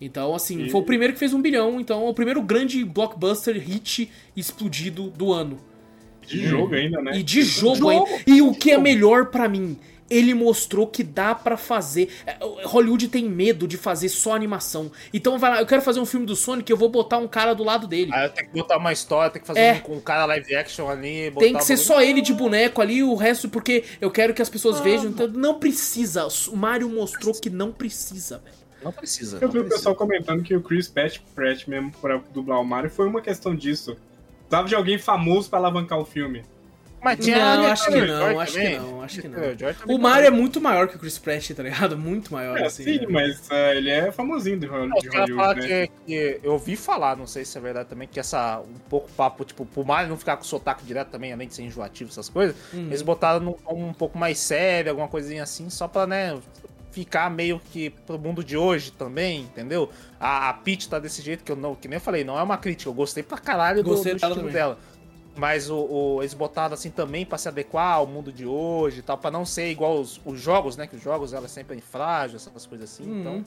Então, 0.00 0.34
assim, 0.34 0.68
foi 0.70 0.80
o 0.80 0.84
primeiro 0.84 1.12
que 1.12 1.18
fez 1.18 1.34
um 1.34 1.42
bilhão, 1.42 1.78
então 1.80 2.06
é 2.06 2.08
o 2.10 2.14
primeiro 2.14 2.40
grande 2.42 2.84
blockbuster 2.84 3.54
hit 3.60 4.10
explodido 4.34 5.10
do 5.10 5.32
ano. 5.32 5.58
De 6.26 6.46
jogo 6.46 6.74
ainda, 6.74 7.00
né? 7.02 7.18
E 7.18 7.22
de 7.22 7.42
jogo, 7.42 7.76
Jogo, 7.76 7.90
ainda. 7.90 8.22
E 8.26 8.40
o 8.40 8.52
que 8.52 8.70
é 8.70 8.78
melhor 8.78 9.26
pra 9.26 9.48
mim, 9.48 9.76
ele 10.08 10.32
mostrou 10.32 10.86
que 10.86 11.02
dá 11.02 11.34
pra 11.34 11.56
fazer. 11.56 12.08
é, 12.26 12.36
Hollywood 12.64 13.08
tem 13.08 13.28
medo 13.28 13.66
de 13.66 13.76
fazer 13.76 14.08
só 14.08 14.34
animação. 14.34 14.90
Então 15.12 15.38
vai 15.38 15.50
lá, 15.50 15.60
eu 15.60 15.66
quero 15.66 15.82
fazer 15.82 15.98
um 16.00 16.06
filme 16.06 16.24
do 16.24 16.36
Sonic, 16.36 16.70
eu 16.70 16.76
vou 16.76 16.88
botar 16.88 17.18
um 17.18 17.26
cara 17.28 17.52
do 17.54 17.62
lado 17.64 17.86
dele. 17.86 18.10
Eu 18.14 18.30
tenho 18.30 18.48
que 18.48 18.54
botar 18.54 18.78
uma 18.78 18.92
história, 18.92 19.30
tem 19.30 19.40
que 19.42 19.46
fazer 19.46 19.60
É. 19.60 19.72
um, 19.74 19.80
com 19.80 19.92
um 19.96 20.00
cara 20.00 20.24
live 20.26 20.54
action 20.54 20.88
ali. 20.88 21.30
botar 21.30 21.44
Tem 21.46 21.54
que 21.56 21.64
ser 21.64 21.74
bagulho. 21.74 21.86
só 21.88 22.00
ele 22.02 22.20
de 22.22 22.32
boneco 22.32 22.80
ali, 22.80 23.02
o 23.02 23.14
resto 23.16 23.48
porque 23.48 23.84
eu 24.00 24.10
quero 24.10 24.32
que 24.32 24.40
as 24.42 24.48
pessoas 24.48 24.80
vejam. 24.80 25.10
Então 25.10 25.26
não 25.28 25.58
precisa. 25.58 26.26
O 26.50 26.56
Mario 26.56 26.88
mostrou 26.88 27.34
que 27.34 27.50
não 27.50 27.70
precisa, 27.72 28.38
velho. 28.38 28.59
Não 28.82 28.92
precisa. 28.92 29.36
Eu 29.38 29.42
não 29.42 29.50
vi 29.50 29.58
o 29.58 29.60
precisa. 29.62 29.76
pessoal 29.78 29.94
comentando 29.94 30.42
que 30.42 30.54
o 30.54 30.60
Chris 30.62 30.88
Pratt, 30.88 31.18
Pratt 31.34 31.66
mesmo 31.68 31.90
pra 32.00 32.20
dublar 32.32 32.60
o 32.60 32.64
Mario 32.64 32.90
foi 32.90 33.06
uma 33.06 33.20
questão 33.20 33.54
disso. 33.54 33.96
Precisava 34.40 34.68
de 34.68 34.74
alguém 34.74 34.98
famoso 34.98 35.48
pra 35.48 35.58
alavancar 35.58 35.98
o 35.98 36.04
filme. 36.04 36.44
Mas 37.02 37.18
tinha 37.24 37.56
Não, 37.56 37.66
acho 37.66 37.86
que 37.86 38.00
não, 38.02 38.40
acho 38.40 38.52
que 38.52 38.68
não, 38.78 39.02
acho 39.02 39.22
que 39.22 39.28
não. 39.28 39.94
O 39.94 39.98
Mario 39.98 40.26
é 40.26 40.30
muito 40.30 40.60
maior 40.60 40.86
que 40.86 40.96
o 40.96 40.98
Chris 40.98 41.16
Pratt, 41.16 41.50
tá 41.52 41.62
ligado? 41.62 41.96
Muito 41.96 42.30
maior, 42.30 42.58
É, 42.58 42.66
assim. 42.66 42.84
sim, 42.84 42.98
né? 42.98 43.06
mas 43.08 43.50
é, 43.50 43.74
ele 43.78 43.88
é 43.88 44.12
famosinho 44.12 44.58
de, 44.60 44.66
Hollywood, 44.66 45.08
né? 45.60 45.86
que, 45.86 45.90
que 46.06 46.40
eu 46.42 46.52
ouvi 46.52 46.76
falar, 46.76 47.16
não 47.16 47.26
sei 47.26 47.42
se 47.46 47.56
é 47.56 47.60
verdade 47.60 47.88
também, 47.88 48.06
que 48.06 48.20
essa 48.20 48.60
um 48.60 48.78
pouco 48.90 49.10
papo, 49.12 49.46
tipo, 49.46 49.64
pro 49.64 49.82
Mario 49.82 50.10
não 50.10 50.18
ficar 50.18 50.36
com 50.36 50.44
sotaque 50.44 50.84
direto 50.84 51.08
também, 51.08 51.32
além 51.32 51.48
de 51.48 51.54
ser 51.54 51.62
enjoativo, 51.62 52.10
essas 52.10 52.28
coisas, 52.28 52.54
Uhum. 52.70 52.88
eles 52.88 53.00
botaram 53.00 53.40
num 53.40 53.56
um 53.88 53.94
pouco 53.94 54.18
mais 54.18 54.38
sério, 54.38 54.90
alguma 54.90 55.08
coisinha 55.08 55.42
assim, 55.42 55.70
só 55.70 55.88
pra, 55.88 56.06
né, 56.06 56.36
ficar 56.90 57.30
meio 57.30 57.60
que 57.72 57.90
pro 57.90 58.18
mundo 58.18 58.42
de 58.42 58.56
hoje 58.56 58.90
também, 58.92 59.42
entendeu? 59.42 59.88
A, 60.18 60.48
a 60.48 60.54
Peach 60.54 60.88
tá 60.88 60.98
desse 60.98 61.22
jeito 61.22 61.44
que 61.44 61.52
eu 61.52 61.56
não, 61.56 61.74
que 61.74 61.86
nem 61.88 61.96
eu 61.96 62.00
falei, 62.00 62.24
não 62.24 62.38
é 62.38 62.42
uma 62.42 62.56
crítica, 62.58 62.88
eu 62.90 62.94
gostei 62.94 63.22
pra 63.22 63.38
caralho 63.38 63.82
do, 63.82 63.90
Gostei 63.90 64.14
do 64.14 64.20
dela 64.20 64.32
estilo 64.34 64.50
dela. 64.52 64.78
Mas 65.36 65.70
o, 65.70 65.76
o- 65.76 66.22
eles 66.22 66.34
botaram 66.34 66.74
assim 66.74 66.90
também 66.90 67.24
pra 67.24 67.38
se 67.38 67.48
adequar 67.48 67.94
ao 67.94 68.06
mundo 68.06 68.32
de 68.32 68.44
hoje 68.44 68.98
e 68.98 69.02
tal, 69.02 69.16
pra 69.16 69.30
não 69.30 69.46
ser 69.46 69.70
igual 69.70 69.98
os, 70.00 70.20
os 70.24 70.40
jogos, 70.40 70.76
né? 70.76 70.86
Que 70.86 70.96
os 70.96 71.02
jogos 71.02 71.32
ela 71.32 71.46
sempre 71.48 71.78
é 71.78 71.80
frágil, 71.80 72.36
essas 72.36 72.66
coisas 72.66 72.90
assim. 72.92 73.04
Uhum. 73.08 73.20
Então. 73.20 73.44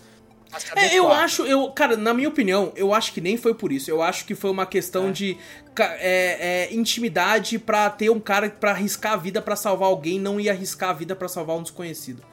É, 0.76 0.94
eu 0.94 1.11
acho, 1.11 1.44
eu, 1.48 1.72
cara, 1.72 1.98
na 1.98 2.14
minha 2.14 2.30
opinião, 2.30 2.72
eu 2.76 2.94
acho 2.94 3.11
que 3.11 3.20
nem 3.20 3.36
foi 3.38 3.56
por 3.56 3.72
isso. 3.72 3.90
Eu 3.90 4.03
acho 4.03 4.24
que 4.24 4.36
foi 4.36 4.52
uma 4.52 4.68
questão 4.68 5.10
É. 5.10 5.11
de 5.11 5.38
é, 5.80 6.68
é, 6.70 6.74
intimidade 6.74 7.57
pra 7.57 7.90
ter 7.90 8.10
um 8.11 8.20
cara 8.20 8.49
pra 8.49 8.72
arriscar 8.72 9.14
a 9.14 9.18
vida 9.18 9.41
pra 9.41 9.56
salvar 9.56 9.90
alguém, 9.90 10.20
não 10.20 10.40
ia 10.40 10.52
arriscar 10.52 10.91
a 10.91 10.94
vida 10.94 11.15
pra 11.15 11.28
salvar 11.28 11.57
um 11.57 11.64
desconhecido. 11.64 12.24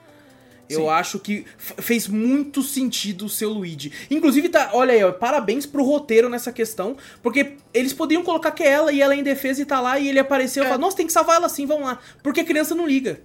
Eu 0.71 0.83
Sim. 0.83 0.89
acho 0.89 1.19
que 1.19 1.45
fez 1.59 2.07
muito 2.07 2.63
sentido 2.63 3.27
o 3.27 3.29
seu 3.29 3.51
Luigi. 3.51 3.93
Inclusive, 4.11 4.49
tá, 4.49 4.71
olha 4.73 4.95
aí, 4.95 5.03
ó, 5.03 5.11
parabéns 5.11 5.67
pro 5.67 5.83
roteiro 5.83 6.29
nessa 6.29 6.53
questão, 6.53 6.97
porque 7.23 7.57
eles 7.75 7.93
poderiam 7.93 8.23
colocar 8.23 8.53
que 8.53 8.63
é 8.63 8.69
ela 8.71 8.93
e 8.93 9.03
ela 9.03 9.15
é 9.15 9.17
indefesa 9.19 9.61
e 9.61 9.65
tá 9.65 9.81
lá 9.81 9.99
e 9.99 10.09
ele 10.09 10.19
apareceu 10.21 10.63
e 10.63 10.67
É. 10.67 10.69
fala, 10.69 10.81
nossa, 10.81 10.97
tem 10.97 11.07
que 11.07 11.13
salvar 11.13 11.37
ela 11.37 11.49
sim, 11.49 11.67
vamos 11.67 11.85
lá. 11.85 11.99
Porque 12.23 12.41
a 12.41 12.45
criança 12.45 12.75
não 12.75 12.87
liga. 12.87 13.21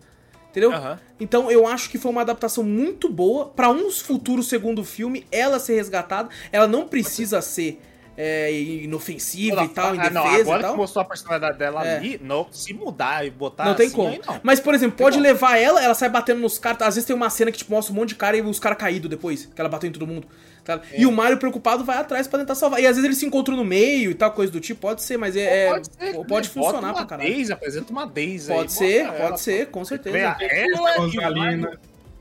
Entendeu? 0.49 0.71
Aham. 0.71 0.97
Então 1.19 1.51
eu 1.51 1.67
acho 1.67 1.89
que 1.89 1.97
foi 1.97 2.11
uma 2.11 2.21
adaptação 2.21 2.63
muito 2.63 3.09
boa 3.09 3.47
pra 3.47 3.69
um 3.69 3.91
futuro 3.91 4.41
segundo 4.41 4.83
filme, 4.85 5.25
ela 5.31 5.59
ser 5.59 5.75
resgatada. 5.75 6.29
Ela 6.51 6.65
não 6.65 6.87
precisa 6.87 7.41
ser 7.41 7.81
é, 8.17 8.51
inofensiva 8.51 9.63
e 9.63 9.67
tal, 9.69 9.91
Ah, 9.91 9.95
indefesa 9.95 10.13
não, 10.13 10.25
agora 10.25 10.59
e 10.59 10.61
tal. 10.63 10.71
que 10.71 10.77
mostrou 10.77 11.01
a 11.01 11.05
personalidade 11.05 11.57
dela 11.57 11.85
É. 11.85 11.97
ali, 11.97 12.19
não, 12.23 12.47
se 12.51 12.73
mudar 12.73 13.25
e 13.25 13.29
botar 13.29 13.65
Não 13.65 13.75
tem 13.75 13.87
assim, 13.87 13.95
como. 13.95 14.09
aí 14.09 14.21
não. 14.25 14.39
Mas, 14.43 14.59
por 14.59 14.73
exemplo, 14.73 14.95
Tem 14.97 15.03
pode 15.05 15.17
como. 15.17 15.27
levar 15.27 15.57
ela, 15.57 15.83
ela 15.83 15.93
sai 15.93 16.09
batendo 16.09 16.39
nos 16.39 16.57
caras. 16.57 16.81
Às 16.81 16.95
vezes 16.95 17.05
tem 17.05 17.15
uma 17.15 17.29
cena 17.29 17.51
que 17.51 17.57
tipo, 17.57 17.71
mostra 17.71 17.93
um 17.93 17.95
monte 17.97 18.09
de 18.09 18.15
cara 18.15 18.37
e 18.37 18.41
os 18.41 18.59
caras 18.59 18.77
caídos 18.77 19.09
depois, 19.09 19.45
que 19.53 19.59
ela 19.59 19.69
bateu 19.69 19.89
em 19.89 19.93
todo 19.93 20.07
mundo. 20.07 20.27
tá? 20.63 20.81
É. 20.91 21.01
E 21.01 21.05
o 21.05 21.11
Mario 21.11 21.37
preocupado 21.37 21.83
vai 21.83 21.97
atrás 21.97 22.27
pra 22.27 22.39
tentar 22.39 22.55
salvar. 22.55 22.81
E 22.81 22.87
às 22.87 22.95
vezes 22.95 23.03
eles 23.03 23.17
se 23.19 23.25
encontram 23.27 23.55
no 23.55 23.63
meio 23.63 24.09
e 24.09 24.15
tal, 24.15 24.31
coisa 24.31 24.51
do 24.51 24.59
tipo. 24.59 24.81
Pode 24.81 25.03
ser, 25.03 25.15
mas 25.15 25.35
é. 25.35 25.69
Pode, 25.69 25.89
é- 25.99 26.05
ser, 26.11 26.25
pode 26.25 26.47
né? 26.47 26.53
funcionar 26.55 26.91
pra 26.93 27.01
uma 27.01 27.05
caralho. 27.05 27.53
Apresenta 27.53 27.91
uma 27.91 28.07
Daisy 28.07 28.51
aí, 28.51 28.57
Pode 28.57 28.73
ser, 28.73 29.05
pode 29.07 29.21
ela. 29.21 29.37
ser, 29.37 29.67
com 29.67 29.85
certeza. 29.85 30.17
Ela 30.17 31.07
e 31.07 31.17
o 31.17 31.31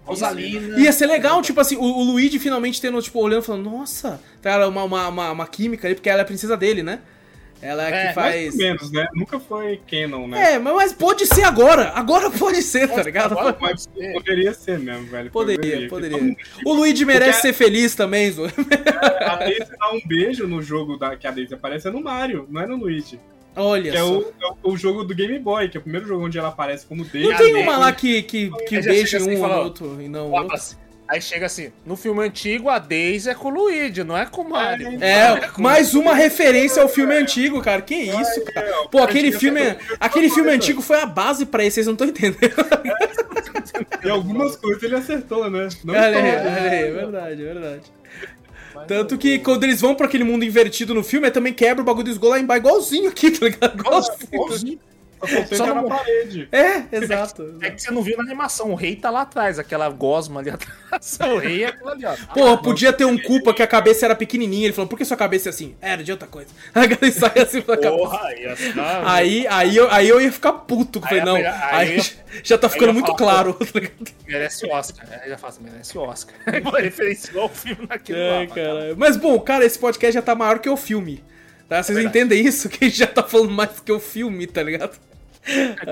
Rosalina. 0.05 0.79
Ia 0.79 0.93
ser 0.93 1.07
legal, 1.07 1.41
tipo 1.43 1.61
assim, 1.61 1.77
o, 1.77 1.83
o 1.83 2.03
Luigi 2.05 2.39
finalmente 2.39 2.81
tendo, 2.81 3.01
tipo, 3.01 3.19
olhando 3.21 3.43
e 3.43 3.47
falando, 3.47 3.71
nossa, 3.71 4.21
tá 4.43 4.51
ela 4.51 4.69
uma, 4.69 4.85
uma, 4.85 5.09
uma, 5.09 5.31
uma 5.31 5.47
química 5.47 5.89
ali, 5.89 5.95
porque 5.95 6.09
ela 6.11 6.21
é 6.21 6.23
a 6.23 6.27
princesa 6.27 6.57
dele, 6.57 6.83
né? 6.83 7.01
Ela 7.63 7.89
é, 7.89 7.89
É, 7.89 8.09
que 8.09 8.17
Mais 8.21 8.35
faz. 8.35 8.53
ou 8.53 8.59
menos, 8.59 8.91
né? 8.93 9.09
Nunca 9.15 9.41
foi 9.41 9.81
canon, 9.91 10.27
né? 10.29 10.55
É, 10.55 10.59
mas, 10.59 10.75
mas 10.75 10.93
pode 10.93 11.25
ser 11.27 11.45
agora! 11.45 11.93
Agora 11.95 12.31
pode 12.31 12.61
ser, 12.63 12.87
tá 12.89 13.03
ligado? 13.03 13.33
Agora 13.33 13.57
Mas 13.59 13.87
pode 13.87 13.99
ser. 13.99 14.13
poderia 14.13 14.53
ser 14.53 14.79
mesmo, 14.79 15.07
velho. 15.07 15.31
Poderia, 15.31 15.89
poderia. 15.89 16.19
Todo 16.19 16.27
mundo- 16.27 16.37
O 16.67 16.75
Luigi 16.75 17.07
merece 17.07 17.41
Porque- 17.41 17.49
ser 17.49 17.53
feliz 17.55 17.95
também, 17.95 18.31
Zo. 18.31 18.45
A 19.27 19.37
Daisy 19.37 19.61
dá 19.79 19.93
um 19.93 20.01
beijo 20.07 20.47
no 20.47 20.61
jogo 20.61 20.99
da, 20.99 21.17
que 21.17 21.27
a 21.27 21.31
Daisy 21.31 21.55
aparece 21.55 21.89
é 21.89 21.91
no 21.91 22.03
Mario, 22.03 22.47
não 22.51 22.61
é 22.61 22.67
no 22.67 22.77
Luigi. 22.77 23.19
Olha 23.57 23.91
Que 23.93 23.97
é 23.97 24.01
só. 24.01 24.19
o, 24.19 24.23
é 24.23 24.47
o- 24.65 24.73
o 24.73 24.77
jogo 24.77 25.05
do 25.05 25.15
Game 25.15 25.39
Boy, 25.39 25.69
que 25.69 25.77
é 25.77 25.81
o 25.81 25.83
primeiro 25.83 26.07
jogo 26.07 26.25
onde 26.27 26.39
ela 26.39 26.49
aparece 26.49 26.85
como 26.87 27.05
Daisy. 27.05 27.29
Não 27.29 27.37
tem 27.37 27.55
uma 27.55 27.77
lá 27.77 27.93
que, 27.93 28.23
que, 28.23 28.51
que 28.67 28.81
beija 28.81 29.19
assim 29.19 29.37
um 29.37 29.41
fala, 29.41 29.61
outro 29.61 30.01
e 30.01 30.09
não 30.09 30.31
outro? 30.31 30.55
assim, 30.55 30.77
Aí 31.07 31.21
chega 31.21 31.45
assim, 31.45 31.71
no 31.85 31.97
filme 31.97 32.25
antigo 32.25 32.71
a 32.71 32.79
Daisy 32.79 33.29
é 33.29 33.35
com 33.35 33.49
o 33.49 33.51
Luigi, 33.51 34.03
não 34.03 34.17
é 34.17 34.25
com 34.25 34.41
o 34.41 34.49
Mario. 34.49 34.89
É, 35.05 35.51
mais 35.59 35.93
uma 35.95 36.15
referência 36.15 36.83
ao 36.83 36.89
filme 36.89 37.15
antigo, 37.15 37.61
cara. 37.61 37.83
Que 37.83 37.95
isso, 37.95 38.43
cara. 38.47 38.89
Pô, 38.91 39.03
aquele 39.03 39.31
filme, 39.31 39.61
aquele 40.01 40.31
filme 40.31 40.51
antigo 40.51 40.81
foi 40.81 40.99
a 40.99 41.05
base 41.05 41.45
pra 41.45 41.63
esse, 41.63 41.75
vocês 41.75 41.87
não 41.87 41.93
estão 41.93 42.09
entendendo. 42.09 42.55
E 44.05 44.09
algumas 44.11 44.57
coisas 44.57 44.83
ele 44.83 44.95
acertou, 44.97 45.51
né? 45.51 45.69
Não 45.85 45.95
todas. 45.95 46.09
olha 46.17 46.19
aí, 46.19 46.83
é 46.85 46.91
verdade, 46.93 47.43
é 47.43 47.53
verdade. 47.55 47.83
Tanto 48.87 49.17
que 49.17 49.39
quando 49.39 49.65
eles 49.65 49.81
vão 49.81 49.95
pra 49.95 50.07
aquele 50.07 50.25
mundo 50.25 50.45
invertido 50.45 50.95
no 50.95 51.03
filme, 51.03 51.29
é 51.29 51.31
também 51.31 51.53
quebra 51.53 51.83
o 51.83 51.85
bagulho 51.85 52.05
do 52.05 52.11
esgoto 52.11 52.31
lá 52.31 52.41
embaixo, 52.41 52.61
igualzinho 52.61 53.09
aqui, 53.09 53.31
tá 53.31 53.47
ligado? 53.47 53.81
Igualzinho. 53.81 54.17
Igualzinho. 54.33 54.81
Só 55.57 55.67
não- 55.67 55.75
na 55.77 55.83
parede. 55.97 56.49
É, 56.53 56.83
exato. 56.93 57.57
É 57.61 57.71
que 57.71 57.81
você 57.83 57.91
não 57.91 58.03
viu 58.03 58.17
na 58.17 58.23
animação, 58.25 58.71
o 58.71 58.75
rei 58.75 58.95
tá 58.97 59.11
lá 59.11 59.23
atrás, 59.23 59.59
aquela 59.59 59.89
gosma 59.89 60.41
ali 60.41 60.51
atrás. 60.55 61.19
O 61.33 61.39
rei 61.39 61.65
é 61.65 61.69
aquilo 61.69 61.89
ali, 61.91 62.05
ó. 62.05 62.15
Porra, 62.35 62.57
podia 62.59 62.93
ter 62.93 63.05
um 63.05 63.17
culpa 63.19 63.53
que 63.55 63.63
a 63.63 63.67
cabeça 63.67 64.05
era 64.05 64.15
pequenininha. 64.15 64.67
Ele 64.67 64.73
falou, 64.73 64.89
por 64.89 64.97
que 64.99 65.05
sua 65.05 65.17
cabeça 65.17 65.49
é 65.49 65.51
assim? 65.51 65.75
Era 65.81 66.03
de 66.05 66.13
outra 66.13 66.29
coisa. 66.29 66.49
Aí 66.75 66.97
ele 67.01 67.13
sai 67.13 67.33
assim 67.39 67.61
pra 67.63 67.77
cabeça. 67.77 67.97
Porra, 67.97 68.21
aí, 68.29 68.47
assim, 68.47 68.73
não, 68.75 69.09
Aí, 69.09 69.47
aí, 69.49 69.77
eu, 69.77 69.91
aí 69.91 70.09
eu 70.09 70.21
ia 70.21 70.33
ficar 70.33 70.53
puto. 70.53 71.01
Aí 71.05 71.21
Falei, 71.21 71.25
não, 71.25 71.37
aí 71.37 71.47
aí 71.47 71.97
eu- 71.99 72.05
já 72.43 72.59
tá 72.59 72.69
ficando 72.69 72.93
muito 72.93 73.07
falar, 73.07 73.19
claro. 73.45 73.55
tá 73.55 73.81
merece 74.27 74.67
Oscar. 74.67 75.07
Aí 75.23 75.31
já 75.31 75.39
fala 75.39 75.53
assim, 75.53 75.63
merece 75.63 75.97
Oscar. 75.99 76.35
Referenciou 76.81 77.47
o 77.47 77.49
filme 77.49 77.87
naquilo 77.89 78.19
Ai, 78.19 78.47
lá. 78.47 78.55
caralho. 78.55 78.95
Mas 78.97 79.17
bom, 79.17 79.39
cara, 79.41 79.65
esse 79.65 79.79
podcast 79.79 80.13
já 80.15 80.23
tá 80.23 80.35
maior 80.35 80.59
que 80.59 80.69
o 80.69 80.77
filme. 80.77 81.23
Tá? 81.69 81.83
Vocês 81.83 81.97
verdade. 81.97 82.19
entendem 82.19 82.45
isso? 82.47 82.69
Que 82.69 82.85
a 82.85 82.89
gente 82.89 82.99
já 82.99 83.07
tá 83.07 83.23
falando 83.23 83.51
mais 83.51 83.81
que 83.81 83.91
o 83.93 83.99
filme, 84.01 84.47
tá 84.47 84.63
ligado? 84.63 84.99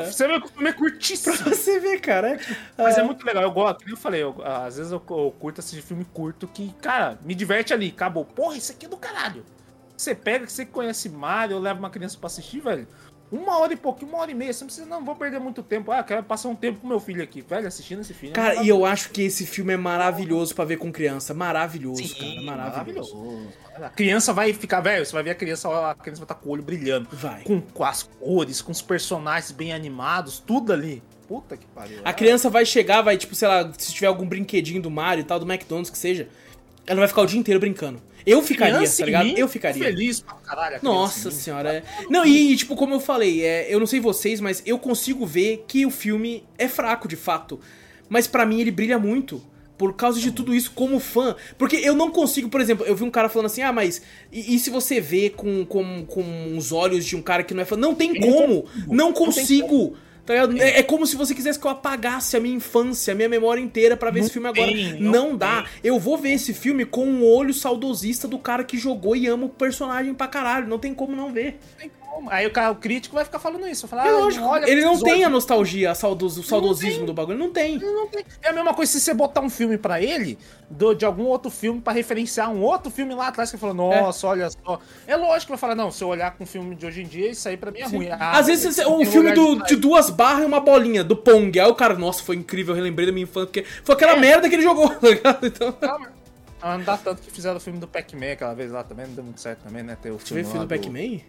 Você 0.06 0.26
vê 0.26 0.40
que 0.40 0.46
o 0.46 0.48
filme 0.50 0.68
é 0.70 0.72
curtíssimo. 0.72 1.36
Pra 1.36 1.50
você 1.54 1.78
ver, 1.78 2.00
cara. 2.00 2.30
é- 2.34 2.38
Mas 2.78 2.96
é 2.96 3.00
Ah, 3.00 3.04
muito 3.04 3.24
legal, 3.24 3.42
eu 3.42 3.50
gosto, 3.50 3.86
eu 3.88 3.96
falei, 3.96 4.22
eu- 4.22 4.42
às 4.44 4.76
vezes 4.76 4.92
eu, 4.92 5.02
eu 5.10 5.34
curto 5.38 5.60
assistir 5.60 5.82
filme 5.82 6.06
curto 6.06 6.46
que, 6.48 6.72
cara, 6.80 7.18
me 7.22 7.34
diverte 7.34 7.72
ali, 7.74 7.88
acabou. 7.88 8.24
Porra, 8.24 8.56
isso 8.56 8.72
aqui 8.72 8.86
é 8.86 8.88
do 8.88 8.96
caralho. 8.96 9.44
Você 9.96 10.14
pega, 10.14 10.46
que 10.46 10.52
você 10.52 10.64
conhece 10.64 11.08
Mario, 11.08 11.56
eu 11.56 11.60
levo 11.60 11.78
uma 11.78 11.90
criança 11.90 12.16
pra 12.18 12.26
assistir, 12.28 12.60
velho. 12.60 12.88
Uma 13.32 13.58
hora 13.58 13.72
e 13.72 13.76
pouquinho, 13.76 14.10
uma 14.10 14.20
hora 14.20 14.30
e 14.30 14.34
meia, 14.34 14.52
você 14.52 14.62
não 14.62 14.66
precisa, 14.66 14.86
não, 14.86 15.02
vou 15.02 15.16
perder 15.16 15.40
muito 15.40 15.62
tempo. 15.62 15.90
Ah, 15.90 16.02
quero 16.02 16.22
passar 16.22 16.50
um 16.50 16.54
tempo 16.54 16.80
com 16.80 16.86
meu 16.86 17.00
filho 17.00 17.22
aqui, 17.22 17.40
velho, 17.40 17.66
assistindo 17.66 18.02
esse 18.02 18.12
filme. 18.12 18.32
é 18.32 18.34
Cara, 18.34 18.48
e 18.48 18.56
maravilhoso. 18.56 18.80
eu 18.80 18.84
acho 18.84 19.10
que 19.10 19.22
esse 19.22 19.46
filme 19.46 19.72
é 19.72 19.76
maravilhoso 19.78 20.54
pra 20.54 20.66
ver 20.66 20.76
com 20.76 20.92
criança. 20.92 21.32
Maravilhoso, 21.32 22.06
Sim, 22.06 22.44
cara. 22.44 22.56
Maravilhoso. 22.58 23.48
A 23.74 23.88
criança 23.88 24.34
vai 24.34 24.52
ficar, 24.52 24.82
velho, 24.82 25.06
você 25.06 25.12
vai 25.12 25.22
ver 25.22 25.30
a 25.30 25.34
criança, 25.34 25.90
a 25.90 25.94
criança 25.94 26.20
vai 26.20 26.24
estar 26.26 26.34
com 26.34 26.50
o 26.50 26.52
olho 26.52 26.62
brilhando. 26.62 27.08
Vai. 27.10 27.42
Com, 27.42 27.58
com 27.62 27.84
as 27.84 28.02
cores, 28.02 28.60
com 28.60 28.70
os 28.70 28.82
personagens 28.82 29.50
bem 29.50 29.72
animados, 29.72 30.38
tudo 30.38 30.70
ali. 30.70 31.02
Puta 31.26 31.56
que 31.56 31.64
pariu. 31.68 32.00
A 32.04 32.10
é. 32.10 32.12
criança 32.12 32.50
vai 32.50 32.66
chegar, 32.66 33.00
vai, 33.00 33.16
tipo, 33.16 33.34
sei 33.34 33.48
lá, 33.48 33.72
se 33.78 33.94
tiver 33.94 34.08
algum 34.08 34.26
brinquedinho 34.26 34.82
do 34.82 34.90
Mario 34.90 35.22
e 35.22 35.24
tal, 35.24 35.40
do 35.40 35.50
McDonald's 35.50 35.90
que 35.90 35.96
seja, 35.96 36.28
ela 36.86 36.98
vai 36.98 37.08
ficar 37.08 37.22
o 37.22 37.26
dia 37.26 37.40
inteiro 37.40 37.58
brincando. 37.58 37.98
Eu 38.26 38.42
ficaria, 38.42 38.74
Criança 38.76 38.98
tá 38.98 39.06
ligado? 39.06 39.24
mim, 39.26 39.34
Eu 39.36 39.48
ficaria. 39.48 39.82
Feliz 39.84 40.20
pra 40.20 40.34
caralho. 40.34 40.78
Nossa 40.82 41.30
senhora. 41.30 41.74
É... 41.74 41.82
Não, 42.08 42.24
e, 42.24 42.54
tipo, 42.56 42.76
como 42.76 42.94
eu 42.94 43.00
falei, 43.00 43.44
é, 43.44 43.72
eu 43.72 43.78
não 43.78 43.86
sei 43.86 44.00
vocês, 44.00 44.40
mas 44.40 44.62
eu 44.64 44.78
consigo 44.78 45.26
ver 45.26 45.64
que 45.66 45.84
o 45.86 45.90
filme 45.90 46.44
é 46.56 46.68
fraco, 46.68 47.08
de 47.08 47.16
fato. 47.16 47.58
Mas 48.08 48.26
pra 48.26 48.44
mim 48.46 48.60
ele 48.60 48.70
brilha 48.70 48.98
muito. 48.98 49.42
por 49.78 49.94
causa 49.94 50.20
de 50.20 50.30
tudo 50.30 50.54
isso 50.54 50.70
como 50.72 51.00
fã. 51.00 51.34
Porque 51.58 51.74
eu 51.76 51.96
não 51.96 52.08
consigo, 52.10 52.48
por 52.48 52.60
exemplo, 52.60 52.86
eu 52.86 52.94
vi 52.94 53.02
um 53.02 53.10
cara 53.10 53.28
falando 53.28 53.46
assim, 53.46 53.62
ah, 53.62 53.72
mas 53.72 54.00
e, 54.30 54.54
e 54.54 54.58
se 54.58 54.70
você 54.70 55.00
vê 55.00 55.28
com, 55.28 55.64
com, 55.66 56.04
com 56.06 56.56
os 56.56 56.70
olhos 56.70 57.04
de 57.04 57.16
um 57.16 57.22
cara 57.22 57.42
que 57.42 57.52
não 57.52 57.62
é 57.62 57.64
fã? 57.64 57.76
Não 57.76 57.92
tem 57.94 58.14
como! 58.20 58.64
Não 58.86 59.12
consigo! 59.12 59.96
Tá? 60.24 60.34
É, 60.34 60.78
é 60.78 60.82
como 60.82 61.06
se 61.06 61.16
você 61.16 61.34
quisesse 61.34 61.58
que 61.58 61.66
eu 61.66 61.70
apagasse 61.70 62.36
a 62.36 62.40
minha 62.40 62.54
infância, 62.54 63.12
a 63.12 63.14
minha 63.14 63.28
memória 63.28 63.60
inteira 63.60 63.96
pra 63.96 64.10
ver 64.10 64.20
Não 64.20 64.24
esse 64.26 64.32
filme 64.32 64.48
agora. 64.48 64.70
tem, 64.70 65.00
Não, 65.00 65.30
não 65.30 65.36
dá. 65.36 65.66
Eu 65.82 65.98
vou 65.98 66.16
ver 66.16 66.32
esse 66.32 66.54
filme 66.54 66.84
com 66.84 67.04
um 67.04 67.24
olho 67.24 67.52
saudosista 67.52 68.28
do 68.28 68.38
cara 68.38 68.62
que 68.62 68.78
jogou 68.78 69.16
e 69.16 69.26
ama 69.26 69.46
o 69.46 69.48
personagem 69.48 70.14
pra 70.14 70.28
caralho. 70.28 70.68
Não 70.68 70.78
tem 70.78 70.94
como 70.94 71.16
não 71.16 71.32
ver. 71.32 71.58
Como. 72.14 72.28
Aí 72.30 72.46
o, 72.46 72.50
cara, 72.50 72.70
o 72.70 72.76
crítico 72.76 73.14
vai 73.14 73.24
ficar 73.24 73.38
falando 73.38 73.66
isso. 73.66 73.88
Falar, 73.88 74.06
É 74.06 74.10
ah, 74.10 74.12
lógico. 74.18 74.44
olha 74.44 74.68
ele 74.70 74.82
não 74.84 75.00
tem 75.00 75.24
a 75.24 75.30
nostalgia, 75.30 75.94
saudos, 75.94 76.36
o 76.36 76.42
saudosismo 76.42 77.06
do 77.06 77.14
bagulho. 77.14 77.38
Não 77.38 77.50
tem. 77.50 77.78
Não 77.78 78.06
tem. 78.08 78.22
É 78.42 78.50
a 78.50 78.52
mesma 78.52 78.74
coisa 78.74 78.92
se 78.92 79.00
você 79.00 79.14
botar 79.14 79.40
um 79.40 79.48
filme 79.48 79.78
pra 79.78 80.00
ele, 80.00 80.38
do- 80.68 80.94
de 80.94 81.04
algum 81.06 81.24
outro 81.24 81.50
filme, 81.50 81.80
pra 81.80 81.92
referenciar 81.92 82.50
um 82.50 82.60
outro 82.60 82.90
filme 82.90 83.14
lá 83.14 83.28
atrás, 83.28 83.50
que 83.50 83.56
falou, 83.56 83.74
nossa, 83.74 84.26
olha 84.26 84.50
só. 84.50 84.78
É 85.06 85.16
lógico 85.16 85.46
que 85.46 85.48
vai 85.52 85.58
falar, 85.58 85.74
não, 85.74 85.90
se 85.90 86.04
eu 86.04 86.08
olhar 86.08 86.32
com 86.36 86.44
um 86.44 86.46
filme 86.46 86.74
de 86.74 86.84
hoje 86.84 87.02
em 87.02 87.06
dia, 87.06 87.30
isso 87.30 87.48
aí 87.48 87.56
pra 87.56 87.70
mim 87.70 87.80
é 87.80 87.86
ruim. 87.86 88.08
Ah, 88.10 88.38
Às 88.38 88.46
vezes 88.46 88.76
tem 88.76 88.86
um 88.86 89.04
filme 89.06 89.32
do- 89.32 89.56
de 89.62 89.72
de 89.72 89.76
duas 89.76 90.10
barras 90.10 90.42
e 90.42 90.46
uma 90.46 90.60
bolinha, 90.60 91.02
do 91.02 91.16
Pong. 91.16 91.58
Aí 91.58 91.66
o 91.68 91.74
cara, 91.74 91.94
nossa, 91.94 92.22
foi 92.22 92.36
incrível, 92.36 92.72
eu 92.72 92.76
relembrei 92.76 93.06
da 93.06 93.12
minha 93.12 93.24
infância, 93.24 93.46
porque 93.46 93.64
foi 93.82 93.94
aquela 93.94 94.12
É. 94.12 94.20
merda 94.20 94.48
que 94.50 94.54
ele 94.54 94.62
jogou, 94.62 94.86
tá 94.94 95.08
ligado? 95.08 95.46
Então. 95.46 95.72
Calma. 95.72 96.12
Ah, 96.60 96.76
não 96.76 96.84
dá 96.84 96.96
tanto 96.96 97.22
que 97.22 97.30
fizeram 97.30 97.56
o 97.56 97.60
filme 97.60 97.78
do 97.80 97.88
Pac-Man 97.88 98.32
aquela 98.32 98.54
vez 98.54 98.70
lá 98.70 98.84
também, 98.84 99.06
não 99.06 99.14
deu 99.14 99.24
muito 99.24 99.40
certo 99.40 99.60
também, 99.64 99.82
né? 99.82 99.96
Ter 100.00 100.10
o 100.10 100.18
Você 100.18 100.34
vê 100.34 100.44
filme 100.44 100.44
filme 100.44 100.58
lá 100.58 100.64
do 100.64 100.68
Pac-Man? 100.68 101.20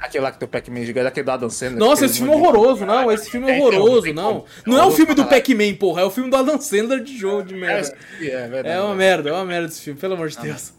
Aquele 0.00 0.24
lá 0.24 0.32
que 0.32 0.38
tem 0.38 0.46
o 0.46 0.50
Pac-Man 0.50 0.82
gigante, 0.84 1.06
aquele 1.08 1.24
do 1.24 1.30
Adam 1.30 1.50
Sandler. 1.50 1.78
Nossa, 1.78 2.06
esse 2.06 2.16
filme 2.18 2.32
é 2.32 2.36
horroroso, 2.36 2.86
não. 2.86 3.12
Esse 3.12 3.30
filme 3.30 3.48
é 3.48 3.52
É, 3.52 3.58
então, 3.58 3.70
não 3.70 3.78
horroroso, 3.80 4.12
não. 4.14 4.44
Não 4.66 4.78
é 4.78 4.86
o 4.86 4.90
filme 4.90 5.14
do. 5.14 5.26
Pac-Man, 5.26 5.74
porra. 5.74 6.00
É 6.02 6.04
o 6.04 6.10
filme 6.10 6.30
do 6.30 6.36
Adam 6.36 6.58
Sandler 6.60 7.00
de 7.02 7.16
jogo 7.18 7.42
de 7.42 7.54
É, 7.54 7.58
merda. 7.58 7.96
é 8.20 8.48
verdade. 8.48 8.68
É 8.68 8.80
uma 8.80 8.94
merda, 8.94 9.28
é 9.28 9.32
uma 9.32 9.44
merda 9.44 9.68
esse 9.68 9.82
filme, 9.82 10.00
pelo 10.00 10.14
amor 10.14 10.28
de 10.28 10.38
Deus. 10.38 10.72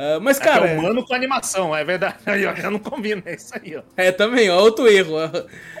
Ah, 0.00 0.18
mas, 0.20 0.38
Cara, 0.38 0.60
cara, 0.60 0.70
é 0.70 0.78
humano 0.78 1.04
com 1.04 1.12
animação, 1.12 1.74
é 1.76 1.82
verdade. 1.84 2.18
Aí, 2.26 2.46
ó, 2.46 2.54
já 2.54 2.70
não 2.70 2.78
combina, 2.78 3.20
é 3.26 3.34
isso 3.34 3.52
aí, 3.52 3.76
ó. 3.76 3.82
é 3.96 4.12
também, 4.12 4.48
ó, 4.48 4.60
outro 4.60 4.86
erro. 4.88 5.14
ó. 5.16 5.28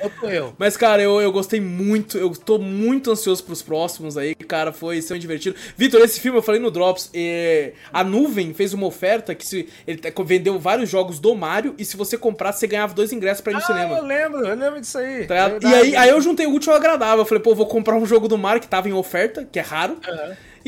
Outro 0.02 0.28
erro. 0.28 0.54
Mas, 0.58 0.76
cara, 0.76 1.00
eu, 1.00 1.20
eu 1.20 1.30
gostei 1.30 1.60
muito, 1.60 2.18
eu 2.18 2.30
tô 2.30 2.58
muito 2.58 3.12
ansioso 3.12 3.44
pros 3.44 3.62
próximos 3.62 4.18
aí, 4.18 4.34
cara, 4.34 4.72
foi 4.72 4.96
extremamente 4.98 5.22
divertido. 5.22 5.56
Vitor, 5.76 6.00
esse 6.00 6.18
filme 6.18 6.36
eu 6.38 6.42
falei 6.42 6.60
no 6.60 6.70
Drops, 6.70 7.10
é, 7.14 7.74
a 7.92 8.02
Nuvem 8.02 8.52
fez 8.52 8.74
uma 8.74 8.86
oferta 8.86 9.34
que 9.36 9.46
se, 9.46 9.68
ele 9.86 9.98
te- 9.98 10.12
vendeu 10.24 10.58
vários 10.58 10.90
jogos 10.90 11.20
do 11.20 11.34
Mario 11.36 11.74
e 11.78 11.84
se 11.84 11.96
você 11.96 12.18
comprasse, 12.18 12.58
você 12.58 12.66
ganhava 12.66 12.94
dois 12.94 13.12
ingressos 13.12 13.40
pra 13.40 13.52
ir 13.52 13.56
no 13.56 13.62
Ah, 13.62 13.66
cinema. 13.66 13.96
eu 13.98 14.04
lembro, 14.04 14.46
eu 14.46 14.56
lembro 14.56 14.80
disso 14.80 14.98
aí. 14.98 15.26
Tá? 15.28 15.48
Verdade. 15.48 15.72
e 15.72 15.74
aí, 15.76 15.96
aí 15.96 16.08
eu 16.10 16.20
juntei 16.20 16.46
o 16.46 16.54
útil 16.54 16.72
ao 16.72 16.78
agradável. 16.78 17.20
Eu 17.20 17.26
falei, 17.26 17.42
pô, 17.42 17.54
vou 17.54 17.66
comprar 17.66 17.94
um 17.94 18.04
jogo 18.04 18.26
do 18.26 18.36
Mario 18.36 18.60
que 18.60 18.66
tava 18.68 18.88
em 18.88 18.92
oferta, 18.92 19.46
que 19.50 19.58
é 19.60 19.62
raro. 19.62 19.96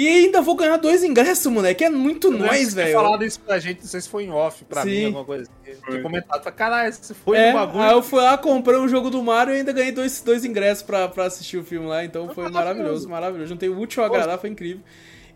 E 0.00 0.08
ainda 0.08 0.40
vou 0.40 0.54
ganhar 0.54 0.78
dois 0.78 1.04
ingressos, 1.04 1.52
moleque. 1.52 1.84
É 1.84 1.90
muito 1.90 2.30
nós, 2.30 2.72
velho. 2.72 2.94
falado 2.94 3.22
isso 3.22 3.38
pra 3.40 3.58
gente, 3.58 3.80
não 3.80 3.86
sei 3.86 4.00
se 4.00 4.08
foi 4.08 4.24
em 4.24 4.30
off 4.30 4.64
pra 4.64 4.82
Sim. 4.82 4.88
mim, 4.88 5.04
alguma 5.06 5.24
coisa 5.26 5.42
assim. 5.42 5.74
Foi. 5.80 5.90
Tinha 5.90 6.02
comentado, 6.02 6.42
falei, 6.42 6.56
caralho, 6.58 6.94
se 6.94 7.12
foi 7.12 7.36
É, 7.36 7.52
no 7.52 7.58
bagulho. 7.58 7.82
aí 7.84 7.92
eu 7.92 8.02
fui 8.02 8.22
lá, 8.22 8.38
comprei 8.38 8.78
um 8.78 8.88
jogo 8.88 9.10
do 9.10 9.22
Mario 9.22 9.52
e 9.52 9.58
ainda 9.58 9.72
ganhei 9.72 9.92
dois, 9.92 10.22
dois 10.22 10.42
ingressos 10.42 10.82
pra, 10.82 11.06
pra 11.08 11.24
assistir 11.26 11.58
o 11.58 11.62
filme 11.64 11.86
lá. 11.86 12.02
Então 12.02 12.32
foi 12.34 12.44
maravilhoso. 12.44 12.56
maravilhoso, 12.56 13.08
maravilhoso. 13.10 13.48
Juntei 13.50 13.68
o 13.68 13.78
útil 13.78 14.02
ao 14.02 14.08
agradável, 14.08 14.40
foi 14.40 14.48
incrível. 14.48 14.82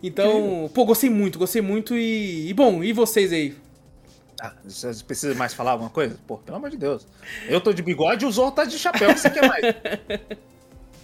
Então, 0.01 0.67
pô, 0.73 0.83
gostei 0.83 1.11
muito, 1.11 1.37
gostei 1.37 1.61
muito 1.61 1.95
e. 1.95 2.49
E 2.49 2.53
bom, 2.53 2.83
e 2.83 2.91
vocês 2.91 3.31
aí? 3.31 3.55
Ah, 4.41 4.51
vocês 4.63 5.01
precisam 5.03 5.35
mais 5.35 5.53
falar 5.53 5.71
alguma 5.73 5.89
coisa? 5.91 6.17
Pô, 6.25 6.37
pelo 6.39 6.57
amor 6.57 6.69
de 6.71 6.77
Deus. 6.77 7.05
Eu 7.47 7.61
tô 7.61 7.71
de 7.71 7.83
bigode 7.83 8.25
e 8.25 8.27
o 8.27 8.31
Zorro 8.31 8.51
tá 8.51 8.65
de 8.65 8.77
chapéu, 8.79 9.11
o 9.11 9.13
que 9.13 9.19
você 9.19 9.29
quer 9.29 9.47
mais? 9.47 9.61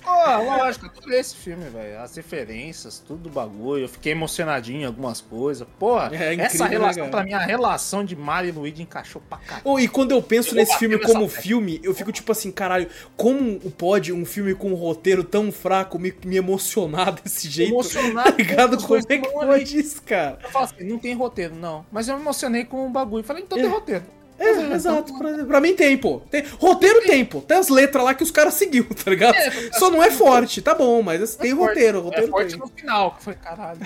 Pô, 0.04 0.10
lógico, 0.12 0.86
eu 0.88 0.92
adorei 0.92 1.20
esse 1.20 1.36
filme, 1.36 1.70
velho. 1.70 2.00
As 2.00 2.16
referências, 2.16 3.00
tudo 3.00 3.24
do 3.24 3.30
bagulho. 3.30 3.84
Eu 3.86 3.90
fiquei 3.90 4.12
emocionadinho 4.12 4.82
em 4.82 4.86
algumas 4.86 5.22
coisas. 5.22 5.68
Pô, 5.80 6.00
É 6.00 6.34
incrível, 6.34 6.46
essa 6.46 6.64
né, 6.64 6.70
relação, 6.70 7.04
cara? 7.04 7.12
pra 7.12 7.24
mim, 7.24 7.34
a 7.34 7.40
relação 7.40 8.04
de 8.04 8.16
Mario 8.16 8.50
e 8.50 8.52
Luigi 8.52 8.82
encaixou 8.82 9.22
pra 9.30 9.38
caralho. 9.38 9.62
Oh, 9.64 9.80
e 9.80 9.88
quando 9.88 10.12
eu 10.12 10.22
penso 10.22 10.52
Eu 10.52 10.56
nesse 10.56 10.78
filme 10.78 10.98
como 10.98 11.28
tecla. 11.28 11.42
filme, 11.42 11.80
eu 11.84 11.94
fico 11.94 12.12
tipo 12.12 12.32
assim, 12.32 12.52
caralho, 12.52 12.90
como 13.16 13.60
pode 13.72 14.12
um 14.12 14.26
filme 14.26 14.56
com 14.56 14.72
um 14.72 14.76
roteiro 14.76 15.24
tão 15.24 15.52
fraco 15.52 16.00
me, 16.00 16.14
me 16.26 16.36
emocionar 16.38 17.12
desse 17.14 17.50
jeito? 17.50 17.72
Emocionado 17.74 18.32
Tá 18.32 18.38
ligado? 18.38 18.78
com 18.78 18.88
Como 18.88 18.98
é 18.98 19.18
que 19.18 19.30
pode 19.30 19.80
isso, 19.80 20.02
cara? 20.02 20.40
Eu 20.44 20.50
falo 20.50 20.66
assim, 20.66 20.84
não 20.84 20.98
tem 20.98 21.14
roteiro, 21.14 21.56
não. 21.56 21.86
Mas 21.92 22.08
eu 22.08 22.16
me 22.16 22.22
emocionei 22.22 22.66
com 22.66 22.88
o 22.88 22.90
bagulho. 22.90 23.24
Falei, 23.24 23.44
então 23.44 23.58
tem 23.58 23.68
roteiro. 23.68 24.04
É, 24.42 24.74
exato. 24.74 25.18
Pra, 25.18 25.46
pra 25.46 25.62
mim 25.62 25.76
tem, 25.76 25.98
pô. 25.98 26.22
Tem, 26.32 26.44
roteiro 26.60 27.02
tem, 27.02 27.24
pô. 27.24 27.42
Tem 27.42 27.58
as 27.58 27.70
letras 27.70 28.04
lá 28.04 28.14
que 28.14 28.24
os 28.24 28.32
caras 28.32 28.54
seguiu, 28.56 28.86
tá 28.86 29.10
ligado? 29.12 29.36
É, 29.36 29.52
Só 29.78 29.90
não 29.90 30.02
é 30.02 30.10
forte, 30.10 30.62
tá 30.62 30.74
bom, 30.74 31.02
mas 31.02 31.22
assim, 31.22 31.38
tem 31.38 31.52
É 31.52 31.54
roteiro, 31.54 32.00
É 32.00 32.02
roteiro 32.02 32.28
forte 32.30 32.50
tem. 32.52 32.60
no 32.60 32.68
final. 32.68 33.12
que 33.12 33.24
Falei, 33.24 33.40
caralho. 33.42 33.80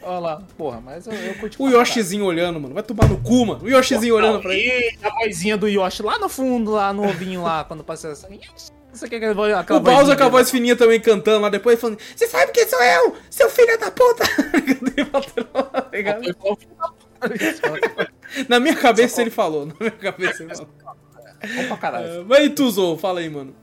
Olha 0.00 0.18
lá, 0.20 0.42
porra, 0.56 0.80
mas 0.80 1.06
eu, 1.06 1.12
eu 1.12 1.34
curti 1.34 1.60
O 1.60 1.68
Yoshizinho 1.68 2.24
olhando, 2.24 2.58
mano. 2.60 2.72
Vai 2.72 2.82
tomar 2.82 3.08
no 3.08 3.18
cu, 3.18 3.44
mano. 3.44 3.64
O 3.64 3.68
Yoshizinho 3.68 4.14
caralho. 4.14 4.32
olhando 4.32 4.42
pra 4.42 4.54
ele. 4.54 4.96
A 5.02 5.10
vozinha 5.10 5.56
do 5.56 5.68
Yoshi 5.68 6.02
lá 6.02 6.18
no 6.18 6.28
fundo, 6.28 6.70
lá 6.70 6.92
no 6.92 7.06
ovinho 7.06 7.42
lá, 7.42 7.64
quando 7.64 7.84
passa 7.84 8.08
essa. 8.08 8.28
É 8.28 9.14
aquela 9.14 9.78
O 9.78 9.80
Bowser 9.82 10.16
com 10.16 10.24
a 10.24 10.28
voz 10.28 10.50
fininha 10.50 10.74
também 10.74 10.98
cantando 10.98 11.40
lá 11.42 11.48
depois, 11.50 11.78
falando: 11.78 11.98
Você 12.16 12.26
sabe 12.26 12.52
quem 12.52 12.66
sou 12.66 12.82
eu? 12.82 13.14
Seu 13.28 13.50
filho 13.50 13.78
da 13.78 13.90
puta! 13.90 14.24
Tá 15.52 15.88
ligado? 15.92 16.22
Ele 16.24 16.34
falou, 16.34 16.56
"Filho 16.56 16.74
da 16.78 16.88
puta." 16.88 16.97
Na 18.48 18.60
minha 18.60 18.76
cabeça 18.76 19.20
ele 19.20 19.30
falou. 19.30 19.66
Na 19.66 19.74
minha 19.80 19.90
cabeça 19.90 20.42
ele 20.42 20.54
falou. 20.54 20.70
Bom 21.56 21.68
pra 21.68 21.76
caralho. 21.76 22.06
É, 22.20 22.24
Mas 22.24 22.46
e 22.46 22.50
tu, 22.50 22.70
Zou? 22.70 22.96
Fala 22.98 23.20
aí, 23.20 23.28
mano. 23.30 23.54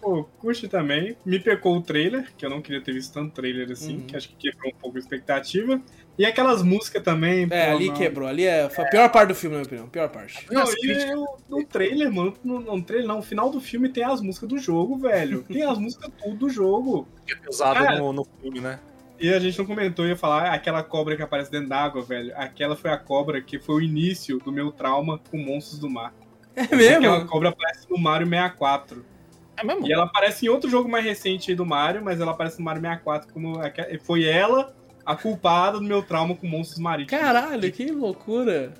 Pô, 0.00 0.22
curti 0.38 0.68
também. 0.68 1.16
Me 1.26 1.40
pecou 1.40 1.76
o 1.76 1.82
trailer, 1.82 2.28
que 2.38 2.46
eu 2.46 2.50
não 2.50 2.62
queria 2.62 2.80
ter 2.80 2.92
visto 2.92 3.12
tanto 3.12 3.32
trailer 3.34 3.70
assim, 3.72 3.96
Uhum. 3.96 4.00
que 4.02 4.16
acho 4.16 4.28
que 4.28 4.36
quebrou 4.50 4.70
um 4.72 4.74
pouco 4.76 4.96
a 4.96 5.00
expectativa. 5.00 5.80
E 6.16 6.24
aquelas 6.24 6.62
músicas 6.62 7.02
também. 7.02 7.46
É, 7.50 7.70
pô, 7.70 7.76
ali 7.76 7.88
não. 7.88 7.94
quebrou. 7.94 8.28
Ali 8.28 8.44
é 8.46 8.68
foi 8.70 8.84
a 8.84 8.88
pior 8.88 9.08
parte 9.10 9.28
do 9.28 9.34
filme, 9.34 9.56
na 9.56 9.60
minha 9.62 9.66
opinião. 9.66 9.88
Pior 9.88 10.08
parte. 10.08 10.46
Não, 10.50 10.62
e 10.62 10.76
críticas- 10.76 11.10
eu- 11.10 11.26
no 11.48 11.64
trailer, 11.64 12.12
mano, 12.12 12.34
no, 12.44 12.60
no 12.60 12.82
trailer 12.82 13.06
não, 13.08 13.16
no 13.16 13.22
final 13.22 13.50
do 13.50 13.60
filme 13.60 13.88
tem 13.88 14.04
as 14.04 14.20
músicas 14.20 14.48
do 14.48 14.58
jogo, 14.58 14.96
velho. 14.98 15.42
Tem 15.42 15.62
as 15.64 15.76
músicas 15.78 16.10
tudo 16.22 16.36
do 16.36 16.48
jogo. 16.48 17.06
Que 17.26 17.34
é 17.34 17.48
usado 17.48 17.74
Cara. 17.84 17.98
no, 17.98 18.12
no 18.12 18.24
filme, 18.40 18.60
né? 18.60 18.78
E 19.20 19.32
a 19.32 19.38
gente 19.38 19.58
não 19.58 19.66
comentou, 19.66 20.06
ia 20.06 20.16
falar, 20.16 20.52
aquela 20.52 20.82
cobra 20.82 21.16
que 21.16 21.22
aparece 21.22 21.50
dentro 21.50 21.68
d'água, 21.68 22.02
velho. 22.02 22.32
Aquela 22.36 22.76
foi 22.76 22.90
a 22.90 22.96
cobra 22.96 23.40
que 23.40 23.58
foi 23.58 23.76
o 23.76 23.80
início 23.80 24.38
do 24.38 24.52
meu 24.52 24.70
trauma 24.70 25.20
com 25.30 25.36
monstros 25.38 25.78
do 25.80 25.90
mar. 25.90 26.12
É 26.54 26.62
Aquela 26.62 26.76
mesmo? 27.00 27.26
cobra 27.26 27.48
aparece 27.50 27.86
no 27.90 27.98
Mario 27.98 28.28
64. 28.28 29.04
É 29.56 29.64
mesmo? 29.64 29.86
E 29.86 29.92
ela 29.92 30.04
aparece 30.04 30.46
em 30.46 30.48
outro 30.48 30.70
jogo 30.70 30.88
mais 30.88 31.04
recente 31.04 31.54
do 31.54 31.66
Mario, 31.66 32.02
mas 32.02 32.20
ela 32.20 32.30
aparece 32.30 32.58
no 32.58 32.64
Mario 32.64 32.80
64 32.80 33.32
como. 33.32 33.54
Foi 34.02 34.24
ela 34.24 34.74
a 35.04 35.16
culpada 35.16 35.78
do 35.78 35.84
meu 35.84 36.02
trauma 36.02 36.36
com 36.36 36.46
monstros 36.46 36.78
marítimos. 36.78 37.22
Caralho, 37.22 37.72
que 37.72 37.86
loucura. 37.90 38.72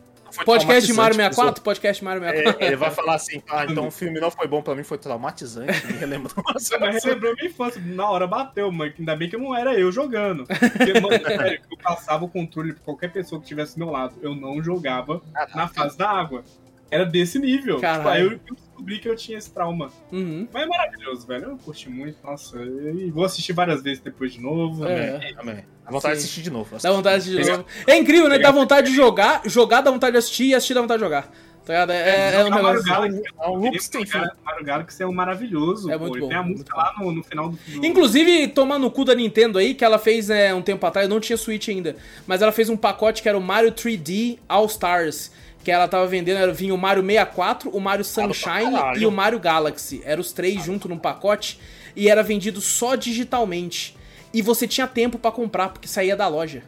Podcast 0.45 0.87
de 0.87 0.93
Mario 0.93 1.15
traumatizante, 1.17 1.59
64? 1.59 1.63
Podcast 1.63 2.01
de 2.01 2.05
Mario 2.05 2.23
pessoal. 2.23 2.37
64. 2.37 2.65
É, 2.65 2.67
ele 2.67 2.77
vai 2.77 2.91
falar 2.91 3.15
assim, 3.15 3.43
ah, 3.49 3.65
então 3.65 3.89
o 3.89 3.91
filme 3.91 4.21
não 4.21 4.31
foi 4.31 4.47
bom 4.47 4.63
pra 4.63 4.75
mim, 4.75 4.83
foi 4.83 4.99
traumatizante. 4.99 5.87
Me 5.87 5.93
relembrou. 5.95 6.45
Mas 6.81 7.05
relembrou 7.05 7.35
minha 7.35 7.47
infância. 7.47 7.81
Na 7.85 8.11
hora 8.11 8.27
bateu, 8.27 8.71
mano. 8.71 8.93
Ainda 8.99 9.17
bem 9.17 9.29
que 9.29 9.37
não 9.37 9.57
era 9.57 9.75
eu 9.75 9.91
jogando. 9.91 10.47
Porque, 10.49 11.01
mano, 11.01 11.25
sério, 11.25 11.61
eu 11.71 11.77
passava 11.79 12.25
o 12.25 12.29
controle 12.29 12.73
pra 12.73 12.85
qualquer 12.85 13.13
pessoa 13.13 13.41
que 13.41 13.45
estivesse 13.47 13.79
do 13.79 13.85
meu 13.85 13.93
lado. 13.93 14.15
Eu 14.23 14.35
não 14.35 14.63
jogava 14.63 15.21
na 15.55 15.69
fase 15.69 15.97
da 15.97 16.11
água. 16.11 16.45
Era 16.91 17.05
desse 17.05 17.39
nível. 17.39 17.77
Tipo, 17.77 18.09
aí 18.09 18.23
eu, 18.23 18.33
eu 18.33 18.55
descobri 18.55 18.99
que 18.99 19.09
eu 19.09 19.17
tinha 19.17 19.37
esse 19.39 19.51
trauma. 19.51 19.91
Uhum. 20.11 20.49
Mas 20.53 20.63
é 20.63 20.67
maravilhoso, 20.67 21.27
velho. 21.27 21.45
Eu 21.51 21.59
curti 21.59 21.89
muito. 21.91 22.17
Nossa, 22.25 22.59
e 22.59 23.11
vou 23.11 23.25
assistir 23.25 23.53
várias 23.53 23.83
vezes 23.83 24.01
depois 24.01 24.33
de 24.33 24.41
novo. 24.41 24.87
É. 24.87 25.19
né? 25.19 25.31
Amém. 25.37 25.65
Dá 25.85 25.91
vontade 25.91 26.15
de 26.15 26.21
Sim. 26.21 26.25
assistir 26.25 26.43
de 26.43 26.51
novo. 26.51 26.77
Dá 26.81 26.93
vontade 26.93 27.25
de 27.25 27.51
novo. 27.51 27.65
É 27.87 27.97
incrível, 27.97 28.29
né? 28.29 28.39
Dá 28.39 28.51
vontade 28.51 28.89
de 28.91 28.97
jogar, 28.97 29.43
jogar 29.47 29.81
dá 29.81 29.91
vontade 29.91 30.13
de 30.13 30.19
assistir 30.19 30.47
e 30.49 30.55
assistir 30.55 30.75
dá 30.75 30.81
vontade 30.81 30.99
de 30.99 31.05
jogar. 31.05 31.31
Tá 31.69 31.75
ligado? 31.75 31.91
É, 31.91 32.35
é 32.35 32.39
um 32.39 32.45
Jogar 32.45 32.63
Mario 32.63 32.83
negócio. 32.83 32.93
Galaxy, 32.93 33.23
É 33.39 33.47
um 33.47 33.55
loop 33.57 33.79
sem 33.83 34.07
fim. 34.07 34.19
Mario 34.43 34.65
Galaxy 34.65 35.03
é 35.03 35.07
um 35.07 35.13
maravilhoso. 35.13 35.91
É 35.91 35.99
pô. 35.99 36.05
muito 36.05 36.17
E 36.17 36.21
bom, 36.23 36.29
Tem 36.29 36.37
a 36.39 36.43
muito 36.43 36.59
música 36.61 36.77
lá 36.79 36.95
no, 36.99 37.13
no 37.13 37.23
final 37.23 37.51
do 37.51 37.59
filme. 37.59 37.87
Inclusive, 37.87 38.49
tomar 38.49 38.79
no 38.79 38.91
cu 38.91 39.05
da 39.05 39.15
Nintendo 39.15 39.59
aí, 39.59 39.75
que 39.75 39.85
ela 39.85 39.99
fez 39.99 40.31
é, 40.31 40.55
um 40.55 40.63
tempo 40.63 40.87
atrás, 40.87 41.07
eu 41.07 41.13
não 41.13 41.21
tinha 41.21 41.37
Switch 41.37 41.69
ainda, 41.69 41.95
mas 42.27 42.41
ela 42.41 42.53
fez 42.53 42.71
um 42.71 42.77
pacote 42.77 43.23
que 43.23 43.29
era 43.29 43.37
o 43.37 43.41
Mario 43.43 43.71
3D 43.73 44.39
All 44.49 44.65
Stars. 44.65 45.31
Que 45.69 45.73
ela 45.73 45.87
tava 45.87 46.07
vendendo, 46.07 46.39
era, 46.39 46.51
vinha 46.51 46.75
o 46.75 46.79
Mario 46.79 47.03
64, 47.05 47.69
o 47.69 47.79
Mario 47.79 48.03
Sunshine 48.03 48.75
e 48.99 49.05
o 49.05 49.11
Mario 49.11 49.39
Galaxy. 49.39 50.01
Eram 50.03 50.23
os 50.23 50.33
três 50.33 50.65
juntos 50.65 50.89
num 50.89 50.97
pacote 50.97 51.61
e 51.95 52.09
era 52.09 52.23
vendido 52.23 52.59
só 52.59 52.95
digitalmente. 52.95 53.95
E 54.33 54.41
você 54.41 54.67
tinha 54.67 54.87
tempo 54.87 55.19
pra 55.19 55.31
comprar, 55.31 55.69
porque 55.69 55.87
saía 55.87 56.17
da 56.17 56.27
loja. 56.27 56.63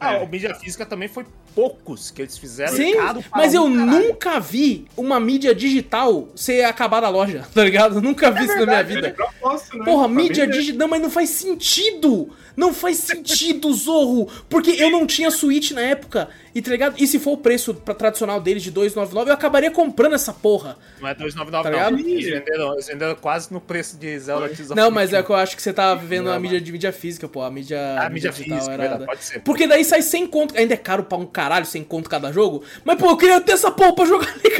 Ah, 0.00 0.14
É. 0.14 0.22
o 0.24 0.26
mídia 0.26 0.54
física 0.54 0.86
também 0.86 1.08
foi 1.08 1.26
poucos 1.54 2.10
que 2.10 2.22
eles 2.22 2.36
fizeram. 2.36 2.72
Sim, 2.74 2.94
mas 3.34 3.54
eu 3.54 3.62
caralho. 3.64 3.86
nunca 3.86 4.40
vi 4.40 4.86
uma 4.96 5.18
mídia 5.20 5.54
digital 5.54 6.28
ser 6.34 6.64
acabar 6.64 7.00
da 7.00 7.08
loja, 7.08 7.44
tá 7.54 7.62
ligado? 7.64 7.96
Eu 7.96 8.02
nunca 8.02 8.30
vi 8.30 8.44
isso 8.44 8.56
na 8.56 8.66
minha 8.66 8.78
É 8.78 8.82
vida. 8.84 9.10
propósito, 9.10 9.40
posso, 9.40 9.78
né? 9.78 9.84
Porra, 9.84 10.08
Pra 10.08 10.14
mídia 10.22 10.46
digital. 10.46 10.78
Não, 10.80 10.88
mas 10.88 11.02
não 11.02 11.10
faz 11.10 11.30
sentido! 11.30 12.30
Não 12.56 12.72
faz 12.72 12.98
sentido, 12.98 13.72
Zorro! 13.74 14.28
Porque 14.48 14.70
eu 14.70 14.88
não 14.90 15.06
tinha 15.06 15.30
Switch 15.30 15.72
na 15.72 15.80
época. 15.80 16.28
E 16.54 16.62
tá 16.62 16.70
ligado? 16.70 16.94
E 17.02 17.06
se 17.08 17.18
for 17.18 17.32
o 17.32 17.36
preço 17.36 17.74
pra 17.74 17.92
tradicional 17.94 18.40
deles 18.40 18.62
de 18.62 18.70
2,99, 18.70 19.26
eu 19.26 19.32
acabaria 19.32 19.72
comprando 19.72 20.12
essa 20.14 20.32
porra. 20.32 20.76
Não 21.00 21.08
é 21.08 21.14
299 21.14 21.68
Tá 21.76 21.90
não. 21.90 21.98
Eles 21.98 22.24
venderam, 22.30 22.72
eles 22.74 22.86
venderam 22.86 23.16
quase 23.16 23.52
no 23.52 23.60
preço 23.60 23.96
de 23.96 24.16
Zelda 24.20 24.48
Tears 24.48 24.68
Não, 24.70 24.88
mas 24.88 25.12
é 25.12 25.20
que 25.20 25.30
eu 25.30 25.34
acho 25.34 25.56
que 25.56 25.62
você 25.62 25.72
tá 25.72 25.96
vendo 25.96 26.30
a 26.30 26.38
mídia 26.38 26.60
de 26.60 26.70
mídia 26.70 26.92
física, 26.92 27.26
pô. 27.28 27.42
A 27.42 27.50
mídia, 27.50 27.96
Ah, 27.98 28.08
mídia 28.08 28.32
física, 28.32 28.76
verdade, 28.76 29.04
pode 29.04 29.24
ser. 29.24 29.40
Porque 29.40 29.66
daí 29.66 29.84
sai 29.84 30.00
100 30.02 30.26
conto. 30.28 30.56
Ainda 30.56 30.74
é 30.74 30.76
caro 30.76 31.02
pra 31.02 31.18
um 31.18 31.26
caralho, 31.44 31.66
100 31.66 31.84
conto 31.84 32.08
cada 32.08 32.32
jogo. 32.32 32.62
Mas, 32.84 32.98
pô, 32.98 33.10
eu 33.10 33.16
queria 33.16 33.40
ter 33.40 33.52
essa 33.52 33.70
porra 33.70 33.94
pra 33.94 34.04
jogar 34.06 34.28
ali, 34.32 34.50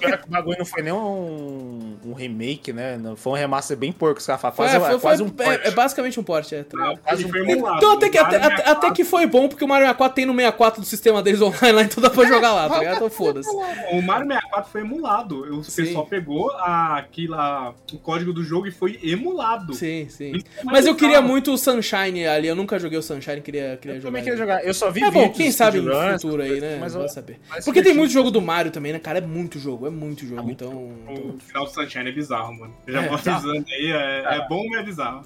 cara. 0.00 0.20
O 0.26 0.30
bagulho 0.30 0.58
não 0.58 0.66
foi 0.66 0.82
nem 0.82 0.92
um, 0.92 1.96
um 2.04 2.12
remake, 2.12 2.72
né? 2.72 2.96
Não, 2.98 3.16
Foi 3.16 3.32
um 3.32 3.36
remaster 3.36 3.76
bem 3.76 3.90
porco, 3.92 4.20
os 4.20 4.26
caras 4.26 4.40
falam. 4.40 4.54
Foi- 4.56 4.66
Quase, 4.66 4.78
foi- 4.84 4.94
é 4.94 4.98
quase 4.98 5.22
foi- 5.22 5.26
um 5.26 5.30
port. 5.30 5.60
é, 5.64 5.68
é 5.68 5.70
basicamente 5.70 6.20
um 6.20 6.22
porte, 6.22 6.54
é. 6.54 6.62
Tá 6.64 6.96
quase 7.02 7.24
um 7.24 7.28
port. 7.30 7.76
Então 7.78 7.92
até 7.92 8.08
que, 8.10 8.18
até, 8.18 8.36
até- 8.36 8.48
64 8.56 8.72
até 8.86 8.90
que 8.94 9.04
foi 9.04 9.26
bom, 9.26 9.48
porque 9.48 9.64
o 9.64 9.68
Mario 9.68 9.84
64 9.86 10.14
tem 10.14 10.26
no 10.26 10.32
64 10.34 10.80
do 10.80 10.86
sistema 10.86 11.22
deles 11.22 11.40
online 11.40 11.72
lá, 11.72 11.82
então 11.82 12.02
dá 12.02 12.10
pra 12.10 12.24
jogar 12.24 12.52
lá, 12.52 12.68
tá 12.68 12.78
ligado? 12.78 12.96
Então 12.96 13.10
foda-se. 13.10 13.48
O 13.92 14.02
Mario 14.02 14.26
64 14.26 14.70
foi 14.70 14.80
emulado. 14.82 15.40
O 15.58 15.64
Sim. 15.64 15.84
pessoal 15.84 16.06
pegou 16.06 16.50
aquilo, 16.52 17.34
lá, 17.36 17.74
o 17.92 17.98
código 17.98 18.32
do 18.32 18.42
jogo 18.44 18.66
e 18.66 18.70
foi 18.70 18.98
emulado. 19.02 19.74
Sim, 19.74 20.06
sim. 20.08 20.36
É 20.58 20.64
Mas 20.64 20.86
eu 20.86 20.94
queria 20.94 21.20
muito 21.22 21.52
o 21.52 21.58
Sunshine 21.58 22.26
ali, 22.26 22.48
eu 22.48 22.54
nunca 22.56 22.78
joguei 22.78 22.98
o 22.98 23.02
Sunshine, 23.02 23.40
queria, 23.40 23.78
queria 23.80 23.96
Eu 23.96 24.00
jogar. 24.00 24.08
também 24.08 24.22
ele. 24.22 24.30
queria 24.30 24.36
jogar. 24.36 24.64
Eu 24.66 24.74
só 24.74 24.90
vi 24.90 25.02
É 25.02 25.10
bom, 25.10 25.28
quem 25.30 25.50
sabe 25.50 25.80
no 25.80 25.92
futuro 26.26 26.42
aí, 26.42 26.60
né? 26.60 26.78
Mas 26.80 26.94
Vai 26.94 27.08
saber. 27.08 27.40
mas 27.48 27.64
Porque 27.64 27.82
tem 27.82 27.94
muito 27.94 28.12
jogo 28.12 28.30
do 28.30 28.40
Mario 28.40 28.70
também, 28.70 28.92
né, 28.92 28.98
cara? 28.98 29.18
É 29.18 29.20
muito 29.20 29.58
jogo, 29.58 29.86
é 29.86 29.90
muito 29.90 30.26
jogo, 30.26 30.50
então... 30.50 30.72
O 31.08 31.38
final 31.40 31.64
do 31.64 31.70
Sunshine 31.70 32.08
é 32.08 32.12
bizarro, 32.12 32.54
mano. 32.58 32.74
Eu 32.86 32.92
já 32.94 33.02
É, 33.02 33.08
vou 33.08 33.18
tá. 33.18 33.36
avisando 33.36 33.64
aí, 33.68 33.90
é, 33.92 34.36
é 34.36 34.48
bom, 34.48 34.66
mas 34.68 34.80
é 34.80 34.82
bizarro. 34.82 35.22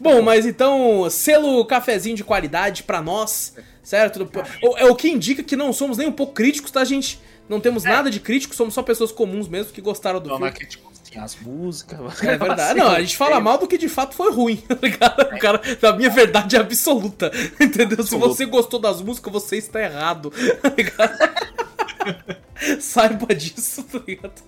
Bom, 0.00 0.22
mas 0.22 0.46
então, 0.46 1.08
selo 1.10 1.64
cafezinho 1.64 2.16
de 2.16 2.24
qualidade 2.24 2.82
pra 2.82 3.02
nós, 3.02 3.54
certo? 3.82 4.28
O- 4.62 4.76
É 4.78 4.84
o 4.86 4.94
que 4.96 5.08
indica 5.08 5.42
que 5.42 5.54
não 5.56 5.72
somos 5.72 5.98
nem 5.98 6.08
um 6.08 6.12
pouco 6.12 6.32
críticos, 6.32 6.70
tá, 6.70 6.82
gente? 6.84 7.20
Não 7.48 7.60
temos 7.60 7.84
nada 7.84 8.10
de 8.10 8.18
crítico, 8.18 8.54
somos 8.56 8.74
só 8.74 8.82
pessoas 8.82 9.12
comuns 9.12 9.48
mesmo 9.48 9.72
que 9.72 9.80
gostaram 9.80 10.18
do 10.20 10.28
Não, 10.28 10.36
filme. 10.38 10.50
não 10.50 10.56
é 10.60 10.66
tipo, 10.66 10.85
as 11.18 11.36
músicas. 11.36 11.98
É 12.22 12.36
verdade. 12.36 12.78
Não, 12.78 12.88
a 12.88 13.00
gente 13.00 13.16
fala 13.16 13.40
mal 13.40 13.58
do 13.58 13.66
que 13.66 13.78
de 13.78 13.88
fato 13.88 14.14
foi 14.14 14.32
ruim, 14.32 14.56
tá 14.68 14.76
ligado? 14.80 15.22
O 15.22 15.38
cara, 15.38 15.60
da 15.80 15.94
minha 15.94 16.10
verdade 16.10 16.56
absoluta, 16.56 17.30
entendeu? 17.60 18.02
Se 18.02 18.16
você 18.16 18.44
gostou 18.44 18.80
das 18.80 19.00
músicas, 19.00 19.32
você 19.32 19.56
está 19.56 19.80
errado, 19.80 20.32
tá 20.62 20.72
ligado? 20.76 21.18
Saiba 22.80 23.34
disso, 23.34 23.82
tá 23.84 24.00
ligado? 24.06 24.42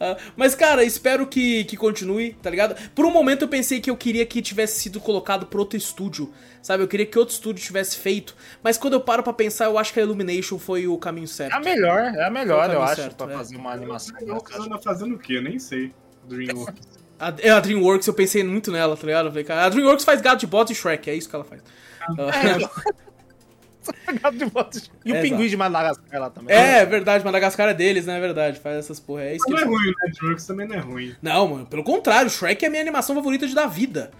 Ah, 0.00 0.16
mas, 0.36 0.54
cara, 0.54 0.84
espero 0.84 1.26
que, 1.26 1.64
que 1.64 1.76
continue, 1.76 2.34
tá 2.42 2.50
ligado? 2.50 2.74
Por 2.94 3.04
um 3.04 3.10
momento 3.10 3.42
eu 3.42 3.48
pensei 3.48 3.80
que 3.80 3.90
eu 3.90 3.96
queria 3.96 4.26
que 4.26 4.42
tivesse 4.42 4.80
sido 4.80 5.00
colocado 5.00 5.46
por 5.46 5.60
outro 5.60 5.76
estúdio, 5.76 6.32
sabe? 6.62 6.82
Eu 6.82 6.88
queria 6.88 7.06
que 7.06 7.18
outro 7.18 7.34
estúdio 7.34 7.64
tivesse 7.64 7.96
feito. 7.96 8.34
Mas 8.62 8.76
quando 8.76 8.94
eu 8.94 9.00
paro 9.00 9.22
pra 9.22 9.32
pensar, 9.32 9.66
eu 9.66 9.78
acho 9.78 9.92
que 9.92 10.00
a 10.00 10.02
Illumination 10.02 10.58
foi 10.58 10.86
o 10.86 10.98
caminho 10.98 11.28
certo. 11.28 11.52
É 11.52 11.56
a 11.56 11.60
melhor, 11.60 12.00
é 12.00 12.24
a 12.24 12.30
melhor, 12.30 12.70
eu 12.70 12.82
acho, 12.82 13.02
certo, 13.02 13.16
pra 13.24 13.32
é. 13.32 13.36
fazer 13.36 13.56
uma 13.56 13.72
animação. 13.72 14.16
Ela 14.20 14.64
anda 14.64 14.78
fazendo 14.78 15.14
o 15.14 15.18
quê? 15.18 15.34
Eu 15.34 15.42
nem 15.42 15.58
sei. 15.58 15.92
Dreamworks. 16.28 17.04
A, 17.18 17.32
é, 17.38 17.50
a 17.50 17.60
DreamWorks, 17.60 18.06
eu 18.06 18.14
pensei 18.14 18.42
muito 18.42 18.72
nela, 18.72 18.96
tá 18.96 19.06
ligado? 19.06 19.26
Eu 19.26 19.30
falei, 19.30 19.44
cara, 19.44 19.64
a 19.64 19.68
DreamWorks 19.68 20.04
faz 20.04 20.20
gato 20.20 20.40
de 20.40 20.46
bota 20.46 20.72
e 20.72 20.74
Shrek, 20.74 21.08
é 21.08 21.14
isso 21.14 21.28
que 21.28 21.36
ela 21.36 21.44
faz. 21.44 21.62
E 25.04 25.12
o 25.12 25.16
É, 25.16 25.20
pinguim 25.22 25.34
exato. 25.36 25.48
de 25.50 25.56
Madagascar 25.56 26.20
lá 26.20 26.30
também. 26.30 26.54
É, 26.56 26.78
é 26.78 26.86
verdade, 26.86 27.24
Madagascar 27.24 27.68
é 27.68 27.74
deles, 27.74 28.06
né? 28.06 28.16
É 28.16 28.20
verdade, 28.20 28.60
faz 28.60 28.76
essas 28.76 28.98
porra. 29.00 29.22
É 29.24 29.36
isso 29.36 29.44
que 29.44 29.50
Não 29.52 29.58
é 29.58 29.64
ruim, 29.64 29.86
né? 29.86 30.12
Dreamworks 30.12 30.46
também 30.46 30.66
não 30.68 30.76
é 30.76 30.80
ruim. 30.80 31.14
Não, 31.22 31.48
mano, 31.48 31.66
pelo 31.66 31.84
contrário, 31.84 32.30
Shrek 32.30 32.64
é 32.64 32.68
a 32.68 32.70
minha 32.70 32.82
animação 32.82 33.14
favorita 33.14 33.46
de 33.46 33.54
da 33.54 33.66
vida. 33.66 34.10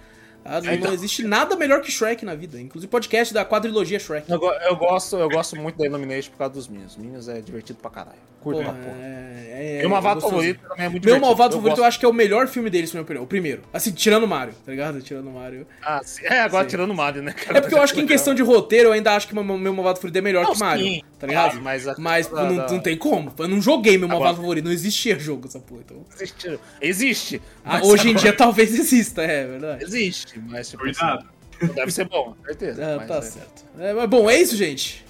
Não, 0.44 0.70
É, 0.70 0.74
então. 0.74 0.92
existe 0.92 1.22
nada 1.24 1.56
melhor 1.56 1.80
que 1.80 1.90
Shrek 1.90 2.24
na 2.24 2.34
vida. 2.34 2.60
Inclusive 2.60 2.90
podcast 2.90 3.32
da 3.32 3.44
quadrilogia 3.44 3.98
Shrek. 3.98 4.30
Eu, 4.30 4.40
eu 4.42 4.76
gosto, 4.76 5.16
eu 5.16 5.28
gosto 5.28 5.56
muito 5.56 5.76
da 5.78 5.86
Illumination 5.86 6.30
por 6.30 6.38
causa 6.38 6.54
dos 6.54 6.68
Minions. 6.68 6.96
Minions 6.96 7.28
é 7.28 7.40
divertido 7.40 7.78
pra 7.80 7.90
caralho. 7.90 8.18
Curto 8.42 8.60
Porra, 8.60 8.74
pra 8.74 8.82
porra. 8.84 8.96
é, 9.00 9.76
é, 9.76 9.80
Meu 9.80 9.88
malvado 9.88 10.16
gostoso. 10.20 10.34
favorito 10.34 10.60
também 10.68 10.84
é 10.84 10.88
muito 10.90 11.04
Meu 11.06 11.18
malvado 11.18 11.54
favorito 11.54 11.78
eu 11.80 11.84
acho 11.84 11.98
que 11.98 12.04
é 12.04 12.08
o 12.08 12.12
melhor 12.12 12.46
filme 12.46 12.68
deles, 12.68 12.90
na 12.92 12.98
minha 12.98 13.04
opinião. 13.04 13.24
O 13.24 13.26
primeiro. 13.26 13.62
Assim, 13.72 13.90
tirando 13.90 14.24
o 14.24 14.28
Mario, 14.28 14.52
tá 14.66 14.70
ligado? 14.70 15.00
Tirando 15.00 15.28
o 15.28 15.32
Mario. 15.32 15.66
Ah, 15.82 16.02
sim. 16.04 16.20
É, 16.26 16.40
agora 16.40 16.64
Sim. 16.64 16.68
tirando 16.70 16.90
o 16.90 16.94
Mario, 16.94 17.22
né, 17.22 17.32
cara? 17.32 17.56
É 17.56 17.60
porque 17.62 17.74
eu 17.74 17.80
acho 17.80 17.94
que 17.94 18.02
em 18.02 18.06
questão 18.06 18.34
de 18.34 18.42
roteiro, 18.42 18.90
eu 18.90 18.92
ainda 18.92 19.14
acho 19.16 19.26
que 19.26 19.32
o 19.32 19.42
meu 19.42 19.56
meu 19.56 19.72
malvado 19.72 19.96
favorito 19.96 20.16
é 20.18 20.20
melhor 20.20 20.44
Não, 20.44 20.52
que 20.52 20.58
Mario. 20.60 20.84
sim, 20.84 21.00
tá 21.26 21.42
ligado? 21.44 21.60
mas 21.62 21.88
a 21.88 21.94
Mas 21.98 22.30
não, 22.30 22.56
da- 22.56 22.68
não 22.70 22.80
tem 22.80 22.96
como. 22.96 23.32
Eu 23.38 23.48
não 23.48 23.60
joguei 23.60 23.96
meu 23.98 24.08
malvado 24.08 24.30
Agora- 24.30 24.42
favorito. 24.42 24.64
Não 24.64 24.72
existia 24.72 25.18
jogo 25.18 25.46
essa 25.48 25.58
porra. 25.60 25.82
Então... 25.84 26.04
Existe. 26.14 26.60
Existe. 26.80 27.42
Ah, 27.64 27.80
hoje 27.82 28.08
em 28.08 28.10
agora- 28.10 28.22
dia 28.22 28.32
talvez 28.36 28.78
exista, 28.78 29.22
é 29.22 29.46
verdade. 29.46 29.84
Existe, 29.84 30.38
mas 30.40 30.68
tipo 30.70 30.82
Cuidado. 30.82 31.18
assim, 31.58 31.66
não 31.66 31.74
deve 31.74 31.90
ser 31.92 32.08
bom, 32.08 32.34
certeza. 32.44 32.84
Ah, 32.84 32.96
mas 32.98 33.08
tá 33.08 33.16
é. 33.16 33.20
certo. 33.22 33.64
É, 33.78 33.92
mas 33.94 34.08
bom, 34.10 34.28
é 34.30 34.40
isso, 34.40 34.56
gente. 34.56 35.04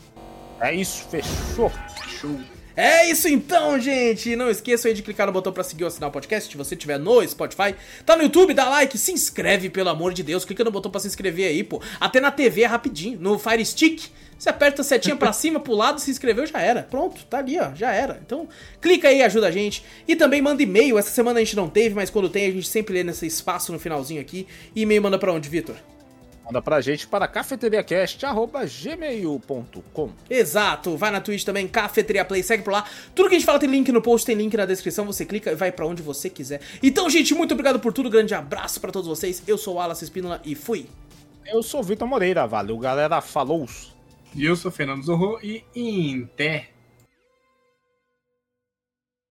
É 0.60 0.74
isso, 0.74 1.04
fechou. 1.08 1.70
Show. 2.20 2.38
É 2.76 3.08
isso 3.08 3.28
então, 3.28 3.78
gente! 3.78 4.34
Não 4.34 4.50
esqueçam 4.50 4.88
aí 4.88 4.94
de 4.96 5.02
clicar 5.02 5.28
no 5.28 5.32
botão 5.32 5.52
pra 5.52 5.62
seguir 5.62 5.84
ou 5.84 5.88
assinar 5.88 6.08
o 6.08 6.12
podcast, 6.12 6.50
se 6.50 6.58
você 6.58 6.74
tiver 6.74 6.98
no 6.98 7.26
Spotify. 7.26 7.76
Tá 8.04 8.16
no 8.16 8.24
YouTube, 8.24 8.52
dá 8.52 8.68
like, 8.68 8.98
se 8.98 9.12
inscreve, 9.12 9.70
pelo 9.70 9.90
amor 9.90 10.12
de 10.12 10.24
Deus. 10.24 10.44
Clica 10.44 10.64
no 10.64 10.72
botão 10.72 10.90
pra 10.90 11.00
se 11.00 11.06
inscrever 11.06 11.48
aí, 11.48 11.62
pô. 11.62 11.80
Até 12.00 12.20
na 12.20 12.32
TV 12.32 12.62
é 12.62 12.66
rapidinho. 12.66 13.16
No 13.20 13.38
Fire 13.38 13.64
Stick, 13.64 14.10
você 14.36 14.48
aperta 14.48 14.82
a 14.82 14.84
setinha 14.84 15.14
pra 15.14 15.32
cima, 15.32 15.60
pro 15.60 15.72
lado, 15.72 16.00
se 16.00 16.10
inscreveu, 16.10 16.46
já 16.46 16.60
era. 16.60 16.82
Pronto, 16.82 17.24
tá 17.26 17.38
ali, 17.38 17.60
ó, 17.60 17.72
já 17.76 17.92
era. 17.92 18.20
Então, 18.26 18.48
clica 18.80 19.06
aí, 19.06 19.22
ajuda 19.22 19.46
a 19.46 19.52
gente. 19.52 19.84
E 20.08 20.16
também 20.16 20.42
manda 20.42 20.60
e-mail. 20.60 20.98
Essa 20.98 21.10
semana 21.10 21.38
a 21.38 21.44
gente 21.44 21.54
não 21.54 21.68
teve, 21.68 21.94
mas 21.94 22.10
quando 22.10 22.28
tem, 22.28 22.46
a 22.46 22.50
gente 22.50 22.66
sempre 22.66 22.94
lê 22.94 23.04
nesse 23.04 23.24
espaço 23.24 23.70
no 23.70 23.78
finalzinho 23.78 24.20
aqui. 24.20 24.48
E 24.74 24.82
e-mail 24.82 25.00
manda 25.00 25.16
pra 25.16 25.32
onde, 25.32 25.48
Vitor? 25.48 25.76
Manda 26.44 26.60
pra 26.60 26.80
gente 26.80 27.06
para 27.06 27.26
cafeteriacast.gmail.com. 27.26 30.10
Exato, 30.28 30.96
vai 30.96 31.10
na 31.10 31.20
Twitch 31.20 31.44
também, 31.44 31.66
Cafeteria 31.66 32.24
Play, 32.24 32.42
segue 32.42 32.62
por 32.62 32.72
lá. 32.72 32.84
Tudo 33.14 33.30
que 33.30 33.34
a 33.34 33.38
gente 33.38 33.46
fala 33.46 33.58
tem 33.58 33.70
link 33.70 33.90
no 33.90 34.02
post, 34.02 34.26
tem 34.26 34.36
link 34.36 34.54
na 34.54 34.66
descrição, 34.66 35.06
você 35.06 35.24
clica 35.24 35.52
e 35.52 35.54
vai 35.54 35.72
pra 35.72 35.86
onde 35.86 36.02
você 36.02 36.28
quiser. 36.28 36.60
Então, 36.82 37.08
gente, 37.08 37.32
muito 37.34 37.52
obrigado 37.52 37.80
por 37.80 37.94
tudo, 37.94 38.10
grande 38.10 38.34
abraço 38.34 38.80
pra 38.80 38.92
todos 38.92 39.08
vocês. 39.08 39.42
Eu 39.46 39.56
sou 39.56 39.74
o 39.74 39.76
Wallace 39.78 40.04
Espínola 40.04 40.42
e 40.44 40.54
fui. 40.54 40.86
Eu 41.46 41.62
sou 41.62 41.80
o 41.80 41.82
Vitor 41.82 42.06
Moreira, 42.06 42.46
valeu 42.46 42.78
galera, 42.78 43.22
falou! 43.22 43.66
E 44.34 44.44
eu 44.44 44.56
sou 44.56 44.70
Fernando 44.70 45.02
Zorro 45.02 45.38
e 45.42 45.64
Inter. 45.74 46.73